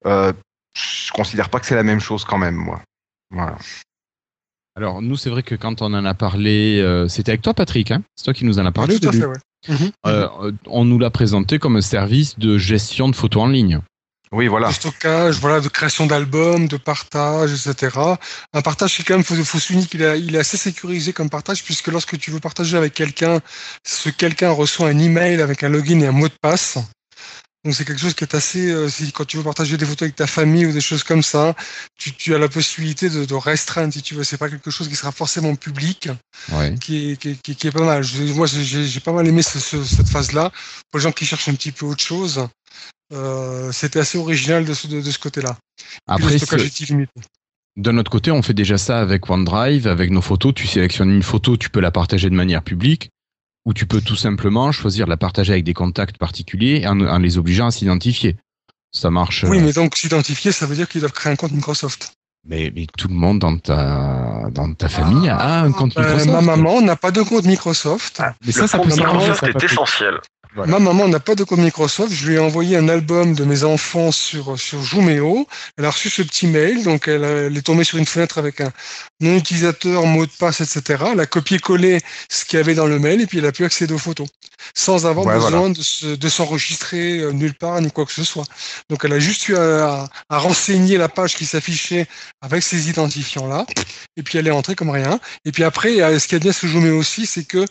Euh, 0.04 0.32
je 0.76 1.10
considère 1.12 1.48
pas 1.48 1.60
que 1.60 1.66
c'est 1.66 1.74
la 1.76 1.82
même 1.84 2.00
chose 2.00 2.24
quand 2.24 2.38
même, 2.38 2.56
moi. 2.56 2.80
Voilà. 3.30 3.56
Alors 4.80 5.02
nous, 5.02 5.18
c'est 5.18 5.28
vrai 5.28 5.42
que 5.42 5.54
quand 5.54 5.82
on 5.82 5.92
en 5.92 6.06
a 6.06 6.14
parlé, 6.14 6.80
euh, 6.80 7.06
c'était 7.06 7.32
avec 7.32 7.42
toi, 7.42 7.52
Patrick. 7.52 7.90
Hein 7.90 8.02
c'est 8.16 8.24
toi 8.24 8.32
qui 8.32 8.46
nous 8.46 8.58
en 8.58 8.64
a 8.64 8.72
parlé. 8.72 8.98
tout 8.98 9.10
à 9.10 9.12
fait, 9.12 9.26
ouais. 9.26 9.36
Mhm. 9.68 9.90
Euh, 10.06 10.28
euh, 10.42 10.52
on 10.68 10.86
nous 10.86 10.98
l'a 10.98 11.10
présenté 11.10 11.58
comme 11.58 11.76
un 11.76 11.82
service 11.82 12.38
de 12.38 12.56
gestion 12.56 13.10
de 13.10 13.14
photos 13.14 13.42
en 13.42 13.48
ligne. 13.48 13.80
Oui, 14.32 14.46
voilà. 14.46 14.68
de 14.68 14.72
stockage, 14.72 15.38
voilà, 15.38 15.60
de 15.60 15.68
création 15.68 16.06
d'albums, 16.06 16.66
de 16.66 16.78
partage, 16.78 17.52
etc. 17.52 17.98
Un 18.54 18.62
partage 18.62 18.96
qui 18.96 19.04
quand 19.04 19.16
même, 19.16 19.24
faut, 19.24 19.34
faut 19.34 19.58
souligner 19.58 19.84
qu'il 19.84 20.00
est, 20.00 20.18
il 20.18 20.34
est 20.34 20.38
assez 20.38 20.56
sécurisé 20.56 21.12
comme 21.12 21.28
partage 21.28 21.62
puisque 21.62 21.88
lorsque 21.88 22.16
tu 22.16 22.30
veux 22.30 22.40
partager 22.40 22.78
avec 22.78 22.94
quelqu'un, 22.94 23.40
ce 23.86 24.08
quelqu'un 24.08 24.50
reçoit 24.50 24.88
un 24.88 24.98
email 24.98 25.42
avec 25.42 25.62
un 25.62 25.68
login 25.68 26.00
et 26.00 26.06
un 26.06 26.12
mot 26.12 26.28
de 26.28 26.34
passe. 26.40 26.78
Donc 27.64 27.74
c'est 27.74 27.84
quelque 27.84 28.00
chose 28.00 28.14
qui 28.14 28.24
est 28.24 28.34
assez, 28.34 28.70
euh, 28.70 28.88
si, 28.88 29.12
quand 29.12 29.26
tu 29.26 29.36
veux 29.36 29.42
partager 29.42 29.76
des 29.76 29.84
photos 29.84 30.02
avec 30.06 30.16
ta 30.16 30.26
famille 30.26 30.64
ou 30.64 30.72
des 30.72 30.80
choses 30.80 31.04
comme 31.04 31.22
ça, 31.22 31.54
tu, 31.98 32.12
tu 32.14 32.34
as 32.34 32.38
la 32.38 32.48
possibilité 32.48 33.10
de, 33.10 33.26
de 33.26 33.34
restreindre 33.34 33.92
si 33.92 34.00
tu 34.00 34.14
veux. 34.14 34.24
C'est 34.24 34.38
pas 34.38 34.48
quelque 34.48 34.70
chose 34.70 34.88
qui 34.88 34.96
sera 34.96 35.12
forcément 35.12 35.54
public 35.56 36.08
Ouais. 36.52 36.74
qui 36.80 37.10
est, 37.10 37.16
qui 37.20 37.28
est, 37.30 37.42
qui 37.42 37.50
est- 37.50 37.54
qui 37.54 37.66
est 37.66 37.70
pas 37.70 37.84
mal. 37.84 38.02
Je- 38.02 38.22
moi, 38.32 38.46
j'ai 38.46 38.86
j'ai 38.86 39.00
pas 39.00 39.12
mal 39.12 39.26
aimé 39.26 39.42
ce- 39.42 39.58
ce- 39.60 39.84
cette 39.84 40.08
phase-là. 40.08 40.50
Pour 40.90 40.98
les 40.98 41.02
gens 41.04 41.12
qui 41.12 41.26
cherchent 41.26 41.48
un 41.50 41.54
petit 41.54 41.70
peu 41.72 41.84
autre 41.84 42.02
chose, 42.02 42.46
euh, 43.12 43.70
c'était 43.72 43.98
assez 43.98 44.16
original 44.16 44.64
de 44.64 44.72
ce, 44.72 44.86
de, 44.86 45.02
de 45.02 45.10
ce 45.10 45.18
côté-là. 45.18 45.58
Après. 46.06 46.38
D'un 47.76 47.96
autre 47.98 48.10
côté, 48.10 48.30
on 48.30 48.42
fait 48.42 48.54
déjà 48.54 48.78
ça 48.78 49.00
avec 49.00 49.28
OneDrive, 49.30 49.86
avec 49.86 50.10
nos 50.10 50.22
photos. 50.22 50.54
Tu 50.54 50.66
sélectionnes 50.66 51.10
une 51.10 51.22
photo, 51.22 51.56
tu 51.56 51.70
peux 51.70 51.80
la 51.80 51.90
partager 51.90 52.28
de 52.30 52.34
manière 52.34 52.62
publique, 52.62 53.10
ou 53.70 53.72
tu 53.72 53.86
peux 53.86 54.00
tout 54.00 54.16
simplement 54.16 54.72
choisir 54.72 55.04
de 55.06 55.10
la 55.10 55.16
partager 55.16 55.52
avec 55.52 55.64
des 55.64 55.74
contacts 55.74 56.18
particuliers 56.18 56.84
en, 56.88 57.00
en 57.00 57.18
les 57.18 57.38
obligeant 57.38 57.68
à 57.68 57.70
s'identifier. 57.70 58.36
Ça 58.90 59.10
marche. 59.10 59.44
Oui, 59.48 59.58
euh, 59.58 59.62
mais 59.64 59.72
donc 59.72 59.96
s'identifier, 59.96 60.50
ça 60.50 60.66
veut 60.66 60.74
dire 60.74 60.88
qu'ils 60.88 61.00
doivent 61.00 61.12
créer 61.12 61.32
un 61.32 61.36
compte 61.36 61.52
Microsoft. 61.52 62.12
mais, 62.44 62.72
mais 62.74 62.86
tout 62.98 63.06
le 63.06 63.14
monde 63.14 63.38
dans 63.38 63.56
ta, 63.58 64.48
dans 64.50 64.74
ta 64.74 64.88
famille 64.88 65.28
a 65.28 65.60
un 65.62 65.70
compte 65.70 65.96
Euh, 65.96 66.02
Microsoft. 66.02 66.30
ma 66.32 66.40
maman 66.40 66.80
n'a 66.80 66.96
pas 66.96 67.12
de 67.12 67.22
compte 67.22 67.44
Microsoft. 67.44 68.20
Mais 68.44 68.48
Le 68.48 68.52
ça, 68.52 68.66
ça 68.66 68.78
compte 68.78 68.88
peut 68.88 68.96
Microsoft 68.96 69.40
ça, 69.40 69.48
est 69.48 69.62
essentiel. 69.62 70.14
Voilà. 70.56 70.72
Ma 70.72 70.78
maman 70.80 71.06
n'a 71.06 71.20
pas 71.20 71.36
de 71.36 71.44
compte 71.44 71.60
Microsoft. 71.60 72.12
Je 72.12 72.26
lui 72.26 72.34
ai 72.34 72.40
envoyé 72.40 72.76
un 72.76 72.88
album 72.88 73.34
de 73.34 73.44
mes 73.44 73.62
enfants 73.62 74.10
sur 74.10 74.58
sur 74.58 74.82
Jumeo. 74.82 75.46
Elle 75.78 75.84
a 75.84 75.90
reçu 75.92 76.10
ce 76.10 76.22
petit 76.22 76.48
mail, 76.48 76.82
donc 76.82 77.06
elle 77.06 77.56
est 77.56 77.62
tombée 77.62 77.84
sur 77.84 77.98
une 77.98 78.06
fenêtre 78.06 78.38
avec 78.38 78.60
un 78.60 78.72
nom 79.20 79.36
utilisateur, 79.36 80.04
mot 80.06 80.26
de 80.26 80.30
passe, 80.38 80.60
etc. 80.60 81.04
Elle 81.12 81.20
a 81.20 81.26
copié-collé 81.26 82.00
ce 82.28 82.44
qu'il 82.44 82.58
y 82.58 82.60
avait 82.60 82.74
dans 82.74 82.86
le 82.86 82.98
mail 82.98 83.20
et 83.20 83.26
puis 83.26 83.38
elle 83.38 83.46
a 83.46 83.52
pu 83.52 83.64
accéder 83.64 83.92
aux 83.94 83.98
photos 83.98 84.28
sans 84.74 85.06
avoir 85.06 85.24
Ouais, 85.26 85.34
besoin 85.34 85.50
voilà. 85.50 85.68
de 85.74 85.82
se- 85.82 86.14
de 86.16 86.28
s'enregistrer 86.28 87.18
euh, 87.20 87.32
nulle 87.32 87.54
part 87.54 87.80
ni 87.80 87.90
quoi 87.90 88.04
que 88.04 88.12
ce 88.12 88.24
soit. 88.24 88.44
Donc 88.90 89.04
elle 89.04 89.12
a 89.12 89.18
juste 89.18 89.48
eu 89.48 89.56
à, 89.56 90.08
à 90.28 90.38
renseigner 90.38 90.96
la 90.98 91.08
page 91.08 91.34
qui 91.36 91.46
s'affichait 91.46 92.06
avec 92.42 92.62
ces 92.62 92.88
identifiants 92.90 93.46
là 93.48 93.64
et 94.16 94.22
puis 94.22 94.38
elle 94.38 94.46
est 94.46 94.50
entrée 94.50 94.74
comme 94.74 94.90
rien. 94.90 95.18
Et 95.44 95.52
puis 95.52 95.64
après, 95.64 96.18
ce 96.18 96.28
qui 96.28 96.34
est 96.34 96.38
bien 96.40 96.52
sur 96.52 96.68
Jumeo 96.68 96.98
aussi, 96.98 97.26
c'est 97.26 97.44
que 97.44 97.64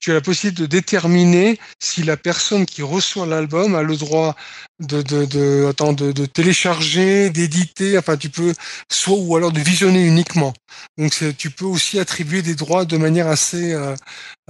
tu 0.00 0.10
as 0.12 0.14
la 0.14 0.20
possibilité 0.20 0.62
de 0.62 0.66
déterminer 0.66 1.58
si 1.80 2.02
la 2.04 2.16
personne 2.16 2.64
qui 2.64 2.82
reçoit 2.82 3.26
l'album 3.26 3.74
a 3.74 3.82
le 3.82 3.96
droit 3.96 4.36
de, 4.80 5.02
de, 5.02 5.24
de, 5.24 5.66
attends, 5.68 5.92
de, 5.92 6.12
de 6.12 6.26
télécharger, 6.26 7.30
d'éditer, 7.30 7.96
enfin 7.98 8.16
tu 8.16 8.28
peux, 8.28 8.52
soit 8.90 9.16
ou 9.18 9.36
alors 9.36 9.52
de 9.52 9.60
visionner 9.60 10.06
uniquement. 10.06 10.52
Donc 10.98 11.12
tu 11.38 11.50
peux 11.50 11.64
aussi 11.64 11.98
attribuer 11.98 12.42
des 12.42 12.54
droits 12.54 12.84
de 12.84 12.96
manière 12.96 13.26
assez, 13.28 13.72
euh, 13.72 13.94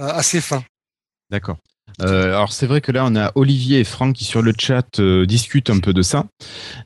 euh, 0.01 0.07
assez 0.09 0.41
fin. 0.41 0.63
D'accord. 1.31 1.57
Euh, 2.01 2.25
alors 2.35 2.51
c'est 2.51 2.67
vrai 2.67 2.81
que 2.81 2.91
là 2.91 3.05
on 3.05 3.15
a 3.15 3.31
Olivier 3.35 3.79
et 3.79 3.83
Franck 3.85 4.17
qui 4.17 4.25
sur 4.25 4.41
le 4.41 4.53
chat 4.59 4.99
euh, 4.99 5.25
discutent 5.25 5.69
un 5.69 5.79
peu 5.79 5.93
de 5.93 6.01
ça. 6.01 6.25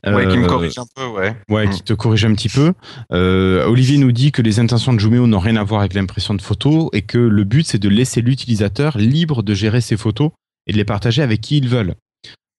Ouais, 0.06 0.28
qui 0.28 0.38
me 0.38 0.46
corrige 0.46 0.78
un 0.78 0.86
peu, 0.94 1.06
ouais. 1.06 1.36
Ouais, 1.50 1.66
Mm. 1.66 1.70
qui 1.70 1.82
te 1.82 1.92
corrige 1.92 2.24
un 2.24 2.34
petit 2.34 2.48
peu. 2.48 2.72
Euh, 3.12 3.66
Olivier 3.66 3.98
nous 3.98 4.12
dit 4.12 4.30
que 4.30 4.42
les 4.42 4.60
intentions 4.60 4.92
de 4.92 5.00
Jumeo 5.00 5.26
n'ont 5.26 5.40
rien 5.40 5.56
à 5.56 5.64
voir 5.64 5.80
avec 5.80 5.94
l'impression 5.94 6.34
de 6.34 6.40
photos 6.40 6.88
et 6.92 7.02
que 7.02 7.18
le 7.18 7.42
but 7.44 7.66
c'est 7.66 7.78
de 7.80 7.88
laisser 7.88 8.20
l'utilisateur 8.20 8.96
libre 8.96 9.42
de 9.42 9.52
gérer 9.54 9.80
ses 9.80 9.96
photos 9.96 10.30
et 10.68 10.72
de 10.72 10.76
les 10.78 10.84
partager 10.84 11.20
avec 11.20 11.40
qui 11.40 11.56
ils 11.58 11.68
veulent. 11.68 11.96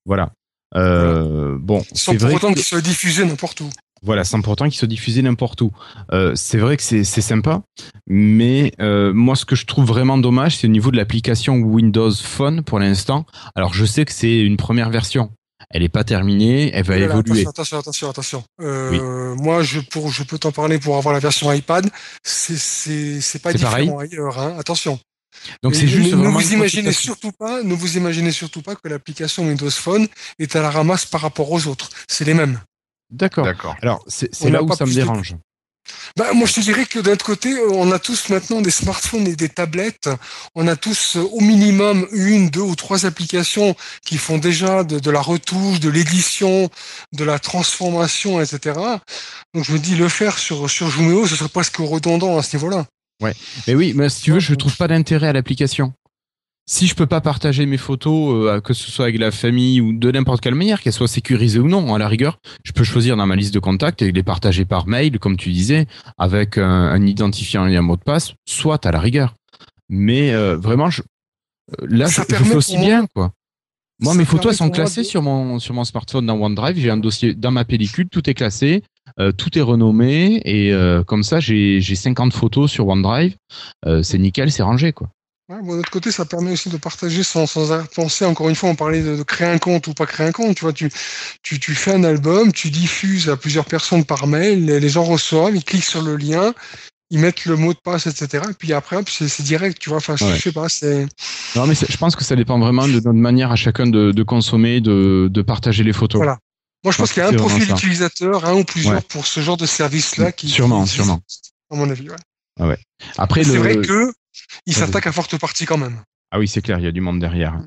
Voilà. 0.05 0.33
Euh, 0.75 1.57
Bon, 1.59 1.83
Sans 1.93 2.13
pour 2.13 2.21
vrai. 2.27 2.35
autant 2.35 2.53
qu'ils 2.53 2.63
soient 2.63 2.81
diffusés 2.81 3.25
n'importe 3.25 3.61
où. 3.61 3.69
Voilà, 4.05 4.25
sans 4.25 4.41
pourtant 4.41 4.65
qu'ils 4.65 4.75
soient 4.77 4.87
diffusés 4.87 5.21
n'importe 5.21 5.61
où. 5.61 5.71
Euh, 6.11 6.33
c'est 6.35 6.57
vrai 6.57 6.75
que 6.75 6.83
c'est 6.83 7.05
c'est 7.05 7.21
sympa, 7.21 7.61
mais 8.05 8.73
euh, 8.81 9.13
moi 9.13 9.35
ce 9.37 9.45
que 9.45 9.55
je 9.55 9.65
trouve 9.65 9.85
vraiment 9.85 10.17
dommage, 10.17 10.57
c'est 10.57 10.67
au 10.67 10.71
niveau 10.71 10.91
de 10.91 10.97
l'application 10.97 11.55
Windows 11.55 12.11
Phone 12.11 12.63
pour 12.63 12.79
l'instant. 12.79 13.25
Alors 13.55 13.73
je 13.73 13.85
sais 13.85 14.03
que 14.03 14.11
c'est 14.11 14.41
une 14.41 14.57
première 14.57 14.89
version, 14.89 15.31
elle 15.69 15.83
n'est 15.83 15.89
pas 15.89 16.03
terminée, 16.03 16.69
elle 16.73 16.83
va 16.83 16.97
Voilà, 16.97 17.13
évoluer. 17.13 17.47
Attention, 17.47 17.79
attention, 17.79 18.09
attention, 18.09 18.43
Moi, 18.59 19.63
je, 19.63 19.79
pour, 19.79 20.09
je 20.09 20.23
peux 20.23 20.37
t'en 20.37 20.51
parler 20.51 20.79
pour 20.79 20.97
avoir 20.97 21.13
la 21.13 21.19
version 21.19 21.51
iPad. 21.51 21.89
C'est, 22.23 23.41
pas 23.41 23.53
différent 23.53 23.71
pareil 23.71 23.89
ailleurs. 24.11 24.39
Hein. 24.39 24.55
Attention. 24.59 24.99
Donc 25.61 25.75
c'est 25.75 25.87
juste 25.87 26.13
ne, 26.13 26.27
vous 26.27 26.41
une 26.41 26.53
imaginez 26.53 26.91
surtout 26.91 27.31
pas, 27.31 27.63
ne 27.63 27.73
vous 27.73 27.97
imaginez 27.97 28.31
surtout 28.31 28.61
pas 28.61 28.75
que 28.75 28.87
l'application 28.87 29.43
Windows 29.47 29.69
Phone 29.71 30.07
est 30.39 30.55
à 30.55 30.61
la 30.61 30.69
ramasse 30.69 31.05
par 31.05 31.21
rapport 31.21 31.51
aux 31.51 31.67
autres. 31.67 31.89
C'est 32.07 32.25
les 32.25 32.33
mêmes. 32.33 32.59
D'accord. 33.11 33.45
D'accord. 33.45 33.75
Alors 33.81 34.03
c'est 34.07 34.31
là 34.49 34.63
où 34.63 34.73
ça 34.73 34.85
me 34.85 34.89
de- 34.91 34.95
dérange. 34.95 35.35
Bah, 36.15 36.31
moi, 36.33 36.47
je 36.47 36.53
te 36.53 36.59
dirais 36.61 36.85
que 36.85 36.99
d'un 36.99 37.11
autre 37.11 37.25
côté, 37.25 37.53
on 37.71 37.91
a 37.91 37.99
tous 37.99 38.29
maintenant 38.29 38.61
des 38.61 38.71
smartphones 38.71 39.27
et 39.27 39.35
des 39.35 39.49
tablettes. 39.49 40.09
On 40.55 40.67
a 40.67 40.77
tous 40.77 41.17
euh, 41.17 41.21
au 41.33 41.41
minimum 41.41 42.07
une, 42.13 42.49
deux 42.49 42.61
ou 42.61 42.75
trois 42.75 43.05
applications 43.05 43.75
qui 44.05 44.17
font 44.17 44.37
déjà 44.37 44.85
de, 44.85 44.99
de 44.99 45.11
la 45.11 45.19
retouche, 45.19 45.81
de 45.81 45.89
l'édition, 45.89 46.69
de 47.11 47.23
la 47.25 47.37
transformation, 47.39 48.39
etc. 48.39 48.79
Donc, 49.53 49.65
je 49.65 49.73
me 49.73 49.79
dis, 49.79 49.95
le 49.95 50.07
faire 50.07 50.37
sur, 50.37 50.69
sur 50.69 50.89
Jumeo, 50.89 51.27
ce 51.27 51.35
serait 51.35 51.49
presque 51.49 51.77
redondant 51.77 52.37
à 52.37 52.43
ce 52.43 52.55
niveau-là. 52.55 52.85
Mais 53.67 53.75
oui, 53.75 53.93
mais 53.95 54.09
si 54.09 54.21
tu 54.23 54.31
veux, 54.31 54.39
je 54.39 54.53
trouve 54.55 54.75
pas 54.75 54.87
d'intérêt 54.87 55.27
à 55.27 55.33
l'application. 55.33 55.93
Si 56.65 56.87
je 56.87 56.95
peux 56.95 57.07
pas 57.07 57.19
partager 57.19 57.65
mes 57.65 57.77
photos, 57.77 58.47
euh, 58.47 58.61
que 58.61 58.73
ce 58.73 58.89
soit 58.89 59.05
avec 59.05 59.19
la 59.19 59.31
famille 59.31 59.81
ou 59.81 59.91
de 59.91 60.11
n'importe 60.11 60.39
quelle 60.39 60.55
manière, 60.55 60.81
qu'elles 60.81 60.93
soient 60.93 61.09
sécurisées 61.09 61.59
ou 61.59 61.67
non, 61.67 61.93
à 61.93 61.97
la 61.97 62.07
rigueur, 62.07 62.37
je 62.63 62.71
peux 62.71 62.85
choisir 62.85 63.17
dans 63.17 63.25
ma 63.25 63.35
liste 63.35 63.53
de 63.53 63.59
contacts 63.59 64.01
et 64.01 64.13
les 64.13 64.23
partager 64.23 64.63
par 64.63 64.87
mail, 64.87 65.19
comme 65.19 65.35
tu 65.35 65.51
disais, 65.51 65.87
avec 66.17 66.57
un, 66.57 66.63
un 66.63 67.05
identifiant 67.05 67.67
et 67.67 67.75
un 67.75 67.81
mot 67.81 67.97
de 67.97 68.01
passe, 68.01 68.33
soit 68.45 68.85
à 68.85 68.91
la 68.91 69.01
rigueur. 69.01 69.35
Mais 69.89 70.31
euh, 70.33 70.55
vraiment, 70.55 70.89
je, 70.89 71.01
euh, 71.81 71.85
là, 71.89 72.07
Ça 72.07 72.23
je, 72.29 72.33
fais 72.35 72.55
aussi 72.55 72.77
bien, 72.77 73.07
quoi. 73.13 73.33
Moi, 73.99 74.13
ça 74.13 74.19
mes 74.19 74.25
photos, 74.25 74.53
elles 74.53 74.57
sont 74.57 74.69
classées 74.69 75.01
de- 75.01 75.05
sur 75.07 75.21
mon 75.21 75.59
sur 75.59 75.73
mon 75.73 75.83
smartphone 75.83 76.25
dans 76.25 76.37
OneDrive. 76.39 76.77
J'ai 76.77 76.89
un 76.89 76.97
dossier 76.97 77.33
dans 77.35 77.51
ma 77.51 77.65
pellicule, 77.65 78.07
tout 78.09 78.27
est 78.29 78.33
classé, 78.33 78.83
euh, 79.19 79.31
tout 79.31 79.57
est 79.57 79.61
renommé 79.61 80.41
et 80.45 80.73
euh, 80.73 81.03
comme 81.03 81.23
ça, 81.23 81.39
j'ai 81.39 81.81
j'ai 81.81 81.95
50 81.95 82.33
photos 82.33 82.71
sur 82.71 82.87
OneDrive. 82.87 83.35
Euh, 83.85 84.01
c'est 84.03 84.17
nickel, 84.17 84.51
c'est 84.51 84.63
rangé, 84.63 84.93
quoi. 84.93 85.09
Ouais, 85.49 85.57
bon, 85.61 85.73
l'autre 85.73 85.91
côté, 85.91 86.09
ça 86.09 86.23
permet 86.23 86.51
aussi 86.53 86.69
de 86.69 86.77
partager 86.77 87.21
sans, 87.21 87.45
sans 87.45 87.71
arrière-pensée. 87.71 88.25
Encore 88.25 88.47
une 88.47 88.55
fois, 88.55 88.69
on 88.69 88.75
parlait 88.75 89.01
de, 89.01 89.17
de 89.17 89.23
créer 89.23 89.47
un 89.47 89.57
compte 89.57 89.87
ou 89.87 89.93
pas 89.93 90.05
créer 90.05 90.25
un 90.25 90.31
compte. 90.31 90.55
Tu 90.55 90.61
vois, 90.61 90.71
tu, 90.71 90.89
tu, 91.41 91.59
tu 91.59 91.75
fais 91.75 91.91
un 91.91 92.03
album, 92.05 92.53
tu 92.53 92.69
diffuses 92.69 93.29
à 93.29 93.35
plusieurs 93.35 93.65
personnes 93.65 94.05
par 94.05 94.25
mail, 94.25 94.65
les, 94.65 94.79
les 94.79 94.89
gens 94.89 95.03
reçoivent, 95.03 95.55
ils 95.55 95.63
cliquent 95.63 95.83
sur 95.83 96.01
le 96.01 96.15
lien, 96.15 96.53
ils 97.09 97.19
mettent 97.19 97.45
le 97.45 97.57
mot 97.57 97.73
de 97.73 97.79
passe, 97.83 98.07
etc. 98.07 98.45
Et 98.49 98.53
puis 98.53 98.73
après, 98.73 98.97
c'est 99.05 99.43
direct, 99.43 99.77
tu 99.79 99.89
vois. 99.89 99.97
Enfin, 99.97 100.15
je 100.15 100.25
sais 100.39 100.51
pas, 100.51 100.69
c'est. 100.69 101.05
Non, 101.55 101.67
mais 101.67 101.75
je 101.75 101.97
pense 101.97 102.15
que 102.15 102.23
ça 102.23 102.35
dépend 102.35 102.57
vraiment 102.57 102.87
de 102.87 102.93
notre 102.93 103.11
manière 103.11 103.51
à 103.51 103.55
chacun 103.55 103.85
de, 103.85 104.11
de 104.11 104.23
consommer, 104.23 104.81
de, 104.81 105.27
de 105.29 105.41
partager 105.41 105.83
les 105.83 105.93
photos. 105.93 106.19
Voilà. 106.19 106.39
Moi, 106.83 106.91
je 106.91 106.97
pense 106.97 107.13
qu'il 107.13 107.23
y 107.23 107.25
a 107.25 107.29
un 107.29 107.33
profil 107.33 107.65
ça. 107.65 107.73
utilisateur, 107.73 108.45
un 108.45 108.55
ou 108.55 108.63
plusieurs 108.63 108.95
Ouais. 108.95 109.01
pour 109.07 109.25
ce 109.25 109.39
genre 109.39 109.57
de 109.57 109.65
service-là 109.65 110.31
qui. 110.31 110.49
Sûrement, 110.49 110.85
sûrement. 110.85 111.21
À 111.71 111.75
mon 111.75 111.89
avis, 111.89 112.09
ouais. 112.59 112.77
Après, 113.17 113.43
C'est 113.43 113.53
le... 113.53 113.59
vrai 113.59 113.77
que 113.77 114.11
il 114.65 114.73
s'attaque 114.75 115.07
à 115.07 115.11
forte 115.11 115.37
partie 115.37 115.65
quand 115.65 115.77
même. 115.77 116.01
Ah 116.31 116.39
oui, 116.39 116.47
c'est 116.47 116.61
clair, 116.61 116.79
il 116.79 116.85
y 116.85 116.87
a 116.87 116.91
du 116.91 117.01
monde 117.01 117.19
derrière. 117.19 117.59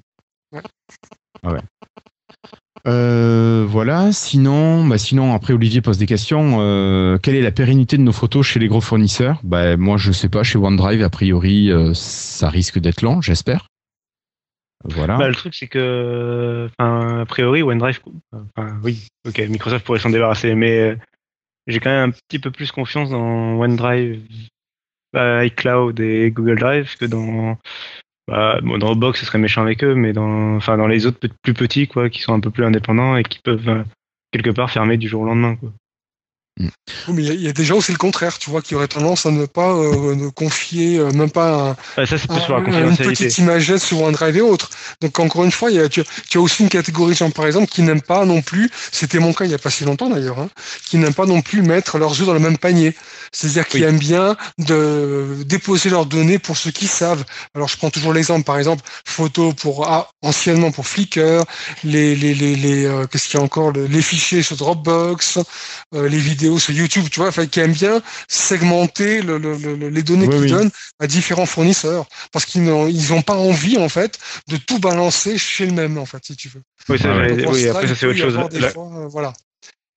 Ouais. 0.53 0.63
Ah 1.43 1.53
ouais. 1.53 1.61
Euh, 2.87 3.67
voilà. 3.69 4.13
Sinon, 4.13 4.87
bah 4.87 4.99
sinon 4.99 5.35
après 5.35 5.53
Olivier 5.53 5.81
pose 5.81 5.99
des 5.99 6.07
questions. 6.07 6.59
Euh, 6.61 7.19
quelle 7.19 7.35
est 7.35 7.43
la 7.43 7.51
pérennité 7.51 7.97
de 7.97 8.03
nos 8.03 8.13
photos 8.13 8.47
chez 8.47 8.61
les 8.61 8.69
gros 8.69 8.81
fournisseurs? 8.81 9.41
Bah 9.43 9.77
moi 9.77 9.97
je 9.97 10.13
sais 10.13 10.29
pas. 10.29 10.43
Chez 10.45 10.59
OneDrive 10.59 11.03
a 11.03 11.11
priori 11.11 11.73
euh, 11.73 11.95
ça 11.95 12.49
risque 12.49 12.79
d'être 12.79 13.03
long, 13.03 13.21
j'espère. 13.21 13.67
Bah, 15.19 15.29
le 15.29 15.35
truc, 15.35 15.55
c'est 15.55 15.69
que, 15.69 16.69
a 16.79 17.25
priori, 17.27 17.63
OneDrive, 17.63 18.01
enfin, 18.33 18.79
oui, 18.83 19.09
ok, 19.27 19.39
Microsoft 19.49 19.85
pourrait 19.85 19.99
s'en 19.99 20.11
débarrasser, 20.11 20.55
mais 20.55 20.79
euh, 20.79 20.97
j'ai 21.67 21.81
quand 21.81 21.91
même 21.91 22.11
un 22.11 22.13
petit 22.13 22.39
peu 22.39 22.51
plus 22.51 22.73
confiance 22.73 23.11
dans 23.11 23.55
OneDrive, 23.59 24.23
bah, 25.13 25.45
iCloud 25.45 25.99
et 26.01 26.31
Google 26.31 26.59
Drive 26.59 26.97
que 26.97 27.07
dans, 27.07 27.59
bah, 28.29 28.61
dans 28.61 28.79
Dropbox, 28.79 29.21
ce 29.21 29.27
serait 29.27 29.39
méchant 29.39 29.63
avec 29.63 29.85
eux, 29.85 29.95
mais 29.95 30.13
dans, 30.13 30.57
enfin, 30.57 30.77
dans 30.77 30.87
les 30.87 31.07
autres 31.07 31.29
plus 31.43 31.55
petits, 31.55 31.87
quoi, 31.87 32.11
qui 32.11 32.21
sont 32.21 32.35
un 32.35 32.41
peu 32.41 32.51
plus 32.51 32.65
indépendants 32.65 33.17
et 33.17 33.23
qui 33.23 33.39
peuvent 33.39 33.69
euh, 33.69 33.85
quelque 34.33 34.51
part 34.51 34.71
fermer 34.71 34.97
du 34.97 35.09
jour 35.09 35.23
au 35.23 35.27
lendemain, 35.27 35.57
quoi. 35.57 35.73
Oui, 36.59 36.69
mais 37.15 37.23
il 37.23 37.27
y 37.27 37.31
a- 37.31 37.35
il 37.35 37.41
y, 37.43 37.49
a 37.49 37.53
des 37.53 37.65
gens, 37.67 37.83
c'est 37.83 37.93
le 37.93 37.99
contraire, 37.99 38.39
tu 38.39 38.49
vois, 38.49 38.63
qui 38.63 38.75
auraient 38.75 38.89
tendance 38.89 39.27
à 39.27 39.31
ne 39.31 39.45
pas 39.45 39.73
euh, 39.75 40.15
ne 40.15 40.29
confier 40.31 40.99
euh, 40.99 41.11
même 41.13 41.31
pas 41.31 41.77
un, 41.97 42.07
ça, 42.07 42.17
sur 42.17 42.33
la 42.33 42.57
un- 42.59 42.89
une 42.91 42.97
petite 42.97 43.37
imagette 43.39 43.83
sur 43.83 44.01
OneDrive 44.01 44.37
et 44.39 44.41
autres. 44.41 44.71
Donc 45.03 45.19
encore 45.19 45.45
une 45.45 45.53
fois, 45.53 45.71
y 45.71 45.79
a, 45.79 45.89
tu, 45.91 46.03
tu 46.31 46.39
as 46.39 46.41
aussi 46.41 46.63
une 46.63 46.71
catégorie 46.71 47.13
de 47.13 47.19
gens, 47.19 47.31
par 47.31 47.47
exemple, 47.47 47.67
qui 47.67 47.83
n'aiment 47.83 48.01
pas 48.01 48.25
non 48.25 48.41
plus, 48.41 48.71
c'était 48.91 49.19
mon 49.19 49.35
cas 49.35 49.45
il 49.45 49.49
n'y 49.49 49.55
a 49.55 49.59
pas 49.59 49.69
si 49.71 49.85
longtemps 49.85 50.09
d'ailleurs, 50.09 50.39
hein, 50.39 50.49
qui 50.87 50.97
n'aiment 50.97 51.13
pas 51.13 51.27
non 51.27 51.43
plus 51.43 51.61
mettre 51.61 51.99
leurs 51.99 52.19
œufs 52.21 52.27
dans 52.27 52.33
le 52.33 52.41
même 52.41 52.57
panier. 52.57 52.95
C'est-à-dire 53.33 53.67
qu'ils 53.69 53.83
Oui. 53.83 53.89
aiment 53.89 53.99
bien 53.99 54.37
de 54.59 55.37
déposer 55.45 55.91
leurs 55.91 56.07
données 56.07 56.39
pour 56.39 56.57
ceux 56.57 56.71
qui 56.71 56.87
savent. 56.87 57.25
Alors 57.55 57.69
je 57.69 57.77
prends 57.77 57.91
toujours 57.91 58.15
l'exemple, 58.15 58.45
par 58.45 58.57
exemple, 58.57 58.83
photos 59.05 59.53
pour 59.55 59.87
ah, 59.87 60.09
anciennement 60.23 60.71
pour 60.71 60.87
Flickr, 60.87 61.45
les 61.85 62.17
les 62.17 62.33
les, 62.35 62.57
les 62.57 62.87
euh, 62.87 63.05
qu'est-ce 63.07 63.29
qu'il 63.29 63.39
y 63.39 63.43
a 63.43 63.45
encore, 63.45 63.73
le- 63.73 63.87
les 63.87 64.01
fichiers 64.01 64.43
sur 64.43 64.57
Dropbox, 64.57 65.39
les 65.93 66.19
vidéos 66.19 66.46
sur 66.59 66.73
YouTube, 66.75 67.05
tu 67.11 67.21
vois, 67.21 67.31
qui 67.33 67.61
aiment 67.61 67.73
bien 67.73 68.01
segmenter 68.29 69.23
le, 69.23 69.39
le- 69.39 69.57
le- 69.57 69.89
les 69.89 70.03
données 70.03 70.27
Oui, 70.27 70.33
qu'ils 70.35 70.43
oui. 70.43 70.51
donnent 70.51 70.71
à 71.01 71.07
différents 71.07 71.47
fournisseurs 71.47 72.07
parce 72.33 72.45
qu'ils 72.45 72.63
n'ont 72.65 72.87
ils 72.87 73.13
ont 73.13 73.23
pas 73.23 73.37
envie 73.37 73.79
en 73.79 73.89
fait 73.89 74.19
de 74.49 74.57
tout 74.57 74.79
balancer 74.79 75.39
chez 75.39 75.67
le 75.67 75.73
même 75.73 75.99
en 75.99 76.07
fait 76.07 76.25
si 76.25 76.37
tu 76.37 76.49
veux. 76.49 76.63
Oui, 76.89 76.99
Donc, 77.03 77.55
après, 77.71 77.87
ça, 77.89 77.95
c'est 77.95 78.07
autre 78.07 78.19
chose. 78.19 78.37
Là, 78.37 78.71
fois, 78.71 78.91
euh, 78.95 79.07
voilà. 79.09 79.33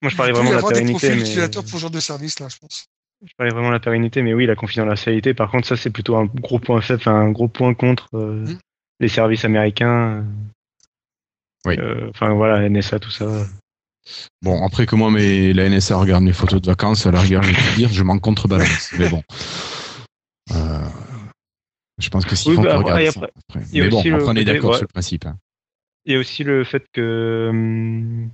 moi, 0.01 0.09
je 0.09 0.15
parlais 0.15 0.31
vraiment 0.31 0.49
de 0.51 0.55
la 0.55 0.61
pérennité, 0.61 0.91
profils 0.91 1.09
mais. 1.15 1.21
utilisateurs 1.21 1.63
pour 1.63 1.73
ce 1.73 1.77
genre 1.77 1.91
de 1.91 1.99
service 1.99 2.39
là, 2.39 2.47
je 2.49 2.57
pense. 2.57 2.85
Je 3.25 3.33
parlais 3.37 3.51
vraiment 3.51 3.67
de 3.67 3.73
la 3.73 3.79
pérennité, 3.81 4.21
mais 4.21 4.33
oui, 4.33 4.45
la 4.45 4.55
confidentialité, 4.55 5.33
par 5.33 5.51
contre, 5.51 5.67
ça, 5.67 5.75
c'est 5.75 5.89
plutôt 5.89 6.15
un 6.15 6.25
gros 6.25 6.57
point 6.59 6.79
faible, 6.79 7.01
enfin, 7.01 7.15
un 7.15 7.31
gros 7.31 7.49
point 7.49 7.73
contre 7.73 8.07
euh, 8.13 8.45
Mm. 8.47 8.57
les 9.01 9.07
services 9.09 9.43
américains. 9.43 10.25
Oui. 11.65 11.75
euh, 11.77 12.09
Enfin, 12.11 12.33
voilà, 12.33 12.61
NSA, 12.69 12.99
tout 12.99 13.11
ça. 13.11 13.25
Bon 14.41 14.65
après 14.65 14.85
que 14.85 14.95
moi 14.95 15.11
mais 15.11 15.53
la 15.53 15.69
NSA 15.69 15.97
regarde 15.97 16.23
mes 16.23 16.33
photos 16.33 16.61
de 16.61 16.67
vacances, 16.67 17.05
à 17.05 17.11
la 17.11 17.21
rigueur 17.21 17.43
je 17.43 17.49
vais 17.51 17.55
te 17.55 17.75
dire, 17.75 17.89
je 17.91 18.03
m'en 18.03 18.19
contrebalance. 18.19 18.91
mais 18.97 19.09
bon. 19.09 19.21
Euh, 20.51 20.79
je 21.99 22.09
pense 22.09 22.25
que 22.25 22.35
s'ils 22.35 22.51
Oui, 22.51 22.55
font 22.57 22.63
bah, 22.63 22.75
après- 22.75 22.83
regarder 22.83 23.11
ça, 23.11 23.21
après, 23.49 23.65
Mais 23.73 23.89
bon, 23.89 24.01
le 24.03 24.25
on 24.27 24.35
est 24.35 24.43
d'accord 24.45 24.71
ouais. 24.71 24.77
sur 24.77 24.83
le 24.83 24.87
principe. 24.93 25.25
hein. 25.25 25.35
Il 26.05 26.13
y 26.13 26.15
a 26.15 26.19
aussi 26.19 26.43
le 26.43 26.63
fait 26.63 26.83
que 26.93 27.47
hum, 27.49 28.29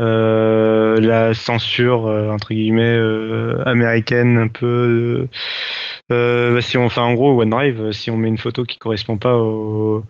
euh, 0.00 1.00
la 1.00 1.34
censure, 1.34 2.06
euh, 2.06 2.30
entre 2.30 2.52
guillemets, 2.54 2.82
euh, 2.96 3.62
américaine, 3.66 4.36
un 4.38 4.48
peu. 4.48 5.26
euh, 6.12 6.54
bah, 6.54 6.60
si 6.60 6.76
on, 6.76 6.84
enfin, 6.84 7.02
en 7.02 7.14
gros, 7.14 7.40
OneDrive, 7.40 7.80
euh, 7.80 7.92
si 7.92 8.10
on 8.10 8.16
met 8.16 8.28
une 8.28 8.38
photo 8.38 8.64
qui 8.64 8.78
correspond 8.78 9.16
pas 9.16 9.36
au. 9.36 10.04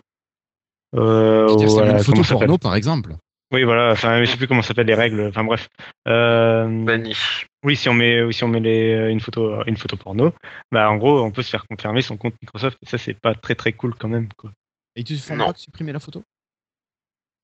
Euh, 0.95 1.47
au- 1.47 1.67
voilà, 1.67 1.93
une 1.93 2.03
photo 2.03 2.21
porno 2.23 2.57
par 2.57 2.75
exemple. 2.75 3.15
Oui, 3.53 3.63
voilà, 3.63 3.91
enfin, 3.91 4.19
je 4.23 4.25
sais 4.29 4.37
plus 4.37 4.47
comment 4.47 4.63
ça 4.63 4.69
s'appelle 4.69 4.87
les 4.87 4.95
règles, 4.95 5.27
enfin 5.27 5.43
bref. 5.43 5.69
Euh, 6.07 6.67
Banni. 6.85 7.15
Oui, 7.63 7.75
si 7.75 7.87
on 7.87 7.93
met, 7.93 8.31
si 8.31 8.43
on 8.43 8.47
met 8.47 8.59
les, 8.59 8.93
euh, 8.93 9.09
une 9.11 9.19
photo, 9.19 9.63
une 9.67 9.77
photo 9.77 9.95
porno, 9.95 10.33
bah 10.71 10.89
en 10.89 10.97
gros, 10.97 11.21
on 11.21 11.29
peut 11.31 11.43
se 11.43 11.51
faire 11.51 11.67
confirmer 11.67 12.01
son 12.01 12.17
compte 12.17 12.33
Microsoft. 12.41 12.77
Et 12.81 12.87
ça, 12.89 12.97
c'est 12.97 13.13
pas 13.13 13.35
très 13.35 13.53
très 13.53 13.71
cool 13.73 13.93
quand 13.93 14.07
même, 14.09 14.27
quoi. 14.37 14.51
Et 14.95 15.03
tu 15.03 15.15
te 15.15 15.21
fais 15.21 15.35
Non. 15.35 15.51
de 15.51 15.57
supprimer 15.57 15.91
la 15.93 15.99
photo? 15.99 16.23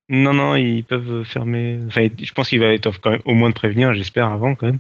Non, 0.09 0.33
non, 0.33 0.55
ils 0.55 0.83
peuvent 0.83 1.23
fermer. 1.23 1.79
Enfin, 1.87 2.07
je 2.19 2.31
pense 2.33 2.49
qu'il 2.49 2.59
va 2.59 2.73
être 2.73 2.91
quand 2.99 3.11
même 3.11 3.21
au 3.25 3.35
moins 3.35 3.49
de 3.49 3.53
prévenir, 3.53 3.93
j'espère 3.93 4.27
avant 4.29 4.55
quand 4.55 4.65
même. 4.65 4.79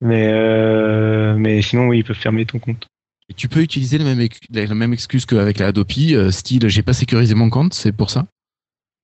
Mais 0.00 0.28
euh, 0.32 1.36
mais 1.36 1.60
sinon, 1.60 1.88
oui, 1.88 1.98
ils 1.98 2.04
peuvent 2.04 2.16
fermer 2.16 2.46
ton 2.46 2.58
compte. 2.58 2.86
Et 3.28 3.34
tu 3.34 3.48
peux 3.48 3.60
utiliser 3.60 3.98
la 3.98 4.04
même, 4.04 4.20
ex- 4.20 4.40
la 4.50 4.74
même 4.74 4.94
excuse 4.94 5.26
qu'avec 5.26 5.58
la 5.58 5.66
Adopi, 5.68 6.14
euh, 6.16 6.30
style 6.30 6.66
j'ai 6.68 6.82
pas 6.82 6.94
sécurisé 6.94 7.34
mon 7.34 7.50
compte, 7.50 7.74
c'est 7.74 7.92
pour 7.92 8.08
ça? 8.08 8.26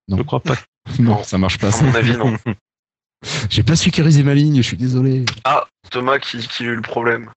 Non. 0.08 0.16
Je 0.16 0.22
crois 0.22 0.40
pas. 0.40 0.56
Non, 0.98 1.22
ça 1.22 1.38
marche 1.38 1.58
pas. 1.58 1.68
À 1.68 1.72
ça. 1.72 1.84
mon 1.84 1.94
avis, 1.94 2.16
non. 2.16 2.36
J'ai 3.50 3.62
pas 3.64 3.76
sécurisé 3.76 4.22
ma 4.22 4.34
ligne, 4.34 4.56
je 4.56 4.62
suis 4.62 4.76
désolé. 4.76 5.24
Ah, 5.44 5.66
Thomas 5.90 6.18
qui, 6.18 6.38
qui 6.38 6.62
a 6.62 6.66
eu 6.66 6.76
le 6.76 6.82
problème. 6.82 7.30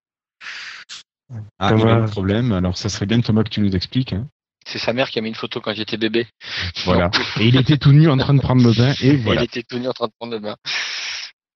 Ah, 1.59 1.69
Thomas. 1.69 1.81
il 1.81 1.87
a 1.87 1.95
un 1.95 2.07
problème, 2.07 2.51
alors 2.51 2.77
ça 2.77 2.89
serait 2.89 3.05
bien 3.05 3.21
Thomas 3.21 3.43
que 3.43 3.49
tu 3.49 3.61
nous 3.61 3.75
expliques. 3.75 4.13
hein. 4.13 4.27
C'est 4.67 4.77
sa 4.77 4.93
mère 4.93 5.09
qui 5.09 5.17
a 5.17 5.21
mis 5.23 5.29
une 5.29 5.35
photo 5.35 5.59
quand 5.59 5.73
j'étais 5.73 5.97
bébé. 5.97 6.27
Voilà. 6.85 7.09
Et 7.39 7.47
il 7.47 7.55
était 7.57 7.77
tout 7.77 7.91
nu 7.93 8.07
en 8.09 8.17
train 8.17 8.33
de 8.35 8.41
prendre 8.41 8.63
le 8.63 8.73
bain, 8.73 8.93
et 9.01 9.15
voilà. 9.17 9.41
Il 9.41 9.45
était 9.45 9.63
tout 9.63 9.79
nu 9.79 9.87
en 9.87 9.93
train 9.93 10.07
de 10.07 10.11
prendre 10.19 10.33
le 10.33 10.39
bain. 10.39 10.55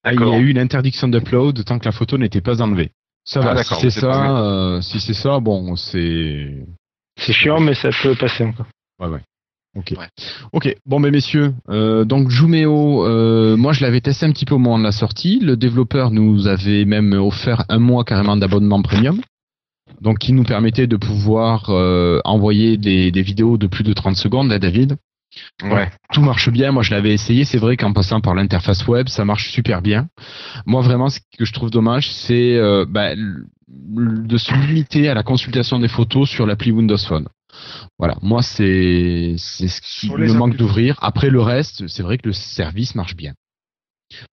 Ah, 0.03 0.13
il 0.13 0.19
y 0.19 0.23
a 0.23 0.37
eu 0.37 0.49
une 0.49 0.57
interdiction 0.59 1.07
d'upload 1.07 1.63
tant 1.65 1.77
que 1.79 1.85
la 1.85 1.91
photo 1.91 2.17
n'était 2.17 2.41
pas 2.41 2.61
enlevée. 2.61 2.91
Ça 3.25 3.41
Ah, 3.43 3.53
va, 3.53 3.63
si 3.63 3.69
d'accord, 3.69 3.81
c'est 3.81 3.89
ça, 3.99 4.37
euh, 4.39 4.81
si 4.81 4.99
c'est 4.99 5.13
ça, 5.13 5.39
bon, 5.39 5.75
c'est... 5.75 6.63
C'est 7.19 7.33
chiant, 7.33 7.59
mais 7.59 7.73
ça 7.75 7.89
peut 8.01 8.15
passer 8.15 8.43
encore. 8.43 8.67
Ouais, 8.99 9.07
ouais. 9.07 9.21
Ok. 9.75 9.93
Ouais. 9.97 10.07
Ok. 10.53 10.73
Bon, 10.85 10.99
ben 11.01 11.11
messieurs, 11.11 11.53
euh, 11.69 12.05
donc 12.05 12.29
Jumeo, 12.29 13.05
euh, 13.05 13.57
moi 13.57 13.73
je 13.73 13.81
l'avais 13.81 13.99
testé 14.01 14.25
un 14.25 14.31
petit 14.31 14.45
peu 14.45 14.55
au 14.55 14.59
moment 14.59 14.79
de 14.79 14.83
la 14.83 14.91
sortie. 14.93 15.39
Le 15.41 15.57
développeur 15.57 16.11
nous 16.11 16.47
avait 16.47 16.85
même 16.85 17.13
offert 17.13 17.63
un 17.69 17.79
mois 17.79 18.03
carrément 18.05 18.37
d'abonnement 18.37 18.81
premium, 18.81 19.19
donc 20.01 20.19
qui 20.19 20.31
nous 20.33 20.43
permettait 20.43 20.87
de 20.87 20.95
pouvoir 20.95 21.65
euh, 21.69 22.19
envoyer 22.23 22.77
des, 22.77 23.11
des 23.11 23.21
vidéos 23.21 23.57
de 23.57 23.67
plus 23.67 23.83
de 23.83 23.91
30 23.93 24.15
secondes, 24.15 24.49
là, 24.49 24.59
David. 24.59 24.95
Ouais. 25.63 25.91
Tout 26.13 26.21
marche 26.21 26.49
bien. 26.49 26.71
Moi, 26.71 26.81
je 26.81 26.91
l'avais 26.91 27.13
essayé. 27.13 27.43
C'est 27.43 27.57
vrai 27.57 27.75
qu'en 27.75 27.91
passant 27.91 28.21
par 28.21 28.35
l'interface 28.35 28.87
web, 28.87 29.09
ça 29.09 29.25
marche 29.25 29.51
super 29.51 29.81
bien. 29.81 30.07
Moi, 30.65 30.81
vraiment, 30.81 31.09
ce 31.09 31.19
que 31.37 31.43
je 31.43 31.51
trouve 31.51 31.69
dommage, 31.69 32.09
c'est 32.13 32.55
euh, 32.55 32.85
bah, 32.87 33.11
l- 33.11 33.43
de 33.67 34.37
se 34.37 34.53
limiter 34.53 35.09
à 35.09 35.13
la 35.13 35.23
consultation 35.23 35.77
des 35.79 35.89
photos 35.89 36.29
sur 36.29 36.45
l'appli 36.45 36.71
Windows 36.71 36.97
Phone. 36.97 37.27
Voilà. 37.97 38.15
Moi, 38.21 38.41
c'est 38.41 39.35
c'est 39.37 39.67
ce 39.67 39.81
qui 39.81 40.11
me 40.11 40.33
manque 40.33 40.55
d'ouvrir. 40.55 40.97
Après 41.01 41.29
le 41.29 41.41
reste, 41.41 41.87
c'est 41.87 42.03
vrai 42.03 42.17
que 42.17 42.27
le 42.27 42.33
service 42.33 42.95
marche 42.95 43.15
bien. 43.15 43.33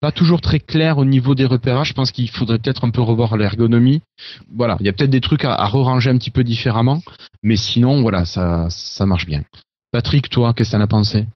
Pas 0.00 0.12
toujours 0.12 0.40
très 0.40 0.58
clair 0.58 0.98
au 0.98 1.04
niveau 1.04 1.34
des 1.34 1.46
repérages. 1.46 1.88
Je 1.88 1.94
pense 1.94 2.10
qu'il 2.10 2.28
faudrait 2.28 2.58
peut-être 2.58 2.84
un 2.84 2.90
peu 2.90 3.00
revoir 3.00 3.36
l'ergonomie. 3.36 4.02
Voilà. 4.52 4.76
Il 4.80 4.86
y 4.86 4.88
a 4.88 4.92
peut-être 4.92 5.10
des 5.10 5.20
trucs 5.20 5.44
à, 5.44 5.54
à 5.54 5.66
ranger 5.66 6.10
un 6.10 6.18
petit 6.18 6.32
peu 6.32 6.44
différemment. 6.44 7.00
Mais 7.42 7.56
sinon, 7.56 8.02
voilà, 8.02 8.24
ça, 8.24 8.66
ça 8.68 9.06
marche 9.06 9.26
bien. 9.26 9.42
Patrick, 9.92 10.28
toi, 10.28 10.54
qu'est-ce 10.54 10.72
que 10.72 10.76
t'en 10.76 10.82
as 10.82 10.86
pensé? 10.86 11.26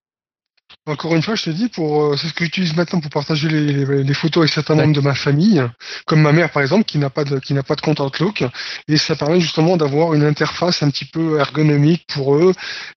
Encore 0.86 1.14
une 1.16 1.22
fois, 1.22 1.34
je 1.34 1.44
te 1.44 1.50
dis, 1.50 1.68
pour 1.70 2.02
euh, 2.02 2.16
c'est 2.18 2.28
ce 2.28 2.34
que 2.34 2.44
j'utilise 2.44 2.76
maintenant 2.76 3.00
pour 3.00 3.10
partager 3.10 3.48
les, 3.48 4.14
photos 4.14 4.42
avec 4.42 4.52
certains 4.52 4.74
membres 4.74 4.94
de 4.94 5.00
ma 5.00 5.14
famille, 5.14 5.62
comme 6.04 6.20
ma 6.20 6.32
mère 6.32 6.50
par 6.50 6.60
exemple, 6.60 6.84
qui 6.84 6.98
n'a 6.98 7.08
pas 7.08 7.24
de 7.24 7.38
qui 7.38 7.54
n'a 7.54 7.62
pas 7.62 7.74
de 7.74 7.80
compte 7.80 8.00
Outlook, 8.00 8.44
et 8.86 8.98
ça 8.98 9.16
permet 9.16 9.40
justement 9.40 9.78
d'avoir 9.78 10.12
une 10.12 10.22
interface 10.22 10.82
un 10.82 10.90
petit 10.90 11.06
peu 11.06 11.38
ergonomique 11.38 12.04
pour 12.12 12.34
eux 12.36 12.52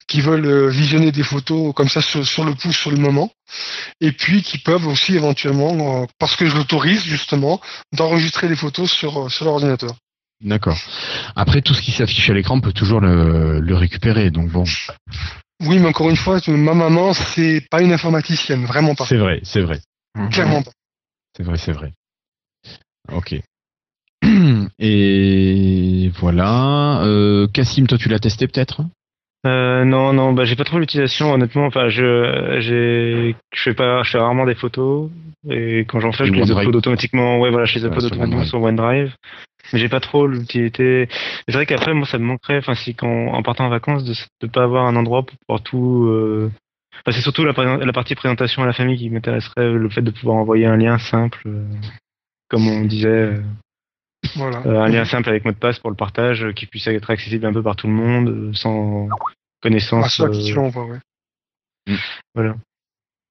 qui 0.06 0.20
veulent 0.20 0.46
euh, 0.46 0.68
visionner 0.68 1.14
des 1.14 1.24
photos 1.24 1.74
comme 1.74 1.88
ça 1.88 2.02
sur, 2.02 2.28
sur 2.28 2.44
le 2.44 2.56
pouce 2.56 2.76
sur 2.76 2.92
le 2.92 2.98
moment, 2.98 3.32
et 4.02 4.12
puis 4.12 4.44
qui 4.44 4.58
peuvent 4.58 4.88
aussi 4.88 5.16
éventuellement, 5.16 6.02
euh, 6.04 6.06
parce 6.20 6.36
que 6.36 6.46
je 6.46 6.58
l'autorise 6.58 7.04
justement, 7.04 7.62
d'enregistrer 7.94 8.50
les 8.50 8.58
photos 8.58 8.92
sur 8.92 9.32
sur 9.32 9.46
l'ordinateur. 9.46 9.96
D'accord. 10.42 10.78
Après, 11.38 11.62
tout 11.62 11.74
ce 11.74 11.82
qui 11.82 11.92
s'affiche 11.92 12.30
à 12.30 12.34
l'écran 12.34 12.60
peut 12.60 12.74
toujours 12.74 13.00
le, 13.00 13.60
le 13.60 13.76
récupérer. 13.76 14.30
Donc 14.30 14.50
bon, 14.50 14.66
Oui, 15.62 15.80
mais 15.80 15.88
encore 15.88 16.10
une 16.10 16.16
fois, 16.16 16.40
ma 16.48 16.74
maman 16.74 17.14
c'est 17.14 17.62
pas 17.70 17.82
une 17.82 17.92
informaticienne, 17.92 18.66
vraiment 18.66 18.96
pas, 18.96 19.06
c'est 19.06 19.18
vrai, 19.18 19.40
c'est 19.44 19.62
vrai, 19.62 19.80
clairement 20.32 20.62
pas. 20.62 20.72
c'est 21.36 21.44
vrai, 21.44 21.58
c'est 21.58 21.72
vrai. 21.72 21.94
Ok. 23.12 23.36
Et 24.80 26.12
voilà. 26.20 27.02
Euh, 27.04 27.48
Cassim, 27.48 27.88
toi, 27.88 27.98
tu 27.98 28.10
l'as 28.10 28.20
testé 28.20 28.48
peut-être? 28.48 28.82
Euh, 29.46 29.86
non, 29.86 30.14
non, 30.14 30.34
bah 30.34 30.46
j'ai 30.46 30.56
pas 30.56 30.64
trop 30.64 30.80
l'utilisation 30.80 31.32
honnêtement. 31.32 31.68
Enfin, 31.68 31.90
je, 31.90 32.58
j'ai, 32.60 33.36
je 33.54 33.62
fais 33.62 33.74
pas, 33.74 34.04
je 34.04 34.12
fais 34.12 34.18
rarement 34.18 34.46
des 34.46 34.56
photos 34.56 35.10
et 35.50 35.82
quand 35.82 36.00
j'en 36.00 36.12
fais, 36.12 36.26
je 36.26 36.34
les 36.34 36.52
upload 36.52 36.76
automatiquement. 36.76 37.40
Ouais, 37.40 37.50
voilà, 37.52 37.66
je 37.66 37.76
les 37.80 37.86
upload 37.86 38.02
sur 38.02 38.12
automatiquement 38.14 38.38
OneDrive. 38.38 38.50
sur 38.50 38.62
OneDrive. 38.62 39.16
Mais 39.74 39.80
j'ai 39.80 39.90
pas 39.90 40.00
trop 40.00 40.28
l'utilité. 40.28 41.08
C'est 41.48 41.54
vrai 41.54 41.66
qu'après, 41.66 41.94
moi, 41.94 42.06
ça 42.06 42.18
me 42.18 42.26
manquerait. 42.26 42.58
Enfin, 42.58 42.74
si 42.74 42.96
quand 42.96 43.28
en 43.28 43.44
partant 43.44 43.66
en 43.66 43.70
vacances, 43.70 44.04
de, 44.04 44.14
de 44.42 44.52
pas 44.52 44.64
avoir 44.64 44.86
un 44.88 44.96
endroit 44.96 45.24
pour 45.24 45.36
pouvoir 45.46 45.62
tout. 45.62 46.06
Euh... 46.08 46.52
Enfin, 47.06 47.12
c'est 47.16 47.22
surtout 47.22 47.46
la, 47.46 47.54
la 47.78 47.94
partie 47.94 48.16
présentation 48.16 48.64
à 48.64 48.66
la 48.66 48.74
famille 48.74 48.98
qui 48.98 49.10
m'intéresserait. 49.10 49.72
Le 49.72 49.90
fait 49.90 50.02
de 50.02 50.12
pouvoir 50.12 50.38
envoyer 50.38 50.66
un 50.66 50.78
lien 50.78 50.98
simple, 50.98 51.42
euh, 51.46 51.64
comme 52.50 52.68
on 52.68 52.86
disait. 52.86 53.40
Euh, 54.36 54.40
Voilà. 54.40 54.62
euh, 54.66 54.82
un 54.82 54.88
lien 54.88 55.06
simple 55.06 55.30
avec 55.30 55.45
mot 55.45 55.52
de 55.52 55.58
passe 55.58 55.80
pour 55.80 55.90
le 55.90 55.95
partage 55.95 56.44
euh, 56.44 56.52
qui 56.54 56.66
puisse 56.66 56.88
être 56.88 57.10
accessible 57.10 57.45
un 57.45 57.54
peu 57.54 57.64
par 57.64 57.76
tout 57.76 57.88
le 57.88 57.94
monde 57.94 58.30
euh, 58.30 58.54
sans 58.54 59.08
connaissance. 59.62 60.20
euh, 60.20 60.54
l'envoies, 60.54 60.86
ouais. 60.86 61.95
voilà. 62.36 62.56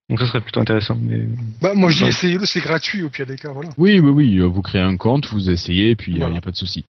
Donc 0.09 0.21
ça 0.21 0.27
serait 0.27 0.41
plutôt 0.41 0.61
intéressant. 0.61 0.97
Mais... 1.01 1.27
Bah, 1.61 1.75
moi, 1.75 1.91
je 1.91 1.97
dis 1.99 2.03
Ouais. 2.05 2.09
essayez-le, 2.11 2.47
c'est 2.47 2.61
gratuit 2.61 3.03
au 3.03 3.11
pire 3.11 3.27
des 3.27 3.37
cas, 3.37 3.51
voilà. 3.51 3.71
Oui, 3.77 3.99
oui, 3.99 4.11
oui. 4.11 4.39
Vous 4.39 4.63
créez 4.63 4.81
un 4.81 4.97
compte, 4.97 5.27
vous 5.33 5.51
essayez, 5.51 5.91
et 5.91 5.97
puis 5.97 6.13
il 6.13 6.19
Voilà. 6.19 6.33
n'y 6.33 6.39
a 6.39 6.41
pas 6.41 6.53
de 6.53 6.57
souci. 6.57 6.85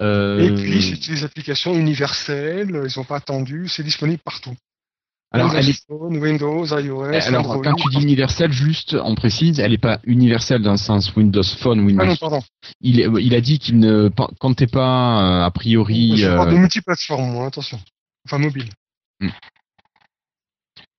Euh, 0.00 0.40
Et 0.40 0.54
puis, 0.54 0.82
c'est 0.82 1.12
des 1.12 1.24
applications 1.24 1.74
universelles, 1.74 2.82
ils 2.84 2.90
sont 2.90 3.04
pas 3.04 3.16
attendus, 3.16 3.68
c'est 3.68 3.82
disponible 3.82 4.20
partout. 4.24 4.54
Alors, 5.32 5.46
Windows 5.48 5.58
elle 5.62 5.68
est- 5.70 5.86
Phone, 5.86 6.16
Windows, 6.18 6.66
iOS, 6.66 7.02
alors, 7.04 7.50
Android. 7.50 7.62
quand 7.62 7.74
tu 7.76 7.88
dis 7.96 8.02
universelle, 8.02 8.52
juste, 8.52 8.94
on 8.94 9.14
précise, 9.14 9.60
elle 9.60 9.70
n'est 9.70 9.78
pas 9.78 10.00
universelle 10.04 10.62
dans 10.62 10.72
le 10.72 10.76
sens 10.76 11.14
Windows 11.14 11.42
Phone, 11.44 11.80
Windows. 11.80 12.02
Ah 12.02 12.06
non, 12.08 12.16
pardon. 12.16 12.40
il, 12.80 13.00
est- 13.00 13.08
il 13.22 13.34
a 13.34 13.40
dit 13.40 13.58
qu'il 13.60 13.78
ne 13.78 14.10
comptait 14.40 14.66
pas, 14.66 15.42
euh, 15.42 15.44
a 15.46 15.50
priori. 15.52 16.16
Je 16.16 16.26
parle 16.26 16.48
euh, 16.48 16.52
de 16.52 16.56
multiplateforme, 16.58 17.30
moi, 17.30 17.46
attention. 17.46 17.80
Enfin, 18.26 18.38
mobile. 18.38 18.70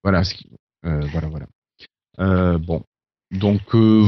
Voilà, 0.03 0.23
ce 0.23 0.33
qui- 0.33 0.49
euh, 0.85 0.99
voilà, 1.11 1.27
voilà. 1.27 1.45
Euh, 2.19 2.57
bon. 2.57 2.83
Donc, 3.31 3.61
euh, 3.75 4.07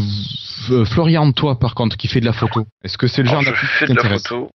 Florian, 0.85 1.31
toi, 1.31 1.57
par 1.59 1.75
contre, 1.75 1.95
qui 1.97 2.07
fait 2.07 2.19
de 2.19 2.25
la 2.25 2.33
photo, 2.33 2.65
est-ce 2.83 2.97
que 2.97 3.07
c'est 3.07 3.21
le 3.23 3.29
genre 3.29 3.39
Alors, 3.39 3.55
je 3.55 3.61
d'appli 3.61 3.67
qui 3.67 3.73
fais 3.75 3.87
de 3.87 3.93
la 3.93 4.19
photo, 4.19 4.49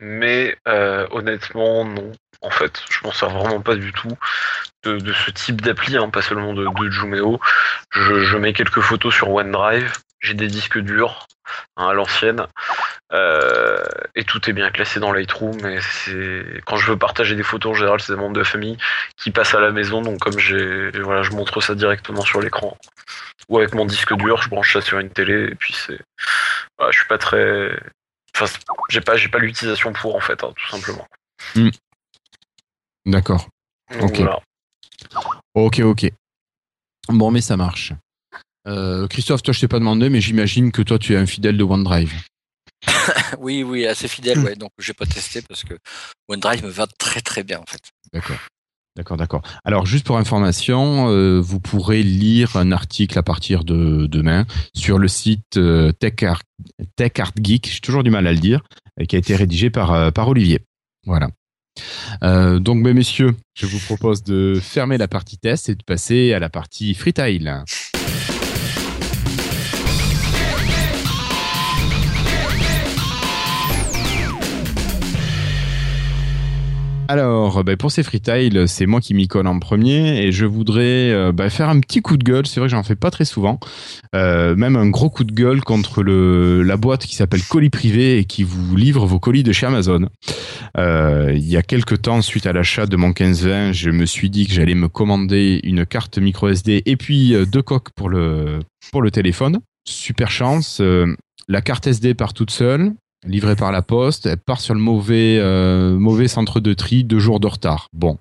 mais 0.00 0.56
euh, 0.66 1.06
honnêtement, 1.10 1.84
non. 1.84 2.12
En 2.42 2.50
fait, 2.50 2.82
je 2.90 3.00
m'en 3.04 3.12
sers 3.12 3.28
vraiment 3.28 3.60
pas 3.60 3.74
du 3.74 3.92
tout 3.92 4.16
de, 4.84 5.12
ce 5.12 5.30
type 5.30 5.60
d'appli, 5.60 5.98
hein, 5.98 6.08
pas 6.08 6.22
seulement 6.22 6.54
de, 6.54 6.64
de 6.64 6.90
Jumeo. 6.90 7.38
Je, 7.90 8.36
mets 8.38 8.54
quelques 8.54 8.80
photos 8.80 9.14
sur 9.14 9.28
OneDrive, 9.28 9.92
j'ai 10.20 10.32
des 10.32 10.46
disques 10.46 10.78
durs 10.78 11.26
hein, 11.76 11.88
à 11.88 11.92
l'ancienne, 11.92 12.46
euh, 13.12 13.84
et 14.14 14.24
tout 14.24 14.48
est 14.48 14.54
bien 14.54 14.70
classé 14.70 15.00
dans 15.00 15.12
Lightroom. 15.12 15.66
Et 15.66 15.80
c'est 15.82 16.62
quand 16.64 16.78
je 16.78 16.90
veux 16.90 16.96
partager 16.96 17.34
des 17.36 17.42
photos, 17.42 17.72
en 17.72 17.74
général, 17.74 18.00
c'est 18.00 18.14
des 18.14 18.18
membres 18.18 18.32
de 18.32 18.40
la 18.40 18.46
famille 18.46 18.78
qui 19.18 19.30
passent 19.30 19.54
à 19.54 19.60
la 19.60 19.70
maison, 19.70 20.00
donc 20.00 20.18
comme 20.20 20.38
j'ai, 20.38 20.92
voilà, 20.92 21.20
je 21.22 21.32
montre 21.32 21.60
ça 21.60 21.74
directement 21.74 22.22
sur 22.22 22.40
l'écran. 22.40 22.74
Ou 23.50 23.58
avec 23.58 23.74
mon 23.74 23.84
disque 23.84 24.14
dur, 24.14 24.40
je 24.40 24.48
branche 24.48 24.72
ça 24.72 24.80
sur 24.80 24.98
une 24.98 25.10
télé, 25.10 25.50
et 25.50 25.54
puis 25.56 25.74
c'est, 25.74 25.98
je 26.90 26.96
suis 26.96 27.06
pas 27.06 27.18
très, 27.18 27.76
Enfin, 28.40 28.58
j'ai 28.88 29.00
pas, 29.00 29.16
j'ai 29.16 29.28
pas 29.28 29.38
l'utilisation 29.38 29.92
pour 29.92 30.14
en 30.16 30.20
fait, 30.20 30.42
hein, 30.42 30.52
tout 30.56 30.68
simplement. 30.68 31.06
D'accord. 33.06 33.48
Donc, 33.98 34.10
Ok. 34.10 34.16
voilà. 34.20 34.40
Ok, 35.54 35.80
ok. 35.80 36.10
Bon, 37.08 37.30
mais 37.30 37.40
ça 37.40 37.56
marche. 37.56 37.92
Euh, 38.66 39.08
Christophe, 39.08 39.42
toi, 39.42 39.52
je 39.52 39.60
t'ai 39.60 39.68
pas 39.68 39.78
demandé, 39.78 40.10
mais 40.10 40.20
j'imagine 40.20 40.70
que 40.70 40.82
toi, 40.82 40.98
tu 40.98 41.14
es 41.14 41.16
un 41.16 41.26
fidèle 41.26 41.56
de 41.56 41.64
OneDrive. 41.64 42.12
Oui, 43.38 43.62
oui, 43.62 43.86
assez 43.86 44.08
fidèle, 44.08 44.38
ouais. 44.40 44.56
Donc, 44.56 44.70
j'ai 44.78 44.92
pas 44.92 45.06
testé 45.06 45.42
parce 45.42 45.64
que 45.64 45.74
OneDrive 46.28 46.64
me 46.64 46.70
va 46.70 46.86
très 46.98 47.20
très 47.20 47.42
bien 47.42 47.58
en 47.58 47.66
fait. 47.66 47.80
D'accord. 48.12 48.36
D'accord, 48.96 49.16
d'accord. 49.16 49.42
Alors, 49.64 49.86
juste 49.86 50.04
pour 50.04 50.18
information, 50.18 51.08
euh, 51.08 51.38
vous 51.40 51.60
pourrez 51.60 52.02
lire 52.02 52.56
un 52.56 52.72
article 52.72 53.18
à 53.18 53.22
partir 53.22 53.64
de 53.64 54.06
demain 54.06 54.46
sur 54.74 54.98
le 54.98 55.06
site 55.06 55.56
euh, 55.56 55.92
j'ai 57.74 57.80
toujours 57.80 58.02
du 58.02 58.10
mal 58.10 58.26
à 58.26 58.32
le 58.32 58.38
dire, 58.38 58.62
et 58.98 59.06
qui 59.06 59.16
a 59.16 59.18
été 59.18 59.36
rédigé 59.36 59.70
par, 59.70 59.92
euh, 59.92 60.10
Olivier. 60.16 60.60
Voilà. 61.06 61.28
Euh, 62.22 62.58
donc, 62.58 62.78
mes 62.78 62.92
messieurs, 62.92 63.34
je 63.54 63.66
vous 63.66 63.78
propose 63.78 64.22
de 64.24 64.58
fermer 64.60 64.98
la 64.98 65.08
partie 65.08 65.38
test 65.38 65.68
et 65.68 65.74
de 65.74 65.84
passer 65.84 66.32
à 66.32 66.38
la 66.38 66.48
partie 66.48 66.94
freetile. 66.94 67.62
Alors, 77.10 77.64
ben, 77.64 77.76
pour 77.76 77.90
ces 77.90 78.04
freetiles, 78.04 78.68
c'est 78.68 78.86
moi 78.86 79.00
qui 79.00 79.14
m'y 79.14 79.26
colle 79.26 79.48
en 79.48 79.58
premier 79.58 80.22
et 80.22 80.30
je 80.30 80.46
voudrais 80.46 81.10
euh, 81.10 81.32
ben, 81.32 81.50
faire 81.50 81.68
un 81.68 81.80
petit 81.80 82.02
coup 82.02 82.16
de 82.16 82.22
gueule. 82.22 82.46
C'est 82.46 82.60
vrai 82.60 82.68
que 82.68 82.70
j'en 82.70 82.84
fais 82.84 82.94
pas 82.94 83.10
très 83.10 83.24
souvent. 83.24 83.58
Euh, 84.14 84.54
même 84.54 84.76
un 84.76 84.88
gros 84.88 85.10
coup 85.10 85.24
de 85.24 85.32
gueule 85.32 85.60
contre 85.60 86.04
la 86.04 86.76
boîte 86.76 87.04
qui 87.04 87.16
s'appelle 87.16 87.42
Colis 87.42 87.68
Privé 87.68 88.18
et 88.18 88.24
qui 88.26 88.44
vous 88.44 88.76
livre 88.76 89.06
vos 89.06 89.18
colis 89.18 89.42
de 89.42 89.50
chez 89.50 89.66
Amazon. 89.66 90.06
Euh, 90.76 91.32
il 91.34 91.48
y 91.48 91.56
a 91.56 91.64
quelques 91.64 92.00
temps, 92.02 92.22
suite 92.22 92.46
à 92.46 92.52
l'achat 92.52 92.86
de 92.86 92.94
mon 92.94 93.08
1520, 93.08 93.72
je 93.72 93.90
me 93.90 94.06
suis 94.06 94.30
dit 94.30 94.46
que 94.46 94.52
j'allais 94.52 94.76
me 94.76 94.86
commander 94.86 95.58
une 95.64 95.84
carte 95.86 96.18
micro 96.18 96.48
SD 96.48 96.84
et 96.86 96.96
puis 96.96 97.34
deux 97.50 97.62
coques 97.62 97.90
pour 97.96 98.08
le, 98.08 98.60
pour 98.92 99.02
le 99.02 99.10
téléphone. 99.10 99.58
Super 99.84 100.30
chance. 100.30 100.80
la 101.48 101.60
carte 101.60 101.88
SD 101.88 102.14
part 102.14 102.34
toute 102.34 102.52
seule 102.52 102.92
livrée 103.26 103.56
par 103.56 103.72
la 103.72 103.82
poste, 103.82 104.26
elle 104.26 104.38
part 104.38 104.60
sur 104.60 104.74
le 104.74 104.80
mauvais, 104.80 105.38
euh, 105.38 105.98
mauvais 105.98 106.28
centre 106.28 106.60
de 106.60 106.74
tri, 106.74 107.04
deux 107.04 107.18
jours 107.18 107.40
de 107.40 107.46
retard. 107.46 107.88
Bon, 107.92 108.18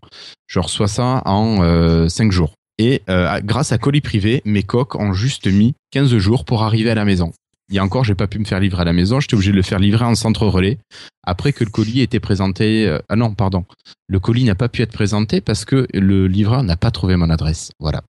je 0.48 0.60
reçois 0.60 0.88
ça 0.88 1.22
en 1.26 1.62
euh, 1.62 2.08
cinq 2.10 2.32
jours. 2.32 2.54
Et 2.78 3.02
euh, 3.10 3.40
grâce 3.44 3.72
à 3.72 3.78
colis 3.78 4.02
privé, 4.02 4.42
mes 4.46 4.64
coques 4.64 4.96
ont 4.96 5.14
juste 5.14 5.48
mis 5.48 5.74
15 5.92 6.18
jours 6.18 6.46
pour 6.46 6.64
arriver 6.64 6.90
à 6.90 6.96
la 6.96 7.06
maison. 7.06 7.32
Il 7.70 7.76
y 7.76 7.80
a 7.80 7.84
encore, 7.84 8.04
j'ai 8.04 8.16
pas 8.16 8.28
pu 8.28 8.40
me 8.40 8.46
faire 8.46 8.60
livrer 8.60 8.82
à 8.82 8.86
la 8.86 8.94
maison, 8.94 9.20
j'étais 9.20 9.36
obligé 9.36 9.52
de 9.52 9.58
le 9.58 9.62
faire 9.62 9.80
livrer 9.80 10.06
en 10.06 10.16
centre 10.16 10.48
relais. 10.48 10.80
Après 11.24 11.54
que 11.54 11.64
le 11.64 11.70
colis 11.70 12.00
ait 12.00 12.04
été 12.04 12.20
présenté, 12.20 12.98
ah 13.10 13.16
non, 13.16 13.36
pardon, 13.36 13.66
le 14.08 14.20
colis 14.20 14.44
n'a 14.44 14.56
pas 14.56 14.70
pu 14.70 14.82
être 14.82 14.92
présenté 14.92 15.40
parce 15.40 15.66
que 15.66 15.86
le 15.94 16.28
livreur 16.28 16.64
n'a 16.64 16.78
pas 16.78 16.90
trouvé 16.90 17.16
mon 17.16 17.30
adresse. 17.30 17.70
Voilà. 17.80 18.02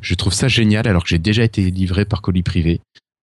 Je 0.00 0.14
trouve 0.14 0.32
ça 0.32 0.48
génial 0.48 0.88
alors 0.88 1.02
que 1.02 1.10
j'ai 1.10 1.18
déjà 1.18 1.42
été 1.42 1.70
livré 1.70 2.06
par 2.06 2.22
colis 2.22 2.42
privé. 2.42 2.80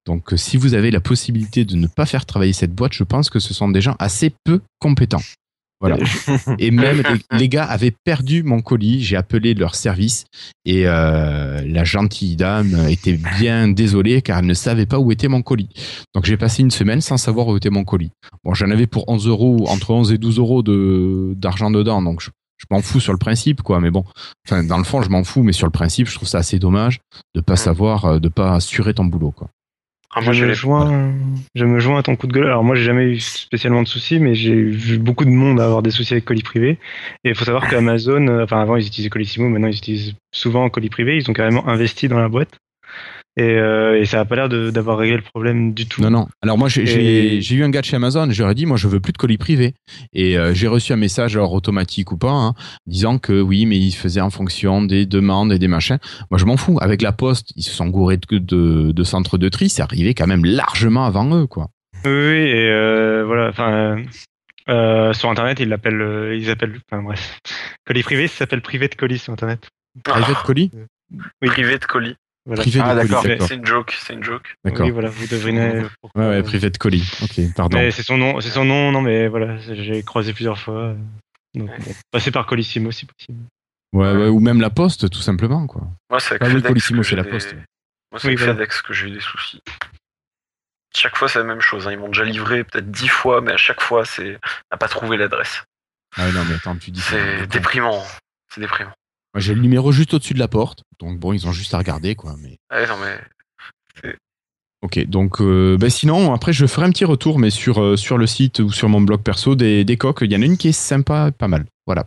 Donc, 0.09 0.33
euh, 0.33 0.37
si 0.37 0.57
vous 0.57 0.73
avez 0.73 0.89
la 0.89 1.01
possibilité 1.01 1.65
de 1.65 1.75
ne 1.75 1.85
pas 1.85 2.07
faire 2.07 2.25
travailler 2.25 2.51
cette 2.51 2.73
boîte, 2.73 2.93
je 2.93 3.03
pense 3.03 3.29
que 3.29 3.37
ce 3.37 3.53
sont 3.53 3.69
des 3.69 3.79
gens 3.79 3.95
assez 3.99 4.33
peu 4.43 4.59
compétents. 4.79 5.21
Voilà. 5.79 5.97
Et 6.57 6.71
même 6.71 7.03
les, 7.31 7.47
gars 7.47 7.65
avaient 7.65 7.93
perdu 8.03 8.41
mon 8.41 8.59
colis. 8.59 9.03
J'ai 9.03 9.15
appelé 9.15 9.53
leur 9.53 9.75
service 9.75 10.25
et 10.65 10.87
euh, 10.87 11.61
la 11.63 11.83
gentille 11.83 12.35
dame 12.35 12.87
était 12.89 13.17
bien 13.37 13.67
désolée 13.67 14.23
car 14.23 14.39
elle 14.39 14.47
ne 14.47 14.55
savait 14.55 14.87
pas 14.87 14.97
où 14.97 15.11
était 15.11 15.27
mon 15.27 15.43
colis. 15.43 15.69
Donc 16.15 16.25
j'ai 16.25 16.37
passé 16.37 16.63
une 16.63 16.71
semaine 16.71 17.01
sans 17.01 17.17
savoir 17.17 17.47
où 17.47 17.55
était 17.55 17.69
mon 17.69 17.85
colis. 17.85 18.11
Bon, 18.43 18.55
j'en 18.55 18.71
avais 18.71 18.87
pour 18.87 19.07
11 19.07 19.27
euros, 19.27 19.67
entre 19.69 19.91
11 19.91 20.11
et 20.11 20.17
12 20.17 20.39
euros 20.39 20.63
de 20.63 21.33
d'argent 21.37 21.71
dedans. 21.71 22.01
Donc 22.01 22.19
je, 22.19 22.31
je 22.57 22.65
m'en 22.71 22.81
fous 22.81 22.99
sur 22.99 23.13
le 23.13 23.19
principe, 23.19 23.61
quoi. 23.61 23.79
Mais 23.79 23.91
bon, 23.91 24.03
enfin 24.47 24.63
dans 24.63 24.79
le 24.79 24.83
fond, 24.83 25.01
je 25.01 25.09
m'en 25.09 25.23
fous, 25.23 25.43
mais 25.43 25.53
sur 25.53 25.67
le 25.67 25.71
principe, 25.71 26.07
je 26.07 26.15
trouve 26.15 26.27
ça 26.27 26.39
assez 26.39 26.59
dommage 26.59 26.99
de 27.35 27.41
pas 27.41 27.55
savoir, 27.55 28.05
euh, 28.05 28.19
de 28.19 28.27
pas 28.27 28.55
assurer 28.55 28.93
ton 28.95 29.05
boulot, 29.05 29.31
quoi. 29.31 29.49
Ah, 30.11 30.21
moi, 30.21 30.33
je, 30.33 30.43
me 30.43 30.53
joins, 30.53 31.13
je 31.53 31.65
me 31.65 31.79
joins 31.79 31.99
à 31.99 32.03
ton 32.03 32.15
coup 32.15 32.25
de 32.25 32.33
gueule. 32.33 32.47
Alors 32.47 32.63
moi, 32.63 32.75
j'ai 32.75 32.83
jamais 32.83 33.03
eu 33.03 33.19
spécialement 33.19 33.83
de 33.83 33.87
soucis, 33.87 34.19
mais 34.19 34.33
j'ai 34.33 34.55
vu 34.55 34.97
beaucoup 34.97 35.23
de 35.23 35.29
monde 35.29 35.59
avoir 35.59 35.83
des 35.83 35.91
soucis 35.91 36.13
avec 36.13 36.25
colis 36.25 36.41
privé. 36.41 36.79
Et 37.23 37.29
il 37.29 37.35
faut 37.35 37.45
savoir 37.45 37.69
qu'Amazon, 37.69 38.27
euh, 38.27 38.43
enfin 38.43 38.59
avant 38.59 38.75
ils 38.75 38.87
utilisaient 38.87 39.09
Colissimo, 39.09 39.49
maintenant 39.49 39.67
ils 39.67 39.77
utilisent 39.77 40.15
souvent 40.31 40.67
colis 40.69 40.89
privé. 40.89 41.17
Ils 41.17 41.29
ont 41.29 41.33
carrément 41.33 41.67
investi 41.67 42.07
dans 42.07 42.19
la 42.19 42.27
boîte. 42.27 42.57
Et, 43.37 43.43
euh, 43.57 43.99
et 43.99 44.05
ça 44.05 44.19
a 44.19 44.25
pas 44.25 44.35
l'air 44.35 44.49
de- 44.49 44.69
d'avoir 44.69 44.97
réglé 44.97 45.15
le 45.15 45.21
problème 45.21 45.73
du 45.73 45.85
tout. 45.87 46.01
Non, 46.01 46.09
non. 46.09 46.27
Alors 46.41 46.57
moi, 46.57 46.67
j'ai 46.67 47.37
Et- 47.37 47.53
eu 47.53 47.63
un 47.63 47.69
gars 47.69 47.79
de 47.81 47.85
chez 47.85 47.95
Amazon, 47.95 48.29
ai 48.29 48.53
dit, 48.53 48.65
moi, 48.65 48.75
je 48.75 48.87
veux 48.87 48.99
plus 48.99 49.13
de 49.13 49.17
colis 49.17 49.37
privés. 49.37 49.75
Et 50.13 50.37
euh, 50.37 50.53
j'ai 50.53 50.67
reçu 50.67 50.91
un 50.91 50.97
message, 50.97 51.35
alors 51.37 51.53
automatique 51.53 52.11
ou 52.11 52.17
pas, 52.17 52.31
hein, 52.31 52.53
disant 52.85 53.17
que 53.17 53.39
oui, 53.39 53.65
mais 53.65 53.77
il 53.77 53.91
faisait 53.93 54.19
en 54.21 54.29
fonction 54.29 54.81
des 54.81 55.05
demandes 55.05 55.53
et 55.53 55.59
des 55.59 55.67
machins. 55.69 55.99
Moi, 56.31 56.37
je 56.37 56.45
m'en 56.45 56.57
fous. 56.57 56.77
Avec 56.81 57.01
la 57.01 57.11
Poste, 57.13 57.53
ils 57.55 57.63
se 57.63 57.71
sont 57.71 57.87
gourés 57.87 58.17
de, 58.17 58.37
de, 58.39 58.91
de 58.91 59.03
centres 59.03 59.37
de 59.37 59.47
tri, 59.47 59.69
c'est 59.69 59.81
arrivé 59.83 60.13
quand 60.13 60.27
même 60.27 60.43
largement 60.45 61.05
avant 61.05 61.33
eux, 61.35 61.47
quoi. 61.47 61.67
Oui, 62.05 62.11
oui, 62.11 62.11
et 62.11 62.69
euh, 62.71 63.23
voilà. 63.25 63.49
Enfin, 63.49 63.71
euh, 63.71 64.03
euh, 64.69 65.13
sur 65.13 65.29
Internet, 65.29 65.59
ils 65.59 65.69
l'appellent, 65.69 66.01
euh, 66.01 66.35
ils 66.35 66.49
appellent, 66.49 66.79
enfin 66.91 67.01
bref, 67.01 67.39
colis 67.85 68.03
privé, 68.03 68.27
ça 68.27 68.37
s'appelle 68.39 68.61
privé 68.61 68.87
de 68.87 68.95
colis 68.95 69.17
sur 69.19 69.33
Internet. 69.33 69.67
Private 70.03 70.43
colis? 70.43 70.71
Oui. 71.41 71.49
Privé 71.49 71.77
de 71.77 71.85
colis. 71.85 72.15
Voilà. 72.49 72.63
Privé 72.63 72.79
Ah, 72.83 72.95
de 72.95 72.99
colis, 73.01 73.09
d'accord. 73.11 73.47
C'est 73.47 73.55
une 73.55 73.65
joke, 73.65 73.95
c'est 74.01 74.13
une 74.13 74.23
joke. 74.23 74.55
D'accord. 74.65 74.87
Oui, 74.87 74.91
voilà, 74.91 75.09
vous 75.09 75.27
devinez. 75.27 75.83
pourquoi. 76.01 76.19
Ouais, 76.23 76.29
ouais, 76.29 76.41
privé 76.41 76.71
de 76.71 76.77
colis. 76.79 77.11
Ok, 77.21 77.39
pardon. 77.55 77.77
Mais 77.77 77.91
c'est 77.91 78.01
son 78.01 78.17
nom, 78.17 78.41
c'est 78.41 78.49
son 78.49 78.65
nom, 78.65 78.91
non, 78.91 79.01
mais 79.01 79.27
voilà, 79.27 79.57
j'ai 79.59 80.01
croisé 80.01 80.33
plusieurs 80.33 80.57
fois. 80.57 80.95
Donc, 81.53 81.69
bon, 81.69 81.93
passer 82.09 82.31
par 82.31 82.47
Colissimo 82.47 82.89
si 82.91 83.05
possible. 83.05 83.43
Ouais, 83.93 84.11
ouais, 84.13 84.27
ou 84.29 84.39
même 84.39 84.61
la 84.61 84.71
Poste, 84.71 85.11
tout 85.11 85.21
simplement, 85.21 85.67
quoi. 85.67 85.83
Moi, 86.09 86.19
c'est 86.19 86.41
avec 86.41 86.41
Ah 86.43 86.67
Colissimo, 86.67 87.01
que 87.01 87.03
c'est 87.05 87.11
j'ai 87.11 87.15
la 87.17 87.23
des- 87.23 87.29
Poste. 87.29 87.53
Moi, 87.53 88.19
c'est 88.19 88.27
Oui, 88.27 88.33
avec 88.33 88.39
voilà. 88.39 88.53
FedEx 88.55 88.81
que 88.81 88.93
j'ai 88.93 89.07
eu 89.07 89.11
des 89.11 89.19
soucis. 89.19 89.61
Chaque 90.95 91.17
fois, 91.17 91.27
c'est 91.29 91.37
la 91.39 91.45
même 91.45 91.61
chose. 91.61 91.87
hein. 91.87 91.91
Ils 91.91 91.99
m'ont 91.99 92.07
déjà 92.07 92.23
livré 92.23 92.63
peut-être 92.63 92.89
dix 92.89 93.07
fois, 93.09 93.41
mais 93.41 93.51
à 93.51 93.57
chaque 93.57 93.81
fois, 93.81 94.05
c'est 94.05 94.39
n'a 94.71 94.77
pas 94.79 94.87
trouvé 94.87 95.17
l'adresse. 95.17 95.63
Ah 96.17 96.31
non, 96.31 96.43
mais 96.45 96.55
attends, 96.55 96.75
tu 96.75 96.89
dis 96.89 96.99
ça. 97.01 97.11
C'est 97.11 97.45
déprimant. 97.47 98.03
C'est 98.51 98.59
déprimant. 98.61 98.91
J'ai 99.35 99.53
le 99.53 99.61
numéro 99.61 99.91
juste 99.91 100.13
au-dessus 100.13 100.33
de 100.33 100.39
la 100.39 100.47
porte, 100.47 100.83
donc 100.99 101.19
bon, 101.19 101.33
ils 101.33 101.47
ont 101.47 101.51
juste 101.51 101.73
à 101.73 101.77
regarder, 101.77 102.15
quoi. 102.15 102.35
Mais 102.41 102.57
Ouais, 102.71 102.87
non, 102.87 102.95
mais 103.01 104.13
ok, 104.81 105.05
donc 105.07 105.41
euh, 105.41 105.77
ben 105.77 105.89
sinon, 105.89 106.33
après, 106.33 106.53
je 106.53 106.65
ferai 106.65 106.85
un 106.87 106.91
petit 106.91 107.05
retour, 107.05 107.37
mais 107.37 107.49
sur 107.49 107.81
euh, 107.81 107.95
sur 107.95 108.17
le 108.17 108.25
site 108.27 108.59
ou 108.59 108.71
sur 108.71 108.89
mon 108.89 109.01
blog 109.01 109.21
perso 109.21 109.55
des, 109.55 109.83
des 109.85 109.97
coques, 109.97 110.19
il 110.21 110.31
y 110.31 110.35
en 110.35 110.41
a 110.41 110.45
une 110.45 110.57
qui 110.57 110.69
est 110.69 110.71
sympa, 110.71 111.31
pas 111.31 111.47
mal. 111.47 111.65
Voilà. 111.85 112.05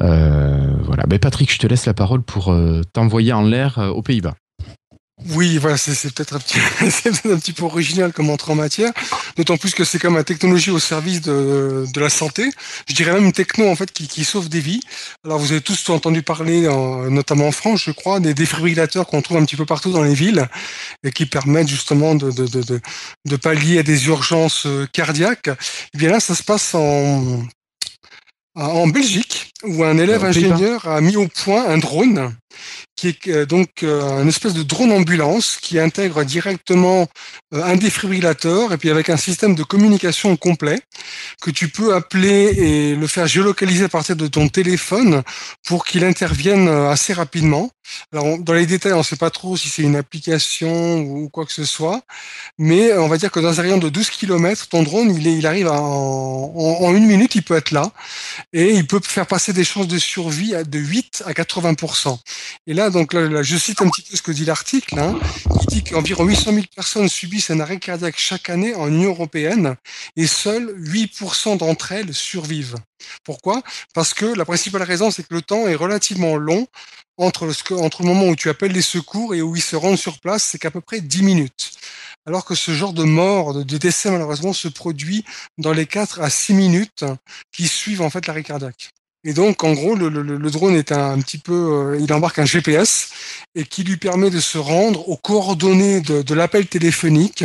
Euh, 0.00 0.74
voilà. 0.82 1.04
Ben 1.06 1.18
Patrick, 1.18 1.52
je 1.52 1.58
te 1.58 1.66
laisse 1.66 1.86
la 1.86 1.94
parole 1.94 2.22
pour 2.22 2.52
euh, 2.52 2.82
t'envoyer 2.92 3.32
en 3.32 3.42
l'air 3.42 3.78
aux 3.94 4.02
Pays-Bas. 4.02 4.34
Oui, 5.30 5.58
voilà, 5.58 5.76
c'est 5.76 6.12
peut-être 6.14 6.36
un 6.36 6.38
petit, 6.38 6.58
c'est 6.90 7.10
peut-être 7.10 7.32
un 7.34 7.38
petit 7.38 7.52
peu 7.52 7.64
original 7.64 8.12
comme 8.12 8.30
entrée 8.30 8.52
en 8.52 8.54
matière, 8.54 8.92
d'autant 9.36 9.56
plus 9.56 9.74
que 9.74 9.82
c'est 9.82 9.98
comme 9.98 10.14
la 10.14 10.22
technologie 10.22 10.70
au 10.70 10.78
service 10.78 11.20
de, 11.22 11.86
de 11.92 12.00
la 12.00 12.08
santé. 12.08 12.48
Je 12.88 12.94
dirais 12.94 13.12
même 13.12 13.24
une 13.24 13.32
techno 13.32 13.68
en 13.68 13.74
fait 13.74 13.90
qui, 13.90 14.06
qui 14.06 14.24
sauve 14.24 14.48
des 14.48 14.60
vies. 14.60 14.80
Alors 15.24 15.40
vous 15.40 15.50
avez 15.50 15.60
tous 15.60 15.90
entendu 15.90 16.22
parler, 16.22 16.68
en- 16.68 17.10
notamment 17.10 17.48
en 17.48 17.52
France, 17.52 17.82
je 17.84 17.90
crois, 17.90 18.20
des 18.20 18.32
défibrillateurs 18.32 19.08
qu'on 19.08 19.20
trouve 19.20 19.38
un 19.38 19.44
petit 19.44 19.56
peu 19.56 19.66
partout 19.66 19.90
dans 19.90 20.04
les 20.04 20.14
villes 20.14 20.46
et 21.02 21.10
qui 21.10 21.26
permettent 21.26 21.68
justement 21.68 22.14
de, 22.14 22.30
de, 22.30 22.46
de, 22.46 22.62
de, 22.62 22.80
de 23.26 23.36
pallier 23.36 23.80
à 23.80 23.82
des 23.82 24.06
urgences 24.06 24.66
euh, 24.66 24.86
cardiaques. 24.92 25.48
Et 25.94 25.98
bien 25.98 26.10
là, 26.10 26.20
ça 26.20 26.36
se 26.36 26.44
passe 26.44 26.74
en 26.76 27.42
en 28.54 28.88
Belgique, 28.88 29.52
où 29.62 29.84
un 29.84 29.98
élève 29.98 30.24
ingénieur 30.24 30.88
a 30.88 31.00
mis 31.00 31.14
au 31.16 31.28
point 31.28 31.64
un 31.68 31.78
drone 31.78 32.34
qui 32.98 33.08
est 33.08 33.28
euh, 33.28 33.46
donc 33.46 33.82
euh, 33.82 34.22
une 34.22 34.28
espèce 34.28 34.54
de 34.54 34.62
drone 34.62 34.90
ambulance 34.90 35.58
qui 35.62 35.78
intègre 35.78 36.24
directement 36.24 37.06
euh, 37.54 37.62
un 37.62 37.76
défibrillateur 37.76 38.72
et 38.72 38.76
puis 38.76 38.90
avec 38.90 39.08
un 39.08 39.16
système 39.16 39.54
de 39.54 39.62
communication 39.62 40.36
complet 40.36 40.80
que 41.40 41.50
tu 41.50 41.68
peux 41.68 41.94
appeler 41.94 42.54
et 42.58 42.94
le 42.96 43.06
faire 43.06 43.28
géolocaliser 43.28 43.84
à 43.84 43.88
partir 43.88 44.16
de 44.16 44.26
ton 44.26 44.48
téléphone 44.48 45.22
pour 45.64 45.84
qu'il 45.84 46.04
intervienne 46.04 46.68
assez 46.68 47.12
rapidement. 47.12 47.70
Alors 48.12 48.38
dans 48.38 48.52
les 48.52 48.66
détails, 48.66 48.92
on 48.92 48.98
ne 48.98 49.02
sait 49.02 49.16
pas 49.16 49.30
trop 49.30 49.56
si 49.56 49.68
c'est 49.68 49.82
une 49.82 49.96
application 49.96 50.98
ou 50.98 51.28
quoi 51.30 51.46
que 51.46 51.52
ce 51.52 51.64
soit, 51.64 52.02
mais 52.58 52.92
on 52.94 53.08
va 53.08 53.16
dire 53.16 53.30
que 53.30 53.40
dans 53.40 53.58
un 53.60 53.62
rayon 53.62 53.78
de 53.78 53.88
12 53.88 54.10
km, 54.10 54.68
ton 54.68 54.82
drone, 54.82 55.14
il, 55.14 55.46
arrive 55.46 55.68
en, 55.68 56.94
une 56.94 57.06
minute, 57.06 57.34
il 57.34 57.42
peut 57.42 57.56
être 57.56 57.70
là 57.70 57.90
et 58.52 58.74
il 58.74 58.86
peut 58.86 59.00
faire 59.02 59.26
passer 59.26 59.52
des 59.52 59.64
chances 59.64 59.88
de 59.88 59.98
survie 59.98 60.52
de 60.66 60.78
8 60.78 61.22
à 61.24 61.32
80 61.32 61.76
Et 62.66 62.74
là, 62.74 62.90
donc, 62.90 63.12
là, 63.12 63.42
je 63.42 63.56
cite 63.56 63.82
un 63.82 63.88
petit 63.88 64.02
peu 64.02 64.16
ce 64.16 64.22
que 64.22 64.32
dit 64.32 64.44
l'article. 64.44 64.98
Hein, 64.98 65.18
qui 65.60 65.66
dit 65.66 65.84
qu'environ 65.84 66.24
800 66.24 66.52
000 66.52 66.64
personnes 66.74 67.08
subissent 67.08 67.50
un 67.50 67.60
arrêt 67.60 67.78
cardiaque 67.78 68.18
chaque 68.18 68.50
année 68.50 68.74
en 68.74 68.88
Union 68.88 69.10
européenne 69.10 69.76
et 70.16 70.26
seuls 70.26 70.74
8% 70.78 71.58
d'entre 71.58 71.92
elles 71.92 72.14
survivent. 72.14 72.76
Pourquoi? 73.24 73.62
Parce 73.94 74.14
que 74.14 74.26
la 74.26 74.44
principale 74.44 74.82
raison, 74.82 75.10
c'est 75.10 75.22
que 75.26 75.34
le 75.34 75.42
temps 75.42 75.66
est 75.66 75.74
relativement 75.74 76.36
long 76.36 76.66
entre 77.16 77.46
le, 77.46 77.76
entre 77.80 78.02
le 78.02 78.08
moment 78.08 78.26
où 78.26 78.36
tu 78.36 78.48
appelles 78.48 78.72
les 78.72 78.82
secours 78.82 79.34
et 79.34 79.42
où 79.42 79.56
ils 79.56 79.62
se 79.62 79.76
rendent 79.76 79.98
sur 79.98 80.20
place, 80.20 80.44
c'est 80.44 80.58
qu'à 80.58 80.70
peu 80.70 80.80
près 80.80 81.00
10 81.00 81.22
minutes. 81.22 81.72
Alors 82.26 82.44
que 82.44 82.54
ce 82.54 82.72
genre 82.72 82.92
de 82.92 83.04
mort, 83.04 83.64
de 83.64 83.78
décès 83.78 84.10
malheureusement, 84.10 84.52
se 84.52 84.68
produit 84.68 85.24
dans 85.56 85.72
les 85.72 85.86
4 85.86 86.20
à 86.20 86.30
6 86.30 86.54
minutes 86.54 87.04
qui 87.52 87.66
suivent 87.66 88.02
en 88.02 88.10
fait 88.10 88.26
l'arrêt 88.26 88.42
cardiaque. 88.42 88.90
Et 89.24 89.32
donc, 89.32 89.64
en 89.64 89.72
gros, 89.72 89.96
le, 89.96 90.08
le- 90.08 90.22
le 90.22 90.50
drone 90.50 90.76
est 90.76 90.92
un, 90.92 91.10
un 91.12 91.18
petit 91.20 91.38
peu, 91.38 91.52
euh, 91.52 91.98
il 92.00 92.12
embarque 92.12 92.38
un 92.38 92.44
GPS 92.44 93.10
et 93.56 93.64
qui 93.64 93.82
lui 93.82 93.96
permet 93.96 94.30
de 94.30 94.38
se 94.38 94.58
rendre 94.58 95.08
aux 95.08 95.16
coordonnées 95.16 96.00
de, 96.00 96.22
de 96.22 96.34
l'appel 96.34 96.66
téléphonique. 96.66 97.44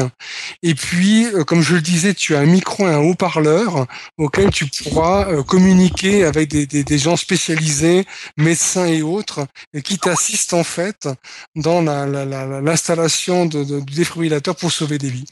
Et 0.61 0.75
puis, 0.75 1.25
euh, 1.25 1.43
comme 1.43 1.61
je 1.61 1.73
le 1.75 1.81
disais, 1.81 2.13
tu 2.13 2.35
as 2.35 2.39
un 2.39 2.45
micro 2.45 2.87
et 2.87 2.91
un 2.93 2.99
haut-parleur 2.99 3.87
auquel 4.17 4.51
tu 4.51 4.67
pourras 4.67 5.27
euh, 5.31 5.43
communiquer 5.43 6.23
avec 6.25 6.49
des, 6.49 6.67
des, 6.67 6.83
des 6.83 6.97
gens 6.99 7.17
spécialisés, 7.17 8.05
médecins 8.37 8.85
et 8.85 9.01
autres, 9.01 9.45
et 9.73 9.81
qui 9.81 9.97
t'assistent 9.97 10.53
en 10.53 10.63
fait 10.63 11.09
dans 11.55 11.81
la- 11.81 12.05
la- 12.05 12.23
la- 12.25 12.45
la- 12.45 12.61
l'installation 12.61 13.47
de, 13.47 13.63
de, 13.63 13.79
du 13.79 13.95
défibrillateur 13.95 14.55
pour 14.55 14.71
sauver 14.71 14.99
des 14.99 15.09
vies. 15.09 15.25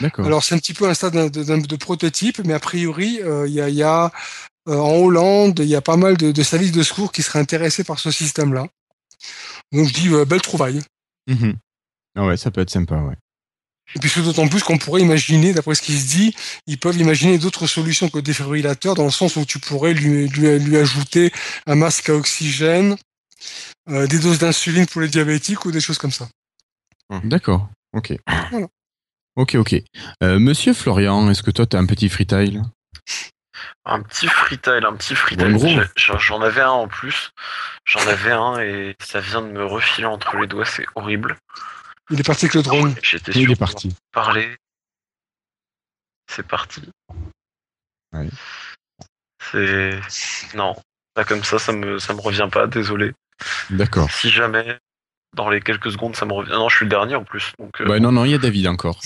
D'accord. 0.00 0.26
Alors 0.26 0.42
c'est 0.42 0.54
un 0.54 0.58
petit 0.58 0.74
peu 0.74 0.88
un 0.88 0.94
stade 0.94 1.12
de, 1.30 1.76
prototype, 1.76 2.40
mais 2.44 2.54
a 2.54 2.58
priori, 2.60 3.20
il 3.46 3.52
y 3.52 3.60
a, 3.60 3.68
y 3.68 3.82
a, 3.82 4.10
en 4.66 4.94
Hollande, 4.96 5.60
il 5.60 5.68
y 5.68 5.76
a 5.76 5.80
pas 5.80 5.96
mal 5.96 6.16
de, 6.16 6.32
de 6.32 6.42
services 6.42 6.72
de 6.72 6.82
secours 6.82 7.12
qui 7.12 7.22
seraient 7.22 7.38
intéressés 7.38 7.84
par 7.84 7.98
ce 7.98 8.10
système-là. 8.10 8.66
Donc 9.72 9.88
je 9.88 9.94
dis 9.94 10.08
euh, 10.08 10.24
belle 10.24 10.42
trouvaille. 10.42 10.80
Mhm. 11.28 11.54
Ah 12.16 12.26
ouais, 12.26 12.36
ça 12.36 12.50
peut 12.50 12.60
être 12.60 12.70
sympa, 12.70 12.96
ouais. 12.96 13.16
Et 13.94 14.00
puis 14.00 14.10
c'est 14.10 14.22
d'autant 14.22 14.48
plus 14.48 14.62
qu'on 14.62 14.78
pourrait 14.78 15.00
imaginer, 15.00 15.52
d'après 15.52 15.74
ce 15.74 15.82
qui 15.82 15.96
se 15.96 16.08
dit, 16.08 16.34
ils 16.66 16.78
peuvent 16.78 16.98
imaginer 16.98 17.38
d'autres 17.38 17.66
solutions 17.66 18.08
que 18.08 18.16
le 18.16 18.22
défibrillateur, 18.22 18.94
dans 18.94 19.04
le 19.04 19.10
sens 19.10 19.36
où 19.36 19.44
tu 19.44 19.60
pourrais 19.60 19.94
lui, 19.94 20.28
lui, 20.28 20.58
lui 20.58 20.76
ajouter 20.76 21.32
un 21.66 21.76
masque 21.76 22.08
à 22.08 22.14
oxygène, 22.14 22.96
euh, 23.88 24.06
des 24.08 24.18
doses 24.18 24.40
d'insuline 24.40 24.86
pour 24.86 25.00
les 25.00 25.08
diabétiques 25.08 25.64
ou 25.64 25.70
des 25.70 25.80
choses 25.80 25.98
comme 25.98 26.10
ça. 26.10 26.28
D'accord. 27.22 27.68
Ok. 27.92 28.14
Voilà. 28.50 28.66
Ok, 29.36 29.54
ok. 29.54 29.76
Euh, 30.22 30.38
Monsieur 30.38 30.72
Florian, 30.72 31.30
est-ce 31.30 31.42
que 31.42 31.50
toi, 31.50 31.66
t'as 31.66 31.78
un 31.78 31.86
petit 31.86 32.08
freetail? 32.08 32.62
Un 33.84 34.02
petit 34.02 34.26
freetail, 34.28 34.84
un 34.84 34.94
petit 34.96 35.14
freetail. 35.14 35.56
J'en 35.96 36.40
avais 36.42 36.60
un 36.62 36.70
en 36.70 36.88
plus. 36.88 37.30
J'en 37.84 38.06
avais 38.06 38.32
un 38.32 38.58
et 38.60 38.96
ça 39.00 39.20
vient 39.20 39.42
de 39.42 39.48
me 39.48 39.64
refiler 39.64 40.06
entre 40.06 40.36
les 40.36 40.46
doigts, 40.46 40.64
c'est 40.64 40.86
horrible. 40.94 41.36
Il 42.10 42.20
est 42.20 42.26
parti 42.26 42.44
avec 42.46 42.54
le 42.54 42.62
drone. 42.62 42.94
J'étais 43.02 43.32
Il 43.32 43.50
est 43.50 43.56
parti. 43.56 43.94
parler. 44.12 44.56
C'est 46.30 46.46
parti. 46.46 46.82
Ouais. 48.12 48.28
C'est. 49.40 50.00
Non. 50.54 50.76
Là, 51.16 51.24
comme 51.24 51.44
ça, 51.44 51.58
ça 51.58 51.72
me, 51.72 51.98
ça 51.98 52.14
me 52.14 52.20
revient 52.20 52.48
pas, 52.50 52.66
désolé. 52.66 53.12
D'accord. 53.70 54.10
Si 54.10 54.30
jamais, 54.30 54.78
dans 55.34 55.48
les 55.48 55.60
quelques 55.60 55.90
secondes, 55.92 56.14
ça 56.16 56.26
me 56.26 56.32
revient. 56.32 56.52
Non, 56.52 56.68
je 56.68 56.76
suis 56.76 56.84
le 56.84 56.90
dernier 56.90 57.14
en 57.14 57.24
plus. 57.24 57.52
Donc, 57.58 57.80
euh, 57.80 57.86
Bah, 57.86 57.98
non, 58.00 58.12
non, 58.12 58.24
il 58.24 58.32
y 58.32 58.34
a 58.34 58.38
David 58.38 58.66
encore. 58.68 59.00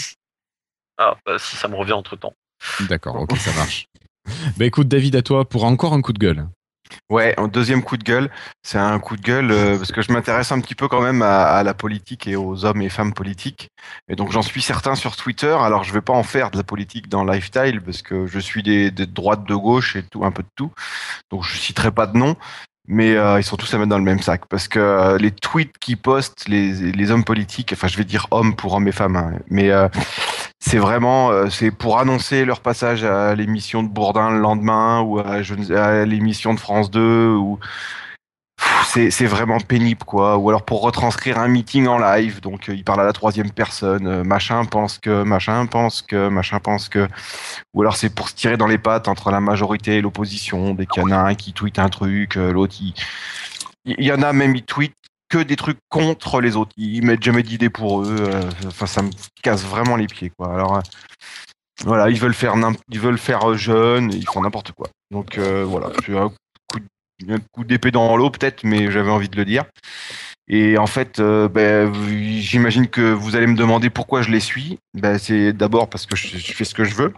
ah, 0.99 1.17
bah, 1.25 1.39
si 1.39 1.57
ça 1.57 1.69
me 1.69 1.77
revient 1.77 1.93
entre 1.93 2.17
temps. 2.17 2.35
D'accord, 2.81 3.17
ok, 3.17 3.37
ça 3.39 3.53
marche. 3.55 3.87
Bah 4.57 4.65
écoute, 4.65 4.89
David, 4.89 5.17
à 5.17 5.23
toi 5.23 5.49
pour 5.49 5.65
encore 5.65 5.93
un 5.93 6.03
coup 6.03 6.13
de 6.13 6.19
gueule. 6.19 6.47
Ouais, 7.09 7.35
un 7.39 7.49
deuxième 7.49 7.83
coup 7.83 7.97
de 7.97 8.05
gueule, 8.05 8.31
c'est 8.63 8.79
un 8.79 8.99
coup 8.99 9.17
de 9.17 9.23
gueule 9.23 9.51
euh, 9.51 9.77
parce 9.77 9.93
que 9.93 10.03
je 10.03 10.13
m'intéresse 10.13 10.53
un 10.53 10.61
petit 10.61 10.75
peu 10.75 10.89
quand 10.89 11.01
même 11.01 11.23
à, 11.23 11.63
la 11.63 11.75
politique 11.75 12.27
et 12.27 12.37
aux 12.37 12.65
hommes 12.65 12.83
et 12.83 12.89
femmes 12.89 13.13
politiques. 13.13 13.69
Et 14.09 14.17
donc 14.17 14.33
j'en 14.33 14.43
suis 14.43 14.63
certain 14.63 14.95
sur 14.95 15.17
Twitter. 15.17 15.57
Alors 15.61 15.85
je 15.85 15.93
vais 15.93 16.01
pas 16.01 16.13
en 16.13 16.23
faire 16.23 16.51
de 16.51 16.57
la 16.57 16.65
politique 16.65 17.09
dans 17.09 17.25
Lifestyle 17.25 17.81
parce 17.81 18.03
que 18.03 18.27
je 18.27 18.39
suis 18.39 18.63
des, 18.63 18.91
des 18.91 19.07
droites, 19.07 19.45
de 19.45 19.55
gauche 19.55 19.97
et 19.97 20.03
tout, 20.03 20.25
un 20.25 20.31
peu 20.31 20.43
de 20.43 20.49
tout. 20.55 20.73
Donc 21.31 21.45
je 21.45 21.57
citerai 21.57 21.91
pas 21.91 22.07
de 22.07 22.17
nom. 22.17 22.37
Mais 22.93 23.15
euh, 23.15 23.39
ils 23.39 23.45
sont 23.45 23.57
tous 23.57 23.73
à 23.73 23.79
mettre 23.79 23.91
dans 23.91 23.99
le 23.99 24.05
même 24.05 24.21
sac 24.21 24.47
parce 24.47 24.67
que 24.67 24.81
euh, 24.81 25.19
les 25.19 25.31
tweets 25.31 25.79
qui 25.79 25.95
postent 25.95 26.49
les, 26.49 27.11
hommes 27.13 27.23
politiques, 27.23 27.73
enfin 27.73 27.87
je 27.87 27.97
vais 27.97 28.05
dire 28.05 28.27
hommes 28.33 28.57
pour 28.57 28.73
hommes 28.75 28.89
et 28.89 28.93
femmes, 28.93 29.15
hein, 29.17 29.35
mais 29.49 29.71
c'est 30.61 30.79
vraiment 30.79 31.31
euh, 31.31 31.49
c'est 31.49 31.71
pour 31.71 31.99
annoncer 31.99 32.45
leur 32.45 32.61
passage 32.61 33.03
à 33.03 33.35
l'émission 33.35 33.83
de 33.83 33.89
Bourdin 33.89 34.31
le 34.31 34.39
lendemain 34.39 35.01
ou 35.01 35.19
à, 35.19 36.05
l'émission 36.05 36.55
de 36.55 36.61
France 36.61 36.91
2 36.91 37.31
ou 37.31 37.59
c'est 38.93 39.27
vraiment 39.27 39.59
pénible 39.61 40.05
quoi. 40.05 40.37
Ou 40.37 40.51
alors 40.51 40.65
pour 40.65 40.83
retranscrire 40.83 41.39
un 41.39 41.49
meeting 41.49 41.87
en 41.87 41.99
live. 41.99 42.41
Donc 42.41 42.69
euh, 42.69 42.75
il 42.75 42.85
parle 42.85 43.01
à 43.01 43.05
la 43.05 43.13
troisième 43.13 43.51
personne 43.51 44.07
euh, 44.07 44.25
machin 44.25 44.65
pense 44.65 44.99
que 44.99 45.23
machin 45.23 45.65
pense 45.67 46.03
que 46.03 46.29
machin 46.29 46.61
pense 46.61 46.89
que. 46.89 47.09
Ou 47.73 47.81
alors 47.83 47.97
c'est 47.97 48.15
pour 48.15 48.29
se 48.29 48.35
tirer 48.35 48.57
dans 48.57 48.67
les 48.67 48.79
pattes 48.79 49.09
entre 49.09 49.31
la 49.31 49.41
majorité 49.41 49.97
et 49.97 50.01
l'opposition. 50.03 50.75
Dès 50.75 50.87
qu'il 50.87 51.05
qui 51.39 51.53
tweet 51.53 51.79
un 51.79 51.89
truc 51.89 52.35
l'autre 52.35 52.75
il 52.81 52.95
il 53.87 54.05
y 54.05 54.13
en 54.13 54.23
a 54.23 54.33
même 54.33 54.55
ils 54.55 54.65
tweetent 54.65 54.95
que 55.31 55.39
des 55.39 55.57
trucs 55.57 55.79
contre 55.89 56.41
les 56.41 56.57
autres 56.57 56.73
ils 56.77 57.03
mettent 57.03 57.23
jamais 57.23 57.43
d'idées 57.43 57.71
pour 57.71 58.03
eux 58.03 58.17
euh, 58.21 58.51
enfin 58.67 58.87
ça 58.87 59.03
me 59.03 59.11
casse 59.43 59.65
vraiment 59.65 59.97
les 59.97 60.07
pieds 60.07 60.31
quoi 60.37 60.53
alors 60.53 60.77
euh, 60.77 60.81
voilà, 61.85 62.11
ils 62.11 62.21
veulent 62.21 62.35
faire 62.35 62.55
ils 62.91 62.99
euh, 62.99 63.57
jeune, 63.57 64.13
ils 64.13 64.27
font 64.27 64.43
n'importe 64.43 64.73
quoi. 64.73 64.89
Donc 65.11 65.39
euh, 65.39 65.65
voilà, 65.65 65.91
un 67.29 67.39
coup 67.53 67.65
d'épée 67.65 67.91
dans 67.91 68.17
l'eau 68.17 68.31
peut-être, 68.31 68.65
mais 68.65 68.91
j'avais 68.91 69.11
envie 69.11 69.29
de 69.29 69.37
le 69.37 69.45
dire. 69.45 69.65
Et 70.53 70.79
en 70.79 70.89
fait, 70.89 71.21
euh, 71.21 71.49
ben, 71.49 71.93
j'imagine 72.41 72.89
que 72.89 73.13
vous 73.13 73.37
allez 73.37 73.47
me 73.47 73.55
demander 73.55 73.89
pourquoi 73.89 74.23
je 74.23 74.33
les 74.33 74.41
suis. 74.41 74.81
Ben, 74.95 75.17
c'est 75.17 75.53
d'abord 75.53 75.89
parce 75.89 76.07
que 76.07 76.17
je, 76.17 76.39
je 76.39 76.53
fais 76.53 76.65
ce 76.65 76.75
que 76.75 76.83
je 76.83 76.93
veux, 76.97 77.15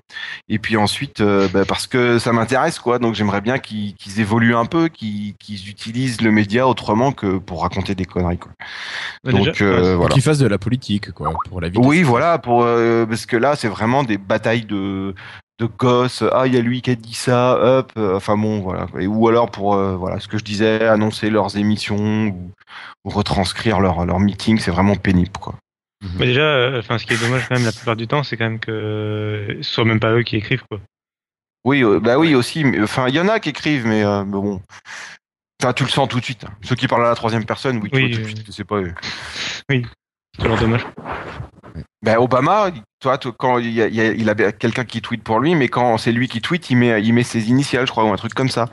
et 0.50 0.58
puis 0.58 0.76
ensuite 0.76 1.22
euh, 1.22 1.48
ben, 1.48 1.64
parce 1.64 1.86
que 1.86 2.18
ça 2.18 2.34
m'intéresse, 2.34 2.78
quoi. 2.78 2.98
Donc 2.98 3.14
j'aimerais 3.14 3.40
bien 3.40 3.58
qu'ils 3.58 4.20
évoluent 4.20 4.54
un 4.54 4.66
peu, 4.66 4.88
qu'ils 4.88 5.34
utilisent 5.48 6.20
le 6.20 6.30
média 6.30 6.68
autrement 6.68 7.12
que 7.12 7.38
pour 7.38 7.62
raconter 7.62 7.94
des 7.94 8.04
conneries, 8.04 8.36
quoi. 8.36 8.52
Ouais, 9.24 9.32
Donc 9.32 9.46
déjà, 9.46 9.64
euh, 9.64 9.92
ouais, 9.92 9.94
voilà. 9.94 10.12
Qu'ils 10.12 10.22
fassent 10.22 10.38
de 10.38 10.46
la 10.46 10.58
politique, 10.58 11.10
quoi, 11.12 11.32
pour 11.48 11.62
la 11.62 11.70
vie. 11.70 11.78
Oui, 11.78 12.02
voilà, 12.02 12.36
pour 12.36 12.64
euh, 12.64 13.06
parce 13.06 13.24
que 13.24 13.38
là, 13.38 13.56
c'est 13.56 13.68
vraiment 13.68 14.04
des 14.04 14.18
batailles 14.18 14.66
de 14.66 15.14
de 15.62 15.70
gosses. 15.78 16.22
Ah, 16.32 16.46
il 16.46 16.54
y 16.54 16.56
a 16.56 16.60
lui 16.60 16.82
qui 16.82 16.90
a 16.90 16.94
dit 16.94 17.14
ça, 17.14 17.58
hop. 17.60 17.92
euh, 17.96 18.16
enfin 18.16 18.36
bon, 18.36 18.60
voilà. 18.60 18.86
Et- 18.98 19.06
ou 19.06 19.28
alors 19.28 19.50
pour 19.50 19.74
euh, 19.74 19.96
voilà, 19.96 20.18
ce 20.20 20.28
que 20.28 20.38
je 20.38 20.44
disais, 20.44 20.86
annoncer 20.86 21.30
leurs 21.30 21.56
émissions 21.56 22.26
ou, 22.28 22.50
ou 23.04 23.10
retranscrire 23.10 23.80
leur 23.80 24.04
leur 24.04 24.20
meeting, 24.20 24.58
c'est 24.58 24.70
vraiment 24.70 24.96
pénible, 24.96 25.32
quoi. 25.40 25.54
Mais 26.18 26.26
déjà, 26.26 26.40
euh, 26.42 26.80
enfin, 26.80 26.98
ce 26.98 27.06
qui 27.06 27.14
est 27.14 27.20
dommage 27.22 27.48
quand 27.48 27.54
même 27.54 27.64
la 27.64 27.70
plupart 27.72 27.94
du 27.96 28.08
temps, 28.08 28.22
c'est 28.24 28.36
quand 28.36 28.44
même 28.44 28.58
que 28.58 28.72
euh, 28.72 29.62
ce 29.62 29.72
soit 29.74 29.84
même 29.84 30.00
pas 30.00 30.12
eux 30.12 30.22
qui 30.24 30.36
écrivent 30.36 30.64
quoi. 30.68 30.80
Oui, 31.64 31.84
euh, 31.84 32.00
bah 32.00 32.18
oui 32.18 32.34
aussi. 32.34 32.64
mais- 32.64 32.82
Enfin, 32.82 33.06
il 33.08 33.14
y 33.14 33.20
en 33.20 33.28
a 33.28 33.38
qui 33.38 33.50
écrivent, 33.50 33.86
mais, 33.86 34.04
euh, 34.04 34.24
mais 34.24 34.32
bon, 34.32 34.60
Enfin, 35.62 35.72
tu 35.74 35.84
le 35.84 35.90
sens 35.90 36.08
tout 36.08 36.18
de 36.18 36.24
suite. 36.24 36.42
hein. 36.44 36.50
Ceux 36.62 36.74
qui 36.74 36.88
parlent 36.88 37.06
à 37.06 37.10
la 37.10 37.14
troisième 37.14 37.44
personne, 37.44 37.76
oui, 37.80 37.88
tu 37.88 37.94
Oui, 37.96 38.08
vois 38.08 38.16
tout 38.16 38.20
de 38.22 38.26
oui. 38.26 38.32
suite 38.34 38.46
que 38.46 38.50
c'est 38.52 38.64
pas 38.64 38.80
eux. 38.80 38.92
C'est 39.70 39.82
toujours 40.40 40.58
dommage. 40.58 40.84
Ben, 42.02 42.18
Obama, 42.18 42.70
toi, 43.00 43.16
toi, 43.16 43.32
quand 43.38 43.58
il 43.58 43.70
y 43.70 43.82
a, 43.82 43.86
il 43.86 44.52
quelqu'un 44.58 44.84
qui 44.84 45.00
tweet 45.00 45.22
pour 45.22 45.38
lui, 45.38 45.54
mais 45.54 45.68
quand 45.68 45.98
c'est 45.98 46.12
lui 46.12 46.28
qui 46.28 46.40
tweet, 46.40 46.68
il 46.70 46.76
met, 46.76 47.02
il 47.02 47.12
met 47.12 47.22
ses 47.22 47.48
initiales, 47.48 47.86
je 47.86 47.92
crois, 47.92 48.04
ou 48.04 48.12
un 48.12 48.16
truc 48.16 48.34
comme 48.34 48.48
ça. 48.48 48.68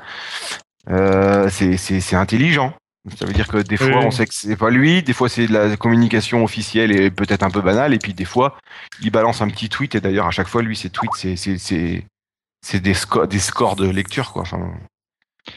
Euh, 0.90 1.50
c'est, 1.50 2.16
intelligent. 2.16 2.74
Ça 3.18 3.26
veut 3.26 3.34
dire 3.34 3.48
que 3.48 3.58
des 3.58 3.78
fois, 3.78 3.88
oui. 3.88 4.06
on 4.06 4.12
sait 4.12 4.26
que 4.26 4.34
c'est 4.34 4.58
pas 4.58 4.70
lui, 4.70 5.04
des 5.04 5.14
fois, 5.14 5.30
c'est 5.30 5.48
de 5.48 5.54
la 5.54 5.78
communication 5.78 6.44
officielle 6.44 6.92
et 6.92 7.12
peut-être 7.12 7.44
un 7.44 7.50
peu 7.50 7.62
banale, 7.62 7.94
et 7.94 8.00
puis 8.00 8.14
des 8.14 8.26
fois, 8.26 8.58
il 9.02 9.12
balance 9.12 9.42
un 9.42 9.48
petit 9.48 9.70
tweet, 9.70 9.96
et 9.96 10.02
d'ailleurs, 10.02 10.28
à 10.28 10.32
chaque 10.32 10.48
fois, 10.48 10.62
lui, 10.62 10.76
ses 10.76 10.90
tweets, 10.90 11.16
c'est, 11.16 12.80
des, 12.80 12.94
sco- 12.94 13.26
des 13.28 13.40
scores 13.40 13.76
de 13.76 13.88
lecture, 13.90 14.34
quoi. 14.34 14.42
Enfin, 14.42 14.72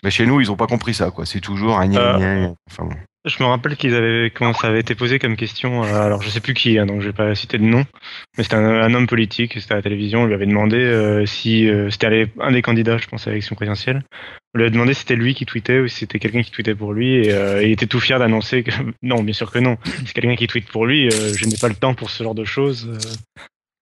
mais 0.04 0.10
chez 0.10 0.26
nous, 0.26 0.40
ils 0.40 0.50
ont 0.50 0.56
pas 0.56 0.66
compris 0.66 0.94
ça, 0.94 1.10
quoi. 1.10 1.26
C'est 1.26 1.40
toujours 1.40 1.78
un 1.78 1.92
Euh. 1.94 2.52
Enfin, 2.70 2.84
bon. 2.84 2.96
Je 3.24 3.40
me 3.40 3.48
rappelle 3.48 3.76
qu'ils 3.76 3.94
avaient 3.94 4.32
quand 4.34 4.52
ça 4.52 4.66
avait 4.66 4.80
été 4.80 4.96
posé 4.96 5.20
comme 5.20 5.36
question. 5.36 5.84
euh, 5.84 5.94
alors 6.02 6.22
je 6.22 6.28
sais 6.28 6.40
plus 6.40 6.54
qui, 6.54 6.76
hein, 6.78 6.86
donc 6.86 7.00
je 7.02 7.06
vais 7.06 7.12
pas 7.12 7.34
citer 7.36 7.56
de 7.56 7.62
nom, 7.62 7.84
mais 8.36 8.42
c'était 8.42 8.56
un, 8.56 8.64
un 8.82 8.94
homme 8.94 9.06
politique. 9.06 9.54
C'était 9.60 9.74
à 9.74 9.76
la 9.76 9.82
télévision. 9.82 10.22
On 10.22 10.26
lui 10.26 10.34
avait 10.34 10.46
demandé 10.46 10.76
euh, 10.78 11.24
si 11.24 11.68
euh, 11.68 11.88
c'était 11.90 12.28
un 12.40 12.50
des 12.50 12.62
candidats, 12.62 12.98
je 12.98 13.06
pense, 13.06 13.26
à 13.28 13.30
l'élection 13.30 13.54
présidentielle. 13.54 14.02
On 14.54 14.58
lui 14.58 14.64
avait 14.64 14.72
demandé 14.72 14.92
si 14.94 15.00
c'était 15.02 15.14
lui 15.14 15.34
qui 15.34 15.46
tweetait 15.46 15.78
ou 15.78 15.86
si 15.86 16.00
c'était 16.00 16.18
quelqu'un 16.18 16.42
qui 16.42 16.50
tweetait 16.50 16.74
pour 16.74 16.92
lui. 16.92 17.14
Et 17.14 17.30
euh, 17.32 17.62
il 17.62 17.70
était 17.70 17.86
tout 17.86 18.00
fier 18.00 18.18
d'annoncer 18.18 18.64
que 18.64 18.72
non, 19.02 19.22
bien 19.22 19.34
sûr 19.34 19.52
que 19.52 19.60
non. 19.60 19.76
C'est 20.04 20.14
quelqu'un 20.14 20.34
qui 20.34 20.48
tweete 20.48 20.66
pour 20.68 20.84
lui. 20.86 21.06
euh, 21.08 21.32
je 21.36 21.46
n'ai 21.46 21.56
pas 21.56 21.68
le 21.68 21.76
temps 21.76 21.94
pour 21.94 22.10
ce 22.10 22.24
genre 22.24 22.34
de 22.34 22.44
choses. 22.44 22.88
euh, 22.92 22.98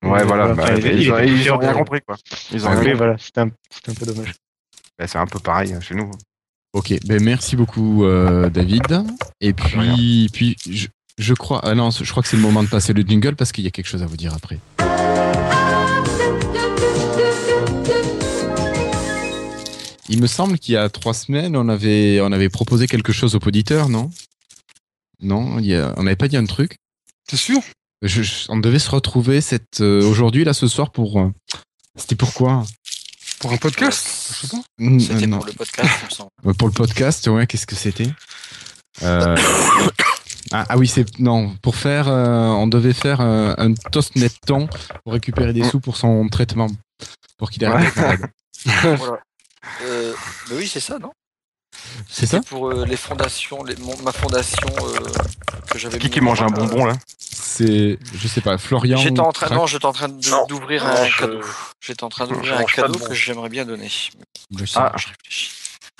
Ouais, 0.02 0.24
voilà, 0.24 0.54
bah, 0.54 0.64
il- 0.78 0.86
ils, 0.86 1.02
il 1.02 1.12
ont, 1.12 1.18
ils 1.18 1.50
ont 1.52 1.56
rien 1.58 1.72
compris, 1.74 2.00
quoi. 2.06 2.16
Ils 2.52 2.64
ont 2.66 2.68
rien 2.70 2.76
compris. 2.78 2.94
voilà, 2.98 3.18
c'était 3.18 3.40
un, 3.40 3.50
c'était 3.70 3.90
un 3.90 3.94
peu 3.94 4.06
dommage. 4.06 4.32
Ben, 4.98 5.06
c'est 5.06 5.18
un 5.18 5.26
peu 5.26 5.38
pareil 5.38 5.72
hein, 5.72 5.80
chez 5.80 5.94
nous. 5.94 6.10
Ok, 6.72 6.94
ben 7.04 7.22
merci 7.22 7.56
beaucoup 7.56 8.04
euh, 8.04 8.48
David. 8.48 9.02
Et 9.40 9.52
puis, 9.52 10.28
puis 10.32 10.56
je, 10.68 10.86
je 11.18 11.34
crois, 11.34 11.60
ah 11.64 11.74
non, 11.74 11.90
je 11.90 12.08
crois 12.10 12.22
que 12.22 12.28
c'est 12.28 12.36
le 12.36 12.42
moment 12.42 12.62
de 12.62 12.68
passer 12.68 12.92
le 12.92 13.02
jingle 13.02 13.34
parce 13.34 13.50
qu'il 13.52 13.64
y 13.64 13.66
a 13.66 13.70
quelque 13.70 13.88
chose 13.88 14.02
à 14.02 14.06
vous 14.06 14.16
dire 14.16 14.32
après. 14.34 14.58
Il 20.08 20.20
me 20.20 20.26
semble 20.26 20.58
qu'il 20.58 20.74
y 20.74 20.76
a 20.76 20.88
trois 20.88 21.14
semaines, 21.14 21.56
on 21.56 21.68
avait, 21.68 22.20
on 22.20 22.32
avait 22.32 22.48
proposé 22.48 22.86
quelque 22.88 23.12
chose 23.12 23.36
aux 23.36 23.46
auditeurs, 23.46 23.88
non? 23.88 24.10
Non, 25.22 25.58
il 25.60 25.66
y 25.66 25.74
a- 25.76 25.94
on 25.96 26.02
n'avait 26.02 26.16
pas 26.16 26.26
dit 26.28 26.36
un 26.36 26.46
truc. 26.46 26.76
T'es 27.28 27.36
sûr? 27.36 27.60
Je- 28.02 28.22
je- 28.22 28.46
on 28.48 28.56
devait 28.58 28.78
se 28.80 28.90
retrouver 28.90 29.40
cette 29.40 29.80
euh, 29.80 30.02
aujourd'hui 30.02 30.42
là 30.44 30.52
ce 30.52 30.66
soir 30.66 30.90
pour. 30.90 31.20
euh, 31.20 31.28
C'était 31.96 32.16
pourquoi? 32.16 32.64
Pour 33.40 33.52
un 33.52 33.56
podcast 33.56 34.06
Je 34.40 34.46
sais 34.46 34.56
pas. 34.56 34.62
C'était 35.00 35.26
non. 35.26 35.38
pour 35.38 35.46
le 35.46 35.52
podcast, 35.54 35.90
il 36.02 36.04
me 36.06 36.10
semble. 36.10 36.30
Euh, 36.46 36.52
Pour 36.54 36.68
le 36.68 36.74
podcast, 36.74 37.26
ouais, 37.26 37.46
qu'est-ce 37.46 37.66
que 37.66 37.74
c'était 37.74 38.08
Euh, 39.02 39.36
ah, 40.52 40.66
ah 40.68 40.76
oui, 40.78 40.86
c'est 40.86 41.18
non 41.18 41.56
pour 41.62 41.76
faire. 41.76 42.08
euh, 42.08 42.48
on 42.48 42.66
devait 42.66 42.92
faire 42.92 43.20
euh, 43.20 43.54
un 43.56 43.72
toast 43.74 44.14
net 44.16 44.34
temps 44.46 44.68
pour 45.04 45.12
récupérer 45.14 45.52
des 45.52 45.64
sous 45.64 45.80
pour 45.80 45.96
son 45.96 46.28
traitement, 46.28 46.66
pour 47.38 47.50
qu'il 47.50 47.64
arrête. 47.64 47.84
d'être 47.94 47.96
malade. 47.96 48.30
Voilà. 48.98 49.20
Euh, 49.82 50.12
mais 50.50 50.56
oui, 50.56 50.68
c'est 50.68 50.80
ça, 50.80 50.98
non? 50.98 51.10
C'est 52.08 52.26
ça 52.26 52.38
C'est 52.42 52.48
pour 52.48 52.70
euh, 52.70 52.84
les 52.86 52.96
fondations, 52.96 53.62
les- 53.64 53.76
mon- 53.76 53.96
ma 54.02 54.12
fondation 54.12 54.68
euh, 54.82 54.98
que 55.70 55.78
j'avais. 55.78 55.98
Qui 55.98 56.06
mis 56.06 56.10
qui 56.10 56.20
mange 56.20 56.42
un 56.42 56.48
point, 56.50 56.64
euh, 56.64 56.66
bonbon 56.68 56.84
là 56.86 56.94
C'est, 57.18 57.98
je 58.14 58.28
sais 58.28 58.40
pas, 58.40 58.58
Florian. 58.58 58.96
J'étais 58.96 59.20
en 59.20 59.32
train, 59.32 59.54
non, 59.54 59.66
j'étais 59.66 59.86
en 59.86 59.92
train 59.92 60.08
d'ouvrir 60.48 60.86
un 60.86 61.04
je- 61.06 61.18
cadeau. 61.18 61.40
J'étais 61.80 62.04
en 62.04 62.08
train 62.08 62.26
d'ouvrir 62.26 62.56
un 62.58 62.64
cadeau 62.64 62.98
que 62.98 63.14
j'aimerais 63.14 63.48
bien 63.48 63.64
donner. 63.64 63.88
Je 64.58 64.64
sais. 64.64 64.78
Ah. 64.78 64.92
Je 64.96 65.06
réfléchis. 65.08 65.50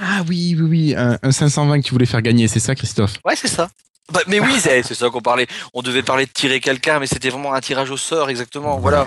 Ah 0.02 0.22
oui, 0.28 0.56
oui, 0.58 0.66
oui, 0.68 0.94
un, 0.96 1.18
un 1.22 1.30
520 1.32 1.80
que 1.80 1.86
tu 1.86 1.92
voulais 1.92 2.06
faire 2.06 2.22
gagner, 2.22 2.48
c'est 2.48 2.60
ça, 2.60 2.74
Christophe? 2.74 3.14
Ouais, 3.24 3.36
c'est 3.36 3.48
ça. 3.48 3.68
Bah, 4.12 4.20
mais 4.26 4.40
oui, 4.40 4.58
c'est 4.58 4.82
c'est 4.82 4.94
ça 4.94 5.08
qu'on 5.10 5.20
parlait. 5.20 5.46
On 5.74 5.82
devait 5.82 6.02
parler 6.02 6.26
de 6.26 6.30
tirer 6.32 6.58
quelqu'un, 6.60 6.98
mais 6.98 7.06
c'était 7.06 7.28
vraiment 7.30 7.52
un 7.54 7.60
tirage 7.60 7.90
au 7.90 7.96
sort, 7.96 8.28
exactement. 8.30 8.78
Voilà. 8.78 9.06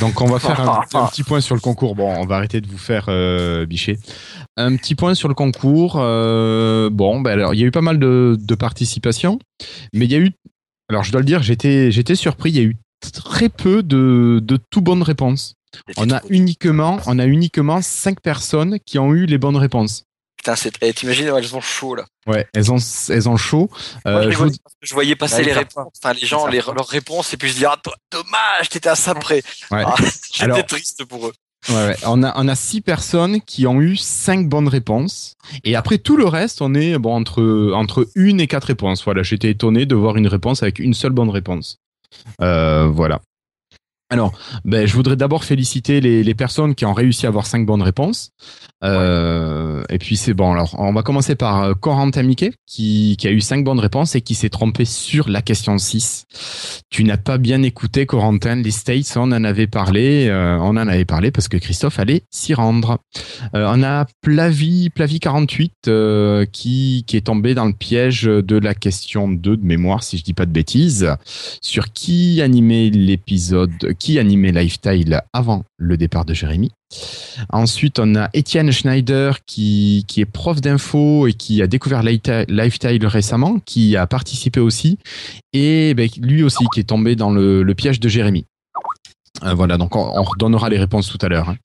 Donc 0.00 0.20
on 0.20 0.26
va 0.26 0.38
faire 0.38 0.60
un, 0.60 0.80
un 0.94 1.06
petit 1.06 1.22
point 1.22 1.40
sur 1.40 1.54
le 1.54 1.60
concours. 1.60 1.94
Bon, 1.94 2.12
on 2.16 2.26
va 2.26 2.36
arrêter 2.36 2.60
de 2.60 2.66
vous 2.66 2.78
faire 2.78 3.06
euh, 3.08 3.66
bicher. 3.66 3.98
Un 4.56 4.76
petit 4.76 4.94
point 4.94 5.14
sur 5.14 5.28
le 5.28 5.34
concours. 5.34 5.96
euh, 5.98 6.90
bon, 6.90 7.20
ben 7.20 7.32
alors 7.32 7.54
il 7.54 7.60
y 7.60 7.62
a 7.62 7.66
eu 7.66 7.70
pas 7.70 7.82
mal 7.82 7.98
de, 7.98 8.36
de 8.38 8.54
participation, 8.54 9.38
mais 9.92 10.06
il 10.06 10.12
y 10.12 10.14
a 10.14 10.18
eu. 10.18 10.30
Alors 10.88 11.02
je 11.02 11.12
dois 11.12 11.20
le 11.20 11.26
dire, 11.26 11.42
j'étais 11.42 11.90
j'étais 11.90 12.14
surpris. 12.14 12.50
Il 12.50 12.56
y 12.56 12.60
a 12.60 12.62
eu 12.62 12.76
très 13.12 13.48
peu 13.48 13.82
de 13.82 14.40
de 14.42 14.58
tout 14.70 14.80
bonnes 14.80 15.02
réponses. 15.02 15.54
On 15.98 16.10
a 16.10 16.22
uniquement 16.30 16.98
on 17.06 17.18
a 17.18 17.26
uniquement 17.26 17.82
cinq 17.82 18.20
personnes 18.20 18.78
qui 18.86 18.98
ont 18.98 19.12
eu 19.12 19.26
les 19.26 19.38
bonnes 19.38 19.56
réponses. 19.56 20.04
Eh, 20.80 20.92
T'imagines, 20.92 21.26
elles 21.36 21.44
sont 21.46 21.60
chauds 21.60 21.94
là. 21.94 22.04
Ouais, 22.26 22.46
elles 22.54 22.70
ont 22.72 22.78
elles 23.08 23.28
ont 23.28 23.36
chaud. 23.36 23.70
Moi, 24.04 24.14
Euh, 24.14 24.30
je, 24.30 24.36
voyais 24.36 24.52
vous- 24.52 24.58
parce 24.62 24.74
que 24.80 24.86
je 24.86 24.94
voyais 24.94 25.16
passer 25.16 25.36
Bah, 25.38 25.42
les 25.42 25.52
réponses, 25.52 25.92
enfin 26.02 26.12
les 26.14 26.26
gens, 26.26 26.46
les, 26.46 26.58
leurs 26.60 26.86
réponses, 26.88 27.32
et 27.34 27.36
puis 27.36 27.48
je 27.48 27.54
dis 27.56 27.64
ah 27.64 27.76
do- 27.84 27.90
dommage, 28.10 28.68
t'étais 28.68 28.88
à 28.88 28.94
ça 28.96 29.14
près. 29.14 29.42
Ouais. 29.70 29.82
Ah, 29.86 29.94
J'étais 30.32 30.44
Alors- 30.44 30.66
triste 30.66 31.04
pour 31.04 31.26
eux. 31.28 31.32
Ouais, 31.68 31.74
ouais. 31.88 31.96
On 32.06 32.22
a 32.22 32.32
on 32.36 32.46
a 32.46 32.54
six 32.54 32.80
personnes 32.80 33.40
qui 33.40 33.66
ont 33.66 33.80
eu 33.80 33.96
cinq 33.96 34.48
bonnes 34.48 34.68
réponses 34.68 35.34
et 35.64 35.74
après 35.74 35.98
tout 35.98 36.16
le 36.16 36.26
reste 36.26 36.62
on 36.62 36.74
est 36.74 36.96
bon 36.96 37.12
entre 37.16 37.72
entre 37.74 38.06
une 38.14 38.40
et 38.40 38.46
quatre 38.46 38.66
réponses. 38.66 39.02
Voilà, 39.04 39.24
j'étais 39.24 39.50
étonné 39.50 39.84
de 39.84 39.96
voir 39.96 40.16
une 40.16 40.28
réponse 40.28 40.62
avec 40.62 40.78
une 40.78 40.94
seule 40.94 41.10
bonne 41.12 41.30
réponse. 41.30 41.78
Euh, 42.40 42.86
voilà. 42.86 43.20
Alors, 44.08 44.32
ben, 44.64 44.86
je 44.86 44.94
voudrais 44.94 45.16
d'abord 45.16 45.42
féliciter 45.44 46.00
les, 46.00 46.22
les 46.22 46.34
personnes 46.34 46.76
qui 46.76 46.84
ont 46.84 46.92
réussi 46.92 47.26
à 47.26 47.28
avoir 47.28 47.44
cinq 47.46 47.66
bonnes 47.66 47.82
réponses. 47.82 48.30
Euh, 48.84 49.82
et 49.88 49.98
puis 49.98 50.16
c'est 50.16 50.34
bon. 50.34 50.52
Alors, 50.52 50.76
on 50.78 50.92
va 50.92 51.02
commencer 51.02 51.34
par 51.34 51.62
euh, 51.62 51.74
Corentin 51.74 52.22
Miquet 52.22 52.52
qui, 52.66 53.16
qui 53.18 53.26
a 53.26 53.32
eu 53.32 53.40
cinq 53.40 53.64
bonnes 53.64 53.80
réponses 53.80 54.14
et 54.14 54.20
qui 54.20 54.34
s'est 54.34 54.50
trompé 54.50 54.84
sur 54.84 55.28
la 55.28 55.42
question 55.42 55.76
6. 55.78 56.26
Tu 56.88 57.02
n'as 57.02 57.16
pas 57.16 57.38
bien 57.38 57.62
écouté 57.62 58.06
Corentin. 58.06 58.56
Les 58.56 58.70
States, 58.70 59.16
on 59.16 59.32
en 59.32 59.42
avait 59.42 59.66
parlé. 59.66 60.28
euh, 60.28 60.56
on 60.60 60.70
en 60.70 60.76
avait 60.76 61.04
parlé 61.04 61.30
parce 61.32 61.48
que 61.48 61.56
Christophe 61.56 61.98
allait 61.98 62.22
s'y 62.30 62.54
rendre. 62.54 62.98
Euh, 63.56 63.66
on 63.74 63.82
a 63.82 64.06
Plavi, 64.20 64.90
Plavi 64.90 65.18
48 65.18 65.72
euh, 65.88 66.44
qui, 66.44 67.02
qui 67.08 67.16
est 67.16 67.26
tombé 67.26 67.54
dans 67.54 67.64
le 67.64 67.72
piège 67.72 68.22
de 68.24 68.56
la 68.56 68.74
question 68.74 69.28
2 69.28 69.56
de 69.56 69.64
mémoire, 69.64 70.04
si 70.04 70.18
je 70.18 70.22
dis 70.22 70.34
pas 70.34 70.46
de 70.46 70.52
bêtises, 70.52 71.12
sur 71.60 71.92
qui 71.92 72.40
animait 72.42 72.90
l'épisode, 72.90 73.95
qui 73.98 74.18
animait 74.18 74.52
Lifestyle 74.52 75.20
avant 75.32 75.64
le 75.78 75.96
départ 75.96 76.24
de 76.24 76.34
Jérémy. 76.34 76.70
Ensuite, 77.50 77.98
on 77.98 78.14
a 78.14 78.30
Étienne 78.32 78.70
Schneider 78.70 79.44
qui, 79.44 80.04
qui 80.06 80.20
est 80.20 80.26
prof 80.26 80.60
d'info 80.60 81.26
et 81.26 81.32
qui 81.32 81.62
a 81.62 81.66
découvert 81.66 82.02
Lifestyle 82.02 83.06
récemment, 83.06 83.58
qui 83.64 83.96
a 83.96 84.06
participé 84.06 84.60
aussi, 84.60 84.98
et 85.52 85.94
ben, 85.94 86.08
lui 86.20 86.42
aussi 86.42 86.64
qui 86.72 86.80
est 86.80 86.84
tombé 86.84 87.16
dans 87.16 87.30
le, 87.30 87.64
piège 87.76 88.00
de 88.00 88.08
Jérémy. 88.08 88.46
Euh, 89.42 89.52
voilà, 89.52 89.76
donc 89.76 89.96
on, 89.96 90.00
on 90.00 90.22
redonnera 90.22 90.70
les 90.70 90.78
réponses 90.78 91.08
tout 91.08 91.18
à 91.20 91.28
l'heure. 91.28 91.50
hein. 91.50 91.56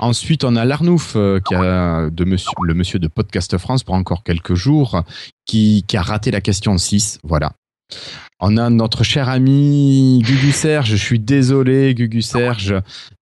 Ensuite, 0.00 0.42
on 0.42 0.56
a 0.56 0.64
Larnouf, 0.64 1.14
euh, 1.14 1.38
qui 1.38 1.54
de 1.54 2.24
monsieur, 2.24 2.50
le 2.64 2.74
monsieur 2.74 2.98
de 2.98 3.06
Podcast 3.06 3.56
France 3.56 3.84
pour 3.84 3.94
encore 3.94 4.24
quelques 4.24 4.54
jours, 4.54 5.02
qui, 5.46 5.84
qui 5.86 5.96
a 5.96 6.02
raté 6.02 6.30
la 6.32 6.40
question 6.40 6.76
6. 6.76 7.20
Voilà. 7.22 7.52
On 8.42 8.56
a 8.56 8.70
notre 8.70 9.04
cher 9.04 9.28
ami 9.28 10.22
Gugu 10.24 10.52
Serge. 10.52 10.90
Je 10.90 10.96
suis 10.96 11.18
désolé, 11.18 11.94
Gugu 11.94 12.22
Serge. 12.22 12.74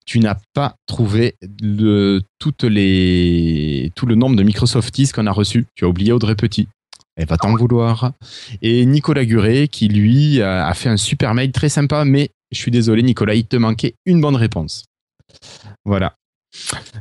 Tu 0.05 0.19
n'as 0.19 0.37
pas 0.53 0.75
trouvé 0.87 1.35
toutes 2.39 2.63
les, 2.63 3.91
tout 3.95 4.05
le 4.05 4.15
nombre 4.15 4.37
de 4.37 4.43
Microsofties 4.43 5.09
qu'on 5.09 5.27
a 5.27 5.31
reçus. 5.31 5.65
Tu 5.75 5.83
as 5.83 5.89
oublié 5.89 6.13
Audrey 6.13 6.35
Petit. 6.35 6.69
Elle 7.17 7.27
va 7.27 7.37
t'en 7.37 7.53
vouloir. 7.53 8.13
Et 8.61 8.85
Nicolas 8.85 9.25
Guré, 9.25 9.67
qui 9.67 9.89
lui 9.89 10.41
a 10.41 10.73
fait 10.73 10.87
un 10.87 10.97
super 10.97 11.33
mail 11.33 11.51
très 11.51 11.67
sympa, 11.67 12.05
mais 12.05 12.29
je 12.51 12.57
suis 12.57 12.71
désolé, 12.71 13.03
Nicolas, 13.03 13.35
il 13.35 13.45
te 13.45 13.57
manquait 13.57 13.95
une 14.05 14.21
bonne 14.21 14.37
réponse. 14.37 14.85
Voilà. 15.83 16.13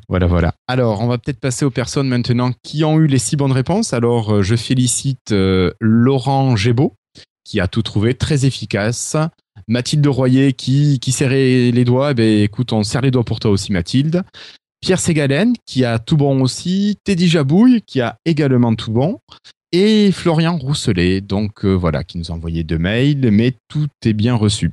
Voilà, 0.09 0.27
voilà. 0.27 0.55
Alors, 0.67 1.01
on 1.01 1.07
va 1.07 1.19
peut-être 1.19 1.41
passer 1.41 1.65
aux 1.65 1.71
personnes 1.71 2.09
maintenant 2.09 2.53
qui 2.63 2.85
ont 2.85 2.99
eu 2.99 3.07
les 3.07 3.19
six 3.19 3.37
bonnes 3.37 3.53
réponses. 3.53 3.93
Alors, 3.93 4.35
euh, 4.35 4.43
je 4.43 4.57
félicite 4.57 5.33
euh, 5.33 5.71
Laurent 5.81 6.55
Gébeau, 6.57 6.95
qui 7.49 7.61
a 7.61 7.67
tout 7.67 7.83
trouvé, 7.83 8.13
très 8.13 8.45
efficace. 8.45 9.17
Mathilde 9.69 10.07
Royer, 10.07 10.53
qui, 10.53 11.01
serrait 11.11 11.71
les 11.71 11.85
doigts. 11.85 12.11
Eh 12.11 12.15
ben, 12.15 12.43
écoute, 12.43 12.75
on 12.75 12.83
serre 12.83 13.01
les 13.01 13.11
doigts 13.11 13.25
pour 13.25 13.41
toi 13.41 13.51
aussi, 13.51 13.73
Mathilde. 13.73 14.23
Pierre 14.83 15.01
Ségalen, 15.01 15.55
qui 15.65 15.85
a 15.85 15.99
tout 15.99 16.19
bon 16.19 16.43
aussi. 16.43 16.99
Teddy 17.05 17.27
Jabouille, 17.27 17.83
qui 17.83 18.03
a 18.03 18.19
également 18.27 18.75
tout 18.75 18.93
bon. 18.93 19.19
Et 19.73 20.13
Florian 20.13 20.59
Rousselet, 20.59 21.21
donc 21.23 21.65
euh, 21.65 21.73
voilà, 21.73 22.05
qui 22.05 22.19
nous 22.19 22.31
a 22.31 22.35
envoyé 22.35 22.65
deux 22.65 22.79
mails, 22.79 23.31
mais 23.31 23.55
tout 23.69 23.89
est 24.05 24.13
bien 24.13 24.35
reçu. 24.35 24.73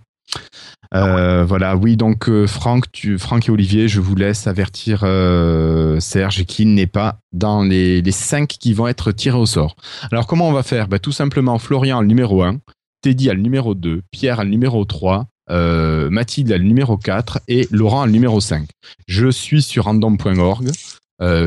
Euh, 0.93 1.43
voilà, 1.43 1.75
oui, 1.75 1.97
donc 1.97 2.29
euh, 2.29 2.47
Franck, 2.47 2.85
Franck 3.17 3.47
et 3.47 3.51
Olivier, 3.51 3.87
je 3.87 3.99
vous 3.99 4.15
laisse 4.15 4.47
avertir 4.47 5.01
euh, 5.03 5.99
Serge 5.99 6.45
qui 6.45 6.65
n'est 6.65 6.87
pas 6.87 7.19
dans 7.33 7.63
les, 7.63 8.01
les 8.01 8.11
cinq 8.11 8.47
qui 8.47 8.73
vont 8.73 8.87
être 8.87 9.11
tirés 9.11 9.37
au 9.37 9.45
sort. 9.45 9.75
Alors, 10.11 10.27
comment 10.27 10.47
on 10.47 10.53
va 10.53 10.63
faire? 10.63 10.87
Bah, 10.87 10.99
Tout 10.99 11.11
simplement, 11.11 11.57
Florian 11.59 12.01
le 12.01 12.07
numéro 12.07 12.43
1, 12.43 12.59
Teddy 13.01 13.29
a 13.29 13.33
le 13.33 13.41
numéro 13.41 13.75
2, 13.75 14.01
Pierre 14.11 14.39
a 14.39 14.43
le 14.43 14.49
numéro 14.49 14.85
3, 14.85 15.27
euh, 15.51 16.09
Mathilde 16.09 16.51
a 16.51 16.57
le 16.57 16.63
numéro 16.63 16.97
4 16.97 17.41
et 17.47 17.67
Laurent 17.71 18.03
a 18.03 18.05
le 18.05 18.11
numéro 18.11 18.39
5. 18.39 18.67
Je 19.07 19.29
suis 19.29 19.61
sur 19.61 19.85
random.org. 19.85 20.69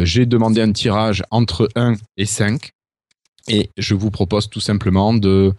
J'ai 0.02 0.26
demandé 0.26 0.60
un 0.62 0.72
tirage 0.72 1.22
entre 1.30 1.68
1 1.74 1.94
et 2.16 2.26
5. 2.26 2.70
Et 3.48 3.70
je 3.78 3.94
vous 3.94 4.10
propose 4.10 4.50
tout 4.50 4.60
simplement 4.60 5.14
de 5.14 5.54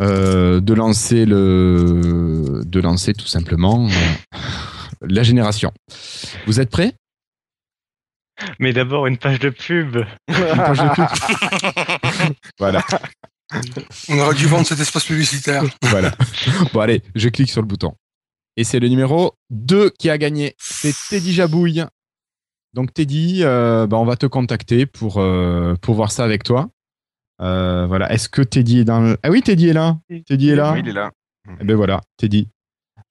euh, 0.00 0.60
de 0.60 0.74
lancer 0.74 1.24
le 1.24 2.62
de 2.64 2.80
lancer 2.80 3.14
tout 3.14 3.26
simplement 3.26 3.86
euh, 3.88 4.46
la 5.02 5.22
génération. 5.22 5.72
Vous 6.46 6.60
êtes 6.60 6.70
prêts? 6.70 6.94
Mais 8.58 8.72
d'abord 8.72 9.06
une 9.06 9.16
page 9.16 9.38
de 9.38 9.50
pub. 9.50 9.96
Une 10.28 10.34
page 10.34 10.78
de 10.78 10.88
pub 10.94 12.34
Voilà, 12.58 12.82
On 14.08 14.18
aurait 14.18 14.34
dû 14.34 14.46
vendre 14.46 14.66
cet 14.66 14.80
espace 14.80 15.04
publicitaire. 15.04 15.62
voilà. 15.82 16.12
Bon 16.72 16.80
allez, 16.80 17.02
je 17.14 17.28
clique 17.28 17.50
sur 17.50 17.62
le 17.62 17.66
bouton. 17.66 17.94
Et 18.56 18.64
c'est 18.64 18.80
le 18.80 18.88
numéro 18.88 19.34
2 19.50 19.90
qui 19.90 20.10
a 20.10 20.18
gagné. 20.18 20.54
C'est 20.58 20.94
Teddy 21.08 21.32
Jabouille. 21.32 21.84
Donc 22.74 22.92
Teddy, 22.92 23.40
euh, 23.42 23.86
bah, 23.86 23.96
on 23.96 24.04
va 24.04 24.16
te 24.16 24.26
contacter 24.26 24.84
pour, 24.86 25.18
euh, 25.18 25.74
pour 25.80 25.94
voir 25.94 26.10
ça 26.12 26.24
avec 26.24 26.42
toi. 26.42 26.68
Euh, 27.42 27.86
voilà. 27.86 28.12
Est-ce 28.12 28.28
que 28.28 28.42
Teddy 28.42 28.80
est 28.80 28.84
dans 28.84 29.00
le... 29.00 29.18
Ah 29.22 29.30
oui, 29.30 29.42
Teddy 29.42 29.68
est 29.68 29.72
là. 29.72 29.98
Teddy 30.26 30.50
est 30.50 30.56
là. 30.56 30.72
Oui, 30.72 30.80
il 30.82 30.88
est 30.88 30.92
là. 30.92 31.10
Eh 31.60 31.64
ben 31.64 31.76
voilà, 31.76 32.00
Teddy. 32.16 32.48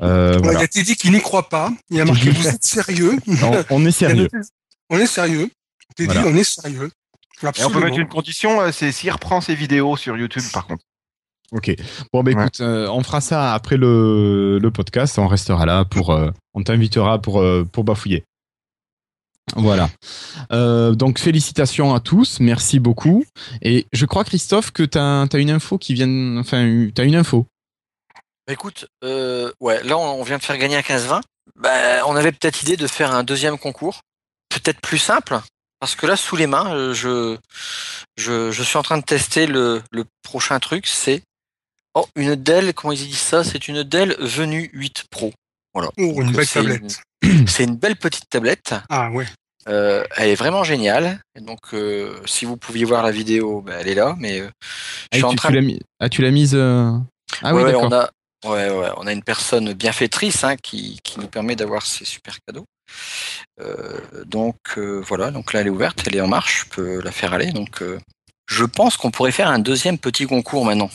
Euh, 0.02 0.34
Il 0.40 0.44
voilà. 0.44 0.60
a 0.60 0.64
été 0.66 0.84
dit 0.84 0.96
qu'il 0.96 1.12
n'y 1.12 1.22
croit 1.22 1.48
pas. 1.48 1.72
Il 1.90 2.02
a 2.02 2.06
marqué 2.06 2.30
Vous 2.32 2.48
êtes 2.48 2.64
sérieux 2.64 3.14
On, 3.44 3.64
on 3.70 3.86
est 3.86 3.92
sérieux. 3.92 4.28
On 4.90 4.98
est 5.00 5.06
sérieux. 5.08 5.50
Teddy, 5.96 6.12
Voilà. 6.14 6.28
on 6.30 6.36
est 6.36 6.44
sérieux. 6.44 6.92
Et 7.44 7.64
on 7.64 7.70
peut 7.70 7.80
mettre 7.80 8.00
une 8.00 8.08
condition, 8.08 8.62
euh, 8.62 8.72
c'est 8.72 8.92
s'il 8.92 9.12
reprend 9.12 9.42
ses 9.42 9.56
vidéos 9.56 9.96
sur 9.98 10.18
YouTube, 10.18 10.44
par 10.54 10.66
contre. 10.68 10.84
Ok. 11.52 11.74
Bon, 12.12 12.24
bah 12.24 12.32
Ouais. 12.32 12.42
écoute, 12.42 12.60
euh, 12.62 12.88
on 12.90 13.04
fera 13.04 13.22
ça 13.22 13.54
après 13.54 13.78
le, 13.78 14.58
le 14.58 14.72
podcast. 14.72 15.18
On 15.20 15.28
restera 15.28 15.66
là 15.66 15.86
pour. 15.86 16.10
euh, 16.12 16.32
on 16.54 16.64
t'invitera 16.64 17.22
pour, 17.22 17.42
euh, 17.42 17.64
pour 17.72 17.84
bafouiller. 17.84 18.24
Voilà. 19.56 19.90
Euh, 20.52 20.94
donc, 20.94 21.20
félicitations 21.20 21.94
à 21.94 22.00
tous. 22.00 22.40
Merci 22.40 22.80
beaucoup. 22.80 23.24
Et 23.62 23.86
je 23.94 24.06
crois, 24.06 24.24
Christophe, 24.24 24.72
que 24.72 24.84
tu 24.84 24.98
as, 24.98 25.28
une 25.40 25.52
info 25.52 25.78
qui 25.78 25.94
vient. 25.94 26.38
Enfin, 26.38 26.90
tu 26.94 27.02
as 27.02 27.06
une 27.06 27.16
info. 27.16 27.46
Bah, 28.48 28.54
écoute, 28.54 28.88
euh, 29.04 29.52
ouais, 29.60 29.82
là 29.84 29.98
on 29.98 30.22
vient 30.22 30.38
de 30.38 30.44
faire 30.44 30.58
gagner 30.58 30.76
un 30.76 30.82
15-20. 30.82 31.22
Bah, 31.56 32.06
on 32.06 32.16
avait 32.16 32.32
peut-être 32.32 32.62
idée 32.62 32.78
de 32.78 32.86
faire 32.86 33.12
un 33.12 33.24
deuxième 33.24 33.58
concours, 33.58 34.02
peut-être 34.50 34.80
plus 34.82 35.00
simple, 35.00 35.40
parce 35.80 35.96
que 35.96 36.06
là 36.06 36.16
sous 36.16 36.36
les 36.36 36.46
mains, 36.46 36.72
euh, 36.76 36.94
je, 36.94 37.38
je, 38.18 38.64
suis 38.64 38.78
en 38.78 38.84
train 38.84 39.00
de 39.00 39.04
tester 39.04 39.48
le, 39.48 39.82
le 39.92 40.06
prochain 40.22 40.60
truc, 40.60 40.86
c'est 40.86 41.24
oh 41.96 42.08
une 42.16 42.36
Dell, 42.36 42.74
comment 42.76 42.92
ils 42.92 43.08
disent 43.08 43.18
ça? 43.18 43.44
C'est 43.44 43.68
une 43.68 43.82
Dell 43.82 44.16
Venue 44.20 44.70
8 44.74 45.06
Pro. 45.10 45.34
Voilà. 45.76 45.90
Oh, 46.00 46.02
une 46.02 46.24
Donc, 46.28 46.32
belle 46.38 46.46
c'est 46.48 46.60
tablette. 46.62 46.82
une- 47.22 47.48
C'est 47.48 47.64
une 47.66 47.76
belle 47.76 47.96
petite 47.98 48.30
tablette. 48.30 48.74
Ah 48.90 49.12
ouais. 49.12 49.26
Euh, 49.68 50.04
elle 50.16 50.30
est 50.30 50.36
vraiment 50.36 50.64
géniale. 50.64 51.20
Et 51.38 51.42
donc, 51.42 51.60
euh, 51.74 52.20
si 52.26 52.46
vous 52.46 52.56
pouviez 52.58 52.86
voir 52.86 53.04
la 53.04 53.12
vidéo, 53.12 53.62
bah, 53.62 53.74
elle 53.80 53.88
est 53.90 53.96
là. 53.96 54.16
Mais 54.20 54.40
euh, 54.42 54.50
je 54.62 55.08
Ah, 55.12 55.16
suis 55.18 55.24
en 55.26 55.30
tu, 55.32 55.36
train 55.38 55.50
tu 55.50 55.56
l'as 55.56 55.62
mis- 55.62 55.82
ah, 56.00 56.08
tu 56.10 56.22
l'as 56.24 56.32
mise. 56.32 56.54
euh, 56.56 56.92
Ah 57.44 57.54
oui, 57.54 57.64
d'accord. 57.64 57.84
on 57.86 57.92
a, 57.92 58.10
ouais, 58.46 58.70
ouais, 58.70 58.90
on 58.98 59.06
a 59.08 59.12
une 59.14 59.24
personne 59.24 59.74
bienfaitrice 59.74 60.44
hein, 60.44 60.56
qui, 60.56 61.00
qui 61.04 61.20
nous 61.20 61.28
permet 61.28 61.56
d'avoir 61.56 61.86
ces 61.86 62.06
super 62.06 62.38
cadeaux. 62.48 62.66
Euh, 63.62 64.00
donc 64.26 64.56
euh, 64.78 65.02
voilà, 65.08 65.32
donc 65.32 65.54
là 65.54 65.62
elle 65.62 65.68
est 65.68 65.72
ouverte, 65.72 66.04
elle 66.06 66.16
est 66.16 66.22
en 66.22 66.28
marche, 66.28 66.66
je 66.66 66.76
peux 66.76 67.02
la 67.02 67.12
faire 67.12 67.34
aller. 67.34 67.52
Donc 67.52 67.82
euh, 67.82 68.00
je 68.48 68.64
pense 68.66 68.98
qu'on 68.98 69.12
pourrait 69.12 69.32
faire 69.32 69.50
un 69.50 69.60
deuxième 69.60 69.98
petit 69.98 70.26
concours 70.28 70.66
maintenant. 70.66 70.92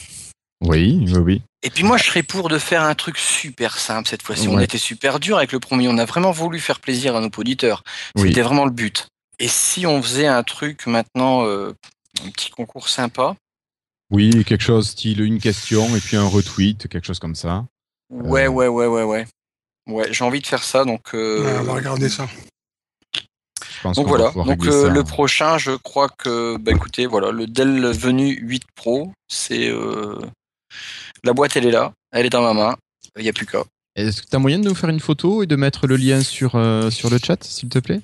Oui, 0.63 1.05
oui, 1.07 1.19
oui. 1.19 1.43
Et 1.63 1.71
puis 1.71 1.83
moi 1.85 1.97
je 1.99 2.05
serais 2.05 2.23
pour 2.23 2.49
de 2.49 2.59
faire 2.59 2.83
un 2.83 2.95
truc 2.95 3.19
super 3.19 3.79
simple 3.79 4.09
cette 4.09 4.23
fois-ci. 4.23 4.49
On 4.49 4.59
était 4.61 4.79
super 4.79 5.21
dur 5.21 5.37
avec 5.37 5.53
le 5.53 5.61
premier, 5.61 5.89
on 5.89 5.99
a 5.99 6.05
vraiment 6.07 6.31
voulu 6.31 6.59
faire 6.59 6.81
plaisir 6.81 7.17
à 7.17 7.21
nos 7.21 7.29
auditeurs. 7.37 7.83
Oui. 8.17 8.29
C'était 8.29 8.43
vraiment 8.43 8.65
le 8.65 8.71
but. 8.71 9.09
Et 9.39 9.49
si 9.49 9.87
on 9.87 10.03
faisait 10.03 10.27
un 10.27 10.43
truc 10.43 10.87
maintenant, 10.87 11.45
euh, 11.47 11.73
un 12.25 12.31
petit 12.31 12.51
concours 12.51 12.89
sympa, 12.89 13.37
Oui, 14.11 14.45
quelque 14.45 14.63
chose 14.63 14.89
style 14.89 15.21
une 15.21 15.39
question 15.39 15.95
et 15.97 16.01
puis 16.01 16.17
un 16.17 16.27
retweet, 16.27 16.89
quelque 16.89 17.07
chose 17.07 17.19
comme 17.21 17.35
ça. 17.35 17.65
ouais, 18.11 18.47
Euh. 18.47 18.49
ouais, 18.49 18.67
ouais, 18.69 18.87
ouais, 18.87 19.03
ouais. 19.05 19.27
Ouais, 19.89 20.13
j'ai 20.13 20.25
envie 20.25 20.41
de 20.41 20.47
faire 20.47 20.63
ça, 20.63 20.85
donc. 20.85 21.15
euh, 21.15 21.43
Ouais, 21.45 21.59
on 21.61 21.63
va 21.65 21.75
regarder 21.75 22.09
ça. 22.09 22.29
Je 23.15 23.83
pense 23.83 23.97
Donc 23.97 24.09
voilà, 24.09 24.31
donc 24.33 24.67
euh, 24.67 24.87
ça. 24.87 24.89
le 24.89 25.05
prochain, 25.05 25.57
je 25.59 25.73
crois 25.73 26.09
que, 26.09 26.57
bah 26.59 26.73
écoutez, 26.73 27.07
voilà, 27.07 27.31
le 27.31 27.47
Dell 27.47 27.87
Venu 27.93 28.37
8 28.43 28.63
Pro, 28.75 29.13
c'est 29.29 29.69
euh, 29.71 30.19
la 31.25 31.33
boîte, 31.33 31.57
elle 31.57 31.67
est 31.67 31.71
là, 31.71 31.93
elle 32.13 32.27
est 32.27 32.31
dans 32.31 32.43
ma 32.43 32.55
main, 32.55 32.77
il 33.17 33.23
n'y 33.23 33.29
a 33.29 33.33
plus 33.33 33.47
qu'à. 33.47 33.63
Est-ce 33.97 34.23
que 34.23 34.29
tu 34.29 34.37
as 34.37 34.39
moyen 34.39 34.59
de 34.59 34.65
nous 34.69 34.75
faire 34.75 34.91
une 34.91 35.01
photo 35.01 35.43
et 35.43 35.47
de 35.47 35.57
mettre 35.57 35.87
le 35.87 35.97
lien 35.97 36.23
sur, 36.23 36.55
euh, 36.55 36.91
sur 36.91 37.11
le 37.11 37.19
chat, 37.19 37.43
s'il 37.45 37.69
te 37.69 37.79
plaît? 37.81 38.01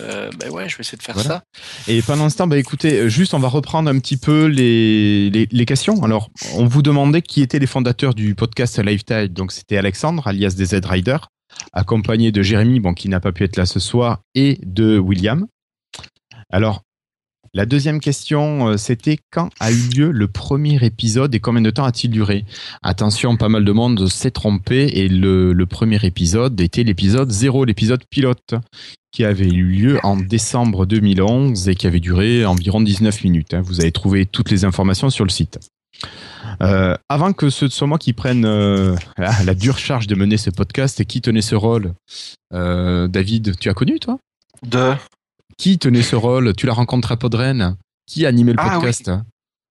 Euh, 0.00 0.30
bah 0.38 0.48
ouais, 0.48 0.68
je 0.68 0.76
vais 0.76 0.80
essayer 0.80 0.96
de 0.98 1.02
faire 1.02 1.14
Voilà. 1.14 1.28
ça. 1.28 1.42
Et 1.86 2.00
pendant 2.02 2.28
ce 2.30 2.36
temps, 2.36 2.46
bah 2.46 2.56
écoutez, 2.58 3.00
euh, 3.00 3.08
juste 3.08 3.34
on 3.34 3.38
va 3.38 3.48
reprendre 3.48 3.90
un 3.90 3.98
petit 3.98 4.16
peu 4.16 4.46
les, 4.46 5.28
les, 5.30 5.46
les 5.50 5.66
questions. 5.66 6.02
Alors, 6.02 6.30
on 6.54 6.66
vous 6.66 6.82
demandait 6.82 7.22
qui 7.22 7.42
étaient 7.42 7.58
les 7.58 7.66
fondateurs 7.66 8.14
du 8.14 8.34
podcast 8.34 8.78
Lifetime. 8.78 9.28
Donc, 9.28 9.52
c'était 9.52 9.76
Alexandre, 9.76 10.26
alias 10.26 10.54
DZ 10.56 10.80
Rider, 10.84 11.18
accompagné 11.72 12.32
de 12.32 12.42
Jérémy, 12.42 12.80
bon, 12.80 12.94
qui 12.94 13.08
n'a 13.08 13.20
pas 13.20 13.32
pu 13.32 13.44
être 13.44 13.56
là 13.56 13.66
ce 13.66 13.78
soir, 13.78 14.20
et 14.34 14.58
de 14.64 14.98
William. 14.98 15.46
Alors, 16.50 16.82
la 17.56 17.64
deuxième 17.64 18.00
question, 18.00 18.68
euh, 18.68 18.76
c'était 18.76 19.16
quand 19.30 19.48
a 19.60 19.72
eu 19.72 19.88
lieu 19.96 20.10
le 20.10 20.28
premier 20.28 20.76
épisode 20.84 21.34
et 21.34 21.40
combien 21.40 21.62
de 21.62 21.70
temps 21.70 21.84
a-t-il 21.84 22.10
duré? 22.10 22.44
Attention, 22.82 23.38
pas 23.38 23.48
mal 23.48 23.64
de 23.64 23.72
monde 23.72 24.08
s'est 24.08 24.30
trompé 24.30 24.90
et 24.92 25.08
le, 25.08 25.64
premier 25.64 25.98
épisode 26.04 26.60
était 26.60 26.82
l'épisode 26.82 27.30
0, 27.30 27.64
l'épisode 27.64 28.04
pilote 28.10 28.56
qui 29.10 29.24
avait 29.24 29.48
eu 29.48 29.64
lieu 29.64 29.98
en 30.02 30.18
décembre 30.18 30.84
2011 30.84 31.70
et 31.70 31.74
qui 31.74 31.86
avait 31.86 31.98
duré 31.98 32.44
environ 32.44 32.82
19 32.82 33.24
minutes. 33.24 33.54
hein. 33.54 33.62
Vous 33.64 33.80
avez 33.80 33.90
trouvé 33.90 34.26
toutes 34.26 34.50
les 34.50 34.66
informations 34.66 35.08
sur 35.08 35.24
le 35.24 35.30
site. 35.30 35.58
Euh, 36.60 36.94
avant 37.08 37.32
que 37.32 37.48
ce 37.48 37.68
soit 37.68 37.86
moi 37.86 37.96
qui 37.96 38.12
prenne 38.12 38.44
euh, 38.44 38.94
la, 39.16 39.54
dure 39.54 39.78
charge 39.78 40.06
de 40.06 40.14
mener 40.14 40.36
ce 40.36 40.50
podcast, 40.50 41.02
qui 41.06 41.22
tenait 41.22 41.40
ce 41.40 41.54
rôle 41.54 41.94
David, 42.52 43.58
tu 43.58 43.70
as 43.70 43.74
connu 43.74 43.98
toi? 43.98 44.18
De. 44.62 44.94
Qui 45.58 45.78
tenait 45.78 46.02
ce 46.02 46.16
rôle? 46.16 46.54
Tu 46.54 46.66
l'as 46.66 46.72
rencontré 46.74 47.14
à 47.14 47.16
Podren? 47.16 47.76
Qui 48.06 48.26
animait 48.26 48.52
le 48.52 48.58
Ah, 48.60 48.74
podcast? 48.74 49.10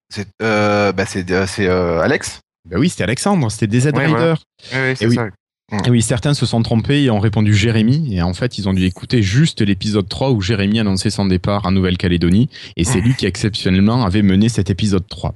C'est 0.09 0.27
euh, 0.41 0.91
bah, 0.91 1.05
euh, 1.15 1.45
euh, 1.59 1.99
Alex 2.01 2.39
Ben 2.69 2.79
oui, 2.79 2.89
c'était 2.89 3.03
Alexandre, 3.03 3.49
c'était 3.51 3.67
DZ 3.67 3.87
Ouais, 3.95 4.05
Rider. 4.05 4.33
voilà. 4.71 4.93
Oui. 5.01 5.15
ça. 5.15 5.27
Et 5.85 5.89
oui, 5.89 6.01
certains 6.03 6.35
se 6.35 6.45
sont 6.45 6.61
trompés 6.61 7.03
et 7.03 7.09
ont 7.09 7.19
répondu 7.19 7.55
Jérémy. 7.55 8.15
Et 8.15 8.21
en 8.21 8.33
fait, 8.33 8.57
ils 8.59 8.69
ont 8.69 8.73
dû 8.73 8.83
écouter 8.85 9.23
juste 9.23 9.61
l'épisode 9.61 10.07
3 10.07 10.31
où 10.31 10.41
Jérémy 10.41 10.79
annonçait 10.79 11.09
son 11.09 11.25
départ 11.25 11.65
en 11.65 11.71
Nouvelle-Calédonie. 11.71 12.49
Et 12.77 12.83
c'est 12.83 13.01
lui 13.01 13.15
qui, 13.15 13.25
exceptionnellement, 13.25 14.05
avait 14.05 14.21
mené 14.21 14.47
cet 14.47 14.69
épisode 14.69 15.07
3. 15.07 15.33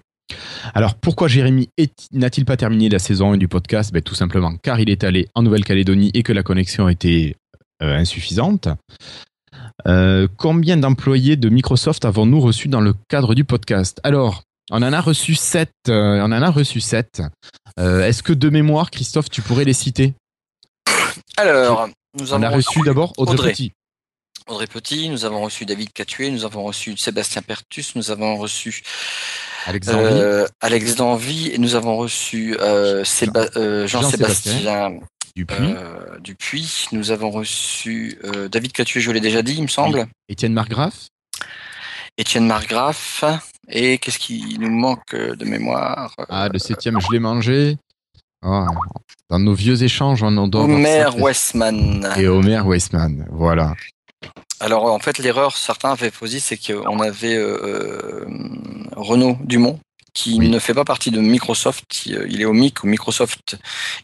Alors, 0.75 0.93
pourquoi 0.93 1.27
Jérémy 1.27 1.69
n'a-t-il 2.11 2.45
pas 2.45 2.57
terminé 2.57 2.89
la 2.89 2.99
saison 2.99 3.33
1 3.33 3.37
du 3.37 3.47
podcast? 3.47 3.91
Ben, 3.91 4.03
Tout 4.03 4.13
simplement 4.13 4.55
car 4.57 4.79
il 4.79 4.91
est 4.91 5.03
allé 5.03 5.27
en 5.33 5.41
Nouvelle-Calédonie 5.41 6.11
et 6.13 6.21
que 6.21 6.31
la 6.33 6.43
connexion 6.43 6.89
était 6.89 7.35
euh, 7.81 7.97
insuffisante. 7.97 8.67
Euh, 9.87 10.27
combien 10.37 10.77
d'employés 10.77 11.35
de 11.35 11.49
Microsoft 11.49 12.05
avons-nous 12.05 12.41
reçus 12.41 12.67
dans 12.67 12.81
le 12.81 12.93
cadre 13.07 13.33
du 13.35 13.43
podcast? 13.45 13.99
Alors, 14.03 14.43
on 14.71 14.81
en 14.83 14.93
a 14.93 15.01
reçu 15.01 15.35
7. 15.35 15.69
on 15.87 16.21
en 16.21 16.31
a 16.31 16.51
reçu 16.51 16.79
7. 16.81 17.21
Est-ce 17.77 18.21
que 18.23 18.33
de 18.33 18.49
mémoire, 18.49 18.91
Christophe, 18.91 19.29
tu 19.29 19.41
pourrais 19.41 19.63
les 19.65 19.73
citer? 19.73 20.13
Alors, 21.37 21.87
nous 22.19 22.33
On 22.33 22.37
avons 22.41 22.43
a 22.45 22.49
reçu 22.49 22.81
d'abord 22.81 23.13
Audrey, 23.17 23.33
Audrey. 23.35 23.51
Petit. 23.51 23.71
Audrey 24.47 24.67
Petit, 24.67 25.09
nous 25.09 25.25
avons 25.25 25.41
reçu 25.41 25.65
David 25.65 25.93
Catué, 25.93 26.31
nous 26.31 26.43
avons 26.43 26.63
reçu 26.63 26.97
Sébastien 26.97 27.41
Pertus, 27.43 27.95
nous 27.95 28.09
avons 28.11 28.35
reçu 28.37 28.81
euh, 29.87 30.47
Alex 30.59 30.95
Danvy, 30.95 31.49
et 31.53 31.57
nous 31.59 31.75
avons 31.75 31.95
reçu 31.97 32.57
euh, 32.59 33.03
Séba- 33.03 33.49
euh, 33.57 33.85
Jean-Sébastien. 33.87 34.53
Jean-Sébastien 34.53 34.99
Dupuis. 35.45 35.73
euh, 35.75 36.19
Dupuis, 36.19 36.87
nous 36.91 37.11
avons 37.11 37.29
reçu 37.31 38.19
euh, 38.23 38.47
David 38.49 38.71
Catué, 38.71 38.99
je 39.01 39.11
l'ai 39.11 39.19
déjà 39.21 39.41
dit, 39.41 39.55
il 39.55 39.63
me 39.63 39.67
semble. 39.67 40.07
Étienne 40.27 40.53
Margraff. 40.53 41.07
Étienne 42.17 42.45
Margraff. 42.47 43.23
Et 43.69 43.97
qu'est-ce 43.99 44.19
qui 44.19 44.57
nous 44.59 44.71
manque 44.71 45.15
de 45.15 45.45
mémoire? 45.45 46.13
Ah, 46.27 46.49
le 46.51 46.59
septième, 46.59 46.99
je 46.99 47.07
l'ai 47.11 47.19
mangé. 47.19 47.77
Ah, 48.43 48.65
dans 49.29 49.39
nos 49.39 49.53
vieux 49.53 49.83
échanges, 49.83 50.23
on 50.23 50.35
en 50.37 50.47
doit 50.47 50.63
Homer. 50.63 51.07
Westman. 51.17 52.07
Et 52.17 52.27
Homer 52.27 52.61
Weissman. 52.65 53.27
Voilà. 53.31 53.75
Alors 54.59 54.85
en 54.85 54.99
fait, 54.99 55.19
l'erreur, 55.19 55.55
certains 55.55 55.91
avaient 55.91 56.11
posé, 56.11 56.39
c'est 56.39 56.57
qu'on 56.57 56.99
avait 56.99 57.35
euh, 57.35 57.59
euh, 57.63 58.25
Renaud 58.95 59.37
Dumont 59.43 59.79
qui 60.19 60.35
Oui. 60.39 60.49
ne 60.49 60.59
fait 60.59 60.73
pas 60.73 60.83
partie 60.83 61.11
de 61.11 61.19
Microsoft. 61.21 62.05
Il 62.05 62.15
euh, 62.15 62.39
est 62.41 62.45
au 62.45 62.53
MIC, 62.53 62.83
au 62.83 62.87
Microsoft 62.87 63.57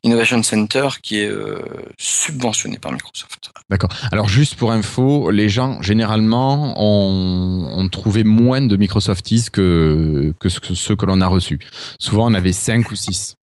Innovation 0.03 0.42
Center, 0.44 0.88
qui 1.03 1.19
est 1.19 1.27
euh, 1.30 1.60
subventionné 1.98 2.77
par 2.77 2.92
Microsoft. 2.94 3.52
D'accord. 3.69 3.90
Alors, 4.14 4.30
juste 4.30 4.56
pour 4.56 4.72
info, 4.72 5.30
les 5.32 5.50
gens, 5.50 5.82
généralement, 5.82 6.76
ont, 6.82 7.68
ont 7.80 7.90
trouvé 7.90 8.24
moins 8.24 8.61
de 8.61 8.77
Microsofties 8.77 9.45
que, 9.52 10.34
que 10.40 10.50
ce 10.50 10.60
que- 10.60 10.74
ceux 10.76 10.95
que 10.95 11.06
l'on 11.06 11.19
a 11.22 11.27
reçus. 11.27 11.60
Souvent, 12.00 12.30
on 12.32 12.34
avait 12.34 12.53
5 12.53 12.92
ou 12.92 12.95
6. 12.95 13.35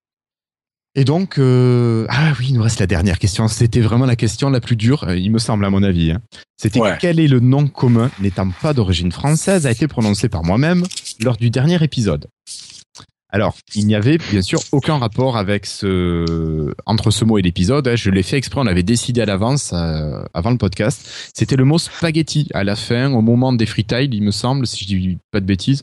Et 0.94 1.05
donc, 1.05 1.39
euh, 1.39 2.05
ah 2.10 2.33
oui, 2.39 2.49
il 2.51 2.55
nous 2.55 2.62
reste 2.62 2.78
la 2.81 2.86
dernière 2.86 3.18
question. 3.18 3.49
C'était 3.49 3.81
vraiment 3.81 4.05
la 4.05 4.15
question 4.17 4.51
la 4.51 4.60
plus 4.60 4.76
dure, 4.76 5.10
il 5.15 5.31
me 5.31 5.39
semble, 5.39 5.65
à 5.65 5.70
mon 5.70 5.83
avis. 5.83 6.12
hein. 6.12 6.20
C'était 6.60 6.81
Ouais. 6.81 6.99
quel 7.01 7.18
est 7.18 7.28
le 7.28 7.41
nom 7.41 7.67
commun, 7.67 8.10
n'étant 8.20 8.49
pas 8.51 8.75
d'origine 8.75 9.10
française, 9.10 9.67
a 9.67 9.70
été 9.70 9.89
prononcé 9.89 10.28
par 10.28 10.44
moi-même 10.44 10.84
lors 11.20 11.36
du 11.39 11.51
dernier 11.51 11.83
épisode. 11.83 12.28
Alors, 13.34 13.56
il 13.74 13.86
n'y 13.86 13.94
avait 13.94 14.18
bien 14.18 14.42
sûr 14.42 14.60
aucun 14.72 14.98
rapport 14.98 15.38
avec 15.38 15.64
ce 15.64 16.74
entre 16.84 17.10
ce 17.10 17.24
mot 17.24 17.38
et 17.38 17.42
l'épisode. 17.42 17.88
hein. 17.88 17.96
Je 17.96 18.10
l'ai 18.10 18.22
fait 18.22 18.36
exprès, 18.36 18.60
on 18.60 18.66
avait 18.66 18.82
décidé 18.82 19.22
à 19.22 19.24
l'avance, 19.24 19.72
euh, 19.72 20.22
avant 20.34 20.50
le 20.50 20.58
podcast. 20.58 21.08
C'était 21.34 21.56
le 21.56 21.64
mot 21.64 21.78
spaghetti 21.78 22.48
à 22.52 22.62
la 22.62 22.76
fin, 22.76 23.10
au 23.10 23.22
moment 23.22 23.54
des 23.54 23.64
freetiles, 23.64 24.14
il 24.14 24.22
me 24.22 24.32
semble, 24.32 24.66
si 24.66 24.84
je 24.84 24.88
dis 24.88 25.18
pas 25.30 25.40
de 25.40 25.46
bêtises. 25.46 25.82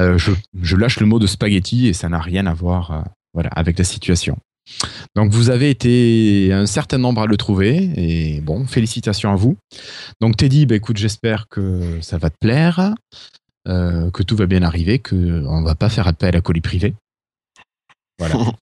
Euh, 0.00 0.18
je, 0.18 0.76
lâche 0.76 0.98
le 0.98 1.06
mot 1.06 1.20
de 1.20 1.28
spaghetti 1.28 1.86
et 1.86 1.92
ça 1.92 2.08
n'a 2.08 2.18
rien 2.18 2.46
à 2.46 2.54
voir 2.54 2.90
euh, 2.90 3.00
voilà, 3.34 3.50
avec 3.50 3.78
la 3.78 3.84
situation. 3.84 4.36
Donc 5.14 5.30
vous 5.30 5.50
avez 5.50 5.70
été 5.70 6.50
un 6.52 6.66
certain 6.66 6.98
nombre 6.98 7.20
à 7.20 7.26
le 7.26 7.36
trouver 7.36 7.90
et 7.96 8.40
bon, 8.40 8.66
félicitations 8.66 9.30
à 9.30 9.36
vous. 9.36 9.56
Donc 10.20 10.36
Teddy, 10.36 10.66
bah, 10.66 10.74
écoute, 10.74 10.96
j'espère 10.96 11.46
que 11.48 11.98
ça 12.00 12.18
va 12.18 12.30
te 12.30 12.36
plaire, 12.40 12.94
euh, 13.68 14.10
que 14.10 14.22
tout 14.22 14.36
va 14.36 14.46
bien 14.46 14.62
arriver, 14.62 14.98
que 14.98 15.44
on 15.46 15.62
va 15.62 15.74
pas 15.74 15.88
faire 15.88 16.06
appel 16.08 16.36
à 16.36 16.40
colis 16.40 16.60
privé. 16.60 16.94
Voilà. 18.18 18.34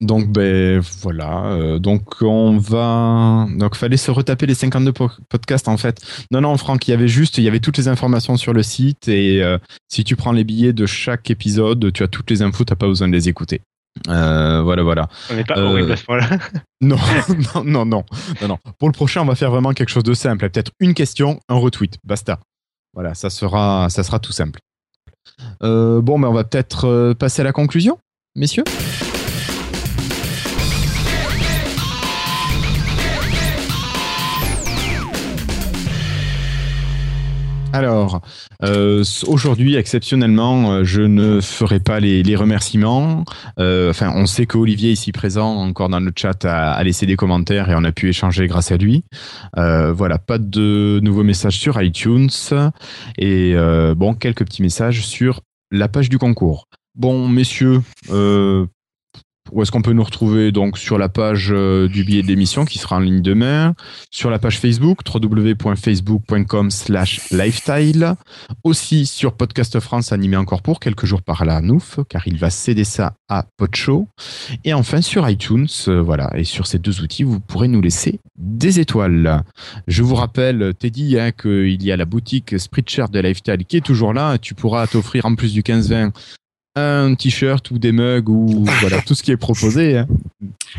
Donc 0.00 0.28
ben 0.28 0.78
voilà, 1.02 1.46
euh, 1.46 1.80
donc 1.80 2.22
on 2.22 2.56
va 2.56 3.48
donc 3.56 3.74
fallait 3.74 3.96
se 3.96 4.12
retaper 4.12 4.46
les 4.46 4.54
52 4.54 4.92
po- 4.92 5.10
podcasts 5.28 5.66
en 5.66 5.76
fait. 5.76 6.00
Non 6.30 6.40
non 6.40 6.56
Franck, 6.56 6.86
il 6.86 6.92
y 6.92 6.94
avait 6.94 7.08
juste 7.08 7.36
il 7.38 7.42
y 7.42 7.48
avait 7.48 7.58
toutes 7.58 7.78
les 7.78 7.88
informations 7.88 8.36
sur 8.36 8.52
le 8.52 8.62
site 8.62 9.08
et 9.08 9.42
euh, 9.42 9.58
si 9.88 10.04
tu 10.04 10.14
prends 10.14 10.30
les 10.30 10.44
billets 10.44 10.72
de 10.72 10.86
chaque 10.86 11.32
épisode, 11.32 11.92
tu 11.92 12.04
as 12.04 12.06
toutes 12.06 12.30
les 12.30 12.42
infos, 12.42 12.62
t'as 12.62 12.76
pas 12.76 12.86
besoin 12.86 13.08
de 13.08 13.12
les 13.12 13.28
écouter. 13.28 13.60
Euh, 14.06 14.62
voilà 14.62 14.84
voilà. 14.84 15.08
On 15.32 15.34
n'est 15.34 15.42
pas 15.42 15.58
Euh, 15.58 15.64
horrible 15.68 15.90
à 15.90 15.96
ce 15.96 16.04
point-là. 16.04 16.28
Non, 16.80 16.96
non, 17.56 17.64
non, 17.64 17.84
non, 17.84 18.04
non, 18.40 18.46
non. 18.46 18.58
Pour 18.78 18.88
le 18.88 18.92
prochain, 18.92 19.22
on 19.22 19.26
va 19.26 19.34
faire 19.34 19.50
vraiment 19.50 19.72
quelque 19.72 19.90
chose 19.90 20.04
de 20.04 20.14
simple. 20.14 20.48
Peut-être 20.48 20.70
une 20.78 20.94
question, 20.94 21.40
un 21.48 21.56
retweet, 21.56 21.98
basta. 22.04 22.38
Voilà, 22.98 23.14
ça 23.14 23.30
sera, 23.30 23.86
ça 23.90 24.02
sera 24.02 24.18
tout 24.18 24.32
simple. 24.32 24.58
Euh, 25.62 26.00
bon, 26.00 26.18
mais 26.18 26.26
on 26.26 26.32
va 26.32 26.42
peut-être 26.42 26.88
euh, 26.88 27.14
passer 27.14 27.42
à 27.42 27.44
la 27.44 27.52
conclusion, 27.52 27.96
messieurs? 28.34 28.64
Alors, 37.72 38.22
euh, 38.64 39.04
aujourd'hui, 39.26 39.76
exceptionnellement, 39.76 40.72
euh, 40.72 40.84
je 40.84 41.02
ne 41.02 41.40
ferai 41.40 41.80
pas 41.80 42.00
les, 42.00 42.22
les 42.22 42.34
remerciements. 42.34 43.24
Euh, 43.58 43.90
enfin, 43.90 44.12
on 44.14 44.26
sait 44.26 44.46
qu'Olivier, 44.46 44.92
ici 44.92 45.12
présent, 45.12 45.54
encore 45.54 45.88
dans 45.90 46.00
le 46.00 46.10
chat, 46.16 46.44
a, 46.46 46.82
laissé 46.82 47.04
des 47.04 47.16
commentaires 47.16 47.68
et 47.70 47.74
on 47.76 47.84
a 47.84 47.92
pu 47.92 48.08
échanger 48.08 48.46
grâce 48.46 48.72
à 48.72 48.78
lui. 48.78 49.04
Euh, 49.58 49.92
voilà, 49.92 50.18
pas 50.18 50.38
de 50.38 50.98
nouveaux 51.02 51.24
messages 51.24 51.58
sur 51.58 51.80
iTunes 51.80 52.30
et 53.18 53.54
bon, 53.96 54.14
quelques 54.14 54.44
petits 54.44 54.62
messages 54.62 55.06
sur 55.06 55.40
la 55.70 55.88
page 55.88 56.08
du 56.08 56.18
concours. 56.18 56.64
Bon, 56.94 57.28
messieurs, 57.28 57.82
où 59.52 59.62
est-ce 59.62 59.70
qu'on 59.70 59.82
peut 59.82 59.92
nous 59.92 60.02
retrouver 60.02 60.52
Donc 60.52 60.78
sur 60.78 60.98
la 60.98 61.08
page 61.08 61.48
euh, 61.50 61.88
du 61.88 62.04
billet 62.04 62.22
de 62.22 62.28
l'émission 62.28 62.64
qui 62.64 62.78
sera 62.78 62.96
en 62.96 63.00
ligne 63.00 63.22
demain, 63.22 63.74
sur 64.10 64.30
la 64.30 64.38
page 64.38 64.58
Facebook 64.58 65.00
www.facebook.com 65.12 66.70
slash 66.70 67.30
lifestyle, 67.30 68.14
aussi 68.64 69.06
sur 69.06 69.34
Podcast 69.34 69.80
France 69.80 70.12
animé 70.12 70.36
encore 70.36 70.62
pour 70.62 70.80
quelques 70.80 71.06
jours 71.06 71.22
par 71.22 71.44
la 71.44 71.60
Nouf, 71.60 72.00
car 72.08 72.26
il 72.26 72.38
va 72.38 72.50
céder 72.50 72.84
ça 72.84 73.14
à 73.28 73.44
Podcho. 73.56 74.08
Et 74.64 74.74
enfin 74.74 75.00
sur 75.00 75.28
iTunes, 75.28 75.68
euh, 75.88 76.00
voilà. 76.00 76.30
Et 76.36 76.44
sur 76.44 76.66
ces 76.66 76.78
deux 76.78 77.00
outils, 77.02 77.24
vous 77.24 77.40
pourrez 77.40 77.68
nous 77.68 77.80
laisser 77.80 78.20
des 78.36 78.80
étoiles. 78.80 79.42
Je 79.86 80.02
vous 80.02 80.14
rappelle, 80.14 80.72
Teddy, 80.78 81.18
hein, 81.18 81.32
qu'il 81.32 81.82
y 81.82 81.92
a 81.92 81.96
la 81.96 82.04
boutique 82.04 82.58
Spreadshirt 82.58 83.12
de 83.12 83.20
Lifestyle 83.20 83.64
qui 83.66 83.76
est 83.76 83.84
toujours 83.84 84.12
là. 84.12 84.38
Tu 84.38 84.54
pourras 84.54 84.86
t'offrir 84.86 85.26
en 85.26 85.34
plus 85.34 85.52
du 85.52 85.62
15-20 85.62 86.12
un 86.78 87.14
t-shirt 87.14 87.70
ou 87.70 87.78
des 87.78 87.92
mugs 87.92 88.28
ou 88.28 88.64
voilà 88.80 89.00
tout 89.02 89.14
ce 89.14 89.22
qui 89.22 89.30
est 89.30 89.36
proposé. 89.36 89.98
hein. 89.98 90.06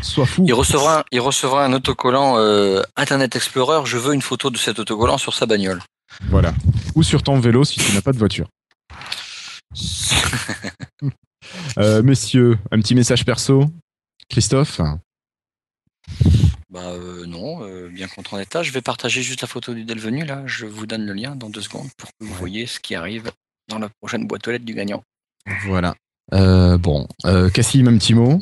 Sois 0.02 0.26
fou. 0.26 0.44
Il 0.46 0.54
recevra, 0.54 1.00
un- 1.00 1.04
il 1.12 1.20
recevra 1.20 1.64
un 1.64 1.72
autocollant 1.72 2.38
euh, 2.38 2.82
Internet 2.96 3.36
Explorer. 3.36 3.86
Je 3.86 3.98
veux 3.98 4.14
une 4.14 4.22
photo 4.22 4.50
de 4.50 4.56
cet 4.58 4.78
autocollant 4.78 5.18
sur 5.18 5.34
sa 5.34 5.46
bagnole. 5.46 5.80
Voilà. 6.28 6.52
Ou 6.94 7.02
sur 7.02 7.22
ton 7.22 7.38
vélo 7.38 7.64
si 7.64 7.78
tu 7.78 7.92
n'as 7.94 8.00
pas 8.02 8.12
de 8.12 8.18
voiture. 8.18 8.46
Euh, 11.78 12.02
messieurs, 12.02 12.58
un 12.70 12.78
petit 12.80 12.94
message 12.94 13.24
perso. 13.24 13.64
Christophe 14.28 14.80
Bah 16.70 16.80
euh, 16.90 17.26
non, 17.26 17.64
euh, 17.64 17.88
bien 17.88 18.06
contre 18.08 18.34
en 18.34 18.38
état. 18.38 18.62
Je 18.62 18.70
vais 18.72 18.82
partager 18.82 19.22
juste 19.22 19.40
la 19.42 19.48
photo 19.48 19.74
du 19.74 19.84
Delvenu 19.84 20.24
là. 20.24 20.42
Je 20.46 20.66
vous 20.66 20.86
donne 20.86 21.04
le 21.06 21.12
lien 21.12 21.34
dans 21.34 21.50
deux 21.50 21.62
secondes 21.62 21.88
pour 21.96 22.08
que 22.10 22.24
vous 22.24 22.34
voyez 22.34 22.66
ce 22.66 22.78
qui 22.78 22.94
arrive 22.94 23.30
dans 23.68 23.78
la 23.78 23.88
prochaine 24.00 24.26
boîte 24.26 24.46
aux 24.46 24.52
lettres 24.52 24.64
du 24.64 24.74
gagnant. 24.74 25.02
Voilà. 25.64 25.94
Euh, 26.32 26.78
bon, 26.78 27.08
euh, 27.24 27.50
Cassim, 27.50 27.86
un 27.88 27.98
petit 27.98 28.14
mot. 28.14 28.40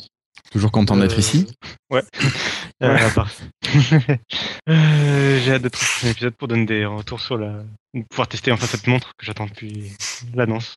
Toujours 0.51 0.73
content 0.73 0.97
d'être 0.97 1.17
Euh, 1.17 1.21
ici. 1.21 1.47
Ouais. 1.91 2.03
J'ai 4.67 5.53
hâte 5.53 5.63
d'être 5.63 5.75
au 5.75 5.79
prochain 5.79 6.09
épisode 6.09 6.35
pour 6.37 6.49
donner 6.49 6.65
des 6.67 6.85
retours 6.87 7.21
sur 7.21 7.37
la. 7.37 7.65
pouvoir 8.11 8.29
tester 8.29 8.53
enfin 8.53 8.67
cette 8.67 8.87
montre 8.87 9.13
que 9.19 9.27
j'attends 9.27 9.47
depuis 9.47 9.93
l'annonce. 10.35 10.75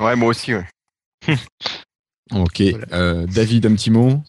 Ouais, 0.00 0.16
moi 0.16 0.28
aussi, 0.28 0.54
ouais. 0.54 0.66
Ok. 2.32 2.62
Voilà. 2.62 2.86
Euh, 2.92 3.26
David, 3.26 3.66
un 3.66 3.74
petit 3.74 3.90
mot. 3.90 4.22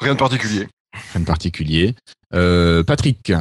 Rien 0.00 0.14
de 0.14 0.18
particulier. 0.18 0.66
Rien 1.12 1.20
de 1.20 1.26
particulier. 1.26 1.94
Euh, 2.34 2.82
Patrick. 2.82 3.32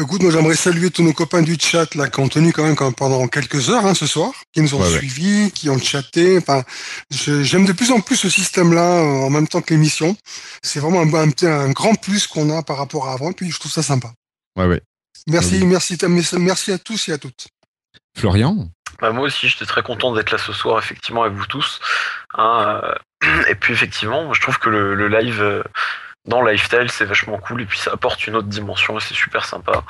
Écoute, 0.00 0.22
moi 0.22 0.30
j'aimerais 0.30 0.54
saluer 0.54 0.90
tous 0.90 1.02
nos 1.02 1.12
copains 1.12 1.42
du 1.42 1.56
chat 1.58 1.92
là 1.96 2.08
qui 2.08 2.20
ont 2.20 2.28
tenu 2.28 2.52
quand 2.52 2.62
même 2.62 2.76
quand- 2.76 2.92
pendant 2.92 3.26
quelques 3.26 3.68
heures 3.68 3.84
hein, 3.84 3.94
ce 3.94 4.06
soir, 4.06 4.30
qui 4.52 4.60
nous 4.60 4.74
ont 4.74 4.80
Ouais, 4.80 4.84
ouais. 4.92 4.98
suivis, 4.98 5.50
qui 5.50 5.68
ont 5.70 5.78
chatté. 5.78 6.38
Enfin, 6.38 6.62
je- 7.10 7.42
j'aime 7.42 7.64
de 7.64 7.72
plus 7.72 7.90
en 7.90 8.00
plus 8.00 8.14
ce 8.16 8.30
système-là 8.30 8.98
euh, 9.00 9.26
en 9.26 9.30
même 9.30 9.48
temps 9.48 9.60
que 9.60 9.74
l'émission. 9.74 10.16
C'est 10.62 10.78
vraiment 10.78 11.00
un, 11.00 11.12
un, 11.14 11.30
petit- 11.30 11.46
un 11.48 11.70
grand 11.70 11.94
plus 11.96 12.28
qu'on 12.28 12.56
a 12.56 12.62
par 12.62 12.76
rapport 12.76 13.08
à 13.08 13.14
avant. 13.14 13.30
Et 13.30 13.34
puis 13.34 13.50
je 13.50 13.58
trouve 13.58 13.72
ça 13.72 13.82
sympa. 13.82 14.12
Ouais, 14.56 14.66
ouais. 14.66 14.80
Merci, 15.26 15.64
merci, 15.66 15.98
merci 16.38 16.70
à 16.72 16.78
tous 16.78 17.08
et 17.08 17.12
à 17.12 17.18
toutes. 17.18 17.48
Florian. 18.16 18.68
Bah, 19.00 19.10
moi 19.10 19.24
aussi, 19.26 19.48
j'étais 19.48 19.66
très 19.66 19.82
content 19.82 20.14
d'être 20.14 20.30
là 20.30 20.38
ce 20.38 20.52
soir, 20.52 20.78
effectivement, 20.78 21.22
avec 21.24 21.36
vous 21.36 21.46
tous. 21.46 21.80
Hein, 22.34 22.80
euh, 23.24 23.42
et 23.50 23.54
puis, 23.56 23.72
effectivement, 23.74 24.32
je 24.32 24.40
trouve 24.40 24.58
que 24.58 24.70
le, 24.70 24.94
le 24.94 25.08
live 25.08 25.40
euh, 25.42 25.62
dans 26.28 26.42
Lifestyle, 26.42 26.90
c'est 26.90 27.04
vachement 27.04 27.38
cool. 27.38 27.62
Et 27.62 27.66
puis, 27.66 27.78
ça 27.78 27.92
apporte 27.92 28.26
une 28.26 28.36
autre 28.36 28.48
dimension 28.48 28.98
et 28.98 29.00
c'est 29.00 29.14
super 29.14 29.44
sympa. 29.44 29.82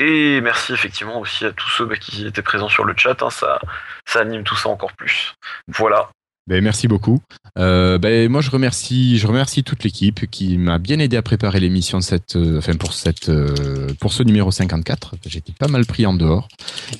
Et 0.00 0.40
merci, 0.40 0.72
effectivement, 0.72 1.20
aussi 1.20 1.44
à 1.44 1.52
tous 1.52 1.68
ceux 1.70 1.86
bah, 1.86 1.96
qui 1.96 2.26
étaient 2.26 2.42
présents 2.42 2.68
sur 2.68 2.84
le 2.84 2.94
chat. 2.96 3.22
hein, 3.22 3.30
ça, 3.30 3.60
ça 4.06 4.20
anime 4.20 4.44
tout 4.44 4.56
ça 4.56 4.68
encore 4.68 4.92
plus. 4.92 5.34
Voilà. 5.68 6.08
Ben, 6.48 6.64
merci 6.64 6.88
beaucoup. 6.88 7.20
Euh, 7.58 7.98
ben, 7.98 8.30
moi, 8.30 8.40
je 8.40 8.50
remercie, 8.50 9.18
je 9.18 9.26
remercie 9.26 9.64
toute 9.64 9.84
l'équipe 9.84 10.30
qui 10.30 10.56
m'a 10.56 10.78
bien 10.78 10.98
aidé 10.98 11.18
à 11.18 11.22
préparer 11.22 11.60
l'émission 11.60 12.00
cette, 12.00 12.36
euh, 12.36 12.58
enfin 12.58 12.74
pour 12.74 12.94
cette, 12.94 13.28
euh, 13.28 13.88
pour 14.00 14.14
ce 14.14 14.22
numéro 14.22 14.50
54. 14.50 15.16
J'étais 15.26 15.52
pas 15.52 15.68
mal 15.68 15.84
pris 15.84 16.06
en 16.06 16.14
dehors, 16.14 16.48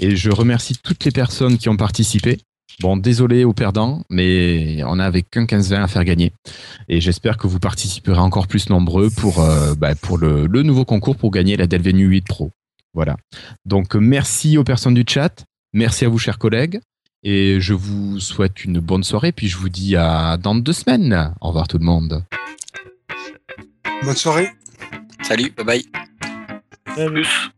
et 0.00 0.16
je 0.16 0.30
remercie 0.30 0.76
toutes 0.76 1.02
les 1.06 1.12
personnes 1.12 1.56
qui 1.56 1.70
ont 1.70 1.78
participé. 1.78 2.40
Bon, 2.80 2.96
désolé 2.96 3.44
aux 3.44 3.52
perdants, 3.52 4.02
mais 4.08 4.82
on 4.84 5.00
a 5.00 5.04
avec 5.04 5.30
qu'un 5.30 5.44
15-20 5.46 5.82
à 5.82 5.88
faire 5.88 6.04
gagner. 6.04 6.32
Et 6.88 7.00
j'espère 7.00 7.36
que 7.36 7.48
vous 7.48 7.58
participerez 7.58 8.20
encore 8.20 8.46
plus 8.46 8.70
nombreux 8.70 9.10
pour, 9.10 9.40
euh, 9.40 9.74
ben, 9.74 9.96
pour 9.96 10.16
le, 10.16 10.46
le 10.46 10.62
nouveau 10.62 10.84
concours 10.84 11.16
pour 11.16 11.32
gagner 11.32 11.56
la 11.56 11.66
Delvenu 11.66 12.04
8 12.04 12.26
Pro. 12.26 12.50
Voilà. 12.94 13.16
Donc, 13.64 13.96
merci 13.96 14.58
aux 14.58 14.64
personnes 14.64 14.94
du 14.94 15.04
chat. 15.06 15.44
Merci 15.72 16.04
à 16.04 16.08
vous, 16.08 16.18
chers 16.18 16.38
collègues. 16.38 16.80
Et 17.24 17.60
je 17.60 17.74
vous 17.74 18.20
souhaite 18.20 18.64
une 18.64 18.78
bonne 18.78 19.02
soirée, 19.02 19.32
puis 19.32 19.48
je 19.48 19.56
vous 19.56 19.68
dis 19.68 19.96
à 19.96 20.36
dans 20.36 20.54
deux 20.54 20.72
semaines. 20.72 21.34
Au 21.40 21.48
revoir 21.48 21.66
tout 21.66 21.78
le 21.78 21.84
monde. 21.84 22.24
Bonne 24.04 24.16
soirée. 24.16 24.50
Salut, 25.22 25.52
bye 25.56 25.66
bye. 25.66 25.84
Plus. 26.94 27.50